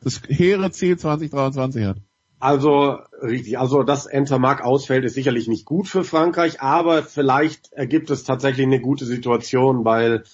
das 0.02 0.20
hehre 0.28 0.70
Ziel 0.70 0.98
2023 0.98 1.84
hat. 1.84 1.96
Also 2.38 2.98
richtig, 3.22 3.58
also 3.58 3.82
dass 3.82 4.06
Entermark 4.06 4.62
ausfällt, 4.62 5.04
ist 5.04 5.14
sicherlich 5.14 5.48
nicht 5.48 5.64
gut 5.64 5.88
für 5.88 6.04
Frankreich, 6.04 6.60
aber 6.60 7.02
vielleicht 7.02 7.72
ergibt 7.72 8.10
es 8.10 8.24
tatsächlich 8.24 8.66
eine 8.66 8.80
gute 8.80 9.06
Situation, 9.06 9.84
weil 9.84 10.24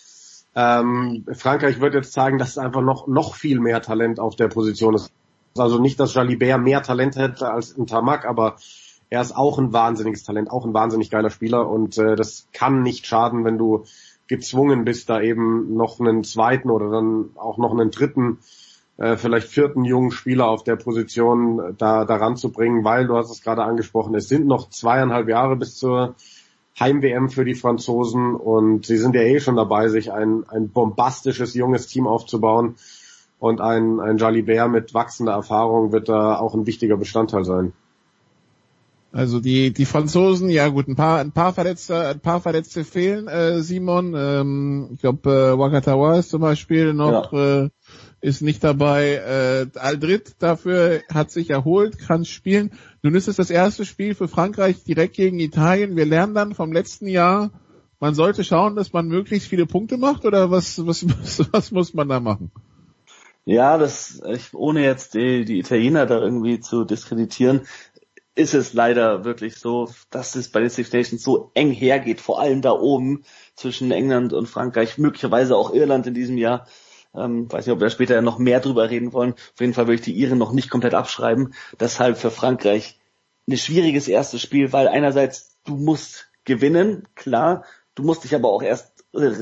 ähm, 0.56 1.24
Frankreich 1.32 1.80
wird 1.80 1.94
jetzt 1.94 2.12
zeigen, 2.12 2.38
dass 2.38 2.50
es 2.50 2.58
einfach 2.58 2.82
noch 2.82 3.06
noch 3.06 3.36
viel 3.36 3.60
mehr 3.60 3.80
Talent 3.82 4.18
auf 4.18 4.34
der 4.34 4.48
Position 4.48 4.94
ist. 4.94 5.12
Also 5.56 5.78
nicht, 5.78 6.00
dass 6.00 6.14
Jalibert 6.14 6.60
mehr 6.60 6.82
Talent 6.82 7.16
hätte 7.16 7.50
als 7.50 7.72
Entermark, 7.72 8.24
aber 8.24 8.56
er 9.08 9.20
ist 9.20 9.36
auch 9.36 9.58
ein 9.58 9.72
wahnsinniges 9.72 10.24
Talent, 10.24 10.50
auch 10.50 10.64
ein 10.64 10.74
wahnsinnig 10.74 11.08
geiler 11.08 11.30
Spieler 11.30 11.68
und 11.68 11.98
äh, 11.98 12.16
das 12.16 12.48
kann 12.52 12.82
nicht 12.82 13.06
schaden, 13.06 13.44
wenn 13.44 13.58
du 13.58 13.84
gezwungen 14.26 14.84
bist, 14.84 15.08
da 15.08 15.20
eben 15.20 15.74
noch 15.74 16.00
einen 16.00 16.24
zweiten 16.24 16.70
oder 16.70 16.90
dann 16.90 17.30
auch 17.36 17.58
noch 17.58 17.72
einen 17.72 17.90
dritten 17.90 18.38
äh, 19.02 19.16
vielleicht 19.16 19.48
vierten 19.48 19.84
jungen 19.84 20.12
Spieler 20.12 20.48
auf 20.48 20.62
der 20.62 20.76
Position 20.76 21.58
äh, 21.58 21.74
da 21.76 22.04
daran 22.04 22.36
zu 22.36 22.52
bringen, 22.52 22.84
weil 22.84 23.08
du 23.08 23.16
hast 23.16 23.32
es 23.32 23.42
gerade 23.42 23.64
angesprochen, 23.64 24.14
es 24.14 24.28
sind 24.28 24.46
noch 24.46 24.70
zweieinhalb 24.70 25.28
Jahre 25.28 25.56
bis 25.56 25.76
zur 25.76 26.14
Heim-WM 26.78 27.28
für 27.28 27.44
die 27.44 27.56
Franzosen 27.56 28.36
und 28.36 28.86
sie 28.86 28.98
sind 28.98 29.16
ja 29.16 29.22
eh 29.22 29.40
schon 29.40 29.56
dabei, 29.56 29.88
sich 29.88 30.12
ein, 30.12 30.44
ein 30.48 30.68
bombastisches 30.68 31.54
junges 31.54 31.88
Team 31.88 32.06
aufzubauen 32.06 32.76
und 33.40 33.60
ein, 33.60 33.98
ein 33.98 34.18
Jalibert 34.18 34.70
mit 34.70 34.94
wachsender 34.94 35.32
Erfahrung 35.32 35.90
wird 35.90 36.08
da 36.08 36.38
auch 36.38 36.54
ein 36.54 36.66
wichtiger 36.66 36.96
Bestandteil 36.96 37.44
sein. 37.44 37.72
Also 39.10 39.40
die 39.40 39.72
die 39.72 39.84
Franzosen, 39.84 40.48
ja 40.48 40.68
gut, 40.68 40.88
ein 40.88 40.96
paar 40.96 41.18
ein 41.18 41.32
paar 41.32 41.52
Verletzte, 41.52 42.06
ein 42.06 42.20
paar 42.20 42.40
Verletzte 42.40 42.82
fehlen. 42.82 43.28
Äh, 43.28 43.60
Simon, 43.60 44.14
ähm, 44.16 44.90
ich 44.94 45.00
glaube 45.00 45.28
äh, 45.28 45.58
Wakatawa 45.58 46.14
ist 46.18 46.30
zum 46.30 46.40
Beispiel 46.40 46.94
noch 46.94 47.32
ja. 47.32 47.64
äh, 47.64 47.68
ist 48.22 48.40
nicht 48.40 48.64
dabei. 48.64 49.14
Äh, 49.74 49.78
Aldrit 49.78 50.36
dafür 50.38 51.02
hat 51.12 51.30
sich 51.30 51.50
erholt, 51.50 51.98
kann 51.98 52.24
spielen. 52.24 52.70
Nun 53.02 53.14
ist 53.14 53.28
es 53.28 53.36
das 53.36 53.50
erste 53.50 53.84
Spiel 53.84 54.14
für 54.14 54.28
Frankreich 54.28 54.84
direkt 54.84 55.16
gegen 55.16 55.40
Italien. 55.40 55.96
Wir 55.96 56.06
lernen 56.06 56.34
dann 56.34 56.54
vom 56.54 56.72
letzten 56.72 57.08
Jahr, 57.08 57.50
man 57.98 58.14
sollte 58.14 58.44
schauen, 58.44 58.76
dass 58.76 58.92
man 58.92 59.08
möglichst 59.08 59.48
viele 59.48 59.66
Punkte 59.66 59.96
macht 59.98 60.24
oder 60.24 60.50
was 60.50 60.86
was 60.86 61.06
was, 61.06 61.52
was 61.52 61.70
muss 61.72 61.94
man 61.94 62.08
da 62.08 62.20
machen? 62.20 62.52
Ja, 63.44 63.76
das 63.76 64.22
ich, 64.32 64.54
ohne 64.54 64.84
jetzt 64.84 65.14
die, 65.14 65.44
die 65.44 65.58
Italiener 65.58 66.06
da 66.06 66.20
irgendwie 66.20 66.60
zu 66.60 66.84
diskreditieren, 66.84 67.62
ist 68.34 68.54
es 68.54 68.72
leider 68.72 69.24
wirklich 69.24 69.56
so, 69.56 69.90
dass 70.10 70.36
es 70.36 70.50
bei 70.50 70.60
den 70.60 70.70
Six 70.70 70.92
Nations 70.92 71.22
so 71.22 71.50
eng 71.54 71.72
hergeht, 71.72 72.20
vor 72.20 72.40
allem 72.40 72.62
da 72.62 72.70
oben 72.70 73.24
zwischen 73.56 73.90
England 73.90 74.32
und 74.32 74.46
Frankreich, 74.46 74.96
möglicherweise 74.96 75.56
auch 75.56 75.74
Irland 75.74 76.06
in 76.06 76.14
diesem 76.14 76.38
Jahr. 76.38 76.66
Ähm, 77.14 77.50
weiß 77.50 77.66
nicht, 77.66 77.74
ob 77.74 77.80
wir 77.80 77.90
später 77.90 78.20
noch 78.22 78.38
mehr 78.38 78.60
drüber 78.60 78.88
reden 78.90 79.12
wollen. 79.12 79.32
Auf 79.32 79.60
jeden 79.60 79.74
Fall 79.74 79.86
würde 79.86 79.96
ich 79.96 80.00
die 80.00 80.14
Iren 80.14 80.38
noch 80.38 80.52
nicht 80.52 80.70
komplett 80.70 80.94
abschreiben. 80.94 81.54
Deshalb 81.78 82.16
für 82.16 82.30
Frankreich 82.30 82.98
ein 83.48 83.56
schwieriges 83.56 84.08
erstes 84.08 84.40
Spiel, 84.40 84.72
weil 84.72 84.88
einerseits 84.88 85.58
du 85.64 85.76
musst 85.76 86.30
gewinnen, 86.44 87.08
klar, 87.14 87.64
du 87.94 88.02
musst 88.02 88.24
dich 88.24 88.34
aber 88.34 88.48
auch 88.50 88.62
erst 88.62 88.91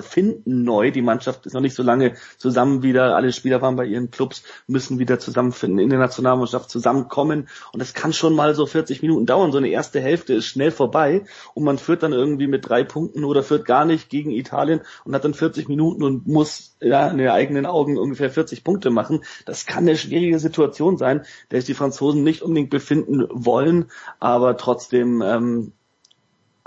finden 0.03 0.65
neu. 0.65 0.91
Die 0.91 1.03
Mannschaft 1.03 1.47
ist 1.47 1.55
noch 1.55 1.61
nicht 1.61 1.77
so 1.77 1.83
lange 1.83 2.15
zusammen 2.39 2.83
wieder. 2.83 3.17
Alle 3.17 3.33
Spieler 3.33 3.63
waren 3.63 3.77
bei 3.77 3.85
ihren 3.85 4.11
Clubs, 4.11 4.43
müssen 4.67 4.99
wieder 4.99 5.19
zusammenfinden 5.19 5.79
in 5.79 5.91
der 5.91 5.99
Nationalmannschaft 5.99 6.71
zusammenkommen. 6.71 7.49
Und 7.73 7.81
es 7.81 7.95
kann 7.95 8.13
schon 8.13 8.35
mal 8.35 8.55
so 8.55 8.67
40 8.67 9.03
Minuten 9.03 9.27
dauern. 9.27 9.53
So 9.53 9.59
eine 9.59 9.69
erste 9.69 10.01
Hälfte 10.01 10.35
ist 10.35 10.47
schnell 10.47 10.71
vorbei 10.71 11.25
und 11.55 11.65
man 11.65 11.79
führt 11.79 12.03
dann 12.03 12.13
irgendwie 12.13 12.49
mit 12.49 12.69
drei 12.69 12.83
Punkten 12.83 13.25
oder 13.25 13.43
führt 13.43 13.65
gar 13.65 13.85
nicht 13.85 14.11
gegen 14.11 14.31
Italien 14.31 14.81
und 15.05 15.15
hat 15.15 15.25
dann 15.25 15.35
40 15.35 15.69
Minuten 15.69 16.03
und 16.03 16.27
muss 16.27 16.77
ja, 16.81 17.09
in 17.09 17.19
den 17.19 17.29
eigenen 17.29 17.67
Augen 17.67 17.99
ungefähr 17.99 18.31
40 18.31 18.65
Punkte 18.65 18.91
machen. 18.91 19.23
Das 19.45 19.67
kann 19.67 19.85
eine 19.85 19.97
schwierige 19.97 20.39
Situation 20.39 20.97
sein, 20.97 21.25
der 21.51 21.61
sich 21.61 21.67
die 21.67 21.75
Franzosen 21.75 22.25
nicht 22.25 22.43
unbedingt 22.43 22.71
befinden 22.71 23.27
wollen, 23.31 23.91
aber 24.19 24.57
trotzdem 24.57 25.23
ähm, 25.23 25.73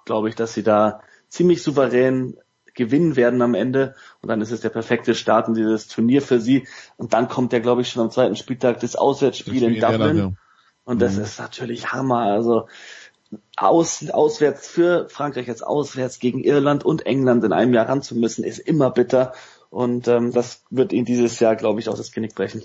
glaube 0.05 0.29
ich, 0.29 0.35
dass 0.35 0.53
sie 0.53 0.63
da 0.63 1.01
ziemlich 1.29 1.63
souverän 1.63 2.37
gewinnen 2.73 3.15
werden 3.15 3.41
am 3.41 3.53
Ende. 3.53 3.95
Und 4.21 4.29
dann 4.29 4.41
ist 4.41 4.51
es 4.51 4.61
der 4.61 4.69
perfekte 4.69 5.15
Start 5.15 5.47
in 5.47 5.53
dieses 5.53 5.87
Turnier 5.87 6.21
für 6.21 6.39
sie. 6.39 6.67
Und 6.97 7.13
dann 7.13 7.27
kommt 7.27 7.53
ja, 7.53 7.59
glaube 7.59 7.81
ich, 7.81 7.89
schon 7.89 8.03
am 8.03 8.11
zweiten 8.11 8.35
Spieltag 8.35 8.79
das 8.79 8.95
Auswärtsspiel 8.95 9.61
das 9.61 9.69
in 9.69 9.79
Dublin. 9.79 10.17
Ja, 10.17 10.31
Und 10.85 11.01
das 11.01 11.15
mhm. 11.15 11.23
ist 11.23 11.39
natürlich 11.39 11.91
Hammer. 11.91 12.21
Also 12.21 12.67
aus, 13.55 14.09
auswärts 14.09 14.67
für 14.67 15.09
Frankreich 15.09 15.47
jetzt 15.47 15.65
auswärts 15.65 16.19
gegen 16.19 16.43
Irland 16.43 16.83
und 16.85 17.05
England 17.05 17.43
in 17.43 17.53
einem 17.53 17.73
Jahr 17.73 17.89
ran 17.89 18.01
zu 18.01 18.15
müssen, 18.15 18.43
ist 18.43 18.59
immer 18.59 18.91
bitter. 18.91 19.33
Und 19.69 20.07
ähm, 20.07 20.31
das 20.31 20.63
wird 20.69 20.93
ihnen 20.93 21.05
dieses 21.05 21.39
Jahr, 21.39 21.55
glaube 21.55 21.79
ich, 21.79 21.89
auch 21.89 21.97
das 21.97 22.11
Genick 22.11 22.35
brechen. 22.35 22.63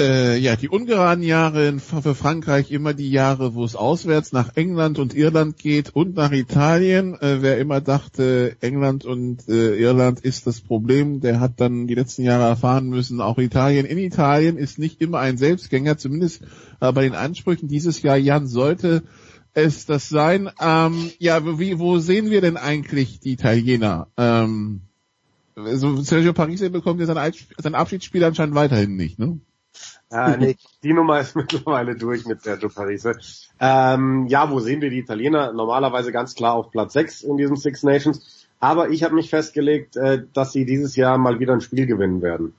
Äh, 0.00 0.38
ja, 0.38 0.54
die 0.54 0.68
ungeraden 0.68 1.24
Jahre 1.24 1.80
für 1.80 2.14
Frankreich 2.14 2.70
immer 2.70 2.94
die 2.94 3.10
Jahre, 3.10 3.54
wo 3.54 3.64
es 3.64 3.74
auswärts 3.74 4.30
nach 4.30 4.54
England 4.54 5.00
und 5.00 5.12
Irland 5.12 5.56
geht 5.56 5.90
und 5.90 6.14
nach 6.14 6.30
Italien. 6.30 7.14
Äh, 7.20 7.42
wer 7.42 7.58
immer 7.58 7.80
dachte, 7.80 8.56
England 8.60 9.04
und 9.04 9.48
äh, 9.48 9.74
Irland 9.74 10.20
ist 10.20 10.46
das 10.46 10.60
Problem, 10.60 11.18
der 11.18 11.40
hat 11.40 11.60
dann 11.60 11.88
die 11.88 11.96
letzten 11.96 12.22
Jahre 12.22 12.44
erfahren 12.44 12.88
müssen, 12.88 13.20
auch 13.20 13.38
Italien. 13.38 13.86
In 13.86 13.98
Italien 13.98 14.56
ist 14.56 14.78
nicht 14.78 15.00
immer 15.00 15.18
ein 15.18 15.36
Selbstgänger, 15.36 15.98
zumindest 15.98 16.42
äh, 16.80 16.92
bei 16.92 17.02
den 17.02 17.14
Ansprüchen 17.14 17.66
dieses 17.66 18.00
Jahr, 18.02 18.16
Jan, 18.16 18.46
sollte 18.46 19.02
es 19.52 19.84
das 19.84 20.08
sein. 20.08 20.48
Ähm, 20.60 21.10
ja, 21.18 21.58
wie, 21.58 21.80
wo 21.80 21.98
sehen 21.98 22.30
wir 22.30 22.40
denn 22.40 22.56
eigentlich 22.56 23.18
die 23.18 23.32
Italiener? 23.32 24.06
Ähm, 24.16 24.82
Sergio 25.56 26.34
Parisi 26.34 26.68
bekommt 26.68 27.00
ja 27.00 27.06
sein 27.06 27.74
Abschiedsspiel 27.74 28.22
anscheinend 28.22 28.54
weiterhin 28.54 28.94
nicht, 28.94 29.18
ne? 29.18 29.40
Äh, 30.10 30.36
nee, 30.38 30.56
die 30.82 30.92
Nummer 30.92 31.20
ist 31.20 31.36
mittlerweile 31.36 31.94
durch 31.96 32.26
mit 32.26 32.42
Sergio 32.42 32.68
Parise. 32.68 33.18
Ähm, 33.60 34.26
ja, 34.28 34.50
wo 34.50 34.60
sehen 34.60 34.80
wir 34.80 34.90
die 34.90 35.00
Italiener? 35.00 35.52
Normalerweise 35.52 36.12
ganz 36.12 36.34
klar 36.34 36.54
auf 36.54 36.70
Platz 36.70 36.94
6 36.94 37.22
in 37.22 37.36
diesem 37.36 37.56
Six 37.56 37.82
Nations. 37.82 38.46
Aber 38.60 38.90
ich 38.90 39.02
habe 39.04 39.14
mich 39.14 39.30
festgelegt, 39.30 39.96
äh, 39.96 40.24
dass 40.32 40.52
sie 40.52 40.64
dieses 40.64 40.96
Jahr 40.96 41.18
mal 41.18 41.38
wieder 41.38 41.52
ein 41.52 41.60
Spiel 41.60 41.86
gewinnen 41.86 42.22
werden. 42.22 42.54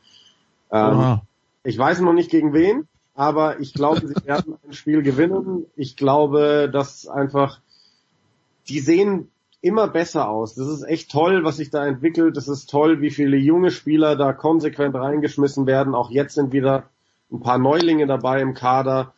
Ähm, 0.71 1.21
ich 1.63 1.77
weiß 1.77 1.99
noch 2.01 2.13
nicht 2.13 2.31
gegen 2.31 2.53
wen, 2.53 2.87
aber 3.15 3.59
ich 3.59 3.73
glaube, 3.73 4.07
sie 4.07 4.15
werden 4.25 4.55
ein 4.65 4.73
Spiel 4.73 5.01
gewinnen. 5.01 5.65
Ich 5.75 5.97
glaube, 5.97 6.69
dass 6.71 7.07
einfach, 7.07 7.59
die 8.69 8.79
sehen 8.79 9.29
immer 9.61 9.89
besser 9.89 10.29
aus. 10.29 10.55
Das 10.55 10.67
ist 10.67 10.83
echt 10.83 11.11
toll, 11.11 11.43
was 11.43 11.57
sich 11.57 11.69
da 11.69 11.85
entwickelt. 11.85 12.37
Das 12.37 12.47
ist 12.47 12.69
toll, 12.69 13.01
wie 13.01 13.09
viele 13.09 13.35
junge 13.35 13.71
Spieler 13.71 14.15
da 14.15 14.31
konsequent 14.31 14.95
reingeschmissen 14.95 15.65
werden. 15.65 15.95
Auch 15.95 16.11
jetzt 16.11 16.35
sind 16.35 16.53
wieder 16.53 16.85
ein 17.31 17.39
paar 17.41 17.57
Neulinge 17.57 18.07
dabei 18.07 18.41
im 18.41 18.53
Kader. 18.53 19.13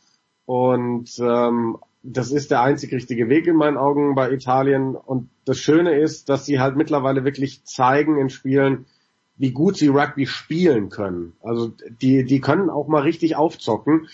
Und 0.45 1.17
ähm, 1.19 1.77
das 2.03 2.31
ist 2.31 2.51
der 2.51 2.61
einzig 2.61 2.91
richtige 2.93 3.29
Weg 3.29 3.47
in 3.47 3.55
meinen 3.55 3.77
Augen 3.77 4.15
bei 4.15 4.31
Italien. 4.31 4.95
Und 4.95 5.29
das 5.45 5.59
Schöne 5.59 5.99
ist, 5.99 6.29
dass 6.29 6.45
sie 6.45 6.59
halt 6.59 6.75
mittlerweile 6.75 7.23
wirklich 7.23 7.63
zeigen 7.63 8.17
in 8.17 8.29
Spielen, 8.29 8.85
wie 9.37 9.51
gut 9.51 9.77
sie 9.77 9.87
Rugby 9.87 10.25
spielen 10.25 10.89
können. 10.89 11.33
Also 11.41 11.71
die, 12.01 12.23
die 12.25 12.41
können 12.41 12.69
auch 12.69 12.87
mal 12.87 13.01
richtig 13.01 13.35
aufzocken. 13.35 14.07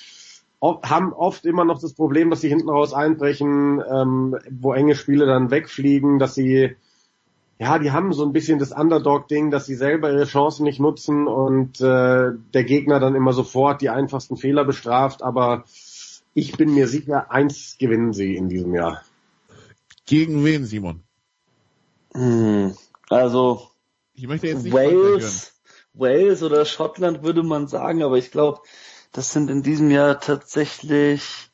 O 0.60 0.82
haben 0.82 1.14
oft 1.14 1.46
immer 1.46 1.66
noch 1.66 1.80
das 1.80 1.94
Problem, 1.94 2.30
dass 2.30 2.42
sie 2.42 2.50
hinten 2.50 2.70
raus 2.70 2.94
einbrechen, 2.94 3.82
ähm, 3.92 4.38
wo 4.50 4.74
enge 4.74 4.96
Spiele 4.96 5.26
dann 5.26 5.52
wegfliegen, 5.52 6.18
dass 6.18 6.34
sie, 6.34 6.76
ja, 7.60 7.80
die 7.80 7.92
haben 7.92 8.14
so 8.14 8.24
ein 8.24 8.34
bisschen 8.34 8.60
das 8.60 8.72
Underdog-Ding, 8.72 9.50
dass 9.50 9.66
sie 9.66 9.76
selber 9.76 10.12
ihre 10.12 10.26
Chancen 10.26 10.64
nicht 10.64 10.80
nutzen 10.80 11.28
und 11.28 11.82
äh, 11.82 12.32
der 12.54 12.64
Gegner 12.64 13.00
dann 13.00 13.16
immer 13.16 13.34
sofort 13.34 13.82
die 13.82 13.90
einfachsten 13.90 14.38
Fehler 14.38 14.64
bestraft. 14.64 15.24
Aber 15.24 15.64
ich 16.36 16.52
bin 16.56 16.74
mir 16.74 16.88
sicher, 16.88 17.32
eins 17.32 17.78
gewinnen 17.80 18.14
sie 18.14 18.36
in 18.36 18.48
diesem 18.48 18.76
Jahr. 18.76 19.02
Gegen 20.06 20.46
wen, 20.46 20.66
Simon? 20.66 21.02
Hm, 22.14 22.76
also 23.10 23.70
ich 24.14 24.28
möchte 24.28 24.48
jetzt 24.48 24.64
nicht 24.64 24.74
Wales, 24.74 25.54
Wales 25.94 26.44
oder 26.44 26.64
Schottland 26.66 27.24
würde 27.24 27.42
man 27.42 27.68
sagen, 27.68 28.04
aber 28.04 28.18
ich 28.18 28.32
glaube, 28.32 28.62
das 29.12 29.32
sind 29.32 29.50
in 29.50 29.64
diesem 29.64 29.90
Jahr 29.90 30.20
tatsächlich, 30.20 31.50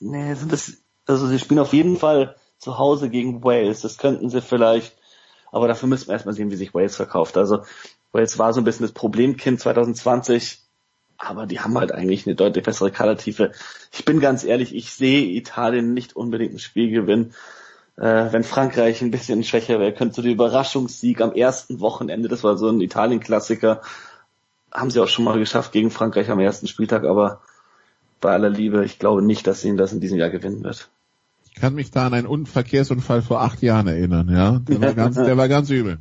nee, 0.00 0.34
sind 0.34 0.52
das, 0.52 0.78
also 1.06 1.26
sie 1.26 1.38
spielen 1.38 1.60
auf 1.60 1.74
jeden 1.74 1.98
Fall 1.98 2.36
zu 2.58 2.78
Hause 2.78 3.10
gegen 3.10 3.44
Wales. 3.44 3.82
Das 3.82 3.98
könnten 3.98 4.30
sie 4.30 4.40
vielleicht, 4.40 4.96
aber 5.52 5.68
dafür 5.68 5.88
müssen 5.88 6.08
wir 6.08 6.14
erstmal 6.14 6.34
sehen, 6.34 6.50
wie 6.50 6.56
sich 6.56 6.74
Wales 6.74 6.96
verkauft. 6.96 7.36
Also 7.36 7.62
Wales 8.10 8.38
war 8.38 8.52
so 8.52 8.60
ein 8.60 8.64
bisschen 8.64 8.86
das 8.86 8.92
Problemkind 8.92 9.60
2020 9.60 10.62
aber 11.22 11.46
die 11.46 11.60
haben 11.60 11.78
halt 11.78 11.92
eigentlich 11.92 12.26
eine 12.26 12.34
deutlich 12.34 12.64
bessere 12.64 12.90
Kadertiefe. 12.90 13.52
Ich 13.92 14.04
bin 14.04 14.18
ganz 14.18 14.42
ehrlich, 14.42 14.74
ich 14.74 14.92
sehe 14.92 15.24
Italien 15.24 15.94
nicht 15.94 16.16
unbedingt 16.16 16.54
ein 16.54 16.58
Spiel 16.58 16.90
gewinnen. 16.90 17.32
Äh, 17.96 18.32
wenn 18.32 18.42
Frankreich 18.42 19.02
ein 19.02 19.12
bisschen 19.12 19.44
schwächer 19.44 19.78
wäre, 19.78 19.92
könnte 19.92 20.22
der 20.22 20.32
Überraschungssieg 20.32 21.20
am 21.20 21.32
ersten 21.32 21.80
Wochenende, 21.80 22.28
das 22.28 22.42
war 22.42 22.56
so 22.56 22.68
ein 22.68 22.80
Italien-Klassiker, 22.80 23.82
haben 24.72 24.90
sie 24.90 25.00
auch 25.00 25.08
schon 25.08 25.24
mal 25.24 25.38
geschafft 25.38 25.72
gegen 25.72 25.90
Frankreich 25.90 26.30
am 26.30 26.40
ersten 26.40 26.66
Spieltag, 26.66 27.04
aber 27.04 27.40
bei 28.20 28.32
aller 28.32 28.50
Liebe, 28.50 28.84
ich 28.84 28.98
glaube 28.98 29.22
nicht, 29.22 29.46
dass 29.46 29.64
ihnen 29.64 29.76
das 29.76 29.92
in 29.92 30.00
diesem 30.00 30.18
Jahr 30.18 30.30
gewinnen 30.30 30.64
wird. 30.64 30.88
Ich 31.54 31.60
kann 31.60 31.74
mich 31.74 31.90
da 31.90 32.06
an 32.06 32.14
einen 32.14 32.26
Unverkehrsunfall 32.26 33.22
vor 33.22 33.42
acht 33.42 33.62
Jahren 33.62 33.86
erinnern, 33.86 34.28
ja. 34.28 34.58
Der 34.58 34.80
war 34.80 34.94
ganz, 34.94 35.16
der 35.16 35.36
war 35.36 35.48
ganz 35.48 35.70
übel. 35.70 35.98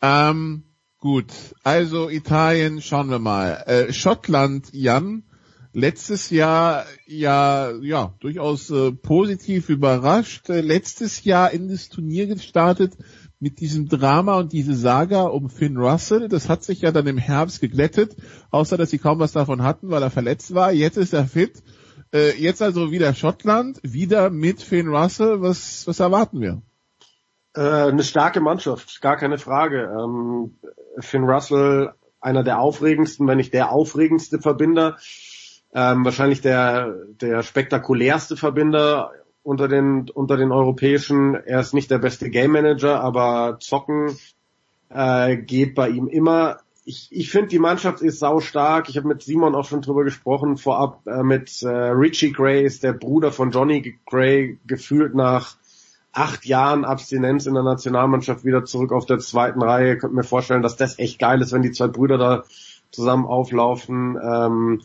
Ähm, 0.00 0.64
Gut, 1.02 1.32
also 1.64 2.08
Italien, 2.08 2.80
schauen 2.80 3.10
wir 3.10 3.18
mal. 3.18 3.64
Äh, 3.66 3.92
Schottland, 3.92 4.68
Jan, 4.72 5.24
letztes 5.72 6.30
Jahr 6.30 6.84
ja 7.08 7.72
ja 7.80 8.14
durchaus 8.20 8.70
äh, 8.70 8.92
positiv 8.92 9.68
überrascht. 9.68 10.48
Äh, 10.48 10.60
letztes 10.60 11.24
Jahr 11.24 11.50
in 11.50 11.68
das 11.68 11.88
Turnier 11.88 12.28
gestartet 12.28 12.92
mit 13.40 13.58
diesem 13.58 13.88
Drama 13.88 14.36
und 14.36 14.52
diese 14.52 14.76
Saga 14.76 15.22
um 15.22 15.50
Finn 15.50 15.76
Russell. 15.76 16.28
Das 16.28 16.48
hat 16.48 16.62
sich 16.62 16.82
ja 16.82 16.92
dann 16.92 17.08
im 17.08 17.18
Herbst 17.18 17.60
geglättet, 17.60 18.14
außer 18.52 18.76
dass 18.76 18.90
sie 18.90 18.98
kaum 18.98 19.18
was 19.18 19.32
davon 19.32 19.64
hatten, 19.64 19.90
weil 19.90 20.04
er 20.04 20.10
verletzt 20.10 20.54
war. 20.54 20.70
Jetzt 20.70 20.98
ist 20.98 21.14
er 21.14 21.26
fit. 21.26 21.64
Äh, 22.12 22.36
jetzt 22.36 22.60
also 22.62 22.90
wieder 22.90 23.14
Schottland, 23.14 23.80
wieder 23.82 24.30
mit 24.30 24.60
Finn 24.60 24.88
Russell. 24.88 25.40
Was, 25.40 25.86
was 25.86 26.00
erwarten 26.00 26.40
wir? 26.40 26.62
Äh, 27.54 27.60
eine 27.60 28.04
starke 28.04 28.40
Mannschaft, 28.40 29.00
gar 29.00 29.16
keine 29.16 29.38
Frage. 29.38 29.90
Ähm, 29.98 30.56
Finn 30.98 31.24
Russell, 31.24 31.92
einer 32.20 32.44
der 32.44 32.60
aufregendsten, 32.60 33.26
wenn 33.26 33.38
nicht 33.38 33.54
der 33.54 33.72
aufregendste 33.72 34.40
Verbinder. 34.40 34.98
Ähm, 35.74 36.04
wahrscheinlich 36.04 36.42
der, 36.42 36.94
der 37.20 37.42
spektakulärste 37.42 38.36
Verbinder 38.36 39.12
unter 39.42 39.68
den, 39.68 40.10
unter 40.10 40.36
den 40.36 40.52
europäischen. 40.52 41.34
Er 41.34 41.60
ist 41.60 41.72
nicht 41.72 41.90
der 41.90 41.98
beste 41.98 42.30
Game 42.30 42.52
Manager, 42.52 43.00
aber 43.00 43.58
zocken 43.58 44.16
äh, 44.90 45.36
geht 45.36 45.74
bei 45.74 45.88
ihm 45.88 46.08
immer. 46.08 46.58
Ich, 46.84 47.08
ich 47.10 47.30
finde, 47.30 47.48
die 47.48 47.60
Mannschaft 47.60 48.02
ist 48.02 48.18
sau 48.18 48.40
stark. 48.40 48.88
Ich 48.88 48.96
habe 48.96 49.06
mit 49.06 49.22
Simon 49.22 49.54
auch 49.54 49.66
schon 49.66 49.82
drüber 49.82 50.02
gesprochen, 50.02 50.56
vorab 50.56 51.06
äh, 51.06 51.22
mit 51.22 51.62
äh, 51.62 51.68
Richie 51.68 52.32
Gray 52.32 52.64
ist 52.64 52.82
der 52.82 52.92
Bruder 52.92 53.30
von 53.30 53.52
Johnny 53.52 53.98
Gray, 54.06 54.58
gefühlt 54.66 55.14
nach 55.14 55.56
acht 56.12 56.44
Jahren 56.44 56.84
Abstinenz 56.84 57.46
in 57.46 57.54
der 57.54 57.62
Nationalmannschaft 57.62 58.44
wieder 58.44 58.64
zurück 58.64 58.92
auf 58.92 59.06
der 59.06 59.20
zweiten 59.20 59.62
Reihe. 59.62 59.94
Ich 59.94 60.00
könnte 60.00 60.16
mir 60.16 60.24
vorstellen, 60.24 60.62
dass 60.62 60.76
das 60.76 60.98
echt 60.98 61.18
geil 61.18 61.40
ist, 61.40 61.52
wenn 61.52 61.62
die 61.62 61.72
zwei 61.72 61.88
Brüder 61.88 62.18
da 62.18 62.44
zusammen 62.90 63.26
auflaufen. 63.26 64.18
Ähm, 64.22 64.82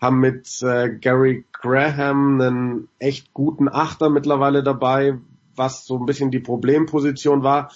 haben 0.00 0.20
mit 0.20 0.62
äh, 0.62 0.90
Gary 0.90 1.44
Graham 1.52 2.40
einen 2.40 2.88
echt 2.98 3.32
guten 3.32 3.68
Achter 3.68 4.10
mittlerweile 4.10 4.62
dabei, 4.62 5.18
was 5.54 5.86
so 5.86 5.98
ein 5.98 6.06
bisschen 6.06 6.30
die 6.30 6.40
Problemposition 6.40 7.42
war. 7.42 7.70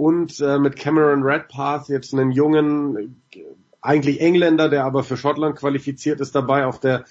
Und 0.00 0.40
äh, 0.40 0.58
mit 0.58 0.76
Cameron 0.76 1.24
Redpath 1.24 1.90
jetzt 1.90 2.14
einen 2.14 2.30
jungen, 2.30 3.20
eigentlich 3.82 4.22
Engländer, 4.22 4.70
der 4.70 4.86
aber 4.86 5.04
für 5.04 5.18
Schottland 5.18 5.56
qualifiziert 5.56 6.22
ist 6.22 6.34
dabei 6.34 6.64
auf 6.64 6.80
der 6.80 7.04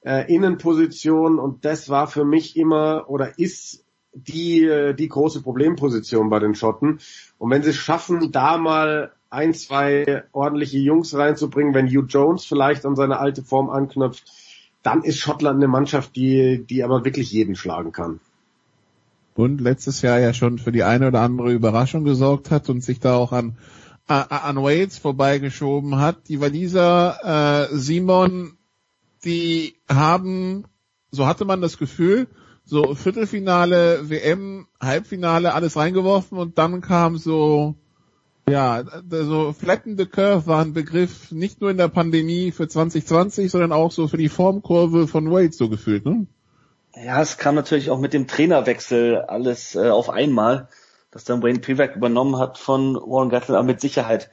äh, 0.00 0.34
Innenposition. 0.34 1.38
Und 1.38 1.66
das 1.66 1.90
war 1.90 2.06
für 2.06 2.24
mich 2.24 2.56
immer 2.56 3.10
oder 3.10 3.38
ist 3.38 3.84
die, 4.14 4.64
äh, 4.64 4.94
die 4.94 5.10
große 5.10 5.42
Problemposition 5.42 6.30
bei 6.30 6.38
den 6.38 6.54
Schotten. 6.54 7.00
Und 7.36 7.50
wenn 7.50 7.62
sie 7.62 7.70
es 7.70 7.76
schaffen, 7.76 8.32
da 8.32 8.56
mal 8.56 9.12
ein, 9.28 9.52
zwei 9.52 10.24
ordentliche 10.32 10.78
Jungs 10.78 11.14
reinzubringen, 11.14 11.74
wenn 11.74 11.88
Hugh 11.88 12.06
Jones 12.08 12.46
vielleicht 12.46 12.86
an 12.86 12.96
seine 12.96 13.18
alte 13.18 13.42
Form 13.42 13.68
anknüpft, 13.68 14.32
dann 14.82 15.02
ist 15.02 15.18
Schottland 15.18 15.58
eine 15.58 15.68
Mannschaft, 15.68 16.16
die, 16.16 16.64
die 16.64 16.84
aber 16.84 17.04
wirklich 17.04 17.30
jeden 17.32 17.54
schlagen 17.54 17.92
kann. 17.92 18.18
Und 19.34 19.60
letztes 19.60 20.02
Jahr 20.02 20.18
ja 20.18 20.34
schon 20.34 20.58
für 20.58 20.72
die 20.72 20.82
eine 20.82 21.08
oder 21.08 21.20
andere 21.20 21.52
Überraschung 21.52 22.04
gesorgt 22.04 22.50
hat 22.50 22.68
und 22.68 22.82
sich 22.82 23.00
da 23.00 23.16
auch 23.16 23.32
an, 23.32 23.56
an 24.06 24.56
Wales 24.56 24.98
vorbeigeschoben 24.98 25.96
hat. 25.96 26.28
Die 26.28 26.40
Waliser 26.40 27.68
äh, 27.70 27.76
Simon, 27.76 28.58
die 29.24 29.76
haben, 29.88 30.64
so 31.10 31.26
hatte 31.26 31.44
man 31.44 31.60
das 31.60 31.78
Gefühl, 31.78 32.26
so 32.64 32.94
Viertelfinale, 32.94 34.08
WM, 34.08 34.66
Halbfinale, 34.80 35.54
alles 35.54 35.76
reingeworfen 35.76 36.38
und 36.38 36.58
dann 36.58 36.80
kam 36.80 37.16
so, 37.16 37.76
ja, 38.48 38.84
so 39.08 39.52
Flatten 39.52 39.96
the 39.96 40.06
Curve 40.06 40.46
war 40.46 40.62
ein 40.62 40.72
Begriff 40.72 41.30
nicht 41.32 41.60
nur 41.60 41.70
in 41.70 41.76
der 41.76 41.88
Pandemie 41.88 42.52
für 42.52 42.68
2020, 42.68 43.50
sondern 43.50 43.72
auch 43.72 43.92
so 43.92 44.08
für 44.08 44.16
die 44.16 44.28
Formkurve 44.28 45.06
von 45.06 45.30
Wales 45.30 45.56
so 45.56 45.68
gefühlt, 45.68 46.04
ne? 46.04 46.26
Ja, 46.94 47.20
es 47.22 47.38
kam 47.38 47.54
natürlich 47.54 47.90
auch 47.90 47.98
mit 47.98 48.12
dem 48.12 48.26
Trainerwechsel 48.26 49.22
alles 49.22 49.74
äh, 49.74 49.90
auf 49.90 50.10
einmal, 50.10 50.68
dass 51.10 51.24
dann 51.24 51.42
Wayne 51.42 51.60
Pivac 51.60 51.96
übernommen 51.96 52.38
hat 52.38 52.58
von 52.58 52.94
Warren 52.96 53.30
Gatland, 53.30 53.58
aber 53.58 53.66
mit 53.66 53.80
Sicherheit 53.80 54.30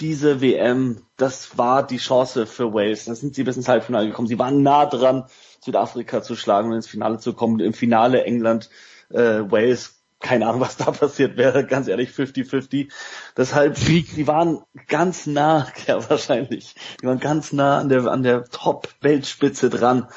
diese 0.00 0.40
WM, 0.42 1.06
das 1.16 1.56
war 1.56 1.86
die 1.86 1.96
Chance 1.96 2.46
für 2.46 2.74
Wales. 2.74 3.06
Da 3.06 3.14
sind 3.14 3.34
sie 3.34 3.44
bis 3.44 3.56
ins 3.56 3.68
Halbfinale 3.68 4.08
gekommen. 4.08 4.28
Sie 4.28 4.38
waren 4.38 4.62
nah 4.62 4.84
dran, 4.84 5.24
Südafrika 5.64 6.22
zu 6.22 6.36
schlagen 6.36 6.68
und 6.68 6.76
ins 6.76 6.88
Finale 6.88 7.18
zu 7.18 7.32
kommen. 7.32 7.60
Im 7.60 7.72
Finale 7.72 8.24
England, 8.24 8.68
äh, 9.10 9.40
Wales, 9.50 10.02
keine 10.20 10.46
Ahnung, 10.46 10.60
was 10.60 10.76
da 10.76 10.90
passiert 10.90 11.36
wäre, 11.38 11.64
ganz 11.64 11.88
ehrlich, 11.88 12.10
50-50. 12.10 12.92
Deshalb, 13.36 13.76
die 13.76 14.26
waren 14.26 14.62
ganz 14.86 15.26
nah, 15.26 15.66
ja 15.86 16.10
wahrscheinlich, 16.10 16.74
die 17.00 17.06
waren 17.06 17.20
ganz 17.20 17.52
nah 17.52 17.78
an 17.78 17.88
der, 17.88 18.06
an 18.06 18.22
der 18.22 18.44
Top-Weltspitze 18.44 19.70
dran. 19.70 20.08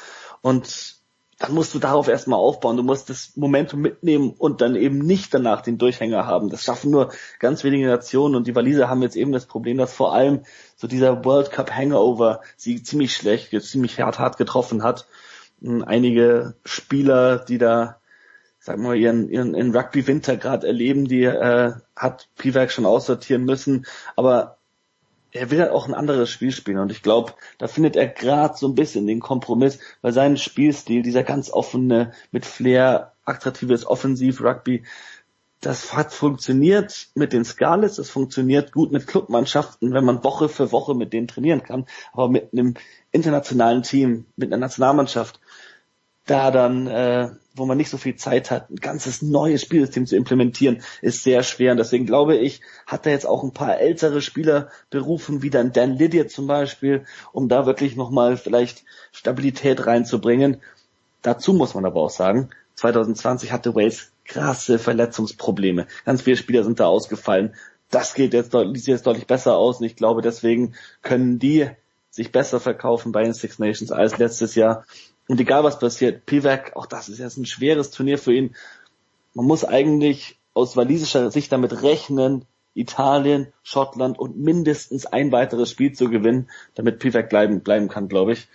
Und 0.42 0.99
dann 1.40 1.52
musst 1.52 1.74
du 1.74 1.80
darauf 1.80 2.06
erstmal 2.06 2.38
aufbauen. 2.38 2.76
Du 2.76 2.84
musst 2.84 3.10
das 3.10 3.32
Momentum 3.34 3.80
mitnehmen 3.80 4.34
und 4.36 4.60
dann 4.60 4.76
eben 4.76 4.98
nicht 4.98 5.34
danach 5.34 5.62
den 5.62 5.78
Durchhänger 5.78 6.26
haben. 6.26 6.50
Das 6.50 6.62
schaffen 6.62 6.92
nur 6.92 7.10
ganz 7.40 7.64
wenige 7.64 7.88
Nationen 7.88 8.36
und 8.36 8.46
die 8.46 8.54
Waliser 8.54 8.88
haben 8.88 9.02
jetzt 9.02 9.16
eben 9.16 9.32
das 9.32 9.46
Problem, 9.46 9.78
dass 9.78 9.92
vor 9.92 10.14
allem 10.14 10.42
so 10.76 10.86
dieser 10.86 11.24
World 11.24 11.50
Cup 11.50 11.72
Hangover 11.72 12.42
sie 12.56 12.82
ziemlich 12.82 13.14
schlecht, 13.14 13.50
ziemlich 13.62 13.98
hart, 13.98 14.20
hart 14.20 14.36
getroffen 14.36 14.84
hat 14.84 15.06
einige 15.62 16.54
Spieler, 16.64 17.38
die 17.38 17.58
da, 17.58 18.00
sagen 18.58 18.82
wir 18.82 18.88
mal, 18.88 18.96
ihren, 18.96 19.28
ihren, 19.28 19.54
ihren 19.54 19.76
Rugby-Winter 19.76 20.36
gerade 20.36 20.66
erleben, 20.66 21.06
die 21.06 21.24
äh, 21.24 21.72
hat 21.96 22.28
Pivac 22.36 22.70
schon 22.70 22.86
aussortieren 22.86 23.44
müssen, 23.44 23.86
aber 24.16 24.58
er 25.32 25.50
will 25.50 25.60
halt 25.60 25.70
auch 25.70 25.86
ein 25.86 25.94
anderes 25.94 26.30
Spiel 26.30 26.52
spielen 26.52 26.78
und 26.78 26.92
ich 26.92 27.02
glaube, 27.02 27.34
da 27.58 27.68
findet 27.68 27.96
er 27.96 28.08
gerade 28.08 28.56
so 28.56 28.68
ein 28.68 28.74
bisschen 28.74 29.06
den 29.06 29.20
Kompromiss, 29.20 29.78
weil 30.02 30.12
sein 30.12 30.36
Spielstil, 30.36 31.02
dieser 31.02 31.22
ganz 31.22 31.50
offene, 31.50 32.12
mit 32.30 32.46
Flair, 32.46 33.12
attraktives 33.24 33.86
Offensiv-Rugby, 33.86 34.84
das 35.60 35.94
hat 35.94 36.12
funktioniert 36.12 37.08
mit 37.14 37.32
den 37.32 37.44
Scarlets, 37.44 37.96
das 37.96 38.08
funktioniert 38.08 38.72
gut 38.72 38.92
mit 38.92 39.06
Clubmannschaften, 39.06 39.92
wenn 39.92 40.04
man 40.04 40.24
Woche 40.24 40.48
für 40.48 40.72
Woche 40.72 40.94
mit 40.94 41.12
denen 41.12 41.28
trainieren 41.28 41.62
kann. 41.62 41.84
Aber 42.12 42.28
mit 42.28 42.52
einem 42.52 42.74
internationalen 43.12 43.82
Team, 43.82 44.24
mit 44.36 44.50
einer 44.50 44.60
Nationalmannschaft, 44.60 45.38
da 46.30 46.50
dann, 46.52 46.86
äh, 46.86 47.30
wo 47.54 47.66
man 47.66 47.76
nicht 47.76 47.90
so 47.90 47.96
viel 47.96 48.14
Zeit 48.14 48.50
hat, 48.50 48.70
ein 48.70 48.76
ganzes 48.76 49.20
neues 49.20 49.62
Spielsystem 49.62 50.06
zu 50.06 50.16
implementieren, 50.16 50.82
ist 51.02 51.24
sehr 51.24 51.42
schwer. 51.42 51.72
Und 51.72 51.78
deswegen 51.78 52.06
glaube 52.06 52.36
ich, 52.36 52.60
hat 52.86 53.04
er 53.06 53.12
jetzt 53.12 53.26
auch 53.26 53.42
ein 53.42 53.52
paar 53.52 53.80
ältere 53.80 54.22
Spieler 54.22 54.68
berufen, 54.90 55.42
wie 55.42 55.50
dann 55.50 55.72
Dan 55.72 55.96
Lydia 55.96 56.28
zum 56.28 56.46
Beispiel, 56.46 57.04
um 57.32 57.48
da 57.48 57.66
wirklich 57.66 57.96
nochmal 57.96 58.36
vielleicht 58.36 58.84
Stabilität 59.10 59.86
reinzubringen. 59.86 60.58
Dazu 61.22 61.52
muss 61.52 61.74
man 61.74 61.84
aber 61.84 62.00
auch 62.00 62.10
sagen, 62.10 62.50
2020 62.76 63.50
hatte 63.50 63.74
Wales 63.74 64.12
krasse 64.24 64.78
Verletzungsprobleme. 64.78 65.86
Ganz 66.04 66.22
viele 66.22 66.36
Spieler 66.36 66.62
sind 66.62 66.78
da 66.78 66.86
ausgefallen. 66.86 67.54
Das 67.90 68.14
geht 68.14 68.32
jetzt, 68.32 68.52
sieht 68.52 68.86
jetzt 68.86 69.06
deutlich 69.06 69.26
besser 69.26 69.56
aus 69.56 69.80
und 69.80 69.86
ich 69.86 69.96
glaube, 69.96 70.22
deswegen 70.22 70.74
können 71.02 71.40
die 71.40 71.68
sich 72.10 72.32
besser 72.32 72.60
verkaufen 72.60 73.12
bei 73.12 73.24
den 73.24 73.34
Six 73.34 73.58
Nations 73.58 73.90
als 73.90 74.18
letztes 74.18 74.54
Jahr. 74.54 74.84
Und 75.30 75.40
egal 75.40 75.62
was 75.62 75.78
passiert, 75.78 76.26
Pivak, 76.26 76.74
auch 76.74 76.86
das 76.86 77.08
ist 77.08 77.20
jetzt 77.20 77.36
ein 77.36 77.46
schweres 77.46 77.92
Turnier 77.92 78.18
für 78.18 78.34
ihn. 78.34 78.56
Man 79.32 79.46
muss 79.46 79.64
eigentlich 79.64 80.40
aus 80.54 80.76
walisischer 80.76 81.30
Sicht 81.30 81.52
damit 81.52 81.84
rechnen, 81.84 82.46
Italien, 82.74 83.46
Schottland 83.62 84.18
und 84.18 84.38
mindestens 84.38 85.06
ein 85.06 85.30
weiteres 85.30 85.70
Spiel 85.70 85.92
zu 85.92 86.10
gewinnen, 86.10 86.50
damit 86.74 86.98
Pivak 86.98 87.28
bleiben, 87.28 87.60
bleiben 87.60 87.86
kann, 87.86 88.08
glaube 88.08 88.32
ich. 88.32 88.48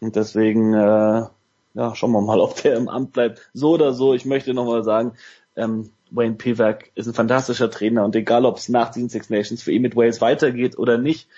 Und 0.00 0.16
deswegen 0.16 0.72
äh, 0.72 1.26
ja, 1.74 1.94
schauen 1.94 2.12
wir 2.12 2.22
mal, 2.22 2.40
ob 2.40 2.62
der 2.62 2.76
im 2.76 2.88
Amt 2.88 3.12
bleibt. 3.12 3.50
So 3.52 3.72
oder 3.72 3.92
so, 3.92 4.14
ich 4.14 4.24
möchte 4.24 4.54
nochmal 4.54 4.84
sagen, 4.84 5.12
ähm, 5.54 5.90
Wayne 6.10 6.36
Pivac 6.36 6.92
ist 6.94 7.08
ein 7.08 7.14
fantastischer 7.14 7.70
Trainer 7.70 8.06
und 8.06 8.16
egal, 8.16 8.46
ob 8.46 8.56
es 8.56 8.70
nach 8.70 8.90
diesen 8.90 9.10
Six 9.10 9.28
Nations 9.28 9.62
für 9.62 9.72
ihn 9.72 9.82
mit 9.82 9.96
Wales 9.96 10.22
weitergeht 10.22 10.78
oder 10.78 10.96
nicht, 10.96 11.28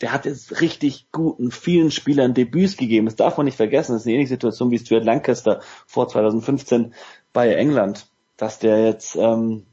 der 0.00 0.12
hat 0.12 0.26
jetzt 0.26 0.60
richtig 0.60 1.06
guten, 1.10 1.50
vielen 1.50 1.90
Spielern 1.90 2.34
Debüts 2.34 2.76
gegeben. 2.76 3.06
Das 3.06 3.16
darf 3.16 3.36
man 3.36 3.46
nicht 3.46 3.56
vergessen. 3.56 3.92
Das 3.92 4.02
ist 4.02 4.06
eine 4.06 4.14
ähnliche 4.14 4.34
Situation 4.34 4.70
wie 4.70 4.78
Stuart 4.78 5.04
Lancaster 5.04 5.60
vor 5.86 6.08
2015 6.08 6.94
bei 7.32 7.52
England, 7.54 8.06
dass 8.36 8.58
der 8.58 8.84
jetzt 8.84 9.16
ähm, 9.16 9.64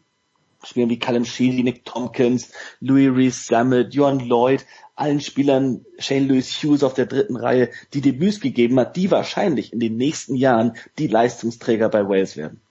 Spielen 0.64 0.90
wie 0.90 0.98
Callum 0.98 1.26
Sheedy, 1.26 1.62
Nick 1.62 1.86
Tompkins, 1.86 2.52
Louis 2.80 3.16
Rees 3.16 3.46
Summit, 3.46 3.94
Johan 3.94 4.20
Lloyd, 4.20 4.66
allen 4.96 5.22
Spielern 5.22 5.86
Shane 6.00 6.28
Lewis 6.28 6.52
Hughes 6.64 6.84
auf 6.84 6.96
der 6.96 7.06
dritten 7.06 7.36
Reihe 7.36 7.70
die 7.94 8.02
Debüts 8.02 8.40
gegeben 8.40 8.80
hat, 8.80 8.96
die 8.96 9.12
wahrscheinlich 9.12 9.74
in 9.74 9.80
den 9.80 9.98
nächsten 9.98 10.36
Jahren 10.36 10.74
die 10.98 11.08
Leistungsträger 11.08 11.90
bei 11.90 12.08
Wales 12.08 12.36
werden. 12.36 12.62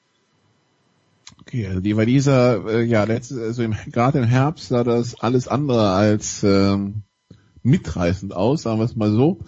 Okay, 1.43 1.67
also 1.69 1.81
die 1.81 1.97
Waliser, 1.97 2.65
äh, 2.67 2.83
ja, 2.83 3.05
letztes, 3.05 3.39
also 3.39 3.63
gerade 3.93 4.19
im 4.19 4.25
Herbst 4.25 4.69
sah 4.69 4.83
das 4.83 5.21
alles 5.21 5.47
andere 5.47 5.93
als 5.93 6.43
ähm, 6.43 7.03
mitreißend 7.65 8.35
aus, 8.35 8.63
sagen 8.63 8.79
wir 8.79 8.85
es 8.85 8.95
mal 8.95 9.11
so. 9.11 9.41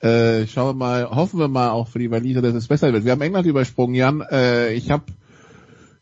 Äh, 0.00 0.46
schauen 0.46 0.68
wir 0.68 0.74
mal, 0.74 1.10
hoffen 1.10 1.38
wir 1.38 1.48
mal 1.48 1.70
auch 1.70 1.88
für 1.88 1.98
die 1.98 2.10
Waliser, 2.10 2.42
dass 2.42 2.54
es 2.54 2.68
besser 2.68 2.92
wird. 2.92 3.04
Wir 3.04 3.12
haben 3.12 3.22
England 3.22 3.46
übersprungen, 3.46 3.94
Jan. 3.94 4.20
Äh, 4.20 4.74
ich 4.74 4.90
habe 4.90 5.04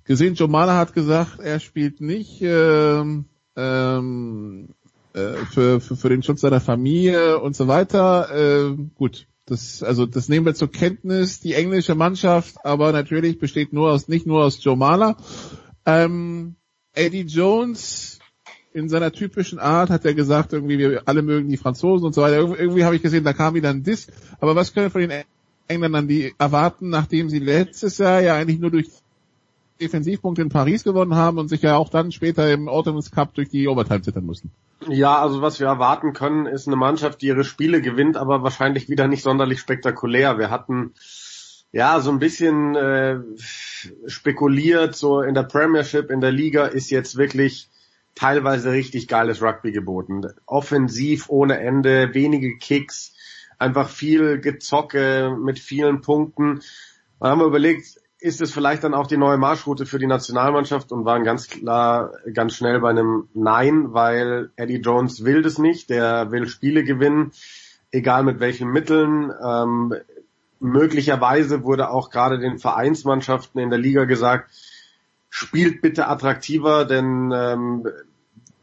gesehen, 0.05 0.35
Jomala 0.35 0.77
hat 0.77 0.95
gesagt, 0.95 1.39
er 1.41 1.61
spielt 1.61 2.01
nicht. 2.01 2.43
Ähm, 2.43 3.27
ähm, 3.57 4.69
äh, 5.13 5.45
für, 5.53 5.81
für, 5.81 5.97
für 5.97 6.09
den 6.09 6.23
Schutz 6.23 6.43
seiner 6.43 6.61
Familie 6.61 7.41
und 7.41 7.57
so 7.57 7.67
weiter. 7.67 8.31
Äh, 8.35 8.77
gut, 8.95 9.27
das, 9.47 9.83
also 9.83 10.07
das 10.07 10.29
nehmen 10.29 10.47
wir 10.47 10.55
zur 10.55 10.71
Kenntnis, 10.71 11.41
die 11.41 11.55
englische 11.55 11.95
Mannschaft, 11.95 12.57
aber 12.65 12.93
natürlich 12.93 13.39
besteht 13.39 13.73
nur 13.73 13.91
aus, 13.93 14.09
nicht 14.09 14.27
nur 14.27 14.45
aus 14.45 14.63
Joe 14.63 14.77
Mahler. 14.77 15.17
Ähm, 15.87 16.57
Eddie 16.93 17.23
Jones 17.23 18.18
in 18.73 18.89
seiner 18.89 19.13
typischen 19.13 19.59
Art 19.59 19.91
hat 19.91 20.05
er 20.05 20.15
gesagt, 20.15 20.53
irgendwie 20.53 20.79
wir 20.79 21.03
alle 21.07 21.23
mögen 21.23 21.49
die 21.49 21.57
Franzosen 21.57 22.07
und 22.07 22.15
so 22.15 22.23
weiter. 22.23 22.37
Irgendwie, 22.37 22.61
irgendwie 22.61 22.85
habe 22.85 22.97
ich 22.97 23.03
gesehen, 23.03 23.25
da 23.25 23.33
kam 23.33 23.55
wieder 23.55 23.71
ein 23.71 23.83
Diss. 23.83 24.09
Aber 24.41 24.55
was 24.57 24.73
können 24.73 24.87
wir 24.87 24.91
von 24.91 25.01
den 25.01 25.25
Engländern 25.69 26.09
die 26.09 26.35
erwarten, 26.39 26.89
nachdem 26.89 27.29
sie 27.29 27.39
letztes 27.39 27.99
Jahr 27.99 28.21
ja 28.21 28.37
eigentlich 28.37 28.59
nur 28.59 28.71
durch 28.71 28.89
Defensivpunkte 29.81 30.43
in 30.43 30.49
Paris 30.49 30.83
gewonnen 30.83 31.15
haben 31.15 31.39
und 31.39 31.49
sich 31.49 31.63
ja 31.63 31.77
auch 31.77 31.89
dann 31.89 32.11
später 32.13 32.51
im 32.53 32.69
Autumn's 32.69 33.11
Cup 33.11 33.35
durch 33.35 33.49
die 33.49 33.69
Overtime 33.69 34.03
zittern 34.03 34.27
mussten. 34.27 34.51
Ja, 34.87 35.19
also 35.19 35.43
was 35.43 35.61
wir 35.61 35.67
erwarten 35.67 36.13
können, 36.13 36.47
ist 36.47 36.67
eine 36.67 36.77
Mannschaft, 36.77 37.23
die 37.23 37.27
ihre 37.27 37.45
Spiele 37.45 37.81
gewinnt, 37.81 38.17
aber 38.17 38.43
wahrscheinlich 38.43 38.89
wieder 38.89 39.09
nicht 39.09 39.23
sonderlich 39.23 39.61
spektakulär. 39.61 40.39
Wir 40.39 40.51
hatten 40.51 40.95
ja 41.73 42.01
so 42.01 42.11
ein 42.11 42.19
bisschen 42.19 42.75
äh, 42.77 43.19
spekuliert, 44.07 44.95
so 44.95 45.21
in 45.21 45.35
der 45.35 45.43
Premiership, 45.43 46.11
in 46.11 46.21
der 46.21 46.33
Liga 46.33 46.67
ist 46.67 46.91
jetzt 46.91 47.17
wirklich 47.17 47.69
teilweise 48.19 48.73
richtig 48.73 49.07
geiles 49.07 49.41
Rugby 49.43 49.71
geboten. 49.71 50.27
Offensiv 50.47 51.29
ohne 51.29 51.61
Ende, 51.61 52.15
wenige 52.15 52.59
Kicks, 52.59 53.15
einfach 53.59 53.89
viel 53.89 54.41
Gezocke 54.41 55.37
mit 55.41 55.59
vielen 55.59 56.01
Punkten. 56.01 56.61
Da 57.21 57.29
haben 57.29 57.41
wir 57.41 57.47
überlegt, 57.47 58.01
ist 58.21 58.41
es 58.41 58.53
vielleicht 58.53 58.83
dann 58.83 58.95
auch 58.95 59.07
die 59.07 59.17
neue 59.17 59.39
Marschroute 59.39 59.87
für 59.87 60.01
die 60.01 60.09
Nationalmannschaft 60.09 60.91
und 60.91 61.05
waren 61.05 61.23
ganz 61.23 61.49
klar 61.49 62.13
ganz 62.35 62.57
schnell 62.57 62.81
bei 62.81 62.91
einem 62.91 63.29
Nein, 63.35 63.93
weil 63.93 64.51
Eddie 64.57 64.81
Jones 64.81 65.25
will 65.25 65.43
das 65.43 65.59
nicht, 65.59 65.89
der 65.89 66.33
will 66.33 66.49
Spiele 66.49 66.83
gewinnen, 66.83 67.31
egal 67.93 68.25
mit 68.25 68.41
welchen 68.41 68.71
Mitteln. 68.71 69.33
Ähm, 69.45 69.95
möglicherweise 70.59 71.63
wurde 71.63 71.91
auch 71.91 72.11
gerade 72.11 72.41
den 72.41 72.59
Vereinsmannschaften 72.59 73.61
in 73.61 73.71
der 73.71 73.79
Liga 73.79 74.05
gesagt, 74.05 74.51
spielt 75.31 75.83
bitte 75.83 76.09
attraktiver, 76.09 76.85
denn 76.85 77.33
ähm, 77.33 77.87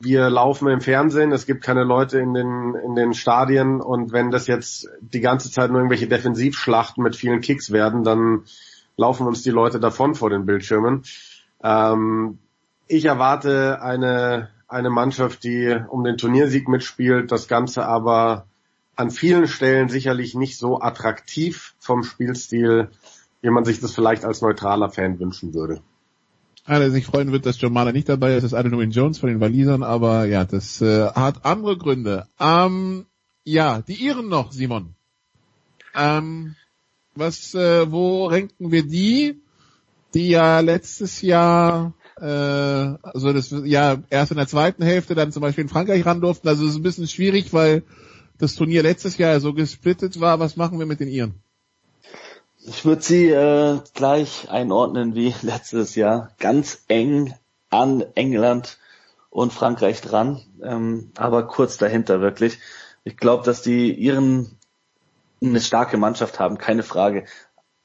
wir 0.05 0.29
laufen 0.29 0.69
im 0.69 0.79
Fernsehen, 0.79 1.31
es 1.31 1.45
gibt 1.45 1.63
keine 1.63 1.83
Leute 1.83 2.19
in 2.19 2.33
den, 2.33 2.75
in 2.75 2.95
den 2.95 3.13
Stadien 3.13 3.81
und 3.81 4.13
wenn 4.13 4.31
das 4.31 4.47
jetzt 4.47 4.87
die 5.01 5.19
ganze 5.19 5.51
Zeit 5.51 5.71
nur 5.71 5.79
irgendwelche 5.79 6.07
Defensivschlachten 6.07 7.03
mit 7.03 7.15
vielen 7.15 7.41
Kicks 7.41 7.71
werden, 7.71 8.03
dann 8.03 8.43
laufen 8.95 9.27
uns 9.27 9.41
die 9.41 9.49
Leute 9.49 9.79
davon 9.79 10.15
vor 10.15 10.29
den 10.29 10.45
Bildschirmen. 10.45 11.03
Ähm, 11.63 12.39
ich 12.87 13.05
erwarte 13.05 13.81
eine, 13.81 14.49
eine 14.67 14.89
Mannschaft, 14.89 15.43
die 15.43 15.75
um 15.89 16.03
den 16.03 16.17
Turniersieg 16.17 16.69
mitspielt, 16.69 17.31
das 17.31 17.47
Ganze 17.47 17.85
aber 17.85 18.45
an 18.95 19.09
vielen 19.09 19.47
Stellen 19.47 19.89
sicherlich 19.89 20.35
nicht 20.35 20.57
so 20.57 20.79
attraktiv 20.79 21.73
vom 21.79 22.03
Spielstil, 22.03 22.89
wie 23.41 23.49
man 23.49 23.65
sich 23.65 23.81
das 23.81 23.93
vielleicht 23.93 24.23
als 24.23 24.41
neutraler 24.41 24.89
Fan 24.89 25.19
wünschen 25.19 25.53
würde. 25.53 25.81
Einer, 26.65 26.79
der 26.79 26.91
sich 26.91 27.05
freuen 27.05 27.31
wird, 27.31 27.45
dass 27.45 27.61
John 27.61 27.73
nicht 27.93 28.09
dabei 28.09 28.35
ist, 28.35 28.43
ist 28.43 28.55
Adenoin 28.55 28.89
Jones 28.89 29.19
von 29.19 29.29
den 29.29 29.39
Walisern, 29.39 29.83
aber 29.83 30.25
ja, 30.25 30.45
das 30.45 30.81
äh, 30.81 31.11
hat 31.11 31.45
andere 31.45 31.77
Gründe. 31.77 32.25
Ähm, 32.39 33.05
ja, 33.43 33.81
die 33.81 33.93
Iren 33.93 34.29
noch, 34.29 34.51
Simon. 34.51 34.95
Ähm, 35.95 36.55
was, 37.13 37.53
äh, 37.53 37.91
wo 37.91 38.25
ranken 38.25 38.71
wir 38.71 38.81
die, 38.81 39.41
die 40.15 40.29
ja 40.29 40.59
letztes 40.61 41.21
Jahr, 41.21 41.93
äh, 42.19 42.25
also 42.25 43.31
das 43.31 43.53
ja 43.63 44.01
erst 44.09 44.31
in 44.31 44.37
der 44.37 44.47
zweiten 44.47 44.83
Hälfte 44.83 45.13
dann 45.13 45.31
zum 45.31 45.41
Beispiel 45.41 45.63
in 45.63 45.69
Frankreich 45.69 46.03
ran 46.03 46.19
durften. 46.19 46.47
Also 46.47 46.63
es 46.63 46.71
ist 46.71 46.77
ein 46.77 46.83
bisschen 46.83 47.07
schwierig, 47.07 47.53
weil 47.53 47.83
das 48.39 48.55
Turnier 48.55 48.81
letztes 48.81 49.17
Jahr 49.17 49.39
so 49.39 49.53
gesplittet 49.53 50.19
war. 50.19 50.39
Was 50.39 50.57
machen 50.57 50.79
wir 50.79 50.87
mit 50.87 50.99
den 50.99 51.09
Iren? 51.09 51.35
Ich 52.67 52.83
würde 52.83 53.03
sie 53.03 53.29
äh, 53.29 53.79
gleich 53.93 54.49
einordnen 54.49 55.13
wie 55.13 55.35
letztes 55.43 55.93
Jahr. 55.93 56.31
Ganz 56.39 56.83
eng 56.87 57.35
an 57.69 58.03
England 58.15 58.79
und 59.29 59.53
Frankreich 59.53 60.01
dran, 60.01 60.41
ähm, 60.63 61.11
aber 61.15 61.45
kurz 61.45 61.77
dahinter 61.77 62.21
wirklich. 62.21 62.57
Ich 63.03 63.17
glaube, 63.17 63.43
dass 63.43 63.61
die 63.61 63.93
Iren 63.93 64.57
eine 65.43 65.61
starke 65.61 65.97
Mannschaft 65.97 66.39
haben, 66.39 66.57
keine 66.57 66.81
Frage. 66.81 67.25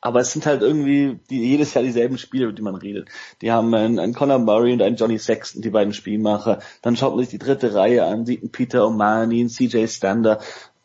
Aber 0.00 0.20
es 0.20 0.32
sind 0.32 0.46
halt 0.46 0.62
irgendwie 0.62 1.20
die, 1.28 1.46
jedes 1.46 1.74
Jahr 1.74 1.84
dieselben 1.84 2.16
Spiele, 2.16 2.44
über 2.44 2.54
die 2.54 2.62
man 2.62 2.74
redet. 2.74 3.08
Die 3.42 3.52
haben 3.52 3.74
einen, 3.74 3.98
einen 3.98 4.14
Conor 4.14 4.38
Murray 4.38 4.72
und 4.72 4.80
einen 4.80 4.96
Johnny 4.96 5.18
Sexton, 5.18 5.60
die 5.60 5.68
beiden 5.68 5.92
Spielmacher. 5.92 6.60
Dann 6.80 6.96
schaut 6.96 7.14
man 7.14 7.20
sich 7.20 7.28
die 7.28 7.38
dritte 7.38 7.74
Reihe 7.74 8.06
an, 8.06 8.24
sieht 8.24 8.40
einen 8.40 8.50
Peter 8.50 8.84
O'Mani, 8.84 9.40
einen 9.40 9.50
CJ 9.50 9.88
Stander 9.88 10.40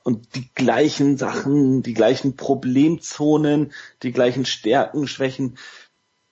und 0.06 0.36
die 0.36 0.48
gleichen 0.54 1.18
Sachen, 1.18 1.82
die 1.82 1.96
gleichen 1.96 2.36
Problemzonen, 2.36 3.74
die 4.04 4.12
gleichen 4.12 4.46
Stärken, 4.46 5.08
Schwächen. 5.08 5.58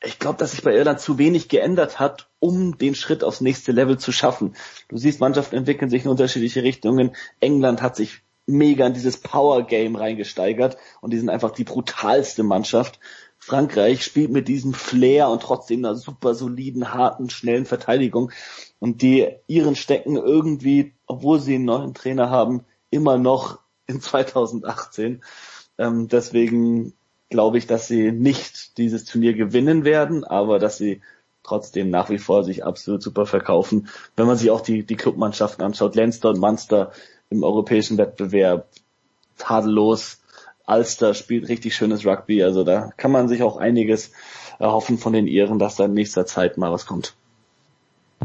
Ich 0.04 0.20
glaube, 0.20 0.38
dass 0.38 0.52
sich 0.52 0.62
bei 0.62 0.76
Irland 0.76 1.00
zu 1.00 1.18
wenig 1.18 1.50
geändert 1.50 2.00
hat, 2.00 2.30
um 2.38 2.78
den 2.78 2.94
Schritt 2.94 3.24
aufs 3.24 3.42
nächste 3.42 3.72
Level 3.72 3.98
zu 3.98 4.12
schaffen. 4.12 4.56
Du 4.90 4.98
siehst, 4.98 5.20
Mannschaften 5.20 5.56
entwickeln 5.56 5.90
sich 5.90 6.06
in 6.06 6.12
unterschiedliche 6.12 6.62
Richtungen. 6.62 7.16
England 7.40 7.82
hat 7.82 7.96
sich 7.96 8.22
mega 8.46 8.86
in 8.86 8.94
dieses 8.94 9.18
Power 9.18 9.64
Game 9.66 9.96
reingesteigert 9.96 10.78
und 11.02 11.12
die 11.12 11.18
sind 11.18 11.30
einfach 11.30 11.52
die 11.52 11.64
brutalste 11.64 12.44
Mannschaft. 12.44 13.00
Frankreich 13.40 14.04
spielt 14.04 14.30
mit 14.30 14.48
diesem 14.48 14.76
Flair 14.76 15.30
und 15.30 15.42
trotzdem 15.42 15.84
einer 15.84 15.96
super 15.96 16.36
soliden, 16.36 16.94
harten, 16.94 17.32
schnellen 17.32 17.66
Verteidigung 17.66 18.32
und 18.78 19.02
die 19.02 19.30
ihren 19.48 19.76
stecken 19.76 20.16
irgendwie, 20.16 20.94
obwohl 21.08 21.40
sie 21.40 21.56
einen 21.56 21.66
neuen 21.66 21.96
Trainer 21.96 22.30
haben, 22.30 22.66
immer 22.92 23.18
noch 23.18 23.63
in 23.88 24.02
2018. 24.02 25.24
Ähm, 25.78 26.08
deswegen 26.08 26.94
glaube 27.30 27.58
ich, 27.58 27.68
dass 27.68 27.88
sie 27.88 28.12
nicht 28.12 28.78
dieses 28.78 29.06
Turnier 29.06 29.34
gewinnen 29.34 29.86
werden, 29.86 30.24
aber 30.24 30.60
dass 30.60 30.78
sie 30.78 31.02
trotzdem 31.44 31.90
nach 31.90 32.10
wie 32.10 32.20
vor 32.20 32.44
sich 32.44 32.64
absolut 32.64 33.02
super 33.02 33.26
verkaufen. 33.26 33.90
Wenn 34.16 34.28
man 34.28 34.38
sich 34.38 34.50
auch 34.50 34.62
die, 34.62 34.86
die 34.86 34.96
Clubmannschaften 34.96 35.64
anschaut, 35.64 35.96
Leinster 35.96 36.30
und 36.30 36.40
Munster 36.40 36.92
im 37.30 37.44
europäischen 37.44 37.98
Wettbewerb, 37.98 38.70
tadellos. 39.38 40.20
Ulster 40.66 41.14
spielt 41.14 41.50
richtig 41.50 41.76
schönes 41.76 42.06
Rugby, 42.06 42.42
also 42.42 42.64
da 42.64 42.92
kann 42.96 43.12
man 43.12 43.28
sich 43.28 43.44
auch 43.44 43.58
einiges 43.58 44.12
erhoffen 44.60 44.98
von 44.98 45.12
den 45.12 45.28
Iren, 45.28 45.60
dass 45.60 45.76
da 45.76 45.86
in 45.86 45.94
nächster 45.94 46.26
Zeit 46.26 46.58
mal 46.58 46.72
was 46.72 46.86
kommt. 46.86 47.16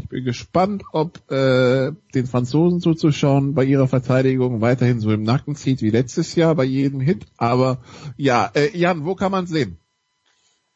Ich 0.01 0.09
bin 0.09 0.23
gespannt, 0.23 0.83
ob 0.91 1.31
äh, 1.31 1.91
den 2.15 2.25
Franzosen 2.25 2.79
zuzuschauen 2.79 3.53
bei 3.53 3.63
ihrer 3.63 3.87
Verteidigung 3.87 4.61
weiterhin 4.61 4.99
so 4.99 5.11
im 5.11 5.23
Nacken 5.23 5.55
zieht 5.55 5.81
wie 5.81 5.89
letztes 5.89 6.35
Jahr 6.35 6.55
bei 6.55 6.63
jedem 6.63 6.99
Hit. 6.99 7.25
Aber 7.37 7.79
ja, 8.17 8.49
äh, 8.53 8.75
Jan, 8.77 9.05
wo 9.05 9.15
kann 9.15 9.31
man 9.31 9.45
sehen? 9.45 9.77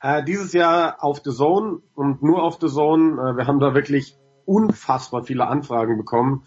Äh, 0.02 0.24
dieses 0.24 0.54
Jahr 0.54 1.04
auf 1.04 1.22
The 1.24 1.32
Zone 1.32 1.80
und 1.96 2.22
nur 2.22 2.44
auf 2.44 2.58
The 2.60 2.68
Zone. 2.68 3.14
Äh, 3.14 3.38
wir 3.38 3.48
haben 3.48 3.60
da 3.60 3.74
wirklich 3.74 4.16
unfassbar 4.46 5.24
viele 5.24 5.48
Anfragen 5.48 5.98
bekommen 5.98 6.44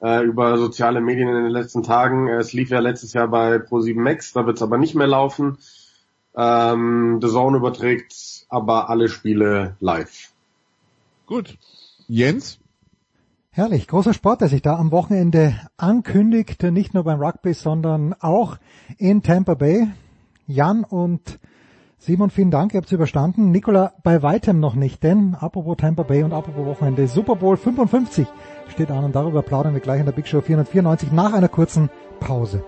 äh, 0.00 0.24
über 0.24 0.56
soziale 0.58 1.00
Medien 1.00 1.28
in 1.28 1.34
den 1.34 1.50
letzten 1.50 1.82
Tagen. 1.82 2.28
Es 2.28 2.52
lief 2.52 2.70
ja 2.70 2.80
letztes 2.80 3.12
Jahr 3.12 3.28
bei 3.28 3.56
Pro7 3.56 4.00
Max, 4.00 4.32
da 4.32 4.46
wird 4.46 4.56
es 4.56 4.62
aber 4.62 4.78
nicht 4.78 4.94
mehr 4.94 5.06
laufen. 5.06 5.58
Ähm, 6.34 7.18
The 7.22 7.28
Zone 7.28 7.58
überträgt 7.58 8.46
aber 8.48 8.90
alle 8.90 9.08
Spiele 9.08 9.76
live. 9.80 10.32
Gut. 11.26 11.56
Jens? 12.08 12.60
Herrlich, 13.50 13.88
großer 13.88 14.12
Sport, 14.12 14.42
der 14.42 14.48
sich 14.48 14.62
da 14.62 14.76
am 14.76 14.92
Wochenende 14.92 15.54
ankündigt, 15.76 16.62
nicht 16.62 16.94
nur 16.94 17.04
beim 17.04 17.20
Rugby, 17.20 17.54
sondern 17.54 18.14
auch 18.20 18.58
in 18.98 19.22
Tampa 19.22 19.54
Bay. 19.54 19.88
Jan 20.46 20.84
und 20.84 21.40
Simon, 21.98 22.30
vielen 22.30 22.50
Dank, 22.50 22.74
ihr 22.74 22.78
habt 22.78 22.86
es 22.86 22.92
überstanden. 22.92 23.50
Nicola, 23.50 23.94
bei 24.04 24.22
weitem 24.22 24.60
noch 24.60 24.74
nicht, 24.74 25.02
denn 25.02 25.34
apropos 25.34 25.78
Tampa 25.78 26.04
Bay 26.04 26.22
und 26.22 26.32
apropos 26.32 26.66
Wochenende, 26.66 27.08
Super 27.08 27.36
Bowl 27.36 27.56
55 27.56 28.28
steht 28.68 28.90
an 28.90 29.04
und 29.04 29.16
darüber 29.16 29.42
plaudern 29.42 29.74
wir 29.74 29.80
gleich 29.80 30.00
in 30.00 30.06
der 30.06 30.12
Big 30.12 30.28
Show 30.28 30.42
494 30.42 31.10
nach 31.10 31.32
einer 31.32 31.48
kurzen 31.48 31.90
Pause. 32.20 32.62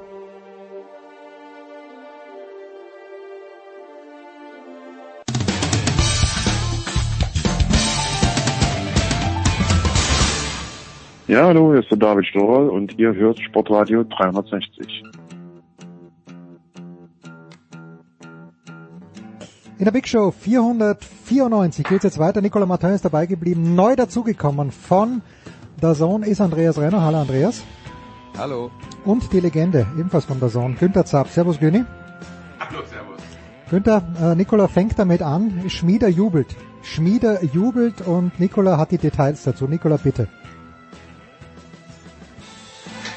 Ja, 11.29 11.45
hallo, 11.45 11.73
hier 11.73 11.81
ist 11.81 11.91
der 11.91 11.99
David 11.99 12.25
Storer 12.25 12.73
und 12.73 12.99
ihr 12.99 13.15
hört 13.15 13.39
Sportradio 13.39 14.03
360. 14.03 15.03
In 19.79 19.85
der 19.85 19.91
Big 19.91 20.09
Show 20.09 20.31
494 20.31 21.85
geht 21.85 21.99
es 21.99 22.05
jetzt 22.05 22.19
weiter. 22.19 22.41
Nicola 22.41 22.65
Martin 22.65 22.93
ist 22.93 23.05
dabei 23.05 23.27
geblieben. 23.27 23.75
Neu 23.75 23.95
dazugekommen 23.95 24.71
von 24.71 25.21
der 25.83 25.93
Zone 25.93 26.27
ist 26.27 26.41
Andreas 26.41 26.79
Renner. 26.79 27.03
Hallo 27.03 27.19
Andreas. 27.19 27.63
Hallo. 28.39 28.71
Und 29.05 29.31
die 29.31 29.41
Legende, 29.41 29.87
ebenfalls 29.99 30.25
von 30.25 30.41
der 30.41 30.49
Zone, 30.49 30.77
Günther 30.81 31.05
Zapp. 31.05 31.29
Servus 31.29 31.61
Güni. 31.61 31.85
Hallo, 32.59 32.81
servus. 32.87 33.21
Günther, 33.69 34.03
äh, 34.19 34.35
Nicola 34.35 34.67
fängt 34.67 34.99
damit 34.99 35.21
an. 35.21 35.65
Schmieder 35.69 36.09
jubelt. 36.09 36.57
Schmieder 36.81 37.45
jubelt 37.45 38.01
und 38.01 38.41
Nicola 38.41 38.79
hat 38.79 38.93
die 38.93 38.99
Details 38.99 39.45
dazu. 39.45 39.67
Nicola, 39.67 39.99
bitte. 39.99 40.27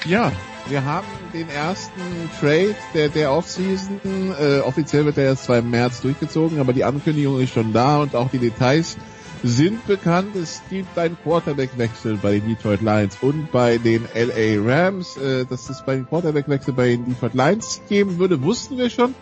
Ja, 0.05 0.31
wir 0.67 0.83
haben 0.83 1.05
den 1.31 1.47
ersten 1.49 2.01
Trade 2.39 2.75
der, 2.95 3.09
der 3.09 3.31
Offseason. 3.31 3.99
Äh, 4.39 4.59
offiziell 4.61 5.05
wird 5.05 5.17
er 5.19 5.25
erst 5.25 5.43
zwar 5.43 5.59
im 5.59 5.69
März 5.69 6.01
durchgezogen, 6.01 6.59
aber 6.59 6.73
die 6.73 6.83
Ankündigung 6.83 7.39
ist 7.39 7.53
schon 7.53 7.71
da 7.71 8.01
und 8.01 8.15
auch 8.15 8.29
die 8.31 8.39
Details 8.39 8.97
sind 9.43 9.85
bekannt. 9.85 10.35
Es 10.35 10.63
gibt 10.71 10.97
einen 10.97 11.17
Quarterback-Wechsel 11.21 12.17
bei 12.17 12.39
den 12.39 12.47
Detroit 12.47 12.81
Lions 12.81 13.17
und 13.21 13.51
bei 13.51 13.77
den 13.77 14.05
LA 14.15 14.63
Rams. 14.63 15.17
Äh, 15.17 15.45
dass 15.45 15.69
es 15.69 15.83
bei 15.85 15.95
den 15.95 16.07
Quarterback-Wechsel 16.07 16.73
bei 16.73 16.89
den 16.89 17.05
Detroit 17.05 17.35
Lions 17.35 17.81
geben 17.87 18.17
würde, 18.17 18.41
wussten 18.41 18.79
wir 18.79 18.89
schon. 18.89 19.13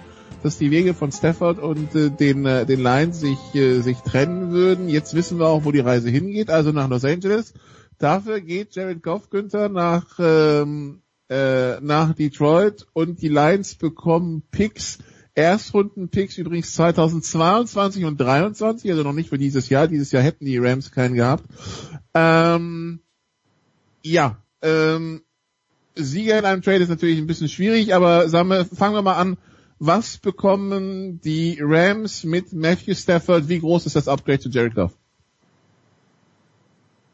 Dass 0.43 0.57
die 0.57 0.72
Wege 0.72 0.93
von 0.93 1.11
Stafford 1.11 1.60
und 1.60 1.93
äh, 1.93 2.10
den, 2.10 2.45
äh, 2.45 2.65
den 2.65 2.81
Lions 2.81 3.19
sich, 3.19 3.53
äh, 3.53 3.81
sich 3.81 3.97
trennen 3.97 4.51
würden. 4.51 4.88
Jetzt 4.88 5.14
wissen 5.14 5.39
wir 5.39 5.47
auch, 5.47 5.65
wo 5.65 5.73
die 5.73 5.80
Reise 5.80 6.10
hingeht, 6.10 6.49
also 6.49 6.72
nach 6.72 6.88
Los 6.88 7.03
Angeles. 7.03 7.53
Dafür 7.99 8.39
geht 8.39 8.76
Jared 8.76 9.03
Goff 9.03 9.30
Günther 9.30 9.67
nach, 9.67 10.05
ähm, 10.19 11.01
äh, 11.30 11.80
nach 11.81 12.13
Detroit 12.13 12.88
und 12.93 13.21
die 13.21 13.27
Lions 13.27 13.76
bekommen 13.76 14.41
Picks, 14.51 14.99
Erstrunden-Picks 15.35 16.38
übrigens 16.38 16.73
2022 16.73 18.05
und 18.05 18.17
2023, 18.17 18.91
also 18.91 19.03
noch 19.03 19.13
nicht 19.13 19.30
für 19.30 19.38
dieses 19.38 19.67
Jahr. 19.67 19.88
Dieses 19.88 20.11
Jahr 20.13 20.23
hätten 20.23 20.45
die 20.45 20.57
Rams 20.57 20.91
keinen 20.91 21.15
gehabt. 21.15 21.43
Ähm, 22.13 23.01
ja, 24.01 24.38
ähm, 24.61 25.21
Sieger 25.95 26.39
in 26.39 26.45
einem 26.45 26.61
Trade 26.61 26.84
ist 26.84 26.89
natürlich 26.89 27.19
ein 27.19 27.27
bisschen 27.27 27.49
schwierig, 27.49 27.93
aber 27.93 28.30
sagen 28.30 28.49
wir, 28.49 28.65
fangen 28.65 28.95
wir 28.95 29.01
mal 29.01 29.17
an. 29.17 29.38
Was 29.77 30.17
bekommen 30.17 31.21
die 31.21 31.57
Rams 31.61 32.23
mit 32.23 32.53
Matthew 32.53 32.95
Stafford? 32.95 33.49
Wie 33.49 33.59
groß 33.59 33.85
ist 33.85 33.95
das 33.95 34.07
Upgrade 34.07 34.39
zu 34.39 34.49
Jared 34.49 34.76
Goff? 34.76 34.98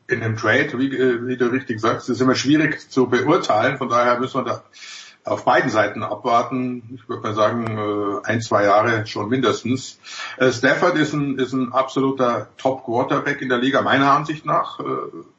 In 0.08 0.22
dem 0.22 0.38
Trade, 0.38 0.78
wie, 0.78 0.92
wie 1.28 1.38
du 1.38 1.48
richtig 1.48 1.80
sagst, 1.80 2.10
ist 2.10 2.22
immer 2.22 2.36
schwierig 2.36 2.90
zu 2.90 3.08
beurteilen. 3.08 3.78
Von 3.78 3.90
daher 3.90 4.20
müssen 4.20 4.46
wir 4.46 4.46
da 4.46 4.64
auf 5.24 5.44
beiden 5.46 5.72
Seiten 5.72 6.04
abwarten. 6.04 6.84
Ich 6.96 7.10
würde 7.10 7.24
mal 7.24 7.34
sagen, 7.34 8.22
ein, 8.24 8.42
zwei 8.42 8.66
Jahre 8.66 9.08
schon 9.08 9.30
mindestens. 9.30 9.98
Stafford 10.38 10.98
ist 10.98 11.14
ein, 11.14 11.40
ist 11.40 11.54
ein 11.54 11.74
absoluter 11.74 12.50
Top-Quarterback 12.58 13.42
in 13.42 13.50
der 13.50 13.58
Liga, 13.58 13.82
meiner 13.82 14.12
Ansicht 14.12 14.46
nach. 14.46 14.80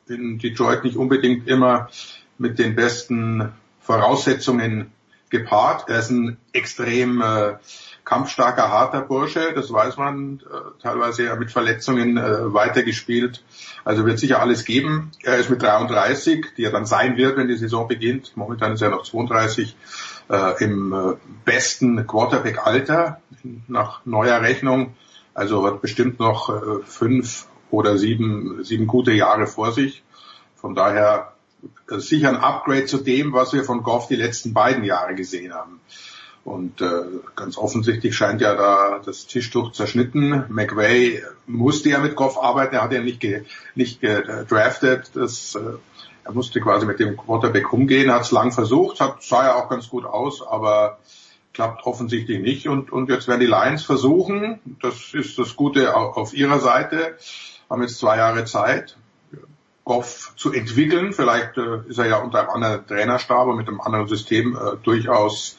In 0.08 0.38
Detroit 0.38 0.82
nicht 0.82 0.96
unbedingt 0.96 1.46
immer 1.46 1.88
mit 2.36 2.58
den 2.58 2.74
besten 2.74 3.52
Voraussetzungen 3.80 4.90
gepaart. 5.30 5.88
Er 5.88 6.00
ist 6.00 6.10
ein 6.10 6.36
extrem 6.52 7.20
äh, 7.20 7.54
kampfstarker, 8.06 8.70
harter 8.70 9.02
Bursche, 9.02 9.52
das 9.52 9.70
weiß 9.70 9.96
man, 9.98 10.40
äh, 10.40 10.80
teilweise 10.80 11.24
ja 11.24 11.34
mit 11.34 11.50
Verletzungen 11.50 12.16
äh, 12.16 12.54
weitergespielt. 12.54 13.44
Also 13.84 14.06
wird 14.06 14.20
sicher 14.20 14.40
alles 14.40 14.64
geben. 14.64 15.10
Er 15.22 15.36
ist 15.38 15.50
mit 15.50 15.60
33, 15.60 16.54
die 16.56 16.64
er 16.64 16.70
dann 16.70 16.86
sein 16.86 17.16
wird, 17.16 17.36
wenn 17.36 17.48
die 17.48 17.56
Saison 17.56 17.88
beginnt. 17.88 18.36
Momentan 18.36 18.72
ist 18.72 18.80
er 18.80 18.90
noch 18.90 19.02
32, 19.02 19.76
äh, 20.30 20.64
im 20.64 20.92
äh, 20.92 21.14
besten 21.44 22.06
Quarterback-Alter 22.06 23.20
nach 23.66 24.06
neuer 24.06 24.40
Rechnung. 24.40 24.94
Also 25.34 25.66
hat 25.66 25.82
bestimmt 25.82 26.20
noch 26.20 26.48
äh, 26.48 26.84
fünf 26.84 27.48
oder 27.72 27.98
sieben, 27.98 28.62
sieben 28.62 28.86
gute 28.86 29.12
Jahre 29.12 29.48
vor 29.48 29.72
sich. 29.72 30.04
Von 30.54 30.76
daher 30.76 31.32
äh, 31.90 31.98
sicher 31.98 32.28
ein 32.28 32.36
Upgrade 32.36 32.86
zu 32.86 32.98
dem, 32.98 33.32
was 33.32 33.52
wir 33.52 33.64
von 33.64 33.82
Goff 33.82 34.06
die 34.06 34.14
letzten 34.14 34.54
beiden 34.54 34.84
Jahre 34.84 35.16
gesehen 35.16 35.52
haben. 35.52 35.80
Und 36.46 36.80
äh, 36.80 37.02
ganz 37.34 37.58
offensichtlich 37.58 38.14
scheint 38.14 38.40
ja 38.40 38.54
da 38.54 39.00
das 39.04 39.26
Tischtuch 39.26 39.72
zerschnitten. 39.72 40.44
McVay 40.48 41.20
musste 41.48 41.88
ja 41.88 41.98
mit 41.98 42.14
Goff 42.14 42.40
arbeiten, 42.40 42.76
er 42.76 42.84
hat 42.84 42.92
ja 42.92 43.00
nicht, 43.00 43.18
ge, 43.18 43.42
nicht 43.74 44.00
gedraftet. 44.00 45.10
Das, 45.14 45.56
äh, 45.56 45.60
er 46.22 46.32
musste 46.32 46.60
quasi 46.60 46.86
mit 46.86 47.00
dem 47.00 47.16
Quarterback 47.16 47.72
umgehen, 47.72 48.12
hat 48.12 48.22
es 48.22 48.30
lang 48.30 48.52
versucht, 48.52 49.00
hat, 49.00 49.24
sah 49.24 49.42
ja 49.44 49.54
auch 49.56 49.68
ganz 49.68 49.88
gut 49.88 50.04
aus, 50.04 50.46
aber 50.46 51.00
klappt 51.52 51.84
offensichtlich 51.84 52.40
nicht. 52.40 52.68
Und, 52.68 52.92
und 52.92 53.10
jetzt 53.10 53.26
werden 53.26 53.40
die 53.40 53.46
Lions 53.46 53.82
versuchen, 53.82 54.60
das 54.80 55.14
ist 55.14 55.36
das 55.40 55.56
Gute 55.56 55.96
auf 55.96 56.32
ihrer 56.32 56.60
Seite, 56.60 57.16
haben 57.68 57.82
jetzt 57.82 57.98
zwei 57.98 58.18
Jahre 58.18 58.44
Zeit, 58.44 58.96
Goff 59.82 60.32
zu 60.36 60.52
entwickeln. 60.52 61.12
Vielleicht 61.12 61.58
äh, 61.58 61.78
ist 61.88 61.98
er 61.98 62.06
ja 62.06 62.18
unter 62.18 62.38
einem 62.40 62.50
anderen 62.50 62.86
Trainerstab 62.86 63.48
und 63.48 63.56
mit 63.56 63.66
einem 63.66 63.80
anderen 63.80 64.06
System 64.06 64.54
äh, 64.56 64.76
durchaus 64.84 65.56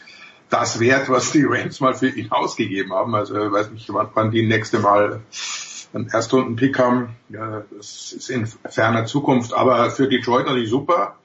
das 0.50 0.80
wert, 0.80 1.10
was 1.10 1.32
die 1.32 1.44
Rams 1.44 1.80
mal 1.80 1.94
für 1.94 2.10
ihn 2.10 2.32
ausgegeben 2.32 2.94
haben. 2.94 3.16
Also 3.16 3.46
ich 3.46 3.52
weiß 3.52 3.72
nicht, 3.72 3.90
wann 3.90 4.32
die 4.32 4.46
nächste 4.46 4.80
Mal 4.80 5.22
einen 5.94 6.08
Erstrunden-Pick 6.08 6.80
haben. 6.80 7.16
Ja, 7.30 7.64
das 7.76 8.14
ist 8.14 8.30
in 8.30 8.48
ferner 8.48 9.06
Zukunft. 9.06 9.54
Aber 9.54 9.90
für 9.90 10.08
Detroit 10.08 10.46
natürlich 10.46 10.70
super. 10.70 11.18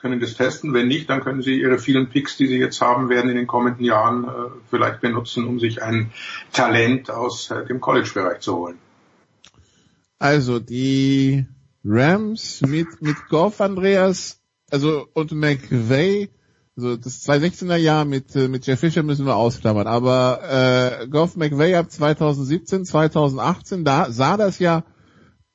Können 0.00 0.20
das 0.20 0.34
testen. 0.34 0.74
Wenn 0.74 0.86
nicht, 0.86 1.10
dann 1.10 1.22
können 1.22 1.42
sie 1.42 1.60
ihre 1.60 1.78
vielen 1.78 2.08
Picks, 2.08 2.36
die 2.36 2.46
sie 2.46 2.58
jetzt 2.58 2.80
haben 2.80 3.08
werden 3.08 3.30
in 3.30 3.36
den 3.36 3.48
kommenden 3.48 3.84
Jahren, 3.84 4.24
äh, 4.24 4.50
vielleicht 4.70 5.00
benutzen, 5.00 5.44
um 5.44 5.58
sich 5.58 5.82
ein 5.82 6.12
Talent 6.52 7.10
aus 7.10 7.50
äh, 7.50 7.66
dem 7.66 7.80
College-Bereich 7.80 8.38
zu 8.38 8.56
holen. 8.56 8.78
Also 10.20 10.60
die 10.60 11.46
Rams 11.84 12.60
mit, 12.60 13.02
mit 13.02 13.16
Goff, 13.28 13.60
Andreas, 13.60 14.40
also 14.70 15.08
und 15.14 15.32
McVay, 15.32 16.28
also 16.78 16.96
das 16.96 17.26
2016er 17.26 17.76
Jahr 17.76 18.04
mit, 18.04 18.36
äh, 18.36 18.46
mit 18.46 18.64
Jeff 18.64 18.78
Fisher 18.78 19.02
müssen 19.02 19.26
wir 19.26 19.34
ausklammern, 19.34 19.88
aber 19.88 21.00
äh, 21.02 21.08
Goff 21.08 21.34
McVay 21.36 21.74
ab 21.74 21.90
2017, 21.90 22.84
2018, 22.84 23.84
da 23.84 24.12
sah 24.12 24.36
das 24.36 24.60
ja 24.60 24.84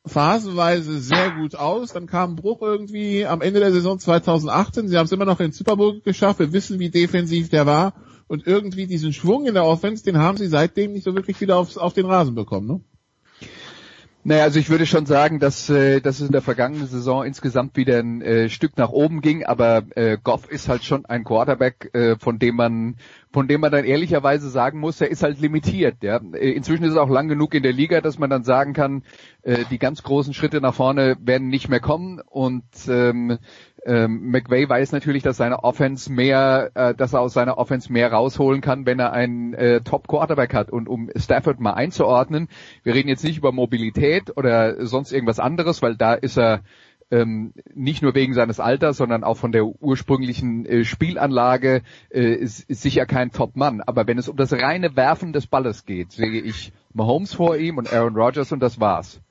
phasenweise 0.06 1.00
sehr 1.00 1.32
gut 1.32 1.56
aus. 1.56 1.94
Dann 1.94 2.08
kam 2.08 2.36
Bruch 2.36 2.62
irgendwie 2.62 3.26
am 3.26 3.40
Ende 3.40 3.62
der 3.62 3.72
Saison 3.72 4.00
2018. 4.00 4.90
Sie 4.90 4.98
haben 4.98 5.06
es 5.06 5.14
immer 5.14 5.24
noch 5.24 5.40
in 5.40 5.54
Super 5.54 5.78
Bowl 5.78 6.02
geschafft. 6.02 6.40
Wir 6.40 6.52
wissen, 6.52 6.78
wie 6.80 6.90
defensiv 6.90 7.48
der 7.48 7.66
war. 7.66 7.94
Und 8.28 8.46
irgendwie 8.46 8.86
diesen 8.86 9.14
Schwung 9.14 9.46
in 9.46 9.54
der 9.54 9.66
Offense, 9.66 10.04
den 10.04 10.18
haben 10.18 10.38
sie 10.38 10.48
seitdem 10.48 10.92
nicht 10.92 11.04
so 11.04 11.16
wirklich 11.16 11.40
wieder 11.40 11.58
aufs, 11.58 11.78
auf 11.78 11.94
den 11.94 12.06
Rasen 12.06 12.36
bekommen. 12.36 12.68
Ne? 12.68 12.82
Naja, 14.26 14.44
also 14.44 14.58
ich 14.58 14.70
würde 14.70 14.86
schon 14.86 15.06
sagen, 15.06 15.40
dass, 15.40 15.70
äh, 15.70 16.00
dass 16.00 16.22
es 16.22 16.28
in 16.28 16.32
der 16.32 16.42
vergangenen 16.42 16.88
Saison 16.88 17.26
insgesamt 17.26 17.76
wieder 17.76 18.00
ein 18.00 18.22
äh, 18.22 18.50
Stück 18.50 18.78
nach 18.78 18.90
oben 18.90 19.20
ging, 19.20 19.44
aber 19.44 19.84
äh, 19.96 20.18
Goff 20.24 20.50
ist 20.50 20.70
halt 20.70 20.86
schon 20.86 21.06
ein 21.06 21.26
Quarterback, 21.26 21.90
äh, 21.94 22.16
von 22.18 22.40
dem 22.40 22.56
man 22.56 22.96
von 23.34 23.48
dem 23.48 23.62
man 23.62 23.72
dann 23.72 23.84
ehrlicherweise 23.84 24.48
sagen 24.50 24.80
muss, 24.80 25.02
er 25.02 25.10
ist 25.10 25.24
halt 25.24 25.42
limitiert. 25.42 26.04
Ja. 26.04 26.22
Äh, 26.34 26.52
inzwischen 26.52 26.84
ist 26.84 26.92
es 26.92 26.98
auch 26.98 27.10
lang 27.10 27.28
genug 27.28 27.54
in 27.56 27.64
der 27.64 27.74
Liga, 27.74 28.00
dass 28.00 28.20
man 28.20 28.30
dann 28.30 28.44
sagen 28.44 28.74
kann, 28.74 29.04
äh, 29.42 29.66
die 29.72 29.80
ganz 29.80 30.04
großen 30.04 30.34
Schritte 30.34 30.62
nach 30.62 30.76
vorne 30.76 31.18
werden 31.20 31.50
nicht 31.50 31.68
mehr 31.68 31.80
kommen 31.80 32.22
und 32.22 32.64
ähm, 32.88 33.40
ähm, 33.86 34.32
McVay 34.32 34.68
weiß 34.68 34.92
natürlich, 34.92 35.24
dass 35.24 35.38
seine 35.38 35.64
Offense 35.64 36.12
mehr, 36.12 36.72
äh, 36.74 36.96
dass 36.96 37.14
er 37.14 37.22
aus 37.22 37.34
seiner 37.34 37.58
Offense 37.58 37.92
mehr 37.92 38.12
rausholen 38.12 38.62
kann, 38.62 38.86
wenn 38.86 39.00
er 39.00 39.12
einen 39.14 39.54
äh, 39.54 39.82
Top 39.82 40.08
Quarterback 40.08 40.54
hat. 40.54 40.72
Und 40.72 40.88
um 40.88 41.10
Stafford 41.16 41.60
mal 41.60 41.74
einzuordnen, 41.74 42.48
wir 42.84 42.94
reden 42.94 43.10
jetzt 43.10 43.24
nicht 43.24 43.38
über 43.38 43.52
Mobilität 43.52 44.36
oder 44.38 44.86
sonst 44.86 45.12
irgendwas 45.12 45.40
anderes, 45.40 45.82
weil 45.82 45.96
da 45.96 46.14
ist 46.14 46.38
er 46.38 46.62
ähm, 47.12 47.54
nicht 47.74 48.02
nur 48.02 48.16
wegen 48.16 48.34
seines 48.34 48.60
Alters, 48.60 48.98
sondern 48.98 49.24
auch 49.24 49.38
von 49.38 49.52
der 49.52 49.66
ursprünglichen 49.66 50.66
äh, 50.66 50.86
Spielanlage 50.86 51.82
äh, 52.10 52.34
ist, 52.34 52.68
ist 52.70 52.82
sicher 52.82 53.06
kein 53.06 53.32
Top-Mann. 53.32 53.82
Aber 53.82 54.08
wenn 54.08 54.18
es 54.18 54.30
um 54.30 54.38
das 54.38 54.54
reine 54.54 54.96
Werfen 54.96 55.34
des 55.34 55.48
Balles 55.48 55.86
geht, 55.86 56.12
sehe 56.12 56.42
ich 56.42 56.72
Mahomes 56.94 57.34
vor 57.34 57.58
ihm 57.58 57.78
und 57.78 57.92
Aaron 57.92 58.16
Rodgers 58.16 58.52
und 58.52 58.62
das 58.62 58.80
war's. 58.80 59.22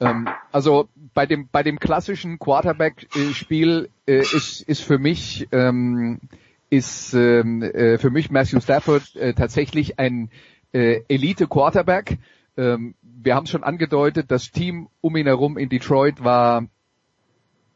Ähm, 0.00 0.28
also 0.52 0.88
bei 1.14 1.26
dem 1.26 1.48
bei 1.50 1.62
dem 1.62 1.78
klassischen 1.78 2.38
Quarterback-Spiel 2.38 3.88
äh, 4.06 4.18
ist 4.18 4.60
ist 4.60 4.82
für 4.82 4.98
mich 4.98 5.48
ähm, 5.52 6.20
ist 6.68 7.14
ähm, 7.14 7.62
äh, 7.62 7.98
für 7.98 8.10
mich 8.10 8.30
Matthew 8.30 8.60
Stafford 8.60 9.16
äh, 9.16 9.34
tatsächlich 9.34 9.98
ein 9.98 10.30
äh, 10.72 11.02
Elite 11.08 11.46
Quarterback. 11.46 12.18
Ähm, 12.56 12.94
wir 13.02 13.34
haben 13.34 13.46
schon 13.46 13.64
angedeutet, 13.64 14.30
das 14.30 14.50
Team 14.50 14.88
um 15.00 15.16
ihn 15.16 15.26
herum 15.26 15.56
in 15.58 15.68
Detroit 15.68 16.22
war 16.22 16.66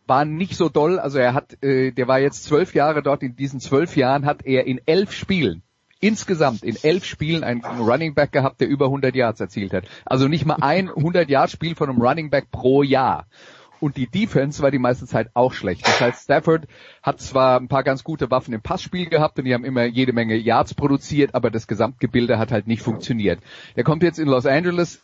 war 0.07 0.25
nicht 0.25 0.57
so 0.57 0.69
doll. 0.69 0.99
Also 0.99 1.19
er 1.19 1.35
hat, 1.35 1.63
äh, 1.63 1.93
der 1.93 2.09
war 2.09 2.19
jetzt 2.19 2.45
zwölf 2.45 2.75
Jahre 2.75 3.03
dort. 3.03 3.23
In 3.23 3.37
diesen 3.37 3.61
zwölf 3.61 3.97
Jahren 3.97 4.27
hat 4.27 4.45
er 4.45 4.67
in 4.67 4.81
elf 4.85 5.13
Spielen 5.13 5.63
insgesamt 6.01 6.63
in 6.63 6.77
elf 6.83 7.05
Spielen 7.05 7.45
einen 7.45 7.63
Running 7.63 8.15
Back 8.15 8.33
gehabt, 8.33 8.61
der 8.61 8.69
über 8.69 8.87
100 8.87 9.15
Yards 9.15 9.41
erzielt 9.41 9.73
hat. 9.73 9.85
Also 10.05 10.29
nicht 10.29 10.47
mal 10.47 10.57
ein 10.61 10.89
100 10.97 11.29
Yard 11.29 11.51
Spiel 11.51 11.75
von 11.75 11.91
einem 11.91 12.01
Running 12.01 12.31
Back 12.31 12.51
pro 12.51 12.83
Jahr. 12.83 13.27
Und 13.81 13.97
die 13.97 14.07
Defense 14.07 14.63
war 14.63 14.71
die 14.71 14.79
meiste 14.79 15.07
Zeit 15.07 15.31
auch 15.33 15.55
schlecht. 15.55 15.87
Das 15.87 16.01
heißt, 16.01 16.25
Stafford 16.25 16.67
hat 17.03 17.21
zwar 17.21 17.59
ein 17.59 17.69
paar 17.69 17.83
ganz 17.83 18.05
gute 18.05 18.31
Waffen 18.31 18.53
im 18.53 18.61
Passspiel 18.61 19.09
gehabt 19.09 19.39
und 19.39 19.47
die 19.47 19.55
haben 19.55 19.65
immer 19.65 19.85
jede 19.85 20.13
Menge 20.13 20.37
Yards 20.37 20.75
produziert, 20.75 21.35
aber 21.35 21.51
das 21.51 21.67
Gesamtgebilde 21.67 22.39
hat 22.39 22.53
halt 22.53 22.67
nicht 22.67 22.83
funktioniert. 22.83 23.41
Er 23.75 23.85
kommt 23.85 24.03
jetzt 24.03 24.19
in 24.19 24.29
Los 24.29 24.45
Angeles, 24.45 25.03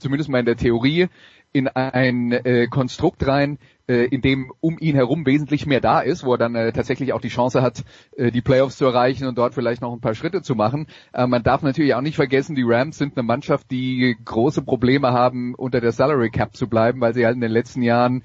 zumindest 0.00 0.28
mal 0.28 0.40
in 0.40 0.46
der 0.46 0.56
Theorie, 0.56 1.08
in 1.52 1.68
ein 1.68 2.32
äh, 2.32 2.66
Konstrukt 2.68 3.26
rein, 3.26 3.58
äh, 3.88 4.04
in 4.04 4.20
dem 4.20 4.52
um 4.60 4.78
ihn 4.78 4.94
herum 4.94 5.24
wesentlich 5.26 5.66
mehr 5.66 5.80
da 5.80 6.00
ist, 6.00 6.24
wo 6.24 6.34
er 6.34 6.38
dann 6.38 6.54
äh, 6.54 6.72
tatsächlich 6.72 7.12
auch 7.12 7.20
die 7.20 7.28
Chance 7.28 7.62
hat, 7.62 7.84
äh, 8.16 8.30
die 8.30 8.42
Playoffs 8.42 8.76
zu 8.76 8.84
erreichen 8.84 9.26
und 9.26 9.38
dort 9.38 9.54
vielleicht 9.54 9.80
noch 9.80 9.92
ein 9.92 10.00
paar 10.00 10.14
Schritte 10.14 10.42
zu 10.42 10.54
machen. 10.54 10.86
Äh, 11.12 11.26
man 11.26 11.42
darf 11.42 11.62
natürlich 11.62 11.94
auch 11.94 12.02
nicht 12.02 12.16
vergessen, 12.16 12.54
die 12.54 12.64
Rams 12.66 12.98
sind 12.98 13.16
eine 13.16 13.22
Mannschaft, 13.24 13.70
die 13.70 14.16
große 14.24 14.62
Probleme 14.62 15.12
haben, 15.12 15.54
unter 15.54 15.80
der 15.80 15.92
Salary 15.92 16.30
Cap 16.30 16.54
zu 16.54 16.68
bleiben, 16.68 17.00
weil 17.00 17.14
sie 17.14 17.24
halt 17.24 17.34
in 17.34 17.40
den 17.40 17.52
letzten 17.52 17.82
Jahren 17.82 18.22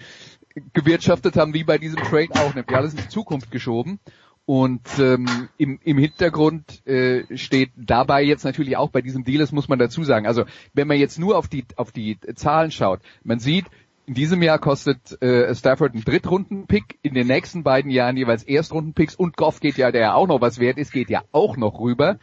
gewirtschaftet 0.73 1.37
haben, 1.37 1.53
wie 1.53 1.63
bei 1.63 1.77
diesem 1.77 1.99
Trade 2.03 2.29
auch, 2.33 2.53
nämlich 2.53 2.75
alles 2.75 2.93
in 2.93 2.99
die 2.99 3.09
Zukunft 3.09 3.49
geschoben. 3.51 3.99
Und 4.45 4.99
ähm, 4.99 5.47
im, 5.57 5.79
im 5.83 5.97
Hintergrund 5.97 6.85
äh, 6.85 7.37
steht 7.37 7.71
dabei 7.77 8.23
jetzt 8.23 8.43
natürlich 8.43 8.75
auch 8.75 8.89
bei 8.89 9.01
diesem 9.01 9.23
Deal, 9.23 9.39
das 9.39 9.53
muss 9.53 9.69
man 9.69 9.79
dazu 9.79 10.03
sagen. 10.03 10.27
Also 10.27 10.43
wenn 10.73 10.87
man 10.87 10.97
jetzt 10.97 11.17
nur 11.17 11.37
auf 11.37 11.47
die 11.47 11.65
auf 11.77 11.93
die 11.93 12.19
Zahlen 12.35 12.71
schaut, 12.71 12.99
man 13.23 13.39
sieht, 13.39 13.65
in 14.05 14.15
diesem 14.15 14.41
Jahr 14.41 14.59
kostet 14.59 15.21
äh, 15.21 15.55
Stafford 15.55 15.93
einen 15.93 16.03
Drittrunden-Pick, 16.03 16.99
in 17.03 17.13
den 17.13 17.27
nächsten 17.27 17.63
beiden 17.63 17.89
Jahren 17.89 18.17
jeweils 18.17 18.43
Erstrunden-Picks 18.43 19.15
und 19.15 19.37
Goff 19.37 19.61
geht 19.61 19.77
ja, 19.77 19.91
der 19.91 20.01
ja 20.01 20.13
auch 20.13 20.27
noch 20.27 20.41
was 20.41 20.59
wert 20.59 20.77
ist, 20.77 20.91
geht 20.91 21.09
ja 21.09 21.23
auch 21.31 21.55
noch 21.55 21.79
rüber. 21.79 22.19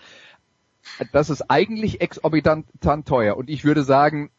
Das 1.13 1.31
ist 1.31 1.51
eigentlich 1.51 2.03
exorbitant 2.03 2.67
teuer 3.07 3.39
und 3.39 3.49
ich 3.49 3.65
würde 3.65 3.83
sagen, 3.83 4.31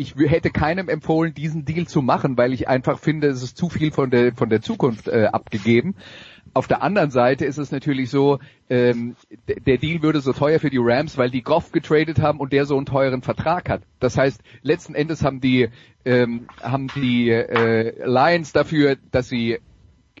ich 0.00 0.14
hätte 0.16 0.50
keinem 0.50 0.88
empfohlen, 0.88 1.34
diesen 1.34 1.66
Deal 1.66 1.86
zu 1.86 2.00
machen, 2.00 2.38
weil 2.38 2.54
ich 2.54 2.68
einfach 2.68 2.98
finde, 2.98 3.28
es 3.28 3.42
ist 3.42 3.58
zu 3.58 3.68
viel 3.68 3.92
von 3.92 4.10
der 4.10 4.34
von 4.34 4.48
der 4.48 4.62
Zukunft 4.62 5.08
äh, 5.08 5.26
abgegeben. 5.26 5.94
Auf 6.54 6.66
der 6.66 6.82
anderen 6.82 7.10
Seite 7.10 7.44
ist 7.44 7.58
es 7.58 7.70
natürlich 7.70 8.08
so, 8.08 8.38
ähm, 8.70 9.14
der 9.66 9.76
Deal 9.76 10.02
würde 10.02 10.20
so 10.20 10.32
teuer 10.32 10.58
für 10.58 10.70
die 10.70 10.80
Rams, 10.80 11.18
weil 11.18 11.30
die 11.30 11.42
Goff 11.42 11.70
getradet 11.70 12.18
haben 12.18 12.40
und 12.40 12.54
der 12.54 12.64
so 12.64 12.76
einen 12.78 12.86
teuren 12.86 13.20
Vertrag 13.20 13.68
hat. 13.68 13.82
Das 14.00 14.16
heißt, 14.16 14.40
letzten 14.62 14.94
Endes 14.94 15.22
haben 15.22 15.42
die 15.42 15.68
ähm, 16.06 16.48
haben 16.62 16.88
die 16.96 17.28
äh, 17.28 17.92
Lions 18.06 18.52
dafür, 18.52 18.96
dass 19.12 19.28
sie 19.28 19.58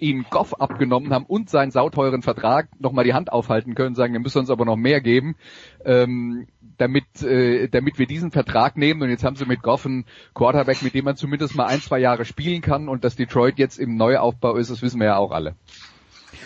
ihn 0.00 0.26
Goff 0.30 0.60
abgenommen 0.60 1.12
haben 1.12 1.26
und 1.26 1.50
seinen 1.50 1.70
sauteuren 1.70 2.22
Vertrag 2.22 2.68
nochmal 2.80 3.04
die 3.04 3.14
Hand 3.14 3.32
aufhalten 3.32 3.74
können, 3.74 3.94
sagen, 3.94 4.12
wir 4.12 4.20
müssen 4.20 4.38
uns 4.38 4.50
aber 4.50 4.64
noch 4.64 4.76
mehr 4.76 5.00
geben, 5.00 5.36
ähm, 5.84 6.46
damit, 6.78 7.22
äh, 7.22 7.68
damit 7.68 7.98
wir 7.98 8.06
diesen 8.06 8.30
Vertrag 8.30 8.76
nehmen. 8.76 9.02
Und 9.02 9.10
jetzt 9.10 9.24
haben 9.24 9.36
sie 9.36 9.44
mit 9.44 9.62
Goff 9.62 9.86
einen 9.86 10.04
Quarterback, 10.34 10.82
mit 10.82 10.94
dem 10.94 11.04
man 11.04 11.16
zumindest 11.16 11.54
mal 11.54 11.66
ein, 11.66 11.80
zwei 11.80 11.98
Jahre 11.98 12.24
spielen 12.24 12.62
kann. 12.62 12.88
Und 12.88 13.04
dass 13.04 13.16
Detroit 13.16 13.58
jetzt 13.58 13.78
im 13.78 13.96
Neuaufbau 13.96 14.56
ist, 14.56 14.70
das 14.70 14.82
wissen 14.82 15.00
wir 15.00 15.06
ja 15.06 15.16
auch 15.16 15.30
alle. 15.30 15.54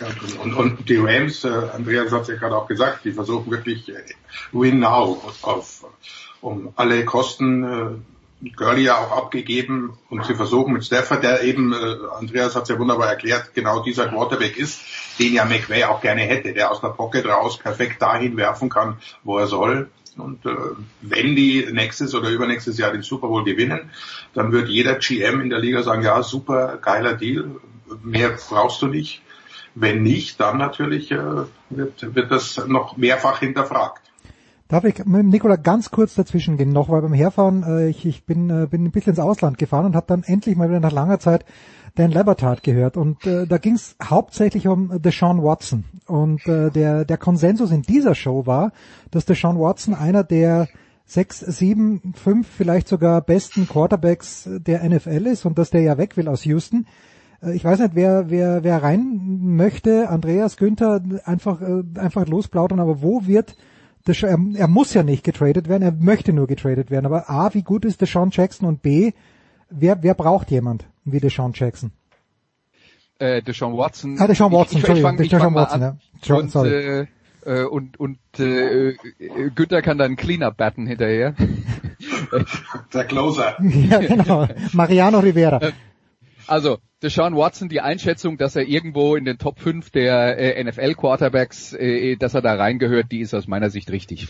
Ja, 0.01 0.07
und, 0.43 0.53
und 0.53 0.89
die 0.89 0.97
Rams, 0.97 1.43
äh, 1.45 1.49
Andreas 1.49 2.11
hat 2.11 2.23
es 2.23 2.27
ja 2.27 2.35
gerade 2.35 2.57
auch 2.57 2.67
gesagt, 2.67 3.05
die 3.05 3.11
versuchen 3.11 3.49
wirklich 3.51 3.87
äh, 3.89 3.93
Win 4.51 4.79
Now 4.79 5.21
auf, 5.41 5.85
um 6.41 6.73
alle 6.75 7.05
Kosten 7.05 7.63
äh, 7.63 7.87
Gurley 8.55 8.83
ja 8.83 8.97
auch 8.97 9.11
abgegeben 9.11 9.97
und 10.09 10.25
sie 10.25 10.35
versuchen 10.35 10.73
mit 10.73 10.85
Stafford, 10.85 11.23
der 11.23 11.43
eben, 11.43 11.73
äh, 11.73 11.95
Andreas 12.17 12.55
hat 12.55 12.63
es 12.63 12.69
ja 12.69 12.79
wunderbar 12.79 13.09
erklärt, 13.09 13.53
genau 13.53 13.81
dieser 13.81 14.07
Quarterback 14.07 14.57
ist, 14.57 14.81
den 15.19 15.33
ja 15.33 15.45
McVay 15.45 15.85
auch 15.85 16.01
gerne 16.01 16.21
hätte, 16.21 16.53
der 16.53 16.71
aus 16.71 16.81
der 16.81 16.89
Pocket 16.89 17.25
raus 17.25 17.57
perfekt 17.57 18.01
dahin 18.01 18.37
werfen 18.37 18.69
kann, 18.69 18.97
wo 19.23 19.37
er 19.37 19.47
soll. 19.47 19.89
Und 20.17 20.45
äh, 20.45 20.55
wenn 21.01 21.35
die 21.35 21.67
nächstes 21.71 22.15
oder 22.15 22.29
übernächstes 22.29 22.77
Jahr 22.77 22.91
den 22.91 23.01
Super 23.01 23.27
Bowl 23.27 23.43
gewinnen, 23.43 23.91
dann 24.33 24.51
wird 24.51 24.69
jeder 24.69 24.95
GM 24.95 25.41
in 25.41 25.49
der 25.49 25.59
Liga 25.59 25.83
sagen, 25.83 26.03
ja, 26.03 26.21
super, 26.23 26.77
geiler 26.81 27.13
Deal, 27.13 27.59
mehr 28.03 28.37
brauchst 28.49 28.81
du 28.81 28.87
nicht. 28.87 29.21
Wenn 29.73 30.03
nicht, 30.03 30.39
dann 30.39 30.57
natürlich 30.57 31.11
äh, 31.11 31.17
wird, 31.69 32.15
wird 32.15 32.31
das 32.31 32.65
noch 32.65 32.95
mehrfach 32.95 33.39
hinterfragt. 33.39 34.04
Darf 34.67 34.83
ich 34.83 35.05
mit 35.05 35.27
Nikola 35.27 35.57
ganz 35.57 35.91
kurz 35.91 36.15
dazwischen 36.15 36.57
gehen? 36.57 36.71
Noch, 36.71 36.89
weil 36.89 37.03
beim 37.03 37.13
Herfahren, 37.13 37.61
äh, 37.63 37.87
ich, 37.87 38.03
ich 38.05 38.25
bin, 38.25 38.49
äh, 38.49 38.65
bin 38.65 38.83
ein 38.83 38.91
bisschen 38.91 39.11
ins 39.11 39.19
Ausland 39.19 39.59
gefahren 39.59 39.85
und 39.85 39.95
habe 39.95 40.07
dann 40.07 40.23
endlich 40.23 40.55
mal 40.55 40.69
wieder 40.69 40.79
nach 40.79 40.91
langer 40.91 41.19
Zeit 41.19 41.45
Dan 41.93 42.09
Lebertard 42.09 42.63
gehört. 42.63 42.97
Und 42.97 43.27
äh, 43.27 43.45
da 43.45 43.59
ging 43.59 43.75
es 43.75 43.95
hauptsächlich 44.03 44.67
um 44.67 45.01
Deshaun 45.01 45.43
Watson. 45.43 45.85
Und 46.07 46.47
äh, 46.47 46.71
der, 46.71 47.05
der 47.05 47.17
Konsensus 47.17 47.69
in 47.69 47.83
dieser 47.83 48.15
Show 48.15 48.47
war, 48.47 48.71
dass 49.11 49.25
Deshaun 49.25 49.59
Watson 49.59 49.93
einer 49.93 50.23
der 50.23 50.67
sechs, 51.05 51.41
sieben, 51.41 52.13
fünf, 52.15 52.47
vielleicht 52.47 52.87
sogar 52.87 53.21
besten 53.21 53.67
Quarterbacks 53.67 54.49
der 54.49 54.83
NFL 54.83 55.27
ist 55.27 55.45
und 55.45 55.59
dass 55.59 55.69
der 55.69 55.81
ja 55.81 55.99
weg 55.99 56.17
will 56.17 56.27
aus 56.27 56.43
Houston. 56.43 56.87
Äh, 57.43 57.55
ich 57.55 57.63
weiß 57.63 57.79
nicht, 57.79 57.93
wer, 57.93 58.31
wer, 58.31 58.63
wer 58.63 58.81
rein 58.81 59.39
möchte, 59.41 60.09
Andreas, 60.09 60.57
Günther, 60.57 61.03
einfach, 61.23 61.61
äh, 61.61 61.83
einfach 61.99 62.27
losplaudern, 62.27 62.79
aber 62.79 63.03
wo 63.03 63.27
wird 63.27 63.55
er, 64.07 64.39
er 64.55 64.67
muss 64.67 64.93
ja 64.93 65.03
nicht 65.03 65.23
getradet 65.23 65.67
werden, 65.67 65.83
er 65.83 65.91
möchte 65.91 66.33
nur 66.33 66.47
getradet 66.47 66.91
werden, 66.91 67.05
aber 67.05 67.29
A, 67.29 67.53
wie 67.53 67.63
gut 67.63 67.85
ist 67.85 68.01
Deshaun 68.01 68.29
Jackson 68.31 68.67
und 68.67 68.81
B, 68.81 69.13
wer, 69.69 70.03
wer 70.03 70.13
braucht 70.13 70.51
jemand 70.51 70.85
wie 71.03 71.19
Deshaun 71.19 71.53
Jackson? 71.53 71.91
Äh, 73.19 73.41
Deshaun 73.41 73.77
Watson. 73.77 74.17
Ah, 74.19 74.27
Deshaun 74.27 74.51
Watson, 74.51 74.79
ich, 74.79 74.87
ich, 74.87 75.19
ich 75.19 75.29
Deshaun 75.29 75.55
Watson, 75.55 75.81
ja. 75.81 76.35
Und, 76.35 76.51
sorry. 76.51 77.07
Äh, 77.45 77.63
und, 77.63 77.99
und 77.99 78.17
äh, 78.39 78.95
Günther 79.53 79.81
kann 79.81 79.97
dann 79.97 80.15
Cleanup-Button 80.15 80.87
hinterher. 80.87 81.35
Der 82.93 83.05
Closer. 83.05 83.57
ja, 83.61 83.99
genau. 83.99 84.47
Mariano 84.73 85.19
Rivera. 85.19 85.59
Also, 86.47 86.79
Deshaun 87.01 87.35
Watson, 87.35 87.69
die 87.69 87.81
Einschätzung, 87.81 88.37
dass 88.37 88.55
er 88.55 88.67
irgendwo 88.67 89.15
in 89.15 89.25
den 89.25 89.37
Top 89.37 89.59
5 89.59 89.89
der 89.91 90.37
äh, 90.37 90.63
NFL-Quarterbacks, 90.63 91.73
äh, 91.73 92.15
dass 92.15 92.33
er 92.33 92.41
da 92.41 92.55
reingehört, 92.55 93.11
die 93.11 93.19
ist 93.19 93.33
aus 93.33 93.47
meiner 93.47 93.69
Sicht 93.69 93.91
richtig. 93.91 94.27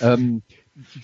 Ähm, 0.00 0.42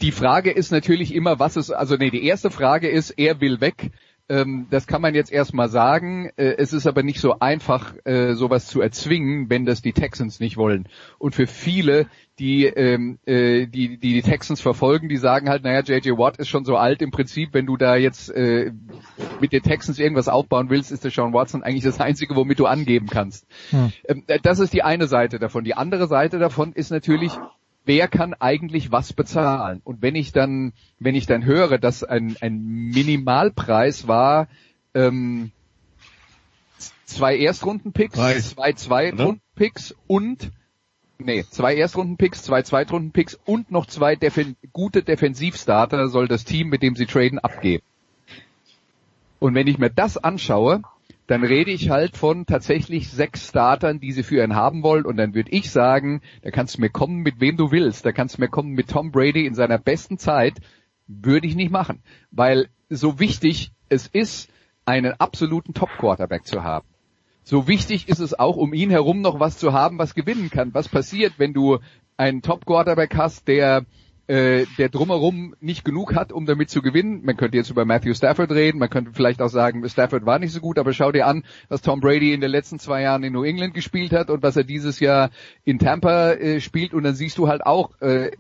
die 0.00 0.12
Frage 0.12 0.50
ist 0.50 0.70
natürlich 0.70 1.14
immer, 1.14 1.38
was 1.38 1.56
ist, 1.56 1.70
also 1.70 1.96
nee, 1.96 2.10
die 2.10 2.24
erste 2.24 2.50
Frage 2.50 2.88
ist, 2.88 3.10
er 3.10 3.40
will 3.40 3.60
weg. 3.60 3.90
Ähm, 4.28 4.66
das 4.70 4.86
kann 4.86 5.02
man 5.02 5.14
jetzt 5.14 5.30
erstmal 5.30 5.68
sagen. 5.68 6.30
Äh, 6.36 6.54
es 6.56 6.72
ist 6.72 6.86
aber 6.86 7.02
nicht 7.02 7.20
so 7.20 7.38
einfach, 7.40 7.94
äh, 8.04 8.34
sowas 8.34 8.66
zu 8.66 8.80
erzwingen, 8.80 9.50
wenn 9.50 9.66
das 9.66 9.82
die 9.82 9.92
Texans 9.92 10.40
nicht 10.40 10.56
wollen. 10.56 10.88
Und 11.18 11.34
für 11.34 11.46
viele, 11.46 12.06
die, 12.38 12.64
ähm, 12.64 13.18
äh, 13.26 13.66
die, 13.66 13.98
die 13.98 14.14
die 14.14 14.22
Texans 14.22 14.62
verfolgen, 14.62 15.08
die 15.10 15.18
sagen 15.18 15.50
halt, 15.50 15.62
naja, 15.62 15.82
JJ 15.82 16.12
Watt 16.12 16.38
ist 16.38 16.48
schon 16.48 16.64
so 16.64 16.76
alt 16.76 17.02
im 17.02 17.10
Prinzip, 17.10 17.50
wenn 17.52 17.66
du 17.66 17.76
da 17.76 17.96
jetzt 17.96 18.30
äh, 18.30 18.72
mit 19.40 19.52
den 19.52 19.62
Texans 19.62 19.98
irgendwas 19.98 20.28
aufbauen 20.28 20.70
willst, 20.70 20.90
ist 20.90 21.04
der 21.04 21.10
Sean 21.10 21.34
Watson 21.34 21.62
eigentlich 21.62 21.84
das 21.84 22.00
Einzige, 22.00 22.34
womit 22.34 22.58
du 22.58 22.66
angeben 22.66 23.08
kannst. 23.08 23.46
Hm. 23.70 23.92
Ähm, 24.08 24.24
das 24.42 24.58
ist 24.58 24.72
die 24.72 24.82
eine 24.82 25.06
Seite 25.06 25.38
davon. 25.38 25.64
Die 25.64 25.74
andere 25.74 26.06
Seite 26.08 26.38
davon 26.38 26.72
ist 26.72 26.90
natürlich, 26.90 27.32
wer 27.84 28.08
kann 28.08 28.34
eigentlich 28.34 28.90
was 28.92 29.12
bezahlen? 29.12 29.80
Und 29.84 30.02
wenn 30.02 30.14
ich 30.14 30.32
dann, 30.32 30.72
wenn 30.98 31.14
ich 31.14 31.26
dann 31.26 31.44
höre, 31.44 31.78
dass 31.78 32.04
ein, 32.04 32.36
ein 32.40 32.58
Minimalpreis 32.58 34.08
war, 34.08 34.48
ähm, 34.94 35.50
zwei 37.04 37.36
Erstrundenpicks, 37.36 38.16
zwei 38.16 38.72
Zweitrundenpicks 38.72 39.94
und 40.06 40.50
nee, 41.18 41.44
zwei 41.48 41.74
Erstrundenpicks, 41.74 42.42
zwei 42.42 42.62
Zweitrundenpicks 42.62 43.38
und 43.44 43.70
noch 43.70 43.86
zwei 43.86 44.16
Defen 44.16 44.56
gute 44.72 45.02
Defensivstarter 45.02 46.08
soll 46.08 46.28
das 46.28 46.44
Team, 46.44 46.68
mit 46.68 46.82
dem 46.82 46.96
sie 46.96 47.06
traden, 47.06 47.38
abgeben. 47.38 47.84
Und 49.40 49.54
wenn 49.54 49.66
ich 49.66 49.78
mir 49.78 49.90
das 49.90 50.16
anschaue, 50.16 50.82
dann 51.26 51.42
rede 51.42 51.70
ich 51.70 51.90
halt 51.90 52.16
von 52.16 52.44
tatsächlich 52.44 53.10
sechs 53.10 53.48
Startern, 53.48 53.98
die 53.98 54.12
sie 54.12 54.22
für 54.22 54.44
ihn 54.44 54.54
haben 54.54 54.82
wollen. 54.82 55.06
Und 55.06 55.16
dann 55.16 55.34
würde 55.34 55.50
ich 55.50 55.70
sagen, 55.70 56.20
da 56.42 56.50
kannst 56.50 56.76
du 56.76 56.80
mir 56.80 56.90
kommen, 56.90 57.22
mit 57.22 57.40
wem 57.40 57.56
du 57.56 57.70
willst. 57.70 58.04
Da 58.04 58.12
kannst 58.12 58.36
du 58.36 58.42
mir 58.42 58.48
kommen 58.48 58.72
mit 58.72 58.90
Tom 58.90 59.10
Brady 59.10 59.46
in 59.46 59.54
seiner 59.54 59.78
besten 59.78 60.18
Zeit. 60.18 60.54
Würde 61.06 61.46
ich 61.46 61.54
nicht 61.54 61.70
machen. 61.70 62.02
Weil 62.30 62.68
so 62.90 63.18
wichtig 63.20 63.72
es 63.88 64.06
ist, 64.06 64.50
einen 64.84 65.12
absoluten 65.18 65.72
Top-Quarterback 65.72 66.44
zu 66.46 66.62
haben. 66.62 66.86
So 67.42 67.68
wichtig 67.68 68.08
ist 68.08 68.20
es 68.20 68.38
auch, 68.38 68.56
um 68.56 68.74
ihn 68.74 68.90
herum 68.90 69.22
noch 69.22 69.40
was 69.40 69.58
zu 69.58 69.72
haben, 69.72 69.98
was 69.98 70.14
gewinnen 70.14 70.50
kann. 70.50 70.74
Was 70.74 70.88
passiert, 70.88 71.34
wenn 71.38 71.54
du 71.54 71.78
einen 72.16 72.42
Top-Quarterback 72.42 73.16
hast, 73.16 73.48
der 73.48 73.86
äh, 74.26 74.66
der 74.78 74.88
drumherum 74.88 75.54
nicht 75.60 75.84
genug 75.84 76.14
hat, 76.14 76.32
um 76.32 76.46
damit 76.46 76.70
zu 76.70 76.82
gewinnen. 76.82 77.22
Man 77.24 77.36
könnte 77.36 77.56
jetzt 77.56 77.70
über 77.70 77.84
Matthew 77.84 78.14
Stafford 78.14 78.50
reden, 78.50 78.78
man 78.78 78.90
könnte 78.90 79.12
vielleicht 79.12 79.42
auch 79.42 79.48
sagen, 79.48 79.86
Stafford 79.88 80.26
war 80.26 80.38
nicht 80.38 80.52
so 80.52 80.60
gut, 80.60 80.78
aber 80.78 80.92
schau 80.92 81.12
dir 81.12 81.26
an, 81.26 81.44
was 81.68 81.82
Tom 81.82 82.00
Brady 82.00 82.32
in 82.32 82.40
den 82.40 82.50
letzten 82.50 82.78
zwei 82.78 83.02
Jahren 83.02 83.22
in 83.22 83.32
New 83.32 83.44
England 83.44 83.74
gespielt 83.74 84.12
hat 84.12 84.30
und 84.30 84.42
was 84.42 84.56
er 84.56 84.64
dieses 84.64 85.00
Jahr 85.00 85.30
in 85.64 85.78
Tampa 85.78 86.32
äh, 86.32 86.60
spielt 86.60 86.94
und 86.94 87.02
dann 87.02 87.14
siehst 87.14 87.38
du 87.38 87.48
halt 87.48 87.64
auch, 87.66 88.00
äh, 88.00 88.30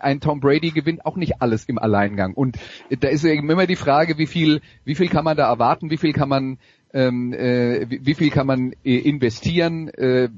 ein 0.00 0.20
Tom 0.20 0.40
Brady 0.40 0.70
gewinnt 0.70 1.06
auch 1.06 1.16
nicht 1.16 1.40
alles 1.40 1.64
im 1.66 1.78
Alleingang. 1.78 2.34
Und 2.34 2.56
da 2.90 3.08
ist 3.08 3.24
eben 3.24 3.48
immer 3.48 3.66
die 3.66 3.76
Frage, 3.76 4.18
wie 4.18 4.26
viel, 4.26 4.60
wie 4.84 4.96
viel 4.96 5.08
kann 5.08 5.24
man 5.24 5.36
da 5.36 5.48
erwarten, 5.48 5.90
wie 5.90 5.96
viel 5.96 6.12
kann 6.12 6.28
man 6.28 6.58
ähm, 6.92 7.32
äh, 7.32 7.88
wie, 7.90 8.06
wie 8.06 8.14
viel 8.14 8.30
kann 8.30 8.46
man 8.46 8.72
äh, 8.84 8.96
investieren, 8.98 9.88
äh, 9.88 10.28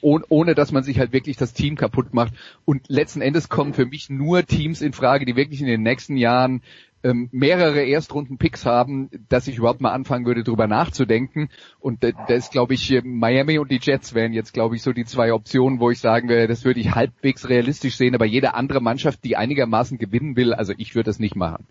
ohne, 0.00 0.24
ohne 0.28 0.54
dass 0.54 0.72
man 0.72 0.82
sich 0.82 0.98
halt 0.98 1.12
wirklich 1.12 1.36
das 1.36 1.52
Team 1.52 1.76
kaputt 1.76 2.14
macht. 2.14 2.32
Und 2.64 2.82
letzten 2.88 3.20
Endes 3.20 3.48
kommen 3.48 3.74
für 3.74 3.86
mich 3.86 4.10
nur 4.10 4.44
Teams 4.44 4.82
in 4.82 4.92
Frage, 4.92 5.24
die 5.24 5.36
wirklich 5.36 5.60
in 5.60 5.66
den 5.66 5.82
nächsten 5.82 6.16
Jahren 6.16 6.62
ähm, 7.02 7.28
mehrere 7.30 7.84
Erstrunden-Picks 7.84 8.66
haben, 8.66 9.10
dass 9.28 9.46
ich 9.46 9.58
überhaupt 9.58 9.80
mal 9.80 9.92
anfangen 9.92 10.26
würde, 10.26 10.42
drüber 10.42 10.66
nachzudenken. 10.66 11.50
Und 11.78 12.02
da, 12.02 12.10
da 12.10 12.34
ist, 12.34 12.50
glaube 12.50 12.74
ich, 12.74 13.00
Miami 13.04 13.58
und 13.58 13.70
die 13.70 13.78
Jets 13.80 14.14
wären 14.14 14.32
jetzt, 14.32 14.52
glaube 14.52 14.76
ich, 14.76 14.82
so 14.82 14.92
die 14.92 15.04
zwei 15.04 15.32
Optionen, 15.32 15.78
wo 15.78 15.90
ich 15.90 16.00
sagen 16.00 16.28
würde, 16.28 16.48
das 16.48 16.64
würde 16.64 16.80
ich 16.80 16.94
halbwegs 16.94 17.48
realistisch 17.48 17.96
sehen, 17.96 18.14
aber 18.14 18.26
jede 18.26 18.54
andere 18.54 18.80
Mannschaft, 18.80 19.22
die 19.24 19.36
einigermaßen 19.36 19.98
gewinnen 19.98 20.36
will, 20.36 20.52
also 20.52 20.72
ich 20.76 20.94
würde 20.94 21.10
das 21.10 21.18
nicht 21.18 21.36
machen. 21.36 21.66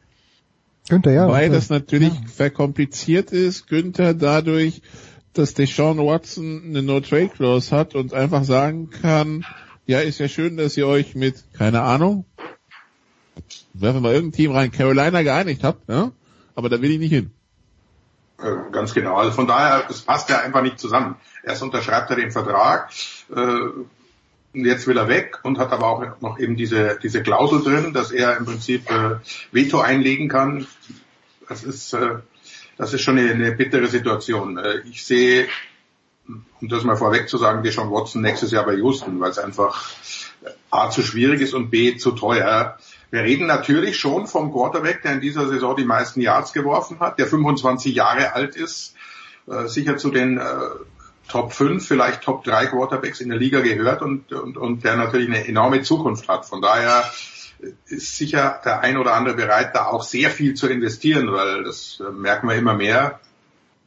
Günther, 0.87 1.11
ja. 1.11 1.27
Weil 1.27 1.49
das 1.49 1.69
natürlich 1.69 2.13
ja. 2.13 2.27
verkompliziert 2.27 3.31
ist, 3.31 3.67
Günther 3.67 4.13
dadurch, 4.13 4.81
dass 5.37 5.53
Deshaun 5.53 5.97
Watson 5.97 6.63
eine 6.65 6.81
No-Trade-Clause 6.81 7.75
hat 7.75 7.95
und 7.95 8.13
einfach 8.13 8.43
sagen 8.43 8.89
kann, 8.89 9.45
ja, 9.85 9.99
ist 9.99 10.19
ja 10.19 10.27
schön, 10.27 10.57
dass 10.57 10.77
ihr 10.77 10.87
euch 10.87 11.15
mit, 11.15 11.43
keine 11.53 11.81
Ahnung, 11.81 12.25
werfen 13.73 14.03
wir 14.03 14.13
irgendein 14.13 14.37
Team 14.37 14.51
rein, 14.51 14.71
Carolina 14.71 15.21
geeinigt 15.21 15.63
habt, 15.63 15.87
ja? 15.89 16.11
aber 16.55 16.69
da 16.69 16.81
will 16.81 16.91
ich 16.91 16.99
nicht 16.99 17.11
hin. 17.11 17.31
Äh, 18.39 18.71
ganz 18.71 18.93
genau. 18.93 19.15
Also 19.15 19.31
von 19.31 19.47
daher, 19.47 19.85
es 19.89 20.01
passt 20.01 20.29
ja 20.29 20.39
einfach 20.39 20.61
nicht 20.61 20.79
zusammen. 20.79 21.15
Erst 21.43 21.63
unterschreibt 21.63 22.09
er 22.09 22.15
den 22.15 22.31
Vertrag, 22.31 22.89
äh, 23.35 23.55
jetzt 24.53 24.87
will 24.87 24.97
er 24.97 25.07
weg 25.07 25.39
und 25.43 25.57
hat 25.57 25.71
aber 25.71 25.87
auch 25.87 26.21
noch 26.21 26.39
eben 26.39 26.55
diese, 26.55 26.97
diese 27.01 27.21
Klausel 27.23 27.63
drin, 27.63 27.93
dass 27.93 28.11
er 28.11 28.37
im 28.37 28.45
Prinzip 28.45 28.89
äh, 28.89 29.17
Veto 29.51 29.79
einlegen 29.79 30.29
kann. 30.29 30.67
Das 31.47 31.63
ist, 31.63 31.93
äh, 31.93 32.15
das 32.77 32.93
ist 32.93 33.01
schon 33.01 33.17
eine, 33.17 33.31
eine 33.31 33.51
bittere 33.51 33.87
Situation. 33.87 34.57
Äh, 34.57 34.79
ich 34.89 35.05
sehe, 35.05 35.47
um 36.27 36.67
das 36.67 36.83
mal 36.83 36.97
vorweg 36.97 37.29
zu 37.29 37.37
sagen, 37.37 37.63
Deshaun 37.63 37.91
Watson 37.91 38.21
nächstes 38.21 38.51
Jahr 38.51 38.65
bei 38.65 38.75
Houston, 38.75 39.19
weil 39.19 39.31
es 39.31 39.37
einfach 39.37 39.89
A 40.71 40.89
zu 40.89 41.01
schwierig 41.01 41.41
ist 41.41 41.53
und 41.53 41.69
B 41.69 41.97
zu 41.97 42.11
teuer. 42.11 42.77
Wir 43.11 43.21
reden 43.21 43.47
natürlich 43.47 43.97
schon 43.97 44.27
vom 44.27 44.51
Quarterback, 44.51 45.01
der 45.03 45.13
in 45.13 45.21
dieser 45.21 45.47
Saison 45.47 45.75
die 45.75 45.85
meisten 45.85 46.21
Yards 46.21 46.53
geworfen 46.53 46.99
hat, 46.99 47.19
der 47.19 47.27
25 47.27 47.95
Jahre 47.95 48.33
alt 48.33 48.55
ist, 48.55 48.95
äh, 49.47 49.67
sicher 49.67 49.97
zu 49.97 50.09
den 50.11 50.37
äh, 50.37 50.43
Top 51.27 51.53
5, 51.53 51.87
vielleicht 51.87 52.21
Top 52.21 52.43
3 52.43 52.67
Quarterbacks 52.67 53.19
in 53.19 53.29
der 53.29 53.37
Liga 53.37 53.61
gehört 53.61 54.01
und, 54.01 54.31
und, 54.31 54.57
und 54.57 54.83
der 54.83 54.95
natürlich 54.95 55.27
eine 55.27 55.47
enorme 55.47 55.81
Zukunft 55.81 56.27
hat. 56.27 56.45
Von 56.45 56.61
daher 56.61 57.03
ist 57.87 58.17
sicher 58.17 58.61
der 58.63 58.81
ein 58.81 58.97
oder 58.97 59.13
andere 59.13 59.35
bereit, 59.35 59.75
da 59.75 59.85
auch 59.85 60.03
sehr 60.03 60.29
viel 60.29 60.53
zu 60.53 60.67
investieren, 60.67 61.31
weil 61.31 61.63
das 61.63 62.01
merken 62.13 62.47
wir 62.47 62.55
immer 62.55 62.73
mehr 62.73 63.19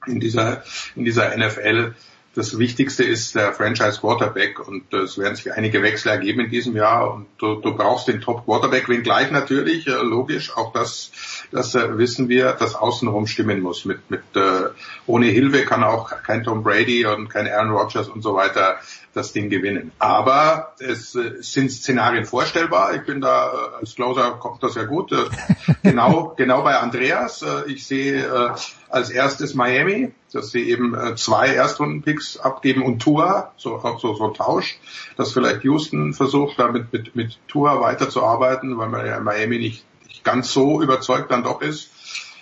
in 0.06 0.20
dieser, 0.20 0.62
in 0.94 1.04
dieser 1.04 1.36
NFL. 1.36 1.94
Das 2.38 2.56
Wichtigste 2.56 3.02
ist 3.02 3.34
der 3.34 3.52
Franchise 3.52 3.98
Quarterback 3.98 4.60
und 4.60 4.94
es 4.94 5.18
werden 5.18 5.34
sich 5.34 5.52
einige 5.52 5.82
Wechsel 5.82 6.10
ergeben 6.10 6.42
in 6.42 6.50
diesem 6.50 6.76
Jahr 6.76 7.12
und 7.12 7.26
du, 7.38 7.56
du 7.56 7.74
brauchst 7.74 8.06
den 8.06 8.20
Top 8.20 8.44
Quarterback, 8.44 8.88
wenngleich 8.88 9.32
natürlich, 9.32 9.86
logisch, 9.86 10.56
auch 10.56 10.72
das 10.72 11.10
das 11.50 11.74
äh, 11.74 11.98
wissen 11.98 12.28
wir, 12.28 12.52
dass 12.52 12.74
außenrum 12.74 13.26
stimmen 13.26 13.60
muss. 13.60 13.84
Mit, 13.84 14.10
mit 14.10 14.22
äh, 14.34 14.68
ohne 15.06 15.26
Hilfe 15.26 15.64
kann 15.64 15.82
auch 15.82 16.10
kein 16.22 16.44
Tom 16.44 16.62
Brady 16.62 17.06
und 17.06 17.28
kein 17.28 17.48
Aaron 17.48 17.70
Rodgers 17.70 18.08
und 18.08 18.22
so 18.22 18.34
weiter 18.34 18.78
das 19.14 19.32
Ding 19.32 19.48
gewinnen. 19.48 19.92
Aber 19.98 20.74
es 20.78 21.14
äh, 21.14 21.36
sind 21.40 21.72
Szenarien 21.72 22.26
vorstellbar. 22.26 22.94
Ich 22.94 23.02
bin 23.02 23.20
da 23.20 23.52
äh, 23.52 23.80
als 23.80 23.94
Closer 23.94 24.32
kommt 24.32 24.62
das 24.62 24.74
ja 24.74 24.84
gut. 24.84 25.12
Äh, 25.12 25.24
genau, 25.82 26.34
genau 26.36 26.62
bei 26.62 26.76
Andreas. 26.76 27.42
Äh, 27.42 27.70
ich 27.72 27.86
sehe 27.86 28.24
äh, 28.24 28.50
als 28.90 29.10
erstes 29.10 29.54
Miami, 29.54 30.12
dass 30.32 30.50
sie 30.50 30.68
eben 30.68 30.94
äh, 30.94 31.14
zwei 31.16 31.48
Erstrundenpicks 31.48 32.38
abgeben 32.38 32.82
und 32.82 33.00
Tua, 33.00 33.52
so 33.56 33.80
so 33.98 34.14
so 34.14 34.28
Tausch, 34.28 34.78
dass 35.16 35.32
vielleicht 35.32 35.64
Houston 35.64 36.14
versucht, 36.14 36.58
damit 36.58 36.92
mit 36.92 37.14
mit 37.14 37.38
Tua 37.48 37.80
weiterzuarbeiten, 37.80 38.78
weil 38.78 38.88
man 38.88 39.06
ja 39.06 39.16
in 39.16 39.24
Miami 39.24 39.58
nicht 39.58 39.84
ganz 40.24 40.52
so 40.52 40.82
überzeugt 40.82 41.30
dann 41.30 41.42
doch 41.42 41.60
ist. 41.62 41.90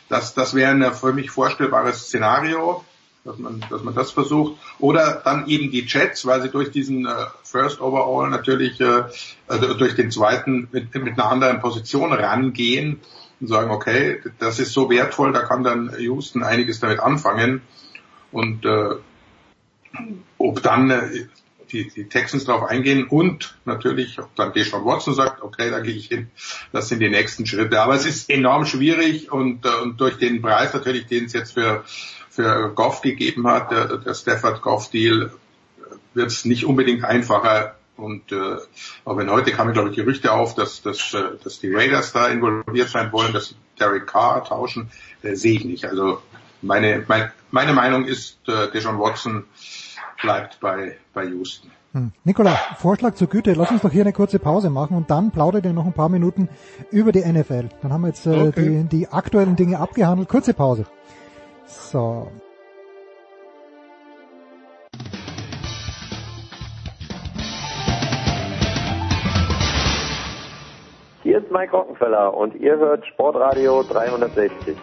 Das, 0.08 0.34
das 0.34 0.55
wäre 0.55 0.70
ein 0.70 0.94
für 0.94 1.12
mich 1.12 1.31
vorstellbares 1.31 2.02
Szenario, 2.02 2.84
dass 3.25 3.39
man, 3.39 3.65
dass 3.70 3.83
man 3.83 3.94
das 3.94 4.12
versucht. 4.12 4.58
Oder 4.78 5.20
dann 5.25 5.47
eben 5.49 5.70
die 5.70 5.84
Jets, 5.86 6.26
weil 6.26 6.42
sie 6.42 6.49
durch 6.49 6.70
diesen 6.70 7.07
äh, 7.07 7.10
First 7.42 7.81
Overall 7.81 8.31
natürlich 8.31 8.81
äh, 8.81 9.05
also 9.49 9.75
durch 9.75 9.94
den 9.97 10.10
zweiten 10.10 10.68
mit, 10.70 10.94
mit 10.94 11.15
einer 11.15 11.31
anderen 11.31 11.60
Position 11.60 12.12
rangehen 12.12 13.00
und 13.40 13.48
sagen, 13.48 13.70
okay, 13.70 14.20
das 14.39 14.58
ist 14.58 14.73
so 14.73 14.90
wertvoll, 14.90 15.32
da 15.32 15.42
kann 15.42 15.62
dann 15.62 15.94
Houston 15.98 16.42
einiges 16.42 16.81
damit 16.81 17.00
anfangen. 17.00 17.62
Und 18.32 18.65
äh, 18.65 18.97
ob 20.39 20.62
dann 20.62 20.90
äh, 20.90 21.26
die, 21.73 21.89
die 21.89 22.08
Texans 22.08 22.44
darauf 22.44 22.68
eingehen 22.68 23.06
und 23.08 23.56
natürlich, 23.65 24.18
ob 24.18 24.34
dann 24.36 24.52
Deshaun 24.52 24.84
Watson 24.84 25.15
sagt, 25.15 25.42
okay, 25.42 25.70
da 25.70 25.81
gehe 25.81 25.94
ich 25.94 26.08
hin, 26.08 26.31
das 26.73 26.89
sind 26.89 27.00
die 27.00 27.08
nächsten 27.08 27.47
Schritte. 27.47 27.81
Aber 27.81 27.94
es 27.94 28.06
ist 28.06 28.31
enorm 28.31 28.66
schwierig 28.66 29.31
und, 29.32 29.65
äh, 29.65 29.82
und 29.82 30.00
durch 30.00 30.18
den 30.18 30.42
Preis 30.42 30.74
natürlich, 30.74 31.06
den 31.06 31.26
es 31.26 31.32
jetzt 31.32 31.55
für, 31.55 31.84
für 32.31 32.73
Goff 32.74 33.02
gegeben 33.02 33.47
hat, 33.47 33.70
der, 33.70 33.98
der 33.98 34.15
Stafford 34.15 34.62
Goff 34.62 34.90
Deal, 34.90 35.31
wird 36.15 36.31
es 36.31 36.44
nicht 36.44 36.65
unbedingt 36.65 37.05
einfacher. 37.05 37.75
Und 37.97 38.33
äh, 38.33 38.57
auch 39.05 39.16
wenn 39.16 39.31
heute 39.31 39.52
kamen, 39.52 39.73
glaube 39.73 39.91
ich, 39.91 39.97
Gerüchte 39.97 40.33
auf, 40.33 40.55
dass, 40.55 40.83
dass, 40.83 41.15
äh, 41.15 41.23
dass 41.42 41.60
die 41.60 41.73
Raiders 41.73 42.12
da 42.12 42.28
involviert 42.28 42.89
sein 42.89 43.12
wollen, 43.12 43.33
dass 43.33 43.55
Derek 43.81 44.07
Carr 44.07 44.44
tauschen, 44.44 44.91
äh, 45.23 45.34
sehe 45.34 45.55
ich 45.55 45.65
nicht. 45.65 45.84
Also 45.86 46.20
meine, 46.62 47.05
mein, 47.08 47.31
meine 47.50 47.73
Meinung 47.73 48.05
ist, 48.05 48.39
äh, 48.49 48.70
Deshaun 48.70 48.99
Watson 48.99 49.44
bleibt 50.20 50.60
bei, 50.60 50.97
bei 51.15 51.25
Houston. 51.25 51.70
Hm. 51.92 52.12
Nikola, 52.25 52.58
Vorschlag 52.78 53.15
zur 53.15 53.28
Güte, 53.28 53.55
lass 53.55 53.70
uns 53.70 53.81
doch 53.81 53.91
hier 53.91 54.02
eine 54.02 54.12
kurze 54.12 54.39
Pause 54.39 54.68
machen 54.68 54.97
und 54.97 55.10
dann 55.10 55.31
plaudert 55.31 55.65
ihr 55.65 55.73
noch 55.73 55.86
ein 55.86 55.94
paar 55.94 56.10
Minuten 56.10 56.49
über 56.91 57.12
die 57.12 57.20
NFL. 57.20 57.70
Dann 57.81 57.92
haben 57.92 58.02
wir 58.02 58.08
jetzt 58.08 58.26
äh, 58.26 58.49
okay. 58.49 58.86
die, 58.91 58.99
die 58.99 59.08
aktuellen 59.08 59.57
Dinge 59.57 59.78
abgehandelt. 59.78 60.28
Kurze 60.28 60.52
Pause. 60.52 60.84
So. 61.66 62.31
Ist 71.47 71.52
Mike 71.52 71.73
Rockenfeller 71.73 72.34
und 72.34 72.55
ihr 72.57 72.76
hört 72.76 73.07
Sportradio 73.07 73.83
360. 73.84 74.76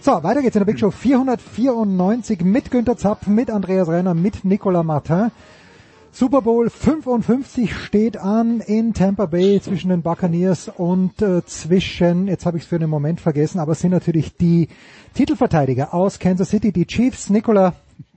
So, 0.00 0.22
weiter 0.22 0.42
geht's 0.42 0.56
in 0.56 0.60
der 0.60 0.66
Big 0.66 0.78
Show 0.78 0.90
494 0.90 2.42
mit 2.42 2.70
Günter 2.70 2.96
Zapf, 2.96 3.26
mit 3.26 3.50
Andreas 3.50 3.88
Renner, 3.88 4.14
mit 4.14 4.44
Nicolas 4.44 4.84
Martin. 4.84 5.30
Super 6.12 6.42
Bowl 6.42 6.70
55 6.70 7.74
steht 7.74 8.16
an 8.16 8.60
in 8.60 8.94
Tampa 8.94 9.26
Bay 9.26 9.60
zwischen 9.60 9.88
den 9.88 10.02
Buccaneers 10.02 10.68
und 10.68 11.20
äh, 11.20 11.44
zwischen, 11.44 12.28
jetzt 12.28 12.46
habe 12.46 12.56
ich 12.56 12.62
es 12.62 12.68
für 12.68 12.76
einen 12.76 12.90
Moment 12.90 13.20
vergessen, 13.20 13.58
aber 13.58 13.72
es 13.72 13.80
sind 13.80 13.90
natürlich 13.90 14.36
die 14.36 14.68
Titelverteidiger 15.14 15.92
aus 15.92 16.18
Kansas 16.18 16.50
City, 16.50 16.70
die 16.70 16.86
Chiefs. 16.86 17.30
Nicola, 17.30 17.74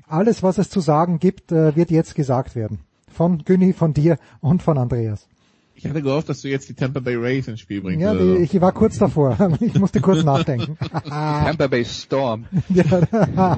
Alles, 0.08 0.44
was 0.44 0.58
es 0.58 0.70
zu 0.70 0.80
sagen 0.80 1.20
gibt, 1.20 1.52
äh, 1.52 1.76
wird 1.76 1.90
jetzt 1.90 2.16
gesagt 2.16 2.56
werden. 2.56 2.80
Von 3.18 3.44
Günni, 3.44 3.74
von 3.74 3.96
dir 3.96 4.20
und 4.42 4.62
von 4.62 4.78
Andreas. 4.78 5.28
Ich 5.74 5.88
hatte 5.88 6.04
gehofft, 6.04 6.30
dass 6.30 6.42
du 6.42 6.50
jetzt 6.50 6.70
die 6.70 6.76
Tampa 6.76 7.00
Bay 7.00 7.16
Rays 7.16 7.48
ins 7.48 7.62
Spiel 7.62 7.82
bringst. 7.82 8.00
Ja, 8.00 8.14
die, 8.14 8.38
ich 8.38 8.62
war 8.62 8.72
kurz 8.72 9.00
davor. 9.00 9.36
Ich 9.60 9.74
musste 9.80 10.02
kurz 10.02 10.24
nachdenken. 10.24 10.78
Tampa 11.10 11.66
Bay 11.66 11.84
Storm. 11.84 12.46
ja, 12.70 13.58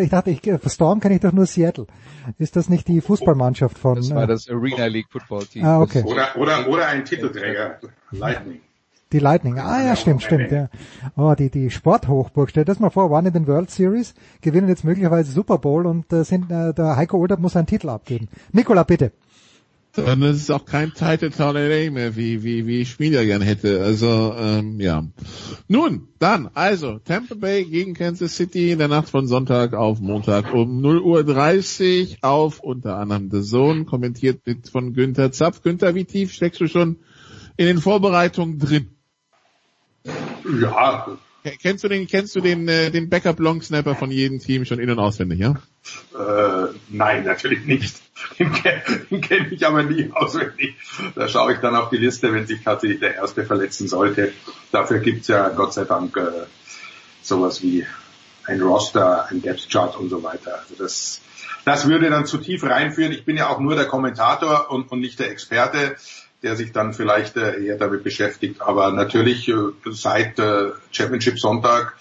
ich 0.00 0.10
dachte, 0.10 0.30
ich, 0.30 0.40
Storm 0.66 0.98
kenne 0.98 1.14
ich 1.14 1.20
doch 1.20 1.30
nur 1.30 1.46
Seattle. 1.46 1.86
Ist 2.38 2.56
das 2.56 2.68
nicht 2.68 2.88
die 2.88 3.00
Fußballmannschaft 3.00 3.78
von? 3.78 3.94
Das 3.94 4.12
war 4.12 4.26
das 4.26 4.48
Arena 4.48 4.86
League 4.86 5.06
Football 5.08 5.46
Team. 5.46 5.64
Ah, 5.64 5.80
okay. 5.80 6.02
Oder, 6.04 6.36
oder, 6.36 6.68
oder 6.68 6.88
ein 6.88 7.04
Titelträger. 7.04 7.78
Lightning. 8.10 8.60
Die 9.12 9.18
Lightning. 9.18 9.58
Ah 9.58 9.84
ja, 9.84 9.96
stimmt, 9.96 10.22
stimmt. 10.22 10.52
Ja. 10.52 10.68
Oh, 11.16 11.34
die, 11.34 11.50
die 11.50 11.70
Sporthochburg. 11.70 12.50
Stell 12.50 12.64
dir 12.64 12.72
das 12.72 12.78
mal 12.78 12.90
vor, 12.90 13.10
waren 13.10 13.26
in 13.26 13.32
den 13.32 13.46
World 13.48 13.70
Series, 13.70 14.14
gewinnen 14.40 14.68
jetzt 14.68 14.84
möglicherweise 14.84 15.32
Super 15.32 15.58
Bowl 15.58 15.86
und 15.86 16.12
äh, 16.12 16.22
sind, 16.24 16.50
äh, 16.50 16.72
der 16.72 16.96
Heiko 16.96 17.18
Older 17.18 17.36
muss 17.36 17.56
einen 17.56 17.66
Titel 17.66 17.88
abgeben. 17.88 18.28
Nikola, 18.52 18.84
bitte. 18.84 19.12
Dann 19.92 20.22
ist 20.22 20.42
es 20.42 20.50
auch 20.50 20.64
kein 20.64 20.94
Title 20.94 21.30
Tornado 21.30 21.90
mehr, 21.90 22.14
wie, 22.14 22.44
wie, 22.44 22.64
wie 22.66 22.82
ich 22.82 22.90
Spieler 22.90 23.24
gern 23.24 23.42
hätte. 23.42 23.82
Also, 23.82 24.32
ähm, 24.38 24.78
ja. 24.78 25.04
Nun, 25.66 26.08
dann, 26.20 26.48
also, 26.54 27.00
Tampa 27.00 27.34
Bay 27.34 27.64
gegen 27.64 27.94
Kansas 27.94 28.36
City 28.36 28.70
in 28.70 28.78
der 28.78 28.86
Nacht 28.86 29.08
von 29.08 29.26
Sonntag 29.26 29.74
auf 29.74 29.98
Montag 30.00 30.54
um 30.54 30.80
0.30 30.80 32.10
Uhr 32.10 32.16
auf 32.20 32.60
unter 32.60 32.98
anderem 32.98 33.30
The 33.32 33.42
Zone, 33.42 33.84
kommentiert 33.84 34.46
mit 34.46 34.68
von 34.68 34.92
Günther 34.92 35.32
Zapf. 35.32 35.62
Günther, 35.62 35.96
wie 35.96 36.04
tief 36.04 36.32
steckst 36.32 36.60
du 36.60 36.68
schon 36.68 37.00
in 37.56 37.66
den 37.66 37.78
Vorbereitungen 37.78 38.60
drin? 38.60 38.90
Ja. 40.58 41.06
Kennst 41.62 41.84
du 41.84 41.88
den, 41.88 42.06
kennst 42.06 42.36
du 42.36 42.40
den, 42.40 42.68
äh, 42.68 42.90
den 42.90 43.08
Backup 43.08 43.38
Long 43.40 43.62
Snapper 43.62 43.94
von 43.94 44.10
jedem 44.10 44.40
Team 44.40 44.66
schon 44.66 44.78
in- 44.78 44.90
und 44.90 44.98
auswendig, 44.98 45.38
ja? 45.38 45.54
Äh, 46.14 46.74
nein, 46.90 47.24
natürlich 47.24 47.64
nicht. 47.64 47.96
Den, 48.38 48.52
den 49.10 49.20
kenne 49.22 49.48
ich 49.50 49.66
aber 49.66 49.82
nie 49.82 50.10
auswendig. 50.12 50.74
Da 51.14 51.26
schaue 51.26 51.54
ich 51.54 51.60
dann 51.60 51.74
auf 51.74 51.88
die 51.88 51.96
Liste, 51.96 52.34
wenn 52.34 52.46
sich 52.46 52.62
tatsächlich 52.62 53.00
der 53.00 53.14
Erste 53.14 53.46
verletzen 53.46 53.88
sollte. 53.88 54.34
Dafür 54.72 54.98
gibt's 54.98 55.28
ja 55.28 55.48
Gott 55.48 55.72
sei 55.72 55.84
Dank 55.84 56.14
äh, 56.18 56.44
sowas 57.22 57.62
wie 57.62 57.86
ein 58.44 58.60
Roster, 58.60 59.26
ein 59.30 59.40
Depth 59.40 59.70
Chart 59.70 59.96
und 59.96 60.10
so 60.10 60.22
weiter. 60.22 60.58
Also 60.58 60.74
das, 60.76 61.22
das 61.64 61.88
würde 61.88 62.10
dann 62.10 62.26
zu 62.26 62.36
tief 62.36 62.62
reinführen. 62.62 63.12
Ich 63.12 63.24
bin 63.24 63.38
ja 63.38 63.48
auch 63.48 63.60
nur 63.60 63.74
der 63.74 63.86
Kommentator 63.86 64.70
und, 64.70 64.92
und 64.92 65.00
nicht 65.00 65.18
der 65.18 65.30
Experte 65.30 65.96
der 66.42 66.56
sich 66.56 66.72
dann 66.72 66.94
vielleicht 66.94 67.36
äh, 67.36 67.62
eher 67.62 67.76
damit 67.76 68.02
beschäftigt. 68.02 68.60
Aber 68.60 68.92
natürlich 68.92 69.48
äh, 69.48 69.54
seit 69.90 70.38
äh, 70.38 70.70
Championship 70.90 71.38
Sonntag 71.38 71.96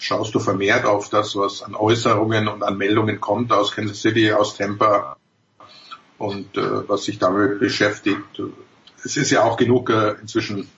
schaust 0.00 0.34
du 0.34 0.40
vermehrt 0.40 0.86
auf 0.86 1.08
das, 1.08 1.36
was 1.36 1.62
an 1.62 1.76
Äußerungen 1.76 2.48
und 2.48 2.64
an 2.64 2.76
Meldungen 2.76 3.20
kommt 3.20 3.52
aus 3.52 3.70
Kansas 3.70 4.00
City, 4.00 4.32
aus 4.32 4.56
Tampa 4.56 5.16
und 6.18 6.56
was 6.56 7.04
sich 7.04 7.20
damit 7.20 7.60
beschäftigt. 7.60 8.42
Es 9.04 9.16
ist 9.16 9.30
ja 9.30 9.44
auch 9.44 9.56
genug 9.56 9.90
inzwischen 10.20 10.68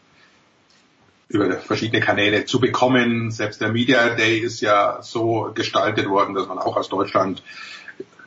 über 1.28 1.56
verschiedene 1.56 2.04
Kanäle 2.04 2.44
zu 2.44 2.60
bekommen. 2.60 3.30
Selbst 3.30 3.62
der 3.62 3.72
Media 3.72 4.10
Day 4.10 4.38
ist 4.38 4.60
ja 4.60 5.00
so 5.00 5.50
gestaltet 5.54 6.06
worden, 6.06 6.34
dass 6.34 6.46
man 6.46 6.58
auch 6.58 6.76
aus 6.76 6.90
Deutschland 6.90 7.42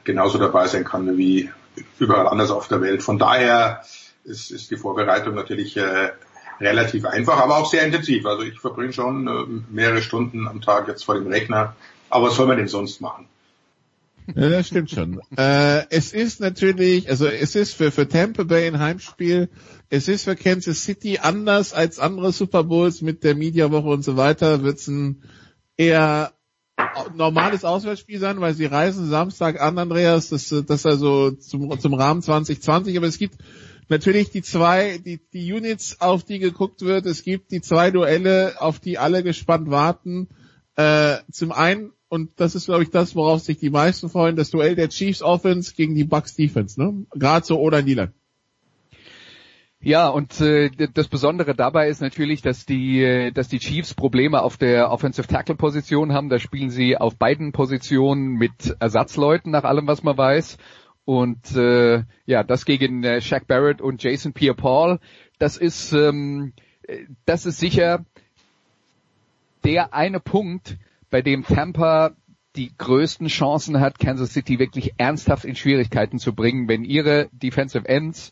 genauso 0.03 0.39
dabei 0.39 0.65
sein 0.65 0.85
kann 0.85 1.19
wie 1.19 1.51
überall 1.99 2.27
anders 2.27 2.49
auf 2.49 2.67
der 2.67 2.81
Welt. 2.81 3.03
Von 3.03 3.19
daher 3.19 3.83
ist, 4.23 4.51
ist 4.51 4.71
die 4.71 4.77
Vorbereitung 4.77 5.35
natürlich 5.35 5.77
äh, 5.77 6.11
relativ 6.59 7.05
einfach, 7.05 7.37
aber 7.37 7.57
auch 7.57 7.69
sehr 7.69 7.85
intensiv. 7.85 8.25
Also 8.25 8.43
ich 8.43 8.59
verbringe 8.59 8.93
schon 8.93 9.27
äh, 9.27 9.73
mehrere 9.73 10.01
Stunden 10.01 10.47
am 10.47 10.61
Tag 10.61 10.87
jetzt 10.87 11.03
vor 11.03 11.15
dem 11.15 11.27
Rechner. 11.27 11.75
Aber 12.09 12.27
was 12.27 12.35
soll 12.35 12.47
man 12.47 12.57
denn 12.57 12.67
sonst 12.67 13.01
machen? 13.01 13.27
Ja, 14.35 14.49
das 14.49 14.67
stimmt 14.67 14.91
schon. 14.91 15.19
äh, 15.37 15.83
es 15.89 16.13
ist 16.13 16.39
natürlich, 16.39 17.09
also 17.09 17.25
es 17.25 17.55
ist 17.55 17.73
für, 17.73 17.91
für 17.91 18.07
Tampa 18.07 18.43
Bay 18.43 18.67
ein 18.67 18.79
Heimspiel. 18.79 19.49
Es 19.89 20.07
ist 20.07 20.25
für 20.25 20.35
Kansas 20.35 20.83
City 20.83 21.19
anders 21.21 21.73
als 21.73 21.99
andere 21.99 22.31
Super 22.31 22.63
Bowls 22.63 23.01
mit 23.01 23.23
der 23.23 23.35
Mediawoche 23.35 23.89
und 23.89 24.03
so 24.03 24.17
weiter. 24.17 24.63
Wird 24.63 24.77
es 24.77 24.87
ein 24.87 25.23
eher 25.75 26.33
normales 27.15 27.65
Auswärtsspiel 27.65 28.19
sein, 28.19 28.39
weil 28.41 28.53
sie 28.53 28.65
reisen 28.65 29.09
Samstag 29.09 29.59
an, 29.59 29.77
Andreas. 29.77 30.29
Das, 30.29 30.53
das 30.67 30.85
also 30.85 31.31
zum, 31.31 31.77
zum 31.79 31.93
Rahmen 31.93 32.21
2020. 32.21 32.97
Aber 32.97 33.07
es 33.07 33.17
gibt 33.17 33.35
natürlich 33.91 34.31
die 34.31 34.41
zwei, 34.41 34.97
die, 34.97 35.19
die 35.31 35.53
Units, 35.53 36.01
auf 36.01 36.23
die 36.23 36.39
geguckt 36.39 36.81
wird. 36.81 37.05
Es 37.05 37.23
gibt 37.23 37.51
die 37.51 37.61
zwei 37.61 37.91
Duelle, 37.91 38.55
auf 38.59 38.79
die 38.79 38.97
alle 38.97 39.21
gespannt 39.21 39.69
warten. 39.69 40.29
Äh, 40.75 41.17
zum 41.31 41.51
einen, 41.51 41.91
und 42.09 42.31
das 42.37 42.55
ist, 42.55 42.65
glaube 42.65 42.83
ich, 42.83 42.89
das, 42.89 43.15
worauf 43.15 43.41
sich 43.41 43.59
die 43.59 43.69
meisten 43.69 44.09
freuen, 44.09 44.35
das 44.35 44.49
Duell 44.49 44.75
der 44.75 44.89
Chiefs 44.89 45.21
Offense 45.21 45.73
gegen 45.75 45.93
die 45.93 46.05
Bucks 46.05 46.35
Defense, 46.35 46.81
ne? 46.81 47.05
Gerade 47.11 47.45
so 47.45 47.59
oder 47.59 47.81
Niederland. 47.83 48.13
Ja, 49.83 50.09
und 50.09 50.39
äh, 50.41 50.69
das 50.93 51.07
Besondere 51.07 51.55
dabei 51.55 51.89
ist 51.89 52.01
natürlich, 52.01 52.43
dass 52.43 52.67
die, 52.67 53.01
äh, 53.01 53.31
dass 53.31 53.47
die 53.47 53.57
Chiefs 53.57 53.95
Probleme 53.95 54.43
auf 54.43 54.57
der 54.57 54.91
Offensive 54.91 55.27
Tackle 55.27 55.55
Position 55.55 56.13
haben. 56.13 56.29
Da 56.29 56.37
spielen 56.37 56.69
sie 56.69 56.97
auf 56.97 57.17
beiden 57.17 57.51
Positionen 57.51 58.33
mit 58.33 58.75
Ersatzleuten, 58.79 59.51
nach 59.51 59.63
allem, 59.63 59.87
was 59.87 60.03
man 60.03 60.17
weiß. 60.17 60.57
Und 61.05 61.55
äh, 61.55 62.03
ja, 62.25 62.43
das 62.43 62.65
gegen 62.65 63.03
äh, 63.03 63.21
Shaq 63.21 63.47
Barrett 63.47 63.81
und 63.81 64.03
Jason 64.03 64.33
Pierre-Paul, 64.33 64.99
das 65.39 65.57
ist, 65.57 65.93
ähm, 65.93 66.53
das 67.25 67.45
ist 67.45 67.59
sicher 67.59 68.05
der 69.63 69.93
eine 69.93 70.19
Punkt, 70.19 70.77
bei 71.09 71.21
dem 71.21 71.43
Tampa 71.43 72.15
die 72.55 72.71
größten 72.77 73.27
Chancen 73.27 73.79
hat, 73.79 73.99
Kansas 73.99 74.33
City 74.33 74.59
wirklich 74.59 74.93
ernsthaft 74.97 75.45
in 75.45 75.55
Schwierigkeiten 75.55 76.19
zu 76.19 76.33
bringen, 76.33 76.67
wenn 76.67 76.83
ihre 76.83 77.29
Defensive 77.31 77.87
Ends, 77.87 78.31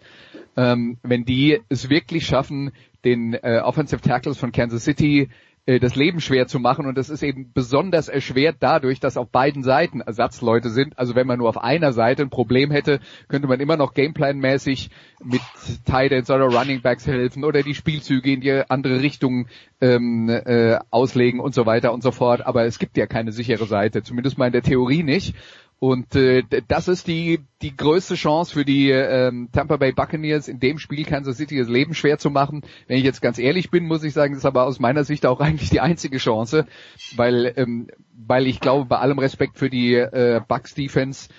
ähm, 0.58 0.98
wenn 1.04 1.24
die 1.24 1.62
es 1.70 1.90
wirklich 1.90 2.26
schaffen, 2.26 2.72
den 3.06 3.34
äh, 3.34 3.62
Offensive 3.64 4.02
Tackles 4.02 4.38
von 4.38 4.52
Kansas 4.52 4.84
City 4.84 5.30
äh, 5.66 5.80
das 5.80 5.96
Leben 5.96 6.22
schwer 6.22 6.48
zu 6.48 6.60
machen 6.60 6.86
und 6.86 6.98
das 6.98 7.10
ist 7.10 7.24
eben 7.24 7.52
besonders 7.54 8.08
erschwert 8.08 8.58
dadurch, 8.60 9.00
dass 9.00 9.18
auf 9.18 9.30
beiden 9.30 9.64
Seiten 9.64 10.02
Ersatzleute 10.02 10.70
sind. 10.70 10.98
Also 10.98 11.16
wenn 11.16 11.28
man 11.28 11.40
nur 11.40 11.50
auf 11.50 11.62
einer 11.62 11.94
Seite 11.94 12.24
ein 12.24 12.30
Problem 12.30 12.72
hätte, 12.72 13.00
könnte 13.28 13.48
man 13.48 13.60
immer 13.60 13.78
noch 13.78 13.94
Gameplan-mäßig 13.94 14.90
mit 15.24 15.42
Tight 15.86 16.12
oder 16.12 16.46
Running 16.46 16.82
Backs 16.82 17.06
helfen 17.06 17.44
oder 17.44 17.64
die 17.64 17.76
Spielzüge 17.76 18.32
in 18.32 18.42
die 18.42 18.64
andere 18.70 19.02
Richtung 19.02 19.48
ähm, 19.82 20.30
äh, 20.30 20.78
auslegen 20.92 21.40
und 21.40 21.54
so 21.54 21.66
weiter 21.66 21.94
und 21.94 22.04
so 22.04 22.12
fort. 22.12 22.46
Aber 22.46 22.66
es 22.66 22.80
gibt 22.80 22.98
ja 22.98 23.06
keine 23.06 23.32
sichere 23.32 23.66
Seite, 23.66 24.04
zumindest 24.04 24.38
mal 24.38 24.48
in 24.48 24.54
der 24.54 24.64
Theorie 24.64 25.04
nicht. 25.04 25.36
Und 25.80 26.14
äh, 26.16 26.44
das 26.68 26.90
ist 26.90 27.08
die 27.08 27.40
die 27.62 27.76
größte 27.76 28.16
Chance 28.16 28.54
für 28.54 28.66
die 28.66 28.90
ähm, 28.90 29.48
Tampa 29.54 29.78
Bay 29.78 29.94
Buccaneers 29.94 30.50
in 30.50 30.60
dem 30.60 30.78
Spiel 30.78 31.06
Kansas 31.06 31.38
City 31.38 31.58
das 31.58 31.70
Leben 31.70 31.94
schwer 31.94 32.18
zu 32.18 32.30
machen. 32.30 32.64
Wenn 32.88 32.98
ich 32.98 33.06
jetzt 33.06 33.22
ganz 33.22 33.40
ehrlich 33.40 33.72
bin, 33.72 33.86
muss 33.86 34.04
ich 34.04 34.14
sagen, 34.14 34.34
das 34.34 34.40
ist 34.40 34.46
aber 34.46 34.66
aus 34.66 34.80
meiner 34.80 35.06
Sicht 35.06 35.26
auch 35.26 35.40
eigentlich 35.40 35.70
die 35.70 35.80
einzige 35.80 36.18
Chance, 36.18 36.68
weil 37.16 37.54
ähm, 37.56 37.88
weil 38.14 38.46
ich 38.48 38.60
glaube, 38.60 38.86
bei 38.86 38.98
allem 38.98 39.20
Respekt 39.20 39.58
für 39.58 39.70
die 39.70 39.96
äh, 39.96 40.42
Bucks 40.46 40.76
Defense 40.76 41.30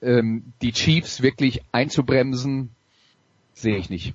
ähm, 0.00 0.52
die 0.62 0.72
Chiefs 0.72 1.20
wirklich 1.20 1.62
einzubremsen, 1.72 2.70
sehe 3.52 3.76
ich 3.76 3.90
nicht. 3.90 4.14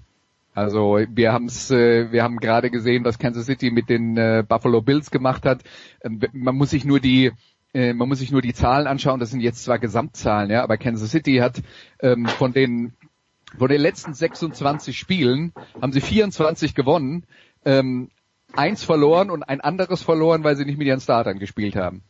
Also 0.56 1.00
wir 1.10 1.34
haben 1.34 1.46
es, 1.46 1.72
äh, 1.72 2.12
wir 2.12 2.24
haben 2.24 2.38
gerade 2.38 2.70
gesehen, 2.70 3.04
was 3.04 3.20
Kansas 3.20 3.48
City 3.48 3.72
mit 3.72 3.90
den 3.90 4.16
äh, 4.18 4.46
Buffalo 4.48 4.82
Bills 4.82 5.12
gemacht 5.12 5.46
hat. 5.46 5.64
Ähm, 6.02 6.22
man 6.32 6.56
muss 6.56 6.70
sich 6.70 6.86
nur 6.86 7.00
die 7.00 7.32
äh, 7.74 7.94
man 7.94 8.08
muss 8.08 8.20
sich 8.20 8.32
nur 8.32 8.42
die 8.42 8.54
Zahlen 8.54 8.88
anschauen, 8.88 9.20
das 9.20 9.32
sind 9.32 9.42
jetzt 9.42 9.64
zwar 9.64 9.80
Gesamtzahlen, 9.80 10.50
ja, 10.50 10.64
aber 10.64 10.78
Kansas 10.78 11.12
City 11.12 11.38
hat 11.38 11.62
ähm, 12.00 12.26
von 12.26 12.54
den 12.54 12.94
von 13.58 13.70
den 13.70 13.82
letzten 13.82 14.14
26 14.14 14.98
Spielen 14.98 15.54
haben 15.80 15.92
sie 15.92 16.02
24 16.02 16.74
gewonnen, 16.74 17.26
ähm, 17.66 18.10
eins 18.54 18.84
verloren 18.84 19.30
und 19.30 19.44
ein 19.44 19.62
anderes 19.62 20.02
verloren, 20.02 20.44
weil 20.44 20.56
sie 20.56 20.66
nicht 20.66 20.80
mit 20.80 20.88
ihren 20.88 21.00
Startern 21.00 21.38
gespielt 21.38 21.76
haben 21.76 22.04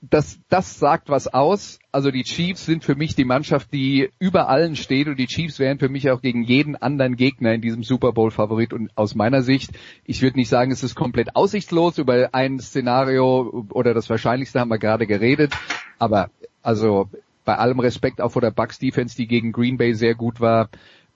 das, 0.00 0.38
das 0.48 0.78
sagt 0.78 1.08
was 1.08 1.28
aus. 1.28 1.78
Also 1.90 2.10
die 2.10 2.22
Chiefs 2.22 2.66
sind 2.66 2.84
für 2.84 2.94
mich 2.94 3.14
die 3.14 3.24
Mannschaft, 3.24 3.72
die 3.72 4.10
über 4.18 4.48
allen 4.48 4.76
steht 4.76 5.08
und 5.08 5.18
die 5.18 5.26
Chiefs 5.26 5.58
wären 5.58 5.78
für 5.78 5.88
mich 5.88 6.10
auch 6.10 6.20
gegen 6.20 6.42
jeden 6.42 6.76
anderen 6.76 7.16
Gegner 7.16 7.52
in 7.52 7.60
diesem 7.60 7.82
Super 7.82 8.12
Bowl 8.12 8.30
Favorit 8.30 8.72
und 8.72 8.90
aus 8.96 9.14
meiner 9.14 9.42
Sicht, 9.42 9.72
ich 10.04 10.22
würde 10.22 10.38
nicht 10.38 10.48
sagen, 10.48 10.70
es 10.70 10.82
ist 10.82 10.94
komplett 10.94 11.36
aussichtslos, 11.36 11.98
über 11.98 12.30
ein 12.32 12.58
Szenario 12.60 13.66
oder 13.70 13.94
das 13.94 14.08
Wahrscheinlichste 14.08 14.60
haben 14.60 14.70
wir 14.70 14.78
gerade 14.78 15.06
geredet, 15.06 15.52
aber 15.98 16.30
also 16.62 17.08
bei 17.44 17.56
allem 17.56 17.80
Respekt 17.80 18.20
auch 18.20 18.30
vor 18.30 18.42
der 18.42 18.52
Bucks 18.52 18.78
Defense, 18.78 19.16
die 19.16 19.26
gegen 19.26 19.52
Green 19.52 19.76
Bay 19.76 19.94
sehr 19.94 20.14
gut 20.14 20.40
war, 20.40 20.68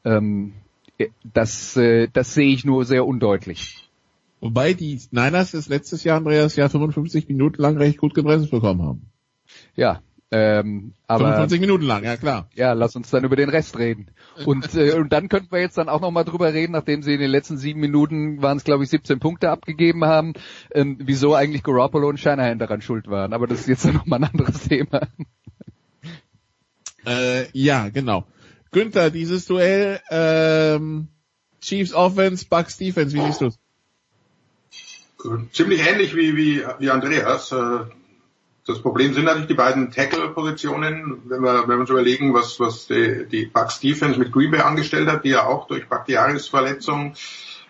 ähm, 0.04 0.54
das, 1.22 1.76
äh, 1.76 2.08
das 2.12 2.34
sehe 2.34 2.52
ich 2.52 2.64
nur 2.64 2.84
sehr 2.84 3.06
undeutlich. 3.06 3.85
Wobei 4.40 4.74
die 4.74 5.00
Niners 5.10 5.52
das 5.52 5.68
letztes 5.68 6.04
Jahr, 6.04 6.18
Andreas, 6.18 6.56
ja 6.56 6.68
55 6.68 7.28
Minuten 7.28 7.60
lang 7.60 7.76
recht 7.76 7.98
gut 7.98 8.14
gebremst 8.14 8.50
bekommen 8.50 8.82
haben. 8.82 9.10
Ja, 9.74 10.02
Ähm, 10.32 10.94
aber 11.06 11.26
45 11.26 11.60
Minuten 11.60 11.84
lang, 11.84 12.02
ja 12.02 12.16
klar. 12.16 12.50
Ja, 12.54 12.72
lass 12.72 12.96
uns 12.96 13.10
dann 13.10 13.22
über 13.24 13.36
den 13.36 13.48
Rest 13.48 13.78
reden. 13.78 14.10
Und, 14.44 14.74
äh, 14.74 14.92
und 14.92 15.12
dann 15.12 15.28
könnten 15.28 15.52
wir 15.52 15.60
jetzt 15.60 15.78
dann 15.78 15.88
auch 15.88 16.00
nochmal 16.00 16.24
drüber 16.24 16.52
reden, 16.52 16.72
nachdem 16.72 17.02
sie 17.02 17.14
in 17.14 17.20
den 17.20 17.30
letzten 17.30 17.58
sieben 17.58 17.78
Minuten 17.80 18.42
waren 18.42 18.56
es, 18.56 18.64
glaube 18.64 18.82
ich, 18.82 18.90
17 18.90 19.20
Punkte 19.20 19.50
abgegeben 19.50 20.04
haben, 20.04 20.32
ähm, 20.72 20.98
wieso 21.00 21.34
eigentlich 21.34 21.62
Garoppolo 21.62 22.08
und 22.08 22.18
Shanahan 22.18 22.58
daran 22.58 22.82
schuld 22.82 23.06
waren. 23.06 23.32
Aber 23.32 23.46
das 23.46 23.60
ist 23.60 23.68
jetzt 23.68 23.84
nochmal 23.94 24.24
ein 24.24 24.30
anderes 24.30 24.64
Thema. 24.68 25.08
Äh, 27.06 27.46
ja, 27.52 27.88
genau. 27.88 28.26
Günther, 28.72 29.10
dieses 29.10 29.46
Duell 29.46 30.00
ähm, 30.10 31.06
Chiefs 31.60 31.94
Offense, 31.94 32.46
Bucks 32.48 32.76
Defense, 32.76 33.16
wie 33.16 33.20
siehst 33.20 33.40
du 33.40 33.46
es? 33.46 33.58
Ziemlich 35.52 35.86
ähnlich 35.86 36.14
wie, 36.14 36.36
wie, 36.36 36.64
wie 36.78 36.90
Andreas. 36.90 37.50
Äh, 37.52 37.78
das 38.66 38.80
Problem 38.80 39.14
sind 39.14 39.24
natürlich 39.24 39.46
die 39.46 39.54
beiden 39.54 39.92
Tackle-Positionen, 39.92 41.22
wenn 41.26 41.40
wir, 41.40 41.62
wenn 41.62 41.76
wir 41.76 41.78
uns 41.78 41.90
überlegen, 41.90 42.34
was, 42.34 42.58
was 42.58 42.86
die, 42.88 43.24
die 43.30 43.46
Bucks 43.46 43.78
Defense 43.78 44.18
mit 44.18 44.32
Green 44.32 44.50
Bay 44.50 44.60
angestellt 44.60 45.08
hat, 45.08 45.24
die 45.24 45.30
ja 45.30 45.46
auch 45.46 45.68
durch 45.68 45.88
Bakhtiaris-Verletzung 45.88 47.14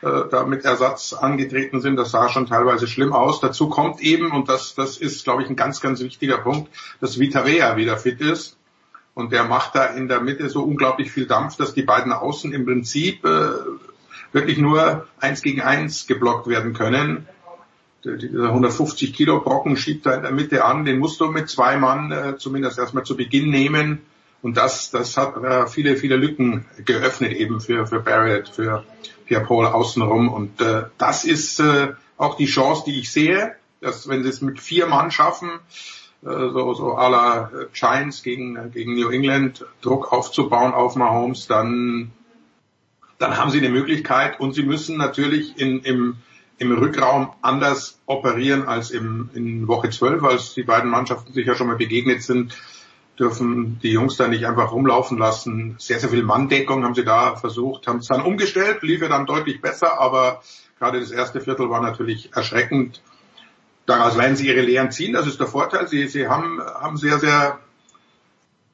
äh, 0.01 0.23
da 0.31 0.45
mit 0.45 0.65
Ersatz 0.65 1.13
angetreten 1.13 1.83
sind. 1.83 1.97
Das 1.97 2.13
sah 2.13 2.31
schon 2.31 2.47
teilweise 2.47 2.87
schlimm 2.89 3.13
aus. 3.13 3.41
Dazu 3.41 3.69
kommt 3.69 4.01
eben, 4.01 4.33
und 4.33 4.49
das, 4.49 4.75
das 4.75 4.97
ist, 4.97 5.25
glaube 5.25 5.43
ich, 5.43 5.51
ein 5.51 5.57
ganz, 5.57 5.83
ganz 5.83 6.01
wichtiger 6.01 6.39
Punkt, 6.39 6.71
dass 7.01 7.19
Vitarea 7.19 7.77
wieder 7.77 7.99
fit 7.99 8.21
ist. 8.23 8.57
Und 9.13 9.33
der 9.33 9.45
macht 9.45 9.75
da 9.75 9.85
in 9.85 10.09
der 10.09 10.21
Mitte 10.21 10.49
so 10.49 10.63
unglaublich 10.63 11.11
viel 11.11 11.27
Dampf, 11.27 11.57
dass 11.57 11.75
die 11.75 11.83
beiden 11.83 12.13
Außen 12.13 12.53
im 12.53 12.65
Prinzip 12.65 13.25
äh, 13.25 13.51
wirklich 14.33 14.59
nur 14.59 15.07
eins 15.21 15.43
gegen 15.43 15.61
eins 15.61 16.07
geblockt 16.07 16.47
werden 16.49 16.73
können 16.73 17.27
dieser 18.15 18.49
150 18.49 19.13
Kilo 19.13 19.41
Brocken 19.41 19.77
schiebt 19.77 20.07
da 20.07 20.15
in 20.15 20.23
der 20.23 20.33
Mitte 20.33 20.65
an, 20.65 20.85
den 20.85 20.99
musst 20.99 21.21
du 21.21 21.31
mit 21.31 21.49
zwei 21.49 21.77
Mann 21.77 22.13
äh, 22.13 22.37
zumindest 22.39 22.79
erstmal 22.79 23.05
zu 23.05 23.17
Beginn 23.17 23.51
nehmen. 23.51 24.03
Und 24.43 24.57
das, 24.57 24.91
das 24.91 25.17
hat 25.17 25.43
äh, 25.43 25.67
viele, 25.67 25.97
viele 25.97 26.17
Lücken 26.17 26.67
geöffnet 26.85 27.33
eben 27.33 27.61
für, 27.61 27.87
für 27.87 28.01
Barrett, 28.01 28.49
für 28.49 28.85
Pierre 29.27 29.45
Paul 29.45 29.67
außenrum. 29.67 30.33
Und 30.33 30.61
äh, 30.61 30.85
das 30.99 31.25
ist 31.25 31.59
äh, 31.59 31.95
auch 32.17 32.37
die 32.37 32.47
Chance, 32.47 32.85
die 32.87 33.01
ich 33.01 33.11
sehe, 33.11 33.57
dass 33.81 34.09
wenn 34.09 34.23
sie 34.23 34.29
es 34.29 34.41
mit 34.41 34.61
vier 34.61 34.87
Mann 34.87 35.11
schaffen, 35.11 35.51
äh, 36.23 36.29
so, 36.29 36.75
so 36.75 36.97
à 36.97 37.09
la 37.09 37.51
Giants 37.73 38.23
gegen, 38.23 38.71
gegen 38.73 38.95
New 38.95 39.11
England, 39.11 39.65
Druck 39.81 40.13
aufzubauen 40.13 40.73
auf 40.73 40.97
Mahomes, 40.97 41.47
dann, 41.47 42.13
dann 43.19 43.37
haben 43.37 43.51
sie 43.51 43.59
eine 43.59 43.71
Möglichkeit 43.71 44.41
und 44.41 44.53
sie 44.53 44.63
müssen 44.63 44.97
natürlich 44.97 45.59
in, 45.59 45.81
im, 45.81 46.17
im 46.59 46.73
Rückraum 46.73 47.33
anders 47.43 48.01
operieren 48.07 48.67
als 48.67 48.91
im, 48.91 49.31
in 49.35 49.69
Woche 49.69 49.91
12, 49.91 50.23
als 50.25 50.55
die 50.55 50.63
beiden 50.63 50.91
Mannschaften 50.91 51.33
sich 51.33 51.47
ja 51.47 51.55
schon 51.55 51.67
mal 51.67 51.77
begegnet 51.77 52.23
sind, 52.23 52.57
dürfen 53.19 53.79
die 53.83 53.93
Jungs 53.93 54.17
da 54.17 54.29
nicht 54.29 54.47
einfach 54.47 54.73
rumlaufen 54.73 55.19
lassen. 55.19 55.77
Sehr, 55.79 56.01
sehr 56.01 56.11
viel 56.11 56.23
Manndeckung 56.23 56.85
haben 56.85 56.95
sie 56.95 57.05
da 57.05 57.37
versucht, 57.37 57.87
haben 57.87 57.99
es 57.99 58.09
dann 58.09 58.23
umgestellt, 58.23 58.83
lief 58.83 59.03
ja 59.03 59.09
dann 59.09 59.27
deutlich 59.27 59.61
besser, 59.61 60.01
aber 60.01 60.43
gerade 60.79 61.01
das 61.01 61.11
erste 61.11 61.41
Viertel 61.41 61.71
war 61.71 61.81
natürlich 61.81 62.35
erschreckend. 62.35 63.03
Daraus 63.87 64.19
werden 64.19 64.37
sie 64.37 64.49
ihre 64.49 64.63
Lehren 64.63 64.91
ziehen, 64.91 65.13
das 65.13 65.27
ist 65.27 65.41
der 65.41 65.47
Vorteil. 65.47 65.89
Sie, 65.89 66.09
sie 66.09 66.29
haben, 66.29 66.61
haben 66.61 66.97
sehr, 66.97 67.19
sehr 67.19 67.59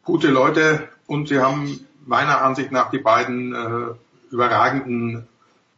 gute 0.05 0.29
Leute 0.29 0.89
und 1.07 1.29
sie 1.29 1.39
haben 1.39 1.87
meiner 2.07 2.43
Ansicht 2.43 2.73
nach 2.73 2.91
die 2.91 2.99
beiden 2.99 3.55
äh, 3.55 4.33
überragenden 4.33 5.29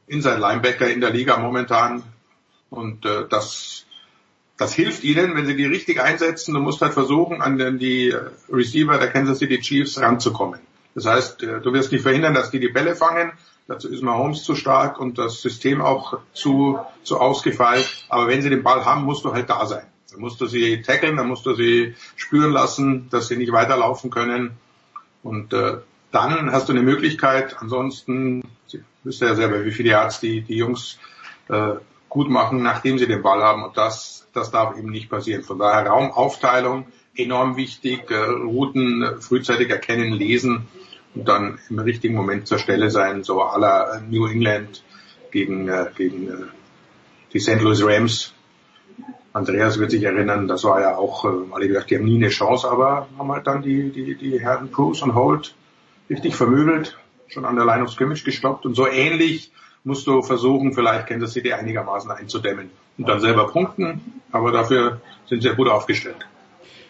Inside 0.06 0.38
Linebacker 0.38 0.88
in 0.88 1.00
der 1.00 1.10
Liga 1.10 1.36
momentan. 1.38 2.02
Und 2.70 3.04
äh, 3.06 3.26
das, 3.28 3.86
das 4.56 4.74
hilft 4.74 5.04
ihnen, 5.04 5.34
wenn 5.34 5.46
sie 5.46 5.56
die 5.56 5.66
richtig 5.66 6.00
einsetzen. 6.00 6.54
Du 6.54 6.60
musst 6.60 6.80
halt 6.80 6.92
versuchen, 6.92 7.40
an 7.40 7.78
die 7.78 8.14
Receiver 8.50 8.98
der 8.98 9.10
Kansas 9.10 9.38
City 9.38 9.60
Chiefs 9.60 10.00
ranzukommen. 10.00 10.60
Das 10.94 11.06
heißt, 11.06 11.42
äh, 11.42 11.60
du 11.60 11.72
wirst 11.72 11.92
nicht 11.92 12.02
verhindern, 12.02 12.34
dass 12.34 12.50
die 12.50 12.60
die 12.60 12.68
Bälle 12.68 12.96
fangen. 12.96 13.32
Dazu 13.66 13.88
ist 13.88 14.02
Mahomes 14.02 14.44
zu 14.44 14.54
stark 14.54 15.00
und 15.00 15.16
das 15.16 15.40
System 15.40 15.80
auch 15.80 16.18
zu, 16.34 16.78
zu 17.02 17.18
ausgefeilt. 17.18 18.04
Aber 18.08 18.28
wenn 18.28 18.42
sie 18.42 18.50
den 18.50 18.62
Ball 18.62 18.84
haben, 18.84 19.04
musst 19.04 19.24
du 19.24 19.32
halt 19.32 19.48
da 19.48 19.64
sein. 19.66 19.86
Dann 20.10 20.20
musst 20.20 20.40
du 20.40 20.46
sie 20.46 20.82
tackeln, 20.82 21.16
dann 21.16 21.28
musst 21.28 21.46
du 21.46 21.54
sie 21.54 21.94
spüren 22.14 22.52
lassen, 22.52 23.08
dass 23.10 23.28
sie 23.28 23.36
nicht 23.36 23.52
weiterlaufen 23.52 24.10
können. 24.10 24.58
Und 25.22 25.52
äh, 25.54 25.78
dann 26.12 26.52
hast 26.52 26.68
du 26.68 26.72
eine 26.72 26.82
Möglichkeit. 26.82 27.56
Ansonsten 27.58 28.42
wisst 29.04 29.22
ihr 29.22 29.28
ja 29.28 29.34
selber, 29.34 29.64
wie 29.64 29.70
viele 29.70 29.90
Yards 29.90 30.20
die, 30.20 30.40
die 30.40 30.56
Jungs 30.56 30.98
äh, 31.48 31.74
gut 32.08 32.28
machen, 32.28 32.62
nachdem 32.62 32.98
sie 32.98 33.06
den 33.06 33.22
Ball 33.22 33.42
haben. 33.42 33.64
Und 33.64 33.76
das, 33.76 34.26
das 34.32 34.50
darf 34.50 34.76
eben 34.76 34.90
nicht 34.90 35.10
passieren. 35.10 35.42
Von 35.42 35.58
daher 35.58 35.86
Raumaufteilung 35.86 36.86
enorm 37.14 37.56
wichtig, 37.56 38.10
äh, 38.10 38.14
Routen 38.14 39.20
frühzeitig 39.20 39.70
erkennen, 39.70 40.12
lesen 40.12 40.66
und 41.14 41.28
dann 41.28 41.58
im 41.70 41.78
richtigen 41.78 42.14
Moment 42.14 42.46
zur 42.46 42.58
Stelle 42.58 42.90
sein, 42.90 43.22
so 43.22 43.42
aller 43.42 44.02
New 44.08 44.26
England 44.26 44.82
gegen, 45.30 45.68
äh, 45.68 45.86
gegen 45.96 46.28
äh, 46.28 46.36
die 47.32 47.40
St. 47.40 47.60
Louis 47.60 47.84
Rams. 47.84 48.32
Andreas 49.32 49.80
wird 49.80 49.90
sich 49.90 50.04
erinnern, 50.04 50.46
das 50.46 50.62
war 50.64 50.80
ja 50.80 50.96
auch, 50.96 51.24
äh, 51.24 51.52
alle 51.52 51.68
gesagt, 51.68 51.90
die 51.90 51.96
haben 51.96 52.04
nie 52.04 52.16
eine 52.16 52.28
Chance, 52.28 52.68
aber 52.70 53.08
haben 53.18 53.32
halt 53.32 53.46
dann 53.46 53.62
die, 53.62 53.90
die, 53.90 54.16
die 54.16 54.40
Herren 54.40 54.68
Bruce 54.68 55.02
und 55.02 55.14
Holt 55.14 55.54
richtig 56.08 56.36
vermöbelt 56.36 56.96
schon 57.28 57.44
an 57.44 57.56
der 57.56 57.64
Line 57.64 57.84
of 57.84 57.90
Scrimmage 57.90 58.24
gestoppt 58.24 58.66
und 58.66 58.74
so 58.74 58.86
ähnlich 58.86 59.52
musst 59.84 60.06
du 60.06 60.22
versuchen, 60.22 60.72
vielleicht 60.72 61.06
Kansas 61.06 61.32
City 61.32 61.52
einigermaßen 61.52 62.10
einzudämmen 62.10 62.70
und 62.96 63.08
dann 63.08 63.20
selber 63.20 63.48
punkten, 63.48 64.00
aber 64.32 64.50
dafür 64.52 65.00
sind 65.26 65.42
sie 65.42 65.54
gut 65.54 65.68
aufgestellt. 65.68 66.26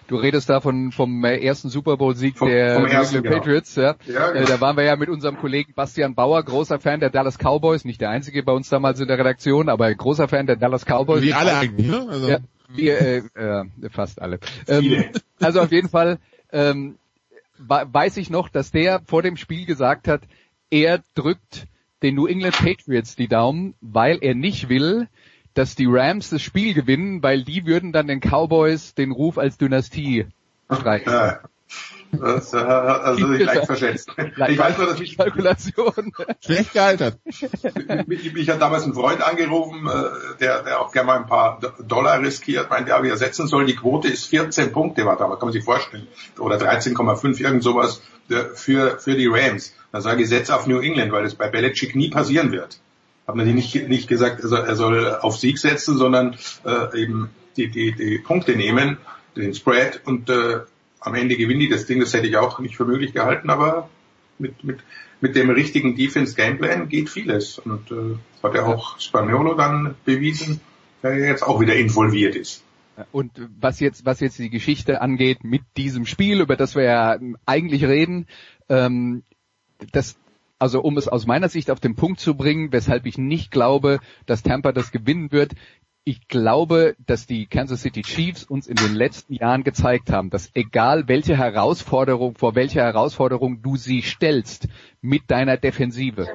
Du 0.06 0.16
redest 0.16 0.50
da 0.50 0.60
von, 0.60 0.92
vom 0.92 1.24
ersten 1.24 1.70
Super 1.70 1.96
Bowl 1.96 2.14
Sieg 2.14 2.36
vom, 2.36 2.48
der 2.48 2.74
vom 2.74 2.84
ersten, 2.84 3.22
genau. 3.22 3.36
Patriots, 3.36 3.74
ja. 3.76 3.94
ja 4.06 4.32
genau. 4.32 4.46
Da 4.46 4.60
waren 4.60 4.76
wir 4.76 4.84
ja 4.84 4.96
mit 4.96 5.08
unserem 5.08 5.38
Kollegen 5.38 5.72
Bastian 5.74 6.14
Bauer, 6.14 6.42
großer 6.42 6.78
Fan 6.78 7.00
der 7.00 7.08
Dallas 7.08 7.38
Cowboys, 7.38 7.86
nicht 7.86 8.02
der 8.02 8.10
einzige 8.10 8.42
bei 8.42 8.52
uns 8.52 8.68
damals 8.68 9.00
in 9.00 9.08
der 9.08 9.18
Redaktion, 9.18 9.70
aber 9.70 9.92
großer 9.94 10.28
Fan 10.28 10.46
der 10.46 10.56
Dallas 10.56 10.84
Cowboys. 10.84 11.22
Wie 11.22 11.32
alle 11.32 11.56
eigentlich, 11.56 11.88
ne? 11.88 12.06
Also. 12.08 12.28
Ja, 12.28 12.38
wir, 12.68 13.00
äh, 13.00 13.16
äh, 13.34 13.64
fast 13.90 14.20
alle. 14.20 14.40
Ähm, 14.68 15.04
also 15.40 15.60
auf 15.60 15.72
jeden 15.72 15.88
Fall, 15.88 16.18
ähm, 16.52 16.96
weiß 17.58 18.16
ich 18.16 18.30
noch, 18.30 18.48
dass 18.48 18.70
der 18.70 19.02
vor 19.06 19.22
dem 19.22 19.36
Spiel 19.36 19.66
gesagt 19.66 20.08
hat, 20.08 20.22
er 20.70 21.02
drückt 21.14 21.66
den 22.02 22.16
New 22.16 22.26
England 22.26 22.56
Patriots 22.56 23.16
die 23.16 23.28
Daumen, 23.28 23.74
weil 23.80 24.18
er 24.20 24.34
nicht 24.34 24.68
will, 24.68 25.08
dass 25.54 25.76
die 25.76 25.86
Rams 25.86 26.30
das 26.30 26.42
Spiel 26.42 26.74
gewinnen, 26.74 27.22
weil 27.22 27.44
die 27.44 27.64
würden 27.64 27.92
dann 27.92 28.08
den 28.08 28.20
Cowboys 28.20 28.94
den 28.94 29.12
Ruf 29.12 29.38
als 29.38 29.56
Dynastie 29.56 30.26
streichen. 30.70 31.12
Das 32.20 32.52
äh, 32.52 32.56
also 32.56 33.28
sich 33.28 33.44
leicht 33.44 33.66
verschätzt. 33.66 34.10
Ich 34.48 34.58
weiß 34.58 34.78
nur, 34.78 34.86
dass 34.86 34.98
mich 34.98 35.16
Kalkulation 35.16 36.12
schlecht 36.40 36.72
gealtert. 36.72 37.18
mich, 38.06 38.32
mich 38.32 38.48
hat 38.48 38.60
damals 38.60 38.84
ein 38.84 38.94
Freund 38.94 39.22
angerufen, 39.22 39.86
äh, 39.86 40.38
der, 40.40 40.62
der 40.62 40.80
auch 40.80 40.92
gerne 40.92 41.06
mal 41.06 41.16
ein 41.18 41.26
paar 41.26 41.60
Dollar 41.86 42.20
riskiert, 42.20 42.70
meinte, 42.70 42.90
ja, 42.90 43.02
wie 43.02 43.08
er 43.08 43.16
setzen 43.16 43.46
soll. 43.46 43.66
Die 43.66 43.76
Quote 43.76 44.08
ist 44.08 44.26
14 44.26 44.72
Punkte, 44.72 45.04
war 45.04 45.16
damals, 45.16 45.40
kann 45.40 45.48
man 45.48 45.52
sich 45.52 45.64
vorstellen. 45.64 46.06
Oder 46.38 46.56
13,5, 46.56 47.40
irgend 47.40 47.62
sowas 47.62 48.02
äh, 48.28 48.44
für, 48.54 48.98
für 48.98 49.14
die 49.14 49.26
Rams. 49.26 49.74
Dann 49.92 50.02
sage 50.02 50.22
ich, 50.22 50.28
setz 50.28 50.50
auf 50.50 50.66
New 50.66 50.80
England, 50.80 51.12
weil 51.12 51.24
das 51.24 51.34
bei 51.34 51.48
Belichick 51.48 51.94
nie 51.94 52.10
passieren 52.10 52.52
wird. 52.52 52.80
Hab 53.26 53.36
natürlich 53.36 53.74
nicht, 53.74 53.88
nicht 53.88 54.08
gesagt, 54.08 54.40
er 54.40 54.48
soll, 54.48 54.64
er 54.64 54.76
soll 54.76 55.14
auf 55.14 55.36
Sieg 55.36 55.58
setzen, 55.58 55.96
sondern 55.96 56.36
äh, 56.64 57.02
eben 57.02 57.30
die, 57.56 57.68
die, 57.68 57.92
die 57.92 58.18
Punkte 58.18 58.56
nehmen, 58.56 58.98
den 59.36 59.54
Spread 59.54 60.00
und 60.04 60.28
äh, 60.28 60.60
am 61.04 61.14
Ende 61.14 61.36
gewinnen 61.36 61.60
die 61.60 61.68
das 61.68 61.86
Ding, 61.86 62.00
das 62.00 62.12
hätte 62.14 62.26
ich 62.26 62.36
auch 62.36 62.58
nicht 62.58 62.76
für 62.76 62.86
möglich 62.86 63.12
gehalten, 63.12 63.50
aber 63.50 63.90
mit, 64.38 64.64
mit, 64.64 64.78
mit 65.20 65.36
dem 65.36 65.50
richtigen 65.50 65.94
Defense-Gameplan 65.96 66.88
geht 66.88 67.10
vieles. 67.10 67.58
Und 67.58 67.90
äh, 67.90 68.16
hat 68.42 68.54
ja 68.54 68.64
auch 68.64 68.98
Spaniolo 68.98 69.54
dann 69.54 69.94
bewiesen, 70.04 70.60
der 71.02 71.18
jetzt 71.18 71.42
auch 71.42 71.60
wieder 71.60 71.76
involviert 71.76 72.34
ist. 72.34 72.64
Und 73.12 73.32
was 73.60 73.80
jetzt, 73.80 74.06
was 74.06 74.20
jetzt 74.20 74.38
die 74.38 74.50
Geschichte 74.50 75.00
angeht 75.00 75.44
mit 75.44 75.62
diesem 75.76 76.06
Spiel, 76.06 76.40
über 76.40 76.56
das 76.56 76.74
wir 76.74 76.84
ja 76.84 77.18
eigentlich 77.44 77.84
reden, 77.84 78.26
ähm, 78.68 79.24
das, 79.92 80.16
also 80.58 80.80
um 80.80 80.96
es 80.96 81.08
aus 81.08 81.26
meiner 81.26 81.48
Sicht 81.48 81.70
auf 81.70 81.80
den 81.80 81.96
Punkt 81.96 82.20
zu 82.20 82.34
bringen, 82.34 82.72
weshalb 82.72 83.04
ich 83.06 83.18
nicht 83.18 83.50
glaube, 83.50 83.98
dass 84.26 84.42
Tampa 84.42 84.72
das 84.72 84.92
gewinnen 84.92 85.32
wird, 85.32 85.54
ich 86.04 86.28
glaube, 86.28 86.96
dass 87.06 87.26
die 87.26 87.46
Kansas 87.46 87.80
City 87.80 88.02
Chiefs 88.02 88.44
uns 88.44 88.66
in 88.66 88.76
den 88.76 88.94
letzten 88.94 89.34
Jahren 89.34 89.64
gezeigt 89.64 90.10
haben, 90.10 90.28
dass 90.28 90.50
egal 90.54 91.08
welche 91.08 91.36
Herausforderung, 91.36 92.34
vor 92.36 92.54
welcher 92.54 92.82
Herausforderung 92.82 93.62
du 93.62 93.76
sie 93.76 94.02
stellst 94.02 94.68
mit 95.00 95.22
deiner 95.28 95.56
Defensive, 95.56 96.28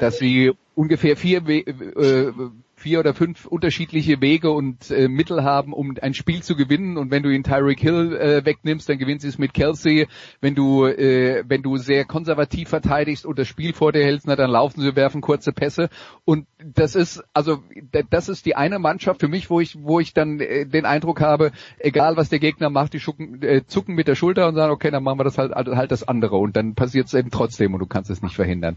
dass 0.00 0.18
sie 0.18 0.52
ungefähr 0.74 1.16
vier, 1.16 1.46
äh, 1.48 2.32
vier 2.80 3.00
oder 3.00 3.14
fünf 3.14 3.46
unterschiedliche 3.46 4.20
Wege 4.20 4.50
und 4.50 4.90
äh, 4.90 5.08
Mittel 5.08 5.44
haben, 5.44 5.72
um 5.72 5.94
ein 6.00 6.14
Spiel 6.14 6.42
zu 6.42 6.56
gewinnen. 6.56 6.96
Und 6.96 7.10
wenn 7.10 7.22
du 7.22 7.30
ihn 7.30 7.44
Tyreek 7.44 7.78
Hill 7.78 8.16
äh, 8.16 8.44
wegnimmst, 8.44 8.88
dann 8.88 8.98
gewinnst 8.98 9.24
du 9.24 9.28
es 9.28 9.38
mit 9.38 9.52
Kelsey. 9.52 10.08
Wenn 10.40 10.54
du 10.54 10.86
äh, 10.86 11.44
wenn 11.46 11.62
du 11.62 11.76
sehr 11.76 12.04
konservativ 12.04 12.70
verteidigst 12.70 13.26
und 13.26 13.38
das 13.38 13.48
Spiel 13.48 13.74
vor 13.74 13.92
dir 13.92 14.02
hältst, 14.02 14.26
na, 14.26 14.34
dann 14.34 14.50
laufen 14.50 14.80
sie, 14.80 14.96
werfen 14.96 15.20
kurze 15.20 15.52
Pässe. 15.52 15.90
Und 16.24 16.46
das 16.64 16.94
ist 16.94 17.22
also 17.34 17.62
das 18.10 18.28
ist 18.28 18.46
die 18.46 18.56
eine 18.56 18.78
Mannschaft 18.78 19.20
für 19.20 19.28
mich, 19.28 19.50
wo 19.50 19.60
ich 19.60 19.76
wo 19.82 20.00
ich 20.00 20.14
dann 20.14 20.40
äh, 20.40 20.66
den 20.66 20.86
Eindruck 20.86 21.20
habe, 21.20 21.52
egal 21.78 22.16
was 22.16 22.30
der 22.30 22.38
Gegner 22.38 22.70
macht, 22.70 22.94
die 22.94 23.00
schucken, 23.00 23.42
äh, 23.42 23.64
zucken 23.66 23.94
mit 23.94 24.08
der 24.08 24.14
Schulter 24.14 24.48
und 24.48 24.54
sagen, 24.54 24.72
okay, 24.72 24.90
dann 24.90 25.02
machen 25.02 25.18
wir 25.18 25.24
das 25.24 25.36
halt 25.36 25.54
halt 25.54 25.92
das 25.92 26.08
andere 26.08 26.36
und 26.36 26.56
dann 26.56 26.74
passiert 26.74 27.08
es 27.08 27.14
eben 27.14 27.30
trotzdem 27.30 27.74
und 27.74 27.80
du 27.80 27.86
kannst 27.86 28.10
es 28.10 28.22
nicht 28.22 28.36
verhindern. 28.36 28.76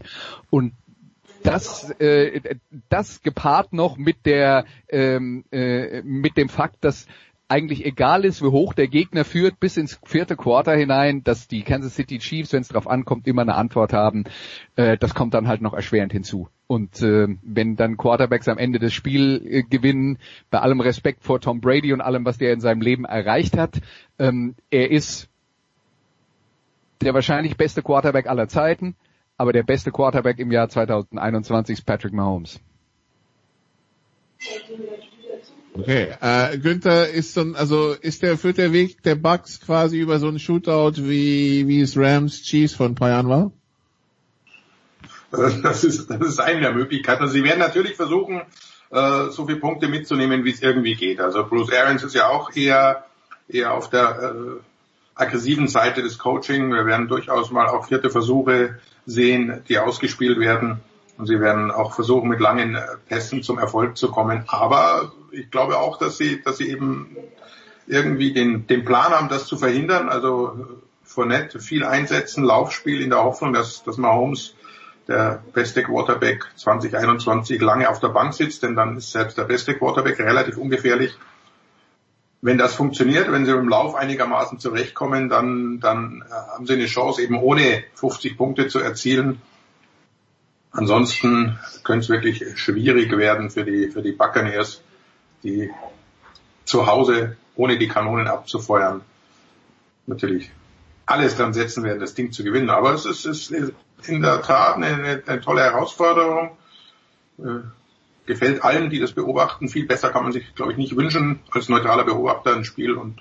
Und 0.50 0.74
das, 1.44 1.90
äh, 2.00 2.40
das 2.88 3.22
gepaart 3.22 3.72
noch 3.72 3.96
mit 3.96 4.26
der 4.26 4.64
ähm, 4.88 5.44
äh, 5.52 6.02
mit 6.02 6.36
dem 6.36 6.48
Fakt, 6.48 6.82
dass 6.84 7.06
eigentlich 7.48 7.84
egal 7.84 8.24
ist, 8.24 8.42
wie 8.42 8.46
hoch 8.46 8.72
der 8.72 8.88
Gegner 8.88 9.24
führt, 9.24 9.60
bis 9.60 9.76
ins 9.76 10.00
vierte 10.04 10.34
Quarter 10.34 10.74
hinein, 10.74 11.22
dass 11.22 11.46
die 11.46 11.62
Kansas 11.62 11.94
City 11.94 12.18
Chiefs, 12.18 12.52
wenn 12.54 12.62
es 12.62 12.68
darauf 12.68 12.88
ankommt, 12.88 13.26
immer 13.26 13.42
eine 13.42 13.54
Antwort 13.54 13.92
haben, 13.92 14.24
äh, 14.76 14.96
das 14.96 15.14
kommt 15.14 15.34
dann 15.34 15.46
halt 15.46 15.60
noch 15.60 15.74
erschwerend 15.74 16.12
hinzu. 16.12 16.48
Und 16.66 17.02
äh, 17.02 17.28
wenn 17.42 17.76
dann 17.76 17.98
Quarterbacks 17.98 18.48
am 18.48 18.56
Ende 18.56 18.78
des 18.78 18.94
Spiels 18.94 19.44
äh, 19.44 19.62
gewinnen, 19.62 20.18
bei 20.50 20.60
allem 20.60 20.80
Respekt 20.80 21.22
vor 21.22 21.40
Tom 21.40 21.60
Brady 21.60 21.92
und 21.92 22.00
allem, 22.00 22.24
was 22.24 22.38
der 22.38 22.54
in 22.54 22.60
seinem 22.60 22.80
Leben 22.80 23.04
erreicht 23.04 23.58
hat, 23.58 23.82
ähm, 24.18 24.54
er 24.70 24.90
ist 24.90 25.28
der 27.02 27.12
wahrscheinlich 27.12 27.58
beste 27.58 27.82
Quarterback 27.82 28.26
aller 28.26 28.48
Zeiten 28.48 28.96
aber 29.36 29.52
der 29.52 29.62
beste 29.62 29.90
Quarterback 29.90 30.38
im 30.38 30.52
Jahr 30.52 30.68
2021 30.68 31.78
ist 31.78 31.84
Patrick 31.84 32.12
Mahomes. 32.12 32.60
Okay, 35.76 36.14
äh, 36.20 36.56
Günther 36.58 37.08
ist 37.08 37.36
dann, 37.36 37.56
also 37.56 37.94
ist 37.94 38.22
der, 38.22 38.38
führt 38.38 38.58
der 38.58 38.72
Weg 38.72 39.02
der 39.02 39.16
Bucks 39.16 39.60
quasi 39.60 39.98
über 39.98 40.20
so 40.20 40.28
einen 40.28 40.38
Shootout 40.38 40.98
wie, 40.98 41.66
wie 41.66 41.80
es 41.80 41.96
Rams 41.96 42.42
Chiefs 42.42 42.74
vor 42.74 42.86
ein 42.86 42.94
paar 42.94 43.08
Jahren 43.08 43.28
war? 43.28 43.52
Das 45.62 45.82
ist, 45.82 46.08
das 46.08 46.20
ist 46.20 46.40
eine 46.40 46.60
der 46.60 46.72
Möglichkeiten. 46.72 47.22
Also 47.22 47.34
sie 47.34 47.42
werden 47.42 47.58
natürlich 47.58 47.96
versuchen, 47.96 48.42
äh, 48.90 49.30
so 49.30 49.46
viele 49.46 49.58
Punkte 49.58 49.88
mitzunehmen, 49.88 50.44
wie 50.44 50.52
es 50.52 50.62
irgendwie 50.62 50.94
geht. 50.94 51.20
Also 51.20 51.44
Bruce 51.44 51.72
Arians 51.72 52.04
ist 52.04 52.14
ja 52.14 52.28
auch 52.28 52.54
eher, 52.54 53.04
eher 53.48 53.74
auf 53.74 53.90
der 53.90 54.34
äh, 54.36 54.60
aggressiven 55.16 55.66
Seite 55.66 56.02
des 56.02 56.18
Coaching. 56.18 56.70
Wir 56.70 56.86
werden 56.86 57.08
durchaus 57.08 57.50
mal 57.50 57.66
auch 57.66 57.88
vierte 57.88 58.10
Versuche 58.10 58.78
sehen, 59.06 59.62
die 59.68 59.78
ausgespielt 59.78 60.38
werden. 60.38 60.80
Und 61.16 61.26
sie 61.26 61.40
werden 61.40 61.70
auch 61.70 61.94
versuchen, 61.94 62.28
mit 62.28 62.40
langen 62.40 62.76
Pässen 63.08 63.42
zum 63.42 63.58
Erfolg 63.58 63.96
zu 63.96 64.10
kommen. 64.10 64.44
Aber 64.48 65.12
ich 65.30 65.50
glaube 65.50 65.78
auch, 65.78 65.98
dass 65.98 66.18
sie, 66.18 66.42
dass 66.42 66.58
sie 66.58 66.68
eben 66.70 67.16
irgendwie 67.86 68.32
den, 68.32 68.66
den 68.66 68.84
Plan 68.84 69.12
haben, 69.12 69.28
das 69.28 69.46
zu 69.46 69.56
verhindern. 69.56 70.08
Also 70.08 70.80
Fournette 71.04 71.60
viel 71.60 71.84
einsetzen, 71.84 72.44
Laufspiel 72.44 73.00
in 73.00 73.10
der 73.10 73.22
Hoffnung, 73.22 73.52
dass, 73.52 73.84
dass 73.84 73.96
Mahomes 73.96 74.54
der 75.06 75.42
beste 75.52 75.82
Quarterback 75.82 76.46
2021 76.56 77.60
lange 77.60 77.88
auf 77.88 78.00
der 78.00 78.08
Bank 78.08 78.32
sitzt, 78.32 78.62
denn 78.62 78.74
dann 78.74 78.96
ist 78.96 79.12
selbst 79.12 79.36
der 79.36 79.44
beste 79.44 79.74
Quarterback 79.74 80.18
relativ 80.18 80.56
ungefährlich. 80.56 81.16
Wenn 82.44 82.58
das 82.58 82.74
funktioniert, 82.74 83.32
wenn 83.32 83.46
sie 83.46 83.52
im 83.52 83.70
Lauf 83.70 83.94
einigermaßen 83.94 84.58
zurechtkommen, 84.58 85.30
dann, 85.30 85.80
dann 85.80 86.22
äh, 86.28 86.30
haben 86.30 86.66
sie 86.66 86.74
eine 86.74 86.84
Chance, 86.84 87.22
eben 87.22 87.38
ohne 87.38 87.84
50 87.94 88.36
Punkte 88.36 88.68
zu 88.68 88.80
erzielen. 88.80 89.40
Ansonsten 90.70 91.58
könnte 91.84 92.04
es 92.04 92.10
wirklich 92.10 92.58
schwierig 92.60 93.16
werden 93.16 93.48
für 93.48 93.64
die, 93.64 93.88
für 93.88 94.02
die 94.02 94.12
Buccaneers, 94.12 94.82
die 95.42 95.70
zu 96.66 96.86
Hause, 96.86 97.38
ohne 97.56 97.78
die 97.78 97.88
Kanonen 97.88 98.28
abzufeuern, 98.28 99.00
natürlich 100.06 100.50
alles 101.06 101.38
dran 101.38 101.54
setzen 101.54 101.82
werden, 101.82 102.00
das 102.00 102.12
Ding 102.12 102.30
zu 102.30 102.44
gewinnen. 102.44 102.68
Aber 102.68 102.92
es 102.92 103.06
ist, 103.06 103.24
ist 103.24 103.54
in 104.06 104.20
der 104.20 104.42
Tat 104.42 104.76
eine, 104.76 104.88
eine, 104.88 105.22
eine 105.24 105.40
tolle 105.40 105.62
Herausforderung. 105.62 106.58
Gefällt 108.26 108.64
allen, 108.64 108.90
die 108.90 109.00
das 109.00 109.12
beobachten. 109.12 109.68
Viel 109.68 109.86
besser 109.86 110.10
kann 110.10 110.22
man 110.22 110.32
sich, 110.32 110.54
glaube 110.54 110.72
ich, 110.72 110.78
nicht 110.78 110.96
wünschen 110.96 111.40
als 111.50 111.68
neutraler 111.68 112.04
Beobachter 112.04 112.54
ein 112.56 112.64
Spiel 112.64 112.94
und 112.94 113.20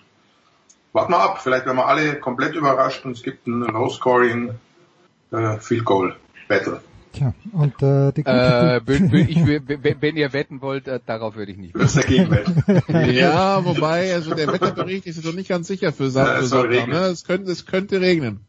warten 0.93 1.11
wir 1.11 1.19
ab. 1.19 1.41
Vielleicht 1.41 1.65
werden 1.65 1.77
wir 1.77 1.88
alle 1.88 2.19
komplett 2.19 2.56
überrascht 2.56 3.06
und 3.06 3.11
es 3.11 3.23
gibt 3.23 3.48
ein 3.48 3.61
Low-Scoring 3.61 4.56
äh, 5.32 5.57
Field 5.59 5.85
Goal 5.85 6.15
Battle. 6.48 6.82
Tja, 7.14 7.32
und 7.51 7.82
äh, 7.83 8.11
die 8.11 8.23
äh, 8.25 8.77
ich, 9.27 9.45
wenn 10.01 10.17
ihr 10.17 10.33
wetten 10.33 10.61
wollt, 10.61 10.88
äh, 10.88 10.99
darauf 11.06 11.35
würde 11.35 11.51
ich 11.51 11.57
nicht. 11.57 11.75
Das 11.75 11.93
dagegen 11.93 12.32
wetten. 12.32 12.64
ja, 13.14 13.64
wobei, 13.65 14.14
also 14.14 14.33
der 14.33 14.48
Wetterbericht 14.48 15.06
ist 15.06 15.23
noch 15.23 15.33
nicht 15.33 15.49
ganz 15.49 15.67
sicher 15.67 15.93
für, 15.93 16.09
Sa 16.09 16.35
ja, 16.35 16.41
Sonntag. 16.41 16.88
Ne? 16.88 16.98
Es 16.98 17.23
könnte, 17.23 17.51
es 17.51 17.67
könnte 17.67 18.01
regnen. 18.01 18.40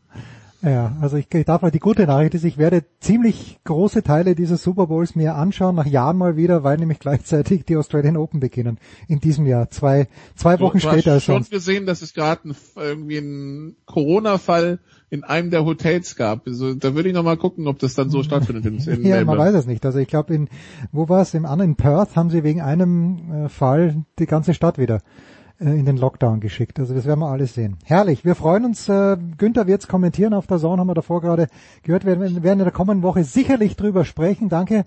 Ja, 0.65 0.97
also 1.03 1.19
ich, 1.19 1.27
ich 1.33 1.45
darf 1.45 1.61
mal 1.61 1.71
die 1.71 1.79
gute 1.79 2.07
Nachricht 2.07 2.35
ist, 2.35 2.45
ich 2.45 2.57
werde 2.57 2.85
ziemlich 2.99 3.59
große 3.65 4.03
Teile 4.03 4.35
dieses 4.35 4.63
Super 4.63 4.87
Bowls 4.87 5.15
mir 5.15 5.35
anschauen, 5.35 5.75
nach 5.75 5.85
Jahren 5.85 6.17
mal 6.17 6.37
wieder, 6.37 6.65
weil 6.65 6.79
nämlich 6.79 7.01
gleichzeitig 7.01 7.67
die 7.67 7.77
Australian 7.77 8.17
Open 8.17 8.41
beginnen. 8.41 8.79
In 9.07 9.21
diesem 9.21 9.45
Jahr. 9.45 9.69
Zwei, 9.69 10.09
zwei 10.35 10.59
Wochen 10.61 10.79
du, 10.79 10.87
du 10.87 10.91
später 10.91 11.15
hast 11.17 11.25
schon 11.25 11.35
sonst. 11.35 11.51
gesehen, 11.51 11.85
dass 11.85 12.01
es 12.01 12.15
gerade 12.15 12.55
irgendwie 12.77 13.19
einen 13.19 13.77
Corona-Fall 13.85 14.79
in 15.11 15.23
einem 15.23 15.51
der 15.51 15.67
Hotels 15.67 16.17
gab. 16.17 16.47
Also, 16.47 16.75
da 16.75 16.95
würde 16.95 17.11
ich 17.11 17.15
noch 17.15 17.25
mal 17.25 17.37
gucken, 17.37 17.69
ob 17.69 17.79
das 17.79 17.95
dann 17.95 18.09
so 18.09 18.23
stattfindet. 18.23 18.65
In, 18.65 18.79
in 18.79 19.07
ja, 19.07 19.23
man 19.23 19.37
weiß 19.37 19.55
es 19.55 19.67
nicht. 19.67 19.85
Also 19.85 19.99
ich 19.99 20.09
glaube, 20.09 20.35
in, 20.35 20.49
wo 20.93 21.11
war 21.11 21.21
es? 21.21 21.35
Im 21.35 21.45
anderen 21.45 21.77
Perth 21.77 22.17
haben 22.17 22.31
sie 22.31 22.43
wegen 22.43 22.63
einem 22.63 23.45
äh, 23.45 23.49
Fall 23.51 24.05
die 24.19 24.27
ganze 24.27 24.55
Stadt 24.55 24.79
wieder 24.79 25.01
in 25.59 25.87
den 25.87 25.97
Lockdown 25.97 26.41
geschickt. 26.41 26.79
Also 26.81 26.95
das 26.95 27.05
werden 27.05 27.21
wir 27.21 27.29
alles 27.29 27.55
sehen. 27.55 27.77
Herrlich. 27.85 28.25
Wir 28.25 28.35
freuen 28.35 28.65
uns. 28.65 28.89
Äh, 28.89 29.17
Günther 29.39 29.67
wird's 29.67 29.89
kommentieren 29.89 30.35
auf 30.35 30.47
der 30.47 30.59
Zone, 30.59 30.81
haben 30.81 30.89
wir 30.89 30.95
davor 30.95 31.21
gerade 31.21 31.49
gehört. 31.83 32.05
Wir 32.05 32.21
werden 32.21 32.61
in 32.61 32.65
der 32.65 32.71
kommenden 32.71 33.03
Woche 33.03 33.25
sicherlich 33.25 33.77
drüber 33.77 34.05
sprechen. 34.05 34.49
Danke. 34.49 34.85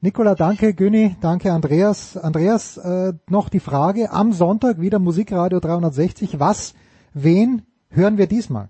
Nicola, 0.00 0.36
danke, 0.36 0.74
Günni, 0.74 1.16
danke, 1.20 1.52
Andreas. 1.52 2.16
Andreas, 2.16 2.76
äh, 2.76 3.14
noch 3.28 3.48
die 3.48 3.58
Frage, 3.58 4.12
am 4.12 4.32
Sonntag 4.32 4.80
wieder 4.80 5.00
Musikradio 5.00 5.58
360. 5.58 6.38
Was, 6.38 6.74
wen 7.14 7.62
hören 7.90 8.16
wir 8.16 8.28
diesmal? 8.28 8.68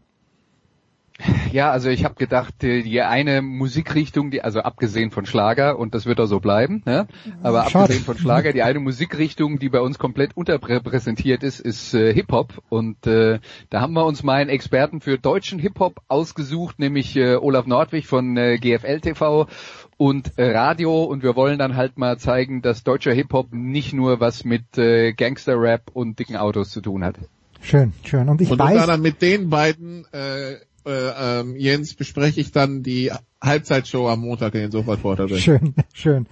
Ja, 1.53 1.71
also 1.71 1.89
ich 1.89 2.05
habe 2.05 2.15
gedacht, 2.15 2.55
die 2.63 3.01
eine 3.03 3.43
Musikrichtung, 3.43 4.31
die 4.31 4.43
also 4.43 4.61
abgesehen 4.61 5.11
von 5.11 5.27
Schlager 5.27 5.79
und 5.79 5.95
das 5.95 6.07
wird 6.07 6.21
auch 6.21 6.27
so 6.27 6.39
bleiben, 6.39 6.83
ne? 6.87 7.09
aber 7.43 7.65
Schade. 7.65 7.85
abgesehen 7.85 8.05
von 8.05 8.19
Schlager, 8.19 8.53
die 8.53 8.63
eine 8.63 8.79
Musikrichtung, 8.79 9.59
die 9.59 9.69
bei 9.69 9.81
uns 9.81 9.99
komplett 9.99 10.37
unterrepräsentiert 10.37 11.43
ist, 11.43 11.61
ist 11.61 11.95
äh, 11.95 12.15
Hip 12.15 12.31
Hop 12.31 12.63
und 12.69 13.07
äh, 13.07 13.41
da 13.71 13.81
haben 13.81 13.95
wir 13.95 14.05
uns 14.05 14.23
mal 14.23 14.35
einen 14.35 14.51
Experten 14.51 15.01
für 15.01 15.19
deutschen 15.19 15.59
Hip 15.59 15.81
Hop 15.81 16.01
ausgesucht, 16.07 16.79
nämlich 16.79 17.17
äh, 17.17 17.35
Olaf 17.35 17.67
Nordwig 17.67 18.07
von 18.07 18.37
äh, 18.37 18.59
GFL 18.59 19.01
TV 19.01 19.49
und 19.97 20.39
äh, 20.39 20.57
Radio 20.57 21.03
und 21.03 21.25
wir 21.25 21.35
wollen 21.35 21.59
dann 21.59 21.77
halt 21.77 21.99
mal 21.99 22.19
zeigen, 22.19 22.63
dass 22.63 22.85
deutscher 22.85 23.13
Hip 23.13 23.33
Hop 23.33 23.53
nicht 23.53 23.93
nur 23.93 24.21
was 24.21 24.45
mit 24.45 24.79
äh, 24.79 25.13
Gangster 25.15 25.61
Rap 25.61 25.91
und 25.93 26.19
dicken 26.19 26.37
Autos 26.37 26.71
zu 26.71 26.81
tun 26.81 27.03
hat. 27.03 27.17
Schön, 27.61 27.93
schön. 28.05 28.29
Und 28.29 28.41
ich 28.41 28.51
und 28.51 28.59
weiß. 28.59 28.89
Und 28.89 29.03
mit 29.03 29.21
den 29.21 29.51
beiden 29.51 30.07
äh, 30.13 30.59
äh, 30.89 31.41
ähm, 31.41 31.57
Jens, 31.57 31.95
bespreche 31.95 32.41
ich 32.41 32.51
dann 32.51 32.83
die 32.83 33.13
Halbzeitshow 33.43 34.09
am 34.09 34.21
Montag 34.21 34.55
in 34.55 34.63
den 34.63 34.71
Sofort 34.71 35.01
Schön, 35.39 35.75
schön. 35.95 36.27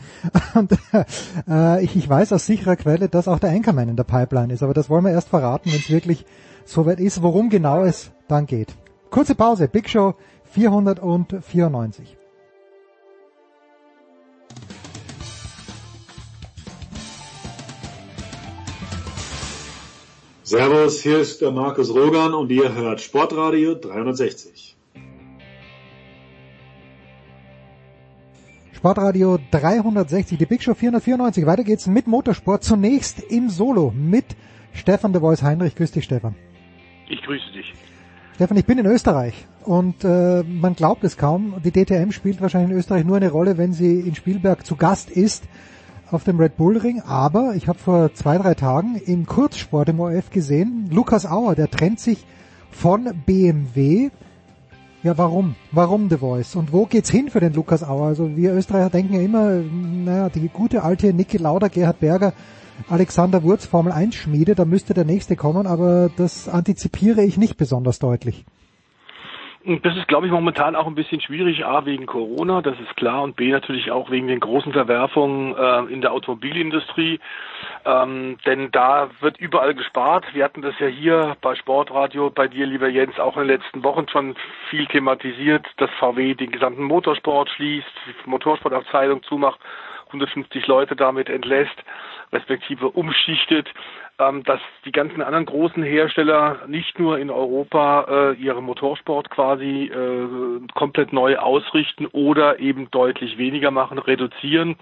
Und 0.54 0.72
äh, 1.48 1.84
ich, 1.84 1.94
ich 1.94 2.08
weiß 2.08 2.32
aus 2.32 2.46
sicherer 2.46 2.76
Quelle, 2.76 3.08
dass 3.08 3.28
auch 3.28 3.38
der 3.38 3.50
Anchorman 3.50 3.90
in 3.90 3.96
der 3.96 4.04
Pipeline 4.04 4.52
ist, 4.52 4.62
aber 4.62 4.74
das 4.74 4.88
wollen 4.88 5.04
wir 5.04 5.12
erst 5.12 5.28
verraten, 5.28 5.70
wenn 5.70 5.78
es 5.78 5.90
wirklich 5.90 6.24
soweit 6.64 6.98
ist, 6.98 7.22
worum 7.22 7.50
genau 7.50 7.84
es 7.84 8.10
dann 8.28 8.46
geht. 8.46 8.74
Kurze 9.10 9.34
Pause, 9.34 9.68
Big 9.68 9.88
Show 9.88 10.14
494. 10.50 12.16
Servus, 20.48 21.02
hier 21.02 21.18
ist 21.18 21.40
der 21.40 21.50
Markus 21.50 21.92
Rogan 21.92 22.32
und 22.32 22.52
ihr 22.52 22.72
hört 22.72 23.00
Sportradio 23.00 23.74
360. 23.74 24.76
Sportradio 28.72 29.40
360, 29.50 30.38
die 30.38 30.46
Big 30.46 30.62
Show 30.62 30.74
494. 30.74 31.46
Weiter 31.46 31.64
geht's 31.64 31.88
mit 31.88 32.06
Motorsport. 32.06 32.62
Zunächst 32.62 33.24
im 33.28 33.50
Solo 33.50 33.92
mit 33.92 34.36
Stefan 34.72 35.12
de 35.12 35.20
Vois 35.20 35.42
Heinrich. 35.42 35.74
Grüß 35.74 35.90
dich, 35.90 36.04
Stefan. 36.04 36.36
Ich 37.08 37.20
grüße 37.22 37.50
dich. 37.52 37.74
Stefan, 38.36 38.56
ich 38.56 38.66
bin 38.66 38.78
in 38.78 38.86
Österreich 38.86 39.48
und 39.64 40.04
äh, 40.04 40.44
man 40.44 40.76
glaubt 40.76 41.02
es 41.02 41.16
kaum. 41.16 41.60
Die 41.64 41.72
DTM 41.72 42.12
spielt 42.12 42.40
wahrscheinlich 42.40 42.70
in 42.70 42.76
Österreich 42.76 43.04
nur 43.04 43.16
eine 43.16 43.32
Rolle, 43.32 43.58
wenn 43.58 43.72
sie 43.72 43.98
in 43.98 44.14
Spielberg 44.14 44.64
zu 44.64 44.76
Gast 44.76 45.10
ist 45.10 45.42
auf 46.10 46.24
dem 46.24 46.38
Red 46.38 46.56
Bull 46.56 46.76
Ring, 46.76 47.00
aber 47.00 47.54
ich 47.56 47.68
habe 47.68 47.78
vor 47.78 48.14
zwei, 48.14 48.38
drei 48.38 48.54
Tagen 48.54 48.96
im 48.96 49.26
Kurzsport 49.26 49.88
im 49.88 50.00
ORF 50.00 50.30
gesehen, 50.30 50.88
Lukas 50.90 51.26
Auer, 51.26 51.54
der 51.54 51.70
trennt 51.70 52.00
sich 52.00 52.24
von 52.70 53.10
BMW 53.26 54.10
Ja, 55.02 55.18
warum? 55.18 55.54
Warum 55.72 56.08
The 56.08 56.18
Voice? 56.18 56.56
Und 56.56 56.72
wo 56.72 56.86
geht's 56.86 57.10
hin 57.10 57.30
für 57.30 57.40
den 57.40 57.52
Lukas 57.52 57.82
Auer? 57.82 58.06
Also 58.06 58.36
wir 58.36 58.54
Österreicher 58.54 58.90
denken 58.90 59.14
ja 59.14 59.20
immer, 59.20 59.50
naja, 59.50 60.28
die 60.28 60.48
gute 60.48 60.82
alte 60.82 61.12
Niki 61.12 61.38
Lauda, 61.38 61.68
Gerhard 61.68 62.00
Berger, 62.00 62.32
Alexander 62.88 63.42
Wurz, 63.42 63.66
Formel 63.66 63.92
1 63.92 64.14
Schmiede, 64.14 64.54
da 64.54 64.64
müsste 64.64 64.94
der 64.94 65.04
nächste 65.04 65.34
kommen, 65.34 65.66
aber 65.66 66.10
das 66.16 66.48
antizipiere 66.48 67.22
ich 67.22 67.36
nicht 67.36 67.56
besonders 67.56 67.98
deutlich. 67.98 68.44
Das 69.82 69.96
ist, 69.96 70.06
glaube 70.06 70.26
ich, 70.26 70.32
momentan 70.32 70.76
auch 70.76 70.86
ein 70.86 70.94
bisschen 70.94 71.20
schwierig, 71.20 71.66
A, 71.66 71.84
wegen 71.86 72.06
Corona, 72.06 72.62
das 72.62 72.78
ist 72.78 72.96
klar, 72.96 73.22
und 73.24 73.34
B, 73.34 73.50
natürlich 73.50 73.90
auch 73.90 74.12
wegen 74.12 74.28
den 74.28 74.38
großen 74.38 74.72
Verwerfungen 74.72 75.56
äh, 75.56 75.92
in 75.92 76.00
der 76.00 76.12
Automobilindustrie. 76.12 77.18
Ähm, 77.84 78.38
denn 78.46 78.70
da 78.70 79.10
wird 79.18 79.38
überall 79.38 79.74
gespart. 79.74 80.24
Wir 80.34 80.44
hatten 80.44 80.62
das 80.62 80.78
ja 80.78 80.86
hier 80.86 81.36
bei 81.40 81.56
Sportradio, 81.56 82.30
bei 82.30 82.46
dir, 82.46 82.64
lieber 82.64 82.88
Jens, 82.88 83.18
auch 83.18 83.36
in 83.36 83.48
den 83.48 83.58
letzten 83.58 83.82
Wochen 83.82 84.06
schon 84.08 84.36
viel 84.70 84.86
thematisiert, 84.86 85.66
dass 85.78 85.90
VW 85.98 86.34
den 86.34 86.52
gesamten 86.52 86.84
Motorsport 86.84 87.50
schließt, 87.50 87.90
die 88.06 88.30
Motorsportabteilung 88.30 89.24
zumacht, 89.24 89.58
150 90.06 90.64
Leute 90.68 90.94
damit 90.94 91.28
entlässt, 91.28 91.82
respektive 92.32 92.90
umschichtet 92.90 93.68
ähm, 94.18 94.44
dass 94.44 94.60
die 94.84 94.92
ganzen 94.92 95.20
anderen 95.20 95.44
großen 95.44 95.82
Hersteller 95.82 96.60
nicht 96.66 96.98
nur 96.98 97.18
in 97.18 97.30
Europa 97.30 98.06
äh, 98.08 98.32
ihren 98.34 98.64
Motorsport 98.64 99.28
quasi 99.28 99.90
äh, 99.92 100.60
komplett 100.74 101.12
neu 101.12 101.36
ausrichten 101.36 102.06
oder 102.06 102.58
eben 102.58 102.90
deutlich 102.90 103.36
weniger 103.36 103.70
machen, 103.70 103.98
reduzieren, 103.98 104.76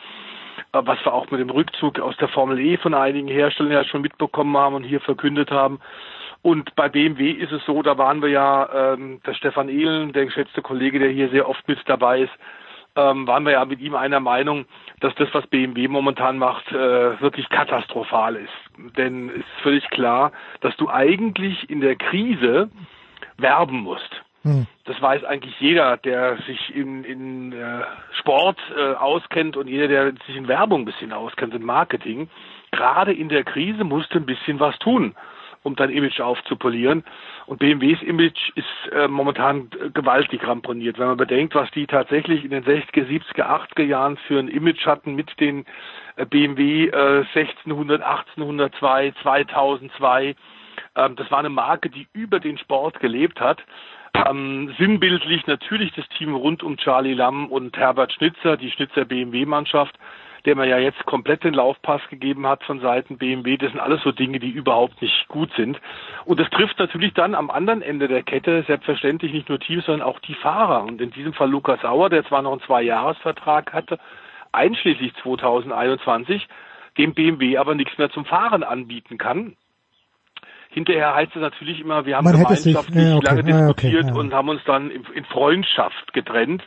äh, 0.73 0.81
was 0.85 1.05
wir 1.05 1.13
auch 1.13 1.31
mit 1.33 1.41
dem 1.41 1.51
Rückzug 1.51 1.99
aus 1.99 2.17
der 2.19 2.29
Formel 2.29 2.61
E 2.61 2.77
von 2.77 2.95
einigen 2.95 3.27
Herstellern 3.27 3.73
ja 3.73 3.85
schon 3.85 4.03
mitbekommen 4.03 4.57
haben 4.57 4.77
und 4.77 4.85
hier 4.85 5.01
verkündet 5.01 5.51
haben. 5.51 5.81
Und 6.43 6.75
bei 6.77 6.89
BMW 6.89 7.31
ist 7.31 7.53
es 7.53 7.65
so, 7.65 7.83
da 7.83 7.99
waren 7.99 8.23
wir 8.23 8.29
ja, 8.29 8.93
ähm, 8.93 9.21
der 9.27 9.35
Stefan 9.35 9.69
Ehlen, 9.69 10.13
der 10.13 10.27
geschätzte 10.27 10.63
Kollege, 10.63 10.99
der 10.99 11.09
hier 11.09 11.31
sehr 11.31 11.49
oft 11.49 11.67
mit 11.67 11.81
dabei 11.87 12.21
ist, 12.21 12.35
ähm, 12.97 13.27
waren 13.27 13.45
wir 13.45 13.53
ja 13.53 13.65
mit 13.65 13.81
ihm 13.81 13.95
einer 13.95 14.21
Meinung, 14.21 14.67
dass 15.01 15.15
das, 15.17 15.29
was 15.33 15.47
BMW 15.47 15.89
momentan 15.89 16.39
macht, 16.39 16.71
äh, 16.73 17.21
wirklich 17.21 17.49
katastrophal 17.49 18.37
ist. 18.37 18.97
Denn 18.97 19.29
es 19.31 19.37
ist 19.37 19.63
völlig 19.63 19.89
klar, 19.91 20.33
dass 20.61 20.77
du 20.77 20.89
eigentlich 20.89 21.69
in 21.69 21.81
der 21.81 21.97
Krise 21.97 22.71
werben 23.37 23.81
musst. 23.81 24.23
Hm. 24.43 24.67
Das 24.85 25.01
weiß 25.01 25.25
eigentlich 25.25 25.59
jeder, 25.59 25.97
der 25.97 26.37
sich 26.47 26.75
in, 26.75 27.05
in 27.05 27.53
äh, 27.53 27.83
Sport 28.21 28.59
äh, 28.77 28.95
auskennt 28.95 29.57
und 29.57 29.69
jeder, 29.69 29.89
der 29.89 30.13
sich 30.27 30.37
in 30.37 30.49
Werbung 30.49 30.83
ein 30.83 30.85
bisschen 30.85 31.13
auskennt, 31.13 31.55
in 31.55 31.65
Marketing. 31.65 32.29
Gerade 32.71 33.13
in 33.13 33.29
der 33.29 33.45
Krise 33.45 33.85
musst 33.85 34.13
du 34.15 34.19
ein 34.19 34.27
bisschen 34.27 34.61
was 34.61 34.79
tun 34.79 35.15
um 35.65 35.75
dein 35.75 35.91
Image 35.91 36.20
aufzupolieren. 36.20 37.02
Und 37.47 37.59
BMWs 37.59 38.01
Image 38.02 38.51
ist 38.55 38.93
äh, 38.93 39.09
momentan 39.09 39.70
gewaltig 39.93 40.47
ramponiert. 40.47 40.99
Wenn 40.99 41.09
man 41.09 41.17
bedenkt, 41.17 41.55
was 41.55 41.70
die 41.73 41.86
tatsächlich 41.86 42.44
in 42.44 42.51
den 42.51 42.65
60er, 42.65 43.07
70er, 43.07 43.68
80er 43.75 43.83
Jahren 43.83 44.17
für 44.28 44.39
ein 44.39 44.49
Image 44.49 44.86
hatten 44.86 45.15
mit 45.15 45.41
den 45.41 45.65
äh, 46.17 46.26
BMW 46.26 46.89
äh, 46.89 47.25
1600, 47.34 48.02
1802, 48.02 49.15
2002. 49.23 50.36
Ähm, 50.97 51.17
das 51.17 51.31
war 51.31 51.41
eine 51.41 51.49
Marke, 51.49 51.91
die 51.91 52.07
über 52.12 52.39
den 52.41 52.59
Sport 52.59 53.01
gelebt 53.01 53.41
hat. 53.41 53.65
Ähm, 54.15 54.73
sinnbildlich 54.78 55.47
natürlich 55.47 55.93
das 55.94 56.09
Team 56.10 56.34
rund 56.34 56.62
um 56.62 56.76
Charlie 56.76 57.15
Lamm 57.15 57.49
und 57.49 57.76
Herbert 57.76 58.12
Schnitzer, 58.12 58.57
die 58.57 58.70
Schnitzer 58.70 59.05
BMW-Mannschaft 59.05 59.99
der 60.45 60.57
mir 60.57 60.67
ja 60.67 60.79
jetzt 60.79 61.05
komplett 61.07 61.45
den 61.45 61.55
Laufpass 61.55 62.03
gegeben 62.11 62.47
hat 62.47 62.63
von 62.65 62.81
Seiten 62.81 63.17
BMW. 63.17 63.57
Das 63.57 63.71
sind 63.71 63.81
alles 63.81 64.03
so 64.03 64.13
Dinge, 64.13 64.39
die 64.39 64.51
überhaupt 64.51 65.01
nicht 65.01 65.27
gut 65.29 65.51
sind. 65.57 65.81
Und 66.25 66.39
das 66.39 66.51
trifft 66.51 66.79
natürlich 66.79 67.15
dann 67.15 67.35
am 67.35 67.51
anderen 67.51 67.83
Ende 67.83 68.09
der 68.09 68.23
Kette 68.23 68.63
selbstverständlich 68.67 69.33
nicht 69.33 69.49
nur 69.49 69.59
Teams, 69.59 69.87
sondern 69.87 70.07
auch 70.07 70.19
die 70.21 70.35
Fahrer. 70.35 70.85
Und 70.85 71.01
in 71.01 71.11
diesem 71.11 71.33
Fall 71.33 71.51
Lukas 71.51 71.81
Sauer, 71.81 72.11
der 72.11 72.25
zwar 72.25 72.43
noch 72.43 72.53
einen 72.53 72.61
Zwei-Jahres-Vertrag 72.63 73.73
hatte, 73.73 73.99
einschließlich 74.53 75.15
2021, 75.23 76.47
dem 76.99 77.15
BMW 77.15 77.57
aber 77.57 77.75
nichts 77.75 77.97
mehr 77.99 78.11
zum 78.11 78.25
Fahren 78.25 78.63
anbieten 78.63 79.19
kann. 79.19 79.57
Hinterher 80.69 81.15
heißt 81.15 81.37
es 81.37 81.41
natürlich 81.41 81.81
immer, 81.81 82.05
wir 82.05 82.17
haben 82.17 82.25
Man 82.25 82.35
gemeinschaftlich 82.35 82.77
sich, 82.77 82.95
ja, 82.95 83.17
okay, 83.17 83.27
lange 83.27 83.45
diskutiert 83.45 83.95
ja, 83.95 84.01
okay, 84.03 84.15
ja. 84.15 84.21
und 84.21 84.35
haben 84.35 84.49
uns 84.49 84.61
dann 84.65 84.91
in 84.91 85.25
Freundschaft 85.27 86.13
getrennt. 86.13 86.63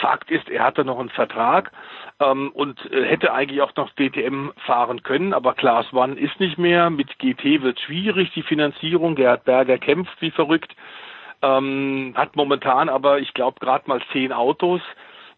Fakt 0.00 0.30
ist, 0.30 0.48
er 0.48 0.64
hatte 0.64 0.84
noch 0.84 0.98
einen 0.98 1.10
Vertrag 1.10 1.72
ähm, 2.20 2.50
und 2.52 2.78
äh, 2.92 3.04
hätte 3.04 3.32
eigentlich 3.32 3.62
auch 3.62 3.74
noch 3.76 3.90
DTM 3.90 4.50
fahren 4.66 5.02
können, 5.02 5.32
aber 5.32 5.54
Class 5.54 5.92
One 5.92 6.18
ist 6.18 6.38
nicht 6.40 6.58
mehr. 6.58 6.90
Mit 6.90 7.18
GT 7.18 7.62
wird 7.62 7.80
schwierig, 7.80 8.32
die 8.34 8.42
Finanzierung. 8.42 9.14
Gerhard 9.14 9.44
Berger 9.44 9.78
kämpft 9.78 10.20
wie 10.20 10.30
verrückt, 10.30 10.74
ähm, 11.42 12.14
hat 12.16 12.36
momentan 12.36 12.88
aber, 12.88 13.18
ich 13.20 13.34
glaube, 13.34 13.60
gerade 13.60 13.88
mal 13.88 14.00
zehn 14.12 14.32
Autos, 14.32 14.80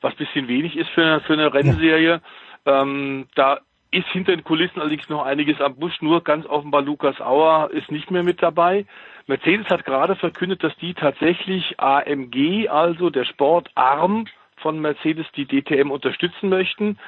was 0.01 0.15
bisschen 0.15 0.49
wenig 0.49 0.76
ist 0.76 0.91
für, 0.91 1.20
für 1.20 1.35
eine 1.35 1.52
Rennserie. 1.52 2.20
Ähm, 2.67 3.26
da 3.35 3.60
ist 3.91 4.09
hinter 4.09 4.33
den 4.33 4.44
Kulissen 4.44 4.81
allerdings 4.81 5.09
noch 5.09 5.25
einiges 5.25 5.60
am 5.60 5.76
Busch. 5.76 6.01
Nur 6.01 6.23
ganz 6.23 6.47
offenbar 6.47 6.83
Lukas 6.83 7.20
Auer 7.20 7.70
ist 7.70 7.91
nicht 7.91 8.10
mehr 8.10 8.23
mit 8.23 8.43
dabei. 8.43 8.85
Mercedes 9.26 9.68
hat 9.68 9.85
gerade 9.85 10.17
verkündet, 10.17 10.62
dass 10.62 10.76
die 10.76 10.94
tatsächlich 10.94 11.78
AMG, 11.81 12.68
also 12.68 13.10
der 13.10 13.25
Sportarm 13.25 14.26
von 14.67 14.81
Mercedes 14.81 15.27
die 15.36 15.47
DTM 15.47 15.93
unterstützen 15.93 16.49
möchten. 16.49 16.99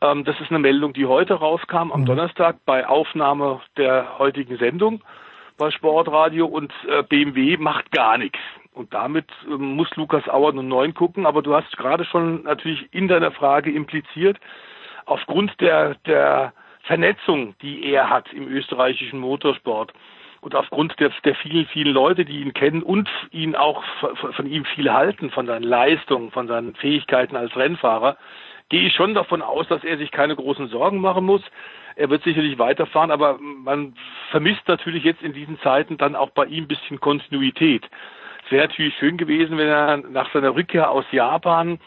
Ähm, 0.00 0.24
das 0.24 0.40
ist 0.40 0.48
eine 0.48 0.58
Meldung, 0.58 0.94
die 0.94 1.04
heute 1.04 1.34
rauskam, 1.34 1.92
am 1.92 2.00
mhm. 2.00 2.06
Donnerstag 2.06 2.56
bei 2.64 2.86
Aufnahme 2.86 3.60
der 3.76 4.18
heutigen 4.18 4.56
Sendung 4.56 5.02
bei 5.58 5.70
Sportradio 5.70 6.46
und 6.46 6.72
äh, 6.88 7.02
BMW 7.02 7.58
macht 7.58 7.92
gar 7.92 8.16
nichts. 8.16 8.38
Und 8.72 8.94
damit 8.94 9.26
äh, 9.46 9.50
muss 9.50 9.94
Lukas 9.96 10.26
Auer 10.30 10.54
nun 10.54 10.68
neun 10.68 10.94
gucken, 10.94 11.26
aber 11.26 11.42
du 11.42 11.54
hast 11.54 11.76
gerade 11.76 12.06
schon 12.06 12.44
natürlich 12.44 12.88
in 12.90 13.06
deiner 13.06 13.32
Frage 13.32 13.70
impliziert, 13.70 14.38
aufgrund 15.04 15.60
der, 15.60 15.96
der 16.06 16.54
Vernetzung, 16.84 17.54
die 17.60 17.84
er 17.84 18.08
hat 18.08 18.32
im 18.32 18.48
österreichischen 18.48 19.18
Motorsport, 19.20 19.92
und 20.44 20.54
aufgrund 20.54 21.00
der, 21.00 21.10
der 21.24 21.34
vielen, 21.36 21.64
vielen 21.68 21.94
Leute, 21.94 22.26
die 22.26 22.42
ihn 22.42 22.52
kennen 22.52 22.82
und 22.82 23.08
ihn 23.30 23.56
auch 23.56 23.82
von 24.36 24.46
ihm 24.46 24.66
viel 24.66 24.92
halten, 24.92 25.30
von 25.30 25.46
seinen 25.46 25.62
Leistungen, 25.62 26.30
von 26.32 26.48
seinen 26.48 26.74
Fähigkeiten 26.74 27.34
als 27.34 27.56
Rennfahrer, 27.56 28.18
gehe 28.68 28.86
ich 28.86 28.94
schon 28.94 29.14
davon 29.14 29.40
aus, 29.40 29.66
dass 29.68 29.82
er 29.84 29.96
sich 29.96 30.10
keine 30.10 30.36
großen 30.36 30.68
Sorgen 30.68 31.00
machen 31.00 31.24
muss. 31.24 31.40
Er 31.96 32.10
wird 32.10 32.24
sicherlich 32.24 32.58
weiterfahren, 32.58 33.10
aber 33.10 33.38
man 33.38 33.94
vermisst 34.30 34.68
natürlich 34.68 35.02
jetzt 35.02 35.22
in 35.22 35.32
diesen 35.32 35.58
Zeiten 35.60 35.96
dann 35.96 36.14
auch 36.14 36.28
bei 36.30 36.44
ihm 36.44 36.64
ein 36.64 36.68
bisschen 36.68 37.00
Kontinuität. 37.00 37.88
Es 38.44 38.52
wäre 38.52 38.66
natürlich 38.66 38.94
schön 38.98 39.16
gewesen, 39.16 39.56
wenn 39.56 39.68
er 39.68 39.96
nach 39.96 40.30
seiner 40.34 40.54
Rückkehr 40.54 40.90
aus 40.90 41.06
Japan 41.10 41.78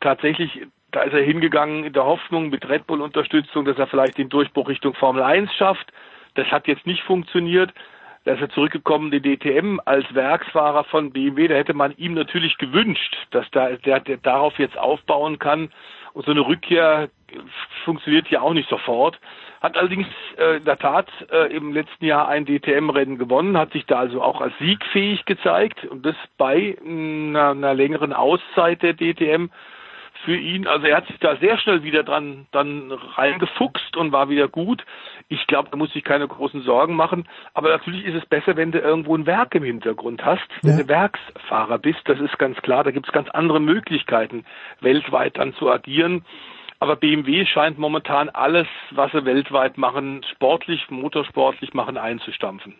tatsächlich, 0.00 0.66
da 0.90 1.00
ist 1.00 1.14
er 1.14 1.22
hingegangen 1.22 1.84
in 1.84 1.94
der 1.94 2.04
Hoffnung 2.04 2.50
mit 2.50 2.68
Red 2.68 2.86
Bull 2.86 3.00
Unterstützung, 3.00 3.64
dass 3.64 3.78
er 3.78 3.86
vielleicht 3.86 4.18
den 4.18 4.28
Durchbruch 4.28 4.68
Richtung 4.68 4.92
Formel 4.92 5.22
1 5.22 5.50
schafft. 5.54 5.90
Das 6.34 6.46
hat 6.48 6.68
jetzt 6.68 6.86
nicht 6.86 7.02
funktioniert. 7.04 7.72
Da 8.24 8.34
ist 8.34 8.40
er 8.40 8.50
zurückgekommen, 8.50 9.10
die 9.10 9.20
DTM 9.20 9.80
als 9.84 10.04
Werksfahrer 10.14 10.84
von 10.84 11.12
BMW. 11.12 11.48
Da 11.48 11.54
hätte 11.54 11.74
man 11.74 11.92
ihm 11.96 12.14
natürlich 12.14 12.56
gewünscht, 12.58 13.16
dass 13.32 13.50
da, 13.50 13.70
der, 13.70 14.00
der 14.00 14.18
darauf 14.18 14.58
jetzt 14.58 14.78
aufbauen 14.78 15.38
kann. 15.40 15.70
Und 16.12 16.26
so 16.26 16.30
eine 16.30 16.46
Rückkehr 16.46 17.08
funktioniert 17.84 18.28
ja 18.28 18.42
auch 18.42 18.52
nicht 18.52 18.68
sofort. 18.68 19.18
Hat 19.60 19.76
allerdings 19.76 20.06
äh, 20.38 20.58
in 20.58 20.64
der 20.64 20.78
Tat 20.78 21.08
äh, 21.30 21.54
im 21.54 21.72
letzten 21.72 22.04
Jahr 22.04 22.28
ein 22.28 22.44
DTM-Rennen 22.44 23.18
gewonnen, 23.18 23.56
hat 23.56 23.72
sich 23.72 23.86
da 23.86 23.98
also 23.98 24.22
auch 24.22 24.40
als 24.40 24.52
siegfähig 24.58 25.24
gezeigt 25.24 25.84
und 25.84 26.04
das 26.04 26.16
bei 26.36 26.76
einer, 26.84 27.50
einer 27.50 27.74
längeren 27.74 28.12
Auszeit 28.12 28.82
der 28.82 28.94
DTM 28.94 29.50
für 30.24 30.36
ihn. 30.36 30.66
Also 30.66 30.86
er 30.86 30.96
hat 30.96 31.06
sich 31.06 31.18
da 31.18 31.36
sehr 31.36 31.58
schnell 31.58 31.82
wieder 31.82 32.02
dran 32.02 32.46
dann 32.52 32.92
reingefuchst 32.92 33.96
und 33.96 34.12
war 34.12 34.28
wieder 34.28 34.48
gut. 34.48 34.84
Ich 35.28 35.46
glaube, 35.46 35.68
da 35.70 35.76
muss 35.76 35.92
sich 35.92 36.04
keine 36.04 36.28
großen 36.28 36.62
Sorgen 36.62 36.94
machen. 36.94 37.28
Aber 37.54 37.68
natürlich 37.70 38.04
ist 38.04 38.14
es 38.14 38.26
besser, 38.26 38.56
wenn 38.56 38.72
du 38.72 38.78
irgendwo 38.78 39.16
ein 39.16 39.26
Werk 39.26 39.54
im 39.54 39.64
Hintergrund 39.64 40.24
hast, 40.24 40.48
wenn 40.62 40.78
ja. 40.78 40.82
du 40.82 40.88
Werksfahrer 40.88 41.78
bist. 41.78 42.00
Das 42.04 42.20
ist 42.20 42.38
ganz 42.38 42.60
klar. 42.62 42.84
Da 42.84 42.90
gibt 42.90 43.06
es 43.06 43.12
ganz 43.12 43.28
andere 43.30 43.60
Möglichkeiten, 43.60 44.44
weltweit 44.80 45.38
dann 45.38 45.54
zu 45.54 45.70
agieren. 45.70 46.24
Aber 46.78 46.96
BMW 46.96 47.46
scheint 47.46 47.78
momentan 47.78 48.28
alles, 48.28 48.66
was 48.90 49.12
sie 49.12 49.24
weltweit 49.24 49.78
machen, 49.78 50.24
sportlich, 50.32 50.90
motorsportlich 50.90 51.74
machen, 51.74 51.96
einzustampfen 51.96 52.74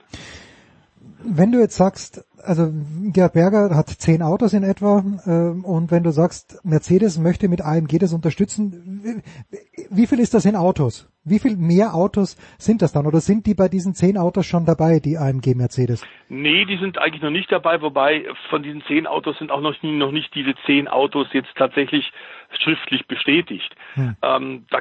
wenn 1.24 1.52
du 1.52 1.58
jetzt 1.58 1.76
sagst, 1.76 2.24
also 2.44 2.72
Gerhard 3.12 3.34
Berger 3.34 3.76
hat 3.76 3.88
zehn 3.88 4.22
Autos 4.22 4.52
in 4.52 4.62
etwa 4.62 5.04
äh, 5.26 5.66
und 5.66 5.90
wenn 5.90 6.02
du 6.02 6.10
sagst, 6.10 6.60
Mercedes 6.64 7.18
möchte 7.18 7.48
mit 7.48 7.62
AMG 7.62 7.98
das 7.98 8.12
unterstützen, 8.12 9.22
wie, 9.50 9.86
wie 9.90 10.06
viel 10.06 10.18
ist 10.18 10.34
das 10.34 10.44
in 10.44 10.56
Autos? 10.56 11.08
Wie 11.24 11.38
viel 11.38 11.56
mehr 11.56 11.94
Autos 11.94 12.36
sind 12.58 12.82
das 12.82 12.92
dann 12.92 13.06
oder 13.06 13.20
sind 13.20 13.46
die 13.46 13.54
bei 13.54 13.68
diesen 13.68 13.94
zehn 13.94 14.18
Autos 14.18 14.44
schon 14.44 14.66
dabei, 14.66 14.98
die 14.98 15.18
AMG 15.18 15.54
Mercedes? 15.54 16.04
Nee, 16.28 16.64
die 16.64 16.78
sind 16.78 16.98
eigentlich 16.98 17.22
noch 17.22 17.30
nicht 17.30 17.52
dabei, 17.52 17.80
wobei 17.80 18.24
von 18.50 18.62
diesen 18.62 18.82
zehn 18.88 19.06
Autos 19.06 19.38
sind 19.38 19.52
auch 19.52 19.60
noch, 19.60 19.80
noch 19.82 20.10
nicht 20.10 20.34
diese 20.34 20.54
zehn 20.66 20.88
Autos 20.88 21.28
jetzt 21.32 21.54
tatsächlich 21.56 22.12
schriftlich 22.60 23.06
bestätigt. 23.06 23.74
Hm. 23.94 24.16
Ähm, 24.22 24.66
da 24.70 24.80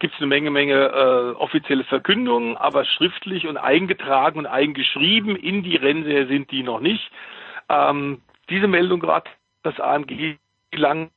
gibt 0.00 0.14
es 0.14 0.20
eine 0.20 0.26
Menge, 0.26 0.50
Menge 0.50 0.74
äh, 0.74 1.36
offizielle 1.36 1.84
Verkündungen, 1.84 2.56
aber 2.56 2.84
schriftlich 2.84 3.46
und 3.46 3.56
eingetragen 3.56 4.38
und 4.38 4.46
eingeschrieben 4.46 5.36
in 5.36 5.62
die 5.62 5.76
Rennserie 5.76 6.26
sind 6.26 6.50
die 6.50 6.62
noch 6.62 6.80
nicht. 6.80 7.10
Ähm, 7.68 8.22
diese 8.48 8.66
Meldung 8.66 8.98
gerade, 8.98 9.30
dass 9.62 9.78
AMG 9.78 10.36
lang 10.72 11.10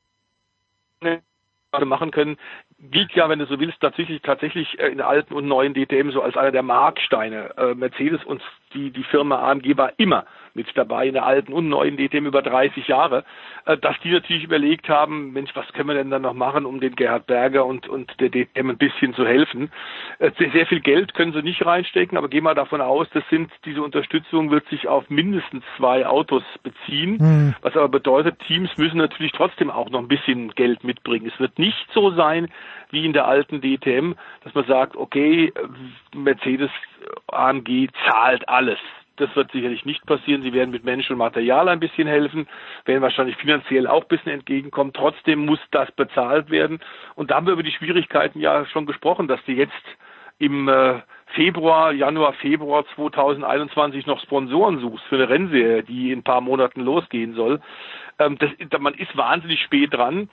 machen 1.82 2.12
können, 2.12 2.38
gilt 2.80 3.14
ja, 3.14 3.30
wenn 3.30 3.40
du 3.40 3.46
so 3.46 3.60
willst, 3.60 3.80
tatsächlich 3.80 4.22
tatsächlich 4.22 4.78
äh, 4.80 4.90
in 4.90 5.02
alten 5.02 5.34
und 5.34 5.48
neuen 5.48 5.74
DTM 5.74 6.12
so 6.12 6.22
als 6.22 6.38
einer 6.38 6.52
der 6.52 6.64
Marksteine. 6.64 7.58
Äh, 7.58 7.74
Mercedes 7.76 8.24
und 8.26 8.42
die 8.74 8.92
die 8.92 9.04
Firma 9.04 9.50
AMG 9.50 9.78
war 9.78 9.92
immer 9.98 10.26
mit 10.54 10.68
dabei 10.76 11.08
in 11.08 11.14
der 11.14 11.26
alten 11.26 11.52
und 11.52 11.68
neuen 11.68 11.98
DTM 11.98 12.28
über 12.28 12.42
30 12.42 12.88
Jahre, 12.88 13.24
äh, 13.66 13.78
dass 13.78 14.00
die 14.04 14.12
natürlich 14.12 14.44
überlegt 14.44 14.88
haben, 14.90 15.34
Mensch, 15.34 15.52
was 15.56 15.68
können 15.74 15.90
wir 15.90 15.96
denn 15.96 16.12
dann 16.12 16.22
noch 16.22 16.34
machen, 16.34 16.66
um 16.66 16.80
den 16.80 16.96
Gerhard 16.96 17.26
Berger 17.26 17.66
und 17.66 17.88
und 17.88 18.12
der 18.20 18.30
DTM 18.30 18.70
ein 18.70 18.78
bisschen 18.78 19.14
zu 19.14 19.26
helfen. 19.26 19.72
Äh, 20.20 20.32
sehr, 20.38 20.52
sehr 20.52 20.66
viel 20.68 20.82
Geld 20.82 21.14
können 21.14 21.34
sie 21.34 21.42
nicht 21.42 21.66
reinstecken, 21.66 22.18
aber 22.18 22.30
gehen 22.30 22.44
wir 22.44 22.56
davon 22.56 22.82
aus, 22.82 23.08
das 23.14 23.24
sind 23.30 23.52
diese 23.66 23.82
Unterstützung 23.82 24.52
wird 24.52 24.68
sich 24.70 24.88
auf 24.88 25.10
mindestens 25.10 25.64
zwei 25.78 26.06
Autos 26.06 26.44
beziehen, 26.62 27.18
mhm. 27.20 27.56
was 27.62 27.76
aber 27.76 27.90
bedeutet, 27.90 28.40
Teams 28.48 28.70
müssen 28.78 28.98
natürlich 28.98 29.32
trotzdem 29.32 29.72
auch 29.72 29.90
noch 29.90 30.00
ein 30.00 30.08
bisschen 30.08 30.50
Geld 30.52 30.84
mitbringen. 30.84 31.32
Es 31.34 31.40
wird 31.40 31.58
nicht 31.58 31.88
so 31.94 32.12
sein 32.12 32.50
wie 32.94 33.06
in 33.06 33.14
der 33.14 33.28
alten 33.28 33.60
DTM, 33.60 34.14
dass 34.44 34.54
man 34.54 34.66
sagt, 34.66 34.96
okay, 34.96 35.52
Mercedes 36.16 36.70
AMG 37.28 37.90
zahlt 38.08 38.48
alles. 38.48 38.80
Das 39.18 39.36
wird 39.36 39.52
sicherlich 39.52 39.86
nicht 39.86 40.06
passieren. 40.06 40.42
Sie 40.42 40.54
werden 40.54 40.72
mit 40.72 40.86
Mensch 40.86 41.10
und 41.12 41.18
Material 41.18 41.70
ein 41.70 41.80
bisschen 41.80 42.08
helfen, 42.08 42.48
werden 42.86 43.02
wahrscheinlich 43.02 43.36
finanziell 43.36 43.86
auch 43.86 44.04
ein 44.04 44.08
bisschen 44.08 44.32
entgegenkommen. 44.32 44.94
Trotzdem 44.94 45.46
muss 45.46 45.60
das 45.72 45.92
bezahlt 45.92 46.50
werden. 46.50 46.80
Und 47.16 47.30
da 47.30 47.36
haben 47.36 47.46
wir 47.46 47.54
über 47.54 47.64
die 47.64 47.72
Schwierigkeiten 47.72 48.40
ja 48.40 48.66
schon 48.68 48.86
gesprochen, 48.86 49.28
dass 49.28 49.44
die 49.46 49.54
jetzt 49.54 49.74
im 50.40 50.68
äh, 50.68 51.02
Februar, 51.28 51.92
Januar, 51.94 52.34
Februar 52.34 52.86
2021 52.96 54.06
noch 54.06 54.22
Sponsoren 54.22 54.80
suchst 54.80 55.06
für 55.06 55.16
eine 55.16 55.30
Rennserie, 55.30 55.84
die 55.84 56.12
in 56.12 56.20
ein 56.20 56.24
paar 56.24 56.42
Monaten 56.42 56.82
losgehen 56.82 57.36
soll. 57.36 57.60
Ähm, 58.20 58.38
das, 58.40 58.50
man 58.80 58.94
ist 58.96 59.16
wahnsinnig 59.16 59.62
spät 59.62 59.94
dran. 59.94 60.30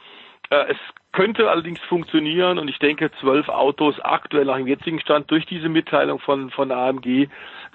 Äh, 0.51 0.73
es 0.73 0.77
könnte 1.13 1.51
allerdings 1.51 1.81
funktionieren 1.89 2.59
und 2.59 2.69
ich 2.69 2.79
denke, 2.79 3.11
zwölf 3.21 3.49
Autos 3.49 3.97
aktuell 4.01 4.45
nach 4.45 4.57
dem 4.57 4.67
jetzigen 4.67 5.01
Stand 5.01 5.31
durch 5.31 5.47
diese 5.47 5.69
Mitteilung 5.69 6.19
von, 6.21 6.51
von 6.51 6.71
AMG 6.71 7.29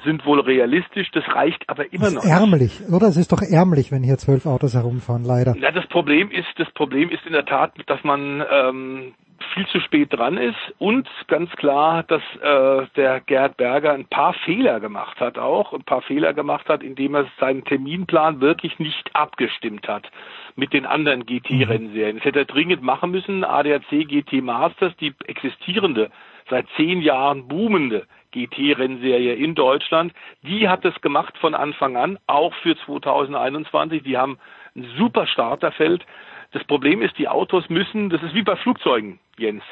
sind 0.03 0.25
wohl 0.25 0.39
realistisch. 0.39 1.09
Das 1.11 1.23
reicht 1.27 1.67
aber 1.69 1.91
immer 1.91 2.11
noch. 2.11 2.23
Ärmlich, 2.23 2.81
oder? 2.91 3.07
Es 3.07 3.17
ist 3.17 3.31
doch 3.31 3.41
ärmlich, 3.41 3.91
wenn 3.91 4.03
hier 4.03 4.17
zwölf 4.17 4.45
Autos 4.45 4.73
herumfahren, 4.73 5.23
leider. 5.23 5.55
Ja, 5.57 5.71
das 5.71 5.87
Problem 5.87 6.31
ist, 6.31 6.47
das 6.57 6.69
Problem 6.71 7.09
ist 7.09 7.25
in 7.25 7.33
der 7.33 7.45
Tat, 7.45 7.73
dass 7.87 8.03
man 8.03 8.43
ähm, 8.49 9.13
viel 9.53 9.67
zu 9.67 9.79
spät 9.79 10.13
dran 10.13 10.37
ist 10.37 10.57
und 10.77 11.07
ganz 11.27 11.51
klar, 11.51 12.03
dass 12.03 12.21
äh, 12.41 12.87
der 12.95 13.19
Gerd 13.21 13.57
Berger 13.57 13.93
ein 13.93 14.05
paar 14.05 14.33
Fehler 14.33 14.79
gemacht 14.79 15.19
hat 15.19 15.37
auch, 15.37 15.73
ein 15.73 15.83
paar 15.83 16.01
Fehler 16.01 16.33
gemacht 16.33 16.69
hat, 16.69 16.83
indem 16.83 17.15
er 17.15 17.27
seinen 17.39 17.63
Terminplan 17.65 18.41
wirklich 18.41 18.79
nicht 18.79 19.15
abgestimmt 19.15 19.87
hat 19.87 20.09
mit 20.55 20.73
den 20.73 20.85
anderen 20.85 21.25
GT-Rennserien. 21.25 22.17
Das 22.17 22.25
hätte 22.25 22.39
er 22.39 22.45
dringend 22.45 22.81
machen 22.81 23.11
müssen. 23.11 23.43
ADAC 23.43 23.89
GT 23.89 24.41
Masters, 24.41 24.95
die 24.97 25.13
existierende, 25.25 26.11
seit 26.49 26.67
zehn 26.77 27.01
Jahren 27.01 27.47
boomende 27.47 28.05
GT-Rennserie 28.31 29.33
in 29.33 29.55
Deutschland, 29.55 30.13
die 30.43 30.67
hat 30.67 30.83
es 30.85 30.99
gemacht 31.01 31.37
von 31.37 31.55
Anfang 31.55 31.95
an, 31.95 32.19
auch 32.27 32.53
für 32.55 32.75
2021. 32.77 34.03
Die 34.03 34.17
haben 34.17 34.37
ein 34.75 34.85
super 34.97 35.25
Starterfeld. 35.25 36.05
Das 36.51 36.63
Problem 36.63 37.01
ist, 37.01 37.17
die 37.17 37.27
Autos 37.27 37.69
müssen, 37.69 38.09
das 38.09 38.21
ist 38.23 38.33
wie 38.33 38.43
bei 38.43 38.55
Flugzeugen, 38.55 39.19
Jens. 39.37 39.63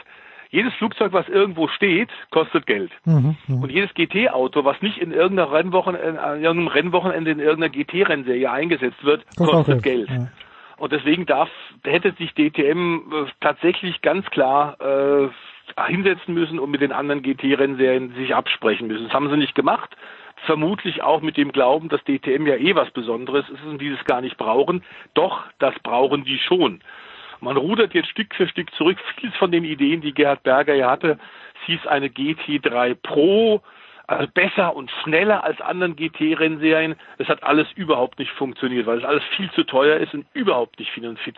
Jedes 0.49 0.73
Flugzeug, 0.75 1.13
was 1.13 1.27
irgendwo 1.29 1.67
steht, 1.67 2.09
kostet 2.29 2.67
Geld. 2.67 2.91
Mhm, 3.05 3.35
mh. 3.47 3.63
Und 3.63 3.71
jedes 3.71 3.91
GT-Auto, 3.95 4.63
was 4.63 4.79
nicht 4.83 4.99
in 4.99 5.11
irgendeiner 5.11 5.51
Rennwochenende, 5.51 6.21
an 6.21 6.43
irgendeinem 6.43 6.67
Rennwochenende 6.67 7.31
in 7.31 7.39
irgendeiner 7.39 7.69
GT-Rennserie 7.69 8.51
eingesetzt 8.51 9.03
wird, 9.03 9.25
kostet 9.35 9.81
Geld. 9.81 10.09
Ja. 10.09 10.27
Und 10.77 10.91
deswegen 10.91 11.25
darf, 11.25 11.49
hätte 11.83 12.11
sich 12.13 12.33
DTM 12.33 12.97
äh, 12.97 13.25
tatsächlich 13.39 14.01
ganz 14.01 14.29
klar 14.29 14.77
äh, 14.79 15.29
hinsetzen 15.87 16.33
müssen 16.33 16.59
und 16.59 16.69
mit 16.69 16.81
den 16.81 16.91
anderen 16.91 17.23
GT-Rennserien 17.23 18.13
sich 18.13 18.35
absprechen 18.35 18.87
müssen. 18.87 19.05
Das 19.05 19.13
haben 19.13 19.29
sie 19.29 19.37
nicht 19.37 19.55
gemacht. 19.55 19.95
Vermutlich 20.45 21.01
auch 21.01 21.21
mit 21.21 21.37
dem 21.37 21.51
Glauben, 21.51 21.89
dass 21.89 22.03
DTM 22.03 22.45
ja 22.47 22.55
eh 22.55 22.75
was 22.75 22.91
Besonderes 22.91 23.47
ist 23.49 23.63
und 23.63 23.79
dieses 23.79 24.03
gar 24.05 24.21
nicht 24.21 24.37
brauchen. 24.37 24.83
Doch, 25.13 25.43
das 25.59 25.73
brauchen 25.79 26.25
die 26.25 26.37
schon. 26.37 26.81
Man 27.39 27.57
rudert 27.57 27.93
jetzt 27.93 28.09
Stück 28.09 28.33
für 28.35 28.47
Stück 28.47 28.73
zurück. 28.75 28.97
Vieles 29.17 29.35
von 29.35 29.51
den 29.51 29.63
Ideen, 29.63 30.01
die 30.01 30.13
Gerhard 30.13 30.43
Berger 30.43 30.75
ja 30.75 30.89
hatte, 30.89 31.17
hieß 31.65 31.87
eine 31.87 32.07
GT3 32.07 32.95
Pro, 32.95 33.61
also 34.07 34.27
besser 34.33 34.75
und 34.75 34.91
schneller 35.03 35.43
als 35.43 35.59
anderen 35.61 35.95
GT-Rennserien. 35.95 36.95
Es 37.17 37.27
hat 37.27 37.43
alles 37.43 37.67
überhaupt 37.75 38.19
nicht 38.19 38.31
funktioniert, 38.31 38.85
weil 38.85 38.97
es 38.97 39.05
alles 39.05 39.23
viel 39.35 39.49
zu 39.51 39.63
teuer 39.63 39.97
ist 39.97 40.13
und 40.13 40.25
überhaupt 40.33 40.79
nicht 40.79 40.91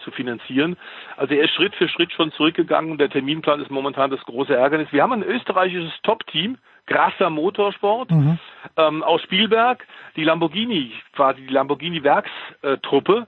zu 0.04 0.12
finanzieren. 0.12 0.78
Also 1.16 1.36
er 1.36 1.46
ist 1.46 1.54
Schritt 1.54 1.76
für 1.76 1.88
Schritt 1.88 2.12
schon 2.12 2.32
zurückgegangen. 2.32 2.98
Der 2.98 3.10
Terminplan 3.10 3.62
ist 3.62 3.70
momentan 3.70 4.10
das 4.10 4.22
große 4.22 4.56
Ärgernis. 4.56 4.92
Wir 4.92 5.04
haben 5.04 5.14
ein 5.14 5.24
österreichisches 5.24 5.94
Top-Team, 6.04 6.58
Grasser 6.88 7.30
Motorsport 7.30 8.12
mhm. 8.12 8.38
ähm, 8.78 9.04
aus 9.04 9.22
Spielberg, 9.24 9.86
die 10.16 10.24
Lamborghini, 10.24 10.92
quasi 11.14 11.42
die 11.42 11.54
Lamborghini 11.54 12.04
Werkstruppe 12.04 13.28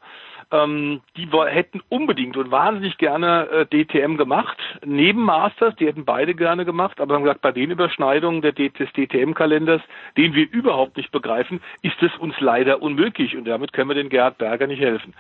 ähm, 0.52 1.02
die 1.16 1.28
hätten 1.48 1.82
unbedingt 1.90 2.38
und 2.38 2.52
wahnsinnig 2.52 2.98
gerne 2.98 3.48
äh, 3.50 3.66
DTM 3.66 4.18
gemacht, 4.18 4.58
neben 4.86 5.24
Masters, 5.24 5.76
die 5.76 5.88
hätten 5.88 6.06
beide 6.06 6.36
gerne 6.36 6.66
gemacht, 6.66 7.00
aber 7.02 7.16
haben 7.16 7.24
gesagt, 7.24 7.42
bei 7.42 7.52
den 7.52 7.72
Überschneidungen 7.72 8.42
der, 8.42 8.54
des 8.54 8.92
DTM-Kalenders, 8.94 9.82
den 10.16 10.34
wir 10.34 10.50
überhaupt 10.52 10.98
nicht 10.98 11.12
begreifen, 11.12 11.62
ist 11.82 12.02
es 12.02 12.16
uns 12.18 12.36
leider 12.40 12.82
unmöglich 12.82 13.36
und 13.36 13.46
damit 13.46 13.74
können 13.74 13.90
wir 13.90 13.96
den 13.96 14.10
Gerhard 14.10 14.38
Berger 14.38 14.68
nicht 14.68 14.82
helfen. 14.82 15.14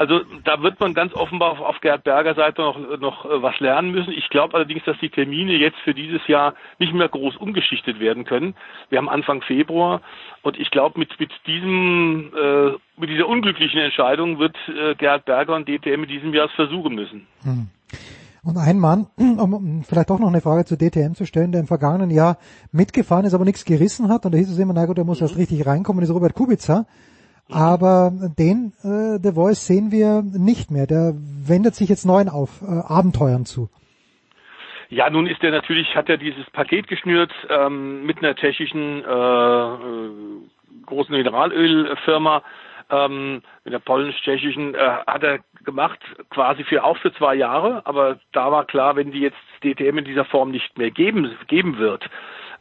Also 0.00 0.22
da 0.44 0.62
wird 0.62 0.80
man 0.80 0.94
ganz 0.94 1.12
offenbar 1.12 1.50
auf, 1.50 1.60
auf 1.60 1.80
Gerhard 1.80 2.04
Berger 2.04 2.34
Seite 2.34 2.62
noch, 2.62 2.78
noch 2.98 3.24
äh, 3.26 3.42
was 3.42 3.60
lernen 3.60 3.90
müssen. 3.90 4.14
Ich 4.14 4.30
glaube 4.30 4.54
allerdings, 4.54 4.82
dass 4.84 4.96
die 4.98 5.10
Termine 5.10 5.52
jetzt 5.52 5.78
für 5.80 5.92
dieses 5.92 6.26
Jahr 6.26 6.54
nicht 6.78 6.94
mehr 6.94 7.10
groß 7.10 7.36
umgeschichtet 7.36 8.00
werden 8.00 8.24
können. 8.24 8.54
Wir 8.88 8.96
haben 8.96 9.10
Anfang 9.10 9.42
Februar 9.42 10.00
und 10.40 10.58
ich 10.58 10.70
glaube, 10.70 10.98
mit, 10.98 11.20
mit 11.20 11.30
diesem 11.46 12.32
äh, 12.34 12.78
mit 13.00 13.10
dieser 13.10 13.26
unglücklichen 13.26 13.80
Entscheidung 13.80 14.38
wird 14.38 14.56
äh, 14.68 14.94
Gerhard 14.94 15.24
Berger 15.24 15.56
und 15.56 15.68
DTM 15.68 16.02
in 16.02 16.08
diesem 16.08 16.34
Jahr 16.34 16.46
es 16.46 16.52
versuchen 16.52 16.94
müssen. 16.94 17.26
Hm. 17.42 17.68
Und 18.42 18.56
ein 18.56 18.78
Mann, 18.78 19.06
um 19.16 19.82
vielleicht 19.84 20.10
auch 20.10 20.18
noch 20.18 20.28
eine 20.28 20.40
Frage 20.40 20.64
zu 20.64 20.76
DTM 20.76 21.14
zu 21.14 21.26
stellen, 21.26 21.52
der 21.52 21.60
im 21.60 21.66
vergangenen 21.66 22.10
Jahr 22.10 22.38
mitgefahren 22.72 23.24
ist, 23.24 23.34
aber 23.34 23.44
nichts 23.44 23.64
gerissen 23.64 24.08
hat, 24.08 24.24
und 24.24 24.32
da 24.32 24.38
hieß 24.38 24.50
es 24.50 24.58
immer, 24.58 24.72
na 24.74 24.86
gut, 24.86 24.98
der 24.98 25.04
muss 25.04 25.20
mhm. 25.20 25.26
erst 25.26 25.38
richtig 25.38 25.66
reinkommen, 25.66 26.02
ist 26.02 26.10
Robert 26.10 26.34
Kubica. 26.34 26.86
Aber 27.52 28.12
den 28.38 28.72
äh, 28.84 29.18
The 29.20 29.32
Voice 29.34 29.66
sehen 29.66 29.90
wir 29.90 30.22
nicht 30.22 30.70
mehr. 30.70 30.86
Der 30.86 31.14
wendet 31.16 31.74
sich 31.74 31.88
jetzt 31.88 32.06
neuen 32.06 32.28
auf, 32.28 32.62
äh, 32.62 32.66
Abenteuern 32.66 33.44
zu. 33.44 33.68
Ja, 34.88 35.08
nun 35.10 35.26
ist 35.26 35.42
er 35.42 35.50
natürlich, 35.50 35.94
hat 35.94 36.08
er 36.08 36.16
dieses 36.16 36.48
Paket 36.50 36.88
geschnürt 36.88 37.32
ähm, 37.48 38.06
mit 38.06 38.18
einer 38.18 38.34
tschechischen 38.34 39.04
äh, 39.04 39.08
äh, 39.08 40.10
großen 40.86 41.14
Mineralölfirma, 41.14 42.42
ähm, 42.90 43.42
mit 43.64 43.72
der 43.72 43.78
polnisch-tschechischen, 43.78 44.74
äh, 44.74 44.78
hat 45.06 45.22
er 45.22 45.40
gemacht, 45.64 45.98
quasi 46.30 46.64
für 46.64 46.84
auch 46.84 46.96
für 46.98 47.12
zwei 47.14 47.34
Jahre, 47.34 47.82
aber 47.86 48.18
da 48.32 48.50
war 48.50 48.64
klar, 48.64 48.96
wenn 48.96 49.12
die 49.12 49.20
jetzt 49.20 49.38
DTM 49.62 49.98
in 49.98 50.04
dieser 50.04 50.24
Form 50.24 50.50
nicht 50.50 50.76
mehr 50.78 50.90
geben, 50.90 51.36
geben 51.48 51.78
wird, 51.78 52.08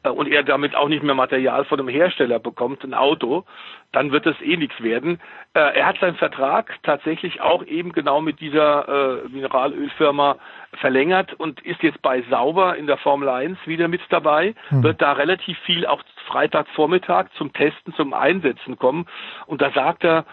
und 0.07 0.27
er 0.31 0.43
damit 0.43 0.75
auch 0.75 0.87
nicht 0.87 1.03
mehr 1.03 1.15
Material 1.15 1.65
von 1.65 1.79
einem 1.79 1.89
Hersteller 1.89 2.39
bekommt, 2.39 2.83
ein 2.83 2.93
Auto, 2.93 3.43
dann 3.91 4.11
wird 4.11 4.25
es 4.25 4.39
eh 4.41 4.55
nichts 4.55 4.81
werden. 4.81 5.19
Äh, 5.53 5.77
er 5.77 5.87
hat 5.87 5.97
seinen 5.99 6.15
Vertrag 6.15 6.77
tatsächlich 6.83 7.41
auch 7.41 7.65
eben 7.65 7.91
genau 7.91 8.21
mit 8.21 8.39
dieser 8.39 9.23
äh, 9.23 9.27
Mineralölfirma 9.27 10.37
verlängert 10.79 11.33
und 11.33 11.59
ist 11.61 11.81
jetzt 11.81 12.01
bei 12.01 12.21
Sauber 12.29 12.77
in 12.77 12.87
der 12.87 12.97
Formel 12.97 13.27
1 13.27 13.57
wieder 13.65 13.87
mit 13.87 14.01
dabei, 14.09 14.55
mhm. 14.69 14.83
wird 14.83 15.01
da 15.01 15.13
relativ 15.13 15.57
viel 15.59 15.85
auch 15.85 16.03
Freitagvormittag 16.27 17.27
zum 17.37 17.51
Testen, 17.51 17.93
zum 17.95 18.13
Einsetzen 18.13 18.77
kommen. 18.77 19.05
Und 19.47 19.61
da 19.61 19.71
sagt 19.71 20.03
er, 20.03 20.25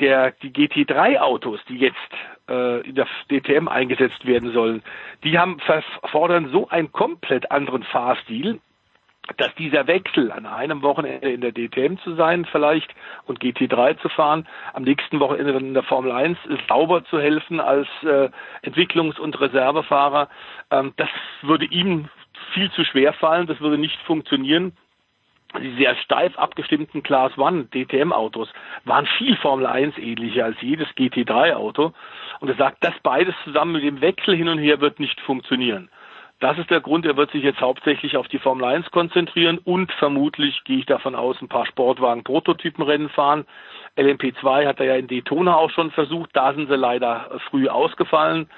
der, 0.00 0.32
die 0.42 0.50
GT3-Autos, 0.50 1.60
die 1.68 1.78
jetzt 1.78 1.96
äh, 2.48 2.80
in 2.80 2.94
der 2.94 3.06
DTM 3.30 3.68
eingesetzt 3.68 4.26
werden 4.26 4.52
sollen, 4.52 4.82
die 5.22 5.38
haben 5.38 5.58
fordern 6.10 6.50
so 6.50 6.68
einen 6.68 6.90
komplett 6.92 7.50
anderen 7.50 7.84
Fahrstil, 7.84 8.60
dass 9.36 9.54
dieser 9.54 9.86
Wechsel 9.86 10.30
an 10.30 10.46
einem 10.46 10.82
Wochenende 10.82 11.30
in 11.30 11.40
der 11.40 11.52
DTM 11.52 11.96
zu 11.98 12.14
sein 12.14 12.44
vielleicht 12.44 12.94
und 13.26 13.40
GT3 13.40 13.98
zu 13.98 14.08
fahren, 14.10 14.46
am 14.74 14.82
nächsten 14.82 15.18
Wochenende 15.20 15.52
in 15.54 15.74
der 15.74 15.82
Formel 15.82 16.12
1 16.12 16.38
sauber 16.68 17.04
zu 17.06 17.18
helfen 17.18 17.60
als 17.60 17.88
äh, 18.02 18.28
Entwicklungs- 18.62 19.18
und 19.18 19.40
Reservefahrer, 19.40 20.28
ähm, 20.70 20.92
das 20.96 21.08
würde 21.42 21.64
ihm 21.64 22.08
viel 22.52 22.70
zu 22.72 22.84
schwer 22.84 23.12
fallen, 23.14 23.46
das 23.46 23.60
würde 23.60 23.78
nicht 23.78 23.98
funktionieren. 24.02 24.76
Die 25.60 25.76
sehr 25.76 25.94
steif 25.96 26.36
abgestimmten 26.36 27.04
Class 27.04 27.38
One 27.38 27.66
DTM 27.66 28.12
Autos 28.12 28.48
waren 28.84 29.06
viel 29.18 29.36
Formel 29.36 29.66
1 29.66 29.96
ähnlicher 29.98 30.44
als 30.44 30.60
jedes 30.60 30.88
GT3 30.88 31.54
Auto. 31.54 31.92
Und 32.40 32.48
er 32.48 32.56
sagt, 32.56 32.82
das 32.82 32.94
beides 33.04 33.34
zusammen 33.44 33.72
mit 33.72 33.84
dem 33.84 34.00
Wechsel 34.00 34.36
hin 34.36 34.48
und 34.48 34.58
her 34.58 34.80
wird 34.80 34.98
nicht 34.98 35.20
funktionieren. 35.20 35.88
Das 36.40 36.58
ist 36.58 36.70
der 36.70 36.80
Grund, 36.80 37.06
er 37.06 37.16
wird 37.16 37.30
sich 37.30 37.42
jetzt 37.42 37.60
hauptsächlich 37.60 38.16
auf 38.16 38.28
die 38.28 38.38
Formel 38.38 38.64
1 38.64 38.90
konzentrieren 38.90 39.58
und 39.58 39.92
vermutlich, 39.92 40.62
gehe 40.64 40.78
ich 40.78 40.86
davon 40.86 41.14
aus, 41.14 41.40
ein 41.40 41.48
paar 41.48 41.66
Sportwagen-Prototypenrennen 41.66 43.08
fahren. 43.08 43.46
LMP2 43.96 44.66
hat 44.66 44.80
er 44.80 44.86
ja 44.86 44.94
in 44.96 45.06
Daytona 45.06 45.54
auch 45.56 45.70
schon 45.70 45.90
versucht, 45.92 46.30
da 46.34 46.52
sind 46.52 46.68
sie 46.68 46.76
leider 46.76 47.40
früh 47.48 47.68
ausgefallen. 47.68 48.50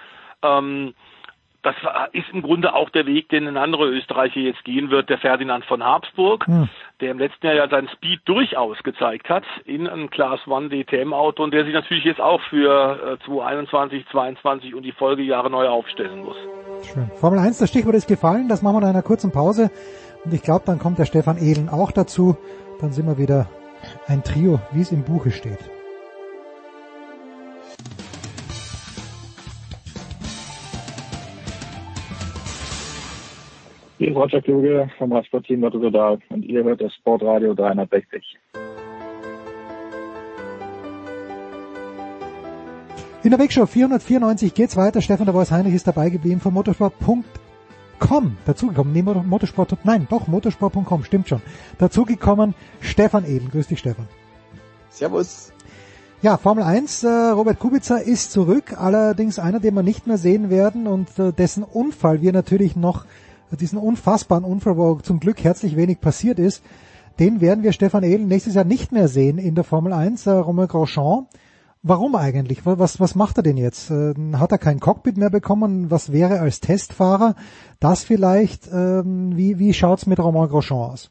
Ähm, 0.42 0.94
das 1.66 1.74
ist 2.12 2.26
im 2.32 2.42
Grunde 2.42 2.74
auch 2.74 2.90
der 2.90 3.06
Weg, 3.06 3.28
den 3.28 3.48
ein 3.48 3.56
anderer 3.56 3.86
Österreicher 3.86 4.38
jetzt 4.38 4.64
gehen 4.64 4.90
wird, 4.90 5.10
der 5.10 5.18
Ferdinand 5.18 5.64
von 5.64 5.82
Habsburg, 5.82 6.46
hm. 6.46 6.68
der 7.00 7.10
im 7.10 7.18
letzten 7.18 7.44
Jahr 7.44 7.56
ja 7.56 7.68
seinen 7.68 7.88
Speed 7.88 8.20
durchaus 8.24 8.80
gezeigt 8.84 9.28
hat 9.28 9.42
in 9.64 9.88
einem 9.88 10.08
Class 10.08 10.38
One 10.46 10.68
DTM 10.68 11.12
Auto 11.12 11.42
und 11.42 11.52
der 11.52 11.64
sich 11.64 11.74
natürlich 11.74 12.04
jetzt 12.04 12.20
auch 12.20 12.40
für 12.42 13.18
2021, 13.26 14.00
äh, 14.00 14.10
2022 14.12 14.74
und 14.76 14.84
die 14.84 14.92
Folgejahre 14.92 15.50
neu 15.50 15.66
aufstellen 15.66 16.24
muss. 16.24 16.36
Schön. 16.84 17.10
Formel 17.16 17.40
1, 17.40 17.58
das 17.58 17.68
Stichwort 17.68 17.96
ist 17.96 18.06
gefallen, 18.06 18.48
das 18.48 18.62
machen 18.62 18.76
wir 18.76 18.80
nach 18.82 18.90
einer 18.90 19.02
kurzen 19.02 19.32
Pause 19.32 19.70
und 20.24 20.32
ich 20.32 20.42
glaube, 20.42 20.62
dann 20.66 20.78
kommt 20.78 21.00
der 21.00 21.04
Stefan 21.04 21.36
Ehlen 21.36 21.68
auch 21.68 21.90
dazu, 21.90 22.36
dann 22.80 22.92
sind 22.92 23.06
wir 23.06 23.18
wieder 23.18 23.48
ein 24.06 24.22
Trio, 24.22 24.60
wie 24.70 24.82
es 24.82 24.92
im 24.92 25.02
Buche 25.02 25.32
steht. 25.32 25.75
Hier 34.06 34.12
ist 34.12 34.18
Roger 34.18 34.40
Kluge 34.40 34.88
vom 34.98 35.12
Radsportteam 35.12 35.62
Lotto 35.62 35.80
Total 35.80 36.16
und 36.28 36.44
ihr 36.44 36.62
hört 36.62 36.80
das 36.80 36.94
Sportradio 36.94 37.54
360. 37.54 38.38
In 43.24 43.30
der 43.30 43.36
Big 43.36 43.52
Show 43.52 43.66
494 43.66 44.54
geht's 44.54 44.76
weiter. 44.76 45.02
Stefan 45.02 45.26
der 45.26 45.34
Voice 45.34 45.50
Heinrich 45.50 45.74
ist 45.74 45.88
dabei 45.88 46.10
geblieben 46.10 46.38
von 46.38 46.54
motorsport.com. 46.54 48.36
Dazugekommen, 48.44 48.92
nee, 48.92 49.02
Motorsport, 49.02 49.76
nein, 49.82 50.06
doch, 50.08 50.28
motorsport.com, 50.28 51.02
stimmt 51.02 51.28
schon. 51.28 51.42
Dazugekommen 51.78 52.54
Stefan 52.78 53.24
Edel. 53.24 53.48
Grüß 53.48 53.66
dich, 53.66 53.80
Stefan. 53.80 54.06
Servus. 54.88 55.52
Ja, 56.22 56.36
Formel 56.36 56.62
1, 56.62 57.02
äh, 57.02 57.08
Robert 57.08 57.58
Kubica 57.58 57.96
ist 57.96 58.30
zurück, 58.30 58.80
allerdings 58.80 59.40
einer, 59.40 59.58
den 59.58 59.74
wir 59.74 59.82
nicht 59.82 60.06
mehr 60.06 60.16
sehen 60.16 60.48
werden 60.48 60.86
und 60.86 61.18
äh, 61.18 61.32
dessen 61.32 61.64
Unfall 61.64 62.22
wir 62.22 62.32
natürlich 62.32 62.76
noch 62.76 63.04
diesen 63.52 63.78
unfassbaren 63.78 64.44
Unfall, 64.44 64.76
wo 64.76 64.96
zum 64.96 65.20
Glück 65.20 65.42
herzlich 65.44 65.76
wenig 65.76 66.00
passiert 66.00 66.38
ist, 66.38 66.62
den 67.18 67.40
werden 67.40 67.64
wir 67.64 67.72
Stefan 67.72 68.02
Ehlen 68.02 68.28
nächstes 68.28 68.54
Jahr 68.54 68.64
nicht 68.64 68.92
mehr 68.92 69.08
sehen 69.08 69.38
in 69.38 69.54
der 69.54 69.64
Formel 69.64 69.92
1, 69.92 70.26
äh, 70.26 70.30
Romain 70.30 70.68
Grosjean. 70.68 71.26
Warum 71.82 72.16
eigentlich? 72.16 72.66
Was, 72.66 72.98
was 72.98 73.14
macht 73.14 73.38
er 73.38 73.42
denn 73.42 73.56
jetzt? 73.56 73.90
Äh, 73.90 74.14
hat 74.34 74.52
er 74.52 74.58
kein 74.58 74.80
Cockpit 74.80 75.16
mehr 75.16 75.30
bekommen? 75.30 75.90
Was 75.90 76.12
wäre 76.12 76.40
als 76.40 76.60
Testfahrer? 76.60 77.36
Das 77.80 78.02
vielleicht? 78.02 78.68
Ähm, 78.72 79.36
wie, 79.36 79.58
wie 79.58 79.72
schaut's 79.72 80.06
mit 80.06 80.18
Romain 80.18 80.48
Grosjean 80.48 80.90
aus? 80.90 81.10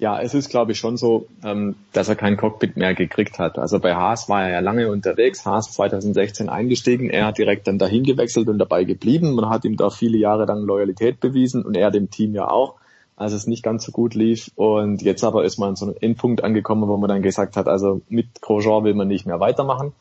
Ja, 0.00 0.20
es 0.20 0.32
ist 0.32 0.48
glaube 0.48 0.72
ich 0.72 0.78
schon 0.78 0.96
so, 0.96 1.26
ähm, 1.42 1.74
dass 1.92 2.08
er 2.08 2.14
kein 2.14 2.36
Cockpit 2.36 2.76
mehr 2.76 2.94
gekriegt 2.94 3.40
hat. 3.40 3.58
Also 3.58 3.80
bei 3.80 3.96
Haas 3.96 4.28
war 4.28 4.44
er 4.44 4.50
ja 4.50 4.60
lange 4.60 4.92
unterwegs, 4.92 5.44
Haas 5.44 5.72
2016 5.72 6.48
eingestiegen, 6.48 7.10
er 7.10 7.26
hat 7.26 7.38
direkt 7.38 7.66
dann 7.66 7.78
dahin 7.78 8.04
gewechselt 8.04 8.48
und 8.48 8.58
dabei 8.58 8.84
geblieben. 8.84 9.34
Man 9.34 9.50
hat 9.50 9.64
ihm 9.64 9.76
da 9.76 9.90
viele 9.90 10.16
Jahre 10.16 10.44
lang 10.44 10.62
Loyalität 10.62 11.18
bewiesen 11.18 11.64
und 11.64 11.76
er 11.76 11.90
dem 11.90 12.10
Team 12.10 12.32
ja 12.32 12.48
auch, 12.48 12.76
als 13.16 13.32
es 13.32 13.48
nicht 13.48 13.64
ganz 13.64 13.84
so 13.84 13.90
gut 13.90 14.14
lief. 14.14 14.52
Und 14.54 15.02
jetzt 15.02 15.24
aber 15.24 15.44
ist 15.44 15.58
man 15.58 15.70
an 15.70 15.76
so 15.76 15.86
einem 15.86 15.96
Endpunkt 16.00 16.44
angekommen, 16.44 16.88
wo 16.88 16.96
man 16.96 17.08
dann 17.08 17.22
gesagt 17.22 17.56
hat, 17.56 17.66
also 17.66 18.00
mit 18.08 18.40
Grosjean 18.40 18.84
will 18.84 18.94
man 18.94 19.08
nicht 19.08 19.26
mehr 19.26 19.40
weitermachen. 19.40 19.94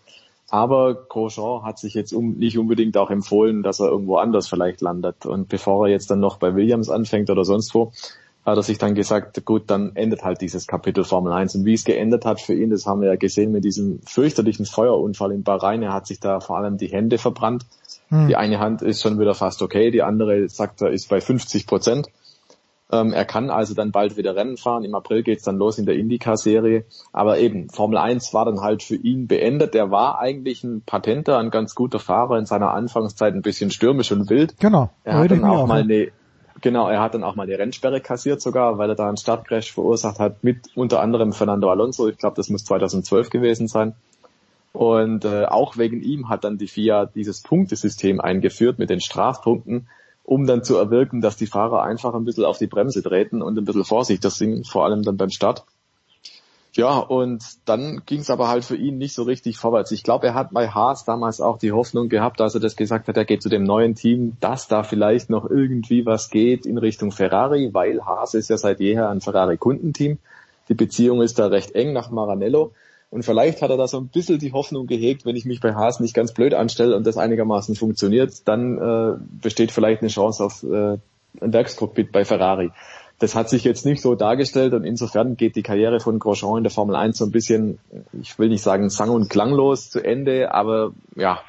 Aber 0.50 0.94
Grosjean 0.94 1.64
hat 1.64 1.80
sich 1.80 1.96
jetzt 1.96 2.14
um, 2.14 2.38
nicht 2.38 2.60
unbedingt 2.60 2.96
auch 2.98 3.10
empfohlen, 3.10 3.64
dass 3.64 3.80
er 3.80 3.88
irgendwo 3.88 4.18
anders 4.18 4.48
vielleicht 4.48 4.82
landet. 4.82 5.26
Und 5.26 5.50
bevor 5.50 5.88
er 5.88 5.92
jetzt 5.92 6.12
dann 6.12 6.20
noch 6.20 6.38
bei 6.38 6.56
Williams 6.56 6.90
anfängt 6.90 7.32
oder 7.32 7.44
sonst 7.44 7.74
wo, 7.74 7.92
hat 8.48 8.58
er 8.58 8.64
sich 8.64 8.78
dann 8.78 8.96
gesagt, 8.96 9.44
gut, 9.44 9.64
dann 9.68 9.96
endet 9.96 10.24
halt 10.24 10.40
dieses 10.40 10.68
Kapitel 10.68 11.04
Formel 11.04 11.34
1. 11.34 11.56
Und 11.56 11.66
wie 11.66 11.74
es 11.74 11.84
geendet 11.84 12.24
hat 12.24 12.40
für 12.40 12.54
ihn, 12.54 12.70
das 12.70 12.86
haben 12.86 13.02
wir 13.02 13.10
ja 13.10 13.18
gesehen 13.18 13.52
mit 13.52 13.66
diesem 13.66 14.00
fürchterlichen 14.06 14.66
Feuerunfall 14.66 15.34
in 15.34 15.44
Bahrain. 15.44 15.84
Er 15.84 15.92
hat 15.92 16.08
sich 16.08 16.22
da 16.22 16.40
vor 16.40 16.58
allem 16.58 16.78
die 16.78 16.88
Hände 16.88 17.18
verbrannt. 17.18 17.66
Hm. 18.08 18.30
Die 18.30 18.38
eine 18.38 18.60
Hand 18.60 18.82
ist 18.82 19.02
schon 19.02 19.20
wieder 19.20 19.36
fast 19.36 19.62
okay, 19.62 19.92
die 19.92 20.02
andere, 20.02 20.48
sagt 20.48 20.82
er, 20.82 20.92
ist 20.92 21.10
bei 21.10 21.20
50 21.20 21.68
Prozent. 21.68 22.08
Ähm, 22.90 23.12
er 23.12 23.26
kann 23.26 23.50
also 23.50 23.74
dann 23.74 23.92
bald 23.92 24.16
wieder 24.16 24.34
Rennen 24.38 24.56
fahren. 24.56 24.86
Im 24.86 24.96
April 24.96 25.24
geht's 25.24 25.44
dann 25.44 25.58
los 25.58 25.78
in 25.78 25.86
der 25.86 25.96
IndyCar-Serie. 25.96 26.86
Aber 27.12 27.40
eben, 27.40 27.70
Formel 27.70 27.98
1 27.98 28.34
war 28.34 28.46
dann 28.46 28.62
halt 28.62 28.82
für 28.82 28.96
ihn 28.96 29.28
beendet. 29.28 29.76
Er 29.76 29.92
war 29.92 30.20
eigentlich 30.20 30.64
ein 30.64 30.84
Patenter, 30.86 31.38
ein 31.38 31.50
ganz 31.50 31.76
guter 31.76 32.00
Fahrer 32.00 32.40
in 32.40 32.46
seiner 32.46 32.72
Anfangszeit, 32.72 33.34
ein 33.34 33.42
bisschen 33.42 33.72
stürmisch 33.72 34.14
und 34.14 34.30
wild. 34.30 34.58
Genau. 34.60 34.90
Er 35.04 35.18
hat 35.18 35.32
dann 35.32 35.44
auch, 35.44 35.64
auch 35.64 35.68
mal 35.68 35.82
eine 35.82 36.14
Genau, 36.62 36.90
er 36.90 37.02
hat 37.02 37.14
dann 37.14 37.24
auch 37.24 37.36
mal 37.36 37.46
die 37.46 37.54
Rennsperre 37.54 38.02
kassiert 38.02 38.42
sogar, 38.42 38.78
weil 38.78 38.90
er 38.90 38.96
da 38.96 39.08
einen 39.08 39.18
Startcrash 39.18 39.72
verursacht 39.72 40.20
hat 40.20 40.44
mit 40.44 40.70
unter 40.76 41.02
anderem 41.02 41.34
Fernando 41.34 41.70
Alonso. 41.70 42.08
Ich 42.08 42.18
glaube, 42.18 42.36
das 42.36 42.50
muss 42.50 42.66
2012 42.66 43.30
gewesen 43.30 43.68
sein. 43.68 43.94
Und 44.74 45.26
äh, 45.26 45.46
auch 45.46 45.78
wegen 45.78 46.02
ihm 46.02 46.30
hat 46.30 46.44
dann 46.44 46.58
die 46.58 46.68
FIA 46.68 47.06
dieses 47.06 47.42
Punktesystem 47.42 48.20
eingeführt 48.22 48.80
mit 48.80 48.90
den 48.90 49.02
Strafpunkten, 49.02 49.88
um 50.24 50.46
dann 50.46 50.64
zu 50.64 50.78
erwirken, 50.78 51.22
dass 51.22 51.38
die 51.38 51.48
Fahrer 51.48 51.84
einfach 51.84 52.14
ein 52.14 52.26
bisschen 52.26 52.46
auf 52.46 52.58
die 52.58 52.68
Bremse 52.68 53.02
treten 53.02 53.42
und 53.42 53.58
ein 53.58 53.66
bisschen 53.66 53.86
vorsichtig 53.86 54.32
sind, 54.32 54.68
vor 54.68 54.86
allem 54.86 55.04
dann 55.04 55.18
beim 55.18 55.30
Start. 55.30 55.66
Ja, 56.78 57.00
und 57.00 57.44
dann 57.66 58.04
ging 58.06 58.20
es 58.20 58.30
aber 58.30 58.50
halt 58.50 58.64
für 58.64 58.76
ihn 58.76 59.00
nicht 59.00 59.16
so 59.16 59.24
richtig 59.24 59.58
vorwärts. 59.58 59.92
Ich 59.92 60.04
glaube, 60.04 60.28
er 60.28 60.36
hat 60.36 60.52
bei 60.52 60.70
Haas 60.70 61.06
damals 61.06 61.42
auch 61.42 61.58
die 61.58 61.72
Hoffnung 61.72 62.08
gehabt, 62.08 62.40
als 62.40 62.54
er 62.54 62.62
das 62.62 62.76
gesagt 62.76 63.08
hat, 63.08 63.18
er 63.18 63.26
geht 63.26 63.42
zu 63.42 63.50
dem 63.50 63.64
neuen 63.64 63.96
Team, 63.96 64.38
dass 64.42 64.68
da 64.68 64.84
vielleicht 64.84 65.32
noch 65.32 65.50
irgendwie 65.50 66.06
was 66.06 66.30
geht 66.30 66.68
in 66.68 66.78
Richtung 66.78 67.12
Ferrari, 67.12 67.74
weil 67.74 68.06
Haas 68.06 68.36
ist 68.36 68.52
ja 68.52 68.60
seit 68.60 68.80
jeher 68.80 69.10
ein 69.10 69.22
Ferrari-Kundenteam. 69.22 70.20
Die 70.70 70.74
Beziehung 70.76 71.24
ist 71.24 71.40
da 71.40 71.48
recht 71.48 71.72
eng 71.72 71.94
nach 71.94 72.12
Maranello. 72.12 72.74
Und 73.10 73.24
vielleicht 73.24 73.64
hat 73.64 73.72
er 73.72 73.78
da 73.78 73.88
so 73.88 73.98
ein 73.98 74.10
bisschen 74.10 74.38
die 74.38 74.54
Hoffnung 74.54 74.86
gehegt, 74.86 75.26
wenn 75.26 75.36
ich 75.36 75.46
mich 75.46 75.62
bei 75.62 75.74
Haas 75.74 76.00
nicht 76.00 76.14
ganz 76.14 76.32
blöd 76.32 76.54
anstelle 76.54 76.96
und 76.96 77.08
das 77.08 77.18
einigermaßen 77.18 77.76
funktioniert, 77.76 78.48
dann 78.48 78.78
äh, 78.78 79.18
besteht 79.42 79.72
vielleicht 79.72 80.02
eine 80.02 80.12
Chance 80.12 80.44
auf 80.44 80.62
äh, 80.62 81.00
ein 81.42 81.54
Werkskockpit 81.54 82.12
bei 82.12 82.24
Ferrari. 82.24 82.72
Das 83.20 83.34
hat 83.34 83.50
sich 83.50 83.64
jetzt 83.64 83.86
nicht 83.86 84.02
so 84.02 84.14
dargestellt 84.14 84.74
und 84.74 84.84
insofern 84.84 85.38
geht 85.38 85.56
die 85.56 85.64
Karriere 85.64 86.00
von 86.00 86.20
Grosjean 86.20 86.58
in 86.58 86.64
der 86.64 86.72
Formel 86.72 86.96
1 86.96 87.18
so 87.18 87.26
ein 87.26 87.32
bisschen, 87.32 87.80
ich 88.22 88.38
will 88.38 88.50
nicht 88.50 88.62
sagen 88.62 88.90
sang- 88.90 89.10
und 89.10 89.30
klanglos 89.30 89.90
zu 89.90 90.04
Ende, 90.04 90.54
aber 90.54 90.92
ja, 91.16 91.40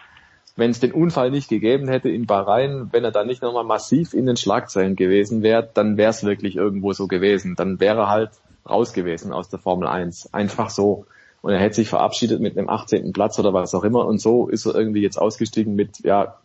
wenn 0.59 0.73
es 0.73 0.81
den 0.81 0.91
Unfall 0.91 1.31
nicht 1.31 1.49
gegeben 1.49 1.87
hätte 1.87 2.09
in 2.09 2.27
Bahrain, 2.27 2.89
wenn 2.91 3.05
er 3.05 3.13
dann 3.13 3.29
nicht 3.29 3.43
nochmal 3.43 3.63
massiv 3.63 4.13
in 4.13 4.27
den 4.27 4.37
Schlagzeilen 4.37 4.97
gewesen 4.97 5.43
wäre, 5.43 5.69
dann 5.73 5.97
wäre 5.97 6.11
es 6.11 6.25
wirklich 6.25 6.57
irgendwo 6.57 6.93
so 6.93 7.07
gewesen. 7.07 7.55
Dann 7.55 7.79
wäre 7.79 7.99
er 7.99 8.09
halt 8.09 8.31
raus 8.69 8.93
gewesen 8.93 9.33
aus 9.33 9.49
der 9.49 9.61
Formel 9.61 9.87
1. 9.87 10.35
Einfach 10.35 10.71
so. 10.71 11.07
Und 11.43 11.53
er 11.53 11.61
hätte 11.61 11.77
sich 11.77 11.89
verabschiedet 11.89 12.41
mit 12.41 12.59
einem 12.59 12.69
18. 12.69 13.13
Platz 13.13 13.39
oder 13.39 13.53
was 13.53 13.73
auch 13.73 13.85
immer. 13.85 14.05
Und 14.05 14.21
so 14.21 14.49
ist 14.49 14.67
er 14.67 14.75
irgendwie 14.75 15.01
jetzt 15.01 15.17
ausgestiegen 15.17 15.77
mit, 15.77 16.01
ja, 16.01 16.39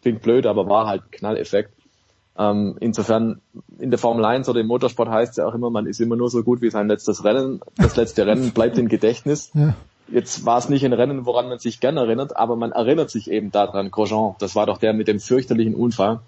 klingt 0.00 0.22
blöd, 0.22 0.46
aber 0.46 0.68
war 0.68 0.86
halt 0.86 1.10
Knalleffekt. 1.10 1.72
Ähm, 2.38 2.76
insofern 2.80 3.40
in 3.78 3.90
der 3.90 3.98
Formel 3.98 4.24
1 4.24 4.48
oder 4.48 4.60
im 4.60 4.66
Motorsport 4.66 5.08
heißt 5.08 5.32
es 5.32 5.36
ja 5.36 5.46
auch 5.46 5.54
immer, 5.54 5.70
man 5.70 5.86
ist 5.86 6.00
immer 6.00 6.16
nur 6.16 6.28
so 6.28 6.42
gut 6.42 6.60
wie 6.60 6.70
sein 6.70 6.88
letztes 6.88 7.24
Rennen. 7.24 7.60
Das 7.76 7.96
letzte 7.96 8.26
Rennen 8.26 8.52
bleibt 8.52 8.78
im 8.78 8.88
Gedächtnis. 8.88 9.50
Ja. 9.54 9.74
Jetzt 10.08 10.44
war 10.44 10.58
es 10.58 10.68
nicht 10.68 10.84
ein 10.84 10.92
Rennen, 10.92 11.26
woran 11.26 11.48
man 11.48 11.58
sich 11.58 11.80
gerne 11.80 12.00
erinnert, 12.00 12.36
aber 12.36 12.54
man 12.54 12.72
erinnert 12.72 13.10
sich 13.10 13.30
eben 13.30 13.50
daran. 13.50 13.90
Grosjean, 13.90 14.36
das 14.38 14.54
war 14.54 14.66
doch 14.66 14.78
der 14.78 14.92
mit 14.92 15.08
dem 15.08 15.18
fürchterlichen 15.18 15.74
Unfall. 15.74 16.20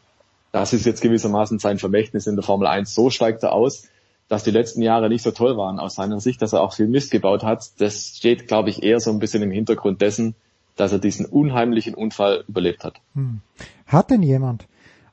Das 0.50 0.72
ist 0.72 0.86
jetzt 0.86 1.02
gewissermaßen 1.02 1.58
sein 1.58 1.78
Vermächtnis 1.78 2.26
in 2.26 2.34
der 2.34 2.42
Formel 2.42 2.66
1. 2.66 2.94
So 2.94 3.10
steigt 3.10 3.42
er 3.42 3.52
aus, 3.52 3.86
dass 4.28 4.44
die 4.44 4.50
letzten 4.50 4.82
Jahre 4.82 5.08
nicht 5.08 5.22
so 5.22 5.30
toll 5.30 5.56
waren 5.56 5.78
aus 5.78 5.94
seiner 5.94 6.20
Sicht, 6.20 6.42
dass 6.42 6.52
er 6.52 6.62
auch 6.62 6.72
viel 6.72 6.88
Mist 6.88 7.10
gebaut 7.10 7.44
hat. 7.44 7.68
Das 7.78 8.16
steht, 8.16 8.48
glaube 8.48 8.70
ich, 8.70 8.82
eher 8.82 8.98
so 9.00 9.10
ein 9.10 9.18
bisschen 9.18 9.42
im 9.42 9.50
Hintergrund 9.50 10.00
dessen, 10.00 10.34
dass 10.76 10.92
er 10.92 10.98
diesen 10.98 11.26
unheimlichen 11.26 11.94
Unfall 11.94 12.44
überlebt 12.48 12.84
hat. 12.84 12.94
Hm. 13.14 13.40
Hat 13.86 14.10
denn 14.10 14.22
jemand 14.22 14.66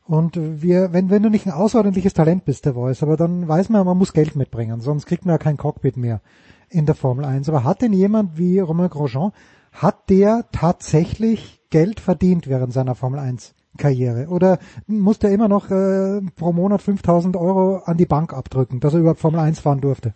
und 0.05 0.37
wir, 0.61 0.93
wenn, 0.93 1.09
wenn 1.09 1.23
du 1.23 1.29
nicht 1.29 1.47
ein 1.47 1.53
außerordentliches 1.53 2.13
Talent 2.13 2.45
bist, 2.45 2.65
der 2.65 2.75
Voice, 2.75 3.01
aber 3.01 3.17
dann 3.17 3.47
weiß 3.47 3.69
man, 3.69 3.85
man 3.85 3.97
muss 3.97 4.13
Geld 4.13 4.35
mitbringen, 4.35 4.81
sonst 4.81 5.05
kriegt 5.07 5.25
man 5.25 5.33
ja 5.33 5.37
kein 5.39 5.57
Cockpit 5.57 5.97
mehr 5.97 6.21
in 6.69 6.85
der 6.85 6.95
Formel 6.95 7.25
1. 7.25 7.49
Aber 7.49 7.63
hat 7.63 7.81
denn 7.81 7.93
jemand 7.93 8.37
wie 8.37 8.59
Romain 8.59 8.89
Grosjean, 8.89 9.31
hat 9.71 10.09
der 10.09 10.45
tatsächlich 10.51 11.61
Geld 11.69 11.99
verdient 11.99 12.47
während 12.47 12.71
seiner 12.71 12.95
Formel 12.95 13.19
1 13.19 13.55
Karriere? 13.77 14.27
Oder 14.27 14.59
muss 14.87 15.19
der 15.19 15.31
immer 15.31 15.47
noch 15.47 15.69
äh, 15.71 16.21
pro 16.35 16.53
Monat 16.53 16.81
5000 16.81 17.35
Euro 17.35 17.77
an 17.77 17.97
die 17.97 18.05
Bank 18.05 18.33
abdrücken, 18.33 18.79
dass 18.79 18.93
er 18.93 18.99
überhaupt 18.99 19.19
Formel 19.19 19.39
1 19.39 19.59
fahren 19.59 19.81
durfte? 19.81 20.13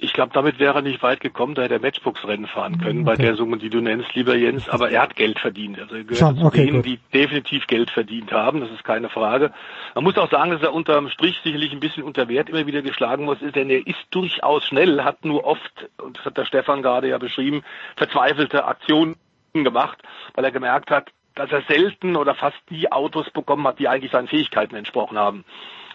Ich 0.00 0.12
glaube, 0.12 0.32
damit 0.32 0.58
wäre 0.58 0.76
er 0.76 0.82
nicht 0.82 1.02
weit 1.02 1.20
gekommen, 1.20 1.54
da 1.54 1.62
hätte 1.62 1.74
er 1.74 1.80
Matchbox-Rennen 1.80 2.46
fahren 2.46 2.78
können, 2.78 3.00
okay. 3.00 3.16
bei 3.16 3.16
der 3.16 3.34
Summe, 3.34 3.58
die 3.58 3.68
du 3.68 3.80
nennst, 3.80 4.14
lieber 4.14 4.36
Jens. 4.36 4.68
Aber 4.68 4.90
er 4.90 5.02
hat 5.02 5.16
Geld 5.16 5.38
verdient. 5.40 5.80
Also 5.80 5.96
er 5.96 6.04
gehört 6.04 6.18
Schon, 6.18 6.46
okay, 6.46 6.58
zu 6.58 6.66
denen, 6.66 6.76
gut. 6.76 6.86
die 6.86 6.98
definitiv 7.12 7.66
Geld 7.66 7.90
verdient 7.90 8.30
haben. 8.30 8.60
Das 8.60 8.70
ist 8.70 8.84
keine 8.84 9.08
Frage. 9.08 9.52
Man 9.94 10.04
muss 10.04 10.16
auch 10.16 10.30
sagen, 10.30 10.52
dass 10.52 10.62
er 10.62 10.72
unterm 10.72 11.08
Strich 11.08 11.40
sicherlich 11.42 11.72
ein 11.72 11.80
bisschen 11.80 12.04
unter 12.04 12.28
Wert 12.28 12.48
immer 12.48 12.66
wieder 12.66 12.82
geschlagen 12.82 13.24
muss, 13.24 13.38
denn 13.40 13.70
er 13.70 13.86
ist 13.86 14.06
durchaus 14.10 14.64
schnell, 14.64 15.02
hat 15.02 15.24
nur 15.24 15.44
oft, 15.44 15.88
und 16.00 16.16
das 16.18 16.24
hat 16.24 16.36
der 16.36 16.44
Stefan 16.44 16.82
gerade 16.82 17.08
ja 17.08 17.18
beschrieben, 17.18 17.62
verzweifelte 17.96 18.66
Aktionen 18.66 19.16
gemacht, 19.52 19.98
weil 20.34 20.44
er 20.44 20.52
gemerkt 20.52 20.90
hat, 20.90 21.10
dass 21.34 21.50
er 21.52 21.62
selten 21.62 22.16
oder 22.16 22.34
fast 22.34 22.58
nie 22.70 22.90
Autos 22.90 23.30
bekommen 23.30 23.66
hat, 23.66 23.78
die 23.78 23.88
eigentlich 23.88 24.12
seinen 24.12 24.28
Fähigkeiten 24.28 24.74
entsprochen 24.74 25.18
haben. 25.18 25.44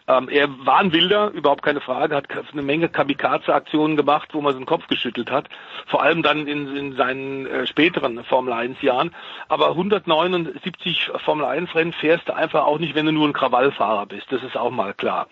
Ähm, 0.07 0.27
er 0.27 0.49
war 0.65 0.79
ein 0.79 0.91
Wilder, 0.91 1.31
überhaupt 1.31 1.63
keine 1.63 1.79
Frage, 1.79 2.15
hat 2.15 2.27
eine 2.51 2.61
Menge 2.61 2.89
Kamikaze-Aktionen 2.89 3.95
gemacht, 3.95 4.29
wo 4.33 4.41
man 4.41 4.53
seinen 4.53 4.65
Kopf 4.65 4.87
geschüttelt 4.87 5.31
hat. 5.31 5.47
Vor 5.87 6.03
allem 6.03 6.23
dann 6.23 6.45
in, 6.47 6.75
in 6.75 6.95
seinen 6.95 7.45
äh, 7.45 7.65
späteren 7.67 8.23
Formel 8.25 8.53
1 8.53 8.81
Jahren. 8.81 9.15
Aber 9.47 9.69
179 9.69 11.11
Formel 11.23 11.45
1 11.45 11.73
Rennen 11.73 11.93
fährst 11.93 12.27
du 12.27 12.35
einfach 12.35 12.65
auch 12.65 12.79
nicht, 12.79 12.95
wenn 12.95 13.05
du 13.05 13.13
nur 13.13 13.27
ein 13.27 13.33
Krawallfahrer 13.33 14.05
bist. 14.07 14.27
Das 14.29 14.43
ist 14.43 14.57
auch 14.57 14.71
mal 14.71 14.93
klar. 14.93 15.27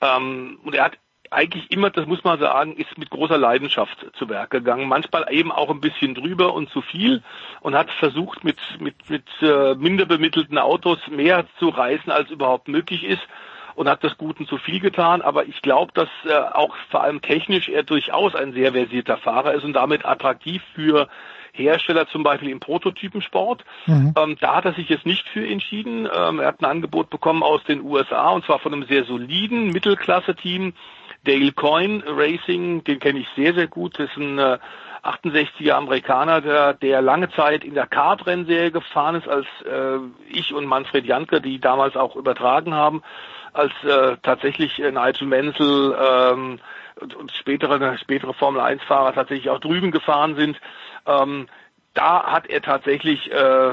Ähm, 0.00 0.60
und 0.62 0.74
er 0.74 0.84
hat 0.84 0.98
eigentlich 1.32 1.72
immer, 1.72 1.90
das 1.90 2.06
muss 2.06 2.22
man 2.22 2.38
sagen, 2.38 2.76
ist 2.76 2.96
mit 2.98 3.10
großer 3.10 3.36
Leidenschaft 3.36 4.06
zu 4.16 4.28
Werk 4.28 4.50
gegangen. 4.50 4.86
Manchmal 4.86 5.26
eben 5.30 5.50
auch 5.50 5.70
ein 5.70 5.80
bisschen 5.80 6.14
drüber 6.14 6.54
und 6.54 6.70
zu 6.70 6.80
viel 6.80 7.24
und 7.60 7.74
hat 7.74 7.90
versucht, 7.90 8.44
mit, 8.44 8.58
mit, 8.78 9.10
mit 9.10 9.24
äh, 9.42 9.74
minder 9.74 10.06
bemittelten 10.06 10.58
Autos 10.58 10.98
mehr 11.08 11.44
zu 11.58 11.70
reißen, 11.70 12.12
als 12.12 12.30
überhaupt 12.30 12.68
möglich 12.68 13.02
ist 13.02 13.26
und 13.76 13.88
hat 13.88 14.02
das 14.02 14.16
Guten 14.18 14.46
zu 14.46 14.58
viel 14.58 14.80
getan. 14.80 15.22
Aber 15.22 15.46
ich 15.46 15.62
glaube, 15.62 15.92
dass 15.94 16.08
äh, 16.24 16.34
auch 16.34 16.74
vor 16.90 17.04
allem 17.04 17.22
technisch 17.22 17.68
er 17.68 17.84
durchaus 17.84 18.34
ein 18.34 18.52
sehr 18.52 18.72
versierter 18.72 19.18
Fahrer 19.18 19.54
ist 19.54 19.64
und 19.64 19.74
damit 19.74 20.04
attraktiv 20.04 20.62
für 20.74 21.08
Hersteller 21.52 22.06
zum 22.08 22.22
Beispiel 22.22 22.50
im 22.50 22.60
Prototypensport. 22.60 23.64
Mhm. 23.86 24.14
Ähm, 24.16 24.36
da 24.40 24.56
hat 24.56 24.64
er 24.64 24.72
sich 24.72 24.88
jetzt 24.88 25.06
nicht 25.06 25.28
für 25.28 25.46
entschieden. 25.46 26.08
Ähm, 26.12 26.40
er 26.40 26.48
hat 26.48 26.60
ein 26.60 26.66
Angebot 26.66 27.10
bekommen 27.10 27.42
aus 27.42 27.62
den 27.64 27.82
USA 27.82 28.30
und 28.30 28.44
zwar 28.44 28.58
von 28.58 28.72
einem 28.72 28.84
sehr 28.84 29.04
soliden 29.04 29.70
Mittelklasse-Team, 29.70 30.72
Dale 31.24 31.52
Coyne 31.52 32.04
Racing, 32.06 32.84
den 32.84 32.98
kenne 32.98 33.20
ich 33.20 33.28
sehr, 33.36 33.54
sehr 33.54 33.66
gut. 33.66 33.98
Das 33.98 34.10
ist 34.10 34.16
ein 34.16 34.38
äh, 34.38 34.58
68er 35.02 35.72
Amerikaner, 35.72 36.40
der, 36.40 36.74
der 36.74 37.02
lange 37.02 37.30
Zeit 37.30 37.64
in 37.64 37.74
der 37.74 37.86
Kart-Rennserie 37.86 38.70
gefahren 38.70 39.16
ist, 39.16 39.28
als 39.28 39.46
äh, 39.64 39.98
ich 40.28 40.52
und 40.52 40.66
Manfred 40.66 41.06
Janke, 41.06 41.40
die 41.40 41.60
damals 41.60 41.96
auch 41.96 42.16
übertragen 42.16 42.74
haben, 42.74 43.02
als 43.56 43.72
äh, 43.84 44.16
tatsächlich 44.22 44.78
äh, 44.78 44.90
Nigel 44.90 45.26
Menzel 45.26 45.96
ähm, 45.98 46.58
und, 47.00 47.32
spätere, 47.32 47.98
spätere 47.98 48.32
Formel-1-Fahrer 48.32 49.14
tatsächlich 49.14 49.50
auch 49.50 49.60
drüben 49.60 49.90
gefahren 49.90 50.36
sind. 50.36 50.60
Ähm, 51.06 51.48
da 51.94 52.24
hat 52.24 52.48
er 52.48 52.62
tatsächlich 52.62 53.30
äh, 53.30 53.72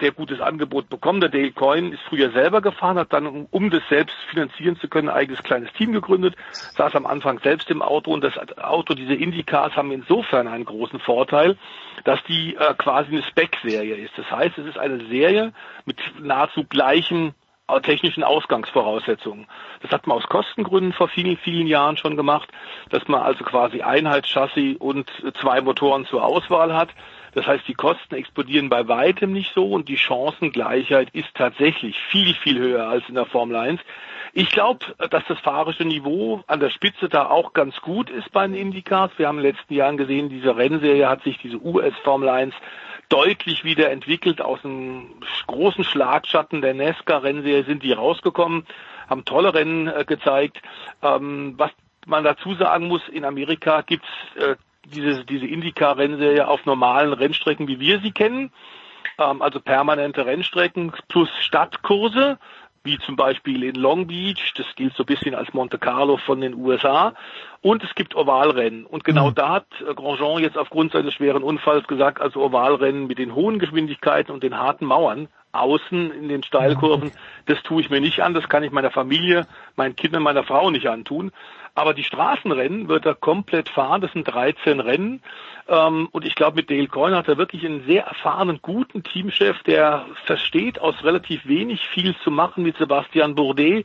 sehr 0.00 0.12
gutes 0.12 0.40
Angebot 0.40 0.88
bekommen. 0.88 1.20
Der 1.20 1.28
Dale 1.28 1.52
Coyne 1.52 1.92
ist 1.94 2.02
früher 2.08 2.30
selber 2.30 2.60
gefahren, 2.60 2.98
hat 2.98 3.12
dann, 3.12 3.26
um, 3.26 3.46
um 3.50 3.70
das 3.70 3.82
selbst 3.88 4.16
finanzieren 4.30 4.76
zu 4.76 4.88
können, 4.88 5.08
ein 5.08 5.16
eigenes 5.16 5.42
kleines 5.42 5.72
Team 5.74 5.92
gegründet, 5.92 6.34
saß 6.52 6.94
am 6.94 7.06
Anfang 7.06 7.40
selbst 7.40 7.70
im 7.70 7.82
Auto 7.82 8.12
und 8.12 8.22
das 8.22 8.36
Auto, 8.58 8.94
diese 8.94 9.14
Indycars 9.14 9.76
haben 9.76 9.92
insofern 9.92 10.48
einen 10.48 10.64
großen 10.64 11.00
Vorteil, 11.00 11.56
dass 12.04 12.22
die 12.24 12.56
äh, 12.56 12.74
quasi 12.74 13.12
eine 13.12 13.22
Spec-Serie 13.22 13.96
ist. 13.96 14.16
Das 14.16 14.30
heißt, 14.30 14.56
es 14.58 14.66
ist 14.66 14.78
eine 14.78 15.04
Serie 15.06 15.52
mit 15.84 15.98
nahezu 16.20 16.64
gleichen 16.64 17.34
technischen 17.82 18.22
Ausgangsvoraussetzungen. 18.22 19.46
Das 19.82 19.90
hat 19.90 20.06
man 20.06 20.16
aus 20.18 20.26
Kostengründen 20.28 20.92
vor 20.92 21.08
vielen, 21.08 21.36
vielen 21.36 21.66
Jahren 21.66 21.96
schon 21.96 22.16
gemacht, 22.16 22.48
dass 22.90 23.06
man 23.08 23.22
also 23.22 23.44
quasi 23.44 23.82
Einheitschassis 23.82 24.76
und 24.78 25.10
zwei 25.40 25.60
Motoren 25.60 26.06
zur 26.06 26.24
Auswahl 26.24 26.74
hat. 26.74 26.90
Das 27.36 27.46
heißt, 27.46 27.68
die 27.68 27.74
Kosten 27.74 28.14
explodieren 28.14 28.70
bei 28.70 28.88
weitem 28.88 29.30
nicht 29.34 29.52
so 29.52 29.66
und 29.72 29.90
die 29.90 29.98
Chancengleichheit 29.98 31.10
ist 31.12 31.28
tatsächlich 31.34 31.94
viel, 32.10 32.32
viel 32.32 32.58
höher 32.58 32.88
als 32.88 33.06
in 33.10 33.14
der 33.14 33.26
Formel 33.26 33.56
1. 33.56 33.78
Ich 34.32 34.48
glaube, 34.48 34.86
dass 35.10 35.22
das 35.28 35.38
fahrische 35.40 35.84
Niveau 35.84 36.42
an 36.46 36.60
der 36.60 36.70
Spitze 36.70 37.10
da 37.10 37.26
auch 37.26 37.52
ganz 37.52 37.78
gut 37.82 38.08
ist 38.08 38.32
bei 38.32 38.46
den 38.46 38.56
Indycars. 38.56 39.10
Wir 39.18 39.28
haben 39.28 39.36
in 39.36 39.44
den 39.44 39.52
letzten 39.52 39.74
Jahren 39.74 39.98
gesehen, 39.98 40.30
diese 40.30 40.56
Rennserie 40.56 41.10
hat 41.10 41.24
sich, 41.24 41.36
diese 41.36 41.62
US 41.62 41.92
Formel 42.04 42.30
1, 42.30 42.54
deutlich 43.10 43.64
wieder 43.64 43.90
entwickelt. 43.90 44.40
Aus 44.40 44.64
einem 44.64 45.20
großen 45.46 45.84
Schlagschatten 45.84 46.62
der 46.62 46.72
NASCAR-Rennserie 46.72 47.64
sind 47.64 47.82
die 47.82 47.92
rausgekommen, 47.92 48.66
haben 49.10 49.26
tolle 49.26 49.52
Rennen 49.52 49.88
äh, 49.88 50.06
gezeigt. 50.06 50.62
Ähm, 51.02 51.52
was 51.58 51.70
man 52.06 52.24
dazu 52.24 52.54
sagen 52.54 52.88
muss, 52.88 53.06
in 53.08 53.26
Amerika 53.26 53.82
gibt's 53.82 54.08
äh, 54.36 54.56
diese, 54.94 55.24
diese 55.24 55.46
Indycar-Rennserie 55.46 56.46
auf 56.46 56.64
normalen 56.66 57.12
Rennstrecken, 57.12 57.68
wie 57.68 57.80
wir 57.80 58.00
sie 58.00 58.12
kennen. 58.12 58.52
Ähm, 59.18 59.42
also 59.42 59.60
permanente 59.60 60.26
Rennstrecken 60.26 60.92
plus 61.08 61.28
Stadtkurse, 61.40 62.38
wie 62.84 62.98
zum 62.98 63.16
Beispiel 63.16 63.64
in 63.64 63.74
Long 63.74 64.06
Beach. 64.06 64.54
Das 64.56 64.66
gilt 64.76 64.94
so 64.94 65.02
ein 65.02 65.06
bisschen 65.06 65.34
als 65.34 65.52
Monte 65.52 65.78
Carlo 65.78 66.16
von 66.18 66.40
den 66.40 66.54
USA. 66.54 67.14
Und 67.60 67.82
es 67.82 67.94
gibt 67.94 68.14
Ovalrennen. 68.14 68.86
Und 68.86 69.04
genau 69.04 69.30
mhm. 69.30 69.34
da 69.34 69.48
hat 69.50 69.66
äh, 69.80 69.94
Grandjean 69.94 70.42
jetzt 70.42 70.58
aufgrund 70.58 70.92
seines 70.92 71.14
schweren 71.14 71.42
Unfalls 71.42 71.86
gesagt, 71.86 72.20
also 72.20 72.42
Ovalrennen 72.42 73.06
mit 73.06 73.18
den 73.18 73.34
hohen 73.34 73.58
Geschwindigkeiten 73.58 74.32
und 74.32 74.42
den 74.42 74.56
harten 74.56 74.86
Mauern 74.86 75.28
außen 75.60 76.12
in 76.12 76.28
den 76.28 76.42
Steilkurven, 76.42 77.12
das 77.46 77.62
tue 77.62 77.80
ich 77.80 77.90
mir 77.90 78.00
nicht 78.00 78.20
an, 78.20 78.34
das 78.34 78.48
kann 78.48 78.62
ich 78.62 78.72
meiner 78.72 78.90
Familie, 78.90 79.46
meinen 79.76 79.96
Kindern, 79.96 80.22
meiner 80.22 80.44
Frau 80.44 80.70
nicht 80.70 80.88
antun. 80.88 81.32
Aber 81.76 81.92
die 81.92 82.04
Straßenrennen 82.04 82.88
wird 82.88 83.04
er 83.04 83.14
komplett 83.14 83.68
fahren. 83.68 84.00
Das 84.00 84.10
sind 84.12 84.24
13 84.24 84.80
Rennen. 84.80 85.22
Ähm, 85.68 86.08
und 86.10 86.24
ich 86.24 86.34
glaube, 86.34 86.56
mit 86.56 86.70
Dale 86.70 86.86
Coyne 86.86 87.16
hat 87.16 87.28
er 87.28 87.36
wirklich 87.36 87.66
einen 87.66 87.84
sehr 87.84 88.04
erfahrenen, 88.04 88.60
guten 88.62 89.02
Teamchef, 89.02 89.62
der 89.64 90.06
versteht, 90.24 90.80
aus 90.80 90.94
relativ 91.04 91.46
wenig 91.46 91.86
viel 91.88 92.16
zu 92.24 92.30
machen 92.30 92.62
mit 92.62 92.78
Sebastian 92.78 93.34
Bourdet. 93.34 93.84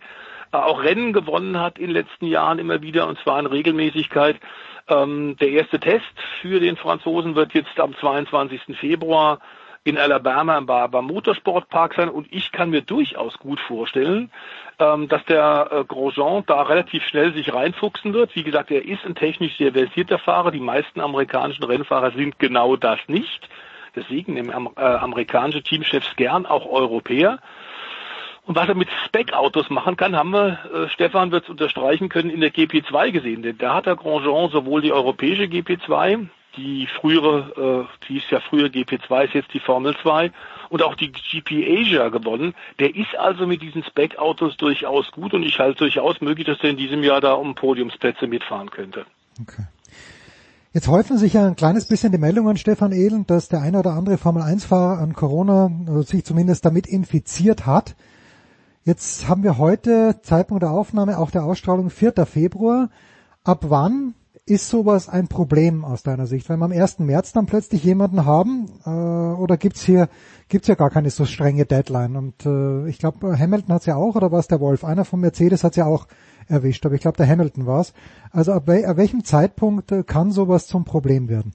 Äh, 0.53 0.57
auch 0.57 0.83
Rennen 0.83 1.11
gewonnen 1.11 1.59
hat 1.59 1.79
in 1.79 1.87
den 1.87 1.95
letzten 1.95 2.27
Jahren 2.27 2.59
immer 2.59 2.81
wieder, 2.81 3.07
und 3.07 3.19
zwar 3.19 3.39
in 3.39 3.45
Regelmäßigkeit. 3.45 4.37
Ähm, 4.87 5.35
der 5.41 5.49
erste 5.49 5.79
Test 5.79 6.05
für 6.41 6.61
den 6.61 6.77
Franzosen 6.77 7.35
wird 7.35 7.53
jetzt 7.53 7.77
am 7.77 7.93
22. 7.95 8.77
Februar 8.79 9.39
in 9.83 9.97
Alabama 9.97 10.59
beim 10.87 11.05
Motorsportpark 11.05 11.95
sein 11.95 12.09
und 12.09 12.27
ich 12.31 12.51
kann 12.51 12.69
mir 12.69 12.81
durchaus 12.81 13.37
gut 13.39 13.59
vorstellen, 13.59 14.31
ähm, 14.77 15.07
dass 15.07 15.25
der 15.25 15.69
äh, 15.71 15.83
Grosjean 15.85 16.43
da 16.45 16.61
relativ 16.61 17.03
schnell 17.05 17.33
sich 17.33 17.51
reinfuchsen 17.51 18.13
wird. 18.13 18.35
Wie 18.35 18.43
gesagt, 18.43 18.69
er 18.69 18.85
ist 18.85 19.03
ein 19.05 19.15
technisch 19.15 19.57
sehr 19.57 19.73
versierter 19.73 20.19
Fahrer. 20.19 20.51
Die 20.51 20.59
meisten 20.59 21.01
amerikanischen 21.01 21.63
Rennfahrer 21.63 22.11
sind 22.11 22.37
genau 22.37 22.75
das 22.75 22.99
nicht. 23.07 23.49
Deswegen 23.95 24.35
nehmen 24.35 24.69
äh, 24.77 24.81
amerikanische 24.81 25.63
Teamchefs 25.63 26.15
gern 26.15 26.45
auch 26.45 26.65
Europäer. 26.67 27.39
Und 28.45 28.55
was 28.55 28.67
er 28.67 28.75
mit 28.75 28.89
Spec-Autos 29.05 29.69
machen 29.69 29.97
kann, 29.97 30.15
haben 30.15 30.31
wir, 30.31 30.59
äh, 30.73 30.89
Stefan 30.89 31.31
wird 31.31 31.45
es 31.45 31.49
unterstreichen 31.49 32.09
können, 32.09 32.29
in 32.29 32.41
der 32.41 32.51
GP2 32.51 33.11
gesehen. 33.11 33.41
Denn 33.41 33.57
da 33.57 33.75
hat 33.75 33.87
der 33.87 33.95
Grosjean 33.95 34.49
sowohl 34.51 34.81
die 34.81 34.93
europäische 34.93 35.43
GP2, 35.43 36.27
die 36.57 36.87
frühere, 36.99 37.87
äh, 37.89 38.05
die 38.07 38.17
ist 38.17 38.29
ja 38.29 38.39
früher 38.39 38.67
GP2, 38.67 39.25
ist 39.25 39.33
jetzt 39.33 39.53
die 39.53 39.59
Formel 39.59 39.95
2 40.01 40.31
und 40.69 40.81
auch 40.81 40.95
die 40.95 41.11
GP 41.11 41.81
Asia 41.81 42.09
gewonnen. 42.09 42.53
Der 42.79 42.95
ist 42.95 43.15
also 43.17 43.47
mit 43.47 43.61
diesen 43.61 43.83
Spec-Autos 43.83 44.57
durchaus 44.57 45.11
gut 45.11 45.33
und 45.33 45.43
ich 45.43 45.59
halte 45.59 45.79
durchaus 45.79 46.21
möglich, 46.21 46.47
dass 46.47 46.59
er 46.61 46.69
in 46.69 46.77
diesem 46.77 47.03
Jahr 47.03 47.21
da 47.21 47.33
um 47.33 47.55
Podiumsplätze 47.55 48.27
mitfahren 48.27 48.69
könnte. 48.69 49.05
Okay. 49.41 49.63
Jetzt 50.73 50.87
häufen 50.87 51.17
sich 51.17 51.33
ja 51.33 51.47
ein 51.47 51.57
kleines 51.57 51.87
bisschen 51.87 52.13
die 52.13 52.17
Meldungen, 52.17 52.55
Stefan 52.55 52.93
Ehlen, 52.93 53.27
dass 53.27 53.49
der 53.49 53.61
eine 53.61 53.79
oder 53.79 53.91
andere 53.91 54.17
Formel-1-Fahrer 54.17 54.99
an 54.99 55.13
Corona 55.13 55.69
also 55.85 56.01
sich 56.03 56.23
zumindest 56.23 56.63
damit 56.63 56.87
infiziert 56.87 57.65
hat. 57.65 57.95
Jetzt 58.85 59.27
haben 59.27 59.43
wir 59.43 59.57
heute, 59.57 60.21
Zeitpunkt 60.21 60.63
der 60.63 60.71
Aufnahme, 60.71 61.17
auch 61.17 61.29
der 61.29 61.43
Ausstrahlung 61.43 61.89
4. 61.89 62.25
Februar. 62.25 62.89
Ab 63.43 63.65
wann 63.67 64.13
ist 64.51 64.67
sowas 64.67 65.07
ein 65.07 65.29
Problem 65.29 65.85
aus 65.85 66.03
deiner 66.03 66.27
Sicht? 66.27 66.49
Wenn 66.49 66.59
wir 66.59 66.65
am 66.65 66.73
1. 66.73 66.99
März 66.99 67.31
dann 67.31 67.45
plötzlich 67.45 67.83
jemanden 67.83 68.25
haben, 68.25 68.67
äh, 68.85 68.89
oder 68.89 69.55
gibt's 69.55 69.83
hier 69.83 70.09
gibt's 70.49 70.67
ja 70.67 70.75
gar 70.75 70.89
keine 70.89 71.09
so 71.09 71.25
strenge 71.25 71.65
Deadline? 71.65 72.17
Und 72.17 72.45
äh, 72.45 72.87
ich 72.89 72.99
glaube, 72.99 73.39
Hamilton 73.39 73.73
hat's 73.73 73.85
ja 73.85 73.95
auch, 73.95 74.15
oder 74.15 74.31
war 74.31 74.39
es 74.39 74.47
der 74.47 74.59
Wolf? 74.59 74.83
Einer 74.83 75.05
von 75.05 75.21
Mercedes 75.21 75.63
hat's 75.63 75.77
ja 75.77 75.85
auch 75.85 76.07
erwischt, 76.49 76.85
aber 76.85 76.95
ich 76.95 77.01
glaube, 77.01 77.17
der 77.17 77.27
Hamilton 77.27 77.65
war's. 77.65 77.93
Also 78.31 78.51
ab, 78.51 78.69
ab 78.69 78.97
welchem 78.97 79.23
Zeitpunkt 79.23 79.91
äh, 79.91 80.03
kann 80.03 80.31
sowas 80.31 80.67
zum 80.67 80.83
Problem 80.83 81.29
werden? 81.29 81.53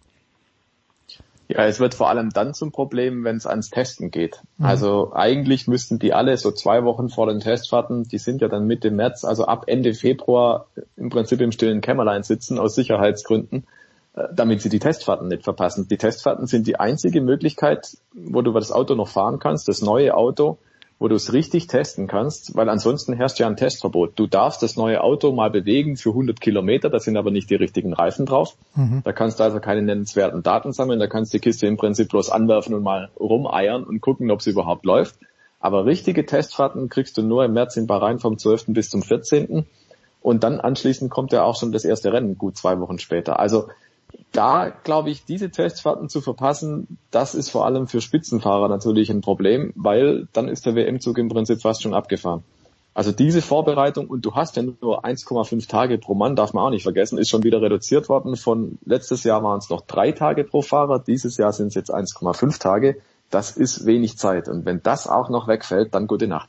Ja, 1.49 1.65
es 1.65 1.78
wird 1.78 1.94
vor 1.94 2.08
allem 2.08 2.31
dann 2.31 2.55
zum 2.55 2.73
Problem, 2.73 3.23
wenn 3.23 3.36
es 3.36 3.47
ans 3.47 3.70
Testen 3.70 4.10
geht. 4.10 4.42
Mhm. 4.58 4.66
Also 4.66 5.12
eigentlich 5.15 5.68
müssten 5.68 5.99
die 5.99 6.12
alle 6.12 6.36
so 6.36 6.50
zwei 6.50 6.84
Wochen 6.84 7.08
vor 7.08 7.26
den 7.26 7.41
Testfahrten, 7.41 8.05
die 8.05 8.18
sind 8.18 8.41
ja 8.41 8.49
dann 8.49 8.66
Mitte 8.66 8.91
März, 8.91 9.25
also 9.25 9.44
ab 9.44 9.65
Ende 9.66 9.94
Februar 9.94 10.66
im 10.97 11.08
Prinzip 11.08 11.41
im 11.41 11.52
stillen 11.52 11.81
Kämmerlein 11.81 12.25
sitzen 12.25 12.58
aus 12.58 12.75
Sicherheitsgründen, 12.75 13.65
äh, 14.15 14.25
damit 14.34 14.60
sie 14.60 14.68
die 14.68 14.81
Testfahrten 14.81 15.28
nicht 15.28 15.44
verpassen. 15.44 15.86
Die 15.89 15.99
Testfahrten 15.99 16.47
sind 16.47 16.66
die 16.66 16.81
einzige 16.81 17.20
Möglichkeit, 17.20 17.97
wo 18.12 18.42
du 18.42 18.52
das 18.52 18.73
Auto 18.73 18.97
noch 18.97 19.08
fahren 19.08 19.39
kannst, 19.39 19.68
das 19.68 19.83
neue 19.83 20.15
Auto, 20.15 20.58
wo 20.99 21.08
du 21.08 21.15
es 21.15 21.33
richtig 21.33 21.66
testen 21.66 22.07
kannst, 22.07 22.57
weil 22.57 22.68
ansonsten 22.68 23.12
herrscht 23.12 23.39
ja 23.39 23.47
ein 23.47 23.57
Testverbot. 23.57 24.18
Du 24.18 24.26
darfst 24.26 24.62
das 24.62 24.76
neue 24.76 25.02
Auto 25.02 25.31
mal 25.33 25.50
bewegen 25.50 25.97
für 25.97 26.10
100 26.10 26.41
Kilometer, 26.41 26.89
da 26.89 27.00
sind 27.00 27.16
aber 27.16 27.31
nicht 27.31 27.50
die 27.50 27.55
richtigen 27.55 27.92
Reifen 27.92 28.25
drauf. 28.25 28.57
Mhm. 28.75 29.02
Da 29.05 29.12
kannst 29.12 29.39
du 29.39 29.44
also 29.44 29.60
keine 29.60 29.83
nennenswerten 29.83 30.42
Daten 30.42 30.73
sammeln, 30.73 30.99
da 30.99 31.07
kannst 31.07 31.34
du 31.34 31.39
die 31.39 31.42
Kiste 31.42 31.66
im 31.66 31.76
Prinzip 31.76 32.08
bloß 32.08 32.31
anwerfen 32.31 32.75
und 32.75 32.83
mal 32.83 33.10
rumeiern 33.20 33.84
und 33.84 34.00
gucken, 34.00 34.31
ob 34.31 34.41
sie 34.41 34.50
überhaupt 34.50 34.86
läuft. 34.86 35.16
Aber 35.60 35.84
richtige 35.84 36.25
Testfahrten 36.25 36.89
kriegst 36.89 37.18
du 37.18 37.23
nur 37.23 37.44
im 37.44 37.52
März 37.52 37.76
in 37.76 37.86
Bahrain 37.86 38.18
vom 38.18 38.39
12. 38.39 38.66
bis 38.68 38.89
zum 38.89 39.02
14. 39.02 39.66
Und 40.23 40.44
dann 40.44 40.60
anschließend 40.60 41.10
kommt 41.10 41.33
ja 41.33 41.44
auch 41.44 41.58
schon 41.58 41.73
das 41.73 41.84
erste 41.84 42.12
Rennen, 42.12 42.39
gut 42.39 42.57
zwei 42.57 42.81
Wochen 42.81 42.99
später. 42.99 43.39
Also 43.39 43.68
da 44.33 44.70
glaube 44.85 45.10
ich, 45.10 45.25
diese 45.25 45.51
Testfahrten 45.51 46.09
zu 46.09 46.20
verpassen, 46.20 46.99
das 47.10 47.35
ist 47.35 47.51
vor 47.51 47.65
allem 47.65 47.86
für 47.86 48.01
Spitzenfahrer 48.01 48.68
natürlich 48.68 49.10
ein 49.10 49.23
Problem, 49.23 49.73
weil 49.76 50.28
dann 50.33 50.49
ist 50.49 50.67
der 50.67 50.75
WM-Zug 50.75 51.18
im 51.18 51.28
Prinzip 51.28 51.62
fast 51.62 51.83
schon 51.83 51.94
abgefahren. 51.94 52.43
Also 52.97 53.12
diese 53.12 53.43
Vorbereitung, 53.43 54.07
und 54.07 54.25
du 54.25 54.35
hast 54.35 54.57
ja 54.57 54.62
nur 54.62 55.05
1,5 55.05 55.68
Tage 55.68 55.99
pro 55.99 56.15
Mann, 56.15 56.35
darf 56.35 56.55
man 56.55 56.65
auch 56.65 56.70
nicht 56.70 56.83
vergessen, 56.83 57.18
ist 57.18 57.28
schon 57.28 57.43
wieder 57.43 57.60
reduziert 57.60 58.09
worden. 58.09 58.36
Von 58.36 58.78
letztes 58.86 59.23
Jahr 59.23 59.43
waren 59.43 59.59
es 59.59 59.68
noch 59.68 59.83
drei 59.83 60.12
Tage 60.12 60.44
pro 60.44 60.62
Fahrer, 60.62 60.99
dieses 60.99 61.36
Jahr 61.36 61.52
sind 61.52 61.68
es 61.68 61.75
jetzt 61.75 61.93
1,5 61.93 62.59
Tage. 62.59 62.97
Das 63.28 63.51
ist 63.51 63.85
wenig 63.85 64.17
Zeit. 64.17 64.49
Und 64.49 64.65
wenn 64.65 64.83
das 64.83 65.07
auch 65.09 65.28
noch 65.28 65.47
wegfällt, 65.47 65.94
dann 65.94 66.07
gute 66.07 66.26
Nacht. 66.26 66.49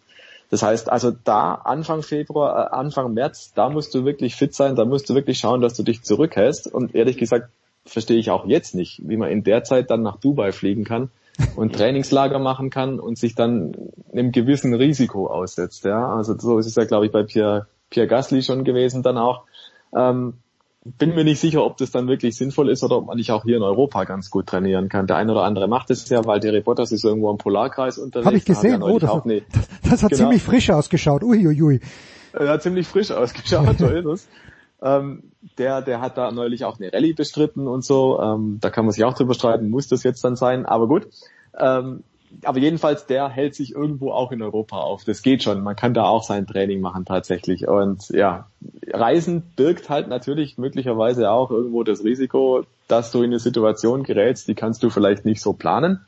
Das 0.50 0.64
heißt 0.64 0.90
also 0.90 1.12
da 1.12 1.56
Anfang 1.56 2.04
Februar, 2.04 2.68
äh, 2.68 2.76
Anfang 2.76 3.14
März, 3.14 3.54
da 3.54 3.70
musst 3.70 3.94
du 3.94 4.06
wirklich 4.06 4.36
fit 4.36 4.54
sein, 4.54 4.76
da 4.76 4.86
musst 4.86 5.10
du 5.10 5.16
wirklich 5.16 5.40
schauen, 5.40 5.62
dass 5.62 5.74
du 5.74 5.84
dich 5.84 6.04
zurückhältst. 6.04 6.74
Und 6.74 6.96
ehrlich 6.96 7.18
gesagt 7.18 7.50
verstehe 7.86 8.18
ich 8.18 8.32
auch 8.32 8.46
jetzt 8.46 8.76
nicht, 8.76 9.02
wie 9.04 9.18
man 9.18 9.30
in 9.30 9.44
der 9.44 9.64
Zeit 9.64 9.90
dann 9.90 10.02
nach 10.02 10.18
Dubai 10.18 10.52
fliegen 10.52 10.84
kann 10.84 11.10
und 11.56 11.74
Trainingslager 11.76 12.40
machen 12.40 12.70
kann 12.70 13.00
und 13.00 13.18
sich 13.18 13.36
dann 13.36 13.74
einem 14.12 14.32
gewissen 14.32 14.74
Risiko 14.74 15.28
aussetzt. 15.28 15.86
Ja, 15.86 16.14
also 16.14 16.38
so 16.38 16.60
ist 16.60 16.68
es 16.68 16.76
ja, 16.76 16.86
glaube 16.86 17.06
ich, 17.06 17.12
bei 17.12 17.24
Pierre, 17.24 17.68
Pierre 17.90 18.08
Gasly 18.08 18.42
schon 18.42 18.64
gewesen 18.64 19.04
dann 19.04 19.18
auch. 19.18 19.44
Ähm, 19.96 20.36
bin 20.98 21.16
mir 21.16 21.24
nicht 21.24 21.40
sicher, 21.40 21.64
ob 21.64 21.78
das 21.78 21.92
dann 21.92 22.08
wirklich 22.08 22.36
sinnvoll 22.36 22.70
ist 22.70 22.84
oder 22.84 22.98
ob 22.98 23.08
man 23.08 23.18
nicht 23.18 23.32
auch 23.32 23.44
hier 23.44 23.58
in 23.58 23.64
Europa 23.64 24.04
ganz 24.04 24.30
gut 24.30 24.48
trainieren 24.48 24.90
kann. 24.90 25.08
Der 25.08 25.16
eine 25.16 25.32
oder 25.32 25.44
andere 25.44 25.68
macht 25.68 25.90
es 25.90 26.08
ja, 26.10 26.26
weil 26.26 26.40
Terry 26.40 26.62
Bottas 26.62 26.92
ist 26.92 27.04
irgendwo 27.04 27.32
im 27.32 27.38
Polarkreis 27.38 27.98
unterwegs. 27.98 28.26
Habe 28.26 28.38
ich 28.38 28.46
gesehen, 28.46 28.84
oh, 28.84 29.00
das, 29.00 29.14
hat, 29.14 29.26
das, 29.26 29.42
das 29.90 30.04
hat 30.04 30.12
genau. 30.12 30.24
ziemlich 30.24 30.44
frisch 30.44 30.70
ausgeschaut. 30.70 31.24
Uiuiui. 31.24 31.62
Ui. 31.62 31.80
Er 32.34 32.50
hat 32.50 32.64
ziemlich 32.64 32.88
frisch 32.88 33.12
ausgeschaut, 33.12 33.78
so 33.80 33.88
ist 33.88 34.06
es. 34.06 34.28
Ähm, 34.82 35.24
der, 35.58 35.82
der 35.82 36.02
hat 36.02 36.18
da 36.18 36.32
neulich 36.32 36.66
auch 36.66 36.80
eine 36.80 36.94
Rallye 36.94 37.14
bestritten 37.14 37.68
und 37.68 37.84
so. 37.84 38.20
Ähm, 38.22 38.60
da 38.62 38.70
kann 38.70 38.86
man 38.86 38.92
sich 38.92 39.04
auch 39.04 39.14
drüber 39.14 39.34
streiten, 39.34 39.70
muss 39.70 39.88
das 39.88 40.04
jetzt 40.04 40.24
dann 40.24 40.36
sein, 40.36 40.66
aber 40.66 40.88
gut. 40.88 41.08
Ähm, 41.58 42.04
aber 42.44 42.60
jedenfalls, 42.60 43.06
der 43.06 43.30
hält 43.30 43.56
sich 43.56 43.74
irgendwo 43.74 44.12
auch 44.12 44.32
in 44.32 44.42
Europa 44.42 44.78
auf. 44.78 45.04
Das 45.04 45.22
geht 45.22 45.44
schon. 45.44 45.64
Man 45.64 45.76
kann 45.76 45.94
da 45.94 46.04
auch 46.04 46.24
sein 46.24 46.46
Training 46.46 46.82
machen 46.82 47.06
tatsächlich. 47.06 47.68
Und 47.68 48.10
ja, 48.10 48.48
Reisen 48.92 49.42
birgt 49.56 49.90
halt 49.90 50.08
natürlich 50.08 50.58
möglicherweise 50.58 51.32
auch 51.32 51.52
irgendwo 51.52 51.84
das 51.84 52.04
Risiko, 52.04 52.64
dass 52.88 53.12
du 53.12 53.20
in 53.20 53.32
eine 53.32 53.40
Situation 53.40 54.04
gerätst, 54.04 54.48
die 54.48 54.56
kannst 54.56 54.84
du 54.84 54.90
vielleicht 54.90 55.26
nicht 55.26 55.42
so 55.42 55.54
planen. 55.54 56.02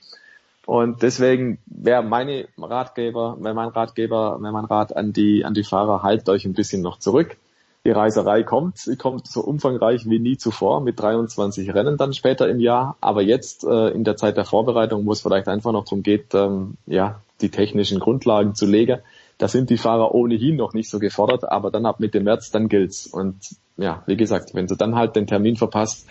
Und 0.66 1.02
deswegen 1.02 1.58
wäre 1.66 2.04
meine 2.04 2.48
Ratgeber, 2.58 3.38
wenn 3.40 3.56
mein 3.56 3.70
Ratgeber, 3.70 4.38
wenn 4.40 4.54
mein 4.54 4.66
Rat 4.66 4.96
an 4.96 5.14
die, 5.14 5.44
an 5.44 5.54
die 5.54 5.64
Fahrer, 5.64 6.04
haltet 6.04 6.30
euch 6.30 6.46
ein 6.46 6.54
bisschen 6.54 6.82
noch 6.82 7.00
zurück 7.00 7.38
die 7.86 7.92
Reiserei 7.92 8.44
kommt. 8.44 8.78
Sie 8.78 8.98
kommt 8.98 9.28
so 9.28 9.42
umfangreich 9.42 10.10
wie 10.10 10.20
nie 10.20 10.38
zuvor 10.38 10.82
mit 10.82 11.00
23 11.00 11.74
Rennen 11.74 11.98
dann 11.98 12.14
später 12.14 12.50
im 12.50 12.60
Jahr. 12.60 12.98
Aber 13.00 13.22
jetzt 13.22 13.64
äh, 13.64 13.90
in 13.90 14.04
der 14.04 14.18
Zeit 14.18 14.38
der 14.38 14.46
Vorbereitung, 14.46 15.06
wo 15.06 15.12
es 15.14 15.22
vielleicht 15.22 15.48
einfach 15.48 15.72
noch 15.72 15.86
darum 15.86 16.04
geht, 16.04 16.34
ähm, 16.34 16.76
ja, 16.86 17.22
die 17.42 17.50
technischen 17.50 18.00
Grundlagen 18.00 18.54
zu 18.54 18.66
legen, 18.66 19.00
da 19.38 19.48
sind 19.48 19.70
die 19.70 19.78
Fahrer 19.78 20.14
ohnehin 20.14 20.58
noch 20.58 20.74
nicht 20.74 20.90
so 20.90 21.00
gefordert. 21.00 21.50
Aber 21.50 21.72
dann 21.72 21.86
ab 21.86 22.02
Mitte 22.02 22.20
März, 22.20 22.52
dann 22.52 22.68
gilt's. 22.68 23.08
Und 23.08 23.38
ja, 23.78 24.04
wie 24.06 24.18
gesagt, 24.18 24.54
wenn 24.54 24.68
du 24.68 24.76
dann 24.76 24.96
halt 24.96 25.16
den 25.16 25.28
Termin 25.28 25.56
verpasst, 25.56 26.06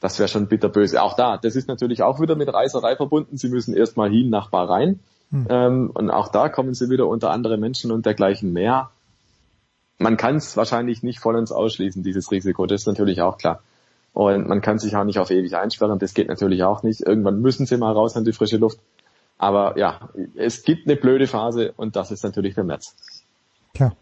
das 0.00 0.18
wäre 0.18 0.28
schon 0.28 0.46
bitterböse. 0.46 1.02
Auch 1.02 1.14
da, 1.14 1.38
das 1.38 1.56
ist 1.56 1.68
natürlich 1.68 2.02
auch 2.02 2.20
wieder 2.20 2.36
mit 2.36 2.52
Reiserei 2.52 2.96
verbunden. 2.96 3.38
Sie 3.38 3.48
müssen 3.48 3.74
erstmal 3.74 4.10
hin 4.10 4.28
nach 4.28 4.50
Bahrain. 4.50 5.00
Hm. 5.30 5.46
Ähm, 5.48 5.90
und 5.94 6.10
auch 6.10 6.28
da 6.28 6.50
kommen 6.50 6.74
sie 6.74 6.90
wieder 6.90 7.06
unter 7.06 7.30
andere 7.30 7.56
Menschen 7.56 7.90
und 7.90 8.04
dergleichen 8.04 8.52
mehr 8.52 8.90
man 9.98 10.16
kann 10.16 10.36
es 10.36 10.56
wahrscheinlich 10.56 11.02
nicht 11.02 11.20
vollends 11.20 11.52
ausschließen, 11.52 12.02
dieses 12.02 12.30
Risiko, 12.30 12.66
das 12.66 12.82
ist 12.82 12.86
natürlich 12.86 13.20
auch 13.20 13.38
klar. 13.38 13.60
Und 14.12 14.48
man 14.48 14.60
kann 14.60 14.78
sich 14.78 14.96
auch 14.96 15.04
nicht 15.04 15.18
auf 15.18 15.30
ewig 15.30 15.56
einsperren, 15.56 15.98
das 15.98 16.14
geht 16.14 16.28
natürlich 16.28 16.62
auch 16.64 16.82
nicht. 16.82 17.00
Irgendwann 17.06 17.40
müssen 17.40 17.66
sie 17.66 17.76
mal 17.76 17.92
raus 17.92 18.16
in 18.16 18.24
die 18.24 18.32
frische 18.32 18.56
Luft. 18.56 18.78
Aber 19.36 19.78
ja, 19.78 20.08
es 20.34 20.64
gibt 20.64 20.88
eine 20.88 20.96
blöde 20.96 21.26
Phase 21.26 21.72
und 21.76 21.94
das 21.94 22.10
ist 22.10 22.24
natürlich 22.24 22.54
der 22.54 22.64
März. 22.64 22.96
Klar. 23.74 23.94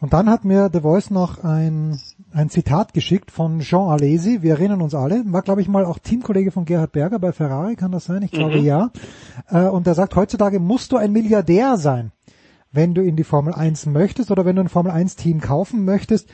Und 0.00 0.12
dann 0.12 0.28
hat 0.28 0.44
mir 0.44 0.68
The 0.72 0.80
Voice 0.80 1.10
noch 1.10 1.42
ein, 1.42 1.98
ein 2.32 2.50
Zitat 2.50 2.92
geschickt 2.92 3.30
von 3.30 3.60
Jean 3.60 3.88
Alesi. 3.88 4.42
Wir 4.42 4.52
erinnern 4.52 4.82
uns 4.82 4.94
alle. 4.94 5.24
War, 5.26 5.42
glaube 5.42 5.62
ich, 5.62 5.68
mal 5.68 5.84
auch 5.84 5.98
Teamkollege 5.98 6.50
von 6.50 6.66
Gerhard 6.66 6.92
Berger 6.92 7.18
bei 7.18 7.32
Ferrari, 7.32 7.74
kann 7.74 7.90
das 7.90 8.04
sein? 8.04 8.22
Ich 8.22 8.30
glaube 8.30 8.58
mhm. 8.58 8.64
ja. 8.64 8.90
Äh, 9.48 9.62
und 9.62 9.86
er 9.86 9.94
sagt, 9.94 10.14
heutzutage 10.14 10.60
musst 10.60 10.92
du 10.92 10.96
ein 10.96 11.10
Milliardär 11.10 11.76
sein, 11.78 12.12
wenn 12.74 12.94
du 12.94 13.02
in 13.02 13.16
die 13.16 13.24
Formel 13.24 13.54
1 13.54 13.86
möchtest 13.86 14.30
oder 14.30 14.44
wenn 14.44 14.56
du 14.56 14.62
ein 14.62 14.68
Formel 14.68 14.92
1 14.92 15.16
Team 15.16 15.40
kaufen 15.40 15.84
möchtest. 15.84 16.28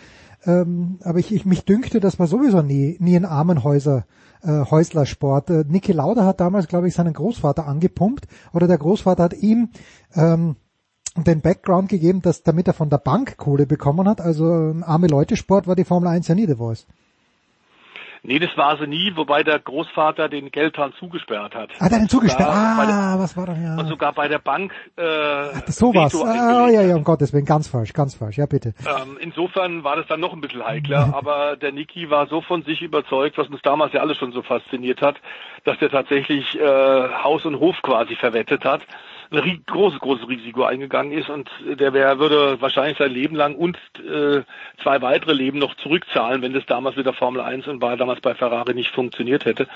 Ähm, 0.47 0.99
aber 1.03 1.19
ich, 1.19 1.35
ich 1.35 1.45
mich 1.45 1.65
dünkte, 1.65 2.01
das 2.01 2.19
war 2.19 2.27
sowieso 2.27 2.63
nie, 2.63 2.97
nie 2.99 3.15
ein 3.15 3.27
Armenhäuser, 3.27 4.07
äh, 4.43 4.65
Häuslersport. 4.71 5.51
Äh, 5.51 5.65
Niki 5.69 5.93
Lauda 5.93 6.25
hat 6.25 6.41
damals, 6.41 6.67
glaube 6.67 6.89
ich, 6.89 6.95
seinen 6.95 7.13
Großvater 7.13 7.67
angepumpt 7.67 8.27
oder 8.53 8.67
der 8.67 8.79
Großvater 8.79 9.23
hat 9.23 9.35
ihm 9.35 9.69
ähm, 10.15 10.57
den 11.17 11.43
Background 11.43 11.89
gegeben, 11.89 12.23
dass 12.23 12.43
damit 12.43 12.69
er 12.69 12.75
von 12.75 12.89
der 12.89 12.99
Bank 12.99 13.37
Kohle 13.37 13.67
bekommen 13.67 14.09
hat. 14.09 14.21
Also 14.21 14.51
ähm, 14.51 14.83
arme 14.83 15.09
Leute 15.09 15.37
Sport 15.37 15.67
war 15.67 15.77
die 15.77 15.85
Formel 15.85 16.09
1 16.09 16.29
ja 16.29 16.35
nie 16.35 16.47
The 16.47 16.55
Voice. 16.55 16.87
Nee, 18.23 18.39
das 18.39 18.55
war 18.57 18.77
sie 18.77 18.87
nie, 18.87 19.13
wobei 19.17 19.43
der 19.43 19.59
Großvater 19.59 20.29
den 20.29 20.51
Geldhahn 20.51 20.93
zugesperrt 20.99 21.55
hat. 21.55 21.71
Hat 21.81 21.93
er 21.93 21.99
den 21.99 22.09
zugesperrt? 22.09 22.51
Ah, 22.51 22.85
der, 22.85 23.23
was 23.23 23.37
war 23.37 23.47
da? 23.47 23.55
Ja. 23.55 23.77
Und 23.79 23.87
sogar 23.87 24.13
bei 24.13 24.29
der 24.29 24.39
Bank 24.39 24.73
äh, 24.97 25.03
Ach, 25.03 25.67
sowas. 25.69 26.15
Ah, 26.15 26.69
ja, 26.69 26.83
ja, 26.83 26.97
um 26.97 27.05
Gottes 27.05 27.33
Willen, 27.33 27.47
ganz 27.47 27.69
falsch, 27.69 27.95
ganz 27.95 28.15
falsch. 28.15 28.37
Ja, 28.37 28.47
bitte. 28.47 28.75
Ähm, 28.81 29.17
insofern 29.21 29.85
war 29.85 29.97
das 29.97 30.07
dann 30.07 30.21
noch 30.21 30.35
ein 30.35 30.41
bisschen 30.41 30.65
heikler, 30.65 31.15
aber 31.15 31.57
der 31.57 31.73
Niki 31.73 32.11
war 32.11 32.27
so 32.27 32.43
von 32.43 32.63
sich 32.63 32.83
überzeugt, 32.83 33.39
was 33.39 33.49
uns 33.49 33.63
damals 33.63 33.93
ja 33.95 34.01
alle 34.01 34.15
schon 34.15 34.33
so 34.33 34.43
fasziniert 34.43 35.01
hat, 35.01 35.17
dass 35.65 35.81
er 35.81 35.91
tatsächlich 35.91 36.59
äh, 36.59 37.09
Haus 37.25 37.47
und 37.47 37.59
Hof 37.59 37.77
quasi 37.83 38.17
verwettet 38.17 38.65
hat 38.65 38.83
ein 39.33 39.63
großes, 39.67 40.01
großes 40.01 40.29
Risiko 40.29 40.65
eingegangen 40.65 41.13
ist 41.13 41.31
und 41.31 41.49
der 41.65 41.93
wär, 41.93 42.19
würde 42.19 42.61
wahrscheinlich 42.61 42.99
sein 42.99 43.13
Leben 43.13 43.37
lang 43.37 43.55
und 43.55 43.77
äh, 43.99 44.43
zwei 44.83 45.01
weitere 45.03 45.33
Leben 45.33 45.59
noch 45.59 45.75
zurückzahlen, 45.77 46.43
wenn 46.43 46.53
das 46.53 46.67
damals 46.67 46.97
mit 46.97 47.07
der 47.07 47.13
Formel 47.13 47.41
1 47.41 47.69
und 47.69 47.81
war 47.81 47.97
damals 47.97 48.21
bei 48.21 48.35
Ferrari 48.35 48.75
nicht 48.75 48.91
funktioniert 48.91 49.45
hätte. 49.45 49.69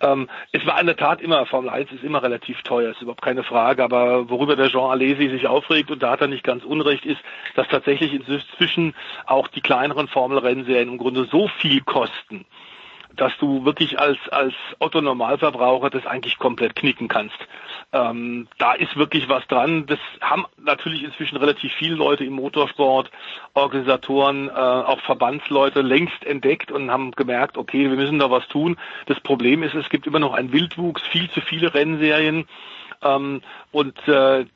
Ähm, 0.00 0.28
es 0.52 0.64
war 0.66 0.78
in 0.80 0.86
der 0.86 0.96
Tat 0.96 1.22
immer, 1.22 1.46
Formel 1.46 1.70
1 1.70 1.90
ist 1.92 2.04
immer 2.04 2.22
relativ 2.22 2.62
teuer, 2.62 2.90
ist 2.90 3.00
überhaupt 3.00 3.22
keine 3.22 3.44
Frage, 3.44 3.82
aber 3.82 4.28
worüber 4.28 4.56
der 4.56 4.68
Jean 4.68 4.90
Alesi 4.90 5.28
sich 5.28 5.46
aufregt 5.46 5.90
und 5.90 6.02
da 6.02 6.10
hat 6.10 6.20
er 6.20 6.28
nicht 6.28 6.44
ganz 6.44 6.64
unrecht 6.64 7.06
ist, 7.06 7.20
dass 7.54 7.68
tatsächlich 7.68 8.12
inzwischen 8.12 8.94
auch 9.26 9.48
die 9.48 9.62
kleineren 9.62 10.08
Formel-Rennserien 10.08 10.88
im 10.88 10.98
Grunde 10.98 11.24
so 11.30 11.48
viel 11.48 11.80
kosten, 11.80 12.44
dass 13.20 13.36
du 13.38 13.64
wirklich 13.64 13.98
als, 13.98 14.18
als 14.30 14.54
Otto 14.78 15.00
Normalverbraucher 15.00 15.90
das 15.90 16.06
eigentlich 16.06 16.38
komplett 16.38 16.74
knicken 16.76 17.08
kannst. 17.08 17.36
Ähm, 17.92 18.48
da 18.58 18.72
ist 18.72 18.96
wirklich 18.96 19.28
was 19.28 19.46
dran. 19.46 19.86
Das 19.86 19.98
haben 20.20 20.46
natürlich 20.56 21.04
inzwischen 21.04 21.36
relativ 21.36 21.72
viele 21.74 21.94
Leute 21.96 22.24
im 22.24 22.34
Motorsport, 22.34 23.10
Organisatoren, 23.54 24.48
äh, 24.48 24.52
auch 24.52 25.00
Verbandsleute 25.00 25.82
längst 25.82 26.24
entdeckt 26.24 26.70
und 26.70 26.90
haben 26.90 27.12
gemerkt, 27.12 27.58
okay, 27.58 27.90
wir 27.90 27.96
müssen 27.96 28.18
da 28.18 28.30
was 28.30 28.46
tun. 28.48 28.76
Das 29.06 29.20
Problem 29.20 29.62
ist, 29.62 29.74
es 29.74 29.88
gibt 29.88 30.06
immer 30.06 30.20
noch 30.20 30.34
einen 30.34 30.52
Wildwuchs, 30.52 31.02
viel 31.02 31.30
zu 31.30 31.40
viele 31.40 31.74
Rennserien. 31.74 32.46
Ähm, 33.02 33.42
und 33.72 33.96
äh, 34.08 34.46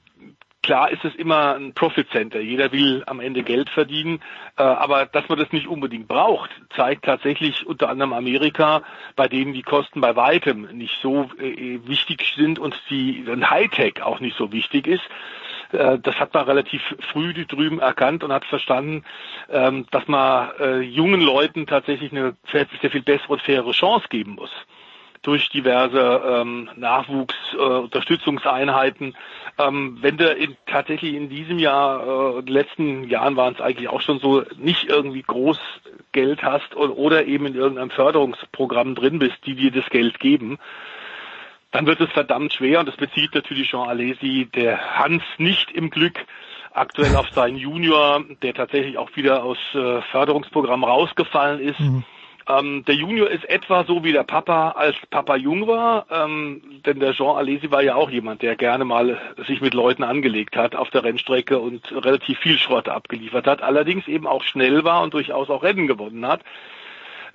Klar 0.62 0.92
ist 0.92 1.04
es 1.04 1.14
immer 1.16 1.56
ein 1.56 1.74
Profit 1.74 2.08
Center. 2.10 2.40
Jeder 2.40 2.70
will 2.70 3.02
am 3.06 3.18
Ende 3.18 3.42
Geld 3.42 3.68
verdienen. 3.68 4.20
Äh, 4.56 4.62
aber 4.62 5.06
dass 5.06 5.28
man 5.28 5.38
das 5.38 5.50
nicht 5.50 5.66
unbedingt 5.66 6.06
braucht, 6.06 6.50
zeigt 6.76 7.04
tatsächlich 7.04 7.66
unter 7.66 7.88
anderem 7.88 8.12
Amerika, 8.12 8.82
bei 9.16 9.26
denen 9.26 9.54
die 9.54 9.64
Kosten 9.64 10.00
bei 10.00 10.14
weitem 10.14 10.68
nicht 10.78 10.94
so 11.02 11.28
äh, 11.40 11.80
wichtig 11.84 12.32
sind 12.36 12.60
und 12.60 12.80
die 12.90 13.24
Hightech 13.26 14.02
auch 14.02 14.20
nicht 14.20 14.36
so 14.36 14.52
wichtig 14.52 14.86
ist. 14.86 15.02
Äh, 15.72 15.98
das 15.98 16.14
hat 16.20 16.32
man 16.32 16.44
relativ 16.44 16.80
früh 17.12 17.32
drüben 17.44 17.80
erkannt 17.80 18.22
und 18.22 18.32
hat 18.32 18.44
verstanden, 18.44 19.04
ähm, 19.50 19.86
dass 19.90 20.06
man 20.06 20.82
jungen 20.82 21.22
Leuten 21.22 21.66
tatsächlich 21.66 22.12
eine 22.12 22.36
sehr 22.52 22.66
viel 22.66 23.02
bessere 23.02 23.32
und 23.32 23.42
faire 23.42 23.70
Chance 23.72 24.06
geben 24.08 24.36
muss 24.36 24.50
durch 25.22 25.48
diverse 25.48 26.22
ähm, 26.26 26.68
Nachwuchsunterstützungseinheiten. 26.76 29.14
Äh, 29.58 29.66
ähm, 29.66 29.98
wenn 30.00 30.16
du 30.16 30.32
in, 30.32 30.56
tatsächlich 30.66 31.14
in 31.14 31.28
diesem 31.28 31.58
Jahr, 31.58 32.36
äh, 32.36 32.40
letzten 32.50 33.08
Jahren 33.08 33.36
waren 33.36 33.54
es 33.54 33.60
eigentlich 33.60 33.88
auch 33.88 34.00
schon 34.00 34.18
so, 34.18 34.42
nicht 34.56 34.88
irgendwie 34.88 35.22
groß 35.22 35.58
Geld 36.12 36.42
hast 36.42 36.74
oder, 36.74 36.96
oder 36.96 37.26
eben 37.26 37.46
in 37.46 37.54
irgendeinem 37.54 37.90
Förderungsprogramm 37.90 38.94
drin 38.94 39.18
bist, 39.18 39.36
die 39.46 39.54
dir 39.54 39.70
das 39.70 39.88
Geld 39.90 40.18
geben, 40.20 40.58
dann 41.70 41.86
wird 41.86 42.00
es 42.00 42.10
verdammt 42.10 42.52
schwer 42.52 42.80
und 42.80 42.88
das 42.88 42.96
bezieht 42.96 43.34
natürlich 43.34 43.70
Jean 43.70 43.88
Alesi, 43.88 44.48
der 44.54 44.98
Hans 44.98 45.22
nicht 45.38 45.70
im 45.70 45.90
Glück, 45.90 46.18
aktuell 46.72 47.16
auf 47.16 47.28
seinen 47.30 47.56
Junior, 47.56 48.24
der 48.42 48.54
tatsächlich 48.54 48.98
auch 48.98 49.14
wieder 49.16 49.44
aus 49.44 49.58
äh, 49.74 50.02
Förderungsprogramm 50.10 50.84
rausgefallen 50.84 51.60
ist. 51.60 51.80
Mhm. 51.80 52.04
Ähm, 52.48 52.84
der 52.86 52.94
Junior 52.94 53.30
ist 53.30 53.48
etwa 53.48 53.84
so 53.84 54.02
wie 54.04 54.12
der 54.12 54.24
Papa, 54.24 54.70
als 54.70 54.96
Papa 55.10 55.36
jung 55.36 55.66
war, 55.66 56.06
ähm, 56.10 56.80
denn 56.84 57.00
der 57.00 57.12
Jean 57.12 57.36
Alesi 57.36 57.70
war 57.70 57.82
ja 57.82 57.94
auch 57.94 58.10
jemand, 58.10 58.42
der 58.42 58.56
gerne 58.56 58.84
mal 58.84 59.18
sich 59.46 59.60
mit 59.60 59.74
Leuten 59.74 60.02
angelegt 60.02 60.56
hat 60.56 60.74
auf 60.74 60.90
der 60.90 61.04
Rennstrecke 61.04 61.58
und 61.58 61.92
relativ 61.92 62.38
viel 62.38 62.58
Schrott 62.58 62.88
abgeliefert 62.88 63.46
hat, 63.46 63.62
allerdings 63.62 64.08
eben 64.08 64.26
auch 64.26 64.42
schnell 64.42 64.84
war 64.84 65.02
und 65.02 65.14
durchaus 65.14 65.50
auch 65.50 65.62
Rennen 65.62 65.86
gewonnen 65.86 66.26
hat. 66.26 66.40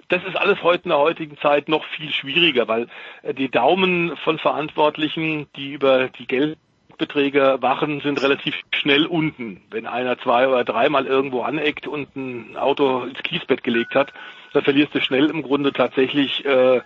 Das 0.10 0.24
ist 0.24 0.38
alles 0.38 0.64
heute 0.64 0.84
in 0.86 0.90
der 0.90 1.00
heutigen 1.00 1.38
Zeit 1.38 1.68
noch 1.68 1.84
viel 1.84 2.12
schwieriger, 2.12 2.68
weil 2.68 2.88
äh, 3.24 3.34
die 3.34 3.50
Daumen 3.50 4.16
von 4.18 4.40
Verantwortlichen, 4.40 5.48
die 5.56 5.74
über 5.74 6.10
die 6.10 6.28
Geld 6.28 6.58
Rekordbeträge 6.98 7.58
wachen, 7.62 8.02
sind 8.02 8.22
relativ 8.22 8.56
schnell 8.72 9.06
unten. 9.06 9.62
Wenn 9.70 9.86
einer 9.86 10.18
zwei 10.20 10.48
oder 10.48 10.64
dreimal 10.64 11.06
irgendwo 11.06 11.42
aneckt 11.42 11.88
und 11.88 12.16
ein 12.16 12.58
Auto 12.58 13.04
ins 13.04 13.22
Kiesbett 13.24 13.64
gelegt 13.64 13.96
hat, 13.96 14.14
dann 14.58 14.64
verlierst 14.64 14.96
du 14.96 15.02
schnell 15.02 15.30
im 15.30 15.44
Grunde 15.44 15.72
tatsächlich 15.72 16.44
äh, 16.46 16.82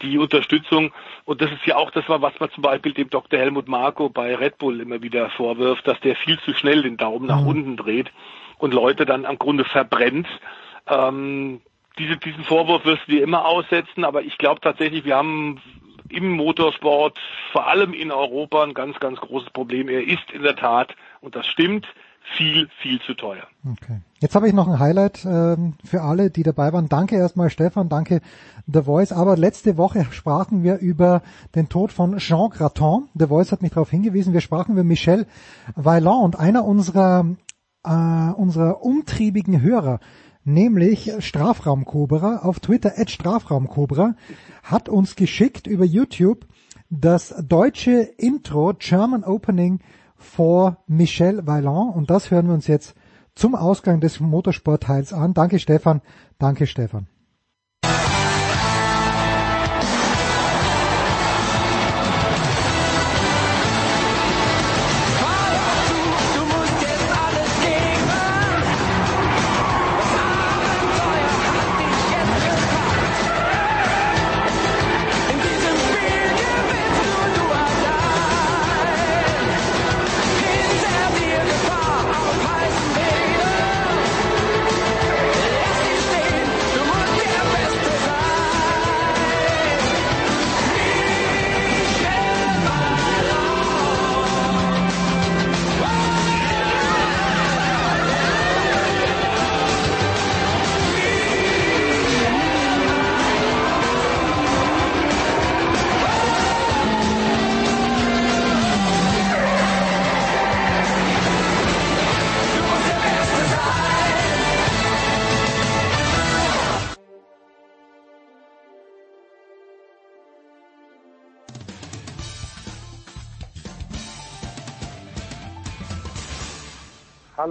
die 0.00 0.18
Unterstützung. 0.18 0.92
Und 1.24 1.42
das 1.42 1.52
ist 1.52 1.66
ja 1.66 1.76
auch 1.76 1.90
das, 1.90 2.04
was 2.08 2.40
man 2.40 2.50
zum 2.50 2.62
Beispiel 2.62 2.92
dem 2.92 3.10
Dr. 3.10 3.38
Helmut 3.38 3.68
Marko 3.68 4.08
bei 4.08 4.34
Red 4.34 4.58
Bull 4.58 4.80
immer 4.80 5.02
wieder 5.02 5.30
vorwirft, 5.30 5.86
dass 5.86 6.00
der 6.00 6.16
viel 6.16 6.38
zu 6.40 6.54
schnell 6.54 6.82
den 6.82 6.96
Daumen 6.96 7.26
nach 7.26 7.42
mhm. 7.42 7.46
unten 7.46 7.76
dreht 7.76 8.10
und 8.58 8.72
Leute 8.72 9.04
dann 9.04 9.26
am 9.26 9.38
Grunde 9.38 9.64
verbrennt. 9.64 10.26
Ähm, 10.86 11.60
diese, 11.98 12.16
diesen 12.16 12.44
Vorwurf 12.44 12.84
wirst 12.86 13.02
du 13.06 13.12
dir 13.12 13.22
immer 13.22 13.44
aussetzen, 13.44 14.04
aber 14.04 14.22
ich 14.22 14.38
glaube 14.38 14.60
tatsächlich, 14.60 15.04
wir 15.04 15.16
haben 15.16 15.60
im 16.08 16.30
Motorsport, 16.30 17.18
vor 17.52 17.66
allem 17.66 17.92
in 17.92 18.10
Europa, 18.10 18.62
ein 18.64 18.74
ganz, 18.74 18.98
ganz 19.00 19.20
großes 19.20 19.50
Problem. 19.50 19.88
Er 19.88 20.02
ist 20.02 20.30
in 20.32 20.42
der 20.42 20.56
Tat, 20.56 20.94
und 21.20 21.36
das 21.36 21.46
stimmt, 21.46 21.86
viel, 22.36 22.68
viel 22.80 23.00
zu 23.00 23.14
teuer. 23.14 23.46
Okay. 23.64 24.00
Jetzt 24.20 24.34
habe 24.34 24.48
ich 24.48 24.54
noch 24.54 24.68
ein 24.68 24.78
Highlight 24.78 25.24
ähm, 25.24 25.74
für 25.84 26.02
alle, 26.02 26.30
die 26.30 26.42
dabei 26.42 26.72
waren. 26.72 26.88
Danke 26.88 27.16
erstmal 27.16 27.50
Stefan, 27.50 27.88
danke 27.88 28.20
The 28.66 28.82
Voice. 28.82 29.12
Aber 29.12 29.36
letzte 29.36 29.76
Woche 29.76 30.06
sprachen 30.10 30.62
wir 30.62 30.78
über 30.78 31.22
den 31.54 31.68
Tod 31.68 31.92
von 31.92 32.18
Jean 32.18 32.50
Graton. 32.50 33.08
The 33.14 33.26
Voice 33.26 33.52
hat 33.52 33.62
mich 33.62 33.72
darauf 33.72 33.90
hingewiesen. 33.90 34.32
Wir 34.32 34.40
sprachen 34.40 34.72
über 34.72 34.84
Michel 34.84 35.26
Vaillant 35.74 36.24
und 36.24 36.38
einer 36.38 36.64
unserer, 36.64 37.26
äh, 37.84 37.90
unserer 38.36 38.82
umtriebigen 38.82 39.60
Hörer, 39.60 40.00
nämlich 40.44 41.12
Strafraumkobra 41.18 42.38
auf 42.38 42.60
Twitter, 42.60 42.92
at 42.96 43.10
Strafraumkobra, 43.10 44.14
hat 44.62 44.88
uns 44.88 45.16
geschickt 45.16 45.66
über 45.66 45.84
YouTube 45.84 46.46
das 46.90 47.34
deutsche 47.48 48.02
Intro 48.18 48.74
German 48.78 49.24
Opening 49.24 49.80
vor 50.22 50.78
Michel 50.86 51.46
Vaillant 51.46 51.94
und 51.94 52.10
das 52.10 52.30
hören 52.30 52.46
wir 52.46 52.54
uns 52.54 52.66
jetzt 52.66 52.94
zum 53.34 53.54
Ausgang 53.54 54.00
des 54.00 54.20
Motorsportteils 54.20 55.12
an. 55.12 55.34
Danke 55.34 55.58
Stefan, 55.58 56.00
danke 56.38 56.66
Stefan. 56.66 57.06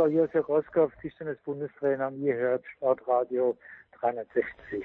Ist 0.07 0.33
Herr 0.33 0.41
Roskow, 0.41 0.91
Tischtennis-Bundestrainer 0.99 2.07
und 2.07 2.21
ihr 2.21 2.33
hört 2.33 2.65
Sportradio 2.75 3.55
360. 3.99 4.83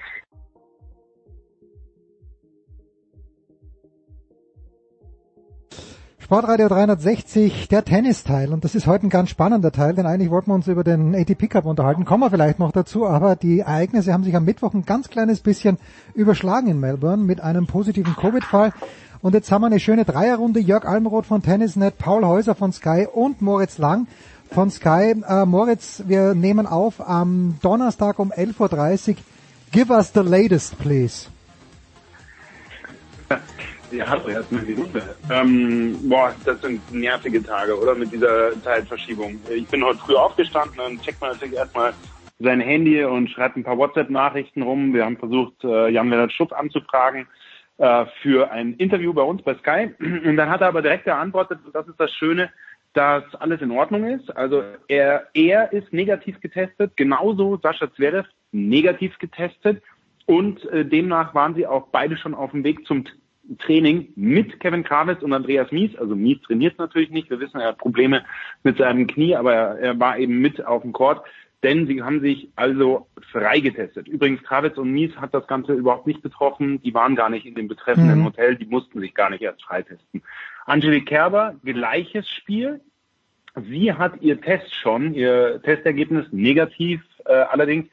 Sportradio 6.19 6.67
360, 6.67 7.67
der 7.67 7.83
Tennisteil. 7.83 8.53
Und 8.53 8.63
das 8.63 8.75
ist 8.75 8.85
heute 8.85 9.07
ein 9.07 9.09
ganz 9.09 9.29
spannender 9.31 9.71
Teil, 9.71 9.95
denn 9.95 10.05
eigentlich 10.05 10.29
wollten 10.29 10.51
wir 10.51 10.55
uns 10.55 10.67
über 10.67 10.83
den 10.83 11.15
ATP 11.15 11.47
Cup 11.47 11.65
unterhalten. 11.65 12.05
Kommen 12.05 12.21
wir 12.21 12.29
vielleicht 12.29 12.59
noch 12.59 12.71
dazu, 12.71 13.07
aber 13.07 13.35
die 13.35 13.61
Ereignisse 13.61 14.13
haben 14.13 14.23
sich 14.23 14.35
am 14.35 14.45
Mittwoch 14.45 14.75
ein 14.75 14.85
ganz 14.85 15.09
kleines 15.09 15.39
bisschen 15.39 15.79
überschlagen 16.13 16.67
in 16.67 16.79
Melbourne 16.79 17.23
mit 17.23 17.41
einem 17.41 17.65
positiven 17.65 18.15
Covid-Fall. 18.15 18.71
Und 19.21 19.33
jetzt 19.33 19.51
haben 19.51 19.61
wir 19.61 19.67
eine 19.67 19.79
schöne 19.79 20.05
Dreierrunde. 20.05 20.59
Jörg 20.59 20.85
Almroth 20.85 21.25
von 21.25 21.41
Tennisnet, 21.41 21.97
Paul 21.97 22.23
Häuser 22.23 22.53
von 22.53 22.71
Sky 22.71 23.07
und 23.11 23.41
Moritz 23.41 23.79
Lang 23.79 24.05
von 24.51 24.69
Sky. 24.69 25.15
Äh, 25.27 25.45
Moritz, 25.45 26.03
wir 26.07 26.33
nehmen 26.33 26.67
auf 26.67 26.99
am 27.07 27.57
Donnerstag 27.61 28.19
um 28.19 28.31
11.30 28.31 29.09
Uhr. 29.09 29.15
Give 29.71 29.91
us 29.91 30.11
the 30.13 30.21
latest, 30.21 30.77
please. 30.79 31.29
Ja, 33.91 34.05
hallo, 34.07 34.27
erstmal 34.27 34.63
die 34.63 34.73
Runde. 34.73 35.01
Ähm, 35.31 35.97
boah, 36.09 36.35
das 36.43 36.59
sind 36.61 36.93
nervige 36.93 37.41
Tage, 37.41 37.79
oder? 37.79 37.95
Mit 37.95 38.11
dieser 38.11 38.51
Zeitverschiebung. 38.61 39.39
Ich 39.49 39.65
bin 39.67 39.83
heute 39.83 39.99
früh 39.99 40.15
aufgestanden 40.15 40.79
und 40.81 41.01
checkt 41.01 41.21
man 41.21 41.31
natürlich 41.31 41.55
erstmal 41.55 41.93
sein 42.39 42.59
Handy 42.59 43.03
und 43.03 43.29
schreibt 43.29 43.55
ein 43.55 43.63
paar 43.63 43.77
WhatsApp-Nachrichten 43.77 44.61
rum. 44.61 44.93
Wir 44.93 45.05
haben 45.05 45.17
versucht, 45.17 45.63
äh, 45.63 45.89
Jan-Lennart 45.89 46.33
Schupp 46.33 46.51
anzufragen 46.51 47.27
äh, 47.77 48.05
für 48.21 48.51
ein 48.51 48.73
Interview 48.73 49.13
bei 49.13 49.21
uns 49.21 49.41
bei 49.41 49.55
Sky. 49.55 49.93
Und 49.99 50.35
dann 50.35 50.49
hat 50.49 50.61
er 50.61 50.67
aber 50.67 50.81
direkt 50.81 51.05
geantwortet, 51.05 51.59
und 51.65 51.73
das 51.73 51.87
ist 51.87 51.99
das 51.99 52.11
Schöne, 52.11 52.51
dass 52.93 53.23
alles 53.35 53.61
in 53.61 53.71
Ordnung 53.71 54.05
ist. 54.05 54.35
Also 54.35 54.63
er, 54.87 55.27
er 55.33 55.71
ist 55.71 55.93
negativ 55.93 56.39
getestet, 56.39 56.95
genauso 56.95 57.57
Sascha 57.57 57.91
Zverev 57.93 58.27
negativ 58.51 59.17
getestet 59.19 59.81
und 60.25 60.65
äh, 60.65 60.85
demnach 60.85 61.33
waren 61.33 61.55
sie 61.55 61.65
auch 61.65 61.87
beide 61.91 62.17
schon 62.17 62.33
auf 62.33 62.51
dem 62.51 62.63
Weg 62.63 62.85
zum 62.85 63.05
Training 63.59 64.09
mit 64.15 64.59
Kevin 64.59 64.83
Krawitz 64.83 65.23
und 65.23 65.31
Andreas 65.31 65.71
Mies. 65.71 65.95
Also 65.97 66.15
Mies 66.15 66.41
trainiert 66.41 66.77
natürlich 66.77 67.09
nicht. 67.09 67.29
Wir 67.29 67.39
wissen, 67.39 67.61
er 67.61 67.69
hat 67.69 67.77
Probleme 67.77 68.25
mit 68.63 68.77
seinem 68.77 69.07
Knie, 69.07 69.35
aber 69.35 69.53
er, 69.53 69.79
er 69.79 69.99
war 69.99 70.17
eben 70.17 70.39
mit 70.39 70.65
auf 70.65 70.81
dem 70.81 70.91
Court. 70.91 71.21
Denn 71.63 71.87
sie 71.87 72.03
haben 72.03 72.21
sich 72.21 72.49
also 72.55 73.07
freigetestet. 73.31 74.07
Übrigens, 74.07 74.43
Krawitz 74.43 74.77
und 74.77 74.91
Mies 74.91 75.15
hat 75.17 75.33
das 75.33 75.47
Ganze 75.47 75.73
überhaupt 75.73 76.05
nicht 76.05 76.21
betroffen. 76.21 76.81
Die 76.83 76.93
waren 76.93 77.15
gar 77.15 77.29
nicht 77.29 77.45
in 77.45 77.55
dem 77.55 77.67
betreffenden 77.67 78.19
mhm. 78.19 78.25
Hotel. 78.25 78.55
Die 78.55 78.67
mussten 78.67 78.99
sich 78.99 79.15
gar 79.15 79.31
nicht 79.31 79.41
erst 79.41 79.63
freitesten. 79.63 80.21
Angelique 80.65 81.07
Kerber, 81.07 81.55
gleiches 81.63 82.29
Spiel. 82.29 82.81
Sie 83.55 83.91
hat 83.91 84.21
ihr 84.21 84.39
Test 84.39 84.75
schon, 84.75 85.15
ihr 85.15 85.61
Testergebnis 85.63 86.27
negativ 86.31 87.01
äh, 87.25 87.33
allerdings. 87.33 87.87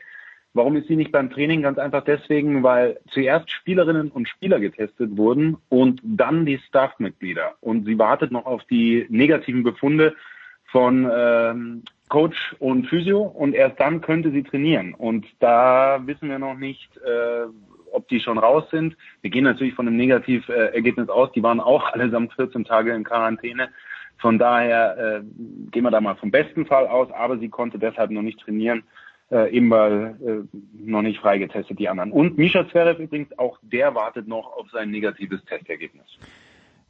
Warum 0.53 0.77
ist 0.77 0.87
sie 0.87 0.95
nicht 0.95 1.11
beim 1.11 1.31
Training? 1.31 1.63
Ganz 1.63 1.79
einfach 1.79 2.05
deswegen, 2.05 2.63
weil 2.63 3.01
zuerst 3.11 3.51
Spielerinnen 3.51 4.11
und 4.11 4.29
Spieler 4.29 4.61
getestet 4.61 5.17
wurden 5.17 5.57
und 5.69 6.01
dann 6.05 6.47
die 6.47 6.59
Staffmitglieder. 6.59 7.55
Und 7.61 7.87
sie 7.87 7.99
wartet 7.99 8.31
noch 8.31 8.47
auf 8.47 8.63
die 8.65 9.07
negativen 9.09 9.65
Befunde 9.65 10.15
von 10.67 11.11
ähm, 11.13 11.83
Coach 12.15 12.55
und 12.61 12.87
Physio 12.87 13.23
und 13.23 13.57
erst 13.57 13.81
dann 13.81 14.01
könnte 14.01 14.31
sie 14.31 14.45
trainieren. 14.45 14.95
Und 14.95 15.27
da 15.41 16.01
wissen 16.07 16.29
wir 16.29 16.39
noch 16.39 16.57
nicht, 16.57 16.97
äh, 16.99 17.47
ob 17.91 18.07
die 18.07 18.21
schon 18.21 18.39
raus 18.39 18.63
sind. 18.71 18.97
Wir 19.21 19.31
gehen 19.31 19.43
natürlich 19.43 19.75
von 19.75 19.89
einem 19.89 19.97
Negativergebnis 19.97 21.09
aus. 21.09 21.33
Die 21.33 21.43
waren 21.43 21.59
auch 21.59 21.93
allesamt 21.93 22.33
14 22.35 22.65
Tage 22.65 22.95
in 22.95 23.03
Quarantäne. 23.03 23.71
Von 24.19 24.39
daher 24.39 24.97
äh, 24.97 25.21
gehen 25.73 25.83
wir 25.83 25.91
da 25.91 26.01
mal 26.01 26.15
vom 26.15 26.31
besten 26.31 26.67
Fall 26.67 26.87
aus, 26.87 27.11
aber 27.11 27.37
sie 27.39 27.49
konnte 27.49 27.81
deshalb 27.81 28.13
noch 28.13 28.23
nicht 28.23 28.39
trainieren, 28.39 28.85
äh, 29.33 29.51
eben 29.51 29.69
weil 29.71 30.15
äh, 30.25 30.57
noch 30.87 31.03
nicht 31.03 31.19
freigetestet 31.19 31.81
die 31.81 31.89
anderen. 31.89 32.13
Und 32.13 32.39
Misha 32.39 32.69
Zverev 32.69 33.03
übrigens, 33.03 33.37
auch 33.41 33.59
der 33.61 33.93
wartet 33.97 34.29
noch 34.29 34.57
auf 34.57 34.71
sein 34.71 34.93
negatives 34.93 35.45
Testergebnis. 35.47 36.07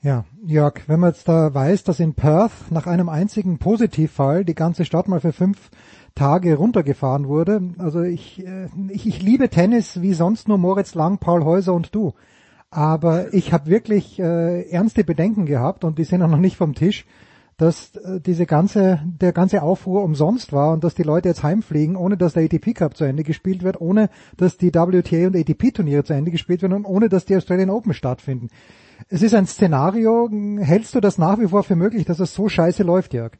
Ja, 0.05 0.27
Jörg, 0.45 0.83
wenn 0.87 1.01
man 1.01 1.13
jetzt 1.13 1.29
da 1.29 1.55
weiß, 1.55 1.83
dass 1.85 1.99
in 1.99 2.13
Perth 2.13 2.71
nach 2.71 2.87
einem 2.87 3.09
einzigen 3.09 3.57
Positivfall 3.57 4.45
die 4.45 4.55
ganze 4.55 4.85
Stadt 4.85 5.09
mal 5.09 5.21
für 5.21 5.33
fünf 5.33 5.71
Tage 6.15 6.57
runtergefahren 6.57 7.27
wurde. 7.27 7.73
Also 7.79 8.03
ich, 8.03 8.47
äh, 8.47 8.69
ich, 8.91 9.07
ich 9.07 9.23
liebe 9.23 9.49
Tennis 9.49 10.03
wie 10.03 10.13
sonst 10.13 10.47
nur 10.47 10.59
Moritz 10.59 10.95
Lang, 10.95 11.17
Paul 11.17 11.43
Häuser 11.45 11.73
und 11.73 11.95
du. 11.95 12.13
Aber 12.69 13.33
ich 13.33 13.55
habe 13.55 13.71
wirklich 13.71 14.19
äh, 14.19 14.69
ernste 14.69 15.05
Bedenken 15.05 15.47
gehabt 15.47 15.85
und 15.85 15.99
die 15.99 16.05
sind 16.05 16.21
auch 16.21 16.29
noch 16.29 16.37
nicht 16.37 16.59
vom 16.59 16.75
Tisch, 16.75 17.07
dass 17.57 17.97
äh, 17.97 18.21
diese 18.21 18.45
ganze, 18.45 19.01
der 19.07 19.33
ganze 19.33 19.63
Aufruhr 19.63 20.03
umsonst 20.03 20.53
war 20.53 20.75
und 20.75 20.85
dass 20.85 20.95
die 20.95 21.03
Leute 21.03 21.31
jetzt 21.31 21.43
heimfliegen, 21.43 21.97
ohne 21.97 22.19
dass 22.19 22.35
der 22.35 22.45
ATP 22.45 22.75
Cup 22.75 22.95
zu 22.95 23.05
Ende 23.05 23.23
gespielt 23.23 23.63
wird, 23.63 23.81
ohne 23.81 24.11
dass 24.37 24.59
die 24.59 24.75
WTA 24.75 25.29
und 25.29 25.35
ATP 25.35 25.73
Turniere 25.73 26.05
zu 26.05 26.13
Ende 26.13 26.31
gespielt 26.31 26.61
werden 26.61 26.75
und 26.75 26.85
ohne 26.85 27.09
dass 27.09 27.25
die 27.25 27.37
Australian 27.37 27.71
Open 27.71 27.95
stattfinden. 27.95 28.51
Es 29.09 29.23
ist 29.23 29.35
ein 29.35 29.47
Szenario. 29.47 30.31
Hältst 30.61 30.95
du 30.95 31.01
das 31.01 31.19
nach 31.19 31.39
wie 31.39 31.49
vor 31.49 31.65
für 31.65 31.77
möglich, 31.77 32.05
dass 32.05 32.21
es 32.21 32.35
so 32.35 32.49
scheiße 32.49 32.83
läuft, 32.83 33.15
Jörg? 33.15 33.33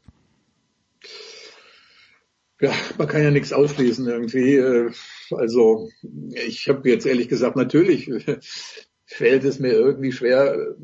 Ja, 2.61 2.71
man 2.97 3.07
kann 3.07 3.23
ja 3.23 3.31
nichts 3.31 3.51
ausschließen 3.51 4.07
irgendwie. 4.07 4.55
Äh, 4.55 4.91
also 5.31 5.89
ich 6.33 6.69
habe 6.69 6.89
jetzt 6.89 7.05
ehrlich 7.05 7.27
gesagt, 7.27 7.55
natürlich 7.55 8.09
fällt 9.05 9.43
es 9.43 9.59
mir 9.59 9.73
irgendwie 9.73 10.11
schwer, 10.11 10.75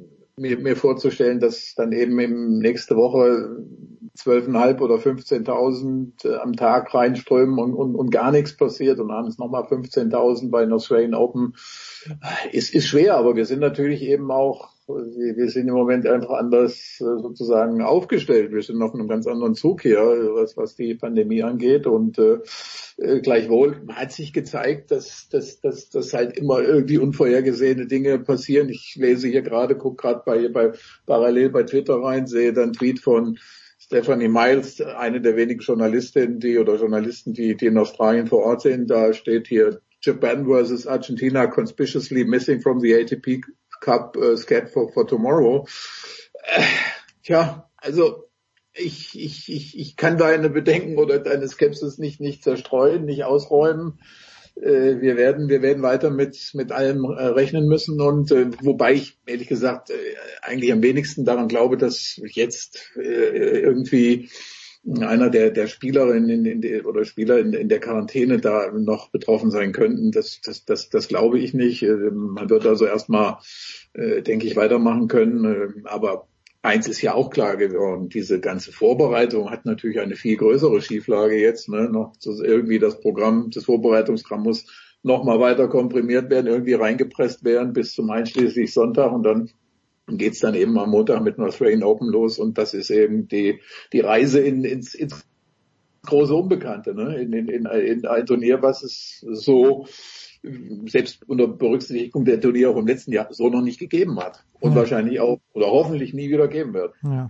mir, 0.41 0.57
mir 0.57 0.75
vorzustellen, 0.75 1.39
dass 1.39 1.75
dann 1.75 1.91
eben 1.91 2.19
im 2.19 2.59
nächste 2.59 2.95
Woche 2.95 3.63
12.500 4.17 4.81
oder 4.81 4.95
15.000 4.95 6.27
äh, 6.27 6.37
am 6.37 6.53
Tag 6.53 6.93
reinströmen 6.93 7.59
und, 7.59 7.73
und, 7.73 7.95
und 7.95 8.09
gar 8.09 8.31
nichts 8.31 8.57
passiert 8.57 8.99
und 8.99 9.11
abends 9.11 9.37
nochmal 9.37 9.63
15.000 9.63 10.49
bei 10.49 10.63
einer 10.63 10.75
Australian 10.75 11.13
Open. 11.13 11.53
Ist, 12.51 12.73
ist 12.73 12.87
schwer, 12.87 13.15
aber 13.15 13.35
wir 13.35 13.45
sind 13.45 13.59
natürlich 13.59 14.01
eben 14.01 14.31
auch 14.31 14.69
wir 14.95 15.49
sind 15.49 15.67
im 15.67 15.73
Moment 15.73 16.07
einfach 16.07 16.31
anders 16.31 16.99
äh, 16.99 17.21
sozusagen 17.21 17.81
aufgestellt. 17.81 18.51
Wir 18.51 18.61
sind 18.61 18.79
noch 18.79 18.93
in 18.93 18.99
einem 18.99 19.09
ganz 19.09 19.27
anderen 19.27 19.55
Zug 19.55 19.81
hier, 19.81 19.99
was, 19.99 20.57
was 20.57 20.75
die 20.75 20.95
Pandemie 20.95 21.43
angeht. 21.43 21.87
Und 21.87 22.17
äh, 22.19 22.39
äh 22.97 23.21
gleichwohl 23.21 23.81
hat 23.89 24.11
sich 24.11 24.33
gezeigt, 24.33 24.91
dass, 24.91 25.29
dass, 25.29 25.59
dass, 25.61 25.89
dass 25.89 26.13
halt 26.13 26.37
immer 26.37 26.61
irgendwie 26.61 26.97
unvorhergesehene 26.97 27.87
Dinge 27.87 28.19
passieren. 28.19 28.69
Ich 28.69 28.95
lese 28.97 29.27
hier 29.27 29.41
gerade, 29.41 29.75
gucke 29.75 30.01
gerade 30.01 30.21
bei, 30.25 30.47
bei 30.47 30.71
parallel 31.05 31.49
bei 31.49 31.63
Twitter 31.63 31.95
rein, 31.95 32.27
sehe 32.27 32.53
dann 32.53 32.73
Tweet 32.73 32.99
von 32.99 33.37
Stephanie 33.77 34.29
Miles, 34.29 34.79
eine 34.79 35.19
der 35.19 35.35
wenigen 35.35 35.59
Journalistinnen, 35.59 36.39
die 36.39 36.57
oder 36.57 36.77
Journalisten, 36.77 37.33
die, 37.33 37.57
die 37.57 37.65
in 37.65 37.77
Australien 37.77 38.27
vor 38.27 38.43
Ort 38.43 38.61
sind. 38.61 38.89
Da 38.89 39.11
steht 39.11 39.47
hier 39.47 39.81
Japan 40.01 40.45
versus 40.45 40.87
Argentina 40.87 41.47
conspicuously 41.47 42.23
missing 42.23 42.61
from 42.61 42.79
the 42.79 42.93
ATP 42.95 43.41
Cup 43.82 44.16
äh, 44.16 44.38
Scat 44.38 44.69
for, 44.69 44.93
for 44.93 45.06
Tomorrow. 45.06 45.68
Äh, 46.43 46.64
tja, 47.24 47.69
also 47.76 48.30
ich, 48.74 49.19
ich, 49.19 49.51
ich, 49.51 49.77
ich 49.77 49.98
kann 49.98 50.18
deine 50.18 50.50
Bedenken 50.50 50.98
oder 50.98 51.19
deine 51.19 51.50
Skepsis 51.50 51.98
nicht, 51.98 52.22
nicht 52.22 52.43
zerstreuen, 52.43 53.03
nicht 53.03 53.26
ausräumen. 53.26 54.00
Äh, 54.56 55.01
wir 55.01 55.18
werden, 55.18 55.50
wir 55.50 55.61
werden 55.61 55.84
weiter 55.84 56.10
mit, 56.10 56.51
mit 56.53 56.72
allem 56.72 57.03
äh, 57.06 57.26
rechnen 57.26 57.68
müssen 57.68 58.00
und 58.00 58.32
äh, 58.32 58.51
wobei 58.61 58.93
ich 58.93 59.19
ehrlich 59.26 59.48
gesagt 59.48 59.90
äh, 59.90 59.93
eigentlich 60.42 60.72
am 60.72 60.84
wenigsten 60.84 61.26
daran 61.26 61.48
glaube, 61.48 61.77
dass 61.77 62.22
jetzt 62.32 62.92
äh, 62.95 63.60
irgendwie 63.60 64.30
einer 65.00 65.30
der, 65.30 65.51
der 65.51 65.68
Spielerinnen 65.68 66.30
in, 66.30 66.45
in, 66.45 66.64
in, 66.64 66.85
oder 66.85 67.06
Spieler 67.06 67.38
in, 67.40 67.53
in 67.53 67.69
der 67.69 67.80
Quarantäne 67.80 68.40
da 68.40 68.72
noch 68.72 69.10
betroffen 69.10 69.51
sein 69.51 69.74
könnten. 69.74 70.11
Das, 70.11 70.42
das, 70.42 70.66
das, 70.66 70.90
das 70.90 71.08
glaube 71.08 71.40
ich 71.40 71.53
nicht. 71.53 71.84
Äh, 71.84 72.11
man 72.11 72.50
wird 72.50 72.66
also 72.66 72.85
erstmal, 72.85 73.38
äh, 73.93 74.22
denke 74.22 74.48
ich, 74.48 74.56
weitermachen 74.56 75.08
können. 75.08 75.45
Äh, 75.45 75.68
aber 75.84 76.27
eins 76.64 76.88
ist 76.88 77.01
ja 77.01 77.14
auch 77.14 77.30
klar 77.30 77.58
geworden, 77.58 78.10
diese 78.10 78.40
ganze 78.40 78.72
Vorbereitung 78.72 79.51
hat 79.51 79.66
natürlich 79.66 80.00
eine 80.00 80.16
viel 80.16 80.38
größere 80.38 80.82
Schieflage 80.82 81.40
jetzt. 81.40 81.69
Ne? 81.69 81.90
Noch 81.90 82.14
irgendwie 82.26 82.80
das 82.80 83.00
Programm, 83.00 83.51
das 83.53 83.66
Vorbereitungsprogramm 83.66 84.43
muss 84.43 84.66
noch 85.03 85.24
mal 85.24 85.40
weiter 85.40 85.68
komprimiert 85.68 86.30
werden, 86.30 86.48
irgendwie 86.48 86.74
reingepresst 86.74 87.43
werden 87.43 87.74
bis 87.74 87.93
zum 87.93 88.10
einschließlich 88.10 88.74
Sonntag 88.74 89.11
und 89.11 89.24
dann 89.24 89.50
geht's 90.17 90.40
dann 90.40 90.56
eben 90.56 90.77
am 90.77 90.90
Montag 90.91 91.23
mit 91.23 91.38
North 91.38 91.61
Rain 91.61 91.83
Open 91.83 92.09
los 92.09 92.40
und 92.40 92.57
das 92.57 92.73
ist 92.73 92.90
eben 92.90 93.27
die, 93.27 93.59
die 93.93 93.99
Reise 93.99 94.40
in, 94.40 94.64
ins, 94.64 94.93
ins 94.95 95.25
große 96.06 96.33
Unbekannte, 96.33 96.95
ne? 96.95 97.15
in, 97.15 97.33
in, 97.33 97.48
in, 97.48 97.65
in 97.65 98.06
ein 98.06 98.25
Turnier, 98.25 98.61
was 98.61 98.83
es 98.83 99.25
so 99.31 99.85
selbst 100.88 101.27
unter 101.30 101.48
Berücksichtigung 101.48 102.25
der 102.25 102.41
Turniere 102.41 102.73
vom 102.73 102.88
letzten 102.88 103.11
Jahr 103.11 103.27
so 103.31 103.49
noch 103.49 103.61
nicht 103.61 103.80
gegeben 103.80 104.19
hat 104.19 104.43
und 104.59 104.72
ja. 104.72 104.77
wahrscheinlich 104.77 105.19
auch 105.19 105.40
oder 105.53 105.67
hoffentlich 105.67 106.14
nie 106.14 106.30
wieder 106.30 106.48
geben 106.48 106.73
wird. 106.73 106.95
Ja. 107.03 107.30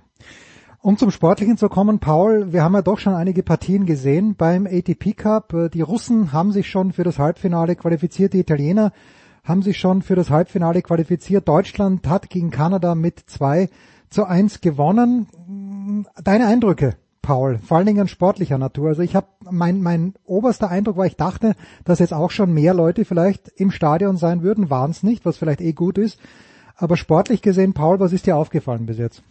Um 0.83 0.97
zum 0.97 1.11
Sportlichen 1.11 1.57
zu 1.57 1.69
kommen, 1.69 1.99
Paul, 1.99 2.53
wir 2.53 2.63
haben 2.63 2.73
ja 2.73 2.81
doch 2.81 2.97
schon 2.97 3.13
einige 3.13 3.43
Partien 3.43 3.85
gesehen 3.85 4.35
beim 4.35 4.65
ATP 4.65 5.13
Cup. 5.13 5.53
Die 5.73 5.81
Russen 5.81 6.31
haben 6.31 6.51
sich 6.51 6.69
schon 6.69 6.91
für 6.91 7.03
das 7.03 7.19
Halbfinale 7.19 7.75
qualifiziert, 7.75 8.33
die 8.33 8.39
Italiener 8.39 8.91
haben 9.43 9.61
sich 9.61 9.77
schon 9.77 10.01
für 10.01 10.15
das 10.15 10.29
Halbfinale 10.29 10.81
qualifiziert. 10.81 11.47
Deutschland 11.47 12.07
hat 12.07 12.29
gegen 12.29 12.51
Kanada 12.51 12.95
mit 12.95 13.19
2 13.19 13.69
zu 14.09 14.25
1 14.25 14.61
gewonnen. 14.61 15.27
Deine 16.23 16.47
Eindrücke, 16.47 16.95
Paul, 17.21 17.59
vor 17.59 17.77
allen 17.77 17.87
Dingen 17.87 18.07
sportlicher 18.07 18.57
Natur. 18.57 18.89
Also 18.89 19.01
ich 19.01 19.15
habe 19.15 19.27
mein 19.49 19.81
mein 19.81 20.13
oberster 20.25 20.69
Eindruck 20.69 20.97
war, 20.97 21.05
ich 21.05 21.15
dachte, 21.15 21.55
dass 21.85 21.99
jetzt 21.99 22.13
auch 22.13 22.31
schon 22.31 22.53
mehr 22.53 22.73
Leute 22.73 23.05
vielleicht 23.05 23.47
im 23.55 23.71
Stadion 23.71 24.17
sein 24.17 24.43
würden, 24.43 24.69
waren 24.69 24.91
es 24.91 25.03
nicht, 25.03 25.25
was 25.25 25.37
vielleicht 25.37 25.61
eh 25.61 25.73
gut 25.73 25.97
ist. 25.97 26.19
Aber 26.75 26.97
sportlich 26.97 27.41
gesehen, 27.41 27.73
Paul, 27.73 27.99
was 27.99 28.13
ist 28.13 28.25
dir 28.25 28.35
aufgefallen 28.35 28.85
bis 28.85 28.97
jetzt? 28.97 29.23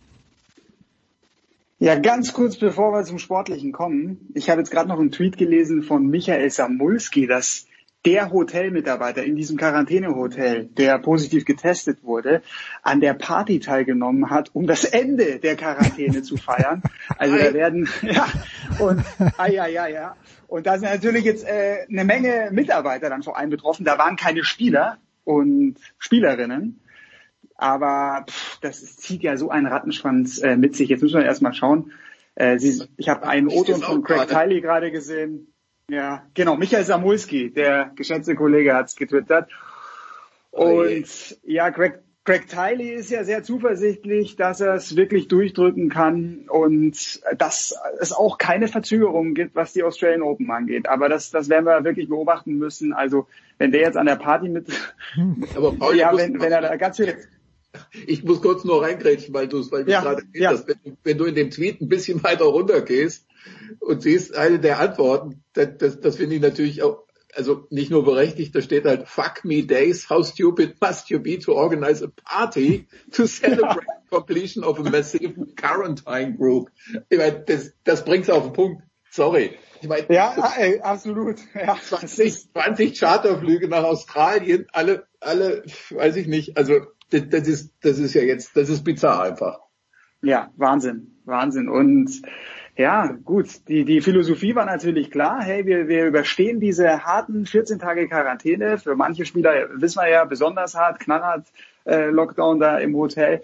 Ja, 1.81 1.99
ganz 1.99 2.35
kurz 2.35 2.57
bevor 2.57 2.93
wir 2.93 3.05
zum 3.05 3.19
Sportlichen 3.19 3.73
kommen. 3.73 4.29
Ich 4.35 4.51
habe 4.51 4.61
jetzt 4.61 4.71
gerade 4.71 4.89
noch 4.89 5.01
einen 5.01 5.11
Tweet 5.11 5.39
gelesen 5.39 5.83
von 5.83 6.07
Michael 6.07 6.51
Samulski, 6.51 7.27
dass 7.27 7.67
der 8.07 8.31
Hotelmitarbeiter 8.31 9.25
in 9.25 9.37
diesem 9.37 9.59
Quarantänehotel, 9.59 10.65
der 10.65 10.99
positiv 10.99 11.45
getestet 11.45 12.03
wurde, 12.03 12.43
an 12.83 13.01
der 13.01 13.15
Party 13.15 13.61
teilgenommen 13.61 14.31
hat, 14.31 14.55
um 14.55 14.67
das 14.67 14.85
Ende 14.85 15.39
der 15.39 15.57
Quarantäne 15.57 16.23
zu 16.23 16.37
feiern. 16.37 16.83
Also 17.19 17.37
da 17.37 17.53
werden, 17.53 17.89
ja, 18.03 18.27
und, 18.79 19.05
ah, 19.37 19.49
ja, 19.49 19.67
ja, 19.67 19.87
ja. 19.87 20.17
Und 20.49 20.67
da 20.67 20.79
sind 20.79 20.91
natürlich 20.91 21.25
jetzt 21.25 21.47
äh, 21.47 21.87
eine 21.89 22.05
Menge 22.05 22.49
Mitarbeiter 22.53 23.11
dann 23.11 23.23
vor 23.23 23.37
allem 23.37 23.51
betroffen. 23.51 23.85
Da 23.85 23.99
waren 23.99 24.17
keine 24.17 24.45
Spieler 24.45 24.99
und 25.25 25.77
Spielerinnen. 25.99 26.81
Aber 27.57 28.25
pff, 28.29 28.59
das 28.61 28.97
zieht 28.97 29.23
ja 29.23 29.37
so 29.37 29.51
einen 29.51 29.67
Rattenschwanz 29.67 30.39
äh, 30.39 30.57
mit 30.57 30.75
sich. 30.75 30.89
Jetzt 30.89 31.03
müssen 31.03 31.19
wir 31.19 31.27
erstmal 31.27 31.53
schauen. 31.53 31.93
Äh, 32.35 32.59
Sie, 32.59 32.83
ich 32.97 33.09
habe 33.11 33.29
einen 33.29 33.49
O-Ton 33.49 33.83
von 33.83 34.03
Craig 34.03 34.29
Tiley 34.29 34.63
gerade 34.63 34.91
gesehen. 34.91 35.50
Ja, 35.91 36.23
genau. 36.35 36.57
Michael 36.57 36.85
Samulski, 36.85 37.51
der 37.53 37.93
geschätzte 37.97 38.35
Kollege, 38.35 38.75
hat 38.75 38.87
es 38.87 38.97
getwittert. 38.97 39.51
Oh 40.53 40.83
Und 40.83 41.05
oh 41.05 41.35
ja, 41.45 41.71
Greg, 41.71 42.01
Greg 42.25 42.49
Tiley 42.49 42.91
ist 42.91 43.11
ja 43.11 43.25
sehr 43.25 43.43
zuversichtlich, 43.43 44.37
dass 44.37 44.61
er 44.61 44.75
es 44.75 44.95
wirklich 44.95 45.27
durchdrücken 45.27 45.89
kann 45.89 46.49
und 46.49 47.21
dass 47.37 47.75
es 47.99 48.13
auch 48.13 48.39
keine 48.39 48.69
Verzögerungen 48.69 49.35
gibt, 49.35 49.57
was 49.57 49.73
die 49.73 49.83
Australian 49.83 50.23
Open 50.23 50.51
angeht. 50.51 50.89
Aber 50.89 51.09
das, 51.09 51.31
das 51.31 51.49
werden 51.49 51.65
wir 51.65 51.83
wirklich 51.83 52.09
beobachten 52.09 52.57
müssen. 52.57 52.93
Also 52.93 53.27
wenn 53.59 53.73
der 53.73 53.81
jetzt 53.81 53.97
an 53.97 54.07
der 54.07 54.17
Party 54.17 54.49
mit, 54.49 54.69
aber 55.57 55.73
Paul, 55.73 55.97
ja, 55.97 56.17
wenn, 56.17 56.41
wenn 56.41 56.53
er 56.53 56.61
da 56.61 56.77
ganz 56.77 56.99
viel 56.99 57.17
ich 58.07 58.25
muss 58.25 58.43
kurz 58.43 58.65
nur 58.65 58.83
reingrätschen, 58.83 59.33
weil 59.33 59.47
du 59.47 59.61
es, 59.61 59.71
weil 59.71 59.85
du 59.85 59.93
ja, 59.93 60.01
gerade 60.01 60.23
ja. 60.35 60.51
Hast, 60.51 60.67
wenn, 60.67 60.97
wenn, 61.05 61.19
du 61.19 61.25
in 61.25 61.35
dem 61.35 61.51
Tweet 61.51 61.81
ein 61.81 61.89
bisschen 61.89 62.23
weiter 62.23 62.47
runter 62.47 62.81
und 63.81 64.03
siehst 64.03 64.35
eine 64.35 64.59
der 64.59 64.81
Antworten, 64.81 65.43
das, 65.53 65.69
das, 65.79 66.01
das 66.01 66.17
finde 66.17 66.37
ich 66.37 66.43
natürlich 66.43 66.83
auch, 66.83 67.05
also 67.35 67.67
nicht 67.71 67.91
nur 67.91 68.05
berechtigt, 68.05 68.55
da 68.55 68.61
steht 68.61 68.85
halt, 68.85 69.09
fuck 69.09 69.45
me 69.45 69.65
days, 69.65 70.11
how 70.11 70.27
stupid 70.27 70.81
must 70.81 71.11
you 71.11 71.21
be 71.21 71.39
to 71.39 71.53
organize 71.53 72.05
a 72.05 72.09
party 72.25 72.89
to 73.13 73.27
celebrate 73.27 73.87
ja. 73.87 74.03
completion 74.11 74.65
of 74.65 74.79
a 74.81 74.83
massive 74.83 75.35
quarantine 75.57 76.37
group. 76.37 76.71
Ich 77.09 77.19
meine, 77.19 77.41
das, 77.47 77.73
das 77.85 78.05
bringt's 78.05 78.31
auf 78.31 78.45
den 78.45 78.53
Punkt. 78.53 78.83
Sorry. 79.11 79.59
Ich 79.81 79.89
meine, 79.89 80.07
ja, 80.13 80.53
ey, 80.57 80.81
absolut. 80.81 81.39
Ja. 81.55 81.77
20, 81.77 82.53
20 82.53 82.99
Charterflüge 82.99 83.69
nach 83.69 83.85
Australien, 83.85 84.67
alle, 84.73 85.07
alle, 85.21 85.65
weiß 85.91 86.17
ich 86.17 86.27
nicht, 86.27 86.57
also 86.57 86.81
das, 87.11 87.29
das 87.29 87.49
ist, 87.49 87.75
das 87.81 87.99
ist 87.99 88.15
ja 88.15 88.23
jetzt, 88.23 88.57
das 88.57 88.69
ist 88.69 88.85
bizarr 88.85 89.23
einfach. 89.23 89.59
Ja, 90.23 90.53
Wahnsinn, 90.57 91.19
Wahnsinn. 91.25 91.69
Und 91.69 92.23
ja, 92.81 93.15
gut. 93.27 93.69
Die, 93.69 93.85
die 93.85 94.01
Philosophie 94.01 94.55
war 94.55 94.65
natürlich 94.65 95.11
klar. 95.11 95.43
Hey, 95.43 95.67
wir, 95.67 95.87
wir 95.87 96.07
überstehen 96.07 96.61
diese 96.61 97.05
harten 97.05 97.45
14 97.45 97.79
Tage 97.79 98.09
Quarantäne. 98.09 98.79
Für 98.79 98.97
manche 98.97 99.27
Spieler 99.27 99.69
wissen 99.75 100.01
wir 100.01 100.09
ja 100.09 100.25
besonders 100.25 100.75
hart, 100.75 100.99
knallhart 100.99 101.47
äh, 101.85 102.07
Lockdown 102.07 102.59
da 102.59 102.79
im 102.79 102.97
Hotel. 102.97 103.43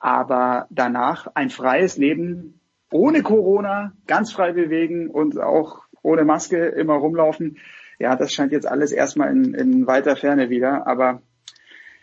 Aber 0.00 0.66
danach 0.70 1.28
ein 1.34 1.50
freies 1.50 1.96
Leben 1.98 2.58
ohne 2.90 3.22
Corona, 3.22 3.92
ganz 4.08 4.32
frei 4.32 4.52
bewegen 4.52 5.08
und 5.08 5.38
auch 5.38 5.82
ohne 6.02 6.24
Maske 6.24 6.66
immer 6.66 6.94
rumlaufen. 6.94 7.58
Ja, 8.00 8.16
das 8.16 8.32
scheint 8.32 8.50
jetzt 8.50 8.66
alles 8.66 8.90
erstmal 8.90 9.30
in, 9.30 9.54
in 9.54 9.86
weiter 9.86 10.16
Ferne 10.16 10.50
wieder. 10.50 10.88
Aber 10.88 11.22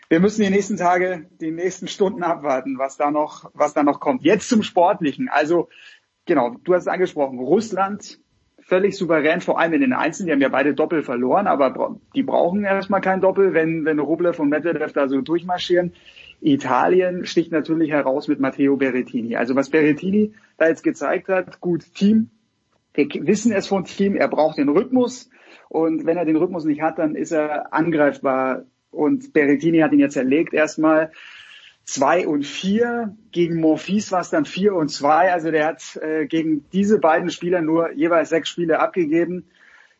wir 0.08 0.20
müssen 0.20 0.40
die 0.40 0.48
nächsten 0.48 0.78
Tage, 0.78 1.26
die 1.38 1.50
nächsten 1.50 1.86
Stunden 1.86 2.22
abwarten, 2.22 2.78
was 2.78 2.96
da 2.96 3.10
noch, 3.10 3.50
was 3.52 3.74
da 3.74 3.82
noch 3.82 4.00
kommt. 4.00 4.22
Jetzt 4.22 4.48
zum 4.48 4.62
Sportlichen. 4.62 5.28
Also 5.28 5.68
genau, 6.26 6.56
du 6.64 6.74
hast 6.74 6.82
es 6.82 6.88
angesprochen, 6.88 7.38
Russland 7.38 8.18
völlig 8.64 8.96
souverän, 8.96 9.40
vor 9.40 9.58
allem 9.58 9.74
in 9.74 9.80
den 9.80 9.92
Einzelnen, 9.92 10.26
die 10.26 10.32
haben 10.32 10.40
ja 10.40 10.48
beide 10.48 10.74
Doppel 10.74 11.02
verloren, 11.02 11.46
aber 11.46 11.98
die 12.14 12.22
brauchen 12.22 12.64
erstmal 12.64 13.00
kein 13.00 13.20
Doppel, 13.20 13.54
wenn, 13.54 13.84
wenn 13.84 13.98
Rublev 13.98 14.38
und 14.38 14.48
Medvedev 14.48 14.92
da 14.92 15.08
so 15.08 15.20
durchmarschieren. 15.20 15.92
Italien 16.40 17.24
sticht 17.24 17.52
natürlich 17.52 17.90
heraus 17.90 18.28
mit 18.28 18.40
Matteo 18.40 18.76
Berrettini. 18.76 19.36
Also 19.36 19.54
was 19.54 19.70
Berrettini 19.70 20.32
da 20.58 20.68
jetzt 20.68 20.82
gezeigt 20.82 21.28
hat, 21.28 21.60
gut, 21.60 21.84
Team, 21.94 22.30
wir 22.94 23.06
wissen 23.26 23.52
es 23.52 23.66
von 23.66 23.84
Team, 23.84 24.16
er 24.16 24.28
braucht 24.28 24.58
den 24.58 24.68
Rhythmus 24.68 25.28
und 25.68 26.06
wenn 26.06 26.16
er 26.16 26.24
den 26.24 26.36
Rhythmus 26.36 26.64
nicht 26.64 26.82
hat, 26.82 26.98
dann 26.98 27.14
ist 27.14 27.32
er 27.32 27.72
angreifbar 27.72 28.64
und 28.90 29.32
Berrettini 29.32 29.80
hat 29.80 29.92
ihn 29.92 30.00
jetzt 30.00 30.16
erlegt 30.16 30.52
erstmal 30.52 31.10
2 31.92 32.26
und 32.26 32.46
4. 32.46 33.14
Gegen 33.32 33.60
Monfils 33.60 34.12
war 34.12 34.20
es 34.20 34.30
dann 34.30 34.46
4 34.46 34.74
und 34.74 34.88
2. 34.88 35.32
Also 35.32 35.50
der 35.50 35.66
hat 35.66 35.96
äh, 35.96 36.26
gegen 36.26 36.64
diese 36.72 36.98
beiden 36.98 37.30
Spieler 37.30 37.60
nur 37.60 37.92
jeweils 37.92 38.30
sechs 38.30 38.48
Spiele 38.48 38.80
abgegeben. 38.80 39.44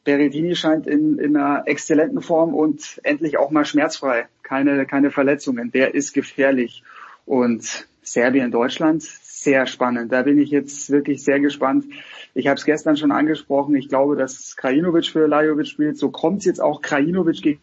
Berrettini 0.05 0.57
scheint 0.57 0.87
in, 0.87 1.19
in 1.19 1.37
einer 1.37 1.65
exzellenten 1.67 2.23
Form 2.23 2.55
und 2.55 2.99
endlich 3.05 3.37
auch 3.37 3.51
mal 3.51 3.67
schmerzfrei. 3.67 4.27
Keine, 4.43 4.87
keine 4.87 5.11
Verletzungen. 5.11 5.71
Der 5.71 5.95
ist 5.95 6.15
gefährlich. 6.15 6.83
Und 7.27 7.87
Serbien, 8.03 8.51
Deutschland, 8.51 9.03
sehr 9.03 9.67
spannend. 9.67 10.13
Da 10.13 10.23
bin 10.23 10.39
ich 10.39 10.51
jetzt 10.51 10.91
wirklich 10.91 11.23
sehr 11.23 11.41
gespannt. 11.41 11.85
Ich 12.33 12.47
habe 12.47 12.57
es 12.59 12.65
gestern 12.65 12.97
schon 12.97 13.13
angesprochen. 13.13 13.77
Ich 13.77 13.89
glaube, 13.89 14.17
dass 14.17 14.57
Krajinovic 14.57 15.07
für 15.07 15.27
Lajovic 15.27 15.69
spielt. 15.69 15.99
So 15.99 16.11
kommt 16.11 16.45
jetzt 16.47 16.61
auch 16.61 16.81
Krajinovic 16.81 17.43
gegen 17.43 17.61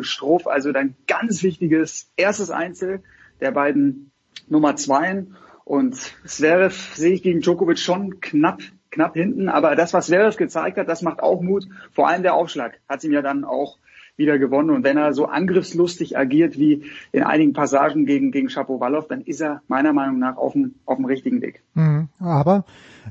Strof. 0.00 0.48
Also 0.48 0.72
dann 0.72 0.96
ganz 1.06 1.44
wichtiges 1.44 2.10
erstes 2.16 2.50
Einzel 2.50 3.02
der 3.40 3.52
beiden 3.52 4.10
Nummer 4.48 4.76
Zweien. 4.76 5.36
Und 5.64 5.96
Zverev 6.24 6.94
sehe 6.94 7.12
ich 7.12 7.22
gegen 7.22 7.40
Djokovic 7.40 7.78
schon 7.78 8.20
knapp, 8.20 8.60
knapp 8.90 9.14
hinten. 9.14 9.48
Aber 9.48 9.76
das, 9.76 9.92
was 9.92 10.06
Zverev 10.06 10.36
gezeigt 10.36 10.78
hat, 10.78 10.88
das 10.88 11.02
macht 11.02 11.22
auch 11.22 11.42
Mut. 11.42 11.68
Vor 11.92 12.08
allem 12.08 12.22
der 12.22 12.34
Aufschlag 12.34 12.80
hat 12.88 13.04
ihm 13.04 13.12
ja 13.12 13.22
dann 13.22 13.44
auch 13.44 13.76
wieder 14.16 14.38
gewonnen. 14.38 14.70
Und 14.70 14.82
wenn 14.82 14.96
er 14.96 15.12
so 15.12 15.26
angriffslustig 15.26 16.18
agiert 16.18 16.58
wie 16.58 16.84
in 17.12 17.22
einigen 17.22 17.52
Passagen 17.52 18.04
gegen, 18.04 18.32
gegen 18.32 18.50
Shapovalov, 18.50 19.06
dann 19.08 19.20
ist 19.20 19.40
er 19.40 19.62
meiner 19.68 19.92
Meinung 19.92 20.18
nach 20.18 20.36
auf 20.36 20.54
dem, 20.54 20.74
auf 20.86 20.96
dem 20.96 21.04
richtigen 21.04 21.40
Weg. 21.40 21.62
Mhm. 21.74 22.08
Aber 22.18 22.64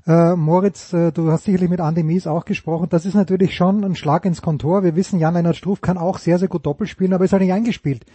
äh, 0.06 0.36
Moritz, 0.36 0.94
äh, 0.94 1.12
du 1.12 1.32
hast 1.32 1.46
sicherlich 1.46 1.70
mit 1.70 1.80
Andy 1.80 2.04
Mies 2.04 2.28
auch 2.28 2.44
gesprochen. 2.44 2.88
Das 2.90 3.06
ist 3.06 3.14
natürlich 3.14 3.56
schon 3.56 3.84
ein 3.84 3.96
Schlag 3.96 4.26
ins 4.26 4.42
Kontor. 4.42 4.84
Wir 4.84 4.96
wissen, 4.96 5.20
Jan-Lennart 5.20 5.56
Struff 5.56 5.82
kann 5.82 5.98
auch 5.98 6.18
sehr, 6.18 6.40
sehr 6.40 6.50
gut 6.50 6.66
Doppel 6.66 6.88
spielen, 6.88 7.14
aber 7.14 7.24
ist 7.24 7.34
halt 7.34 7.42
nicht 7.42 7.54
eingespielt 7.54 8.06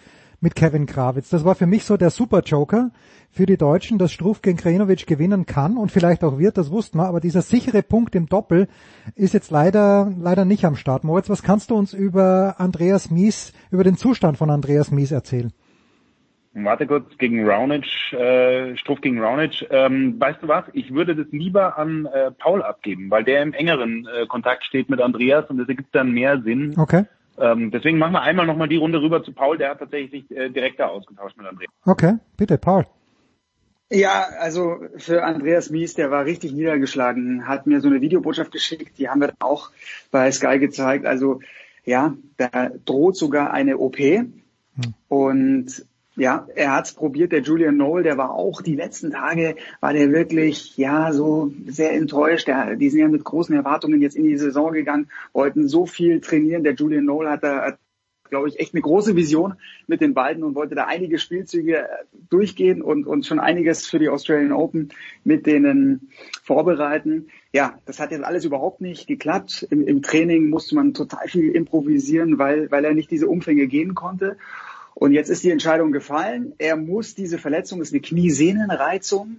mit 0.42 0.54
Kevin 0.54 0.86
Krawitz. 0.86 1.30
Das 1.30 1.44
war 1.44 1.54
für 1.54 1.66
mich 1.66 1.84
so 1.84 1.96
der 1.96 2.10
Super 2.10 2.40
Joker 2.40 2.90
für 3.30 3.46
die 3.46 3.56
Deutschen, 3.56 3.96
dass 3.96 4.12
Struff 4.12 4.42
gegen 4.42 4.58
Krajinovic 4.58 5.06
gewinnen 5.06 5.46
kann 5.46 5.78
und 5.78 5.90
vielleicht 5.90 6.22
auch 6.24 6.38
wird, 6.38 6.58
das 6.58 6.70
wussten 6.70 6.98
wir, 6.98 7.06
aber 7.06 7.20
dieser 7.20 7.40
sichere 7.40 7.82
Punkt 7.82 8.14
im 8.14 8.26
Doppel 8.26 8.68
ist 9.14 9.32
jetzt 9.32 9.50
leider, 9.50 10.12
leider 10.20 10.44
nicht 10.44 10.64
am 10.66 10.76
Start. 10.76 11.04
Moritz, 11.04 11.30
was 11.30 11.42
kannst 11.42 11.70
du 11.70 11.76
uns 11.76 11.94
über 11.94 12.56
Andreas 12.58 13.10
Mies, 13.10 13.54
über 13.70 13.84
den 13.84 13.96
Zustand 13.96 14.36
von 14.36 14.50
Andreas 14.50 14.90
Mies 14.90 15.12
erzählen? 15.12 15.52
Warte 16.54 16.86
kurz, 16.86 17.16
gegen 17.16 17.48
Raonic, 17.48 18.12
äh, 18.12 18.76
Struff 18.76 19.00
gegen 19.00 19.22
Raonic. 19.22 19.66
Ähm, 19.70 20.20
weißt 20.20 20.42
du 20.42 20.48
was? 20.48 20.64
Ich 20.74 20.92
würde 20.92 21.16
das 21.16 21.26
lieber 21.30 21.78
an 21.78 22.04
äh, 22.04 22.30
Paul 22.32 22.62
abgeben, 22.62 23.10
weil 23.10 23.24
der 23.24 23.42
im 23.42 23.54
engeren 23.54 24.06
äh, 24.06 24.26
Kontakt 24.26 24.64
steht 24.64 24.90
mit 24.90 25.00
Andreas 25.00 25.48
und 25.48 25.56
das 25.56 25.68
ergibt 25.68 25.94
dann 25.94 26.10
mehr 26.10 26.42
Sinn. 26.42 26.74
Okay. 26.76 27.04
Ähm, 27.42 27.72
deswegen 27.72 27.98
machen 27.98 28.12
wir 28.12 28.22
einmal 28.22 28.46
nochmal 28.46 28.68
die 28.68 28.76
Runde 28.76 29.02
rüber 29.02 29.24
zu 29.24 29.32
Paul, 29.32 29.58
der 29.58 29.70
hat 29.70 29.80
tatsächlich 29.80 30.28
sich 30.28 30.36
äh, 30.36 30.48
direkter 30.48 30.90
ausgetauscht 30.92 31.36
mit 31.36 31.44
Andreas. 31.44 31.72
Okay, 31.84 32.18
bitte, 32.36 32.56
Paul. 32.56 32.86
Ja, 33.90 34.26
also 34.38 34.76
für 34.96 35.24
Andreas 35.24 35.68
Mies, 35.68 35.94
der 35.94 36.12
war 36.12 36.24
richtig 36.24 36.52
niedergeschlagen, 36.52 37.48
hat 37.48 37.66
mir 37.66 37.80
so 37.80 37.88
eine 37.88 38.00
Videobotschaft 38.00 38.52
geschickt, 38.52 38.96
die 38.98 39.08
haben 39.08 39.20
wir 39.20 39.28
dann 39.28 39.40
auch 39.40 39.70
bei 40.12 40.30
Sky 40.30 40.60
gezeigt. 40.60 41.04
Also 41.04 41.40
ja, 41.84 42.14
da 42.36 42.70
droht 42.84 43.16
sogar 43.16 43.52
eine 43.52 43.78
OP. 43.78 43.98
Hm. 43.98 44.28
Und 45.08 45.84
ja, 46.16 46.47
er 46.55 46.73
hat's 46.73 46.92
probiert. 46.92 47.32
Der 47.32 47.41
Julian 47.41 47.76
Noel, 47.76 48.02
der 48.02 48.18
war 48.18 48.34
auch 48.34 48.60
die 48.60 48.76
letzten 48.76 49.12
Tage, 49.12 49.57
war 49.81 49.92
der 49.92 50.12
wirklich, 50.12 50.76
ja, 50.76 51.12
so 51.12 51.52
sehr 51.66 51.92
enttäuscht. 51.92 52.49
Der, 52.49 52.76
die 52.76 52.91
sind 52.91 53.00
ja 53.00 53.08
mit 53.08 53.24
großen 53.24 53.55
Erwartungen 53.55 54.02
jetzt 54.02 54.16
in 54.16 54.24
die 54.24 54.36
Saison 54.36 54.73
gegangen, 54.73 55.08
wollten 55.32 55.68
so 55.68 55.86
viel 55.86 56.20
trainieren. 56.20 56.65
Der 56.65 56.74
Julian 56.74 57.07
Noel 57.07 57.31
hat 57.31 57.42
da, 57.42 57.78
glaube 58.28 58.49
ich, 58.49 58.60
echt 58.60 58.74
eine 58.74 58.82
große 58.82 59.16
Vision 59.16 59.55
mit 59.86 60.02
den 60.02 60.12
beiden 60.12 60.44
und 60.44 60.55
wollte 60.55 60.74
da 60.74 60.84
einige 60.86 61.18
Spielzüge 61.18 61.89
durchgehen 62.28 62.82
und, 62.82 63.07
und 63.07 63.24
schon 63.24 63.41
einiges 63.41 63.86
für 63.86 63.99
die 63.99 64.10
Australian 64.10 64.52
Open 64.52 64.91
mit 65.24 65.47
denen 65.47 66.10
vorbereiten. 66.42 67.28
Ja, 67.55 67.78
das 67.86 68.00
hat 68.00 68.10
jetzt 68.10 68.24
alles 68.24 68.44
überhaupt 68.44 68.82
nicht 68.82 69.07
geklappt. 69.07 69.66
Im, 69.70 69.86
im 69.86 70.02
Training 70.02 70.50
musste 70.50 70.74
man 70.74 70.92
total 70.92 71.28
viel 71.28 71.50
improvisieren, 71.52 72.39
weil, 72.39 72.70
weil 72.70 72.84
er 72.84 72.92
nicht 72.92 73.10
diese 73.10 73.28
Umfänge 73.28 73.66
gehen 73.66 73.94
konnte. 73.94 74.36
Und 75.02 75.10
jetzt 75.10 75.31
ist 75.31 75.42
die 75.42 75.50
Entscheidung 75.50 75.90
gefallen. 75.90 76.55
Er 76.58 76.76
muss 76.76 77.16
diese 77.16 77.36
Verletzung, 77.36 77.82
ist 77.82 77.92
eine 77.92 78.00
Kniesehnenreizung, 78.00 79.39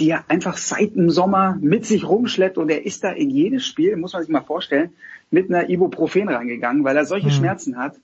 die 0.00 0.10
er 0.10 0.28
einfach 0.28 0.56
seit 0.56 0.96
dem 0.96 1.08
Sommer 1.08 1.56
mit 1.60 1.86
sich 1.86 2.08
rumschleppt 2.08 2.58
und 2.58 2.68
er 2.68 2.84
ist 2.84 3.04
da 3.04 3.12
in 3.12 3.30
jedes 3.30 3.64
Spiel, 3.64 3.94
muss 3.94 4.12
man 4.12 4.22
sich 4.22 4.30
mal 4.32 4.40
vorstellen, 4.40 4.92
mit 5.30 5.50
einer 5.50 5.70
Ibuprofen 5.70 6.28
reingegangen, 6.28 6.82
weil 6.82 6.96
er 6.96 7.04
solche 7.04 7.28
mhm. 7.28 7.32
Schmerzen 7.32 7.76
hat. 7.76 7.94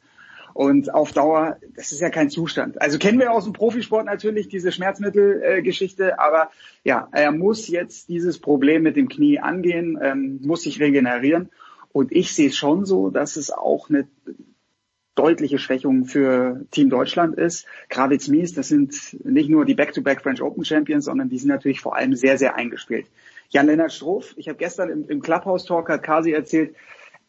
Und 0.55 0.95
auf 0.95 1.11
Dauer, 1.11 1.57
das 1.75 1.91
ist 1.91 2.01
ja 2.01 2.11
kein 2.11 2.31
Zustand. 2.31 2.81
Also 2.81 2.97
kennen 2.97 3.19
wir 3.19 3.33
aus 3.33 3.43
dem 3.43 3.55
Profisport 3.55 4.07
natürlich 4.07 4.47
diese 4.47 4.71
Schmerzmittelgeschichte, 4.71 6.21
aber 6.21 6.53
ja, 6.85 7.09
er 7.11 7.33
muss 7.33 7.67
jetzt 7.67 8.09
dieses 8.09 8.39
Problem 8.39 8.85
mit 8.85 8.95
dem 8.95 9.09
Knie 9.09 9.41
angehen, 9.41 9.99
ähm, 10.01 10.39
muss 10.45 10.63
sich 10.63 10.79
regenerieren. 10.79 11.49
Und 11.91 12.13
ich 12.13 12.33
sehe 12.35 12.51
es 12.51 12.57
schon 12.57 12.85
so, 12.85 13.11
dass 13.11 13.35
es 13.35 13.51
auch 13.51 13.91
eine 13.91 14.07
deutliche 15.21 15.59
Schwächung 15.59 16.07
für 16.07 16.65
Team 16.71 16.89
Deutschland 16.89 17.37
ist. 17.37 17.67
Kravitz 17.91 18.29
Mies, 18.29 18.55
das 18.55 18.69
sind 18.69 18.95
nicht 19.23 19.51
nur 19.51 19.67
die 19.67 19.75
Back-to-Back 19.75 20.21
-Back 20.21 20.23
French 20.23 20.43
Open 20.43 20.65
Champions, 20.65 21.05
sondern 21.05 21.29
die 21.29 21.39
sind 21.39 21.51
natürlich 21.51 21.83
vor 21.83 21.95
allem 21.95 22.15
sehr, 22.15 22.39
sehr 22.39 22.57
eingespielt. 22.57 23.07
Jan-Lennart 23.51 23.93
Stroff, 23.93 24.33
ich 24.39 24.49
habe 24.49 24.57
gestern 24.57 24.89
im, 24.89 25.09
im 25.09 25.21
Clubhouse 25.21 25.67
Talk 25.67 25.91
hat 25.91 26.03
Kasi 26.03 26.33
erzählt, 26.33 26.75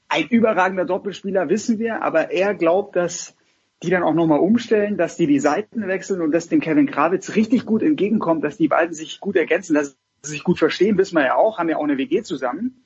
ein 0.07 0.27
überragender 0.27 0.85
Doppelspieler 0.85 1.49
wissen 1.49 1.79
wir, 1.79 2.01
aber 2.01 2.31
er 2.31 2.55
glaubt, 2.55 2.95
dass 2.95 3.35
die 3.83 3.89
dann 3.89 4.03
auch 4.03 4.13
nochmal 4.13 4.39
umstellen, 4.39 4.95
dass 4.95 5.17
die 5.17 5.27
die 5.27 5.39
Seiten 5.39 5.85
wechseln 5.87 6.21
und 6.21 6.31
dass 6.31 6.47
dem 6.47 6.61
Kevin 6.61 6.89
Krawitz 6.89 7.35
richtig 7.35 7.65
gut 7.65 7.83
entgegenkommt, 7.83 8.43
dass 8.45 8.55
die 8.55 8.69
beiden 8.69 8.93
sich 8.93 9.19
gut 9.19 9.35
ergänzen, 9.35 9.73
dass 9.73 9.97
sie 10.21 10.31
sich 10.31 10.43
gut 10.43 10.59
verstehen, 10.59 10.97
wissen 10.97 11.15
wir 11.15 11.25
ja 11.25 11.35
auch, 11.35 11.57
haben 11.57 11.67
ja 11.67 11.77
auch 11.77 11.83
eine 11.83 11.97
WG 11.97 12.23
zusammen. 12.23 12.83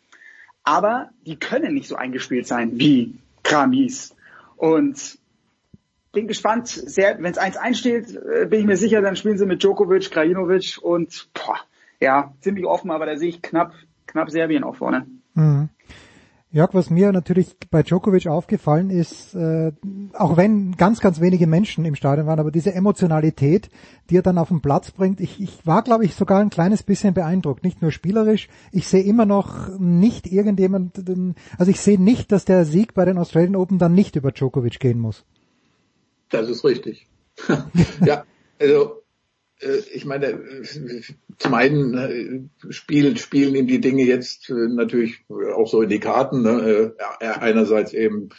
Aber 0.64 1.10
die 1.28 1.36
können 1.38 1.76
nicht 1.76 1.88
so 1.88 1.96
eingespielt 1.96 2.48
sein 2.48 2.80
wie 2.80 3.20
Kramis, 3.44 4.15
und 4.58 5.18
bin 6.12 6.28
gespannt, 6.28 6.68
sehr, 6.68 7.18
wenn 7.20 7.32
es 7.32 7.40
1-1 7.40 7.76
steht, 7.76 8.16
äh, 8.16 8.48
bin 8.50 8.62
ich 8.62 8.66
mir 8.66 8.78
sicher, 8.78 9.02
dann 9.02 9.16
spielen 9.16 9.38
sie 9.38 9.46
mit 9.46 9.62
Djokovic, 9.62 10.10
Krajinovic 10.12 10.80
und 10.82 11.30
boah, 11.34 11.60
ja, 12.00 12.34
ziemlich 12.40 12.66
offen, 12.66 12.90
aber 12.90 13.06
da 13.06 13.18
sehe 13.18 13.30
ich 13.30 13.42
knapp, 13.42 13.74
knapp 14.08 14.32
Serbien 14.32 14.64
auch 14.64 14.76
vorne. 14.76 15.06
Mhm. 15.34 15.70
Jörg, 16.56 16.74
was 16.74 16.90
mir 16.90 17.12
natürlich 17.12 17.58
bei 17.70 17.84
Djokovic 17.84 18.28
aufgefallen 18.28 18.90
ist, 18.90 19.36
äh, 19.36 19.74
auch 20.14 20.38
wenn 20.38 20.72
ganz, 20.78 21.02
ganz 21.02 21.20
wenige 21.20 21.48
Menschen 21.48 21.84
im 21.84 21.96
Stadion 21.96 22.28
waren, 22.28 22.40
aber 22.40 22.50
diese 22.50 22.74
Emotionalität, 22.74 23.70
die 24.10 24.16
er 24.16 24.22
dann 24.22 24.38
auf 24.38 24.48
den 24.48 24.62
Platz 24.62 24.92
bringt, 24.92 25.20
ich, 25.20 25.42
ich 25.42 25.68
war, 25.68 25.84
glaube 25.84 26.06
ich, 26.06 26.16
sogar 26.16 26.40
ein 26.40 26.50
kleines 26.50 26.82
bisschen 26.82 27.14
beeindruckt. 27.14 27.66
Nicht 27.66 27.82
nur 27.82 27.92
spielerisch, 27.92 28.48
ich 28.72 28.88
sehe 28.88 29.04
immer 29.04 29.26
noch 29.26 29.78
nicht 29.80 30.32
irgendjemanden, 30.32 31.36
also 31.58 31.72
ich 31.72 31.82
sehe 31.82 32.02
nicht, 32.02 32.32
dass 32.32 32.46
der 32.46 32.64
Sieg 32.64 32.94
bei 32.94 33.04
den 33.04 33.18
Australian 33.18 33.58
Open 33.58 33.78
dann 33.78 33.94
nicht 33.94 34.16
über 34.16 34.32
Djokovic 34.32 34.80
gehen 34.80 35.02
muss. 35.02 35.26
Das 36.30 36.48
ist 36.48 36.64
richtig. 36.64 37.10
ja, 38.06 38.24
also 38.62 39.02
ich 39.94 40.06
meine, 40.06 40.42
zum 41.38 41.54
einen 41.54 41.94
äh, 41.98 42.74
spielen, 42.74 43.16
spielen 43.18 43.56
ihm 43.56 43.68
die 43.68 43.80
Dinge 43.80 44.04
jetzt 44.04 44.50
äh, 44.50 44.54
natürlich 44.54 45.24
auch 45.30 45.68
so 45.68 45.82
in 45.82 45.90
die 45.90 46.00
Karten. 46.00 46.42
Ne? 46.42 46.94
Einerseits 47.20 47.94
eben 47.94 48.30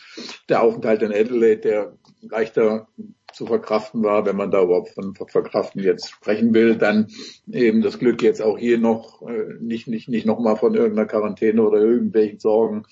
der 0.49 0.63
Aufenthalt 0.63 1.03
in 1.03 1.13
Adelaide, 1.13 1.61
der 1.61 1.99
leichter 2.21 2.89
zu 3.33 3.47
verkraften 3.47 4.03
war, 4.03 4.25
wenn 4.25 4.37
man 4.37 4.51
da 4.51 4.63
überhaupt 4.63 4.91
von 4.91 5.15
Verkraften 5.15 5.83
jetzt 5.83 6.11
sprechen 6.11 6.55
will, 6.55 6.77
dann 6.77 7.09
eben 7.51 7.83
das 7.83 7.99
Glück 7.99 8.23
jetzt 8.23 8.41
auch 8.41 8.57
hier 8.57 8.79
noch 8.79 9.21
nicht 9.61 9.89
nicht 9.89 10.09
nicht 10.09 10.25
noch 10.25 10.39
mal 10.39 10.57
von 10.57 10.75
irgendeiner 10.75 11.07
Quarantäne 11.07 11.63
oder 11.63 11.79
irgendwelchen 11.79 12.39
Sorgen 12.39 12.85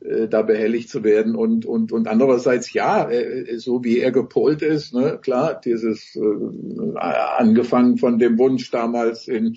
äh, 0.00 0.28
da 0.28 0.42
behelligt 0.42 0.90
zu 0.90 1.04
werden. 1.04 1.34
Und 1.34 1.64
und 1.64 1.90
und 1.92 2.06
andererseits 2.06 2.72
ja 2.72 3.08
äh, 3.10 3.58
so 3.58 3.82
wie 3.82 3.98
er 3.98 4.12
gepolt 4.12 4.62
ist 4.62 4.94
ne 4.94 5.18
klar 5.20 5.58
dieses 5.58 6.16
äh, 6.16 6.98
angefangen 6.98 7.96
von 7.96 8.18
dem 8.18 8.38
Wunsch 8.38 8.70
damals 8.70 9.26
in 9.26 9.56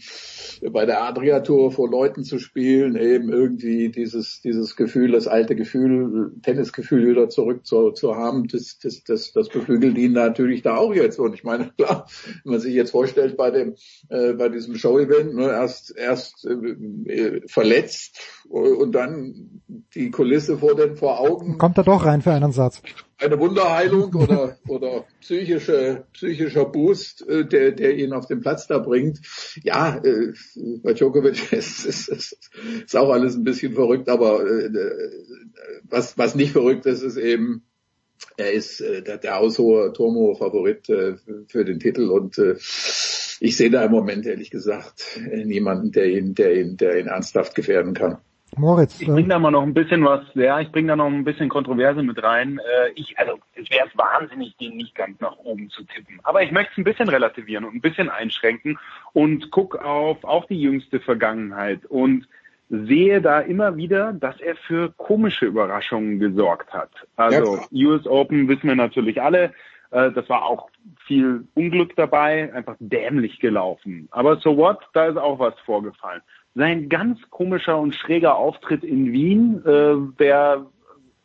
bei 0.71 0.85
der 0.85 1.03
Adria 1.03 1.41
Tour 1.41 1.71
vor 1.71 1.89
Leuten 1.89 2.23
zu 2.23 2.39
spielen 2.39 2.95
eben 2.95 3.29
irgendwie 3.29 3.89
dieses 3.89 4.41
dieses 4.41 4.75
Gefühl 4.75 5.11
das 5.11 5.27
alte 5.27 5.55
Gefühl 5.55 6.31
Tennisgefühl 6.41 7.07
wieder 7.07 7.29
zurück 7.29 7.65
zu, 7.65 7.91
zu 7.91 8.15
haben 8.15 8.47
das 8.47 8.79
das 8.79 9.03
das 9.03 9.33
das 9.33 9.49
beflügelt 9.49 9.97
ihn 9.97 10.13
natürlich 10.13 10.61
da 10.61 10.77
auch 10.77 10.93
jetzt. 10.93 11.19
Und 11.19 11.33
ich 11.33 11.43
meine 11.43 11.71
klar 11.77 12.07
wenn 12.43 12.53
man 12.53 12.61
sich 12.61 12.73
jetzt 12.73 12.91
vorstellt 12.91 13.35
bei 13.37 13.51
dem 13.51 13.75
äh, 14.09 14.33
bei 14.33 14.49
diesem 14.49 14.75
Show 14.75 14.99
Event 14.99 15.35
ne, 15.35 15.49
erst 15.49 15.95
erst 15.97 16.45
äh, 16.45 17.41
verletzt 17.47 18.19
und 18.47 18.93
dann 18.93 19.61
die 19.93 20.09
Kulisse 20.29 20.59
vor 20.59 20.75
den 20.75 20.95
vor 20.95 21.19
Augen. 21.19 21.57
Kommt 21.57 21.77
er 21.79 21.83
doch 21.83 22.05
rein 22.05 22.21
für 22.21 22.31
einen 22.31 22.51
Satz. 22.51 22.83
Eine 23.17 23.39
Wunderheilung 23.39 24.13
oder 24.13 24.57
oder 24.67 25.05
psychische 25.21 26.05
psychischer 26.13 26.65
Boost, 26.65 27.27
äh, 27.27 27.45
der 27.45 27.71
der 27.71 27.97
ihn 27.97 28.13
auf 28.13 28.27
den 28.27 28.39
Platz 28.39 28.67
da 28.67 28.77
bringt. 28.77 29.19
Ja, 29.63 29.97
äh, 29.97 30.33
bei 30.83 30.93
Djokovic 30.93 31.51
ist, 31.51 31.83
ist, 31.85 32.09
ist, 32.09 32.51
ist 32.85 32.95
auch 32.95 33.09
alles 33.09 33.35
ein 33.35 33.43
bisschen 33.43 33.73
verrückt, 33.73 34.07
aber 34.07 34.45
äh, 34.45 34.69
was 35.89 36.15
was 36.17 36.35
nicht 36.35 36.51
verrückt 36.51 36.85
ist, 36.85 37.01
ist 37.01 37.17
eben 37.17 37.63
er 38.37 38.51
ist 38.51 38.81
äh, 38.81 39.01
der, 39.01 39.17
der 39.17 39.35
haushohe, 39.35 39.93
turmhohe 39.93 40.35
Favorit 40.35 40.89
äh, 40.89 41.15
für 41.47 41.65
den 41.65 41.79
Titel 41.79 42.09
und 42.09 42.37
äh, 42.37 42.55
ich 43.41 43.57
sehe 43.57 43.71
da 43.71 43.83
im 43.83 43.91
Moment 43.91 44.27
ehrlich 44.27 44.51
gesagt 44.51 45.17
äh, 45.17 45.43
niemanden, 45.43 45.91
der 45.91 46.05
ihn, 46.05 46.35
der 46.35 46.55
ihn, 46.55 46.77
der 46.77 46.99
ihn 46.99 47.07
ernsthaft 47.07 47.55
gefährden 47.55 47.95
kann. 47.95 48.19
Moritz. 48.57 48.99
Ich 49.01 49.07
bringe 49.07 49.29
da 49.29 49.39
mal 49.39 49.51
noch 49.51 49.63
ein 49.63 49.73
bisschen 49.73 50.03
was, 50.03 50.21
ja, 50.33 50.59
ich 50.59 50.71
bringe 50.71 50.89
da 50.89 50.95
noch 50.95 51.07
ein 51.07 51.23
bisschen 51.23 51.49
Kontroverse 51.49 52.03
mit 52.03 52.21
rein. 52.21 52.59
Äh, 52.59 52.91
ich, 52.95 53.17
also 53.17 53.39
es 53.55 53.69
wäre 53.69 53.87
wahnsinnig, 53.95 54.55
den 54.57 54.77
nicht 54.77 54.95
ganz 54.95 55.19
nach 55.19 55.37
oben 55.37 55.69
zu 55.69 55.83
tippen. 55.83 56.19
Aber 56.23 56.43
ich 56.43 56.51
möchte 56.51 56.71
es 56.73 56.77
ein 56.77 56.83
bisschen 56.83 57.09
relativieren 57.09 57.65
und 57.65 57.75
ein 57.75 57.81
bisschen 57.81 58.09
einschränken 58.09 58.79
und 59.13 59.51
guck 59.51 59.75
auf 59.75 60.23
auch 60.23 60.45
die 60.45 60.59
jüngste 60.59 60.99
Vergangenheit 60.99 61.85
und 61.85 62.27
sehe 62.69 63.19
da 63.21 63.39
immer 63.39 63.75
wieder, 63.77 64.13
dass 64.13 64.39
er 64.39 64.55
für 64.55 64.91
komische 64.91 65.45
Überraschungen 65.45 66.19
gesorgt 66.19 66.71
hat. 66.71 66.91
Also 67.15 67.57
ja, 67.71 67.87
US 67.87 68.05
Open 68.05 68.47
wissen 68.47 68.67
wir 68.67 68.75
natürlich 68.75 69.21
alle, 69.21 69.53
äh, 69.91 70.11
das 70.11 70.27
war 70.29 70.45
auch 70.45 70.69
viel 71.05 71.47
Unglück 71.55 71.95
dabei, 71.95 72.53
einfach 72.53 72.75
dämlich 72.79 73.39
gelaufen. 73.39 74.07
Aber 74.11 74.37
so 74.37 74.57
what, 74.57 74.79
da 74.93 75.07
ist 75.07 75.17
auch 75.17 75.39
was 75.39 75.57
vorgefallen 75.65 76.21
sein 76.55 76.89
ganz 76.89 77.19
komischer 77.29 77.79
und 77.79 77.95
schräger 77.95 78.35
Auftritt 78.35 78.83
in 78.83 79.11
Wien, 79.11 79.63
äh, 79.65 79.95
der 80.19 80.65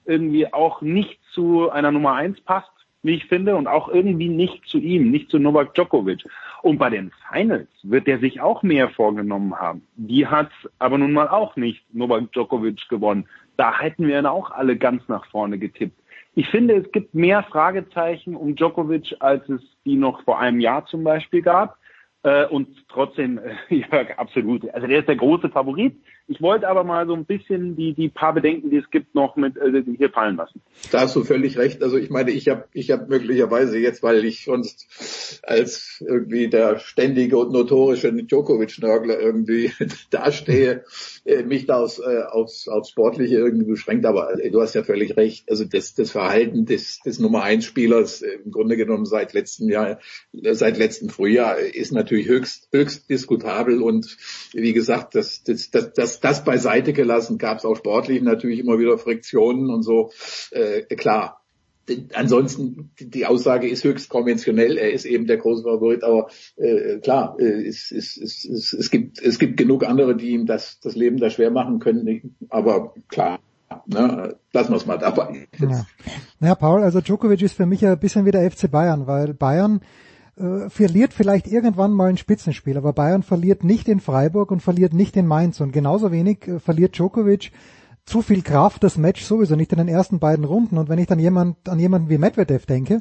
irgendwie 0.07 0.53
auch 0.53 0.83
nicht 0.83 1.19
zu 1.33 1.71
einer 1.71 1.91
Nummer 1.91 2.15
eins 2.15 2.41
passt, 2.43 2.71
wie 3.03 3.15
ich 3.15 3.27
finde, 3.27 3.57
und 3.57 3.67
auch 3.67 3.89
irgendwie 3.89 4.29
nicht 4.29 4.67
zu 4.67 4.79
ihm, 4.79 5.11
nicht 5.11 5.31
zu 5.31 5.39
Novak 5.39 5.75
Djokovic. 5.75 6.25
Und 6.63 6.79
bei 6.79 6.89
den 6.89 7.11
Finals 7.31 7.69
wird 7.83 8.09
er 8.09 8.19
sich 8.19 8.41
auch 8.41 8.63
mehr 8.63 8.89
vorgenommen 8.89 9.55
haben. 9.55 9.83
Die 9.97 10.27
hat 10.27 10.51
aber 10.79 10.97
nun 10.97 11.13
mal 11.13 11.29
auch 11.29 11.57
nicht 11.57 11.83
Novak 11.95 12.33
Djokovic 12.33 12.89
gewonnen. 12.89 13.27
Da 13.57 13.79
hätten 13.79 14.07
wir 14.07 14.19
ihn 14.19 14.27
auch 14.27 14.51
alle 14.51 14.77
ganz 14.77 15.07
nach 15.09 15.27
vorne 15.27 15.59
getippt. 15.59 15.99
Ich 16.35 16.49
finde, 16.49 16.75
es 16.75 16.91
gibt 16.91 17.15
mehr 17.15 17.43
Fragezeichen 17.45 18.35
um 18.35 18.57
Djokovic, 18.57 19.15
als 19.21 19.49
es 19.49 19.61
die 19.85 19.97
noch 19.97 20.23
vor 20.25 20.41
einem 20.41 20.61
Jahr 20.61 20.85
zum 20.87 21.05
Beispiel 21.05 21.43
gab. 21.43 21.79
Äh, 22.25 22.47
und 22.47 22.69
trotzdem, 22.89 23.41
ja, 23.69 23.87
absolut. 24.17 24.69
Also 24.75 24.87
der 24.87 25.01
ist 25.01 25.09
der 25.09 25.17
große 25.17 25.51
Favorit. 25.51 25.97
Ich 26.27 26.41
wollte 26.41 26.69
aber 26.69 26.85
mal 26.85 27.07
so 27.07 27.13
ein 27.13 27.27
bisschen 27.27 27.77
die, 27.77 27.93
die 27.93 28.09
paar 28.09 28.33
Bedenken, 28.33 28.71
die 28.71 28.79
es 28.79 28.91
gibt, 28.91 29.15
noch 29.15 29.37
mit 29.37 29.59
äh, 29.59 29.83
hier 29.99 30.09
fallen 30.09 30.37
lassen. 30.37 30.63
Da 30.91 31.01
hast 31.01 31.15
du 31.17 31.23
völlig 31.23 31.59
recht. 31.59 31.83
Also 31.83 31.99
ich 31.99 32.09
meine, 32.09 32.31
ich 32.31 32.49
habe 32.49 32.65
ich 32.73 32.91
hab 32.91 33.11
möglicherweise 33.11 33.79
jetzt, 33.79 34.03
weil 34.03 34.25
ich 34.25 34.45
sonst 34.45 35.41
als 35.43 36.03
irgendwie 36.07 36.49
der 36.49 36.79
ständige 36.79 37.37
und 37.37 37.53
notorische 37.53 38.11
Djokovic-Nörgler 38.11 39.21
irgendwie 39.21 39.73
dastehe, 40.11 40.85
äh, 41.27 41.43
mich 41.43 41.67
da 41.67 41.81
aufs, 41.81 41.99
äh, 41.99 42.23
aufs, 42.23 42.69
aufs 42.69 42.89
Sportliche 42.89 43.37
irgendwie 43.37 43.67
beschränkt. 43.67 44.07
Aber 44.07 44.43
äh, 44.43 44.51
du 44.51 44.63
hast 44.63 44.75
ja 44.75 44.83
völlig 44.83 45.19
recht. 45.19 45.51
Also 45.51 45.67
das, 45.67 45.95
das 45.95 46.11
Verhalten 46.11 46.65
des, 46.65 47.01
des 47.01 47.19
Nummer 47.19 47.43
eins 47.43 47.67
Spielers 47.67 48.23
äh, 48.23 48.39
im 48.43 48.51
Grunde 48.51 48.79
genommen 48.79 49.05
seit 49.05 49.35
letztem 49.35 49.69
Jahr, 49.69 50.01
äh, 50.33 50.55
seit 50.55 50.79
letztem 50.79 51.11
Frühjahr 51.11 51.59
ist 51.59 51.93
natürlich 51.93 52.29
höchst, 52.29 52.69
höchst 52.73 53.11
diskutabel. 53.11 53.83
Und 53.83 54.17
wie 54.55 54.73
gesagt, 54.73 55.15
das, 55.15 55.43
das, 55.45 55.71
das, 55.71 55.93
das 55.93 56.14
das, 56.21 56.45
beiseite 56.45 56.93
gelassen, 56.93 57.39
gab 57.39 57.59
es 57.59 57.65
auch 57.65 57.77
sportlich 57.77 58.23
natürlich 58.23 58.59
immer 58.61 58.79
wieder 58.79 58.99
Friktionen 58.99 59.71
und 59.71 59.83
so. 59.83 60.11
Äh, 60.51 60.83
klar, 60.97 61.45
ansonsten 62.15 62.91
die 62.99 63.27
Aussage 63.27 63.69
ist 63.69 63.85
höchst 63.85 64.09
konventionell. 64.09 64.79
Er 64.79 64.93
ist 64.93 65.05
eben 65.05 65.27
der 65.27 65.37
große 65.37 65.63
Favorit, 65.63 66.03
aber 66.03 66.29
äh, 66.57 66.99
klar, 66.99 67.37
äh, 67.39 67.67
es, 67.67 67.91
es, 67.91 68.17
es, 68.17 68.45
es, 68.73 68.91
gibt 68.91 69.21
es 69.21 69.39
gibt 69.39 69.57
genug 69.57 69.85
andere, 69.85 70.17
die 70.17 70.31
ihm 70.31 70.47
das 70.47 70.81
das 70.81 70.97
Leben 70.97 71.19
da 71.19 71.31
schwer 71.31 71.51
machen 71.51 71.79
können. 71.79 72.37
Aber 72.49 72.95
klar. 73.09 73.39
Ne, 73.87 74.37
lassen 74.53 74.71
wir 74.71 74.77
es 74.77 74.87
mal 74.87 74.99
dabei. 74.99 75.49
Ja. 75.59 75.85
Naja, 76.39 76.55
Paul, 76.55 76.83
also 76.83 77.01
Djokovic 77.01 77.43
ist 77.43 77.55
für 77.55 77.67
mich 77.67 77.85
ein 77.85 77.99
bisschen 77.99 78.25
wie 78.25 78.31
der 78.31 78.49
FC 78.49 78.71
Bayern, 78.71 79.09
weil 79.09 79.35
Bayern 79.35 79.81
äh, 80.37 80.69
verliert 80.69 81.13
vielleicht 81.13 81.47
irgendwann 81.47 81.93
mal 81.93 82.09
ein 82.09 82.17
Spitzenspiel, 82.17 82.77
aber 82.77 82.93
Bayern 82.93 83.23
verliert 83.23 83.65
nicht 83.65 83.89
in 83.89 84.01
Freiburg 84.01 84.51
und 84.51 84.61
verliert 84.61 84.93
nicht 84.93 85.17
in 85.17 85.27
Mainz. 85.27 85.61
Und 85.61 85.73
genauso 85.73 86.13
wenig 86.13 86.49
äh, 86.49 86.59
verliert 86.59 86.97
Djokovic 86.97 87.53
zu 88.05 88.23
viel 88.23 88.43
Kraft 88.43 88.83
das 88.83 88.99
Match 88.99 89.23
sowieso 89.23 89.57
nicht 89.57 89.73
in 89.73 89.79
den 89.79 89.89
ersten 89.89 90.19
beiden 90.19 90.45
Runden. 90.45 90.79
Und 90.79 90.89
wenn 90.89 90.99
ich 90.99 91.07
dann 91.07 91.19
jemand 91.19 91.69
an 91.69 91.79
jemanden 91.79 92.09
wie 92.09 92.19
Medvedev 92.19 92.67
denke, 92.67 93.01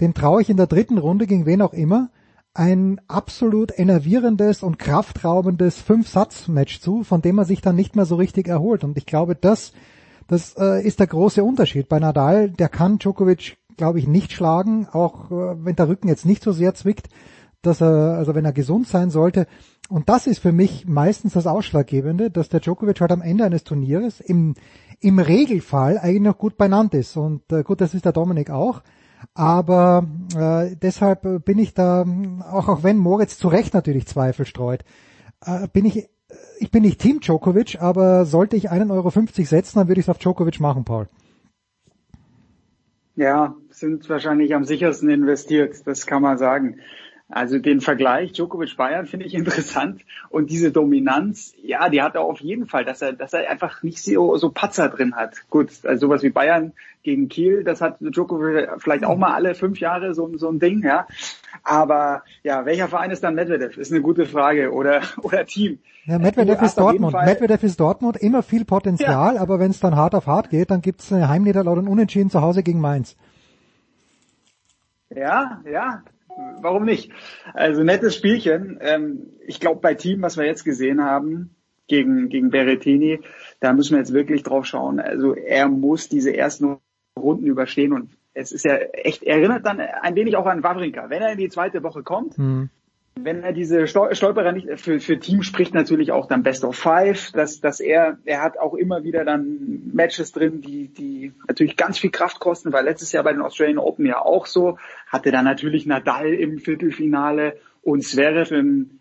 dem 0.00 0.14
traue 0.14 0.42
ich 0.42 0.50
in 0.50 0.56
der 0.56 0.66
dritten 0.66 0.98
Runde 0.98 1.26
gegen 1.26 1.46
wen 1.46 1.62
auch 1.62 1.72
immer 1.72 2.10
ein 2.52 3.00
absolut 3.08 3.76
enervierendes 3.76 4.62
und 4.62 4.78
kraftraubendes 4.78 5.80
Fünf-Satz-Match 5.80 6.80
zu, 6.80 7.02
von 7.02 7.20
dem 7.20 7.38
er 7.38 7.44
sich 7.44 7.60
dann 7.60 7.74
nicht 7.74 7.96
mehr 7.96 8.04
so 8.04 8.14
richtig 8.14 8.46
erholt. 8.46 8.84
Und 8.84 8.96
ich 8.96 9.06
glaube, 9.06 9.34
das 9.34 9.72
das 10.26 10.54
äh, 10.56 10.82
ist 10.86 11.00
der 11.00 11.06
große 11.06 11.44
Unterschied. 11.44 11.88
Bei 11.88 11.98
Nadal, 11.98 12.50
der 12.50 12.68
kann 12.68 12.98
Djokovic 12.98 13.58
glaube 13.76 13.98
ich, 13.98 14.06
nicht 14.06 14.32
schlagen, 14.32 14.88
auch 14.92 15.30
äh, 15.30 15.64
wenn 15.64 15.76
der 15.76 15.88
Rücken 15.88 16.08
jetzt 16.08 16.26
nicht 16.26 16.42
so 16.42 16.52
sehr 16.52 16.74
zwickt, 16.74 17.08
dass 17.62 17.80
er, 17.80 18.16
also 18.16 18.34
wenn 18.34 18.44
er 18.44 18.52
gesund 18.52 18.86
sein 18.86 19.10
sollte. 19.10 19.46
Und 19.88 20.08
das 20.08 20.26
ist 20.26 20.38
für 20.38 20.52
mich 20.52 20.86
meistens 20.86 21.34
das 21.34 21.46
Ausschlaggebende, 21.46 22.30
dass 22.30 22.48
der 22.48 22.60
Djokovic 22.60 23.00
halt 23.00 23.12
am 23.12 23.22
Ende 23.22 23.44
eines 23.44 23.64
Turnieres 23.64 24.20
im, 24.20 24.54
im 25.00 25.18
Regelfall 25.18 25.98
eigentlich 25.98 26.22
noch 26.22 26.38
gut 26.38 26.56
benannt 26.56 26.94
ist. 26.94 27.16
Und 27.16 27.50
äh, 27.52 27.62
gut, 27.62 27.80
das 27.80 27.94
ist 27.94 28.04
der 28.04 28.12
Dominik 28.12 28.50
auch. 28.50 28.82
Aber 29.32 30.06
äh, 30.36 30.76
deshalb 30.76 31.44
bin 31.44 31.58
ich 31.58 31.74
da, 31.74 32.04
auch, 32.50 32.68
auch 32.68 32.82
wenn 32.82 32.98
Moritz 32.98 33.38
zu 33.38 33.48
Recht 33.48 33.74
natürlich 33.74 34.06
Zweifel 34.06 34.44
streut, 34.46 34.84
äh, 35.44 35.68
bin 35.68 35.84
ich, 35.84 36.08
ich 36.58 36.70
bin 36.70 36.82
nicht 36.82 37.00
Team 37.00 37.20
Djokovic, 37.20 37.80
aber 37.80 38.26
sollte 38.26 38.56
ich 38.56 38.70
einen 38.70 38.90
Euro 38.90 39.10
50 39.10 39.48
setzen, 39.48 39.78
dann 39.78 39.88
würde 39.88 40.00
ich 40.00 40.06
es 40.06 40.10
auf 40.10 40.18
Djokovic 40.18 40.60
machen, 40.60 40.84
Paul. 40.84 41.08
Ja, 43.16 43.54
sind 43.78 44.08
wahrscheinlich 44.08 44.54
am 44.54 44.64
sichersten 44.64 45.10
investiert, 45.10 45.86
das 45.86 46.06
kann 46.06 46.22
man 46.22 46.38
sagen. 46.38 46.78
Also 47.30 47.58
den 47.58 47.80
Vergleich 47.80 48.32
Djokovic-Bayern 48.32 49.06
finde 49.06 49.26
ich 49.26 49.34
interessant 49.34 50.02
und 50.28 50.50
diese 50.50 50.72
Dominanz, 50.72 51.54
ja, 51.62 51.88
die 51.88 52.02
hat 52.02 52.14
er 52.14 52.20
auf 52.20 52.40
jeden 52.40 52.66
Fall, 52.66 52.84
dass 52.84 53.00
er, 53.02 53.12
dass 53.12 53.32
er 53.32 53.50
einfach 53.50 53.82
nicht 53.82 54.02
so, 54.02 54.36
so 54.36 54.50
Patzer 54.50 54.88
drin 54.88 55.14
hat. 55.16 55.36
Gut, 55.48 55.70
also 55.84 56.06
sowas 56.06 56.22
wie 56.22 56.30
Bayern 56.30 56.72
gegen 57.02 57.28
Kiel, 57.28 57.64
das 57.64 57.80
hat 57.80 57.96
Djokovic 58.00 58.68
vielleicht 58.78 59.04
auch 59.04 59.16
mal 59.16 59.32
alle 59.34 59.54
fünf 59.54 59.80
Jahre 59.80 60.14
so, 60.14 60.30
so 60.36 60.48
ein 60.50 60.58
Ding, 60.58 60.82
ja. 60.84 61.06
Aber 61.62 62.22
ja, 62.42 62.66
welcher 62.66 62.88
Verein 62.88 63.10
ist 63.10 63.24
dann 63.24 63.34
Medvedev? 63.34 63.78
Ist 63.78 63.90
eine 63.90 64.02
gute 64.02 64.26
Frage 64.26 64.72
oder 64.72 65.00
oder 65.22 65.46
Team. 65.46 65.78
Ja, 66.04 66.18
Medvedev 66.18 66.60
ist 66.60 66.78
Dortmund. 66.78 67.14
Medvedev 67.14 67.62
ist 67.62 67.80
Dortmund, 67.80 68.18
immer 68.18 68.42
viel 68.42 68.66
Potenzial, 68.66 69.36
ja. 69.36 69.40
aber 69.40 69.58
wenn 69.58 69.70
es 69.70 69.80
dann 69.80 69.96
hart 69.96 70.14
auf 70.14 70.26
hart 70.26 70.50
geht, 70.50 70.70
dann 70.70 70.82
gibt's 70.82 71.10
eine 71.10 71.28
Heimniederlage 71.28 71.80
und 71.80 71.88
Unentschieden 71.88 72.28
zu 72.28 72.42
Hause 72.42 72.62
gegen 72.62 72.80
Mainz. 72.80 73.16
Ja, 75.14 75.62
ja, 75.70 76.02
warum 76.60 76.84
nicht? 76.84 77.10
Also 77.52 77.82
nettes 77.82 78.16
Spielchen. 78.16 78.78
Ähm, 78.80 79.30
ich 79.46 79.60
glaube, 79.60 79.80
bei 79.80 79.94
Team, 79.94 80.22
was 80.22 80.36
wir 80.36 80.44
jetzt 80.44 80.64
gesehen 80.64 81.02
haben, 81.02 81.56
gegen, 81.86 82.28
gegen 82.28 82.50
Berrettini, 82.50 83.20
da 83.60 83.72
müssen 83.72 83.92
wir 83.92 83.98
jetzt 83.98 84.14
wirklich 84.14 84.42
drauf 84.42 84.64
schauen. 84.64 85.00
Also 85.00 85.34
er 85.34 85.68
muss 85.68 86.08
diese 86.08 86.34
ersten 86.34 86.78
Runden 87.18 87.46
überstehen 87.46 87.92
und 87.92 88.10
es 88.32 88.52
ist 88.52 88.64
ja 88.64 88.76
echt, 88.76 89.22
erinnert 89.22 89.64
dann 89.64 89.80
ein 89.80 90.16
wenig 90.16 90.36
auch 90.36 90.46
an 90.46 90.62
Wawrinka. 90.62 91.08
Wenn 91.10 91.22
er 91.22 91.32
in 91.32 91.38
die 91.38 91.50
zweite 91.50 91.82
Woche 91.82 92.02
kommt, 92.02 92.38
mhm 92.38 92.70
wenn 93.16 93.44
er 93.44 93.52
diese 93.52 93.86
Stolperer 93.86 94.52
nicht, 94.52 94.68
für, 94.80 94.98
für 94.98 95.18
Team 95.18 95.42
spricht 95.42 95.72
natürlich 95.72 96.10
auch 96.10 96.26
dann 96.26 96.42
Best 96.42 96.64
of 96.64 96.76
Five, 96.76 97.30
dass, 97.32 97.60
dass 97.60 97.80
er, 97.80 98.18
er 98.24 98.42
hat 98.42 98.58
auch 98.58 98.74
immer 98.74 99.04
wieder 99.04 99.24
dann 99.24 99.90
Matches 99.92 100.32
drin, 100.32 100.60
die, 100.60 100.88
die 100.88 101.32
natürlich 101.46 101.76
ganz 101.76 101.98
viel 101.98 102.10
Kraft 102.10 102.40
kosten, 102.40 102.72
weil 102.72 102.84
letztes 102.84 103.12
Jahr 103.12 103.22
bei 103.22 103.32
den 103.32 103.42
Australian 103.42 103.78
Open 103.78 104.04
ja 104.04 104.20
auch 104.20 104.46
so, 104.46 104.78
hatte 105.06 105.30
dann 105.30 105.44
natürlich 105.44 105.86
Nadal 105.86 106.34
im 106.34 106.58
Viertelfinale 106.58 107.56
und 107.82 108.02
Zverev 108.02 108.52
im, 108.52 108.98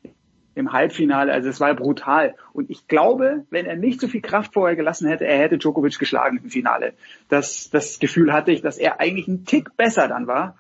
im 0.53 0.72
Halbfinale, 0.72 1.33
also 1.33 1.50
es 1.50 1.59
war 1.59 1.74
brutal. 1.74 2.35
Und 2.53 2.69
ich 2.69 2.88
glaube, 2.88 3.45
wenn 3.50 3.66
er 3.66 3.75
nicht 3.75 4.00
so 4.00 4.08
viel 4.08 4.22
Kraft 4.22 4.53
vorher 4.53 4.75
gelassen 4.75 5.08
hätte, 5.08 5.25
er 5.25 5.40
hätte 5.40 5.58
Djokovic 5.58 5.98
geschlagen 5.98 6.40
im 6.43 6.51
Finale. 6.51 6.93
Das, 7.30 7.72
das 7.72 7.98
Gefühl 7.98 8.32
hatte 8.32 8.51
ich, 8.51 8.61
dass 8.61 8.77
er 8.77 9.00
eigentlich 9.00 9.27
ein 9.27 9.45
Tick 9.45 9.75
besser 9.75 10.08
dann 10.08 10.27
war. 10.27 10.56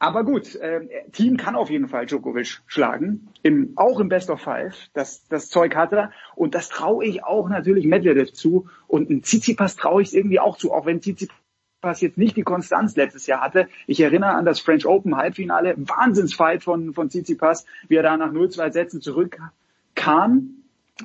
Aber 0.00 0.24
gut, 0.24 0.54
äh, 0.56 1.10
Team 1.10 1.36
kann 1.36 1.56
auf 1.56 1.70
jeden 1.70 1.88
Fall 1.88 2.06
Djokovic 2.06 2.62
schlagen, 2.66 3.28
im, 3.42 3.72
auch 3.76 3.98
im 3.98 4.08
Best 4.08 4.30
of 4.30 4.40
Five. 4.40 4.74
Das, 4.94 5.26
das 5.28 5.48
Zeug 5.48 5.74
hat 5.74 5.92
er. 5.92 6.12
Und 6.36 6.54
das 6.54 6.68
traue 6.68 7.04
ich 7.04 7.24
auch 7.24 7.48
natürlich 7.48 7.84
Medvedev 7.84 8.32
zu. 8.32 8.68
Und 8.86 9.10
ein 9.10 9.22
Tsitsipas 9.22 9.74
traue 9.76 10.02
ich 10.02 10.08
es 10.08 10.14
irgendwie 10.14 10.38
auch 10.38 10.56
zu, 10.56 10.72
auch 10.72 10.86
wenn 10.86 11.00
Tsitsipas 11.00 12.00
jetzt 12.00 12.16
nicht 12.16 12.36
die 12.36 12.42
Konstanz 12.42 12.94
letztes 12.94 13.26
Jahr 13.26 13.40
hatte. 13.40 13.68
Ich 13.86 14.00
erinnere 14.00 14.30
an 14.30 14.44
das 14.44 14.60
French 14.60 14.86
Open 14.86 15.16
Halbfinale, 15.16 15.74
Wahnsinnsfight 15.76 16.62
von, 16.62 16.94
von 16.94 17.08
Tsitsipas, 17.08 17.66
wie 17.88 17.96
er 17.96 18.04
da 18.04 18.16
nach 18.16 18.32
0-2 18.32 18.72
Sätzen 18.72 19.00
zurückkam. 19.00 19.52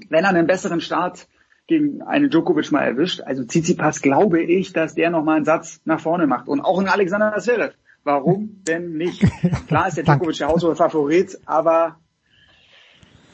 Wenn 0.09 0.23
er 0.23 0.29
einen 0.29 0.47
besseren 0.47 0.81
Start 0.81 1.27
gegen 1.65 2.03
einen 2.03 2.29
Djokovic 2.29 2.71
mal 2.71 2.81
erwischt, 2.81 3.21
also 3.21 3.43
Tsitsipas 3.43 4.01
glaube 4.01 4.41
ich, 4.41 4.71
dass 4.73 4.93
der 4.93 5.09
nochmal 5.09 5.37
einen 5.37 5.45
Satz 5.45 5.81
nach 5.85 5.99
vorne 5.99 6.27
macht. 6.27 6.47
Und 6.47 6.61
auch 6.61 6.79
ein 6.79 6.87
Alexander 6.87 7.35
Zverev 7.39 7.73
Warum 8.03 8.63
denn 8.63 8.97
nicht? 8.97 9.23
Klar 9.67 9.87
ist 9.87 9.97
der 9.97 10.03
Djokovic 10.05 10.37
der 10.37 10.47
Haushohe 10.47 10.75
Favorit, 10.75 11.39
aber 11.45 11.99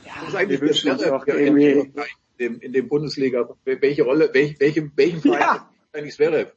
ja, 0.06 0.14
das 0.20 0.30
ist 0.30 0.36
eigentlich 0.36 0.62
wir 0.62 0.68
wünschen 0.68 0.92
uns 0.92 1.04
doch 1.04 1.28
irgendwie 1.28 1.72
in 1.72 1.94
dem, 2.40 2.60
in 2.60 2.74
dem 2.74 2.88
Bundesliga. 2.88 3.50
Welche 3.66 4.04
Rolle, 4.04 4.30
welch, 4.34 4.60
welchem, 4.60 4.92
welchem 4.96 5.22
Verein 5.22 5.40
ja. 5.40 5.70
eigentlich 5.94 6.16
Zverev? 6.16 6.52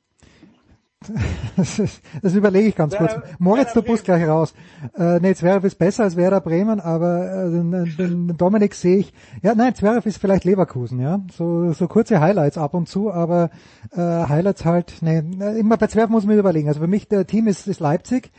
Das, 1.56 1.80
das 2.22 2.34
überlege 2.34 2.68
ich 2.68 2.76
ganz 2.76 2.96
kurz. 2.96 3.14
Moritz, 3.38 3.72
du 3.74 3.82
musst 3.82 4.04
gleich 4.04 4.26
raus. 4.26 4.54
Äh, 4.96 5.20
nee, 5.20 5.34
Zverev 5.34 5.66
ist 5.66 5.78
besser 5.78 6.04
als 6.04 6.16
Werder 6.16 6.40
Bremen, 6.40 6.80
aber 6.80 7.44
äh, 7.46 7.50
den, 7.50 7.94
den 7.98 8.36
Dominik 8.36 8.74
sehe 8.74 8.98
ich. 8.98 9.12
Ja, 9.42 9.54
nein, 9.54 9.74
Zverev 9.74 10.08
ist 10.08 10.16
vielleicht 10.16 10.44
Leverkusen, 10.44 10.98
ja. 11.00 11.20
So, 11.36 11.72
so 11.72 11.88
kurze 11.88 12.20
Highlights 12.20 12.56
ab 12.56 12.74
und 12.74 12.88
zu, 12.88 13.12
aber 13.12 13.50
äh, 13.94 14.00
Highlights 14.00 14.64
halt, 14.64 14.94
nee, 15.02 15.18
immer 15.58 15.76
bei 15.76 15.88
Zverev 15.88 16.10
muss 16.10 16.24
man 16.24 16.38
überlegen. 16.38 16.68
Also 16.68 16.80
für 16.80 16.86
mich, 16.86 17.08
der 17.08 17.26
Team 17.26 17.46
ist, 17.46 17.66
ist 17.66 17.80
Leipzig. 17.80 18.30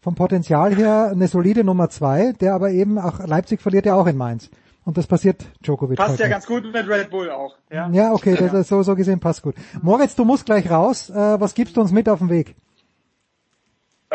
Vom 0.00 0.16
Potenzial 0.16 0.74
her 0.74 1.10
eine 1.12 1.28
solide 1.28 1.62
Nummer 1.62 1.88
zwei, 1.88 2.32
der 2.32 2.54
aber 2.54 2.70
eben 2.70 2.98
auch, 2.98 3.24
Leipzig 3.24 3.60
verliert 3.60 3.86
ja 3.86 3.94
auch 3.94 4.08
in 4.08 4.16
Mainz. 4.16 4.50
Und 4.84 4.96
das 4.96 5.06
passiert 5.06 5.44
Djokovic. 5.64 5.96
Passt 5.96 6.18
ja 6.18 6.26
nicht. 6.26 6.32
ganz 6.32 6.46
gut 6.46 6.64
mit 6.64 6.88
Red 6.88 7.10
Bull 7.10 7.30
auch. 7.30 7.56
Ja, 7.70 7.88
Ja, 7.90 8.12
okay, 8.12 8.36
das 8.36 8.52
ist 8.52 8.68
so, 8.68 8.82
so 8.82 8.96
gesehen 8.96 9.20
passt 9.20 9.42
gut. 9.42 9.54
Moritz, 9.80 10.16
du 10.16 10.24
musst 10.24 10.46
gleich 10.46 10.68
raus. 10.70 11.08
Äh, 11.10 11.40
was 11.40 11.54
gibst 11.54 11.76
du 11.76 11.80
uns 11.80 11.92
mit 11.92 12.08
auf 12.08 12.18
den 12.18 12.30
Weg? 12.30 12.56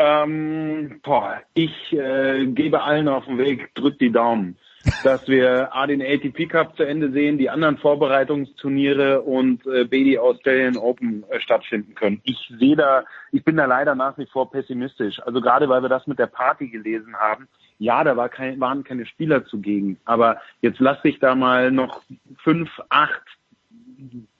Ähm, 0.00 1.00
boah, 1.02 1.42
ich 1.54 1.92
äh, 1.92 2.46
gebe 2.46 2.82
allen 2.82 3.08
auf 3.08 3.24
den 3.24 3.36
Weg, 3.36 3.74
drückt 3.74 4.00
die 4.00 4.12
Daumen, 4.12 4.56
dass 5.02 5.26
wir 5.26 5.74
A 5.74 5.88
den 5.88 6.00
ATP 6.00 6.46
Cup 6.46 6.76
zu 6.76 6.84
Ende 6.84 7.10
sehen, 7.10 7.36
die 7.36 7.50
anderen 7.50 7.78
Vorbereitungsturniere 7.78 9.22
und 9.22 9.66
äh, 9.66 9.86
B 9.86 10.04
die 10.04 10.18
Australian 10.20 10.76
Open 10.76 11.24
äh, 11.30 11.40
stattfinden 11.40 11.96
können. 11.96 12.20
Ich 12.22 12.38
sehe 12.60 12.76
da, 12.76 13.04
ich 13.32 13.42
bin 13.42 13.56
da 13.56 13.64
leider 13.64 13.96
nach 13.96 14.16
wie 14.18 14.26
vor 14.26 14.52
pessimistisch. 14.52 15.20
Also 15.26 15.40
gerade 15.40 15.68
weil 15.68 15.82
wir 15.82 15.88
das 15.88 16.06
mit 16.06 16.20
der 16.20 16.26
Party 16.26 16.68
gelesen 16.68 17.16
haben. 17.16 17.48
Ja, 17.78 18.02
da 18.02 18.16
war 18.16 18.28
kein, 18.28 18.58
waren 18.60 18.84
keine 18.84 19.06
Spieler 19.06 19.44
zugegen, 19.46 19.98
aber 20.04 20.40
jetzt 20.60 20.80
lass 20.80 21.00
dich 21.02 21.20
da 21.20 21.34
mal 21.34 21.70
noch 21.70 22.02
fünf, 22.38 22.68
acht, 22.88 23.22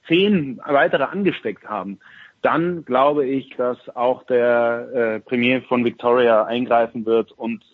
zehn 0.06 0.60
weitere 0.64 1.04
angesteckt 1.04 1.68
haben. 1.68 1.98
Dann 2.42 2.84
glaube 2.84 3.26
ich, 3.26 3.50
dass 3.56 3.78
auch 3.96 4.24
der 4.24 4.88
äh, 4.94 5.20
Premier 5.20 5.62
von 5.62 5.84
Victoria 5.84 6.44
eingreifen 6.44 7.04
wird 7.06 7.32
und 7.32 7.64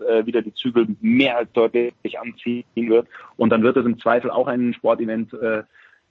äh, 0.00 0.26
wieder 0.26 0.42
die 0.42 0.54
Zügel 0.54 0.86
mehr 1.00 1.38
als 1.38 1.52
deutlich 1.52 2.18
anziehen 2.18 2.64
wird. 2.74 3.08
Und 3.36 3.50
dann 3.50 3.62
wird 3.62 3.76
es 3.76 3.86
im 3.86 3.98
Zweifel 3.98 4.30
auch 4.30 4.46
ein 4.46 4.74
Sportevent 4.74 5.32
äh, 5.34 5.62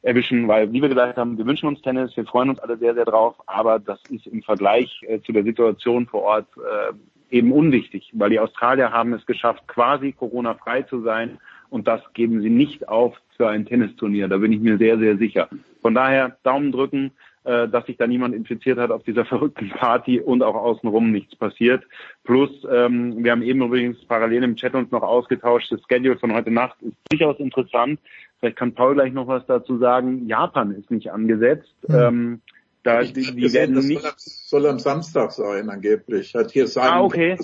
erwischen, 0.02 0.48
weil, 0.48 0.72
wie 0.74 0.82
wir 0.82 0.90
gesagt 0.90 1.18
haben, 1.18 1.38
wir 1.38 1.46
wünschen 1.46 1.68
uns 1.68 1.82
Tennis, 1.82 2.16
wir 2.16 2.26
freuen 2.26 2.50
uns 2.50 2.60
alle 2.60 2.78
sehr, 2.78 2.94
sehr 2.94 3.06
drauf, 3.06 3.36
aber 3.46 3.80
das 3.80 4.00
ist 4.10 4.28
im 4.28 4.44
Vergleich 4.44 5.02
äh, 5.08 5.22
zu 5.22 5.32
der 5.32 5.44
Situation 5.44 6.06
vor 6.08 6.24
Ort 6.24 6.48
äh, 6.58 6.94
eben 7.34 7.52
unwichtig, 7.52 8.12
weil 8.14 8.30
die 8.30 8.40
Australier 8.40 8.92
haben 8.92 9.14
es 9.14 9.26
geschafft, 9.26 9.68
quasi 9.68 10.12
Corona-frei 10.12 10.84
zu 10.84 11.02
sein 11.02 11.40
und 11.70 11.88
das 11.88 12.02
geben 12.14 12.42
sie 12.42 12.52
nicht 12.52 12.88
auf 12.88 13.18
für 13.36 13.50
ein 13.50 13.66
Tennisturnier. 13.66 14.28
Da 14.28 14.38
bin 14.38 14.52
ich 14.52 14.60
mir 14.60 14.78
sehr, 14.78 15.00
sehr 15.00 15.18
sicher. 15.18 15.50
Von 15.82 15.96
daher 15.96 16.38
Daumen 16.44 16.72
drücken, 16.72 17.12
äh, 17.44 17.68
dass 17.68 17.88
sich 17.88 17.98
da 17.98 18.06
niemand 18.06 18.36
infiziert 18.36 18.78
hat 18.78 18.92
auf 18.92 19.04
dieser 19.04 19.26
verrückten 19.34 19.70
Party 19.70 20.20
und 20.20 20.44
auch 20.44 20.56
außenrum 20.56 21.12
nichts 21.12 21.36
passiert. 21.36 21.84
Plus, 22.24 22.52
ähm, 22.72 23.24
wir 23.24 23.32
haben 23.32 23.42
eben 23.42 23.64
übrigens 23.64 23.98
parallel 24.06 24.44
im 24.44 24.56
Chat 24.56 24.76
uns 24.76 24.92
noch 24.92 25.02
ausgetauscht, 25.02 25.72
das 25.72 25.82
Schedule 25.90 26.18
von 26.18 26.34
heute 26.34 26.52
Nacht 26.52 26.80
ist 26.84 26.96
durchaus 27.10 27.40
interessant. 27.40 28.00
Vielleicht 28.40 28.58
kann 28.58 28.76
Paul 28.76 28.94
gleich 28.94 29.12
noch 29.12 29.28
was 29.28 29.46
dazu 29.48 29.78
sagen. 29.80 30.28
Japan 30.28 30.72
ist 30.72 30.92
nicht 30.92 31.12
angesetzt. 31.12 31.74
Hm. 31.88 31.96
Ähm, 31.96 32.42
da, 32.84 33.02
Ich 33.02 33.14
die, 33.14 33.22
die 33.22 33.42
gesehen, 33.42 33.54
werden 33.54 33.76
das 33.76 33.86
nicht 33.86 34.02
soll 34.02 34.10
am, 34.10 34.16
soll 34.18 34.66
am 34.68 34.80
Samstag 34.80 35.32
sein, 35.32 35.70
angeblich. 35.70 36.36
Hat 36.36 36.52
hier 36.52 36.68
sein 36.68 36.90
Ah, 36.92 37.02
okay. 37.02 37.38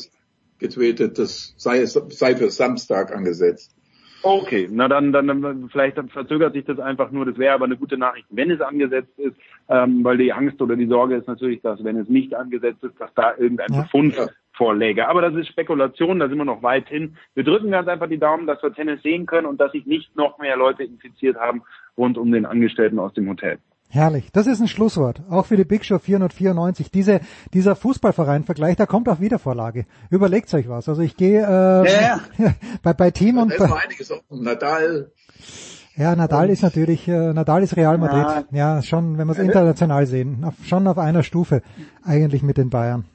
getweetet, 0.60 1.18
das 1.18 1.54
sei, 1.58 1.86
sei 1.86 2.36
für 2.36 2.50
Samstag 2.50 3.16
angesetzt. 3.16 3.76
Okay, 4.22 4.68
na 4.70 4.90
dann, 4.90 5.14
dann, 5.14 5.28
dann 5.28 5.70
vielleicht 5.70 5.98
dann 5.98 6.10
verzögert 6.10 6.54
sich 6.54 6.66
das 6.66 6.78
einfach 6.80 7.10
nur. 7.12 7.26
Das 7.26 7.38
wäre 7.38 7.54
aber 7.54 7.66
eine 7.66 7.78
gute 7.78 7.98
Nachricht, 7.98 8.28
wenn 8.30 8.52
es 8.52 8.60
angesetzt 8.60 9.18
ist, 9.18 9.38
ähm, 9.70 10.04
weil 10.04 10.18
die 10.18 10.34
Angst 10.34 10.62
oder 10.62 10.76
die 10.76 10.88
Sorge 10.88 11.16
ist 11.16 11.28
natürlich, 11.28 11.62
dass 11.62 11.82
wenn 11.86 11.96
es 11.98 12.10
nicht 12.10 12.34
angesetzt 12.36 12.84
ist, 12.84 13.00
dass 13.00 13.14
da 13.14 13.34
irgendein 13.38 13.72
Ja. 13.72 13.84
Befund 13.84 14.16
vorläge. 14.52 15.08
Aber 15.08 15.22
das 15.22 15.34
ist 15.36 15.48
Spekulation, 15.48 16.20
da 16.20 16.28
sind 16.28 16.38
wir 16.38 16.44
noch 16.44 16.62
weit 16.64 16.90
hin. 16.90 17.16
Wir 17.34 17.46
drücken 17.46 17.72
ganz 17.72 17.88
einfach 17.88 18.10
die 18.10 18.18
Daumen, 18.18 18.46
dass 18.46 18.62
wir 18.62 18.74
Tennis 18.74 19.02
sehen 19.04 19.26
können 19.26 19.48
und 19.48 19.62
dass 19.62 19.72
sich 19.72 19.86
nicht 19.86 20.14
noch 20.18 20.38
mehr 20.38 20.58
Leute 20.58 20.84
infiziert 20.84 21.38
haben 21.38 21.62
rund 21.98 22.18
um 22.18 22.30
den 22.34 22.46
Angestellten 22.46 23.00
aus 23.00 23.14
dem 23.14 23.30
Hotel. 23.30 23.60
Herrlich. 23.92 24.32
Das 24.32 24.46
ist 24.46 24.62
ein 24.62 24.68
Schlusswort. 24.68 25.24
Auch 25.30 25.48
für 25.48 25.58
die 25.58 25.64
Big 25.64 25.84
Show 25.84 25.98
494. 25.98 26.92
Diese, 26.92 27.22
dieser 27.54 27.76
Fußballverein-Vergleich, 27.76 28.76
da 28.76 28.86
kommt 28.86 29.10
auch 29.10 29.20
Wiedervorlage. 29.20 29.86
Überlegt 30.12 30.54
euch 30.54 30.70
was. 30.70 30.88
Also 30.88 31.02
ich 31.02 31.18
gehe 31.18 31.42
äh, 31.42 31.92
Ja, 31.92 32.20
bei, 32.84 32.94
bei 32.94 33.10
Team 33.10 33.38
Da 33.38 33.42
und 33.42 33.58
bei, 33.58 33.66
einiges 33.84 34.12
offen. 34.12 34.44
Nadal, 34.44 35.12
ja, 36.00 36.16
Nadal 36.16 36.50
ist 36.50 36.62
natürlich, 36.62 37.08
äh, 37.08 37.34
Nadal 37.34 37.62
ist 37.64 37.76
Real 37.76 37.98
Madrid. 37.98 38.46
Ja. 38.52 38.76
Ja, 38.76 38.82
schon, 38.84 39.18
wenn 39.18 39.28
wir 39.28 39.34
es 39.34 39.40
international 39.40 40.06
sehen. 40.06 40.46
Auf, 40.46 40.54
schon 40.66 40.88
auf 40.88 40.98
einer 40.98 41.24
Stufe 41.24 41.62
eigentlich 42.06 42.42
mit 42.44 42.58
den 42.58 42.70
Bayern. 42.70 43.06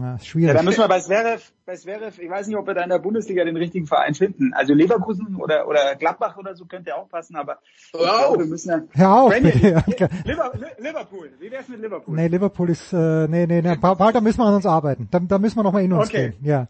Ja, 0.00 0.14
ist 0.14 0.26
schwierig. 0.26 0.48
Ja, 0.48 0.54
da 0.54 0.62
müssen 0.62 0.78
wir 0.80 0.88
bei 0.88 0.98
Zverev, 1.00 1.42
bei 1.66 1.76
Zverev, 1.76 2.18
ich 2.18 2.30
weiß 2.30 2.46
nicht, 2.46 2.56
ob 2.56 2.66
wir 2.66 2.72
da 2.72 2.82
in 2.84 2.88
der 2.88 2.98
Bundesliga 2.98 3.44
den 3.44 3.56
richtigen 3.56 3.86
Verein 3.86 4.14
finden. 4.14 4.54
Also 4.54 4.72
Leverkusen 4.72 5.36
oder, 5.36 5.68
oder 5.68 5.94
Gladbach 5.96 6.38
oder 6.38 6.54
so 6.54 6.64
könnte 6.64 6.90
ja 6.90 6.96
auch 6.96 7.08
passen, 7.08 7.36
aber 7.36 7.58
ich 7.76 7.92
Hör 7.92 8.00
glaube, 8.00 8.26
auf. 8.28 8.38
wir 8.38 8.46
müssen 8.46 8.70
ja... 8.70 8.80
Hör 8.92 9.14
auf, 9.14 9.34
Liverpool, 10.78 11.30
wie 11.38 11.50
wär's 11.50 11.68
mit 11.68 11.82
Liverpool? 11.82 12.16
Nee, 12.16 12.28
Liverpool 12.28 12.70
ist, 12.70 12.92
äh, 12.94 13.28
nee, 13.28 13.46
nee, 13.46 13.60
nee, 13.60 13.76
Paul, 13.76 14.12
da 14.12 14.20
müssen 14.22 14.38
wir 14.38 14.46
an 14.46 14.54
uns 14.54 14.66
arbeiten. 14.66 15.08
Da, 15.10 15.18
da 15.20 15.38
müssen 15.38 15.56
wir 15.56 15.62
nochmal 15.62 15.82
in 15.84 15.92
uns 15.92 16.08
Okay. 16.08 16.30
gehen. 16.30 16.34
Ja. 16.42 16.66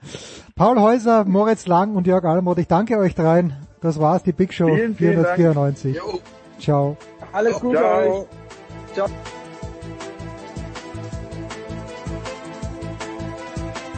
Paul 0.57 0.81
Häuser, 0.81 1.25
Moritz 1.25 1.67
Lang 1.67 1.95
und 1.95 2.07
Jörg 2.09 2.25
Almroth, 2.25 2.59
ich 2.59 2.69
danke 2.69 2.99
euch 2.99 3.15
dreien. 3.15 3.53
Das 3.81 4.01
war's, 4.01 4.23
die 4.25 4.33
Big 4.33 4.53
Show 4.53 4.75
Vielen, 4.75 4.97
vielen 4.97 5.23
Dank. 5.23 5.37
494. 5.37 5.97
Jo. 5.97 6.21
Ciao. 6.59 6.97
Alles 7.33 7.61
Gute 7.61 7.79
Ciao. 7.79 8.21
euch. 8.23 8.27
Ciao. 8.95 9.09